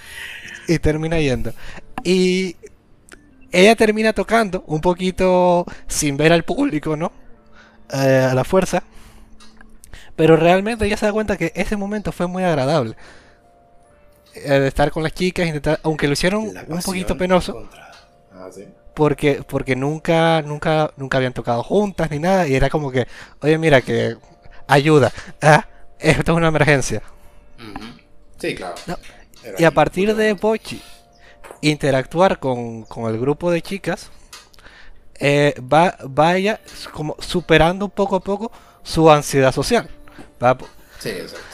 Y 0.68 0.78
termina 0.78 1.18
yendo. 1.18 1.52
Y 2.02 2.56
ella 3.52 3.76
termina 3.76 4.12
tocando 4.12 4.64
un 4.66 4.80
poquito 4.80 5.64
sin 5.86 6.16
ver 6.16 6.32
al 6.32 6.44
público, 6.44 6.96
¿no? 6.96 7.12
Eh, 7.92 8.28
a 8.30 8.34
la 8.34 8.44
fuerza. 8.44 8.82
Pero 10.14 10.36
realmente 10.36 10.86
ella 10.86 10.96
se 10.96 11.06
da 11.06 11.12
cuenta 11.12 11.36
que 11.36 11.52
ese 11.54 11.76
momento 11.76 12.12
fue 12.12 12.26
muy 12.26 12.42
agradable. 12.42 12.96
Eh, 14.34 14.66
estar 14.66 14.90
con 14.90 15.02
las 15.02 15.12
chicas, 15.12 15.46
intentar, 15.46 15.80
aunque 15.82 16.06
lo 16.06 16.14
hicieron 16.14 16.52
un 16.68 16.82
poquito 16.82 17.16
penoso. 17.16 17.68
Ah, 18.32 18.48
porque, 18.94 19.42
porque 19.46 19.76
nunca, 19.76 20.42
nunca, 20.42 20.90
nunca 20.96 21.18
habían 21.18 21.34
tocado 21.34 21.62
juntas 21.62 22.10
ni 22.10 22.18
nada. 22.18 22.48
Y 22.48 22.54
era 22.54 22.70
como 22.70 22.90
que, 22.90 23.06
oye, 23.40 23.58
mira, 23.58 23.80
que 23.82 24.16
ayuda. 24.66 25.12
Ah, 25.42 25.66
esto 25.98 26.32
es 26.32 26.36
una 26.36 26.48
emergencia. 26.48 27.02
Sí, 28.38 28.54
claro. 28.54 28.74
Y 29.58 29.64
a 29.64 29.70
partir 29.70 30.14
de 30.14 30.32
Bochi 30.34 30.82
interactuar 31.60 32.38
con, 32.38 32.82
con 32.84 33.12
el 33.12 33.18
grupo 33.18 33.50
de 33.50 33.62
chicas, 33.62 34.10
eh, 35.18 35.54
va, 35.60 35.96
vaya 36.04 36.60
como 36.92 37.16
superando 37.18 37.88
poco 37.88 38.16
a 38.16 38.20
poco 38.20 38.52
su 38.82 39.10
ansiedad 39.10 39.52
social. 39.52 39.88
Va, 40.42 40.56
sí, 40.98 41.10
exacto 41.10 41.46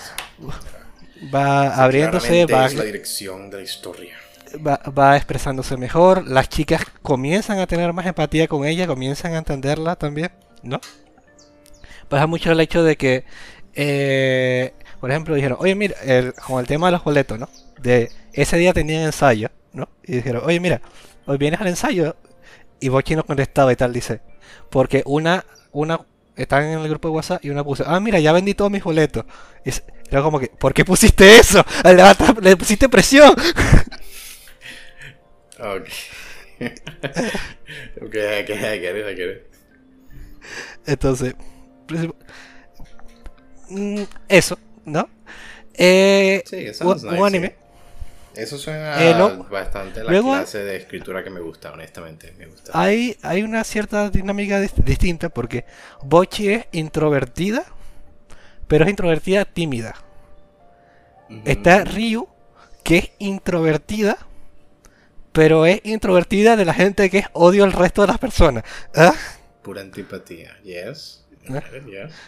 va 1.33 1.75
abriéndose, 1.83 2.47
va, 2.47 2.67
es 2.67 2.75
la 2.75 2.85
dirección 2.85 3.51
de 3.51 3.59
la 3.59 3.63
historia. 3.63 4.17
Va, 4.55 5.17
expresándose 5.17 5.77
mejor, 5.79 6.27
las 6.29 6.49
chicas 6.49 6.85
comienzan 7.01 7.59
a 7.59 7.67
tener 7.67 7.93
más 7.95 8.05
empatía 8.07 8.49
con 8.49 8.67
ella, 8.67 8.87
comienzan 8.87 9.33
a 9.35 9.39
entenderla 9.39 9.97
también, 9.97 10.31
¿no? 10.63 10.79
Pasa 12.13 12.27
mucho 12.27 12.53
el 12.53 12.61
hecho 12.61 12.85
de 12.85 12.99
que, 12.99 13.25
eh, 13.75 14.75
por 15.01 15.11
ejemplo, 15.11 15.35
dijeron, 15.35 15.57
oye, 15.63 15.75
mira, 15.75 15.95
con 16.47 16.61
el 16.61 16.67
tema 16.67 16.89
de 16.89 16.93
los 16.93 17.03
boletos, 17.03 17.39
¿no? 17.39 17.49
De 17.81 18.11
ese 18.35 18.59
día 18.59 18.75
tenían 18.75 19.05
ensayo, 19.05 19.49
¿no? 19.73 19.89
Y 20.05 20.17
dijeron, 20.17 20.43
oye, 20.45 20.61
mira, 20.61 20.83
hoy 21.25 21.39
vienes 21.39 21.59
al 21.59 21.69
ensayo. 21.69 22.15
Y 22.81 22.91
Bochi 22.91 23.17
no 23.17 23.25
contestaba 23.25 23.73
y 23.73 23.77
tal, 23.77 23.95
dice, 23.95 24.21
porque 24.69 25.03
una, 25.07 25.47
una, 25.71 26.03
están 26.37 26.65
en 26.65 26.81
el 26.81 26.89
grupo 26.91 27.09
de 27.09 27.15
WhatsApp 27.15 27.43
y 27.47 27.49
una 27.49 27.65
puso, 27.65 27.83
ah, 27.87 27.99
mira, 27.99 28.21
ya 28.21 28.33
vendí 28.33 28.53
todos 28.53 28.71
mis 28.71 28.85
boletos. 28.85 29.25
Y 29.65 29.71
era 30.11 30.21
como 30.21 30.39
que, 30.39 30.49
¿por 30.49 30.75
qué 30.75 30.85
pusiste 30.85 31.39
eso? 31.39 31.65
Le 32.43 32.59
pusiste 32.59 32.91
presión. 32.91 33.35
Ok. 35.59 35.89
ok, 38.03 38.15
I 38.15 38.45
get 38.45 38.97
it, 38.97 39.07
I 39.07 39.15
get 39.15 39.31
it. 39.31 39.47
Entonces, 40.85 41.35
eso, 44.29 44.59
¿no? 44.85 45.09
Eh, 45.75 46.43
sí, 46.47 46.57
eso 46.57 46.95
es 46.95 47.03
un, 47.03 47.25
anime. 47.25 47.57
Eso 48.35 48.57
suena 48.57 49.03
eh, 49.03 49.15
bastante 49.51 50.03
la 50.03 50.21
clase 50.21 50.65
de 50.65 50.77
escritura 50.77 51.23
que 51.23 51.31
me 51.31 51.41
gusta, 51.41 51.73
honestamente. 51.73 52.35
Me 52.39 52.47
gusta. 52.47 52.73
Hay, 52.75 53.17
hay 53.23 53.43
una 53.43 53.63
cierta 53.65 54.11
dinámica 54.11 54.61
distinta 54.61 55.29
porque 55.29 55.65
Bochi 56.03 56.49
es 56.51 56.67
introvertida 56.73 57.67
pero 58.73 58.85
es 58.85 58.91
introvertida 58.91 59.45
tímida. 59.45 59.95
Está 61.45 61.85
Ryu, 61.85 62.27
que 62.83 62.97
es 62.97 63.11
introvertida, 63.19 64.17
pero 65.33 65.67
es 65.67 65.83
introvertida 65.85 66.57
de 66.57 66.65
la 66.65 66.73
gente 66.73 67.11
que 67.11 67.19
es 67.19 67.27
odio 67.35 67.65
al 67.65 67.73
resto 67.73 68.01
de 68.01 68.09
las 68.09 68.19
personas. 68.19 68.65
¿Ah? 68.95 69.13
Pura 69.63 69.83
antipatía, 69.83 70.59
yes. 70.63 71.22
¿Ah? 71.51 71.63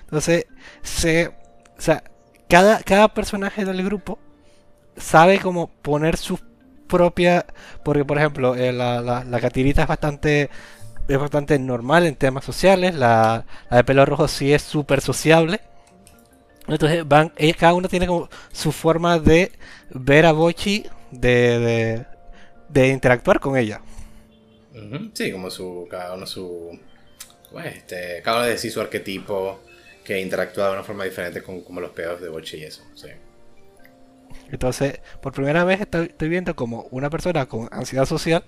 Entonces, 0.02 0.46
se, 0.82 1.28
o 1.28 1.80
sea, 1.80 2.02
cada, 2.48 2.82
cada 2.82 3.08
personaje 3.08 3.64
del 3.64 3.84
grupo 3.84 4.18
sabe 4.96 5.38
cómo 5.40 5.68
poner 5.68 6.16
su 6.16 6.38
propia. 6.88 7.46
Porque, 7.82 8.04
por 8.04 8.18
ejemplo, 8.18 8.54
eh, 8.54 8.72
la, 8.72 9.00
la, 9.00 9.40
catirita 9.40 9.82
es 9.82 9.88
bastante 9.88 10.50
es 11.06 11.18
bastante 11.18 11.58
normal 11.58 12.06
en 12.06 12.16
temas 12.16 12.44
sociales. 12.44 12.94
La, 12.94 13.44
la 13.70 13.76
de 13.78 13.84
pelo 13.84 14.06
rojo 14.06 14.28
sí 14.28 14.52
es 14.52 14.62
súper 14.62 15.00
sociable. 15.00 15.60
Entonces 16.66 17.06
van, 17.06 17.32
cada 17.58 17.74
uno 17.74 17.88
tiene 17.88 18.06
como 18.06 18.28
su 18.52 18.72
forma 18.72 19.18
de 19.18 19.52
ver 19.90 20.24
a 20.24 20.32
Bochi, 20.32 20.86
de, 21.10 22.06
de, 22.68 22.88
interactuar 22.88 23.38
con 23.38 23.56
ella. 23.56 23.82
Sí, 25.12 25.30
como 25.30 25.50
su, 25.50 25.86
cada 25.90 26.14
uno 26.14 26.26
su, 26.26 26.78
este, 27.60 28.22
cada 28.22 28.38
uno 28.38 28.46
decide 28.46 28.72
su 28.72 28.80
arquetipo 28.80 29.60
que 30.04 30.20
interactúa 30.20 30.66
de 30.66 30.72
una 30.74 30.84
forma 30.84 31.04
diferente 31.04 31.42
con 31.42 31.62
como 31.62 31.80
los 31.80 31.90
pedos 31.90 32.20
de 32.20 32.28
Bochi 32.28 32.58
y 32.58 32.64
eso, 32.64 32.84
sí. 32.94 33.08
Entonces, 34.50 35.00
por 35.22 35.32
primera 35.32 35.64
vez 35.64 35.80
estoy, 35.80 36.06
estoy 36.06 36.28
viendo 36.28 36.54
como 36.54 36.82
una 36.90 37.10
persona 37.10 37.46
con 37.46 37.68
ansiedad 37.72 38.04
social 38.04 38.44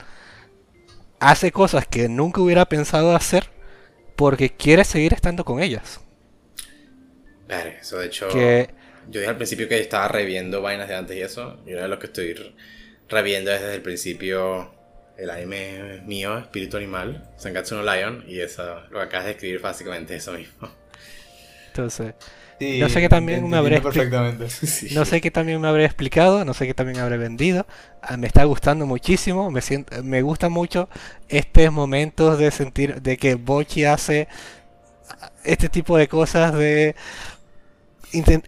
hace 1.19 1.51
cosas 1.51 1.87
que 1.87 2.09
nunca 2.09 2.41
hubiera 2.41 2.67
pensado 2.67 3.15
hacer 3.15 3.49
porque 4.17 4.51
quiere 4.51 4.85
seguir 4.85 5.15
estando 5.15 5.45
con 5.45 5.61
ellas. 5.61 6.01
Claro, 7.47 7.71
eso 7.81 7.99
de 7.99 8.07
hecho. 8.07 8.29
Yo 9.09 9.21
dije 9.21 9.31
al 9.31 9.37
principio 9.37 9.69
que 9.69 9.79
estaba 9.79 10.09
reviendo 10.09 10.63
vainas 10.63 10.89
de 10.89 10.97
antes 10.97 11.17
y 11.17 11.21
eso. 11.21 11.61
Y 11.65 11.73
ahora 11.73 11.89
lo 11.89 11.99
que 11.99 12.07
estoy 12.07 12.35
reviendo 13.09 13.53
es 13.53 13.61
desde 13.61 13.77
el 13.77 13.83
principio 13.83 14.75
el 15.17 15.31
anime 15.31 16.03
mío, 16.07 16.39
Espíritu 16.39 16.77
Animal, 16.77 17.31
Sangatsu 17.37 17.77
no 17.77 17.83
Lion. 17.83 18.25
Y 18.27 18.41
eso, 18.41 18.81
lo 18.91 18.99
que 18.99 19.05
acabas 19.05 19.27
de 19.27 19.33
escribir 19.33 19.61
básicamente 19.61 20.17
eso 20.17 20.33
mismo. 20.33 20.69
Entonces, 21.69 22.15
no 22.59 22.89
sé 22.89 23.01
qué 23.01 23.09
también 23.09 23.49
me 23.49 23.57
habré 23.57 23.81
No 24.93 25.05
sé 25.05 25.21
qué 25.21 25.31
también 25.31 25.61
me 25.61 25.69
habré 25.69 25.85
explicado, 25.85 26.45
no 26.45 26.55
sé 26.55 26.67
qué 26.67 26.75
también 26.75 27.01
habré 27.01 27.19
vendido. 27.19 27.67
Ah, 28.01 28.17
me 28.17 28.27
está 28.27 28.45
gustando 28.45 28.87
muchísimo, 28.87 29.51
me 29.51 29.61
siento, 29.61 30.03
me 30.03 30.23
gusta 30.23 30.49
mucho 30.49 30.89
estos 31.29 31.71
momentos 31.71 32.39
de 32.39 32.51
sentir 32.51 33.03
de 33.03 33.17
que 33.19 33.35
Bochi 33.35 33.85
hace 33.85 34.29
este 35.45 35.69
tipo 35.69 35.99
de 35.99 36.09
cosas 36.09 36.55
de 36.55 36.97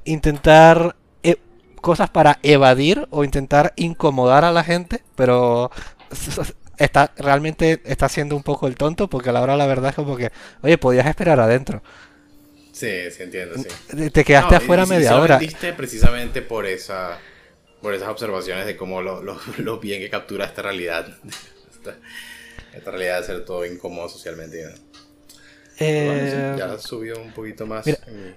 intentar 0.04 0.96
e, 1.22 1.36
cosas 1.80 2.08
para 2.08 2.38
evadir 2.42 3.06
o 3.10 3.24
intentar 3.24 3.74
incomodar 3.76 4.44
a 4.44 4.52
la 4.52 4.64
gente, 4.64 5.02
pero 5.16 5.70
está 6.78 7.12
realmente 7.16 7.80
está 7.84 8.06
haciendo 8.06 8.36
un 8.36 8.42
poco 8.42 8.66
el 8.66 8.76
tonto 8.76 9.08
porque 9.08 9.30
a 9.30 9.32
la 9.32 9.42
hora 9.42 9.56
la 9.56 9.66
verdad 9.66 9.90
es 9.90 9.96
como 9.96 10.16
que, 10.16 10.30
oye, 10.62 10.78
podías 10.78 11.06
esperar 11.06 11.40
adentro. 11.40 11.82
Sí, 12.72 13.10
sí 13.10 13.24
entiendo, 13.24 13.56
sí. 13.56 14.10
Te 14.10 14.24
quedaste 14.24 14.54
afuera 14.56 14.86
media 14.86 15.16
hora. 15.20 15.40
precisamente 15.76 16.42
por 16.42 16.64
esa 16.66 17.18
por 17.82 17.94
esas 17.94 18.08
observaciones 18.08 18.66
de 18.66 18.76
cómo 18.76 19.02
lo, 19.02 19.22
lo, 19.22 19.78
bien 19.80 20.00
que 20.00 20.10
captura 20.10 20.44
esta 20.46 20.62
realidad. 20.62 21.16
esta, 22.76 22.90
realidad 22.90 23.20
de 23.20 23.26
ser 23.26 23.44
todo 23.44 23.64
incómodo 23.66 24.08
socialmente. 24.08 24.68
Eh, 25.80 26.54
ya 26.58 26.78
subió 26.78 27.20
un 27.20 27.32
poquito 27.32 27.66
más 27.66 27.86
en, 27.86 28.36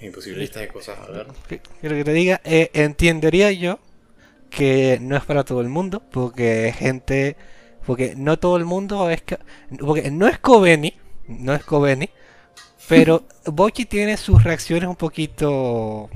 mi, 0.00 0.10
posible 0.10 0.40
lista 0.40 0.60
de 0.60 0.68
cosas. 0.68 0.98
A 0.98 1.10
ver. 1.10 1.26
Quiero 1.80 1.96
que 1.96 2.04
te 2.04 2.12
diga, 2.12 2.40
eh, 2.44 2.70
entendería 2.74 3.52
yo 3.52 3.78
que 4.54 4.98
no 5.00 5.16
es 5.16 5.24
para 5.24 5.44
todo 5.44 5.60
el 5.60 5.68
mundo, 5.68 6.02
porque 6.10 6.72
gente, 6.76 7.36
porque 7.86 8.14
no 8.16 8.38
todo 8.38 8.56
el 8.56 8.64
mundo 8.64 9.10
es, 9.10 9.22
porque 9.78 10.10
no 10.10 10.26
es 10.28 10.38
Coveni, 10.38 10.94
no 11.26 11.54
es 11.54 11.64
Coveni, 11.64 12.08
pero 12.88 13.24
Bochi 13.44 13.84
tiene 13.84 14.16
sus 14.16 14.42
reacciones 14.42 14.88
un 14.88 14.96
poquito. 14.96 16.08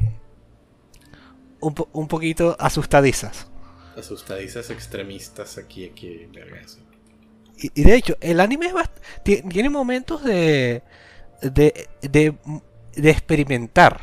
Un, 1.60 2.06
poquito 2.06 2.56
asustadizas. 2.60 3.48
Asustadizas 3.96 4.70
extremistas 4.70 5.58
aquí, 5.58 5.86
aquí, 5.86 6.28
y, 7.56 7.80
y, 7.80 7.82
de 7.82 7.96
hecho, 7.96 8.16
el 8.20 8.38
anime 8.38 8.70
tiene 9.24 9.68
momentos 9.68 10.22
de, 10.22 10.84
de, 11.42 11.88
de, 12.02 12.32
de 12.94 13.10
experimentar. 13.10 14.00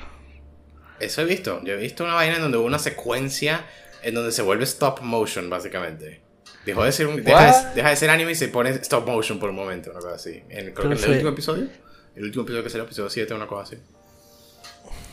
Eso 1.00 1.22
he 1.22 1.26
visto. 1.26 1.62
Yo 1.64 1.74
he 1.74 1.78
visto 1.78 2.04
una 2.04 2.14
vaina 2.14 2.36
en 2.36 2.42
donde 2.42 2.58
hubo 2.58 2.66
una 2.66 2.80
secuencia 2.80 3.66
en 4.06 4.14
donde 4.14 4.32
se 4.32 4.44
vuelve 4.44 4.64
stop 4.66 5.02
motion, 5.02 5.50
básicamente. 5.50 6.22
Dejó 6.64 6.84
de 6.84 6.92
ser 6.92 7.08
un, 7.08 7.24
deja, 7.24 7.74
de, 7.74 7.96
ser 7.96 8.10
anime 8.12 8.32
y 8.32 8.36
se 8.36 8.48
pone 8.50 8.70
stop 8.70 9.08
motion 9.08 9.40
por 9.40 9.50
un 9.50 9.56
momento, 9.56 9.90
una 9.92 10.00
cosa 10.00 10.16
así. 10.16 10.44
En, 10.50 10.74
creo 10.74 10.90
que 10.90 10.96
en 10.96 11.04
el 11.04 11.10
último 11.10 11.30
episodio. 11.30 11.68
El 12.16 12.24
último 12.24 12.44
episodio 12.44 12.64
que 12.64 12.70
salió, 12.70 12.84
el 12.84 12.88
episodio 12.88 13.10
7, 13.10 13.34
una 13.34 13.48
cosa 13.48 13.64
así. 13.64 13.78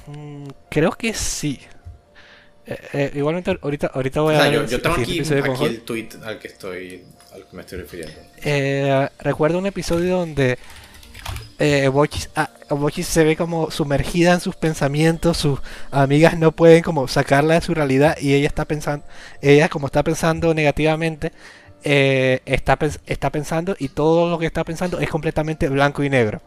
Mm, 0.07 0.47
creo 0.71 0.93
que 0.93 1.15
sí. 1.15 1.59
Eh, 2.67 2.79
eh, 2.93 3.13
igualmente 3.15 3.59
ahorita, 3.61 3.89
ahorita 3.89 4.21
voy 4.21 4.35
a... 4.35 4.51
yo, 4.51 4.67
yo 4.67 4.81
tengo 4.81 4.97
aquí, 4.97 5.21
aquí 5.21 5.65
el 5.65 5.81
tweet 5.81 6.09
al 6.23 6.39
que 6.39 6.49
estoy 6.49 7.05
al 7.33 7.49
que 7.49 7.57
me 7.57 7.63
estoy 7.63 7.79
refiriendo. 7.79 8.15
Eh, 8.43 9.09
recuerdo 9.21 9.59
un 9.59 9.67
episodio 9.67 10.19
donde 10.19 10.59
eh, 11.63 11.87
ah, 12.35 12.51
Bochi, 12.71 13.03
se 13.03 13.25
ve 13.25 13.37
como 13.37 13.71
sumergida 13.71 14.33
en 14.33 14.41
sus 14.41 14.57
pensamientos, 14.57 15.37
sus 15.37 15.61
amigas 15.91 16.37
no 16.37 16.53
pueden 16.53 16.83
como 16.83 17.07
sacarla 17.07 17.55
de 17.55 17.61
su 17.61 17.73
realidad 17.73 18.17
y 18.21 18.35
ella 18.35 18.49
está 18.49 18.65
pensando, 18.65 19.05
ella 19.41 19.69
como 19.69 19.87
está 19.87 20.03
pensando 20.03 20.55
negativamente, 20.55 21.33
está, 21.85 22.79
está 23.07 23.31
pensando 23.31 23.77
y 23.79 23.89
todo 23.91 24.29
lo 24.29 24.39
que 24.39 24.47
está 24.47 24.65
pensando 24.65 24.99
es 24.99 25.09
completamente 25.09 25.69
blanco 25.69 26.03
y 26.03 26.11
negro. 26.11 26.41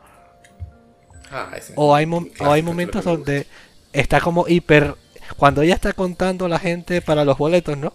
Ah, 1.32 1.50
o 1.76 1.96
hay, 1.96 2.08
hay 2.40 2.62
momentos 2.62 3.04
donde 3.04 3.48
está 3.94 4.20
como 4.20 4.48
hiper... 4.48 4.96
Cuando 5.38 5.62
ella 5.62 5.74
está 5.74 5.94
contando 5.94 6.46
a 6.46 6.50
la 6.50 6.60
gente 6.60 7.02
para 7.02 7.26
los 7.26 7.38
boletos, 7.38 7.78
¿no? 7.78 7.94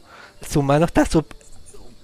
Su 0.49 0.63
mano 0.63 0.87
está... 0.87 1.05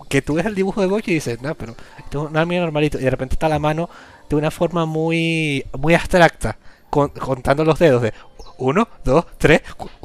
Que 0.09 0.23
tú 0.23 0.35
ves 0.35 0.47
el 0.47 0.55
dibujo 0.55 0.81
de 0.81 0.87
Bochi 0.87 1.11
y 1.11 1.15
dices, 1.15 1.43
no, 1.43 1.55
pero 1.57 1.75
esto 1.99 2.25
es 2.25 2.31
un 2.31 2.37
arma 2.37 2.55
normalito. 2.55 2.99
Y 2.99 3.03
de 3.03 3.11
repente 3.11 3.35
está 3.35 3.49
la 3.49 3.59
mano 3.59 3.91
de 4.29 4.37
una 4.37 4.51
forma 4.51 4.87
muy, 4.87 5.65
muy 5.79 5.95
abstracta, 5.95 6.59
contando 6.91 7.65
los 7.65 7.79
dedos 7.79 8.03
de 8.03 8.13
uno, 8.59 8.89
dos, 9.05 9.27
tres, 9.39 9.61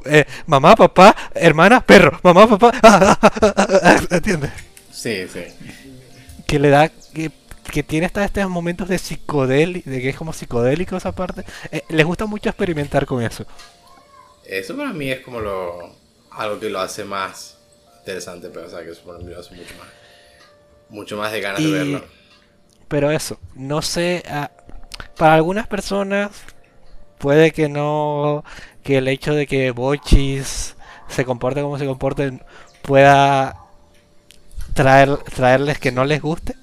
eh, 0.06 0.26
mamá, 0.46 0.76
papá, 0.76 1.16
hermana, 1.34 1.82
perro, 1.86 2.20
mamá, 2.24 2.48
papá, 2.48 3.18
¿entiendes? 4.10 4.52
Sí, 4.92 5.28
sí. 5.32 5.46
Que 6.46 6.60
le 6.60 6.70
da, 6.70 6.90
que 6.90 7.32
que 7.72 7.84
tiene 7.84 8.06
hasta 8.06 8.26
estos 8.26 8.50
momentos 8.50 8.90
de 8.90 8.98
psicodélico, 8.98 9.90
de 9.90 10.02
que 10.02 10.10
es 10.10 10.18
como 10.18 10.34
psicodélico 10.34 10.98
esa 10.98 11.14
parte. 11.14 11.46
Eh, 11.72 11.84
les 11.90 12.06
gusta 12.06 12.26
mucho 12.26 12.50
experimentar 12.50 13.06
con 13.06 13.24
eso. 13.24 13.46
Eso 14.44 14.76
para 14.76 14.92
mí 14.92 15.10
es 15.10 15.22
como 15.22 15.40
lo 15.40 15.96
algo 16.32 16.60
que 16.60 16.70
lo 16.70 16.80
hace 16.82 17.06
más 17.06 17.58
interesante, 18.00 18.50
pero 18.50 18.68
o 18.68 18.70
sea, 18.70 18.84
que 18.84 18.92
eso 18.92 19.04
para 19.04 19.20
mí 19.20 19.32
lo 19.32 19.40
hace 19.40 19.56
mucho 19.56 19.74
más 19.78 19.88
mucho 20.90 21.18
más 21.18 21.32
de 21.32 21.42
ganas 21.42 21.64
de 21.64 21.72
verlo. 21.72 22.04
Pero 22.92 23.10
eso, 23.10 23.40
no 23.56 23.82
sé, 23.82 24.22
ah, 24.30 24.52
para 25.16 25.36
algunas 25.36 25.66
personas 25.66 26.30
puede 27.20 27.54
que 27.54 27.70
no 27.70 28.44
que 28.84 28.98
el 28.98 29.08
hecho 29.08 29.34
de 29.34 29.48
que 29.48 29.72
Bochis 29.72 30.76
se 31.08 31.24
comporte 31.24 31.62
como 31.62 31.80
se 31.80 31.86
comporte 31.86 32.42
pueda 32.82 33.56
traer 34.74 35.16
traerles 35.20 35.80
que 35.80 35.94
no 35.94 36.04
les 36.04 36.22
guste. 36.22 36.56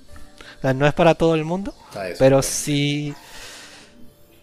No 0.62 0.86
es 0.86 0.92
para 0.92 1.14
todo 1.14 1.34
el 1.34 1.46
mundo, 1.46 1.72
pero 2.18 2.42
si, 2.42 3.14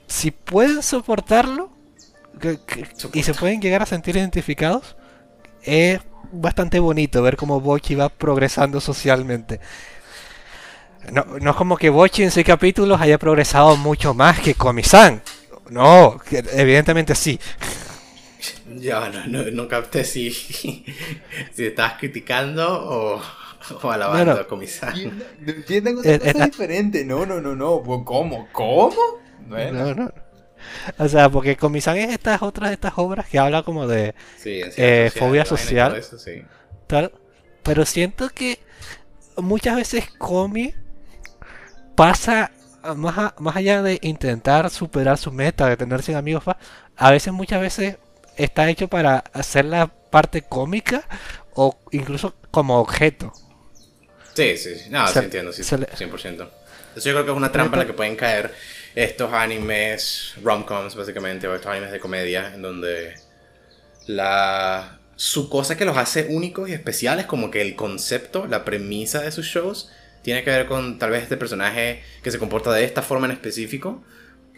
si 0.07 0.31
pueden 0.31 0.81
soportarlo 0.81 1.69
y 3.13 3.21
se 3.21 3.35
pueden 3.35 3.61
llegar 3.61 3.83
a 3.83 3.85
sentir 3.85 4.17
identificados, 4.17 4.95
es 5.61 5.99
bastante 6.31 6.79
bonito 6.79 7.21
ver 7.21 7.37
cómo 7.37 7.61
Bochi 7.61 7.93
va 7.93 8.09
progresando 8.09 8.81
socialmente. 8.81 9.59
No, 11.11 11.25
no 11.39 11.51
es 11.51 11.55
como 11.55 11.77
que 11.77 11.89
Bochi 11.89 12.23
en 12.23 12.31
seis 12.31 12.45
capítulos 12.45 12.99
haya 12.99 13.17
progresado 13.17 13.75
mucho 13.77 14.13
más 14.13 14.39
que 14.39 14.55
Komi-san. 14.55 15.21
No, 15.69 16.19
evidentemente 16.31 17.15
sí. 17.15 17.39
Ya, 18.75 19.09
no, 19.09 19.25
no, 19.27 19.51
no 19.51 19.67
capté 19.67 20.03
si, 20.03 20.31
si 20.31 21.65
estás 21.65 21.93
criticando 21.99 22.67
o, 22.67 23.21
O 23.81 23.91
alabando 23.91 24.25
no, 24.25 24.33
no. 24.35 24.41
a 24.41 24.47
cosa 24.47 24.93
eh, 24.95 26.33
diferente. 26.45 27.05
No, 27.05 27.25
no, 27.25 27.41
no, 27.41 27.55
no. 27.55 27.81
¿Cómo? 28.03 28.47
¿Cómo? 28.51 28.95
No, 29.47 29.93
no. 29.95 30.11
O 30.97 31.07
sea, 31.07 31.29
porque 31.29 31.55
Comisan 31.55 31.97
es 31.97 32.11
estas 32.11 32.41
otras 32.41 32.71
estas 32.71 32.93
obras 32.97 33.27
que 33.27 33.39
habla 33.39 33.63
como 33.63 33.87
de 33.87 34.13
eh, 34.45 35.11
fobia 35.15 35.45
social. 35.45 36.01
tal, 36.87 37.11
pero 37.63 37.85
siento 37.85 38.29
que 38.29 38.59
muchas 39.37 39.75
veces 39.75 40.09
Comi 40.17 40.73
pasa 41.95 42.51
más, 42.95 43.33
más 43.39 43.55
allá 43.55 43.81
de 43.81 43.99
intentar 44.01 44.69
superar 44.69 45.17
su 45.17 45.31
meta 45.31 45.67
de 45.67 45.77
tener 45.77 46.01
100 46.01 46.17
amigos, 46.17 46.43
a 46.95 47.11
veces 47.11 47.33
muchas 47.33 47.61
veces 47.61 47.97
está 48.37 48.69
hecho 48.69 48.87
para 48.87 49.23
hacer 49.33 49.65
la 49.65 49.87
parte 49.87 50.41
cómica 50.41 51.03
o 51.53 51.77
incluso 51.91 52.35
como 52.51 52.79
objeto. 52.79 53.33
Sí, 54.33 54.57
sí, 54.57 54.75
sí. 54.75 54.89
No, 54.89 55.07
sí 55.07 55.19
entiendo, 55.19 55.53
sí, 55.53 55.63
100%. 55.63 56.49
Eso 56.95 57.09
yo 57.09 57.13
creo 57.13 57.25
que 57.25 57.31
es 57.31 57.37
una 57.37 57.51
trampa 57.51 57.75
en 57.75 57.79
la 57.79 57.87
que 57.87 57.93
pueden 57.93 58.15
caer 58.15 58.53
estos 58.93 59.33
animes 59.33 60.33
rom-coms, 60.41 60.95
básicamente, 60.95 61.47
o 61.47 61.55
estos 61.55 61.71
animes 61.71 61.91
de 61.91 61.99
comedia, 61.99 62.53
en 62.53 62.61
donde 62.61 63.15
la 64.07 64.99
su 65.17 65.49
cosa 65.49 65.77
que 65.77 65.85
los 65.85 65.97
hace 65.97 66.27
únicos 66.29 66.69
y 66.69 66.73
especiales, 66.73 67.25
como 67.25 67.49
que 67.49 67.61
el 67.61 67.75
concepto, 67.75 68.47
la 68.47 68.65
premisa 68.65 69.21
de 69.21 69.31
sus 69.31 69.45
shows, 69.45 69.89
tiene 70.25 70.43
que 70.43 70.49
ver 70.49 70.65
con 70.65 70.97
tal 70.97 71.11
vez 71.11 71.21
este 71.21 71.37
personaje 71.37 72.01
que 72.23 72.31
se 72.31 72.39
comporta 72.39 72.73
de 72.73 72.83
esta 72.83 73.03
forma 73.03 73.27
en 73.27 73.33
específico. 73.33 74.01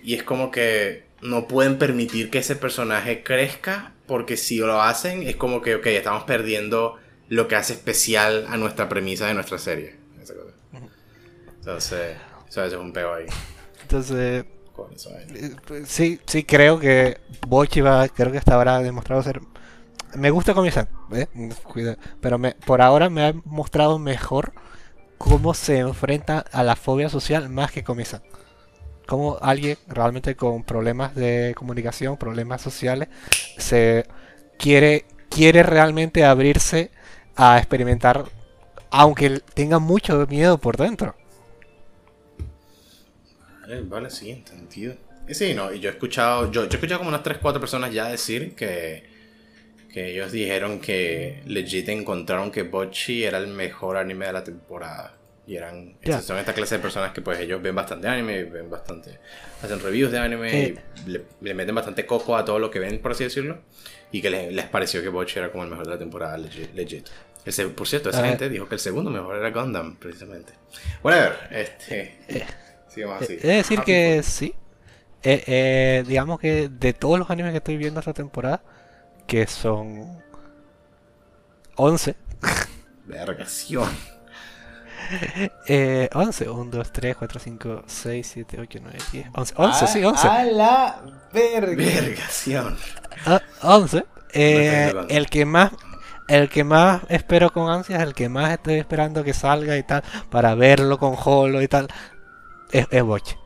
Y 0.01 0.13
es 0.13 0.23
como 0.23 0.49
que 0.49 1.03
no 1.21 1.49
pueden 1.49 1.77
permitir 1.77 2.29
que 2.29 2.37
ese 2.37 2.55
personaje 2.55 3.21
crezca, 3.21 3.91
porque 4.05 4.37
si 4.37 4.59
lo 4.59 4.81
hacen, 4.81 5.23
es 5.23 5.35
como 5.35 5.61
que, 5.61 5.75
ok, 5.75 5.87
estamos 5.87 6.23
perdiendo 6.23 6.95
lo 7.27 7.49
que 7.49 7.57
hace 7.57 7.73
especial 7.73 8.45
a 8.47 8.55
nuestra 8.55 8.87
premisa 8.87 9.27
de 9.27 9.33
nuestra 9.33 9.57
serie. 9.57 9.97
Entonces, 11.59 12.15
eso 12.47 12.63
es 12.63 12.73
un 12.73 12.93
pego 12.93 13.15
ahí. 13.15 13.25
Entonces, 13.81 14.15
eh, 14.15 15.55
pues, 15.65 15.89
sí, 15.89 16.17
sí 16.27 16.45
creo 16.45 16.79
que 16.79 17.17
Bochi 17.45 17.81
va, 17.81 18.07
creo 18.07 18.31
que 18.31 18.37
hasta 18.37 18.55
ahora 18.55 18.77
ha 18.77 18.81
demostrado 18.81 19.21
ser... 19.21 19.41
Me 20.15 20.29
gusta 20.29 20.53
comenzar, 20.53 20.87
¿eh? 21.11 21.27
pero 22.21 22.37
me, 22.37 22.53
por 22.53 22.81
ahora 22.81 23.09
me 23.09 23.25
ha 23.25 23.33
mostrado 23.43 23.99
mejor 23.99 24.53
cómo 25.17 25.53
se 25.53 25.79
enfrenta 25.79 26.45
a 26.51 26.63
la 26.63 26.75
fobia 26.75 27.09
social 27.09 27.49
más 27.49 27.71
que 27.71 27.83
comienza. 27.83 28.21
Como 29.05 29.37
alguien 29.41 29.77
realmente 29.87 30.35
con 30.35 30.63
problemas 30.63 31.15
de 31.15 31.53
comunicación, 31.55 32.17
problemas 32.17 32.61
sociales, 32.61 33.07
se 33.57 34.05
quiere, 34.57 35.05
quiere 35.29 35.63
realmente 35.63 36.25
abrirse 36.25 36.91
a 37.35 37.57
experimentar, 37.57 38.25
aunque 38.89 39.41
tenga 39.53 39.79
mucho 39.79 40.25
miedo 40.27 40.57
por 40.57 40.75
dentro. 40.75 41.15
Vale, 43.61 43.81
vale, 43.81 44.09
sí, 44.09 44.31
entendido. 44.31 44.95
Sí, 45.29 45.53
no, 45.53 45.73
y 45.73 45.79
yo 45.79 45.89
he 45.89 45.93
escuchado, 45.93 46.51
yo, 46.51 46.63
yo 46.63 46.69
he 46.69 46.75
escuchado 46.75 46.99
como 46.99 47.09
unas 47.09 47.23
3, 47.23 47.37
4 47.41 47.59
personas 47.59 47.93
ya 47.93 48.07
decir 48.07 48.55
que, 48.55 49.16
que 49.97 50.11
ellos 50.11 50.31
dijeron 50.31 50.79
que 50.79 51.41
legit 51.47 51.89
encontraron 51.89 52.51
que 52.51 52.61
Bocchi 52.61 53.23
era 53.23 53.39
el 53.39 53.47
mejor 53.47 53.97
anime 53.97 54.27
de 54.27 54.33
la 54.33 54.43
temporada. 54.43 55.15
Y 55.47 55.55
eran, 55.55 55.95
son 56.21 56.37
esta 56.37 56.53
clase 56.53 56.75
de 56.75 56.81
personas 56.83 57.13
que 57.13 57.21
pues 57.21 57.39
ellos 57.39 57.59
ven 57.63 57.73
bastante 57.73 58.07
anime, 58.07 58.43
ven 58.43 58.69
bastante, 58.69 59.17
hacen 59.63 59.79
reviews 59.79 60.11
de 60.11 60.19
anime, 60.19 60.51
y 60.51 61.13
eh. 61.15 61.23
le, 61.41 61.53
meten 61.55 61.73
bastante 61.73 62.05
coco 62.05 62.37
a 62.37 62.45
todo 62.45 62.59
lo 62.59 62.69
que 62.69 62.77
ven, 62.77 62.99
por 62.99 63.13
así 63.13 63.23
decirlo, 63.23 63.57
y 64.11 64.21
que 64.21 64.29
les, 64.29 64.65
pareció 64.65 65.01
que 65.01 65.09
Bocchi 65.09 65.39
era 65.39 65.51
como 65.51 65.63
el 65.63 65.71
mejor 65.71 65.85
de 65.85 65.93
la 65.93 65.97
temporada, 65.97 66.37
legit. 66.37 67.07
Ese, 67.43 67.67
por 67.69 67.87
cierto, 67.87 68.11
esa 68.11 68.23
gente 68.23 68.49
dijo 68.49 68.69
que 68.69 68.75
el 68.75 68.81
segundo 68.81 69.09
mejor 69.09 69.37
era 69.37 69.49
Gundam, 69.49 69.95
precisamente. 69.95 70.53
Whatever, 71.01 71.39
este... 71.49 72.17
Eh, 72.27 72.45
sigamos 72.87 73.23
así. 73.23 73.33
Es 73.33 73.41
decir 73.41 73.79
que 73.81 74.21
sí. 74.21 74.53
Eh, 75.23 76.03
digamos 76.05 76.39
que 76.39 76.69
de 76.69 76.93
todos 76.93 77.17
los 77.17 77.31
animes 77.31 77.51
que 77.51 77.57
estoy 77.57 77.77
viendo 77.77 77.99
esta 77.99 78.13
temporada, 78.13 78.61
que 79.27 79.45
son 79.45 80.23
11. 81.75 82.15
Vergación. 83.05 83.89
Eh, 85.67 86.09
11, 86.13 86.49
1, 86.49 86.69
2, 86.69 86.91
3, 86.91 87.15
4, 87.15 87.39
5, 87.39 87.83
6, 87.87 88.29
7, 88.33 88.57
8, 88.59 88.79
9, 88.81 88.97
10, 89.13 89.27
11, 89.33 89.53
11, 89.55 89.87
sí, 89.87 90.03
11. 90.03 90.27
A 90.27 90.43
la 90.43 91.01
verga. 91.31 91.75
Vergación. 91.77 92.77
11. 93.61 94.05
Eh, 94.33 94.93
el 95.07 95.29
que 95.29 95.45
más 95.45 95.71
el 96.27 96.49
que 96.49 96.65
más 96.65 97.03
espero 97.07 97.53
con 97.53 97.69
ansias, 97.69 98.03
el 98.03 98.13
que 98.13 98.27
más 98.27 98.51
estoy 98.51 98.75
esperando 98.75 99.23
que 99.23 99.33
salga 99.33 99.77
y 99.77 99.83
tal, 99.83 100.03
para 100.29 100.55
verlo 100.55 100.97
con 100.99 101.15
Holo 101.23 101.61
y 101.61 101.69
tal, 101.69 101.87
es, 102.71 102.85
es 102.91 103.03
Boche. 103.03 103.37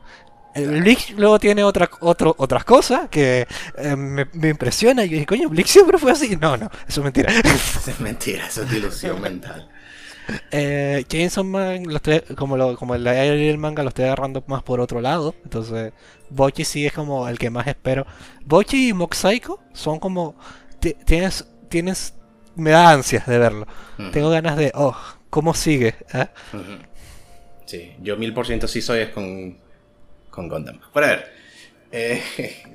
Bleach 0.54 1.14
luego 1.16 1.38
tiene 1.38 1.64
otra, 1.64 1.88
otro, 2.00 2.34
otras 2.38 2.64
cosas 2.64 3.08
que 3.08 3.46
eh, 3.78 3.96
me, 3.96 4.26
me, 4.32 4.48
impresiona. 4.50 5.04
Y 5.04 5.08
yo 5.08 5.14
dije, 5.14 5.26
coño, 5.26 5.48
Bleach 5.48 5.68
siempre 5.68 5.98
fue 5.98 6.12
así. 6.12 6.36
No, 6.36 6.56
no, 6.56 6.70
eso 6.86 7.00
es 7.00 7.04
mentira. 7.04 7.32
eso 7.32 7.90
es 7.90 8.00
mentira, 8.00 8.46
eso 8.46 8.62
es 8.62 8.72
ilusión 8.72 9.20
mental. 9.20 9.68
Eh, 10.50 11.04
Chainsaw 11.08 11.44
Man, 11.44 11.84
como, 12.36 12.56
lo, 12.56 12.76
como 12.76 12.94
el, 12.94 13.06
el 13.06 13.58
manga, 13.58 13.82
lo 13.82 13.88
estoy 13.88 14.04
agarrando 14.04 14.42
más 14.46 14.62
por 14.62 14.80
otro 14.80 15.00
lado. 15.00 15.34
Entonces, 15.44 15.92
Bochi 16.30 16.64
sí 16.64 16.86
es 16.86 16.92
como 16.92 17.28
el 17.28 17.38
que 17.38 17.50
más 17.50 17.66
espero. 17.66 18.06
Bochi 18.44 18.88
y 18.88 18.92
Mock 18.92 19.14
son 19.72 19.98
como. 19.98 20.36
Tienes, 21.04 21.46
tienes. 21.68 22.14
Me 22.54 22.70
da 22.70 22.90
ansias 22.90 23.26
de 23.26 23.38
verlo. 23.38 23.66
Tengo 24.12 24.30
ganas 24.30 24.56
de. 24.56 24.72
Oh, 24.74 24.96
¿cómo 25.30 25.54
sigue? 25.54 25.94
¿Eh? 26.12 26.26
Sí, 27.66 27.94
yo 28.02 28.16
mil 28.16 28.34
por 28.34 28.46
ciento 28.46 28.68
sí 28.68 28.82
soy 28.82 29.00
es 29.00 29.08
con, 29.10 29.58
con 30.32 30.48
Gundam. 30.48 30.80
Bueno, 30.92 31.06
a 31.06 31.10
ver. 31.10 31.32
Eh, 31.92 32.22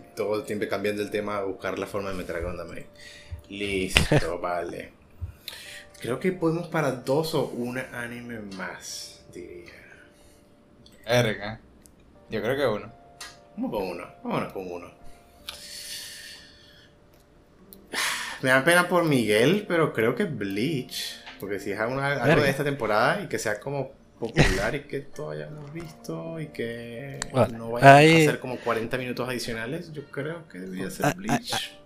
todo 0.16 0.38
el 0.38 0.46
tiempo 0.46 0.66
cambiando 0.70 1.02
el 1.02 1.10
tema, 1.10 1.42
buscar 1.42 1.78
la 1.78 1.88
forma 1.88 2.10
de 2.10 2.16
meter 2.16 2.38
a 2.38 2.40
Gundam 2.40 2.72
ahí. 2.72 2.86
Listo, 3.50 4.40
vale. 4.42 4.94
Creo 6.00 6.20
que 6.20 6.32
podemos 6.32 6.68
para 6.68 6.92
dos 6.92 7.34
o 7.34 7.46
un 7.48 7.80
anime 7.80 8.40
más, 8.56 9.26
diría. 9.34 9.74
Erga. 11.06 11.60
Yo 12.30 12.42
creo 12.42 12.56
que 12.56 12.68
uno. 12.68 12.94
Vamos 13.56 13.72
con 13.72 13.90
uno. 13.90 14.08
Vámonos 14.24 14.54
con 14.54 14.72
uno. 14.72 14.92
Me 18.42 18.52
da 18.52 18.64
pena 18.64 18.88
por 18.88 19.04
Miguel, 19.06 19.66
pero 19.68 19.94
creo 19.94 20.14
que 20.14 20.26
Bleach. 20.26 21.24
Porque 21.40 21.60
si 21.60 21.72
es 21.72 21.80
algo, 21.80 22.00
de 22.00 22.50
esta 22.50 22.64
temporada 22.64 23.22
y 23.22 23.28
que 23.28 23.40
sea 23.40 23.60
como 23.60 23.92
popular 24.20 24.76
y 24.76 24.82
que 24.82 25.02
todos 25.02 25.36
hayamos 25.36 25.72
visto 25.74 26.40
y 26.40 26.48
que 26.48 27.20
no 27.54 27.72
vaya 27.72 27.98
a 27.98 28.02
ser 28.02 28.40
como 28.40 28.58
40 28.58 28.98
minutos 28.98 29.28
adicionales, 29.28 29.92
yo 29.94 30.06
creo 30.06 30.48
que 30.48 30.60
debería 30.60 30.90
ser 30.90 31.16
Bleach. 31.16 31.78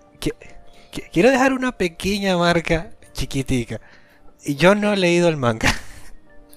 quiero 1.11 1.29
dejar 1.29 1.53
una 1.53 1.71
pequeña 1.71 2.37
marca 2.37 2.91
chiquitica. 3.13 3.81
Yo 4.45 4.75
no 4.75 4.93
he 4.93 4.97
leído 4.97 5.29
el 5.29 5.37
manga. 5.37 5.73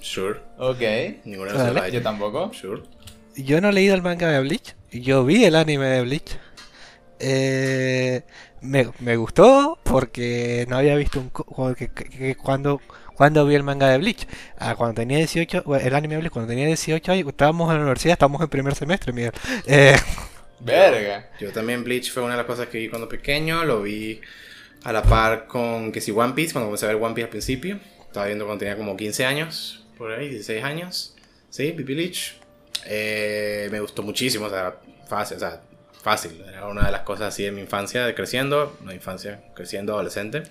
Sure. 0.00 0.38
Ok. 0.58 0.80
Ninguna 1.24 1.54
vale. 1.54 1.90
Yo 1.90 2.02
tampoco. 2.02 2.52
Sure. 2.52 2.82
Yo 3.36 3.62
no 3.62 3.70
he 3.70 3.72
leído 3.72 3.94
el 3.94 4.02
manga 4.02 4.28
de 4.28 4.38
Bleach. 4.40 4.76
Yo 4.92 5.24
vi 5.24 5.44
el 5.46 5.56
anime 5.56 5.86
de 5.86 6.02
Bleach. 6.02 6.38
Eh, 7.18 8.22
me, 8.60 8.90
me, 9.00 9.16
gustó 9.16 9.78
porque 9.82 10.66
no 10.68 10.76
había 10.76 10.94
visto 10.96 11.20
un 11.20 11.74
que, 11.74 11.88
que, 11.88 12.36
cuando 12.36 12.82
cuando 13.16 13.46
vi 13.46 13.54
el 13.54 13.62
manga 13.62 13.88
de 13.88 13.98
Bleach. 13.98 14.26
Ah, 14.58 14.74
cuando 14.76 14.94
tenía 14.94 15.18
18, 15.18 15.64
el 15.76 15.94
anime 15.94 16.14
de 16.14 16.20
Bleach, 16.20 16.32
cuando 16.32 16.48
tenía 16.48 16.66
18 16.66 17.12
años, 17.12 17.28
estábamos 17.28 17.70
en 17.70 17.76
la 17.76 17.82
universidad, 17.82 18.12
estábamos 18.12 18.42
en 18.42 18.48
primer 18.48 18.74
semestre, 18.74 19.12
Miguel. 19.12 19.32
Eh, 19.66 19.96
Verga. 20.60 21.28
Yo, 21.38 21.52
también 21.52 21.84
Bleach 21.84 22.10
fue 22.10 22.22
una 22.22 22.32
de 22.32 22.38
las 22.38 22.46
cosas 22.46 22.68
que 22.68 22.78
vi 22.78 22.88
cuando 22.88 23.08
pequeño, 23.08 23.64
lo 23.64 23.82
vi 23.82 24.20
a 24.84 24.92
la 24.92 25.02
par 25.02 25.46
con 25.46 25.92
que 25.92 26.00
si 26.00 26.10
One 26.10 26.32
Piece, 26.34 26.52
cuando 26.52 26.68
comencé 26.68 26.86
a 26.86 26.88
ver 26.88 26.96
One 26.96 27.14
Piece 27.14 27.24
al 27.24 27.30
principio, 27.30 27.78
estaba 28.06 28.26
viendo 28.26 28.46
cuando 28.46 28.60
tenía 28.60 28.76
como 28.76 28.96
15 28.96 29.24
años, 29.24 29.84
por 29.98 30.12
ahí, 30.12 30.28
16 30.28 30.64
años, 30.64 31.14
sí, 31.50 31.72
Pipi 31.72 31.94
Leech. 31.94 32.36
Eh, 32.86 33.68
me 33.70 33.80
gustó 33.80 34.02
muchísimo, 34.02 34.46
o 34.46 34.50
sea, 34.50 34.76
fácil, 35.08 35.36
o 35.38 35.40
sea, 35.40 35.60
fácil, 36.02 36.42
era 36.46 36.66
una 36.66 36.86
de 36.86 36.92
las 36.92 37.00
cosas 37.00 37.28
así 37.28 37.44
de 37.44 37.50
mi 37.50 37.62
infancia, 37.62 38.04
de 38.04 38.14
creciendo, 38.14 38.76
no 38.82 38.92
infancia, 38.92 39.42
creciendo, 39.54 39.94
adolescente. 39.94 40.42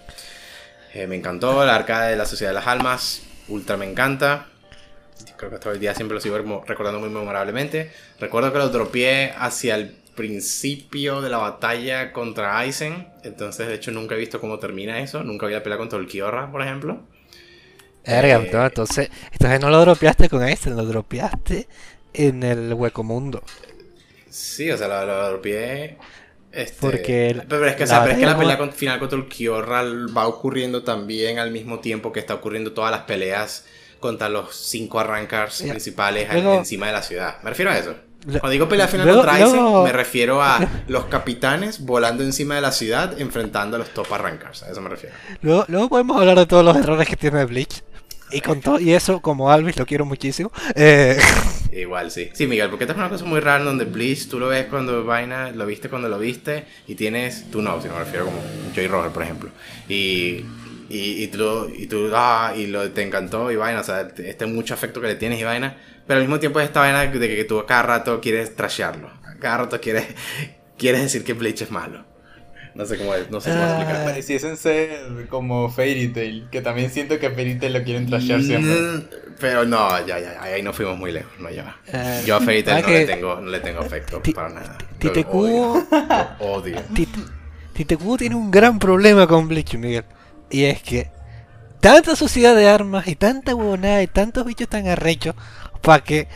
Eh, 0.93 1.07
me 1.07 1.15
encantó, 1.15 1.65
la 1.65 1.75
arcade 1.75 2.11
de 2.11 2.17
la 2.17 2.25
Sociedad 2.25 2.51
de 2.51 2.55
las 2.55 2.67
Almas, 2.67 3.23
ultra 3.47 3.77
me 3.77 3.89
encanta. 3.89 4.47
Creo 5.37 5.49
que 5.49 5.55
hasta 5.55 5.69
hoy 5.69 5.79
día 5.79 5.95
siempre 5.95 6.15
lo 6.15 6.21
sigo 6.21 6.37
recordando 6.67 6.99
muy 6.99 7.09
memorablemente. 7.09 7.91
Recuerdo 8.19 8.51
que 8.53 8.59
lo 8.59 8.69
dropeé 8.69 9.33
hacia 9.37 9.75
el 9.75 9.95
principio 10.15 11.21
de 11.21 11.29
la 11.29 11.37
batalla 11.37 12.11
contra 12.11 12.57
Aizen. 12.59 13.07
Entonces, 13.23 13.67
de 13.67 13.73
hecho, 13.73 13.91
nunca 13.91 14.15
he 14.15 14.19
visto 14.19 14.39
cómo 14.39 14.59
termina 14.59 14.99
eso. 14.99 15.23
Nunca 15.23 15.47
vi 15.47 15.53
la 15.53 15.63
pelea 15.63 15.79
contra 15.79 15.97
el 15.97 16.07
Kiorra, 16.07 16.51
por 16.51 16.61
ejemplo. 16.61 17.01
Verga, 18.05 18.37
eh, 18.37 18.65
entonces, 18.65 19.09
entonces 19.31 19.59
no 19.61 19.69
lo 19.69 19.79
dropeaste 19.81 20.29
con 20.29 20.43
Aizen, 20.43 20.75
lo 20.75 20.85
dropeaste 20.85 21.67
en 22.13 22.43
el 22.43 22.73
hueco 22.73 23.03
mundo. 23.03 23.41
Sí, 24.29 24.69
o 24.69 24.77
sea, 24.77 24.87
lo, 24.87 25.05
lo 25.05 25.27
dropeé. 25.29 25.97
Este, 26.53 26.77
Porque 26.79 27.41
pero 27.49 27.65
es 27.65 27.75
que, 27.75 27.85
la, 27.87 28.05
es 28.11 28.17
que 28.17 28.25
la 28.27 28.37
pelea 28.37 28.57
final 28.71 28.99
contra 28.99 29.17
el 29.17 29.27
Kiorra 29.27 29.83
va 30.15 30.27
ocurriendo 30.27 30.83
también 30.83 31.39
al 31.39 31.49
mismo 31.49 31.79
tiempo 31.79 32.11
que 32.11 32.19
está 32.19 32.35
ocurriendo 32.35 32.73
todas 32.73 32.91
las 32.91 33.01
peleas 33.01 33.65
contra 33.99 34.29
los 34.29 34.55
cinco 34.55 34.99
arrancars 34.99 35.63
principales 35.63 36.29
encima 36.31 36.87
de 36.87 36.93
la 36.93 37.01
ciudad. 37.01 37.41
Me 37.41 37.49
refiero 37.49 37.71
a 37.71 37.77
eso. 37.79 37.95
Cuando 38.25 38.49
digo 38.49 38.69
pelea 38.69 38.87
final 38.87 39.09
contra 39.09 39.33
Aizen, 39.33 39.83
me 39.83 39.91
refiero 39.91 40.43
a 40.43 40.59
los 40.87 41.05
capitanes 41.05 41.83
volando 41.83 42.23
encima 42.23 42.55
de 42.55 42.61
la 42.61 42.71
ciudad 42.71 43.19
enfrentando 43.19 43.75
a 43.75 43.79
los 43.79 43.89
top 43.89 44.13
arrancars. 44.13 44.61
A 44.61 44.69
eso 44.69 44.79
me 44.79 44.89
refiero. 44.89 45.15
Luego, 45.41 45.65
luego 45.67 45.89
podemos 45.89 46.17
hablar 46.17 46.37
de 46.37 46.45
todos 46.45 46.63
los 46.63 46.77
errores 46.77 47.07
que 47.07 47.15
tiene 47.15 47.43
Bleach. 47.45 47.83
Y 48.33 48.41
con 48.41 48.61
todo, 48.61 48.79
y 48.79 48.93
eso, 48.93 49.21
como 49.21 49.51
Alvis, 49.51 49.77
lo 49.77 49.85
quiero 49.85 50.05
muchísimo. 50.05 50.51
Eh... 50.75 51.17
Igual, 51.71 52.11
sí. 52.11 52.29
Sí, 52.33 52.45
Miguel, 52.45 52.69
porque 52.69 52.83
esta 52.83 52.93
es 52.93 52.99
una 52.99 53.09
cosa 53.09 53.25
muy 53.25 53.39
rara 53.39 53.63
donde 53.63 53.85
Bleach, 53.85 54.27
tú 54.27 54.39
lo 54.39 54.47
ves 54.47 54.67
cuando 54.67 55.03
vaina, 55.03 55.51
lo 55.51 55.65
viste 55.65 55.89
cuando 55.89 56.07
lo 56.07 56.19
viste, 56.19 56.65
y 56.87 56.95
tienes, 56.95 57.49
tú 57.49 57.61
no, 57.61 57.81
si 57.81 57.87
me 57.87 57.97
refiero 57.97 58.25
como 58.25 58.37
Joy 58.75 58.87
Roger, 58.87 59.11
por 59.11 59.23
ejemplo. 59.23 59.49
Y, 59.89 60.45
y, 60.89 61.27
tú, 61.27 61.71
y 61.75 61.87
tú, 61.87 62.11
ah, 62.13 62.53
y 62.55 62.67
lo, 62.67 62.91
te 62.91 63.01
encantó, 63.01 63.51
y 63.51 63.55
vaina, 63.55 63.81
o 63.81 63.83
sea, 63.83 64.07
este 64.17 64.45
mucho 64.45 64.73
afecto 64.75 65.01
que 65.01 65.07
le 65.07 65.15
tienes, 65.15 65.39
y 65.39 65.43
vaina 65.43 65.77
pero 66.07 66.17
al 66.17 66.25
mismo 66.25 66.39
tiempo 66.39 66.59
esta 66.59 66.81
vaina 66.81 67.05
de 67.05 67.35
que 67.35 67.45
tú 67.45 67.63
cada 67.65 67.83
rato 67.83 68.19
quieres 68.19 68.55
trashearlo. 68.55 69.09
Cada 69.39 69.57
rato 69.57 69.79
quieres, 69.79 70.07
quieres 70.77 71.01
decir 71.01 71.23
que 71.23 71.33
Bleach 71.33 71.61
es 71.61 71.71
malo. 71.71 72.05
No 72.75 72.85
sé 72.85 72.97
cómo, 72.97 73.11
no 73.29 73.39
sé 73.39 73.51
cómo 73.51 73.63
ah. 73.63 73.75
explicar. 73.77 74.05
Pareciesen 74.05 74.57
ser 74.57 75.27
como 75.29 75.69
Fairy 75.69 76.07
Tail, 76.07 76.47
que 76.51 76.61
también 76.61 76.89
siento 76.89 77.19
que 77.19 77.29
Fairy 77.29 77.59
Tail 77.59 77.73
lo 77.73 77.83
quieren 77.83 78.07
trashear 78.07 78.39
mm, 78.39 78.43
siempre. 78.43 78.75
Pero 79.39 79.65
no, 79.65 80.05
ya, 80.05 80.19
ya, 80.19 80.41
ahí 80.41 80.61
nos 80.63 80.75
fuimos 80.75 80.97
muy 80.97 81.11
lejos, 81.11 81.31
no 81.39 81.49
ya. 81.49 81.75
Ah, 81.93 82.21
Yo 82.25 82.37
a 82.37 82.39
Fairy 82.39 82.63
Tail 82.63 82.83
no, 82.83 82.89
le 82.89 83.05
tengo, 83.05 83.35
no 83.41 83.51
le 83.51 83.59
tengo 83.59 83.79
afecto 83.81 84.21
para 84.33 84.49
nada. 84.49 84.77
Tite 84.97 85.23
Kubo 85.23 85.83
odio. 86.39 86.81
Tite 87.73 87.97
Kubo 87.97 88.17
tiene 88.17 88.35
un 88.35 88.49
gran 88.49 88.79
problema 88.79 89.27
con 89.27 89.47
Bleach, 89.47 89.75
Miguel. 89.75 90.05
Y 90.49 90.65
es 90.65 90.81
que 90.81 91.09
tanta 91.79 92.15
sociedad 92.15 92.55
de 92.55 92.69
armas 92.69 93.07
y 93.07 93.15
tanta 93.15 93.53
huevonada 93.53 94.01
y 94.01 94.07
tantos 94.07 94.45
bichos 94.45 94.67
tan 94.67 94.87
arrechos 94.87 95.35
para 95.81 96.03
que, 96.03 96.27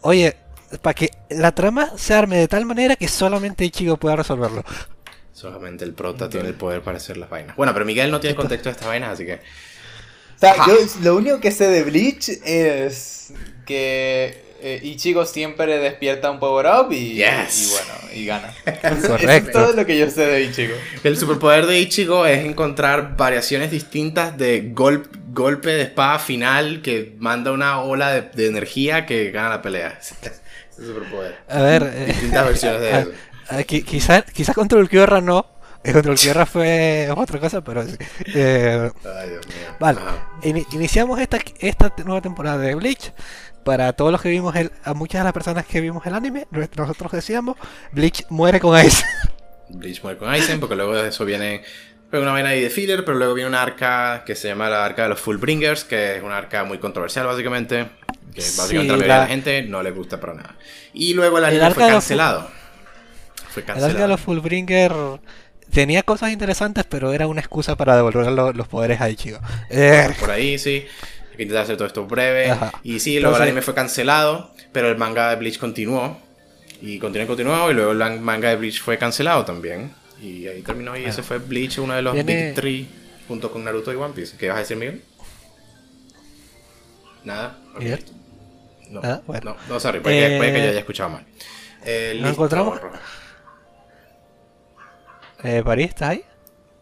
oye, 0.00 0.36
para 0.80 0.94
que 0.94 1.10
la 1.30 1.52
trama 1.52 1.90
se 1.96 2.14
arme 2.14 2.36
de 2.36 2.48
tal 2.48 2.64
manera 2.64 2.96
que 2.96 3.08
solamente 3.08 3.64
Ichigo 3.64 3.96
pueda 3.96 4.16
resolverlo. 4.16 4.64
Solamente 5.34 5.84
el 5.84 5.92
prota 5.94 6.30
tiene 6.30 6.48
el 6.48 6.54
poder 6.54 6.82
para 6.82 6.98
hacer 6.98 7.16
las 7.16 7.28
vainas. 7.28 7.56
Bueno, 7.56 7.72
pero 7.72 7.84
Miguel 7.84 8.10
no 8.10 8.20
tiene 8.20 8.36
contexto 8.36 8.68
de 8.68 8.72
estas 8.72 8.86
vainas, 8.86 9.10
así 9.10 9.26
que. 9.26 9.34
O 9.34 10.38
sea, 10.38 10.54
yo 10.66 10.76
lo 11.02 11.16
único 11.16 11.40
que 11.40 11.50
sé 11.50 11.66
de 11.66 11.82
Bleach 11.82 12.28
es 12.44 13.32
que 13.66 14.44
eh, 14.60 14.80
Ichigo 14.82 15.26
siempre 15.26 15.78
despierta 15.78 16.30
un 16.30 16.38
power 16.38 16.66
up 16.66 16.92
y, 16.92 17.18
bueno, 17.18 18.12
y 18.14 18.26
gana. 18.26 18.54
Correcto. 18.64 18.88
Eso 18.88 19.16
es 19.26 19.52
todo 19.52 19.72
lo 19.72 19.84
que 19.84 19.98
yo 19.98 20.08
sé 20.08 20.24
de 20.24 20.44
Ichigo. 20.44 20.74
El 21.02 21.18
superpoder 21.18 21.66
de 21.66 21.80
Ichigo 21.80 22.24
es 22.26 22.44
encontrar 22.44 23.16
variaciones 23.16 23.72
distintas 23.72 24.38
de 24.38 24.70
golpe 24.72 25.68
de 25.70 25.82
espada 25.82 26.20
final 26.20 26.80
que 26.80 27.14
manda 27.18 27.50
una 27.50 27.80
ola 27.82 28.20
de, 28.20 28.46
energía 28.46 29.04
que 29.04 29.32
gana 29.32 29.48
la 29.50 29.62
pelea. 29.62 29.98
Ese 30.00 30.86
superpoder. 30.86 31.38
A 31.48 31.60
ver. 31.60 31.82
Eh, 31.92 32.06
Distintas 32.06 32.46
versiones 32.46 32.80
de 32.80 32.90
eso. 33.00 33.10
Quizás 33.66 34.24
quizá 34.32 34.54
Control 34.54 34.88
Tierra 34.88 35.20
no. 35.20 35.46
Control 35.84 36.18
Tierra 36.18 36.46
fue 36.46 37.08
otra 37.16 37.38
cosa, 37.38 37.62
pero 37.62 37.86
sí. 37.86 37.96
Eh, 38.34 38.90
Ay, 39.04 39.30
Dios 39.30 39.46
mío. 39.46 39.76
Vale. 39.78 40.00
iniciamos 40.72 41.20
esta, 41.20 41.38
esta 41.58 41.92
nueva 42.04 42.20
temporada 42.20 42.58
de 42.58 42.74
Bleach. 42.74 43.12
Para 43.64 43.94
todos 43.94 44.12
los 44.12 44.20
que 44.20 44.28
vimos 44.28 44.54
el, 44.56 44.70
a 44.84 44.92
muchas 44.92 45.20
de 45.20 45.24
las 45.24 45.32
personas 45.32 45.64
que 45.64 45.80
vimos 45.80 46.04
el 46.04 46.14
anime, 46.14 46.46
nosotros 46.76 47.10
decíamos, 47.12 47.56
Bleach 47.92 48.26
muere 48.28 48.60
con 48.60 48.76
Aizen. 48.76 49.08
Bleach 49.70 50.02
muere 50.02 50.18
con 50.18 50.28
Aizen, 50.28 50.60
porque 50.60 50.76
luego 50.76 50.94
de 50.94 51.08
eso 51.08 51.24
viene 51.24 51.62
una 52.22 52.32
vaina 52.32 52.50
ahí 52.50 52.60
de 52.60 52.70
filler, 52.70 53.04
pero 53.04 53.18
luego 53.18 53.34
viene 53.34 53.48
una 53.48 53.62
arca 53.62 54.22
que 54.24 54.34
se 54.34 54.48
llama 54.48 54.68
la 54.68 54.84
arca 54.84 55.04
de 55.04 55.08
los 55.10 55.20
Fullbringers, 55.20 55.84
que 55.84 56.16
es 56.16 56.22
una 56.22 56.36
arca 56.36 56.64
muy 56.64 56.78
controversial 56.78 57.26
básicamente, 57.26 57.88
que 58.34 58.40
básicamente 58.40 58.92
a 58.92 58.96
la 58.96 58.98
mayoría 58.98 59.14
de 59.14 59.20
la 59.20 59.26
gente 59.26 59.62
no 59.62 59.82
le 59.82 59.90
gusta 59.90 60.20
para 60.20 60.34
nada. 60.34 60.56
Y 60.92 61.14
luego 61.14 61.38
el 61.38 61.44
anime 61.44 61.70
fue 61.70 61.88
cancelado. 61.88 62.50
Fue 63.54 63.62
cancelado. 63.62 63.96
De 63.96 64.08
los 64.08 64.20
Fullbringers 64.20 65.20
tenía 65.72 66.02
cosas 66.02 66.32
interesantes, 66.32 66.84
pero 66.88 67.12
era 67.12 67.28
una 67.28 67.40
excusa 67.40 67.76
para 67.76 67.94
devolver 67.94 68.32
los, 68.32 68.68
poderes 68.68 69.00
a 69.00 69.08
Ichigo. 69.08 69.38
Eh. 69.70 70.08
Por 70.18 70.32
ahí, 70.32 70.58
sí. 70.58 70.86
Hay 71.30 71.36
que 71.36 71.42
intentar 71.44 71.62
hacer 71.62 71.76
todo 71.76 71.86
esto 71.86 72.04
breve. 72.04 72.52
Y 72.82 72.98
sí, 72.98 73.20
luego 73.20 73.36
el 73.36 73.42
anime 73.42 73.62
fue 73.62 73.74
cancelado, 73.74 74.52
pero 74.72 74.88
el 74.88 74.96
manga 74.96 75.30
de 75.30 75.36
Bleach 75.36 75.58
continuó. 75.58 76.18
Y 76.82 76.98
continuó 76.98 77.24
y 77.24 77.28
continuó, 77.28 77.70
y 77.70 77.74
luego 77.74 77.92
el 77.92 78.20
manga 78.20 78.50
de 78.50 78.56
Bleach 78.56 78.82
fue 78.82 78.98
cancelado 78.98 79.44
también. 79.44 79.92
Y 80.20 80.48
ahí 80.48 80.62
terminó 80.62 80.96
y 80.96 81.04
ese 81.04 81.22
fue 81.22 81.38
Bleach, 81.38 81.78
uno 81.78 81.94
de 81.94 82.02
los 82.02 82.14
Big 82.24 82.54
Three, 82.54 82.88
junto 83.28 83.52
con 83.52 83.62
Naruto 83.62 83.92
y 83.92 83.96
One 83.96 84.14
Piece. 84.14 84.36
¿Qué 84.36 84.48
vas 84.48 84.56
a 84.56 84.60
decir, 84.60 84.76
Miguel? 84.76 85.02
Nada. 87.22 87.58
No, 88.90 89.00
ah, 89.02 89.20
bueno. 89.26 89.56
no, 89.68 89.74
no, 89.74 89.80
sorry, 89.80 90.00
puede, 90.00 90.38
que, 90.38 90.52
que, 90.52 90.62
yo 90.62 90.68
haya 90.68 90.78
escuchado 90.78 91.10
mal. 91.10 91.24
Eh, 91.84 92.18
¿Nos 92.20 92.32
encontramos? 92.32 92.80
Eh, 95.44 95.62
¿París 95.64 95.88
está 95.90 96.08
ahí? 96.10 96.24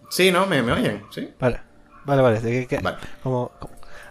Sí, 0.09 0.31
no, 0.31 0.47
me, 0.47 0.63
me 0.63 0.73
oyen, 0.73 1.05
sí. 1.11 1.33
Vale, 1.39 1.61
vale, 2.05 2.23
vale. 2.23 2.41
¿De 2.41 2.67
qué, 2.67 2.79
vale. 2.79 2.99
Como, 3.23 3.51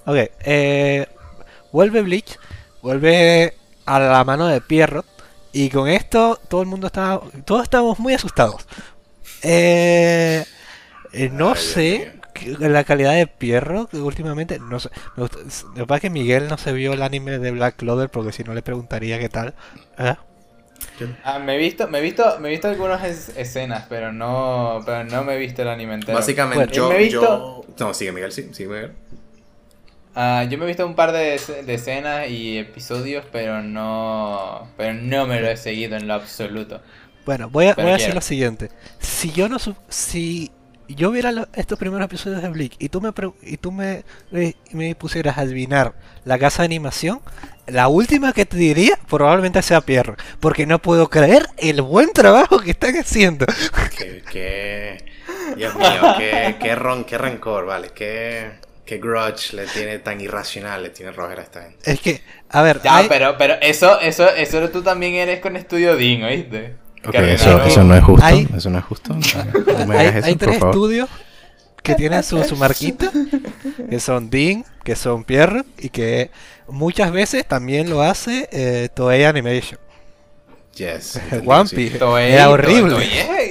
Ok, 0.05 0.17
eh, 0.45 1.07
vuelve 1.71 2.01
Bleach, 2.01 2.39
vuelve 2.81 3.53
a 3.85 3.99
la 3.99 4.23
mano 4.23 4.47
de 4.47 4.61
Pierrot. 4.61 5.05
Y 5.53 5.69
con 5.69 5.87
esto 5.89 6.39
todo 6.47 6.61
el 6.61 6.67
mundo 6.67 6.87
está, 6.87 7.19
todos 7.45 7.63
estamos 7.63 7.99
muy 7.99 8.13
asustados. 8.13 8.65
Eh, 9.43 10.43
eh, 11.13 11.29
no 11.31 11.55
sé 11.55 12.13
la 12.59 12.83
calidad 12.83 13.13
de 13.13 13.27
Pierro 13.27 13.89
últimamente, 13.93 14.59
no 14.59 14.79
sé. 14.79 14.89
Me 15.15 15.23
gusta, 15.23 15.37
lo 15.69 15.73
que 15.75 15.85
pasa 15.85 15.95
es 15.97 16.01
que 16.01 16.09
Miguel 16.09 16.47
no 16.47 16.57
se 16.57 16.71
vio 16.73 16.93
el 16.93 17.03
anime 17.03 17.37
de 17.37 17.51
Black 17.51 17.75
Clover 17.75 18.09
porque 18.09 18.31
si 18.31 18.43
no 18.43 18.53
le 18.53 18.61
preguntaría 18.61 19.19
qué 19.19 19.29
tal. 19.29 19.53
¿Ah? 19.97 20.17
Ah 21.23 21.39
me 21.39 21.55
he 21.55 21.57
visto, 21.57 21.87
me 21.87 21.99
he 21.99 22.01
visto, 22.01 22.39
me 22.39 22.49
he 22.49 22.51
visto 22.51 22.67
algunas 22.67 23.03
escenas, 23.03 23.85
pero 23.89 24.11
no, 24.11 24.81
pero 24.85 25.03
no 25.03 25.23
me 25.23 25.35
he 25.35 25.37
visto 25.37 25.61
el 25.61 25.69
anime 25.69 25.95
entero. 25.95 26.17
Básicamente 26.17 26.73
yo, 26.73 26.97
yo, 26.99 27.65
no 27.79 27.93
sigue 27.93 28.11
Miguel, 28.11 28.31
sí, 28.31 28.49
sigue 28.51 28.69
Miguel. 28.69 28.91
Ah, 30.13 30.45
yo 30.49 30.57
me 30.57 30.65
he 30.65 30.67
visto 30.67 30.85
un 30.85 30.95
par 30.95 31.13
de, 31.13 31.39
de, 31.65 31.73
escenas 31.73 32.29
y 32.29 32.57
episodios, 32.57 33.23
pero 33.31 33.61
no, 33.61 34.67
pero 34.75 34.93
no 34.93 35.25
me 35.25 35.39
lo 35.39 35.47
he 35.47 35.55
seguido 35.55 35.95
en 35.95 36.07
lo 36.07 36.15
absoluto. 36.15 36.81
Bueno, 37.25 37.49
voy 37.49 37.67
a, 37.67 37.75
voy 37.75 37.87
a 37.87 37.93
decir 37.93 38.13
lo 38.13 38.21
siguiente. 38.21 38.69
Si 38.99 39.31
yo 39.31 39.47
no 39.47 39.57
si 39.87 40.51
yo 40.95 41.11
viera 41.11 41.47
estos 41.53 41.77
primeros 41.77 42.05
episodios 42.05 42.41
de 42.41 42.49
Bleach 42.49 42.75
y 42.79 42.89
tú 42.89 43.01
me 43.01 43.11
y 43.41 43.57
tú 43.57 43.71
me, 43.71 44.03
me, 44.71 44.95
pusieras 44.95 45.37
a 45.37 45.41
adivinar 45.41 45.93
la 46.25 46.37
casa 46.37 46.63
de 46.63 46.67
animación, 46.67 47.21
la 47.71 47.87
última 47.87 48.33
que 48.33 48.45
te 48.45 48.57
diría 48.57 48.97
probablemente 49.09 49.61
sea 49.61 49.81
Pierre, 49.81 50.15
porque 50.39 50.65
no 50.65 50.79
puedo 50.79 51.09
creer 51.09 51.47
el 51.57 51.81
buen 51.81 52.11
trabajo 52.13 52.59
que 52.59 52.71
están 52.71 52.95
haciendo. 52.95 53.45
Qué, 54.31 55.03
Dios 55.55 55.75
mío, 55.75 56.15
qué, 56.17 56.55
qué, 56.59 56.75
ron, 56.75 57.03
qué 57.03 57.17
rencor, 57.17 57.65
vale, 57.65 57.89
qué, 57.93 58.51
qué 58.85 58.97
grudge 58.97 59.53
le 59.53 59.65
tiene 59.67 59.99
tan 59.99 60.21
irracional 60.21 60.83
le 60.83 60.89
tiene 60.89 61.11
Roger 61.11 61.39
a 61.39 61.43
esta 61.43 61.61
gente. 61.63 61.91
Es 61.91 61.99
que, 61.99 62.21
a 62.49 62.61
ver, 62.61 62.81
ya, 62.83 63.05
pero, 63.09 63.37
pero 63.37 63.55
eso, 63.61 63.99
eso, 63.99 64.29
eso 64.29 64.69
tú 64.69 64.81
también 64.81 65.15
eres 65.15 65.39
con 65.39 65.55
Estudio 65.55 65.95
Dean, 65.95 66.23
¿oíste? 66.23 66.75
Ok, 67.05 67.15
eso, 67.15 67.63
eso, 67.63 67.83
no 67.83 67.95
es 67.95 68.03
justo. 68.03 68.27
eso 68.27 68.69
no 68.69 68.77
es 68.77 68.85
justo. 68.85 69.15
hay, 69.89 70.35
tres 70.35 70.57
estudios 70.57 71.09
que 71.83 71.95
tienen 71.95 72.23
su, 72.23 72.43
su, 72.43 72.55
marquita, 72.55 73.11
que 73.89 73.99
son 73.99 74.29
Dean, 74.29 74.65
que 74.83 74.95
son 74.95 75.23
Pierre, 75.23 75.63
y 75.77 75.89
que 75.89 76.31
muchas 76.67 77.11
veces 77.11 77.45
también 77.45 77.89
lo 77.89 78.01
hace 78.01 78.47
eh, 78.51 78.89
Toei 78.93 79.23
Animation. 79.23 79.79
Yes. 80.75 81.19
One 81.45 81.69
Piece. 81.69 81.97
era 81.97 82.49
horrible. 82.49 83.07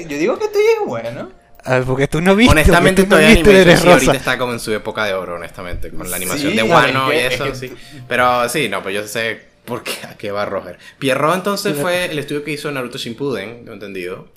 yo 0.09 0.19
digo 0.19 0.39
que 0.39 0.48
Toei 0.48 0.66
es 0.81 0.86
bueno. 0.86 1.31
Ah, 1.62 1.82
porque 1.86 2.09
tú 2.09 2.20
no 2.20 2.35
viste. 2.35 2.52
Honestamente, 2.52 3.05
Toei 3.05 3.39
Animation 3.39 3.89
ahorita 3.89 4.12
está 4.12 4.39
como 4.39 4.52
en 4.52 4.61
su 4.61 4.73
época 4.73 5.05
de 5.05 5.15
oro, 5.15 5.35
honestamente, 5.35 5.90
con 5.90 6.11
la 6.11 6.16
animación 6.16 6.57
de 6.57 6.62
Wano 6.62 7.12
y 7.12 7.16
eso, 7.16 7.55
sí. 7.55 7.73
Pero 8.09 8.48
sí, 8.48 8.69
no, 8.69 8.82
pues 8.82 8.94
yo 8.94 9.07
sé 9.07 9.51
¿Por 9.70 9.85
qué? 9.85 9.93
¿A 10.09 10.16
qué 10.16 10.32
va 10.32 10.44
Roger? 10.47 10.78
Pierrot 10.98 11.35
entonces 11.35 11.77
fue 11.77 12.07
el 12.07 12.19
estudio 12.19 12.43
que 12.43 12.51
hizo 12.51 12.70
Naruto 12.73 12.98
Shippuden, 12.98 13.66
he 13.69 13.73
entendido. 13.73 14.28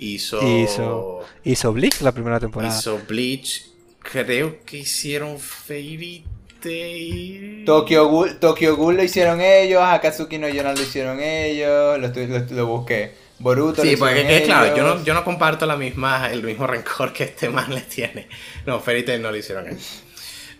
Hizo... 0.00 0.40
hizo... 0.42 1.20
Hizo 1.44 1.72
Bleach 1.74 2.00
la 2.00 2.12
primera 2.12 2.40
temporada. 2.40 2.76
Hizo 2.76 2.98
Bleach. 3.06 3.66
Creo 4.00 4.64
que 4.64 4.78
hicieron 4.78 5.38
Fairy 5.38 6.24
Tail. 6.60 7.64
Tokyo 7.66 8.08
Ghoul, 8.08 8.38
Tokyo 8.38 8.76
Ghoul 8.76 8.96
lo 8.96 9.02
hicieron 9.02 9.42
ellos, 9.42 9.82
Akatsuki 9.82 10.38
no 10.38 10.48
Yona 10.48 10.72
lo 10.72 10.80
hicieron 10.80 11.20
ellos, 11.20 11.98
lo, 11.98 12.08
lo, 12.08 12.66
busqué. 12.66 13.14
Boruto 13.38 13.82
sí, 13.82 13.96
porque 13.96 14.38
es 14.38 14.42
claro, 14.42 14.74
yo 14.74 14.82
no, 14.82 15.04
yo 15.04 15.14
no 15.14 15.22
comparto 15.22 15.66
la 15.66 15.76
misma, 15.76 16.30
el 16.30 16.42
mismo 16.42 16.66
rencor 16.66 17.12
que 17.12 17.24
este 17.24 17.50
man 17.50 17.74
le 17.74 17.82
tiene. 17.82 18.26
No, 18.64 18.80
Fairy 18.80 19.04
Tail 19.04 19.20
no 19.20 19.30
lo 19.30 19.36
hicieron 19.36 19.68
ellos. 19.68 20.02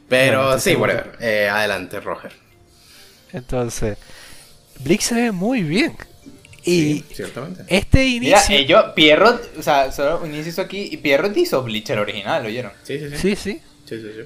Pero 0.09 0.59
sí, 0.59 0.75
whatever. 0.75 1.17
Eh, 1.21 1.49
adelante, 1.49 1.99
Roger. 2.01 2.33
Entonces, 3.33 3.97
Blix 4.81 5.05
se 5.05 5.15
ve 5.15 5.33
muy 5.33 5.63
bien. 5.63 5.97
Y 6.65 7.05
ciertamente. 7.13 7.65
este 7.69 8.07
inicio. 8.07 8.39
Mira, 8.49 8.63
yo, 8.63 8.95
Pierrot, 8.95 9.59
o 9.59 9.63
sea, 9.63 9.91
solo 9.93 10.21
un 10.23 10.35
inciso 10.35 10.61
aquí, 10.61 10.89
y 10.91 10.99
Pierrot 10.99 11.37
hizo 11.37 11.63
Bleach 11.63 11.91
el 11.91 11.99
original, 11.99 12.43
¿lo 12.43 12.49
oyeron? 12.49 12.73
Sí, 12.83 12.99
sí, 12.99 13.37
sí. 13.37 13.37
Sí, 13.37 13.37
sí. 13.37 13.61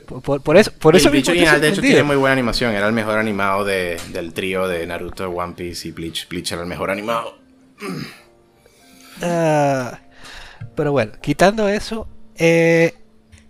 Por, 0.06 0.42
por, 0.42 0.56
eso, 0.58 0.70
por 0.72 0.94
eso 0.94 1.08
el 1.08 1.12
Bleach 1.12 1.28
original, 1.30 1.60
de 1.60 1.68
hecho, 1.68 1.80
tiene 1.80 2.02
muy 2.02 2.16
buena 2.16 2.34
animación. 2.34 2.74
Era 2.74 2.86
el 2.86 2.92
mejor 2.92 3.18
animado 3.18 3.64
de, 3.64 3.98
del 4.12 4.34
trío 4.34 4.68
de 4.68 4.86
Naruto, 4.86 5.30
One 5.30 5.54
Piece 5.54 5.88
y 5.88 5.90
Bleach. 5.92 6.28
Bleach 6.28 6.52
era 6.52 6.62
el 6.62 6.68
mejor 6.68 6.90
animado. 6.90 7.38
Uh, 9.22 9.96
pero 10.74 10.92
bueno, 10.92 11.12
quitando 11.22 11.68
eso, 11.68 12.08
eh, 12.36 12.94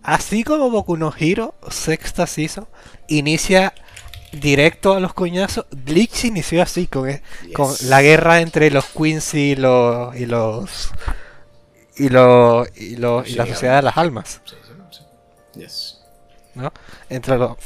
así 0.03 0.45
como 0.45 0.71
Boku 0.71 0.97
no 0.97 1.13
Hero, 1.19 1.55
sexta 1.69 2.27
season, 2.27 2.69
inicia 3.09 3.75
directo 4.41 4.95
a 4.95 5.01
los 5.01 5.15
coñazos. 5.15 5.67
Bleach 5.71 6.25
inició 6.25 6.63
así, 6.63 6.87
con, 6.87 7.09
e, 7.09 7.23
con 7.55 7.73
la 7.85 8.03
guerra 8.03 8.41
entre 8.41 8.71
los 8.71 8.85
Quincy 8.87 9.53
y 9.53 9.57
los. 9.57 10.17
y 10.17 10.27
los. 10.27 10.91
y, 11.97 12.09
los, 12.09 12.69
y, 12.77 12.97
los, 12.97 13.29
y 13.29 13.35
la 13.35 13.47
sociedad 13.47 13.77
de 13.77 13.83
las 13.83 13.97
almas. 13.97 14.41
Yes. 15.55 16.01
¿No? 16.55 16.73
Entre 17.09 17.37
los. 17.37 17.57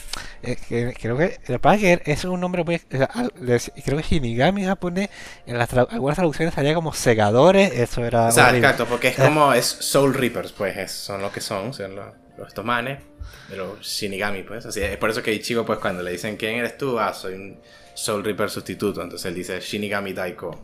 Eh, 0.42 0.56
creo 0.98 1.16
que. 1.16 1.38
Lo 1.48 1.60
que 1.60 2.02
es 2.04 2.24
un 2.24 2.40
nombre 2.40 2.64
muy. 2.64 2.78
Creo 2.78 3.98
que 3.98 4.02
Shinigami 4.02 4.64
japonés. 4.64 5.10
En 5.46 5.58
las 5.58 5.72
algunas 5.74 6.16
traducciones 6.16 6.54
salía 6.54 6.74
como 6.74 6.92
segadores. 6.94 7.72
Eso 7.72 8.04
era. 8.04 8.28
O 8.28 8.32
sea, 8.32 8.56
exacto, 8.56 8.86
porque 8.86 9.08
es 9.08 9.16
como. 9.16 9.52
es 9.52 9.66
Soul 9.66 10.14
Reapers, 10.14 10.52
pues. 10.52 10.90
son 10.90 11.20
lo 11.22 11.30
que 11.30 11.40
son. 11.40 11.74
Son 11.74 11.96
los, 11.96 12.06
los 12.38 12.48
estos 12.48 12.64
manes 12.64 13.00
de 13.48 13.56
Shinigami, 13.82 14.42
pues. 14.42 14.64
Así 14.64 14.80
es 14.80 14.96
por 14.96 15.10
eso 15.10 15.22
que 15.22 15.32
Ichigo, 15.32 15.66
pues, 15.66 15.78
cuando 15.78 16.02
le 16.02 16.12
dicen 16.12 16.36
quién 16.36 16.56
eres 16.56 16.78
tú, 16.78 16.98
ah, 16.98 17.12
soy 17.12 17.34
un 17.34 17.58
Soul 17.94 18.24
Reaper 18.24 18.48
sustituto. 18.48 19.02
Entonces 19.02 19.26
él 19.26 19.34
dice 19.34 19.60
Shinigami 19.60 20.12
Daiko. 20.12 20.58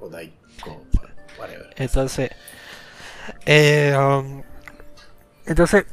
O 0.00 0.08
Daiko, 0.08 0.84
whatever. 1.38 1.70
Entonces. 1.76 2.30
Eh, 3.44 3.94
um, 3.98 4.42
entonces, 5.46 5.86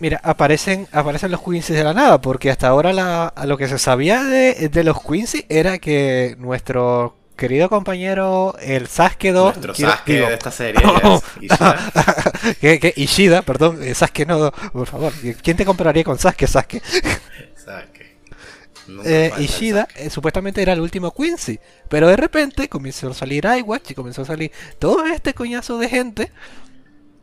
mira, 0.00 0.20
aparecen, 0.22 0.86
aparecen 0.92 1.30
los 1.30 1.42
Quincy 1.42 1.72
de 1.72 1.82
la 1.82 1.94
nada, 1.94 2.20
porque 2.20 2.50
hasta 2.50 2.68
ahora 2.68 2.92
la, 2.92 3.32
lo 3.46 3.56
que 3.56 3.66
se 3.66 3.78
sabía 3.78 4.22
de, 4.22 4.68
de 4.68 4.84
los 4.84 5.02
Quincy 5.02 5.46
era 5.48 5.78
que 5.78 6.36
nuestro 6.38 7.16
querido 7.38 7.70
compañero, 7.70 8.56
el 8.60 8.88
Sasuke 8.88 9.32
2. 9.32 9.56
Nuestro 9.56 9.74
Sasuke 9.74 10.12
de 10.12 10.34
esta 10.34 10.50
serie 10.50 10.82
Ishida. 11.40 11.92
que, 12.60 12.92
Ishida, 12.96 13.42
perdón, 13.42 13.82
eh, 13.82 13.94
Sasuke 13.94 14.26
no, 14.26 14.50
por 14.50 14.86
favor. 14.86 15.12
¿Quién 15.42 15.56
te 15.56 15.64
compraría 15.64 16.04
con 16.04 16.18
Sasuke, 16.18 16.46
Sasuke? 16.46 16.82
Sasuke. 17.54 18.18
Eh, 19.04 19.32
Ishida 19.38 19.86
eh, 19.96 20.10
supuestamente 20.10 20.60
era 20.60 20.72
el 20.72 20.80
último 20.80 21.14
Quincy, 21.14 21.60
pero 21.88 22.08
de 22.08 22.16
repente 22.16 22.68
comenzó 22.68 23.10
a 23.10 23.14
salir 23.14 23.44
iWatch 23.44 23.90
y 23.90 23.94
comenzó 23.94 24.22
a 24.22 24.24
salir 24.24 24.50
todo 24.78 25.06
este 25.06 25.34
coñazo 25.34 25.78
de 25.78 25.88
gente 25.88 26.32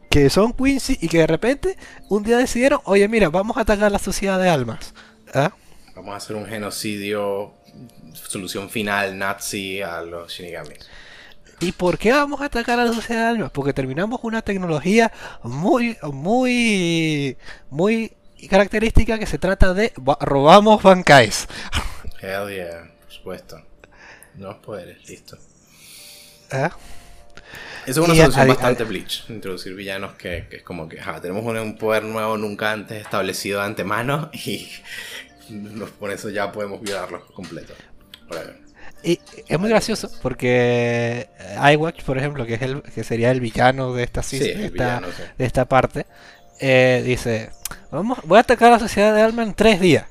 que 0.10 0.30
son 0.30 0.54
Quincy 0.54 0.98
y 1.02 1.10
que 1.10 1.18
de 1.18 1.28
repente 1.28 1.76
un 2.08 2.24
día 2.24 2.38
decidieron, 2.38 2.80
oye 2.86 3.08
mira, 3.08 3.30
vamos 3.30 3.58
a 3.58 3.62
atacar 3.62 3.92
la 3.92 4.00
sociedad 4.00 4.40
de 4.40 4.48
almas. 4.48 4.94
¿Ah? 5.34 5.52
Vamos 5.96 6.14
a 6.14 6.18
hacer 6.18 6.36
un 6.36 6.46
genocidio 6.46 7.55
solución 8.14 8.70
final 8.70 9.18
nazi 9.18 9.82
a 9.82 10.02
los 10.02 10.32
Shinigami. 10.32 10.76
¿Y 11.60 11.72
por 11.72 11.98
qué 11.98 12.12
vamos 12.12 12.42
a 12.42 12.46
atacar 12.46 12.80
a 12.80 12.86
la 12.86 12.94
sociedad 12.94 13.24
de 13.24 13.30
almas? 13.30 13.52
Porque 13.52 13.74
terminamos 13.74 14.20
una 14.24 14.42
tecnología 14.42 15.12
muy, 15.44 15.98
muy, 16.02 17.38
muy 17.70 18.14
característica 18.50 19.18
que 19.18 19.26
se 19.26 19.38
trata 19.38 19.74
de 19.74 19.94
robamos 20.20 20.84
bancais. 20.84 21.48
Hell 22.22 22.50
yeah, 22.54 22.92
por 23.02 23.12
supuesto. 23.12 23.62
Nuevos 24.36 24.58
poderes, 24.58 25.08
listo. 25.08 25.38
¿Eh? 26.52 26.70
Eso 27.86 28.02
es 28.02 28.10
una 28.10 28.16
solución 28.16 28.48
bastante 28.48 28.84
bleach, 28.84 29.30
introducir 29.30 29.76
villanos 29.76 30.16
que, 30.16 30.48
es 30.50 30.64
como 30.64 30.90
que 30.90 31.00
tenemos 31.22 31.46
un, 31.46 31.78
poder 31.78 32.04
nuevo 32.04 32.36
nunca 32.36 32.72
antes 32.72 33.02
establecido 33.02 33.60
de 33.60 33.68
antemano 33.68 34.32
y 34.46 34.68
por 36.00 36.12
eso 36.12 36.30
ya 36.30 36.52
podemos 36.52 36.82
violarlos 36.82 37.24
completo. 37.32 37.74
Y 39.04 39.20
es 39.48 39.60
muy 39.60 39.70
gracioso 39.70 40.10
porque 40.22 41.30
iWatch, 41.74 42.04
por 42.04 42.18
ejemplo, 42.18 42.46
que 42.46 42.56
es 42.56 42.62
el 42.64 42.82
que 42.82 43.04
sería 43.04 43.30
el 43.32 43.40
villano 43.40 43.94
de 43.94 44.04
esta, 44.04 44.22
de, 44.22 45.14
esta 45.38 45.66
parte, 45.66 46.08
eh, 46.60 47.04
dice, 47.06 47.52
vamos, 47.92 48.20
voy 48.24 48.38
a 48.38 48.42
atacar 48.42 48.70
a 48.70 48.72
la 48.72 48.80
sociedad 48.80 49.14
de 49.14 49.22
Alma 49.22 49.44
en 49.44 49.54
tres 49.54 49.80
días. 49.80 50.06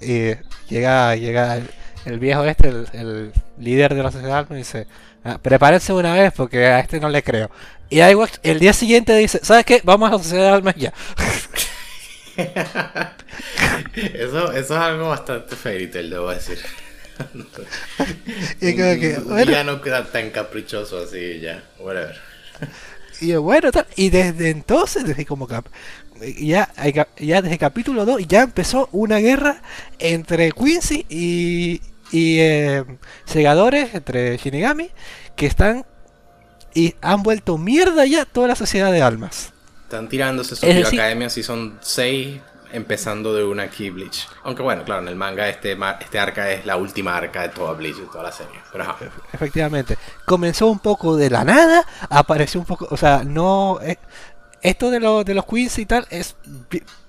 y 0.00 0.34
llega, 0.68 1.16
llega 1.16 1.60
el, 2.04 2.18
viejo 2.20 2.44
este, 2.44 2.68
el, 2.68 3.32
líder 3.58 3.94
de 3.94 4.02
la 4.02 4.12
sociedad 4.12 4.34
de 4.34 4.38
Alma, 4.38 4.54
y 4.54 4.58
dice, 4.58 4.86
ah, 5.24 5.38
prepárense 5.42 5.92
una 5.92 6.14
vez 6.14 6.32
porque 6.32 6.66
a 6.66 6.78
este 6.78 7.00
no 7.00 7.08
le 7.08 7.24
creo. 7.24 7.50
Y 7.90 8.00
iWatch 8.02 8.38
el 8.44 8.60
día 8.60 8.72
siguiente 8.72 9.16
dice, 9.16 9.40
¿sabes 9.42 9.64
qué? 9.64 9.80
Vamos 9.82 10.08
a 10.08 10.12
la 10.12 10.22
sociedad 10.22 10.44
de 10.44 10.50
Alma 10.50 10.74
ya. 10.76 10.92
eso, 13.96 14.52
eso 14.52 14.52
es 14.52 14.70
algo 14.70 15.08
bastante 15.08 15.56
fairy 15.56 15.86
debo 15.86 16.30
decir. 16.30 16.58
y 18.60 18.76
que, 18.76 19.18
ya 19.46 19.64
no 19.64 19.80
queda 19.80 20.04
tan 20.04 20.30
caprichoso 20.30 20.98
así, 20.98 21.40
ya, 21.40 21.62
whatever. 21.78 22.16
Y 23.20 23.34
bueno, 23.36 23.70
y 23.96 24.10
desde 24.10 24.50
entonces, 24.50 25.06
desde 25.06 25.24
como 25.24 25.48
ya, 26.38 26.70
ya 27.18 27.42
desde 27.42 27.58
capítulo 27.58 28.04
2, 28.04 28.26
ya 28.28 28.42
empezó 28.42 28.88
una 28.92 29.18
guerra 29.18 29.62
entre 29.98 30.52
Quincy 30.52 31.06
y, 31.08 31.80
y 32.10 32.40
eh, 32.40 32.84
segadores, 33.24 33.94
entre 33.94 34.36
Shinigami, 34.36 34.90
que 35.34 35.46
están 35.46 35.86
y 36.74 36.94
han 37.00 37.22
vuelto 37.22 37.56
mierda 37.56 38.04
ya 38.04 38.26
toda 38.26 38.48
la 38.48 38.54
sociedad 38.54 38.92
de 38.92 39.00
almas. 39.00 39.54
Están 39.86 40.08
tirándose 40.08 40.56
su 40.56 40.66
academia 40.66 41.30
si 41.30 41.44
son 41.44 41.78
seis 41.80 42.40
empezando 42.72 43.32
de 43.32 43.44
una 43.44 43.68
Key 43.68 43.90
Bleach. 43.90 44.26
Aunque 44.42 44.62
bueno, 44.62 44.84
claro, 44.84 45.02
en 45.02 45.08
el 45.08 45.14
manga 45.14 45.48
este, 45.48 45.78
este 46.00 46.18
arca 46.18 46.50
es 46.50 46.66
la 46.66 46.76
última 46.76 47.16
arca 47.16 47.42
de 47.42 47.50
toda 47.50 47.72
Bleach, 47.74 47.96
de 47.96 48.06
toda 48.06 48.24
la 48.24 48.32
serie. 48.32 48.60
Efectivamente. 49.32 49.96
Comenzó 50.24 50.66
un 50.66 50.80
poco 50.80 51.16
de 51.16 51.30
la 51.30 51.44
nada, 51.44 51.86
apareció 52.10 52.58
un 52.58 52.66
poco, 52.66 52.88
o 52.90 52.96
sea, 52.96 53.22
no... 53.24 53.78
Eh, 53.80 53.96
esto 54.60 54.90
de, 54.90 54.98
lo, 54.98 55.22
de 55.22 55.34
los 55.34 55.46
Queens 55.46 55.78
y 55.78 55.86
tal 55.86 56.04
es 56.10 56.34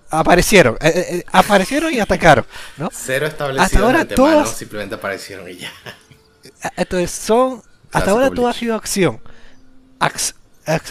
aparecieron, 0.09 0.77
eh, 0.79 1.05
eh, 1.09 1.25
aparecieron 1.31 1.91
y 1.91 1.99
atacaron, 1.99 2.45
¿no? 2.77 2.89
Cero 2.93 3.25
establecido 3.25 3.63
hasta 3.63 3.79
ahora 3.79 4.05
todos 4.05 4.49
simplemente 4.51 4.95
aparecieron 4.95 5.49
y 5.49 5.57
ya. 5.57 5.71
Entonces 6.75 7.11
son, 7.11 7.63
hasta 7.91 8.11
ahora 8.11 8.29
todo 8.29 8.47
ha 8.47 8.53
sido 8.53 8.75
acción, 8.75 9.19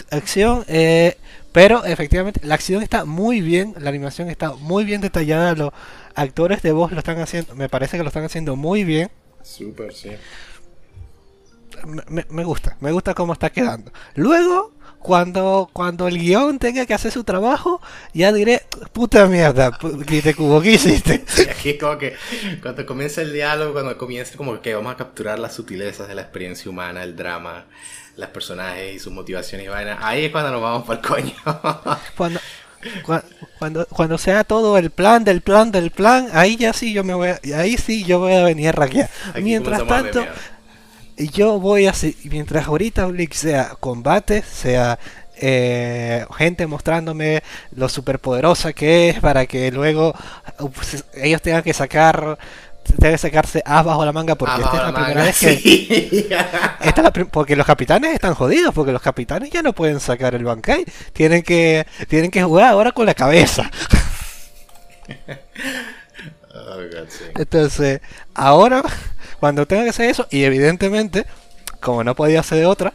acción, 0.09 0.65
eh, 0.67 1.17
pero 1.51 1.85
efectivamente, 1.85 2.41
la 2.43 2.55
acción 2.55 2.83
está 2.83 3.05
muy 3.05 3.41
bien, 3.41 3.73
la 3.79 3.89
animación 3.89 4.29
está 4.29 4.53
muy 4.53 4.85
bien 4.85 5.01
detallada, 5.01 5.55
los 5.55 5.71
actores 6.15 6.61
de 6.61 6.71
voz 6.71 6.91
lo 6.91 6.99
están 6.99 7.19
haciendo, 7.19 7.55
me 7.55 7.69
parece 7.69 7.97
que 7.97 8.03
lo 8.03 8.09
están 8.09 8.25
haciendo 8.25 8.55
muy 8.55 8.83
bien. 8.83 9.09
Súper, 9.41 9.93
sí. 9.93 10.11
Me, 12.29 12.43
gusta, 12.43 12.75
me 12.79 12.91
gusta 12.91 13.13
cómo 13.13 13.33
está 13.33 13.49
quedando. 13.51 13.91
Luego, 14.15 14.73
cuando, 15.07 15.69
cuando 15.71 16.05
el 16.09 16.19
guion 16.19 16.59
tenga 16.59 16.85
que 16.85 16.93
hacer 16.93 17.13
su 17.13 17.23
trabajo, 17.23 17.81
ya 18.13 18.33
diré, 18.33 18.63
puta 18.91 19.25
mierda, 19.27 19.71
te 20.05 20.35
cubo, 20.35 20.61
¿qué 20.61 20.73
hiciste? 20.73 21.23
aquí 21.49 21.77
como 21.77 21.97
que 21.97 22.17
cuando 22.61 22.85
comienza 22.85 23.21
el 23.21 23.31
diálogo, 23.31 23.71
cuando 23.71 23.97
comienza 23.97 24.35
como 24.35 24.59
que 24.59 24.75
vamos 24.75 24.93
a 24.93 24.97
capturar 24.97 25.39
las 25.39 25.55
sutilezas 25.55 26.09
de 26.09 26.15
la 26.15 26.23
experiencia 26.23 26.69
humana, 26.69 27.03
el 27.03 27.15
drama, 27.15 27.67
las 28.17 28.31
personajes 28.31 28.97
y 28.97 28.99
sus 28.99 29.13
motivaciones 29.13 29.67
y 29.67 29.69
vainas. 29.69 29.99
Ahí 30.01 30.25
es 30.25 30.31
cuando 30.33 30.51
nos 30.51 30.61
vamos 30.61 30.85
por 30.85 30.97
el 30.97 31.01
coño. 31.01 31.33
cuando, 32.17 32.41
cuando, 33.57 33.85
cuando 33.85 34.17
sea 34.17 34.43
todo 34.43 34.77
el 34.77 34.89
plan 34.89 35.23
del 35.23 35.39
plan 35.39 35.71
del 35.71 35.89
plan, 35.89 36.27
ahí 36.33 36.57
ya 36.57 36.73
sí 36.73 36.91
yo 36.91 37.05
me 37.05 37.13
voy 37.13 37.29
a, 37.29 37.39
ahí 37.55 37.77
sí 37.77 38.03
yo 38.03 38.19
voy 38.19 38.33
a 38.33 38.43
venir 38.43 38.67
a 38.67 38.71
raquear. 38.73 39.09
Mientras 39.41 39.87
tanto, 39.87 40.25
yo 41.17 41.59
voy 41.59 41.87
a 41.87 41.93
mientras 42.25 42.67
ahorita 42.67 43.05
Blix 43.07 43.37
sea 43.37 43.75
combate, 43.79 44.43
sea 44.43 44.99
eh, 45.39 46.25
gente 46.37 46.67
mostrándome 46.67 47.43
lo 47.75 47.89
superpoderosa 47.89 48.73
que 48.73 49.09
es 49.09 49.19
para 49.19 49.45
que 49.45 49.71
luego 49.71 50.13
pues, 50.73 51.05
ellos 51.13 51.41
tengan 51.41 51.63
que 51.63 51.73
sacar 51.73 52.37
debe 52.97 53.17
sacarse 53.17 53.61
as 53.65 53.83
bajo 53.83 54.05
la 54.05 54.11
manga 54.11 54.35
porque 54.35 54.55
esta 54.61 54.77
es 54.77 54.83
la, 54.83 54.93
primera 54.93 55.23
vez 55.23 55.39
que. 55.39 56.29
esta 56.81 57.11
porque 57.11 57.55
los 57.55 57.65
capitanes 57.65 58.13
están 58.13 58.33
jodidos, 58.33 58.73
porque 58.73 58.91
los 58.91 59.01
capitanes 59.01 59.49
ya 59.49 59.61
no 59.61 59.73
pueden 59.73 59.99
sacar 59.99 60.35
el 60.35 60.43
Bankai. 60.45 60.85
Tienen 61.13 61.43
que, 61.43 61.85
tienen 62.07 62.31
que 62.31 62.43
jugar 62.43 62.69
ahora 62.69 62.91
con 62.91 63.05
la 63.05 63.13
cabeza. 63.13 63.69
Oh, 66.69 66.81
Entonces, 67.35 68.01
ahora, 68.33 68.83
cuando 69.39 69.65
tenga 69.65 69.83
que 69.83 69.91
hacer 69.91 70.09
eso, 70.09 70.27
y 70.29 70.43
evidentemente, 70.43 71.25
como 71.79 72.03
no 72.03 72.13
podía 72.15 72.43
ser 72.43 72.57
de 72.59 72.65
otra, 72.65 72.93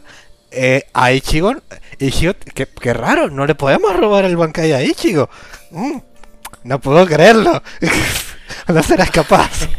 eh, 0.51 0.83
a 0.93 1.11
Ichigo, 1.11 1.55
Ichigo 1.97 2.33
que, 2.53 2.67
que, 2.67 2.93
raro, 2.93 3.31
no 3.31 3.47
le 3.47 3.55
podemos 3.55 3.95
robar 3.95 4.25
el 4.25 4.37
Bankai 4.37 4.73
a 4.73 4.83
Ichigo. 4.83 5.27
Mm, 5.71 5.97
no 6.65 6.79
puedo 6.79 7.03
creerlo. 7.07 7.63
no 8.67 8.83
serás 8.83 9.09
capaz. 9.09 9.67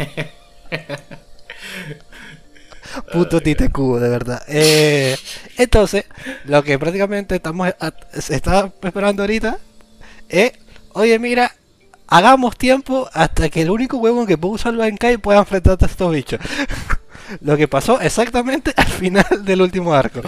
Puto 3.13 3.41
Tite 3.41 3.71
Cubo, 3.71 4.01
de 4.01 4.09
verdad. 4.09 4.43
Eh, 4.49 5.17
entonces, 5.57 6.05
lo 6.45 6.65
que 6.65 6.79
prácticamente 6.79 7.37
estamos 7.37 7.73
está 8.13 8.73
esperando 8.83 9.23
ahorita 9.23 9.59
es, 10.29 10.53
oye, 10.93 11.19
mira, 11.19 11.53
hagamos 12.07 12.57
tiempo 12.57 13.09
hasta 13.13 13.49
que 13.49 13.63
el 13.63 13.71
único 13.71 13.99
huevo 13.99 14.27
que 14.27 14.39
pueda 14.39 14.55
usar 14.55 14.75
el 14.75 14.99
Kai 14.99 15.17
pueda 15.17 15.41
enfrentarte 15.41 15.85
a 15.85 15.89
estos 15.89 16.13
bichos. 16.13 16.41
lo 17.41 17.57
que 17.57 17.69
pasó 17.69 18.01
exactamente 18.01 18.73
al 18.77 18.87
final 18.87 19.45
del 19.45 19.63
último 19.63 19.95
arco. 19.95 20.23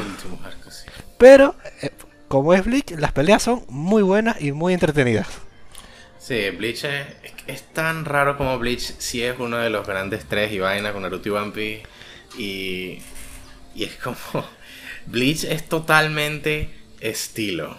Pero, 1.18 1.56
eh, 1.82 1.90
como 2.28 2.54
es 2.54 2.64
Bleach, 2.64 2.92
las 2.92 3.12
peleas 3.12 3.42
son 3.42 3.64
muy 3.68 4.02
buenas 4.02 4.40
y 4.40 4.52
muy 4.52 4.74
entretenidas. 4.74 5.26
Sí, 6.18 6.50
Bleach 6.50 6.84
es, 7.46 7.62
tan 7.72 8.04
raro 8.04 8.36
como 8.36 8.58
Bleach 8.58 8.98
si 8.98 9.22
es 9.22 9.38
uno 9.38 9.58
de 9.58 9.70
los 9.70 9.86
grandes 9.86 10.24
tres 10.24 10.52
y 10.52 10.58
vaina 10.58 10.92
con 10.92 11.02
Naruto 11.02 11.28
y 11.28 11.32
One 11.32 11.52
Piece. 11.52 11.82
Y, 12.38 13.02
y 13.74 13.84
es 13.84 13.94
como... 13.96 14.16
Bleach 15.06 15.44
es 15.44 15.68
totalmente 15.68 16.68
estilo. 17.00 17.78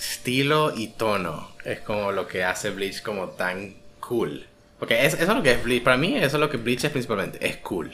Estilo 0.00 0.72
y 0.74 0.88
tono. 0.88 1.50
Es 1.64 1.80
como 1.80 2.10
lo 2.10 2.26
que 2.26 2.42
hace 2.42 2.70
Bleach 2.70 3.02
como 3.02 3.28
tan 3.30 3.74
cool. 4.00 4.46
Porque 4.78 5.04
eso 5.04 5.18
es 5.18 5.28
lo 5.28 5.42
que 5.42 5.52
es 5.52 5.62
Bleach. 5.62 5.82
Para 5.82 5.98
mí 5.98 6.16
eso 6.16 6.36
es 6.36 6.40
lo 6.40 6.48
que 6.48 6.56
Bleach 6.56 6.84
es 6.84 6.90
principalmente. 6.90 7.46
Es 7.46 7.58
cool. 7.58 7.90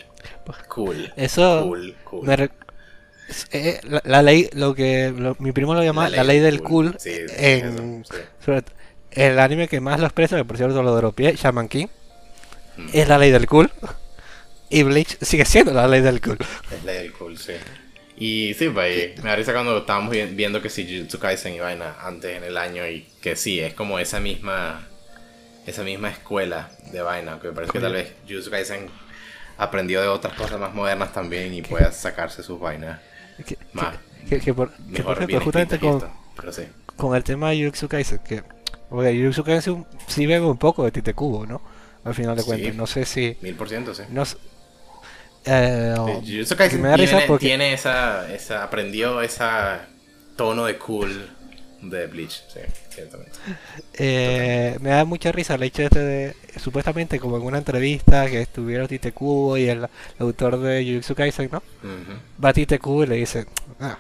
Cool. 0.69 1.13
Eso... 1.17 1.63
Cool, 1.65 1.97
cool. 2.05 2.51
Eh, 3.51 3.81
la, 4.05 4.23
ley, 4.23 4.49
lo 4.53 4.75
que 4.75 5.13
mi 5.41 5.51
primo 5.51 5.75
lo 5.75 5.83
llama 5.83 6.09
la 6.09 6.23
ley, 6.23 6.39
del 6.39 6.63
cool, 6.63 6.97
en, 7.05 8.05
el 9.11 9.39
anime 9.41 9.67
que 9.67 9.81
más 9.81 9.99
lo 9.99 10.07
expresa, 10.07 10.37
que 10.37 10.45
por 10.45 10.57
cierto 10.57 10.81
lo 10.81 10.95
dropeé, 10.95 11.35
Shaman 11.35 11.69
King, 11.69 11.89
mm. 12.77 12.89
es 12.93 13.09
la 13.09 13.19
ley 13.19 13.33
del 13.33 13.49
cool. 13.49 13.69
Y 14.71 14.85
Bleach 14.85 15.19
sigue 15.23 15.45
siendo 15.45 15.73
la 15.73 15.89
ley 15.89 16.03
del 16.03 16.21
cool. 16.21 16.39
Es 16.71 16.85
la 16.85 16.93
ley 16.93 17.03
del 17.03 17.13
cool, 17.15 17.37
sí. 17.37 17.55
Y 18.17 18.55
sí, 18.55 18.71
pues, 18.71 19.17
me 19.23 19.31
da 19.31 19.37
risa 19.37 19.53
cuando 19.53 19.77
estábamos 19.79 20.15
viendo 20.35 20.63
que 20.63 20.71
si 20.71 20.85
Jujutsu 20.85 21.19
Kaisen 21.19 21.55
y 21.55 21.61
vaina 21.61 21.97
antes 22.01 22.37
en 22.37 22.45
el 22.45 22.57
año 22.57 22.87
y 22.87 23.07
que 23.21 23.37
sí, 23.37 23.61
es 23.61 23.75
como 23.75 23.99
esa 23.99 24.21
misma 24.21 24.89
esa 25.67 25.83
misma 25.83 26.11
escuela 26.11 26.71
de 26.93 27.03
vaina, 27.03 27.41
que 27.41 27.49
me 27.49 27.55
parece 27.55 27.73
que 27.73 27.81
tal 27.81 27.93
vez 27.93 28.15
Jujutsu 28.27 28.51
Kaisen 28.51 28.89
aprendió 29.59 30.01
de 30.01 30.09
otras 30.09 30.35
cosas 30.35 30.59
más 30.61 30.73
modernas 30.73 31.13
también 31.13 31.53
y 31.53 31.63
pueda 31.63 31.93
sacarse 31.93 32.43
sus 32.43 32.59
vainas 32.59 33.01
más 33.73 33.97
que, 34.29 34.55
por, 34.55 34.73
justamente 35.43 35.79
con, 35.79 36.03
con 36.97 37.17
el 37.17 37.25
tema 37.25 37.51
de 37.51 37.59
Jujutsu 37.59 37.89
Kaisen, 37.89 38.19
que 38.21 38.43
porque 38.89 39.19
Jujutsu 39.19 39.45
Kaisen 39.45 39.87
sí 40.07 40.27
bebe 40.27 40.47
un 40.47 40.59
poco 40.59 40.85
de 40.85 40.93
Tite 40.93 41.15
Cubo, 41.15 41.47
¿no? 41.47 41.61
Al 42.05 42.15
final 42.15 42.37
de 42.37 42.45
cuentas, 42.45 42.75
no 42.77 42.87
sé 42.87 43.05
si... 43.05 43.37
Mil 43.41 43.57
por 43.57 43.69
ciento, 43.69 43.93
sí. 43.93 44.05
No, 44.11 44.23
eh, 45.47 45.95
Jujutsu 45.97 46.57
Kaisen 46.57 46.83
tiene, 46.97 47.39
tiene 47.39 47.73
esa, 47.73 48.33
esa, 48.33 48.65
aprendió 48.65 49.23
esa 49.23 49.87
tono 50.37 50.65
de 50.65 50.77
cool 50.79 51.31
de 51.81 52.07
Bleach, 52.07 52.43
sí, 52.53 52.61
ciertamente. 52.91 53.33
Eh, 53.95 54.77
me 54.81 54.91
da 54.91 55.05
mucha 55.05 55.31
risa 55.31 55.55
el 55.55 55.63
hecho 55.63 55.83
este 55.83 56.01
de, 56.01 56.37
supuestamente 56.59 57.21
como 57.21 57.37
en 57.37 57.43
una 57.43 57.59
entrevista 57.59 58.27
que 58.27 58.43
estuvieron 58.43 58.89
Tite 58.89 59.13
Kubo 59.13 59.57
y 59.57 59.69
el, 59.69 59.87
autor 60.19 60.59
de 60.59 60.85
Jujutsu 60.85 61.15
Kaisen, 61.15 61.49
¿no? 61.53 61.63
Va 62.43 62.49
a 62.51 62.53
Tite 62.53 62.79
Kubo 62.79 63.05
y 63.05 63.07
le 63.07 63.17
dice, 63.17 63.47
ah, 63.81 63.99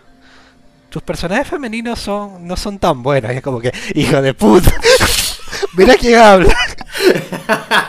tus 0.89 1.03
personajes 1.03 1.47
femeninos 1.47 2.01
son 2.01 2.47
no 2.47 2.57
son 2.57 2.79
tan 2.79 3.03
buenos. 3.03 3.33
Y 3.33 3.37
es 3.37 3.43
como 3.43 3.61
que, 3.61 3.73
hijo 3.95 4.21
de 4.23 4.35
puta, 4.35 4.73
mira 5.77 5.95
quién 5.97 6.19
habla. 6.19 6.57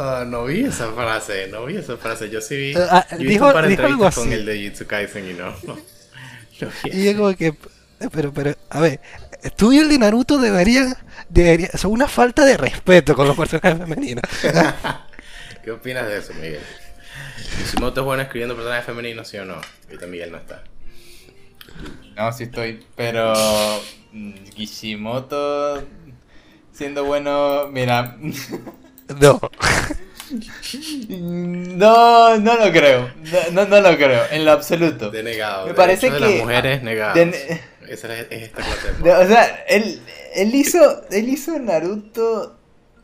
Ah, 0.00 0.24
no 0.24 0.44
vi 0.44 0.60
esa 0.60 0.92
frase, 0.92 1.48
no 1.48 1.66
vi 1.66 1.76
esa 1.76 1.96
frase. 1.96 2.30
Yo 2.30 2.40
sí 2.40 2.56
vi. 2.56 2.76
Uh, 2.76 3.18
dijo, 3.18 3.52
dijo 3.62 4.10
con 4.14 4.32
el 4.32 4.46
de 4.46 4.86
Kaisen 4.86 5.28
y 5.28 5.32
no. 5.32 5.52
y 6.84 7.08
es 7.08 7.16
como 7.16 7.34
que. 7.34 7.52
Pero, 8.12 8.32
pero, 8.32 8.54
a 8.70 8.80
ver, 8.80 9.00
tú 9.56 9.72
y 9.72 9.78
el 9.78 9.88
de 9.88 9.98
Naruto 9.98 10.38
deberían. 10.38 10.94
deberían 11.28 11.72
son 11.76 11.90
una 11.90 12.06
falta 12.06 12.44
de 12.44 12.56
respeto 12.56 13.16
con 13.16 13.26
los 13.26 13.36
personajes 13.36 13.76
femeninos. 13.76 14.22
¿Qué 15.64 15.72
opinas 15.72 16.06
de 16.06 16.18
eso, 16.18 16.32
Miguel? 16.34 16.60
¿Kishimoto 17.56 18.02
es 18.02 18.04
bueno 18.04 18.22
escribiendo 18.22 18.54
personajes 18.54 18.86
femeninos, 18.86 19.26
sí 19.26 19.38
o 19.38 19.44
no? 19.44 19.60
Ahorita 19.86 20.06
Miguel 20.06 20.30
no 20.30 20.38
está. 20.38 20.62
No, 22.14 22.32
sí 22.32 22.44
estoy, 22.44 22.86
pero. 22.94 23.34
Kishimoto. 24.54 25.82
Siendo 26.72 27.02
bueno, 27.02 27.66
mira. 27.72 28.16
No. 29.20 29.40
No, 31.08 32.36
no 32.36 32.56
lo 32.56 32.70
creo. 32.70 33.10
No, 33.52 33.64
no, 33.64 33.80
lo 33.80 33.96
creo, 33.96 34.24
en 34.30 34.44
lo 34.44 34.52
absoluto. 34.52 35.10
Denegado. 35.10 35.66
Me 35.66 35.74
parece 35.74 36.10
que. 36.10 36.20
las 36.20 36.34
mujeres 36.34 36.82
negadas. 36.82 37.16
Esa 37.88 38.14
es, 38.14 38.26
esta 38.30 38.62
clase 38.62 39.10
O 39.10 39.26
sea, 39.26 39.64
él, 39.66 40.02
él, 40.34 40.54
hizo, 40.54 41.02
él 41.10 41.28
hizo 41.30 41.58
Naruto 41.58 42.58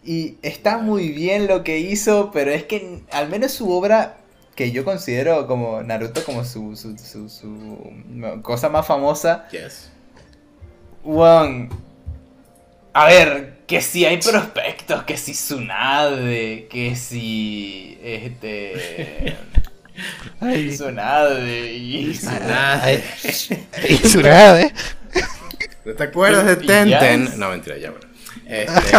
y 0.05 0.37
está 0.43 0.77
muy 0.77 1.09
bien 1.09 1.47
lo 1.47 1.65
que 1.65 1.79
hizo, 1.79 2.31
pero 2.33 2.51
es 2.51 2.65
que 2.65 3.01
al 3.11 3.31
menos 3.31 3.53
su 3.53 3.71
obra, 3.71 4.19
que 4.55 4.71
yo 4.71 4.85
considero 4.85 5.47
como 5.47 5.83
Naruto 5.83 6.23
como 6.25 6.45
su, 6.45 6.77
su, 6.77 6.99
su, 6.99 7.31
su 7.31 8.43
cosa 8.43 8.69
más 8.69 8.87
famosa. 8.87 9.49
Yes. 9.51 9.91
One. 11.03 11.71
A 12.93 13.07
ver, 13.07 13.54
que 13.67 13.81
si 13.81 14.05
hay 14.05 14.19
prospectos, 14.19 15.05
que 15.05 15.17
si 15.17 15.33
Tsunade, 15.33 16.67
que 16.69 16.97
si 16.97 17.99
este 18.03 19.37
Ay. 20.41 20.71
Tsunade 20.71 21.73
y 21.73 22.13
Tsunade. 22.13 23.03
y 23.89 23.97
Tsunade. 23.97 24.73
¿No 25.85 25.95
te 25.97 26.05
acuerdas 26.05 26.47
de 26.47 26.57
Tenten? 26.57 27.39
No, 27.39 27.51
mentira, 27.51 27.77
ya, 27.79 27.91
bueno. 27.91 28.07
Este. 28.47 28.97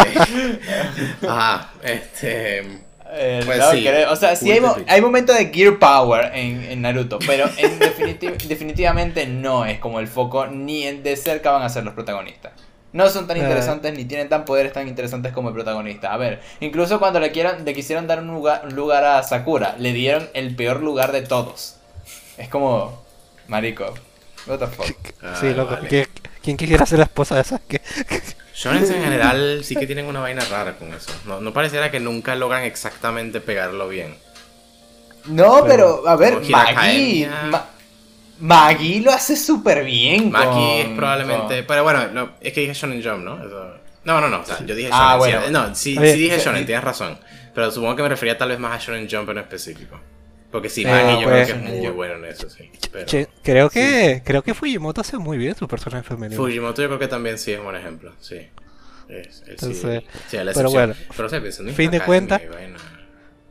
Ajá, 1.28 1.70
este. 1.82 2.86
Eh, 3.18 3.40
pues 3.46 3.62
sí, 3.70 3.86
o 4.08 4.16
sea, 4.16 4.34
sí 4.34 4.50
hay, 4.50 4.60
hay 4.88 5.00
momentos 5.00 5.38
de 5.38 5.46
Gear 5.46 5.78
Power 5.78 6.32
en, 6.34 6.64
en 6.64 6.82
Naruto, 6.82 7.20
pero 7.24 7.48
en 7.56 7.78
definitivamente 8.48 9.26
no 9.28 9.64
es 9.64 9.78
como 9.78 10.00
el 10.00 10.08
foco, 10.08 10.48
ni 10.48 10.90
de 10.90 11.16
cerca 11.16 11.52
van 11.52 11.62
a 11.62 11.68
ser 11.68 11.84
los 11.84 11.94
protagonistas 11.94 12.52
no 12.96 13.10
son 13.10 13.26
tan 13.26 13.36
eh. 13.36 13.40
interesantes 13.40 13.94
ni 13.94 14.06
tienen 14.06 14.30
tan 14.30 14.46
poderes 14.46 14.72
tan 14.72 14.88
interesantes 14.88 15.32
como 15.32 15.50
el 15.50 15.54
protagonista. 15.54 16.12
A 16.14 16.16
ver, 16.16 16.40
incluso 16.60 16.98
cuando 16.98 17.20
le, 17.20 17.30
quieran, 17.30 17.64
le 17.64 17.74
quisieron 17.74 18.06
dar 18.06 18.20
un 18.20 18.74
lugar, 18.74 19.04
a 19.04 19.22
Sakura, 19.22 19.76
le 19.78 19.92
dieron 19.92 20.28
el 20.32 20.56
peor 20.56 20.82
lugar 20.82 21.12
de 21.12 21.20
todos. 21.20 21.76
Es 22.38 22.48
como, 22.48 23.04
marico, 23.48 23.94
what 24.46 24.58
the 24.58 24.66
fuck. 24.66 24.96
sí, 25.38 25.52
loco, 25.52 25.76
¿quién 26.42 26.56
quisiera 26.56 26.86
ser 26.86 27.00
la 27.00 27.04
esposa 27.04 27.36
de 27.36 27.44
Sasuke? 27.44 27.82
Shonen 28.54 28.84
en 28.84 29.04
general 29.04 29.60
sí 29.62 29.76
que 29.76 29.84
tienen 29.84 30.06
una 30.06 30.20
vaina 30.20 30.42
rara 30.46 30.78
con 30.78 30.94
eso. 30.94 31.10
No, 31.26 31.42
no 31.42 31.52
pareciera 31.52 31.90
que 31.90 32.00
nunca 32.00 32.34
logran 32.34 32.64
exactamente 32.64 33.42
pegarlo 33.42 33.88
bien. 33.88 34.16
No, 35.26 35.64
pero, 35.66 36.08
a 36.08 36.16
ver, 36.16 36.40
Maggie, 36.48 37.28
Maggie 38.40 39.00
lo 39.00 39.12
hace 39.12 39.36
súper 39.36 39.84
bien. 39.84 40.30
Maggie 40.30 40.82
es 40.82 40.88
probablemente. 40.88 41.62
Pero 41.62 41.82
bueno, 41.82 42.34
es 42.40 42.52
que 42.52 42.60
dije 42.60 42.74
Shonen 42.74 43.02
Jump, 43.02 43.24
¿no? 43.24 43.38
No, 44.04 44.20
no, 44.20 44.28
no. 44.28 44.40
O 44.40 44.44
sea, 44.44 44.64
yo 44.64 44.74
dije 44.74 44.90
ah, 44.92 45.16
Shonen. 45.18 45.34
Ah, 45.34 45.40
bueno. 45.40 45.68
no, 45.68 45.74
sí, 45.74 45.94
sí 45.94 46.18
dije 46.18 46.38
Shonen, 46.38 46.66
tienes 46.66 46.84
razón. 46.84 47.18
Pero 47.54 47.70
supongo 47.70 47.96
que 47.96 48.02
me 48.02 48.08
refería 48.08 48.36
tal 48.36 48.50
vez 48.50 48.58
más 48.58 48.74
a 48.74 48.84
Shonen 48.84 49.08
Jump 49.10 49.30
en 49.30 49.38
específico. 49.38 49.98
Porque 50.50 50.68
sí, 50.68 50.84
Maggie 50.84 51.20
yo 51.20 51.28
creo 51.28 51.46
que 51.46 51.52
es 51.52 51.58
muy 51.58 51.88
bueno 51.88 52.14
en 52.14 52.24
eso, 52.26 52.48
sí. 52.48 52.70
creo 53.42 53.68
que 53.68 54.22
creo 54.24 54.42
que 54.42 54.54
Fujimoto 54.54 55.00
hace 55.00 55.18
muy 55.18 55.38
bien 55.38 55.54
su 55.54 55.66
personaje 55.66 56.02
femenino. 56.04 56.40
Fujimoto 56.40 56.82
yo 56.82 56.88
creo 56.88 56.98
que 56.98 57.08
también 57.08 57.36
sí 57.36 57.52
es 57.52 57.58
un 57.58 57.64
buen 57.64 57.76
ejemplo, 57.76 58.12
sí. 58.20 58.48
Es, 59.08 59.42
Entonces, 59.46 60.02
sí, 60.28 60.38
pero 60.54 60.70
bueno, 60.70 60.94
pero, 61.16 61.28
fin 61.74 61.90
de 61.90 62.00
cuentas, 62.00 62.42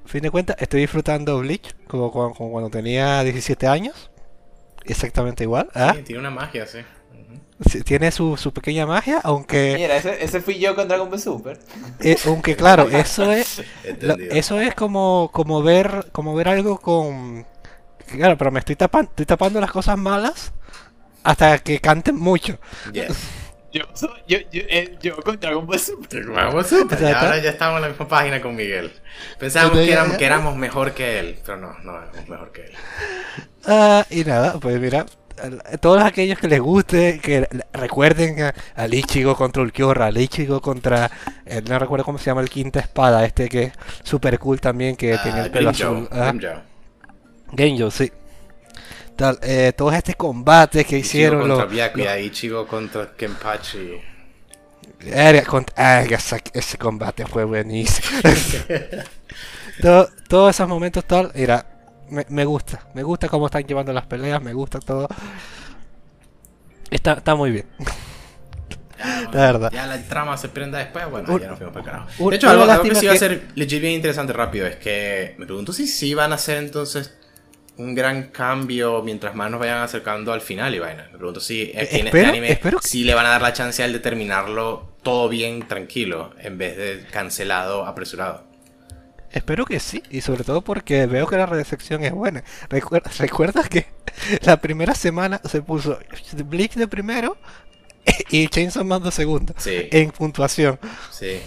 fin 0.06 0.22
de 0.22 0.32
cuentas, 0.32 0.58
estoy 0.60 0.82
disfrutando 0.82 1.40
Bleach 1.40 1.76
como, 1.88 2.12
como 2.12 2.52
cuando 2.52 2.70
tenía 2.70 3.24
17 3.24 3.68
años 3.68 4.10
exactamente 4.88 5.44
igual. 5.44 5.70
¿ah? 5.74 5.94
Sí, 5.96 6.04
tiene 6.04 6.20
una 6.20 6.32
magia, 6.32 6.66
sí. 6.66 6.80
Tiene 7.86 8.12
su, 8.12 8.36
su, 8.36 8.52
pequeña 8.52 8.86
magia, 8.86 9.22
aunque... 9.24 9.76
Mira, 9.78 9.96
ese, 9.96 10.22
ese 10.22 10.42
fui 10.42 10.60
yo 10.60 10.76
con 10.76 10.90
Dragon 10.90 11.10
Ball 11.10 11.20
Super. 11.20 11.58
Eh, 12.02 12.18
aunque 12.26 12.56
claro, 12.56 12.90
eso 12.90 13.32
es... 13.32 13.64
eso 14.32 14.60
es 14.60 14.76
como, 14.76 15.30
como, 15.32 15.64
ver, 15.64 16.08
como 16.12 16.36
ver 16.36 16.50
algo 16.50 16.80
con... 16.80 17.46
Claro, 18.08 18.38
pero 18.38 18.52
me 18.52 18.60
estoy 18.60 18.76
tapando, 18.76 19.10
estoy 19.12 19.26
tapando 19.26 19.62
las 19.62 19.72
cosas 19.72 19.98
malas 19.98 20.52
hasta 21.24 21.58
que 21.60 21.80
canten 21.80 22.16
mucho. 22.16 22.60
Yo, 23.76 23.84
yo, 24.26 24.38
yo, 24.54 24.62
eh, 24.70 24.98
yo 25.02 25.18
con 25.18 25.38
Dragon 25.38 25.66
Ball 25.68 25.78
Super. 25.80 26.24
ahora 27.14 27.40
ya 27.40 27.50
estamos 27.50 27.76
en 27.76 27.82
la 27.82 27.90
misma 27.90 28.08
página 28.08 28.42
con 28.42 28.56
Miguel. 28.56 28.90
Pensábamos 29.38 29.80
que 29.80 29.92
éramos, 29.92 30.16
que 30.16 30.26
éramos 30.26 30.56
mejor 30.56 30.94
que 30.94 31.20
él, 31.20 31.38
pero 31.46 31.58
no, 31.58 31.78
no 31.84 32.02
éramos 32.02 32.30
mejor 32.30 32.54
que 32.54 32.62
él. 32.62 32.72
Ah, 33.66 34.06
y 34.10 34.24
nada, 34.24 34.60
pues 34.62 34.80
mira, 34.80 35.06
todos 35.82 36.02
aquellos 36.04 36.40
que 36.40 36.48
les 36.48 36.62
guste, 36.62 37.20
que 37.20 37.50
recuerden 37.74 38.54
al 38.76 38.94
Ichigo 38.94 39.36
contra 39.36 39.62
Ulquiorra, 39.62 40.06
al 40.06 40.18
Ichigo 40.20 40.62
contra, 40.62 41.12
eh, 41.46 41.62
no 41.68 41.78
recuerdo 41.78 42.06
cómo 42.06 42.18
se 42.18 42.28
llama 42.28 42.40
el 42.40 42.50
quinta 42.50 42.80
espada, 42.80 43.26
este 43.26 43.50
que 43.50 43.64
es 43.64 43.74
super 44.04 44.40
cool 44.40 44.62
también, 44.62 44.96
que 44.96 45.18
tiene 45.18 45.42
el 45.42 45.52
pelo 45.52 45.72
azul. 45.72 46.08
¿ah? 46.14 46.34
Genjo, 47.54 47.92
sí. 47.92 48.10
Tal, 49.16 49.40
eh, 49.44 49.72
todos 49.76 49.94
estos 49.94 50.16
combates 50.16 50.86
que 50.86 51.00
hicieron 51.00 51.48
contra 51.48 51.66
los, 51.66 51.74
Byakuya, 51.74 52.16
los... 52.16 52.26
Ichigo 52.26 52.68
contra 52.68 53.14
Kenpachi. 53.16 54.02
ah, 55.78 56.02
ese, 56.02 56.44
ese, 56.54 56.78
combate 56.78 57.26
fue 57.26 57.46
buenísimo. 57.46 58.20
todo, 59.82 60.10
todos 60.28 60.56
esos 60.56 60.68
momentos 60.68 61.06
tal, 61.06 61.32
era 61.34 61.66
me, 62.10 62.26
me, 62.30 62.46
gusta, 62.46 62.88
me 62.94 63.04
gusta 63.04 63.30
cómo 63.30 63.46
están 63.46 63.64
llevando 63.64 63.94
las 63.94 64.06
peleas, 64.06 64.42
me 64.42 64.54
gusta 64.54 64.80
todo. 64.80 65.08
Está, 66.90 67.14
está 67.14 67.36
muy 67.36 67.52
bien. 67.52 67.66
la 69.32 69.40
verdad. 69.42 69.72
Ya 69.72 69.88
la 69.88 70.02
trama 70.02 70.38
se 70.38 70.50
prenda 70.50 70.80
después, 70.80 71.10
bueno, 71.10 71.40
ya 71.40 71.48
nos 71.48 71.58
fuimos 71.58 71.74
para 71.74 71.86
carajo. 71.86 72.30
De 72.30 72.36
hecho, 72.36 72.50
algo, 72.50 72.84
que 72.84 72.96
sí 72.96 73.08
va 73.08 73.14
a 73.14 73.18
ser 73.18 73.48
legit 73.56 73.82
bien 73.82 73.94
interesante 73.94 74.34
rápido 74.34 74.68
es 74.68 74.76
que 74.76 75.36
me 75.38 75.46
pregunto 75.46 75.74
si 75.74 75.88
sí 75.88 76.14
van 76.14 76.32
a 76.32 76.36
hacer 76.36 76.58
entonces 76.58 77.18
un 77.78 77.96
gran 77.96 78.30
cambio 78.30 79.02
mientras 79.04 79.36
más 79.36 79.52
nos 79.52 79.60
vayan 79.60 79.80
acercando 79.80 80.32
al 80.34 80.42
final 80.42 80.74
y 80.76 80.80
vaina. 80.80 81.10
Me 81.12 81.18
pregunto 81.18 81.40
si 81.40 81.72
en 81.74 82.08
este 82.08 82.26
anime 82.26 82.60
sí 82.82 83.04
le 83.04 83.14
van 83.14 83.26
a 83.26 83.30
dar 83.30 83.42
la 83.42 83.54
chance 83.54 83.84
al 83.84 83.94
de 83.94 84.00
terminarlo 84.00 84.96
todo 85.04 85.30
bien 85.30 85.68
tranquilo 85.68 86.32
en 86.40 86.58
vez 86.58 86.78
de 86.78 87.06
cancelado 87.12 87.86
apresurado. 87.86 88.44
Espero 89.32 89.66
que 89.66 89.82
sí, 89.82 90.02
y 90.10 90.22
sobre 90.22 90.46
todo 90.46 90.62
porque 90.62 91.08
veo 91.08 91.28
que 91.28 91.36
la 91.36 91.46
recepción 91.46 92.04
es 92.06 92.14
buena. 92.14 92.44
¿Recuerdas 92.70 93.68
que 93.68 93.86
la 94.44 94.62
primera 94.62 94.96
semana 94.96 95.42
se 95.44 95.62
puso 95.62 96.00
Bleach 96.46 96.76
de 96.76 96.88
primero 96.88 97.38
y 98.30 98.48
Chainsaw 98.48 98.86
Man 98.86 99.04
de 99.04 99.12
segundo? 99.12 99.54
En 99.66 100.12
puntuación. 100.12 100.80
Sí. 101.12 101.42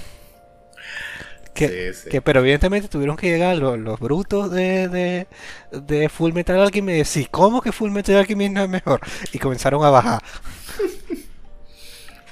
Que, 1.59 1.93
que, 2.11 2.23
pero 2.23 2.41
evidentemente 2.41 2.89
tuvieron 2.89 3.17
que 3.17 3.29
llegar 3.29 3.57
los, 3.57 3.99
brutos 3.99 4.51
de, 4.51 4.89
de, 4.89 5.27
de, 5.73 6.09
Full 6.09 6.33
Metal 6.33 6.61
Alchemy 6.61 6.93
y 6.93 6.99
decir, 6.99 7.29
¿cómo 7.31 7.61
que 7.61 7.73
Full 7.73 7.91
Metal 7.91 8.17
Alchemy 8.17 8.49
no 8.49 8.63
es 8.63 8.69
mejor? 8.69 9.01
Y 9.33 9.39
comenzaron 9.39 9.85
a 9.85 9.91
bajar. 9.91 10.23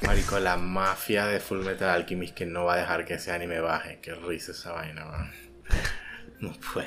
Marico, 0.02 0.38
la 0.38 0.56
mafia 0.56 1.26
de 1.26 1.40
Full 1.40 1.64
Metal 1.64 1.88
Alchemist 1.88 2.34
que 2.34 2.46
no 2.46 2.64
va 2.64 2.74
a 2.74 2.76
dejar 2.76 3.04
que 3.04 3.14
ese 3.14 3.32
anime 3.32 3.60
baje. 3.60 3.98
Qué 4.00 4.14
risa 4.14 4.52
esa 4.52 4.72
vaina, 4.72 5.04
man. 5.04 5.32
No 6.40 6.52
puedo. 6.72 6.86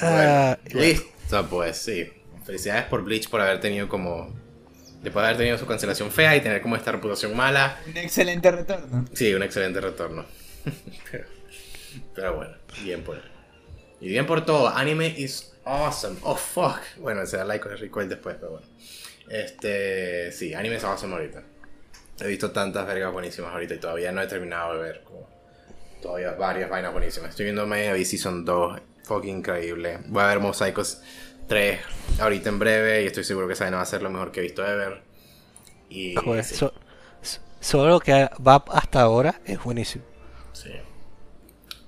Ah, 0.00 0.58
listo, 0.72 1.46
pues 1.48 1.76
sí. 1.76 2.10
Felicidades 2.44 2.84
por 2.84 3.02
Bleach 3.02 3.28
por 3.28 3.40
haber 3.40 3.60
tenido 3.60 3.88
como. 3.88 4.34
Después 5.02 5.22
de 5.22 5.28
haber 5.28 5.38
tenido 5.38 5.58
su 5.58 5.66
cancelación 5.66 6.10
fea 6.10 6.36
y 6.36 6.42
tener 6.42 6.60
como 6.60 6.76
esta 6.76 6.92
reputación 6.92 7.34
mala. 7.34 7.78
Un 7.86 7.96
excelente 7.96 8.50
retorno. 8.50 9.06
Sí, 9.14 9.34
un 9.34 9.42
excelente 9.42 9.80
retorno. 9.80 10.26
pero, 12.14 12.36
bueno, 12.36 12.54
bien 12.82 13.02
por 13.02 13.16
él. 13.16 13.22
Y 14.00 14.08
bien 14.08 14.26
por 14.26 14.44
todo. 14.44 14.68
Anime 14.68 15.08
is 15.08 15.52
awesome. 15.64 16.16
Oh 16.22 16.36
fuck. 16.36 16.80
Bueno, 16.98 17.26
se 17.26 17.36
da 17.36 17.44
like 17.44 17.62
con 17.62 17.72
el 17.72 17.78
recoil 17.78 18.08
después, 18.08 18.36
pero 18.38 18.52
bueno. 18.52 18.66
Este, 19.28 20.32
sí, 20.32 20.54
anime 20.54 20.80
se 20.80 20.86
awesome 20.86 21.14
ahorita. 21.14 21.42
He 22.20 22.26
visto 22.26 22.50
tantas 22.50 22.86
vergas 22.86 23.12
buenísimas 23.12 23.52
ahorita 23.52 23.74
y 23.74 23.78
todavía 23.78 24.12
no 24.12 24.20
he 24.22 24.26
terminado 24.26 24.74
de 24.74 24.82
ver. 24.82 25.02
Como, 25.04 25.28
todavía 26.02 26.32
varias 26.32 26.68
vainas 26.70 26.92
buenísimas. 26.92 27.30
Estoy 27.30 27.44
viendo 27.44 27.66
Miami 27.66 28.04
Season 28.04 28.44
2, 28.44 28.80
fucking 29.04 29.38
increíble. 29.38 29.98
Voy 30.06 30.22
a 30.22 30.26
ver 30.26 30.40
Mosaicos 30.40 31.00
3 31.48 31.80
ahorita 32.20 32.48
en 32.48 32.58
breve 32.58 33.02
y 33.02 33.06
estoy 33.06 33.24
seguro 33.24 33.46
que 33.46 33.52
esa 33.54 33.64
vaina 33.64 33.78
va 33.78 33.82
a 33.82 33.86
ser 33.86 34.02
lo 34.02 34.10
mejor 34.10 34.32
que 34.32 34.40
he 34.40 34.42
visto 34.42 34.64
ever. 34.66 35.02
Y 35.88 36.14
Joder, 36.14 36.44
so- 36.44 36.72
so- 37.22 37.40
solo 37.60 37.88
lo 37.90 38.00
que 38.00 38.28
va 38.46 38.64
hasta 38.72 39.00
ahora 39.02 39.40
es 39.44 39.62
buenísimo. 39.62 40.04
Sí. 40.62 40.70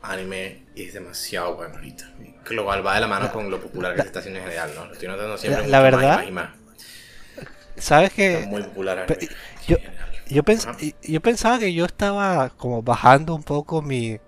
Anime 0.03 0.65
es 0.75 0.95
demasiado 0.95 1.55
bueno 1.57 1.75
ahorita. 1.77 2.11
Global 2.45 2.85
va 2.85 2.95
de 2.97 3.01
la 3.03 3.07
mano 3.07 3.33
con 3.33 3.51
lo 3.51 3.61
popular 3.61 3.95
que 3.95 4.01
se 4.03 4.07
está 4.09 4.19
haciendo 4.19 4.41
en 4.41 4.47
general, 4.47 4.73
¿no? 4.75 4.87
Lo 4.87 4.93
estoy 4.95 5.09
notando 5.09 5.39
siempre. 5.39 5.69
La- 5.69 5.81
la 5.81 5.91
mucho 5.91 5.97
más 5.97 6.03
y 6.03 6.07
verdad, 6.07 6.17
más 6.19 6.29
y 6.29 6.33
más. 6.33 6.51
¿Sabes 7.77 8.11
Está 8.11 8.17
que 8.41 8.47
muy 8.47 8.63
popular 8.63 8.99
anime. 8.99 9.29
yo- 9.67 9.77
yo, 10.29 10.43
pens- 10.43 10.67
Ajá. 10.69 10.77
yo 11.03 11.21
pensaba 11.21 11.59
que 11.59 11.73
yo 11.73 11.85
estaba 11.85 12.51
como 12.51 12.83
bajando 12.83 13.35
un 13.35 13.43
poco 13.43 13.83
mi... 13.83 14.19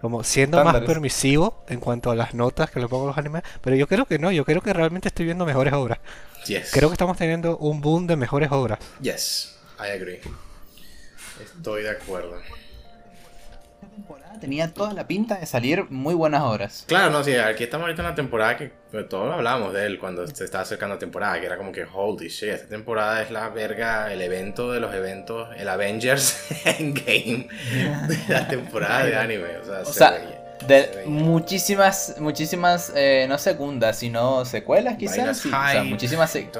Como 0.00 0.24
siendo 0.24 0.64
más 0.64 0.80
permisivo 0.80 1.62
en 1.68 1.78
cuanto 1.78 2.10
a 2.10 2.14
las 2.14 2.32
notas 2.32 2.70
que 2.70 2.80
le 2.80 2.88
pongo 2.88 3.04
a 3.04 3.08
los 3.08 3.18
animes, 3.18 3.42
pero 3.60 3.76
yo 3.76 3.86
creo 3.86 4.06
que 4.06 4.18
no, 4.18 4.32
yo 4.32 4.46
creo 4.46 4.62
que 4.62 4.72
realmente 4.72 5.08
estoy 5.08 5.26
viendo 5.26 5.44
mejores 5.44 5.74
obras. 5.74 5.98
Yes. 6.46 6.70
Creo 6.72 6.88
que 6.88 6.94
estamos 6.94 7.18
teniendo 7.18 7.58
un 7.58 7.82
boom 7.82 8.06
de 8.06 8.16
mejores 8.16 8.50
obras. 8.50 8.78
Yes, 9.02 9.58
I 9.78 9.90
agree. 9.90 10.20
Estoy 11.42 11.82
de 11.82 11.90
acuerdo. 11.90 12.40
Temporada 14.00 14.40
tenía 14.40 14.72
toda 14.72 14.94
la 14.94 15.06
pinta 15.06 15.36
de 15.36 15.44
salir 15.44 15.84
muy 15.90 16.14
buenas 16.14 16.42
obras. 16.42 16.84
Claro, 16.88 17.10
no, 17.10 17.22
sí, 17.22 17.36
aquí 17.36 17.64
estamos 17.64 17.84
ahorita 17.84 18.00
en 18.00 18.08
la 18.08 18.14
temporada 18.14 18.56
que 18.56 18.72
pues, 18.90 19.06
todos 19.10 19.32
hablábamos 19.34 19.74
de 19.74 19.84
él 19.84 19.98
cuando 19.98 20.26
se 20.26 20.44
estaba 20.44 20.62
acercando 20.62 20.94
la 20.94 20.98
temporada, 20.98 21.38
que 21.38 21.44
era 21.44 21.58
como 21.58 21.70
que 21.70 21.84
holy 21.84 22.28
shit, 22.28 22.48
esta 22.48 22.68
temporada 22.68 23.20
es 23.20 23.30
la 23.30 23.50
verga, 23.50 24.10
el 24.10 24.22
evento 24.22 24.72
de 24.72 24.80
los 24.80 24.94
eventos, 24.94 25.50
el 25.54 25.68
Avengers 25.68 26.50
Endgame 26.64 27.48
de 28.08 28.18
la 28.28 28.48
temporada 28.48 29.04
de 29.04 29.16
anime. 29.16 29.58
O 29.58 29.64
sea, 29.64 29.80
O 29.80 29.84
se 29.84 29.92
sea, 29.92 30.39
de 30.66 31.04
muchísimas, 31.06 32.16
muchísimas, 32.18 32.92
eh, 32.94 33.26
no 33.28 33.38
segundas, 33.38 33.96
sino 33.98 34.44
secuelas 34.44 34.96
quizás. 34.96 35.16
Vainas 35.16 35.38
sí. 35.38 35.48
O 35.48 35.50
sea, 35.50 35.70
hype, 35.72 35.84
muchísimas, 35.84 36.30
se- 36.30 36.50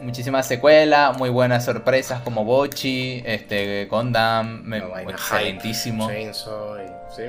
muchísimas 0.00 0.46
secuelas, 0.46 1.16
muy 1.18 1.30
buenas 1.30 1.64
sorpresas 1.64 2.20
como 2.22 2.44
Bochi, 2.44 3.22
este, 3.26 3.86
Gundam, 3.86 4.68
vaina 4.68 5.10
excelentísimo. 5.10 6.08
Chainsaw, 6.08 6.76
y, 6.78 6.86
sí. 7.14 7.22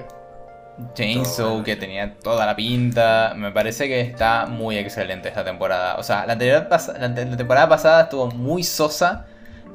Chainsaw, 0.96 1.64
que 1.64 1.76
tenía 1.76 2.16
toda 2.16 2.46
la 2.46 2.56
pinta. 2.56 3.34
Me 3.36 3.52
parece 3.52 3.88
que 3.88 4.02
está 4.02 4.46
muy 4.48 4.78
excelente 4.78 5.28
esta 5.30 5.44
temporada. 5.44 5.96
O 5.98 6.04
sea, 6.04 6.26
la, 6.26 6.34
anterior 6.34 6.68
la, 6.70 7.08
la 7.08 7.38
temporada 7.38 7.70
pasada 7.70 8.04
estuvo 8.04 8.32
muy 8.32 8.64
sosa. 8.64 9.26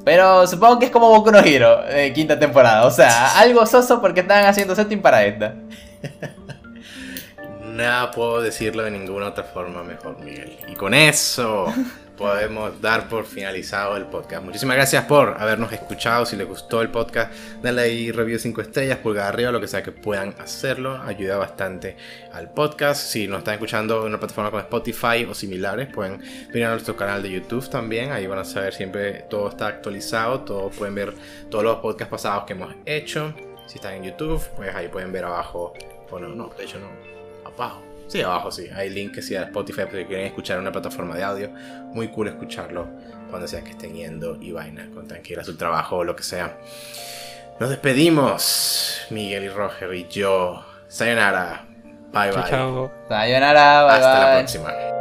Pero 0.05 0.47
supongo 0.47 0.79
que 0.79 0.85
es 0.85 0.91
como 0.91 1.09
Boku 1.09 1.29
no 1.29 1.39
Hero, 1.39 1.83
eh, 1.89 2.13
quinta 2.13 2.39
temporada. 2.39 2.85
O 2.85 2.91
sea, 2.91 3.37
algo 3.39 3.65
soso 3.65 3.99
porque 4.01 4.21
estaban 4.21 4.45
haciendo 4.45 4.73
setting 4.73 5.01
para 5.01 5.23
esta. 5.25 5.55
Nada 7.79 8.11
puedo 8.11 8.41
decirlo 8.41 8.83
de 8.83 8.91
ninguna 8.91 9.27
otra 9.27 9.43
forma 9.43 9.83
mejor, 9.83 10.19
Miguel. 10.19 10.57
Y 10.67 10.75
con 10.75 10.93
eso 10.93 11.73
podemos 12.17 12.81
dar 12.81 13.07
por 13.07 13.25
finalizado 13.25 13.95
el 13.95 14.05
podcast. 14.05 14.43
Muchísimas 14.43 14.75
gracias 14.75 15.05
por 15.05 15.37
habernos 15.39 15.71
escuchado. 15.71 16.25
Si 16.25 16.35
les 16.35 16.45
gustó 16.45 16.81
el 16.81 16.89
podcast, 16.89 17.31
denle 17.63 17.83
ahí 17.83 18.11
review 18.11 18.37
5 18.37 18.61
estrellas, 18.61 18.97
pulgar 18.97 19.27
arriba, 19.33 19.51
lo 19.51 19.61
que 19.61 19.67
sea 19.67 19.81
que 19.81 19.93
puedan 19.93 20.35
hacerlo. 20.39 21.01
Ayuda 21.01 21.37
bastante 21.37 21.95
al 22.33 22.51
podcast. 22.51 23.01
Si 23.01 23.27
nos 23.27 23.39
están 23.39 23.53
escuchando 23.53 24.01
en 24.01 24.07
una 24.07 24.19
plataforma 24.19 24.51
como 24.51 24.61
Spotify 24.61 25.25
o 25.29 25.33
similares, 25.33 25.87
pueden 25.87 26.21
venir 26.49 26.65
a 26.65 26.71
nuestro 26.71 26.97
canal 26.97 27.23
de 27.23 27.31
YouTube 27.31 27.69
también. 27.69 28.11
Ahí 28.11 28.27
van 28.27 28.39
a 28.39 28.45
saber 28.45 28.73
siempre 28.73 29.25
todo 29.29 29.47
está 29.47 29.67
actualizado. 29.67 30.41
Todos 30.41 30.75
pueden 30.75 30.95
ver 30.95 31.13
todos 31.49 31.63
los 31.63 31.77
podcasts 31.77 32.11
pasados 32.11 32.43
que 32.43 32.53
hemos 32.53 32.75
hecho. 32.85 33.33
Si 33.69 33.75
están 33.75 33.93
en 33.93 34.03
YouTube, 34.03 34.43
pues 34.55 34.73
ahí 34.73 34.87
pueden 34.87 35.11
ver 35.11 35.25
abajo. 35.25 35.73
Bueno, 36.09 36.27
no, 36.27 36.49
de 36.57 36.63
hecho 36.63 36.79
no 36.79 36.87
abajo. 37.45 37.83
Sí, 38.07 38.19
abajo 38.23 38.51
sí. 38.51 38.67
Hay 38.73 38.89
link 38.89 39.13
que 39.13 39.21
sí 39.21 39.35
a 39.35 39.43
Spotify 39.43 39.81
porque 39.83 40.07
quieren 40.07 40.25
escuchar 40.25 40.57
una 40.57 40.71
plataforma 40.71 41.15
de 41.15 41.23
audio. 41.23 41.51
Muy 41.93 42.07
cool 42.07 42.29
escucharlo 42.29 42.87
cuando 43.29 43.47
sea 43.47 43.63
que 43.63 43.69
estén 43.69 43.93
yendo 43.93 44.37
y 44.41 44.51
vaina, 44.51 44.89
con 44.91 45.07
tranquila 45.07 45.43
su 45.43 45.55
trabajo 45.55 45.97
o 45.97 46.03
lo 46.03 46.15
que 46.15 46.23
sea. 46.23 46.57
Nos 47.59 47.69
despedimos, 47.69 49.01
Miguel 49.11 49.43
y 49.43 49.49
Roger 49.49 49.93
y 49.93 50.07
yo. 50.07 50.65
Sayonara. 50.87 51.67
Bye 52.11 52.31
bye. 52.31 52.33
Chao, 52.33 52.49
chao. 52.49 52.91
Sayonara, 53.07 53.83
bye 53.83 53.93
Hasta 53.93 54.19
la 54.19 54.37
próxima. 54.37 54.98